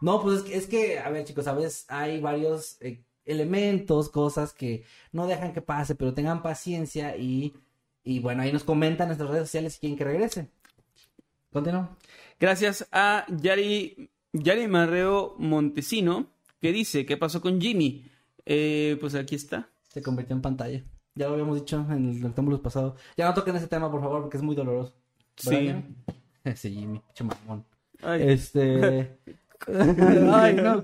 No, 0.00 0.22
pues 0.22 0.38
es 0.38 0.42
que, 0.42 0.56
es 0.56 0.66
que, 0.66 0.98
a 0.98 1.10
ver 1.10 1.24
chicos, 1.24 1.46
a 1.46 1.54
veces 1.54 1.86
hay 1.88 2.20
varios 2.20 2.76
eh, 2.80 3.02
elementos, 3.24 4.08
cosas 4.08 4.52
que 4.52 4.84
no 5.12 5.26
dejan 5.26 5.52
que 5.52 5.62
pase, 5.62 5.94
pero 5.94 6.14
tengan 6.14 6.42
paciencia 6.42 7.16
y, 7.16 7.54
y 8.02 8.20
bueno, 8.20 8.42
ahí 8.42 8.52
nos 8.52 8.64
comentan 8.64 9.04
en 9.04 9.08
nuestras 9.08 9.30
redes 9.30 9.48
sociales 9.48 9.74
si 9.74 9.80
quieren 9.80 9.98
que 9.98 10.04
regrese. 10.04 10.48
Continúa. 11.52 11.96
gracias 12.38 12.88
a 12.92 13.26
Yari, 13.28 14.10
Yari 14.32 14.68
Marreo 14.68 15.34
Montesino, 15.38 16.30
que 16.60 16.72
dice, 16.72 17.04
¿qué 17.04 17.16
pasó 17.16 17.40
con 17.40 17.60
Jimmy? 17.60 18.04
Eh, 18.46 18.96
pues 19.00 19.14
aquí 19.14 19.34
está. 19.34 19.68
Se 19.92 20.02
convirtió 20.02 20.34
en 20.34 20.42
pantalla. 20.42 20.82
Ya 21.14 21.26
lo 21.26 21.34
habíamos 21.34 21.56
dicho 21.58 21.84
en 21.90 22.08
el 22.10 22.22
rectángulo 22.22 22.62
pasado. 22.62 22.96
Ya 23.16 23.26
no 23.26 23.34
toquen 23.34 23.56
ese 23.56 23.66
tema, 23.66 23.90
por 23.90 24.00
favor, 24.00 24.22
porque 24.22 24.36
es 24.36 24.42
muy 24.42 24.56
doloroso. 24.56 24.94
Sí. 25.36 25.74
Sí, 26.54 26.70
Jimmy, 26.72 27.00
pinche 27.00 27.22
mamón. 27.22 27.66
Ay, 28.02 28.30
Este. 28.30 29.18
Ay, 29.68 30.54
no. 30.54 30.82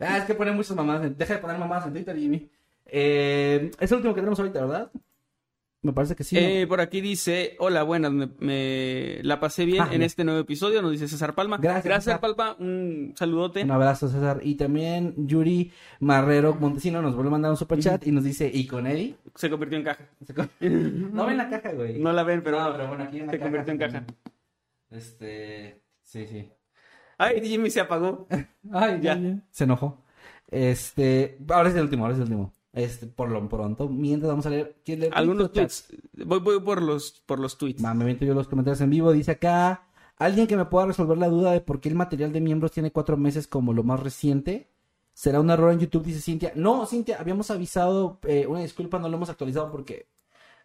Ah, 0.00 0.16
es 0.16 0.24
que 0.24 0.34
ponen 0.34 0.56
muchas 0.56 0.74
mamás. 0.74 1.18
Deja 1.18 1.34
de 1.34 1.40
poner 1.40 1.58
mamás 1.58 1.86
en 1.86 1.92
Twitter, 1.92 2.16
Jimmy. 2.16 2.50
Eh, 2.86 3.70
es 3.78 3.90
el 3.92 3.96
último 3.96 4.14
que 4.14 4.22
tenemos 4.22 4.38
ahorita, 4.38 4.60
¿verdad? 4.64 4.90
Me 5.82 5.92
parece 5.92 6.16
que 6.16 6.24
sí. 6.24 6.34
¿no? 6.34 6.40
Eh, 6.40 6.66
por 6.66 6.80
aquí 6.80 7.00
dice, 7.00 7.54
hola, 7.60 7.82
buenas, 7.84 8.10
me, 8.10 8.28
me 8.40 9.18
la 9.22 9.38
pasé 9.38 9.64
bien 9.64 9.82
Ah, 9.82 9.88
en 9.92 10.02
este 10.02 10.24
nuevo 10.24 10.40
episodio, 10.40 10.82
nos 10.82 10.90
dice 10.90 11.06
César 11.06 11.34
Palma. 11.34 11.58
Gracias, 11.58 11.84
Gracias 11.84 12.04
César. 12.04 12.20
Palma, 12.20 12.56
un 12.58 13.12
saludote. 13.16 13.62
Un 13.62 13.70
abrazo, 13.70 14.08
César. 14.08 14.40
Y 14.42 14.56
también 14.56 15.14
Yuri 15.16 15.70
Marrero 16.00 16.54
Montesino 16.54 17.02
nos 17.02 17.14
vuelve 17.14 17.28
a 17.28 17.32
mandar 17.32 17.50
un 17.52 17.56
super 17.56 17.78
chat 17.78 18.04
y 18.06 18.10
nos 18.10 18.24
dice, 18.24 18.50
¿y 18.52 18.66
con 18.66 18.86
Eddie? 18.86 19.14
Se 19.36 19.48
convirtió 19.48 19.78
en 19.78 19.84
caja. 19.84 20.08
No 20.60 21.26
ven 21.26 21.36
la 21.36 21.48
caja, 21.48 21.72
güey. 21.72 22.00
No 22.00 22.12
la 22.12 22.24
ven, 22.24 22.42
pero, 22.42 22.60
No, 22.60 22.72
pero 22.72 22.88
bueno, 22.88 23.04
aquí 23.04 23.18
en 23.20 23.26
la 23.26 23.32
se 23.32 23.38
caja 23.38 23.50
convirtió 23.50 23.72
en 23.72 23.78
caja. 23.78 24.04
Este. 24.90 25.82
Sí, 26.02 26.26
sí. 26.26 26.48
Ay, 27.18 27.40
Jimmy 27.46 27.70
se 27.70 27.80
apagó. 27.80 28.26
Ay, 28.72 28.98
Ya. 29.02 29.16
ya. 29.16 29.38
Se 29.50 29.64
enojó. 29.64 30.02
Este. 30.50 31.38
Ahora 31.48 31.68
es 31.68 31.74
el 31.76 31.82
último, 31.82 32.04
ahora 32.04 32.14
es 32.14 32.18
el 32.18 32.24
último. 32.24 32.54
Este, 32.76 33.06
por 33.06 33.30
lo 33.30 33.48
pronto, 33.48 33.88
mientras 33.88 34.28
vamos 34.28 34.46
a 34.46 34.50
leer. 34.50 34.76
¿quién 34.84 35.00
lee 35.00 35.08
Algunos 35.12 35.50
tweets. 35.50 35.88
Voy, 36.12 36.40
voy 36.40 36.60
por 36.60 36.82
los, 36.82 37.22
por 37.24 37.40
los 37.40 37.56
tweets. 37.56 37.82
Va, 37.82 37.94
me 37.94 38.04
meto 38.04 38.24
yo 38.24 38.34
los 38.34 38.48
comentarios 38.48 38.80
en 38.82 38.90
vivo. 38.90 39.12
Dice 39.12 39.32
acá. 39.32 39.88
Alguien 40.18 40.46
que 40.46 40.56
me 40.56 40.66
pueda 40.66 40.86
resolver 40.86 41.18
la 41.18 41.28
duda 41.28 41.52
de 41.52 41.60
por 41.60 41.80
qué 41.80 41.88
el 41.88 41.94
material 41.94 42.32
de 42.32 42.40
miembros 42.40 42.72
tiene 42.72 42.92
cuatro 42.92 43.16
meses 43.16 43.48
como 43.48 43.72
lo 43.72 43.82
más 43.82 44.00
reciente. 44.00 44.70
¿Será 45.14 45.40
un 45.40 45.50
error 45.50 45.72
en 45.72 45.80
YouTube? 45.80 46.04
Dice 46.04 46.20
Cintia. 46.20 46.52
No, 46.54 46.86
Cintia, 46.86 47.18
habíamos 47.18 47.50
avisado. 47.50 48.20
eh, 48.24 48.46
una 48.46 48.60
disculpa, 48.60 48.98
no 48.98 49.08
lo 49.08 49.16
hemos 49.16 49.30
actualizado 49.30 49.70
porque 49.72 50.08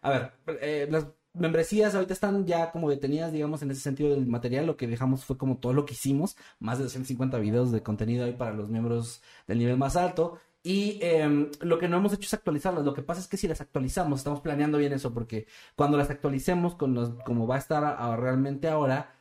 a 0.02 0.10
ver, 0.10 0.32
eh, 0.60 0.88
las 0.90 1.06
membresías 1.32 1.94
ahorita 1.94 2.12
están 2.12 2.44
ya 2.44 2.72
como 2.72 2.90
detenidas, 2.90 3.32
digamos, 3.32 3.62
en 3.62 3.70
ese 3.70 3.80
sentido 3.80 4.10
del 4.10 4.26
material. 4.26 4.66
Lo 4.66 4.76
que 4.76 4.88
dejamos 4.88 5.24
fue 5.24 5.38
como 5.38 5.58
todo 5.58 5.72
lo 5.72 5.86
que 5.86 5.94
hicimos, 5.94 6.36
más 6.58 6.78
de 6.78 6.84
250 6.84 7.38
videos 7.38 7.70
de 7.70 7.82
contenido 7.82 8.24
ahí 8.24 8.32
para 8.32 8.52
los 8.52 8.68
miembros 8.68 9.22
del 9.46 9.58
nivel 9.58 9.78
más 9.78 9.96
alto. 9.96 10.38
Y 10.64 10.98
em, 11.02 11.50
lo 11.60 11.78
que 11.78 11.88
no 11.88 11.96
hemos 11.96 12.12
hecho 12.12 12.26
es 12.26 12.34
actualizarlas. 12.34 12.84
Lo 12.84 12.94
que 12.94 13.02
pasa 13.02 13.20
es 13.20 13.26
que 13.28 13.36
si 13.36 13.48
las 13.48 13.60
actualizamos, 13.60 14.20
estamos 14.20 14.40
planeando 14.40 14.78
bien 14.78 14.92
eso, 14.92 15.12
porque 15.12 15.46
cuando 15.74 15.96
las 15.98 16.10
actualicemos, 16.10 16.76
con 16.76 16.94
los, 16.94 17.10
como 17.24 17.46
va 17.48 17.56
a 17.56 17.58
estar 17.58 17.84
a- 17.84 18.16
realmente 18.16 18.68
ahora, 18.68 19.12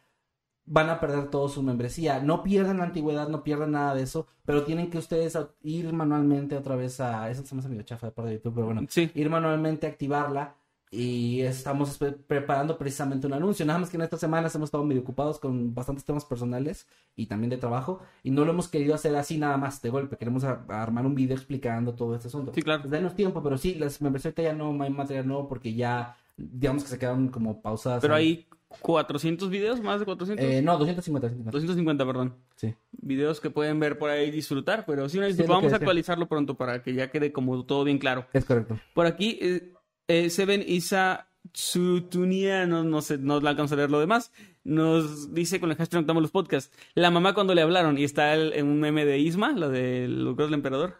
van 0.65 0.89
a 0.89 0.99
perder 0.99 1.29
todo 1.29 1.49
su 1.49 1.63
membresía. 1.63 2.19
No 2.21 2.43
pierdan 2.43 2.77
la 2.77 2.83
antigüedad, 2.85 3.27
no 3.27 3.43
pierdan 3.43 3.71
nada 3.71 3.95
de 3.95 4.03
eso, 4.03 4.27
pero 4.45 4.63
tienen 4.63 4.89
que 4.91 4.99
ustedes 4.99 5.37
ir 5.63 5.91
manualmente 5.93 6.55
otra 6.55 6.75
vez 6.75 6.99
a... 6.99 7.29
Eso 7.31 7.43
se 7.45 7.55
me 7.55 7.59
hace 7.59 7.69
medio 7.69 7.83
chafa 7.83 8.07
de 8.07 8.11
parte 8.13 8.29
de 8.29 8.35
YouTube, 8.37 8.53
pero 8.55 8.65
bueno. 8.67 8.81
Sí. 8.89 9.11
Ir 9.15 9.29
manualmente 9.29 9.87
a 9.87 9.89
activarla 9.89 10.55
y 10.93 11.39
estamos 11.41 11.97
pre- 11.97 12.11
preparando 12.11 12.77
precisamente 12.77 13.25
un 13.25 13.31
anuncio. 13.33 13.65
Nada 13.65 13.79
más 13.79 13.89
que 13.89 13.95
en 13.95 14.03
estas 14.03 14.19
semanas 14.19 14.53
hemos 14.55 14.67
estado 14.67 14.83
medio 14.83 15.01
ocupados 15.01 15.39
con 15.39 15.73
bastantes 15.73 16.03
temas 16.03 16.25
personales 16.25 16.85
y 17.15 17.27
también 17.27 17.49
de 17.49 17.57
trabajo 17.57 18.01
y 18.23 18.31
no 18.31 18.43
lo 18.43 18.51
hemos 18.51 18.67
querido 18.67 18.93
hacer 18.93 19.15
así 19.15 19.37
nada 19.37 19.55
más 19.55 19.81
de 19.81 19.89
golpe. 19.89 20.17
Queremos 20.17 20.43
armar 20.43 21.05
un 21.05 21.15
video 21.15 21.37
explicando 21.37 21.93
todo 21.93 22.13
este 22.15 22.27
asunto. 22.27 22.51
Sí, 22.53 22.61
claro. 22.61 22.81
Pues 22.81 22.91
denos 22.91 23.15
tiempo, 23.15 23.41
pero 23.41 23.57
sí, 23.57 23.75
las 23.75 24.01
membresías 24.01 24.35
ya 24.35 24.51
no 24.53 24.83
hay 24.83 24.89
material 24.89 25.25
nuevo 25.27 25.47
porque 25.47 25.73
ya, 25.73 26.17
digamos 26.35 26.83
que 26.83 26.89
se 26.89 26.99
quedaron 26.99 27.29
como 27.29 27.61
pausadas. 27.61 28.01
Pero 28.01 28.13
ahí. 28.15 28.27
hay 28.27 28.47
400 28.81 29.49
videos, 29.49 29.81
más 29.81 29.99
de 29.99 30.05
400. 30.05 30.45
Eh, 30.45 30.61
no, 30.61 30.77
250. 30.77 31.27
250. 31.27 31.51
250, 31.51 32.05
perdón. 32.05 32.35
Sí. 32.55 32.75
Videos 33.01 33.39
que 33.39 33.49
pueden 33.49 33.79
ver 33.79 33.97
por 33.97 34.09
ahí 34.09 34.27
y 34.27 34.31
disfrutar, 34.31 34.85
pero 34.85 35.07
sí, 35.07 35.17
una 35.17 35.31
Sí, 35.31 35.43
vamos 35.43 35.71
a 35.71 35.77
actualizarlo 35.77 36.27
pronto 36.27 36.55
para 36.55 36.81
que 36.83 36.93
ya 36.93 37.09
quede 37.09 37.31
como 37.31 37.65
todo 37.65 37.83
bien 37.83 37.97
claro. 37.97 38.25
Es 38.33 38.45
correcto. 38.45 38.77
Por 38.93 39.05
aquí, 39.05 39.37
eh, 39.41 39.73
eh, 40.07 40.29
Seven 40.29 40.63
Isa 40.65 41.27
Tsutunia, 41.51 42.65
no, 42.65 43.01
sé, 43.01 43.17
no 43.17 43.39
la 43.39 43.49
alcanzo 43.51 43.73
a 43.73 43.77
leer 43.77 43.91
lo 43.91 43.99
demás, 43.99 44.31
nos 44.63 45.33
dice 45.33 45.59
con 45.59 45.71
el 45.71 45.77
hashtag 45.77 46.01
Noctamos 46.01 46.21
los 46.21 46.31
podcasts, 46.31 46.75
la 46.93 47.11
mamá 47.11 47.33
cuando 47.33 47.55
le 47.55 47.61
hablaron, 47.61 47.97
y 47.97 48.03
está 48.03 48.35
en 48.35 48.67
un 48.67 48.79
meme 48.79 49.05
de 49.05 49.19
Isma, 49.19 49.51
la 49.53 49.67
de 49.67 50.07
los 50.07 50.37
del 50.37 50.53
emperador, 50.53 50.97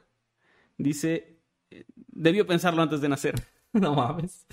dice, 0.78 1.38
eh, 1.70 1.86
debió 2.08 2.46
pensarlo 2.46 2.82
antes 2.82 3.02
de 3.02 3.10
nacer. 3.10 3.36
No 3.74 3.96
mames. 3.96 4.46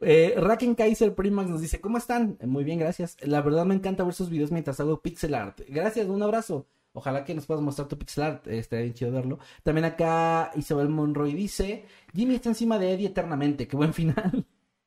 Eh, 0.00 0.34
Kaiser 0.78 1.14
Primax 1.14 1.50
nos 1.50 1.60
dice, 1.60 1.82
¿cómo 1.82 1.98
están? 1.98 2.38
Eh, 2.40 2.46
Muy 2.46 2.64
bien, 2.64 2.78
gracias. 2.78 3.18
La 3.20 3.42
verdad 3.42 3.66
me 3.66 3.74
encanta 3.74 4.02
ver 4.02 4.14
sus 4.14 4.30
videos 4.30 4.50
mientras 4.50 4.80
hago 4.80 5.02
pixel 5.02 5.34
art. 5.34 5.60
Gracias, 5.68 6.08
un 6.08 6.22
abrazo. 6.22 6.66
Ojalá 6.94 7.24
que 7.24 7.34
nos 7.34 7.46
puedas 7.46 7.62
mostrar 7.62 7.88
tu 7.88 7.98
pixel 7.98 8.24
art. 8.24 8.46
Eh, 8.46 8.58
estaría 8.58 8.82
bien 8.84 8.94
chido 8.94 9.12
verlo. 9.12 9.38
También 9.62 9.84
acá 9.86 10.50
Isabel 10.56 10.88
Monroy 10.88 11.32
dice, 11.32 11.86
Jimmy 12.14 12.34
está 12.34 12.50
encima 12.50 12.78
de 12.78 12.92
Eddie 12.92 13.06
eternamente. 13.08 13.66
Qué 13.66 13.76
buen 13.76 13.94
final. 13.94 14.44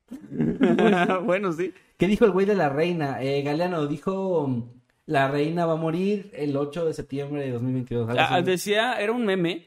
bueno, 1.25 1.51
sí. 1.53 1.73
¿Qué 1.97 2.07
dijo 2.07 2.25
el 2.25 2.31
güey 2.31 2.45
de 2.45 2.55
la 2.55 2.69
reina? 2.69 3.21
Eh, 3.21 3.41
Galeano 3.41 3.87
dijo, 3.87 4.69
la 5.05 5.29
reina 5.29 5.65
va 5.65 5.73
a 5.73 5.77
morir 5.77 6.29
el 6.33 6.55
8 6.55 6.85
de 6.85 6.93
septiembre 6.93 7.43
de 7.43 7.51
2022. 7.51 8.09
Algo 8.09 8.21
Ah, 8.21 8.41
decía, 8.41 8.93
era 8.99 9.11
un 9.11 9.25
meme 9.25 9.65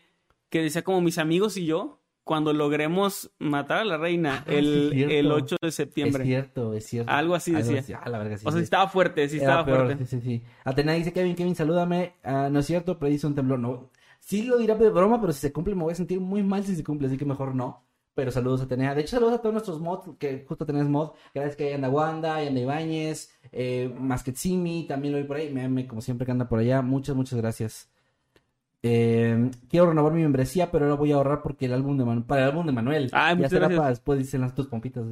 que 0.48 0.62
decía 0.62 0.82
como 0.82 1.01
mis 1.01 1.19
amigos 1.19 1.56
y 1.56 1.66
yo, 1.66 1.97
cuando 2.28 2.52
logremos 2.52 3.30
matar 3.38 3.78
a 3.78 3.84
la 3.86 3.96
reina 3.96 4.44
Ah, 4.46 4.52
el, 4.52 4.90
sí, 4.90 4.96
cierto. 4.96 5.14
el 5.14 5.32
8 5.32 5.56
de 5.62 5.68
Es 5.68 5.74
septiembre. 5.74 6.24
cierto, 6.24 6.74
es 6.74 6.84
cierto. 6.84 7.10
Algo 7.10 7.34
así 7.34 7.52
decía. 7.52 8.00
Ah, 8.05 8.10
la 8.10 8.18
verga, 8.18 8.36
sí, 8.36 8.44
o 8.46 8.50
sea, 8.50 8.52
sí. 8.52 8.59
sí 8.59 8.64
estaba 8.64 8.86
fuerte, 8.88 9.26
sí 9.30 9.36
Era 9.36 9.44
estaba 9.46 9.64
peor, 9.64 9.86
fuerte. 9.86 10.05
Sí, 10.05 10.20
sí, 10.20 10.26
sí. 10.26 10.42
Atena 10.62 10.92
dice, 10.92 11.10
Kevin, 11.14 11.34
Kevin, 11.34 11.55
salúdame. 11.56 12.12
Ah, 12.22 12.50
no 12.52 12.59
es 12.59 12.66
cierto, 12.66 12.98
predice 12.98 13.26
un 13.26 13.34
temblor. 13.34 13.59
No, 13.59 13.90
sí 14.20 14.42
lo 14.42 14.59
dirá 14.59 14.74
de 14.74 14.90
broma, 14.90 15.18
pero 15.22 15.32
si 15.32 15.40
se 15.40 15.52
cumple 15.55 15.74
me 15.74 15.84
voy 15.84 15.92
a 15.92 15.96
sentir 15.96 16.20
muy 16.20 16.42
mal 16.42 16.62
si 16.64 16.76
se 16.76 16.84
cumple, 16.84 17.06
así 17.09 17.16
que 17.16 17.24
mejor 17.24 17.55
no. 17.55 17.82
Pero 18.14 18.30
saludos 18.30 18.60
a 18.60 18.64
Atenea. 18.64 18.94
De 18.94 19.00
hecho, 19.00 19.16
saludos 19.16 19.34
a 19.34 19.38
todos 19.38 19.52
nuestros 19.55 19.80
mods, 19.80 20.10
que 20.18 20.44
justo 20.46 20.66
tenés 20.66 20.86
mod. 20.86 21.12
Gracias 21.34 21.56
que 21.56 21.68
ahí 21.68 21.72
anda 21.72 21.88
Wanda, 21.88 22.34
ahí 22.34 22.48
anda 22.48 22.60
Ibáñez, 22.60 23.30
eh, 23.52 23.90
Masketsimi, 23.98 24.86
también 24.86 25.12
lo 25.14 25.18
vi 25.18 25.24
por 25.24 25.38
ahí. 25.38 25.50
Meme, 25.50 25.86
como 25.86 26.02
siempre 26.02 26.26
que 26.26 26.32
anda 26.32 26.46
por 26.48 26.59
allá. 26.59 26.82
Muchas, 26.82 27.16
muchas 27.16 27.38
gracias. 27.38 27.88
Eh, 28.82 29.50
quiero 29.68 29.88
renovar 29.88 30.12
mi 30.12 30.22
membresía, 30.22 30.70
pero 30.70 30.84
ahora 30.84 30.96
voy 30.96 31.12
a 31.12 31.16
ahorrar 31.16 31.42
porque 31.42 31.66
el 31.66 31.72
álbum 31.72 31.98
de 31.98 32.05
Man- 32.05 32.22
para 32.24 32.42
el 32.44 32.48
álbum 32.50 32.66
de 32.66 32.72
Manuel. 32.72 33.10
Ah, 33.12 33.34
ya 33.34 33.48
será 33.48 33.68
para 33.68 33.88
después, 33.88 34.18
dicen 34.18 34.40
las 34.40 34.55
tus 34.55 34.66
pompitas. 34.68 35.05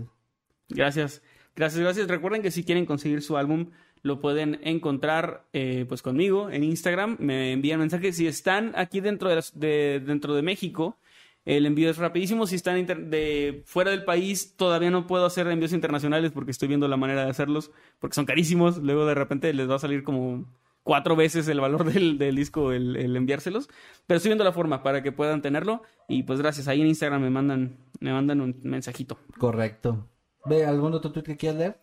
Gracias. 0.69 1.23
Gracias, 1.55 1.81
gracias. 1.81 2.09
Recuerden 2.09 2.43
que 2.43 2.51
si 2.51 2.65
quieren 2.65 2.87
conseguir 2.87 3.23
su 3.23 3.37
álbum, 3.37 3.71
lo 4.03 4.21
pueden 4.21 4.61
encontrar 4.63 5.45
eh, 5.53 5.85
pues 5.89 6.03
conmigo 6.03 6.51
en 6.51 6.63
Instagram. 6.65 7.17
Me 7.19 7.53
envían 7.53 7.81
mensajes. 7.81 8.17
Si 8.17 8.27
están 8.27 8.73
aquí 8.77 9.01
dentro 9.01 9.29
de, 9.29 9.37
las- 9.37 9.59
de- 9.59 10.01
dentro 10.05 10.35
de 10.35 10.43
México, 10.43 10.97
el 11.45 11.65
envío 11.67 11.91
es 11.91 11.97
rapidísimo. 11.97 12.47
Si 12.47 12.57
están 12.57 12.85
de 12.87 13.63
fuera 13.67 13.91
del 13.91 14.05
país, 14.05 14.55
todavía 14.57 14.91
no 14.91 15.07
puedo 15.07 15.25
hacer 15.27 15.47
envíos 15.49 15.73
internacionales 15.73 16.31
porque 16.33 16.51
estoy 16.51 16.69
viendo 16.69 16.89
la 16.89 16.97
manera 16.97 17.25
de 17.25 17.31
hacerlos, 17.31 17.71
porque 17.99 18.15
son 18.15 18.27
carísimos. 18.27 18.79
Luego 18.79 19.07
de 19.07 19.15
repente 19.15 19.53
les 19.55 19.69
va 19.69 19.77
a 19.77 19.81
salir 19.81 20.03
como 20.05 20.45
cuatro 20.87 21.17
veces 21.17 21.49
el 21.49 21.61
valor 21.61 21.85
del, 21.93 22.17
del 22.17 22.37
disco 22.37 22.73
el, 22.73 22.97
el 22.97 23.15
enviárselos. 23.17 23.69
Pero 24.07 24.17
estoy 24.17 24.31
viendo 24.31 24.45
la 24.45 24.53
forma 24.53 24.83
para 24.83 25.03
que 25.03 25.13
puedan 25.13 25.43
tenerlo. 25.43 25.83
Y 26.09 26.23
pues 26.23 26.39
gracias. 26.39 26.69
Ahí 26.69 26.81
en 26.81 26.87
Instagram 26.87 27.21
me 27.21 27.31
mandan, 27.31 27.77
me 28.01 28.13
mandan 28.13 28.41
un 28.41 28.59
mensajito. 28.63 29.19
Correcto. 29.37 30.09
¿Ve 30.47 30.65
algún 30.65 30.95
otro 30.95 31.13
tweet 31.13 31.25
que 31.25 31.37
quieras 31.37 31.59
leer? 31.59 31.81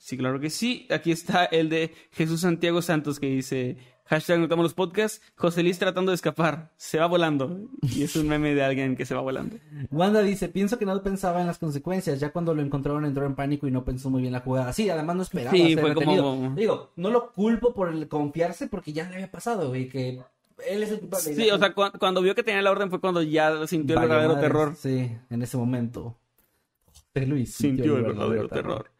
Sí, 0.00 0.16
claro 0.16 0.40
que 0.40 0.50
sí. 0.50 0.88
Aquí 0.90 1.12
está 1.12 1.44
el 1.44 1.68
de 1.68 1.92
Jesús 2.10 2.40
Santiago 2.40 2.82
Santos 2.82 3.20
que 3.20 3.28
dice, 3.28 3.76
hashtag 4.08 4.40
notamos 4.40 4.64
los 4.64 4.74
podcasts, 4.74 5.20
José 5.36 5.62
Luis 5.62 5.78
tratando 5.78 6.10
de 6.10 6.16
escapar, 6.16 6.72
se 6.76 6.98
va 6.98 7.06
volando. 7.06 7.68
Y 7.82 8.02
es 8.02 8.16
un 8.16 8.26
meme 8.28 8.54
de 8.54 8.62
alguien 8.64 8.96
que 8.96 9.04
se 9.06 9.14
va 9.14 9.20
volando. 9.20 9.56
Wanda 9.90 10.22
dice, 10.22 10.48
pienso 10.48 10.78
que 10.78 10.84
no 10.86 11.00
pensaba 11.02 11.40
en 11.40 11.46
las 11.46 11.58
consecuencias, 11.58 12.18
ya 12.20 12.30
cuando 12.32 12.54
lo 12.54 12.62
encontraron 12.62 13.04
entró 13.04 13.26
en 13.26 13.34
pánico 13.34 13.66
y 13.68 13.70
no 13.70 13.84
pensó 13.84 14.10
muy 14.10 14.22
bien 14.22 14.32
la 14.32 14.40
jugada. 14.40 14.72
Sí, 14.72 14.88
además 14.90 15.16
no 15.16 15.22
esperaba 15.22 15.50
Sí, 15.56 15.74
ser 15.74 15.80
fue 15.80 15.94
como-. 15.94 16.54
Digo, 16.56 16.90
no 16.96 17.10
lo 17.10 17.32
culpo 17.32 17.72
por 17.74 17.88
el 17.90 18.08
confiarse 18.08 18.66
porque 18.66 18.92
ya 18.92 19.08
le 19.08 19.14
había 19.16 19.30
pasado, 19.30 19.68
güey, 19.68 19.88
que 19.88 20.20
él 20.68 20.82
es 20.82 20.90
el 20.90 21.00
culpable. 21.00 21.34
Sí, 21.34 21.50
o 21.50 21.58
sea, 21.58 21.72
cu- 21.72 21.96
cuando 21.98 22.20
vio 22.20 22.34
que 22.34 22.42
tenía 22.42 22.62
la 22.62 22.70
orden 22.70 22.90
fue 22.90 23.00
cuando 23.00 23.22
ya 23.22 23.66
sintió 23.66 23.94
el 23.96 24.08
verdadero 24.08 24.38
terror. 24.40 24.74
Sí, 24.76 25.10
en 25.30 25.42
ese 25.42 25.56
momento. 25.56 26.16
José 27.14 27.26
Luis 27.26 27.54
Sintió 27.54 27.96
el 27.96 28.02
verdadero 28.04 28.48
terror. 28.48 28.90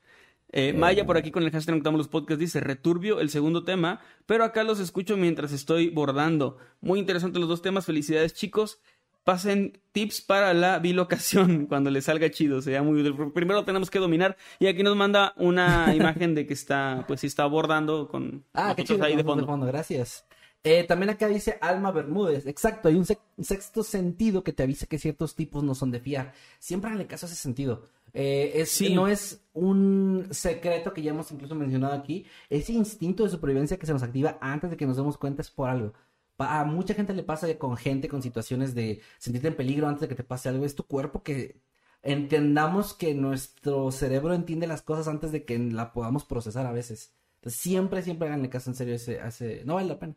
Eh, 0.51 0.73
Maya 0.73 1.05
por 1.05 1.17
aquí 1.19 1.31
con 1.31 1.43
el 1.43 1.51
hashtag 1.51 1.83
los 1.93 2.09
Podcasts 2.09 2.41
dice, 2.41 2.61
returbio 2.61 3.21
el 3.21 3.29
segundo 3.31 3.65
tema, 3.65 4.01
pero 4.27 4.45
acá 4.45 4.65
los 4.65 4.81
escucho 4.81 5.17
mientras 5.17 5.53
estoy 5.53 5.91
bordando. 5.91 6.57
Muy 6.81 6.99
interesantes 6.99 7.39
los 7.41 7.49
dos 7.49 7.63
temas, 7.63 7.85
felicidades 7.87 8.35
chicos. 8.35 8.81
Pasen 9.25 9.79
tips 9.93 10.23
para 10.23 10.55
la 10.55 10.79
bilocación 10.79 11.67
cuando 11.69 11.91
les 11.91 12.07
salga 12.07 12.31
chido, 12.31 12.63
sería 12.63 12.83
muy 12.83 13.03
útil. 13.03 13.31
Primero 13.35 13.63
tenemos 13.65 13.91
que 13.91 13.99
dominar 13.99 14.39
y 14.59 14.69
aquí 14.69 14.83
nos 14.83 14.97
manda 14.97 15.35
una 15.37 15.95
imagen 15.95 16.35
de 16.35 16.47
que 16.47 16.55
está, 16.55 17.05
pues 17.07 17.21
sí 17.21 17.27
está 17.27 17.45
bordando 17.45 18.09
con 18.09 18.45
Ah, 18.55 18.73
qué 18.75 18.85
chido. 18.85 19.05
ahí 19.05 19.17
de 19.17 19.25
fondo. 19.25 19.47
gracias. 19.67 20.25
Eh, 20.65 20.85
también 20.85 21.11
acá 21.11 21.29
dice 21.29 21.57
Alma 21.61 21.93
Bermúdez. 21.93 22.47
Exacto, 22.47 22.89
hay 22.89 22.97
un 22.97 23.07
sexto 23.45 23.83
sentido 23.83 24.43
que 24.45 24.53
te 24.53 24.63
avisa 24.65 24.87
que 24.87 24.99
ciertos 24.99 25.35
tipos 25.35 25.63
no 25.65 25.75
son 25.75 25.91
de 25.91 26.01
fiar. 26.01 26.33
Siempre 26.59 26.89
háganle 26.89 27.07
caso 27.07 27.27
a 27.27 27.29
ese 27.29 27.37
sentido. 27.37 27.89
Eh, 28.13 28.53
es, 28.55 28.71
Sí. 28.71 28.95
No 28.95 29.07
es 29.07 29.41
un 29.53 30.27
secreto 30.31 30.93
que 30.93 31.03
ya 31.03 31.11
hemos 31.13 31.31
incluso 31.31 31.55
mencionado 31.55 31.95
aquí. 31.95 32.27
Ese 32.51 32.73
instinto 32.73 33.23
de 33.25 33.31
supervivencia 33.31 33.79
que 33.79 33.87
se 33.87 33.93
nos 33.93 34.03
activa 34.03 34.37
antes 34.41 34.71
de 34.71 34.77
que 34.77 34.87
nos 34.87 34.97
demos 34.97 35.17
cuenta 35.17 35.43
es 35.43 35.51
por 35.51 35.69
algo. 35.69 35.93
A 36.39 36.65
mucha 36.65 36.95
gente 36.95 37.15
le 37.15 37.23
pasa 37.23 37.53
con 37.59 37.77
gente, 37.77 38.09
con 38.09 38.23
situaciones 38.23 38.75
de 38.75 39.01
sentirte 39.19 39.49
en 39.49 39.57
peligro 39.57 39.89
antes 39.89 40.03
de 40.03 40.09
que 40.09 40.15
te 40.15 40.25
pase 40.25 40.49
algo. 40.49 40.65
Es 40.65 40.75
tu 40.75 40.85
cuerpo 40.87 41.23
que 41.23 41.61
entendamos 42.03 42.95
que 42.95 43.15
nuestro 43.15 43.91
cerebro 43.91 44.35
entiende 44.35 44.67
las 44.67 44.83
cosas 44.83 45.09
antes 45.09 45.31
de 45.33 45.45
que 45.45 45.59
la 45.59 45.93
podamos 45.93 46.25
procesar 46.25 46.67
a 46.67 46.73
veces. 46.73 47.13
Entonces, 47.37 47.61
siempre, 47.61 48.03
siempre 48.03 48.29
háganle 48.29 48.49
caso 48.51 48.71
en 48.71 48.77
serio 48.77 48.95
ese, 48.95 49.19
ese- 49.25 49.63
No 49.65 49.75
vale 49.75 49.89
la 49.89 49.99
pena. 49.99 50.15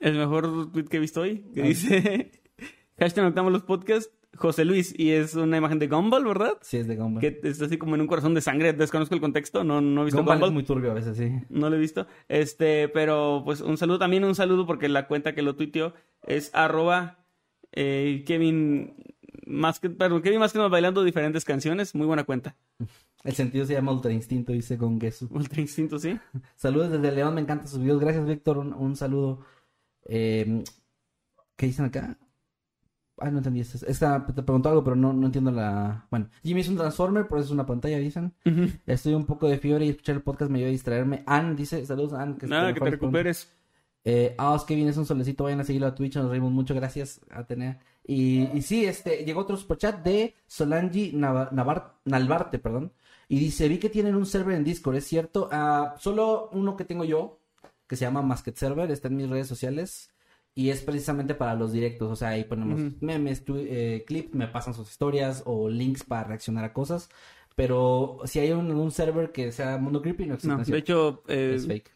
El 0.00 0.16
mejor 0.16 0.70
tweet 0.72 0.84
que 0.84 0.96
he 0.98 1.00
visto 1.00 1.20
hoy, 1.22 1.44
que 1.54 1.62
Ah. 1.62 1.66
dice, 1.66 2.30
hashtag 2.98 3.24
Noctamos 3.24 3.52
los 3.52 3.62
Podcasts, 3.64 4.12
José 4.36 4.64
Luis, 4.64 4.94
y 4.96 5.10
es 5.10 5.34
una 5.34 5.56
imagen 5.56 5.78
de 5.80 5.88
Gumball, 5.88 6.24
¿verdad? 6.24 6.58
Sí, 6.60 6.76
es 6.76 6.86
de 6.86 6.96
Gumball. 6.96 7.20
Que 7.20 7.40
está 7.42 7.64
así 7.64 7.78
como 7.78 7.94
en 7.96 8.02
un 8.02 8.06
corazón 8.06 8.34
de 8.34 8.40
sangre, 8.40 8.72
desconozco 8.72 9.14
el 9.14 9.20
contexto, 9.20 9.64
no, 9.64 9.80
no 9.80 10.02
he 10.02 10.04
visto 10.04 10.18
Gumball 10.18 10.36
Gumball. 10.36 10.48
es 10.50 10.54
muy 10.54 10.62
turbio 10.64 10.90
a 10.92 10.94
veces, 10.94 11.16
sí. 11.16 11.32
No 11.48 11.68
lo 11.70 11.76
he 11.76 11.78
visto. 11.80 12.06
Este, 12.28 12.88
pero 12.88 13.42
pues 13.44 13.60
un 13.60 13.76
saludo 13.76 13.98
también, 13.98 14.22
un 14.24 14.34
saludo 14.36 14.66
porque 14.66 14.88
la 14.88 15.08
cuenta 15.08 15.34
que 15.34 15.42
lo 15.42 15.56
tuiteó 15.56 15.94
es 16.24 16.54
arroba 16.54 17.24
eh, 17.72 18.22
Kevin 18.26 18.94
más 19.46 19.80
que, 19.80 19.88
perdón, 19.90 20.20
Kevin 20.22 20.38
más 20.40 20.52
que 20.52 20.58
bailando 20.58 21.02
diferentes 21.02 21.44
canciones. 21.44 21.94
Muy 21.94 22.06
buena 22.06 22.24
cuenta. 22.24 22.54
El 23.24 23.32
sentido 23.34 23.64
se 23.64 23.72
llama 23.72 23.92
Ultra 23.92 24.12
Instinto, 24.12 24.52
dice 24.52 24.76
Gongesu. 24.76 25.26
Ultra 25.32 25.60
Instinto, 25.60 25.98
sí. 25.98 26.16
Saludos 26.54 26.90
desde 26.92 27.10
León, 27.12 27.34
me 27.34 27.40
encantan 27.40 27.66
sus 27.66 27.80
videos. 27.80 27.98
Gracias, 27.98 28.26
Víctor. 28.26 28.58
Un, 28.58 28.72
un 28.74 28.94
saludo. 28.94 29.40
Eh, 30.08 30.64
¿Qué 31.56 31.66
dicen 31.66 31.84
acá? 31.86 32.16
Ah, 33.20 33.30
no 33.32 33.38
entendí. 33.38 33.60
Esta, 33.60 34.24
te 34.26 34.42
preguntó 34.42 34.68
algo, 34.68 34.84
pero 34.84 34.94
no, 34.96 35.12
no 35.12 35.26
entiendo 35.26 35.50
la. 35.50 36.06
Bueno, 36.10 36.28
Jimmy 36.44 36.60
es 36.60 36.68
un 36.68 36.76
Transformer, 36.76 37.26
por 37.26 37.38
eso 37.38 37.46
es 37.46 37.52
una 37.52 37.66
pantalla, 37.66 37.98
dicen. 37.98 38.32
Estoy 38.86 39.14
un 39.14 39.26
poco 39.26 39.48
de 39.48 39.58
fiebre 39.58 39.86
y 39.86 39.88
escuchar 39.90 40.14
el 40.16 40.22
podcast 40.22 40.50
me 40.50 40.58
ayuda 40.58 40.68
a 40.68 40.72
distraerme. 40.72 41.22
Ann 41.26 41.56
dice, 41.56 41.84
saludos, 41.84 42.12
Ann. 42.14 42.36
Que 42.36 42.46
Nada, 42.46 42.72
que 42.74 42.80
te 42.80 42.90
recuperes. 42.90 43.52
Eh, 44.04 44.34
ah, 44.38 44.54
es 44.56 44.62
que 44.62 44.74
viene, 44.76 44.90
es 44.92 44.96
un 44.96 45.04
solecito, 45.04 45.44
vayan 45.44 45.60
a 45.60 45.64
seguirlo 45.64 45.88
a 45.88 45.94
Twitch, 45.94 46.16
nos 46.16 46.30
reímos 46.30 46.52
mucho, 46.52 46.74
gracias, 46.74 47.20
Atenea. 47.30 47.80
Y, 48.06 48.44
y 48.56 48.62
sí, 48.62 48.86
este, 48.86 49.24
llegó 49.24 49.40
otro 49.40 49.56
superchat 49.56 50.02
de 50.02 50.34
Solangi 50.46 51.12
Nava- 51.12 51.50
Navar- 51.50 51.94
Nalvarte, 52.04 52.58
perdón. 52.58 52.92
Y 53.28 53.38
dice, 53.38 53.68
vi 53.68 53.78
que 53.78 53.90
tienen 53.90 54.14
un 54.14 54.24
server 54.24 54.54
en 54.56 54.64
Discord, 54.64 54.96
¿es 54.96 55.04
cierto? 55.06 55.48
Ah, 55.52 55.94
solo 55.98 56.48
uno 56.52 56.76
que 56.76 56.84
tengo 56.86 57.04
yo, 57.04 57.37
que 57.88 57.96
se 57.96 58.04
llama 58.04 58.22
Masket 58.22 58.56
Server, 58.56 58.90
está 58.90 59.08
en 59.08 59.16
mis 59.16 59.28
redes 59.28 59.48
sociales. 59.48 60.10
Y 60.54 60.70
es 60.70 60.82
precisamente 60.82 61.34
para 61.34 61.54
los 61.54 61.72
directos, 61.72 62.10
o 62.10 62.16
sea, 62.16 62.30
ahí 62.30 62.42
ponemos 62.44 62.80
memes, 63.00 63.44
eh, 63.48 64.04
clips, 64.06 64.34
me 64.34 64.48
pasan 64.48 64.74
sus 64.74 64.90
historias 64.90 65.42
o 65.46 65.68
links 65.68 66.02
para 66.02 66.24
reaccionar 66.24 66.64
a 66.64 66.72
cosas. 66.72 67.08
Pero 67.54 68.18
si 68.24 68.40
hay 68.40 68.52
un, 68.52 68.70
un 68.70 68.90
server 68.90 69.30
que 69.30 69.52
sea 69.52 69.78
Mundo 69.78 70.02
Creepy, 70.02 70.26
no 70.26 70.34
existe. 70.34 70.48
No, 70.48 70.56
¿no 70.56 70.62
es 70.62 70.68
de 70.68 70.78
hecho, 70.78 71.22
eh, 71.28 71.52
es 71.56 71.66
fake. 71.66 71.90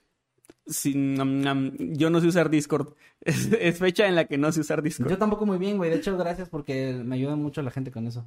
sí, 0.67 0.95
nam, 0.95 1.77
yo 1.79 2.11
no 2.11 2.21
sé 2.21 2.27
usar 2.27 2.51
Discord. 2.51 2.95
Es, 3.25 3.53
es 3.53 3.79
fecha 3.79 4.09
en 4.09 4.17
la 4.17 4.25
que 4.25 4.37
no 4.37 4.51
sé 4.51 4.59
usar 4.59 4.83
Discord. 4.83 5.09
Yo 5.09 5.17
tampoco 5.17 5.47
muy 5.47 5.57
bien, 5.57 5.77
güey. 5.77 5.91
De 5.91 5.97
hecho, 5.97 6.17
gracias 6.17 6.49
porque 6.49 7.01
me 7.05 7.15
ayuda 7.15 7.37
mucho 7.37 7.63
la 7.63 7.71
gente 7.71 7.93
con 7.93 8.09
eso. 8.09 8.25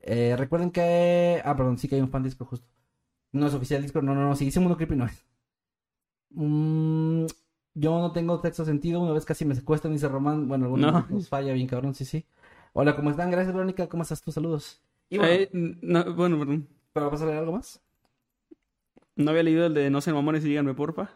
Eh, 0.00 0.34
recuerden 0.36 0.72
que... 0.72 1.40
Ah, 1.44 1.56
perdón, 1.56 1.78
sí 1.78 1.86
que 1.86 1.94
hay 1.94 2.00
un 2.00 2.10
fan 2.10 2.24
Discord 2.24 2.48
justo. 2.48 2.66
No 3.30 3.46
es 3.46 3.54
oficial 3.54 3.82
Discord, 3.82 4.04
no, 4.04 4.16
no, 4.16 4.22
no. 4.28 4.34
Si 4.34 4.44
dice 4.44 4.58
Mundo 4.58 4.76
Creepy, 4.76 4.96
no 4.96 5.06
es. 5.06 5.24
Mm, 6.30 7.26
yo 7.74 7.98
no 8.00 8.12
tengo 8.12 8.40
texto 8.40 8.64
sentido. 8.64 9.00
Una 9.00 9.12
vez 9.12 9.24
casi 9.24 9.44
me 9.44 9.54
secuestran, 9.54 9.92
dice 9.92 10.08
Román. 10.08 10.48
Bueno, 10.48 10.66
algunos 10.66 10.92
No. 10.92 11.06
nos 11.10 11.28
falla 11.28 11.52
bien, 11.52 11.66
cabrón, 11.66 11.94
sí, 11.94 12.04
sí. 12.04 12.24
Hola, 12.72 12.94
¿cómo 12.96 13.10
están? 13.10 13.30
Gracias, 13.30 13.54
Verónica. 13.54 13.88
¿Cómo 13.88 14.02
estás 14.02 14.20
tú? 14.22 14.32
Saludos. 14.32 14.80
Y 15.08 15.18
bueno, 15.18 15.32
Eh, 15.32 15.50
no, 15.52 16.14
bueno, 16.14 16.38
perdón. 16.38 16.68
¿pero 16.92 17.10
vas 17.10 17.22
a 17.22 17.26
leer 17.26 17.38
algo 17.38 17.52
más? 17.52 17.80
No 19.16 19.30
había 19.30 19.42
leído 19.42 19.66
el 19.66 19.74
de 19.74 19.90
No 19.90 20.00
sean 20.00 20.16
mamones 20.16 20.44
y 20.44 20.48
díganme 20.48 20.74
porfa. 20.74 21.10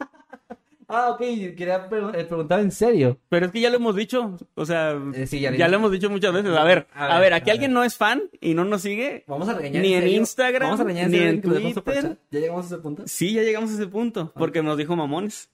Ah, 0.92 1.10
ok. 1.10 1.18
Quería 1.56 1.88
pre- 1.88 2.20
eh, 2.20 2.24
preguntar 2.24 2.58
en 2.60 2.70
serio. 2.72 3.18
Pero 3.28 3.46
es 3.46 3.52
que 3.52 3.60
ya 3.60 3.70
lo 3.70 3.76
hemos 3.76 3.94
dicho. 3.94 4.36
O 4.54 4.66
sea, 4.66 4.98
Eh, 5.14 5.26
sí, 5.26 5.38
ya 5.38 5.68
lo 5.68 5.76
hemos 5.76 5.92
dicho 5.92 6.10
muchas 6.10 6.32
veces. 6.34 6.50
A 6.56 6.64
ver, 6.64 6.86
A 6.94 7.16
a 7.16 7.20
ver, 7.20 7.32
a 7.32 7.36
aquí 7.36 7.46
ver. 7.46 7.52
alguien 7.52 7.72
no 7.72 7.84
es 7.84 7.96
fan 7.96 8.22
y 8.40 8.54
no 8.54 8.64
nos 8.64 8.82
sigue. 8.82 9.24
Vamos 9.28 9.48
a 9.48 9.54
regañar 9.54 9.82
Ni 9.82 9.94
en 9.94 10.02
serio? 10.02 10.16
Instagram, 10.18 10.62
Vamos 10.68 10.80
a 10.80 10.84
regañar 10.84 11.10
ni 11.10 11.18
en 11.18 11.40
Twitter. 11.40 12.18
¿Ya 12.30 12.40
llegamos 12.40 12.64
a 12.64 12.66
ese 12.74 12.78
punto? 12.78 13.02
Sí, 13.06 13.32
ya 13.34 13.42
llegamos 13.42 13.70
a 13.70 13.74
ese 13.74 13.86
punto. 13.86 14.32
Porque 14.34 14.62
nos 14.62 14.76
dijo 14.76 14.96
mamones. 14.96 15.48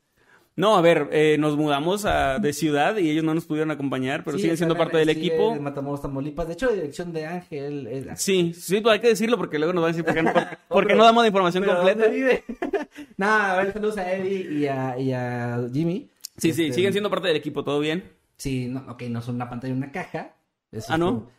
No, 0.58 0.74
a 0.76 0.80
ver, 0.80 1.10
eh, 1.12 1.36
nos 1.38 1.54
mudamos 1.56 2.06
a, 2.06 2.38
de 2.38 2.52
ciudad 2.54 2.96
y 2.96 3.10
ellos 3.10 3.22
no 3.22 3.34
nos 3.34 3.44
pudieron 3.44 3.70
acompañar, 3.70 4.24
pero 4.24 4.38
Sí, 4.38 4.42
siguen 4.44 4.56
siendo 4.56 4.74
parte 4.74 4.96
del 4.96 5.10
equipo. 5.10 5.54
en 5.54 5.62
Matamoros, 5.62 6.00
Tamaulipas. 6.00 6.46
De 6.46 6.54
hecho, 6.54 6.68
dirección 6.70 7.12
de 7.12 7.26
Ángel. 7.26 7.86
es- 7.86 8.06
Sí, 8.22 8.54
sí, 8.54 8.80
pues 8.80 8.94
hay 8.94 9.00
que 9.00 9.08
decirlo 9.08 9.36
porque 9.36 9.58
luego 9.58 9.74
nos 9.74 9.82
van 9.82 9.90
a 9.90 9.96
decir 9.96 10.04
por 10.06 10.14
qué 10.14 10.22
no, 10.22 10.32
por- 10.32 10.58
por 10.68 10.86
qué 10.86 10.94
no 10.94 11.04
damos 11.04 11.22
la 11.24 11.28
información 11.28 11.62
completa. 11.64 12.04
Nada, 13.18 13.52
a 13.52 13.62
ver, 13.62 13.72
saludos 13.74 13.98
a 13.98 14.10
Eddie 14.10 14.50
y 14.50 14.66
a, 14.66 14.98
y 14.98 15.12
a 15.12 15.60
Jimmy. 15.70 16.08
Sí, 16.38 16.52
sí, 16.54 16.62
Este, 16.64 16.72
siguen 16.76 16.92
siendo 16.92 17.10
parte 17.10 17.28
del 17.28 17.36
equipo, 17.36 17.62
todo 17.62 17.78
bien. 17.78 18.04
Sí, 18.38 18.66
no, 18.68 18.82
ok, 18.88 19.02
no 19.10 19.20
son 19.20 19.34
una 19.34 19.50
pantalla 19.50 19.74
y 19.74 19.76
una 19.76 19.92
caja. 19.92 20.36
Eso 20.72 20.90
Ah, 20.90 20.96
¿no? 20.96 21.20
fue- 21.20 21.30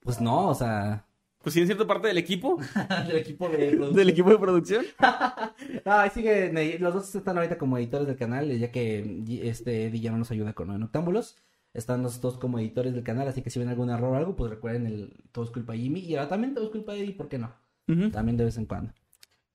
Pues 0.00 0.20
no, 0.20 0.48
o 0.48 0.54
sea, 0.54 1.05
Pues 1.46 1.54
siguen 1.54 1.68
siendo 1.68 1.86
parte 1.86 2.08
del 2.08 2.18
equipo, 2.18 2.58
del 3.06 3.18
equipo 3.18 3.48
de 3.48 3.68
producción. 3.68 3.94
del 3.94 4.08
equipo 4.08 4.30
de 4.30 4.38
producción. 4.38 4.84
No, 5.84 5.92
ahí 5.92 6.10
sigue, 6.10 6.78
los 6.80 6.92
dos 6.92 7.14
están 7.14 7.36
ahorita 7.36 7.56
como 7.56 7.78
editores 7.78 8.08
del 8.08 8.16
canal, 8.16 8.50
ya 8.58 8.72
que 8.72 9.22
este 9.44 9.86
Eddie 9.86 10.00
ya 10.00 10.10
no 10.10 10.18
nos 10.18 10.32
ayuda 10.32 10.54
con 10.54 10.76
Noctámbulos. 10.80 11.36
Están 11.72 12.02
los 12.02 12.20
dos 12.20 12.36
como 12.36 12.58
editores 12.58 12.94
del 12.94 13.04
canal, 13.04 13.28
así 13.28 13.42
que 13.42 13.50
si 13.50 13.60
ven 13.60 13.68
algún 13.68 13.90
error 13.90 14.14
o 14.14 14.16
algo, 14.16 14.34
pues 14.34 14.50
recuerden 14.50 14.86
el 14.86 15.12
todo 15.30 15.44
es 15.44 15.52
culpa 15.52 15.74
de 15.74 15.78
Jimmy. 15.78 16.00
Y 16.00 16.16
ahora 16.16 16.28
también 16.28 16.52
todo 16.52 16.64
es 16.64 16.70
culpa 16.72 16.94
de 16.94 17.04
Eddie, 17.04 17.14
¿por 17.14 17.28
qué 17.28 17.38
no? 17.38 17.54
También 18.10 18.36
de 18.36 18.44
vez 18.44 18.58
en 18.58 18.66
cuando. 18.66 18.92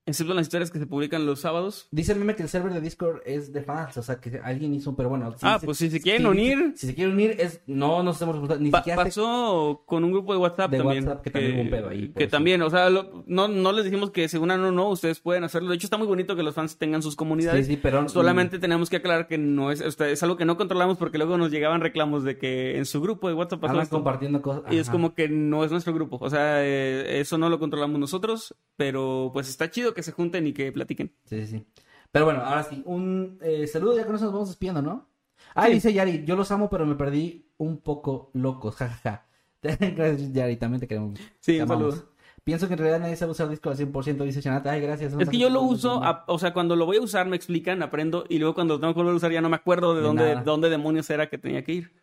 Excepto 0.05 0.33
las 0.33 0.47
historias 0.47 0.71
que 0.71 0.79
se 0.79 0.87
publican 0.87 1.25
los 1.27 1.41
sábados. 1.41 1.87
Dice 1.91 2.13
el 2.13 2.19
meme 2.19 2.35
que 2.35 2.41
el 2.43 2.49
server 2.49 2.73
de 2.73 2.81
Discord 2.81 3.21
es 3.23 3.53
de 3.53 3.61
fans, 3.61 3.95
o 3.97 4.01
sea 4.03 4.15
que 4.19 4.39
alguien 4.43 4.73
hizo, 4.73 4.95
pero 4.95 5.09
bueno. 5.09 5.33
Ah, 5.43 5.59
pues 5.63 5.77
si 5.77 5.91
se 5.91 6.01
quieren 6.01 6.25
unir. 6.25 6.73
Si 6.75 6.87
se 6.87 6.95
quieren 6.95 7.13
unir, 7.13 7.35
es 7.39 7.61
no 7.67 8.01
nos 8.01 8.19
hemos 8.21 8.59
ni 8.59 8.71
Pa- 8.71 8.79
siquiera. 8.79 8.97
se- 9.03 9.05
pasó 9.09 9.83
con 9.85 10.03
un 10.03 10.11
grupo 10.11 10.33
de 10.33 10.39
WhatsApp 10.39 10.71
De 10.71 10.79
también. 10.79 11.03
WhatsApp, 11.07 11.23
que 11.23 11.29
también 11.29 11.53
hubo 11.55 11.61
un 11.61 11.69
pedo 11.69 11.89
ahí, 11.89 12.09
que 12.17 12.23
eso. 12.23 12.31
también, 12.31 12.61
o 12.63 12.69
sea, 12.71 12.89
lo- 12.89 13.23
no, 13.27 13.47
no 13.47 13.71
les 13.71 13.85
dijimos 13.85 14.09
que 14.09 14.27
se 14.27 14.39
unan 14.39 14.63
o 14.63 14.71
no, 14.71 14.89
ustedes 14.89 15.19
pueden 15.19 15.43
hacerlo. 15.43 15.69
De 15.69 15.75
hecho, 15.75 15.85
está 15.85 15.97
muy 15.97 16.07
bonito 16.07 16.35
que 16.35 16.41
los 16.43 16.55
fans 16.55 16.77
tengan 16.77 17.03
sus 17.03 17.15
comunidades. 17.15 17.67
Sí, 17.67 17.73
sí, 17.75 17.79
pero 17.81 18.09
Solamente 18.09 18.57
tenemos 18.57 18.89
que 18.89 18.97
aclarar 18.97 19.27
que 19.27 19.37
no 19.37 19.71
es, 19.71 19.81
o 19.81 19.91
sea, 19.91 20.09
es 20.09 20.23
algo 20.23 20.35
que 20.35 20.45
no 20.45 20.57
controlamos 20.57 20.97
porque 20.97 21.19
luego 21.19 21.37
nos 21.37 21.51
llegaban 21.51 21.79
reclamos 21.79 22.23
de 22.23 22.39
que 22.39 22.77
en 22.77 22.85
su 22.85 23.01
grupo 23.01 23.27
de 23.27 23.35
WhatsApp 23.35 23.59
pasó 23.61 23.79
esto. 23.79 23.95
compartiendo 23.97 24.41
cosas. 24.41 24.63
Y 24.73 24.77
es 24.77 24.89
como 24.89 25.13
que 25.13 25.29
no 25.29 25.63
es 25.63 25.71
nuestro 25.71 25.93
grupo. 25.93 26.17
O 26.19 26.29
sea, 26.29 26.63
eh, 26.65 27.19
eso 27.19 27.37
no 27.37 27.49
lo 27.49 27.59
controlamos 27.59 27.99
nosotros, 27.99 28.55
pero 28.77 29.29
pues 29.31 29.47
está 29.47 29.69
chido 29.69 29.90
que 29.93 30.03
se 30.03 30.11
junten 30.11 30.47
y 30.47 30.53
que 30.53 30.71
platiquen. 30.71 31.11
Sí, 31.25 31.45
sí, 31.45 31.57
sí. 31.57 31.65
Pero 32.11 32.25
bueno, 32.25 32.41
ahora 32.41 32.63
sí, 32.63 32.81
un 32.85 33.37
eh, 33.41 33.67
saludo, 33.67 33.95
ya 33.97 34.05
con 34.05 34.15
eso 34.15 34.25
nos 34.25 34.33
vamos 34.33 34.49
despidiendo, 34.49 34.81
¿no? 34.81 35.07
Ah, 35.55 35.67
Sí. 35.67 35.73
dice 35.73 35.93
Yari, 35.93 36.23
yo 36.25 36.35
los 36.35 36.51
amo, 36.51 36.69
pero 36.69 36.85
me 36.85 36.95
perdí 36.95 37.47
un 37.57 37.77
poco 37.77 38.31
locos, 38.33 38.75
jajaja. 38.77 39.25
Gracias, 39.61 40.33
Yari, 40.33 40.57
también 40.57 40.79
te 40.81 40.87
queremos. 40.87 41.19
Sí, 41.39 41.57
Te 41.57 41.63
un 41.63 41.67
saludo. 41.69 42.11
Pienso 42.43 42.67
que 42.67 42.73
en 42.73 42.79
realidad 42.79 42.99
nadie 43.01 43.15
sabe 43.15 43.33
usar 43.33 43.47
Discord 43.49 43.73
al 43.73 43.77
100%, 43.77 44.23
dice 44.23 44.41
Chanata. 44.41 44.71
Ay, 44.71 44.81
gracias. 44.81 45.13
Es 45.13 45.29
que 45.29 45.37
yo 45.37 45.49
lo 45.51 45.61
uso, 45.61 46.03
a- 46.03 46.23
o 46.27 46.39
sea, 46.39 46.53
cuando 46.53 46.75
lo 46.75 46.87
voy 46.87 46.97
a 46.97 47.01
usar 47.01 47.27
me 47.27 47.35
explican, 47.35 47.83
aprendo, 47.83 48.25
y 48.29 48.39
luego 48.39 48.55
cuando 48.55 48.73
lo 48.75 48.79
tengo 48.79 48.93
que 48.93 48.97
volver 48.99 49.13
a 49.13 49.17
usar 49.17 49.31
ya 49.31 49.41
no 49.41 49.49
me 49.49 49.55
acuerdo 49.57 49.93
de 49.93 50.01
De 50.01 50.07
dónde, 50.07 50.35
dónde 50.43 50.69
demonios 50.71 51.07
era 51.11 51.29
que 51.29 51.37
tenía 51.37 51.63
que 51.63 51.73
ir. 51.73 51.93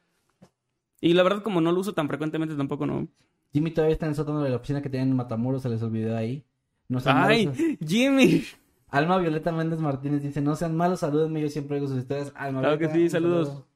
Y 1.00 1.14
la 1.14 1.22
verdad, 1.24 1.42
como 1.42 1.60
no 1.60 1.72
lo 1.72 1.80
uso 1.80 1.92
tan 1.92 2.06
frecuentemente, 2.08 2.54
tampoco 2.54 2.86
no. 2.86 3.08
Jimmy 3.52 3.70
todavía 3.72 3.94
está 3.94 4.06
en 4.06 4.10
el 4.10 4.16
sótano 4.16 4.42
de 4.42 4.50
la 4.50 4.56
oficina 4.56 4.80
que 4.82 4.90
tienen 4.90 5.08
en 5.10 5.16
Matamoros, 5.16 5.62
se 5.62 5.68
les 5.68 5.82
olvidó 5.82 6.16
ahí. 6.16 6.44
No 6.88 7.00
sean 7.00 7.16
¡Ay, 7.18 7.46
malos. 7.46 7.62
Jimmy! 7.86 8.44
Alma 8.88 9.18
Violeta 9.18 9.52
Méndez 9.52 9.80
Martínez 9.80 10.22
dice, 10.22 10.40
no 10.40 10.56
sean 10.56 10.74
malos, 10.76 11.00
salúdenme, 11.00 11.40
yo 11.42 11.48
siempre 11.50 11.76
oigo 11.76 11.88
sus 11.88 11.98
historias. 11.98 12.32
Alma 12.34 12.60
Claro 12.60 12.78
que 12.78 12.86
Violeta, 12.86 12.96
sí, 12.98 13.02
un 13.04 13.10
saludos. 13.10 13.48
saludo. 13.48 13.66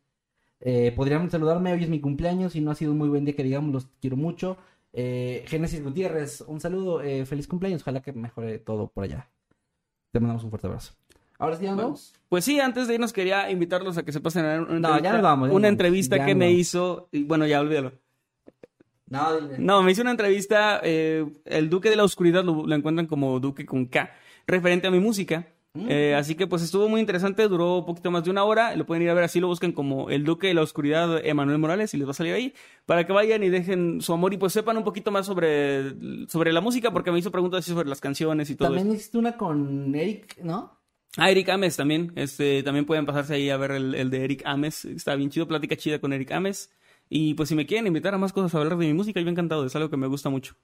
Eh, 0.61 0.93
podrían 0.97 1.31
saludarme, 1.31 1.73
hoy 1.73 1.83
es 1.83 1.89
mi 1.91 2.01
cumpleaños 2.01 2.55
y 2.57 2.61
no 2.61 2.71
ha 2.71 2.75
sido 2.75 2.93
un 2.93 2.99
muy 2.99 3.09
buen 3.09 3.25
día 3.25 3.35
que 3.35 3.43
digamos, 3.43 3.73
los 3.73 3.89
quiero 4.01 4.17
mucho. 4.17 4.57
Eh, 4.95 5.45
Génesis 5.47 5.83
Gutiérrez, 5.83 6.43
un 6.47 6.61
saludo, 6.61 7.03
eh, 7.03 7.27
feliz 7.27 7.47
cumpleaños, 7.49 7.83
ojalá 7.83 8.01
que 8.01 8.13
mejore 8.13 8.59
todo 8.59 8.87
por 8.89 9.05
allá. 9.05 9.29
Te 10.13 10.21
mandamos 10.21 10.45
un 10.45 10.51
fuerte 10.51 10.67
abrazo. 10.69 10.95
Ahora 11.39 11.57
sí, 11.57 11.65
¿ya 11.65 11.71
nos 11.71 11.77
Bueno, 11.77 11.89
vamos? 11.89 12.15
Pues 12.29 12.45
sí, 12.45 12.61
antes 12.61 12.87
de 12.87 12.95
irnos 12.95 13.13
quería 13.13 13.51
invitarlos 13.51 13.99
a 13.99 14.05
que 14.05 14.13
se 14.13 14.21
pasen 14.21 14.45
a 14.45 14.63
una 14.63 14.79
No, 14.79 14.89
ya 15.01 15.11
entrevista, 15.11 15.13
nos 15.15 15.23
vamos, 15.23 15.49
ya 15.49 15.55
una 15.55 15.61
nos 15.61 15.63
vamos, 15.63 15.65
entrevista 15.69 16.17
ya 16.19 16.27
que 16.27 16.35
nos 16.35 16.39
me 16.39 16.53
hizo, 16.53 17.09
y 17.11 17.25
bueno, 17.25 17.47
ya 17.47 17.61
olvídalo. 17.61 17.93
No, 19.59 19.83
me 19.83 19.93
hizo 19.93 20.03
una 20.03 20.13
entrevista, 20.13 20.81
eh, 20.83 21.27
el 21.45 21.69
Duque 21.69 21.91
de 21.91 21.97
la 21.97 22.05
Oscuridad 22.05 22.45
lo, 22.45 22.67
lo 22.67 22.75
encuentran 22.75 23.07
como 23.07 23.39
Duque 23.41 23.67
con 23.67 23.87
K, 23.87 24.11
referente 24.47 24.87
a 24.87 24.91
mi 24.91 25.01
música. 25.01 25.47
Mm. 25.75 25.87
Eh, 25.89 26.15
así 26.15 26.35
que 26.35 26.47
pues 26.47 26.63
estuvo 26.63 26.87
muy 26.89 27.01
interesante, 27.01 27.49
duró 27.49 27.79
un 27.79 27.87
poquito 27.87 28.11
más 28.11 28.25
de 28.25 28.31
una 28.31 28.45
hora, 28.45 28.77
lo 28.77 28.85
pueden 28.85 29.03
ir 29.03 29.09
a 29.09 29.15
ver 29.15 29.25
así, 29.25 29.41
lo 29.41 29.47
buscan 29.49 29.73
como 29.73 30.11
el 30.11 30.23
Duque 30.23 30.49
de 30.49 30.55
la 30.55 30.61
Oscuridad 30.61 31.25
Emanuel 31.25 31.59
Morales 31.59 31.95
y 31.95 31.97
les 31.97 32.07
va 32.07 32.11
a 32.11 32.15
salir 32.15 32.35
ahí, 32.35 32.53
para 32.85 33.07
que 33.07 33.13
vayan 33.13 33.43
y 33.43 33.49
dejen 33.49 34.03
su 34.03 34.13
amor 34.13 34.35
y 34.35 34.37
pues 34.37 34.53
sepan 34.53 34.77
un 34.77 34.85
poquito 34.85 35.11
más 35.11 35.25
sobre, 35.25 35.95
sobre 36.29 36.53
la 36.53 36.61
música, 36.61 36.91
porque 36.91 37.11
me 37.11 37.19
hizo 37.19 37.31
preguntas 37.31 37.61
así 37.61 37.71
sobre 37.71 37.89
las 37.89 38.03
canciones 38.03 38.51
y 38.51 38.57
todo 38.57 38.69
También 38.69 38.95
hiciste 38.95 39.17
una 39.17 39.37
con 39.37 39.95
Eric, 39.95 40.39
¿no? 40.43 40.79
Ah, 41.17 41.31
Eric 41.31 41.49
Ames 41.49 41.77
también, 41.77 42.13
este, 42.17 42.63
también 42.63 42.85
pueden 42.85 43.07
pasarse 43.07 43.35
ahí 43.35 43.49
a 43.49 43.57
ver 43.57 43.71
el, 43.71 43.95
el 43.95 44.11
de 44.11 44.25
Eric 44.25 44.43
Ames, 44.45 44.85
está 44.85 45.15
bien 45.15 45.31
chido, 45.31 45.49
plática 45.49 45.77
chida 45.77 45.99
con 46.01 46.13
Eric 46.13 46.33
Ames. 46.33 46.71
Y 47.15 47.35
pues 47.35 47.51
si 47.51 47.55
me 47.55 47.67
quieren 47.67 47.87
invitar 47.87 48.15
a 48.15 48.19
más 48.19 48.33
cosas 48.33 48.55
a 48.55 48.59
hablar 48.59 48.79
de 48.79 48.87
mi 48.87 48.95
música, 48.95 49.21
yo 49.21 49.29
encantado, 49.29 49.67
es 49.67 49.77
algo 49.77 49.91
que 49.91 49.99
me 49.99 50.07
gusta 50.07 50.31
mucho. 50.31 50.55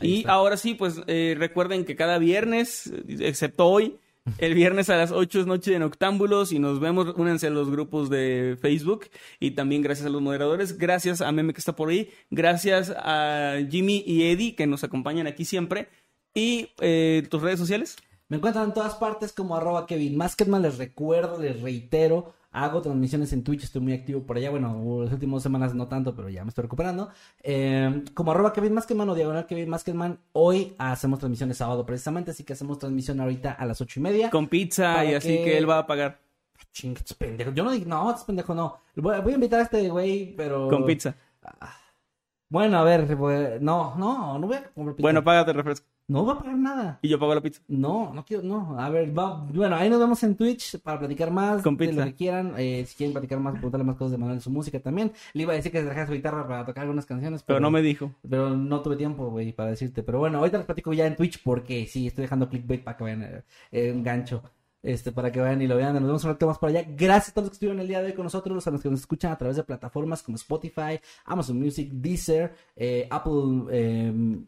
Ahí 0.00 0.14
y 0.14 0.18
está. 0.18 0.32
ahora 0.32 0.56
sí, 0.56 0.74
pues 0.74 1.00
eh, 1.06 1.36
recuerden 1.38 1.84
que 1.84 1.94
cada 1.94 2.18
viernes, 2.18 2.92
excepto 3.06 3.68
hoy, 3.68 4.00
el 4.38 4.54
viernes 4.54 4.90
a 4.90 4.96
las 4.96 5.12
8 5.12 5.42
es 5.42 5.46
noche 5.46 5.70
de 5.70 5.78
Noctámbulos 5.78 6.50
y 6.50 6.58
nos 6.58 6.80
vemos, 6.80 7.14
únanse 7.16 7.46
a 7.46 7.50
los 7.50 7.70
grupos 7.70 8.10
de 8.10 8.58
Facebook 8.60 9.10
y 9.38 9.52
también 9.52 9.80
gracias 9.80 10.08
a 10.08 10.10
los 10.10 10.20
moderadores, 10.20 10.76
gracias 10.76 11.20
a 11.20 11.30
Meme 11.30 11.52
que 11.52 11.60
está 11.60 11.76
por 11.76 11.90
ahí, 11.90 12.10
gracias 12.30 12.92
a 12.96 13.58
Jimmy 13.70 14.02
y 14.04 14.24
Eddie 14.24 14.56
que 14.56 14.66
nos 14.66 14.82
acompañan 14.82 15.28
aquí 15.28 15.44
siempre 15.44 15.88
y 16.34 16.70
eh, 16.80 17.24
tus 17.30 17.42
redes 17.42 17.60
sociales. 17.60 17.96
Me 18.26 18.38
encuentran 18.38 18.64
en 18.64 18.74
todas 18.74 18.96
partes 18.96 19.32
como 19.32 19.56
arroba 19.56 19.86
Kevin 19.86 20.16
Masketman. 20.16 20.62
Les 20.62 20.78
recuerdo, 20.78 21.40
les 21.40 21.60
reitero, 21.60 22.34
hago 22.52 22.80
transmisiones 22.82 23.32
en 23.32 23.42
Twitch, 23.42 23.64
estoy 23.64 23.80
muy 23.80 23.92
activo 23.94 24.22
por 24.22 24.36
allá. 24.36 24.50
Bueno, 24.50 25.02
las 25.02 25.12
últimas 25.12 25.42
semanas 25.42 25.74
no 25.74 25.88
tanto, 25.88 26.14
pero 26.14 26.28
ya 26.28 26.44
me 26.44 26.50
estoy 26.50 26.62
recuperando. 26.62 27.08
Eh, 27.42 28.04
como 28.14 28.30
arroba 28.32 28.52
Kevin 28.52 28.76
o 28.78 29.14
diagonal 29.14 29.46
Kevin. 29.46 29.70
Hoy 30.32 30.74
hacemos 30.78 31.18
transmisiones 31.18 31.56
sábado 31.56 31.84
precisamente, 31.84 32.30
así 32.30 32.44
que 32.44 32.52
hacemos 32.52 32.78
transmisión 32.78 33.20
ahorita 33.20 33.52
a 33.52 33.66
las 33.66 33.80
ocho 33.80 33.98
y 33.98 34.02
media. 34.02 34.30
Con 34.30 34.48
pizza 34.48 35.04
y 35.04 35.14
así 35.14 35.28
que- 35.38 35.44
que 35.44 35.58
él 35.58 35.68
va 35.68 35.78
a 35.78 35.86
pagar 35.86 36.20
Ching, 36.72 36.96
este 36.96 37.14
pendejo. 37.14 37.50
Yo 37.52 37.64
no 37.64 37.70
digo, 37.72 37.86
no, 37.86 38.10
este 38.10 38.24
pendejo 38.26 38.54
no. 38.54 38.78
Voy, 38.96 39.20
voy 39.20 39.32
a 39.32 39.34
invitar 39.34 39.60
a 39.60 39.62
este 39.64 39.88
güey, 39.88 40.34
pero. 40.36 40.68
con 40.68 40.86
pizza. 40.86 41.14
Bueno, 42.48 42.78
a 42.78 42.84
ver, 42.84 43.16
pues, 43.16 43.60
no, 43.62 43.94
no, 43.96 44.38
no 44.38 44.46
voy 44.46 44.56
a 44.56 44.64
comprar 44.70 44.94
pizza. 44.96 45.02
Bueno, 45.02 45.24
págate 45.24 45.52
refresco. 45.54 45.86
No 46.12 46.24
voy 46.24 46.34
a 46.34 46.38
pagar 46.38 46.56
nada. 46.56 46.98
Y 47.02 47.08
yo 47.08 47.18
pago 47.18 47.34
la 47.34 47.40
pizza. 47.40 47.60
No, 47.68 48.12
no 48.14 48.24
quiero, 48.24 48.42
no. 48.42 48.78
A 48.78 48.88
ver, 48.90 49.16
va, 49.18 49.34
bueno, 49.52 49.76
ahí 49.76 49.88
nos 49.90 49.98
vemos 49.98 50.22
en 50.22 50.36
Twitch 50.36 50.78
para 50.80 50.98
platicar 50.98 51.30
más 51.30 51.62
Con 51.62 51.76
de 51.76 51.86
pizza. 51.88 52.00
lo 52.00 52.06
que 52.06 52.14
quieran. 52.14 52.52
Eh, 52.58 52.84
si 52.86 52.96
quieren 52.96 53.12
platicar 53.12 53.40
más, 53.40 53.54
preguntarle 53.54 53.84
más 53.84 53.96
cosas 53.96 54.12
de 54.12 54.18
Manuel, 54.18 54.40
su 54.40 54.50
música 54.50 54.78
también. 54.80 55.12
Le 55.32 55.42
iba 55.42 55.52
a 55.52 55.56
decir 55.56 55.72
que 55.72 55.78
se 55.78 55.84
dejara 55.86 56.06
su 56.06 56.12
guitarra 56.12 56.46
para 56.46 56.64
tocar 56.66 56.82
algunas 56.82 57.06
canciones, 57.06 57.42
Pero 57.42 57.60
no 57.60 57.70
me 57.70 57.82
dijo. 57.82 58.12
pero 58.28 58.50
no 58.50 58.80
tuve 58.82 58.96
tiempo, 58.96 59.30
güey, 59.30 59.52
para 59.52 59.70
decirte. 59.70 60.02
Pero 60.02 60.18
bueno, 60.18 60.38
ahorita 60.38 60.58
les 60.58 60.66
platico 60.66 60.92
ya 60.92 61.06
en 61.06 61.16
Twitch 61.16 61.42
porque 61.42 61.86
sí, 61.86 62.06
estoy 62.06 62.22
dejando 62.22 62.48
clickbait 62.48 62.84
para 62.84 62.96
que 62.96 63.04
vayan 63.04 63.42
eh, 63.72 63.92
un 63.92 64.02
gancho. 64.02 64.42
Este, 64.82 65.12
para 65.12 65.30
que 65.30 65.40
vayan 65.40 65.62
y 65.62 65.66
lo 65.66 65.76
vean. 65.76 65.94
Nos 65.94 66.02
vemos 66.02 66.24
un 66.24 66.30
rato 66.30 66.46
más 66.46 66.58
por 66.58 66.68
allá. 66.68 66.84
Gracias 66.88 67.30
a 67.30 67.34
todos 67.34 67.44
los 67.44 67.50
que 67.50 67.54
estuvieron 67.54 67.80
el 67.80 67.88
día 67.88 68.00
de 68.00 68.06
hoy 68.06 68.12
con 68.14 68.24
nosotros, 68.24 68.66
a 68.66 68.70
los 68.70 68.82
que 68.82 68.90
nos 68.90 69.00
escuchan 69.00 69.32
a 69.32 69.38
través 69.38 69.56
de 69.56 69.64
plataformas 69.64 70.22
como 70.22 70.36
Spotify, 70.36 71.00
Amazon 71.24 71.58
Music, 71.58 71.90
Deezer, 71.92 72.54
eh, 72.76 73.06
Apple, 73.10 73.64
eh, 73.70 74.42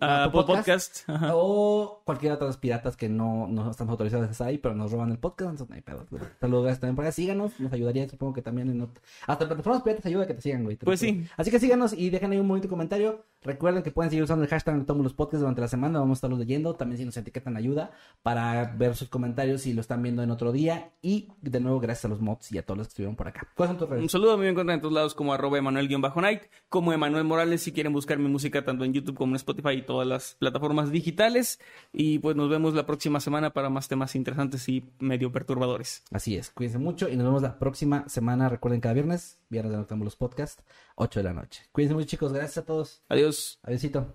Ah, 0.00 0.24
Apple 0.24 0.44
Podcast. 0.44 1.04
O 1.32 2.02
cualquier 2.04 2.32
otra 2.32 2.46
de 2.46 2.50
las 2.50 2.56
piratas 2.58 2.96
que 2.96 3.08
no, 3.08 3.46
no 3.48 3.70
estamos 3.70 3.92
autorizados 3.92 4.28
a 4.28 4.30
estar 4.30 4.48
ahí, 4.48 4.58
pero 4.58 4.74
nos 4.74 4.92
roban 4.92 5.10
el 5.10 5.18
podcast. 5.18 5.52
Entonces, 5.52 5.70
no 5.70 5.74
hay 5.74 5.82
pedo. 5.82 6.06
Saludos 6.40 6.64
gracias 6.64 6.80
también 6.80 6.96
por 6.96 7.04
allá. 7.04 7.12
Síganos, 7.12 7.58
nos 7.58 7.72
ayudaría, 7.72 8.08
supongo 8.08 8.34
que 8.34 8.42
también 8.42 8.68
en 8.68 8.88
Hasta 9.26 9.46
plataformas 9.46 9.82
piratas 9.82 10.06
ayuda 10.06 10.24
a 10.24 10.26
que 10.26 10.34
te 10.34 10.42
sigan, 10.42 10.64
güey. 10.64 10.76
te 10.76 10.84
Pues 10.84 11.00
sí. 11.00 11.26
Así 11.36 11.50
que 11.50 11.58
síganos 11.58 11.92
y 11.92 12.10
dejen 12.10 12.32
ahí 12.32 12.38
un 12.38 12.48
bonito 12.48 12.68
comentario. 12.68 13.24
Recuerden 13.42 13.82
que 13.82 13.90
pueden 13.90 14.10
seguir 14.10 14.24
usando 14.24 14.44
el 14.44 14.50
hashtag 14.50 14.84
Tomo 14.84 15.02
los 15.02 15.14
Podcasts 15.14 15.40
durante 15.40 15.60
la 15.60 15.68
semana. 15.68 16.00
Vamos 16.00 16.16
a 16.16 16.18
estarlos 16.18 16.38
leyendo. 16.38 16.74
También 16.74 16.98
si 16.98 17.04
nos 17.04 17.16
etiquetan 17.16 17.56
ayuda 17.56 17.92
para 18.22 18.74
ver 18.76 18.96
sus 18.96 19.08
comentarios 19.08 19.62
si 19.62 19.72
lo 19.72 19.80
están 19.80 20.02
viendo 20.02 20.22
en 20.22 20.30
otro 20.30 20.52
día. 20.52 20.90
Y 21.02 21.28
de 21.40 21.60
nuevo, 21.60 21.78
gracias 21.80 22.06
a 22.06 22.08
los 22.08 22.20
mods 22.20 22.50
y 22.52 22.58
a 22.58 22.64
todos 22.64 22.78
los 22.78 22.86
que 22.88 22.90
estuvieron 22.90 23.16
por 23.16 23.28
acá. 23.28 23.48
¿Cuáles 23.54 23.70
son 23.70 23.78
tus 23.78 23.88
redes? 23.88 24.02
Un 24.02 24.08
saludo, 24.08 24.36
me 24.36 24.48
encuentran 24.48 24.76
en 24.76 24.80
todos 24.80 24.94
lados 24.94 25.14
como 25.14 25.32
arroba 25.32 25.58
Emanuel-Night, 25.58 26.42
como 26.68 26.92
Emanuel 26.92 27.24
Morales 27.24 27.62
si 27.62 27.72
quieren 27.72 27.92
buscar 27.92 28.18
mi 28.18 28.28
música 28.28 28.64
tanto 28.64 28.84
en 28.84 28.92
YouTube 28.92 29.16
como 29.16 29.32
en 29.32 29.36
Spotify 29.36 29.74
y 29.74 29.82
todas 29.82 30.06
las 30.06 30.34
plataformas 30.34 30.90
digitales. 30.90 31.60
Y 31.92 32.18
pues 32.18 32.36
nos 32.36 32.50
vemos 32.50 32.74
la 32.74 32.86
próxima 32.86 33.20
semana 33.20 33.52
para 33.52 33.70
más 33.70 33.88
temas 33.88 34.16
interesantes 34.16 34.68
y 34.68 34.90
medio 34.98 35.30
perturbadores. 35.30 36.02
Así 36.10 36.36
es. 36.36 36.50
Cuídense 36.50 36.78
mucho 36.78 37.08
y 37.08 37.16
nos 37.16 37.26
vemos 37.26 37.42
la 37.42 37.58
próxima 37.58 38.08
semana. 38.08 38.48
Recuerden 38.48 38.80
cada 38.80 38.94
viernes, 38.94 39.38
viernes 39.48 39.72
de 39.72 39.78
Noctámbulos 39.78 40.16
Podcast, 40.16 40.60
8 40.98 41.20
de 41.20 41.24
la 41.24 41.32
noche. 41.32 41.62
Cuídense 41.72 41.94
mucho, 41.94 42.06
chicos. 42.06 42.32
Gracias 42.32 42.58
a 42.58 42.64
todos. 42.64 43.02
Adiós. 43.08 43.58
Adiósito. 43.62 44.14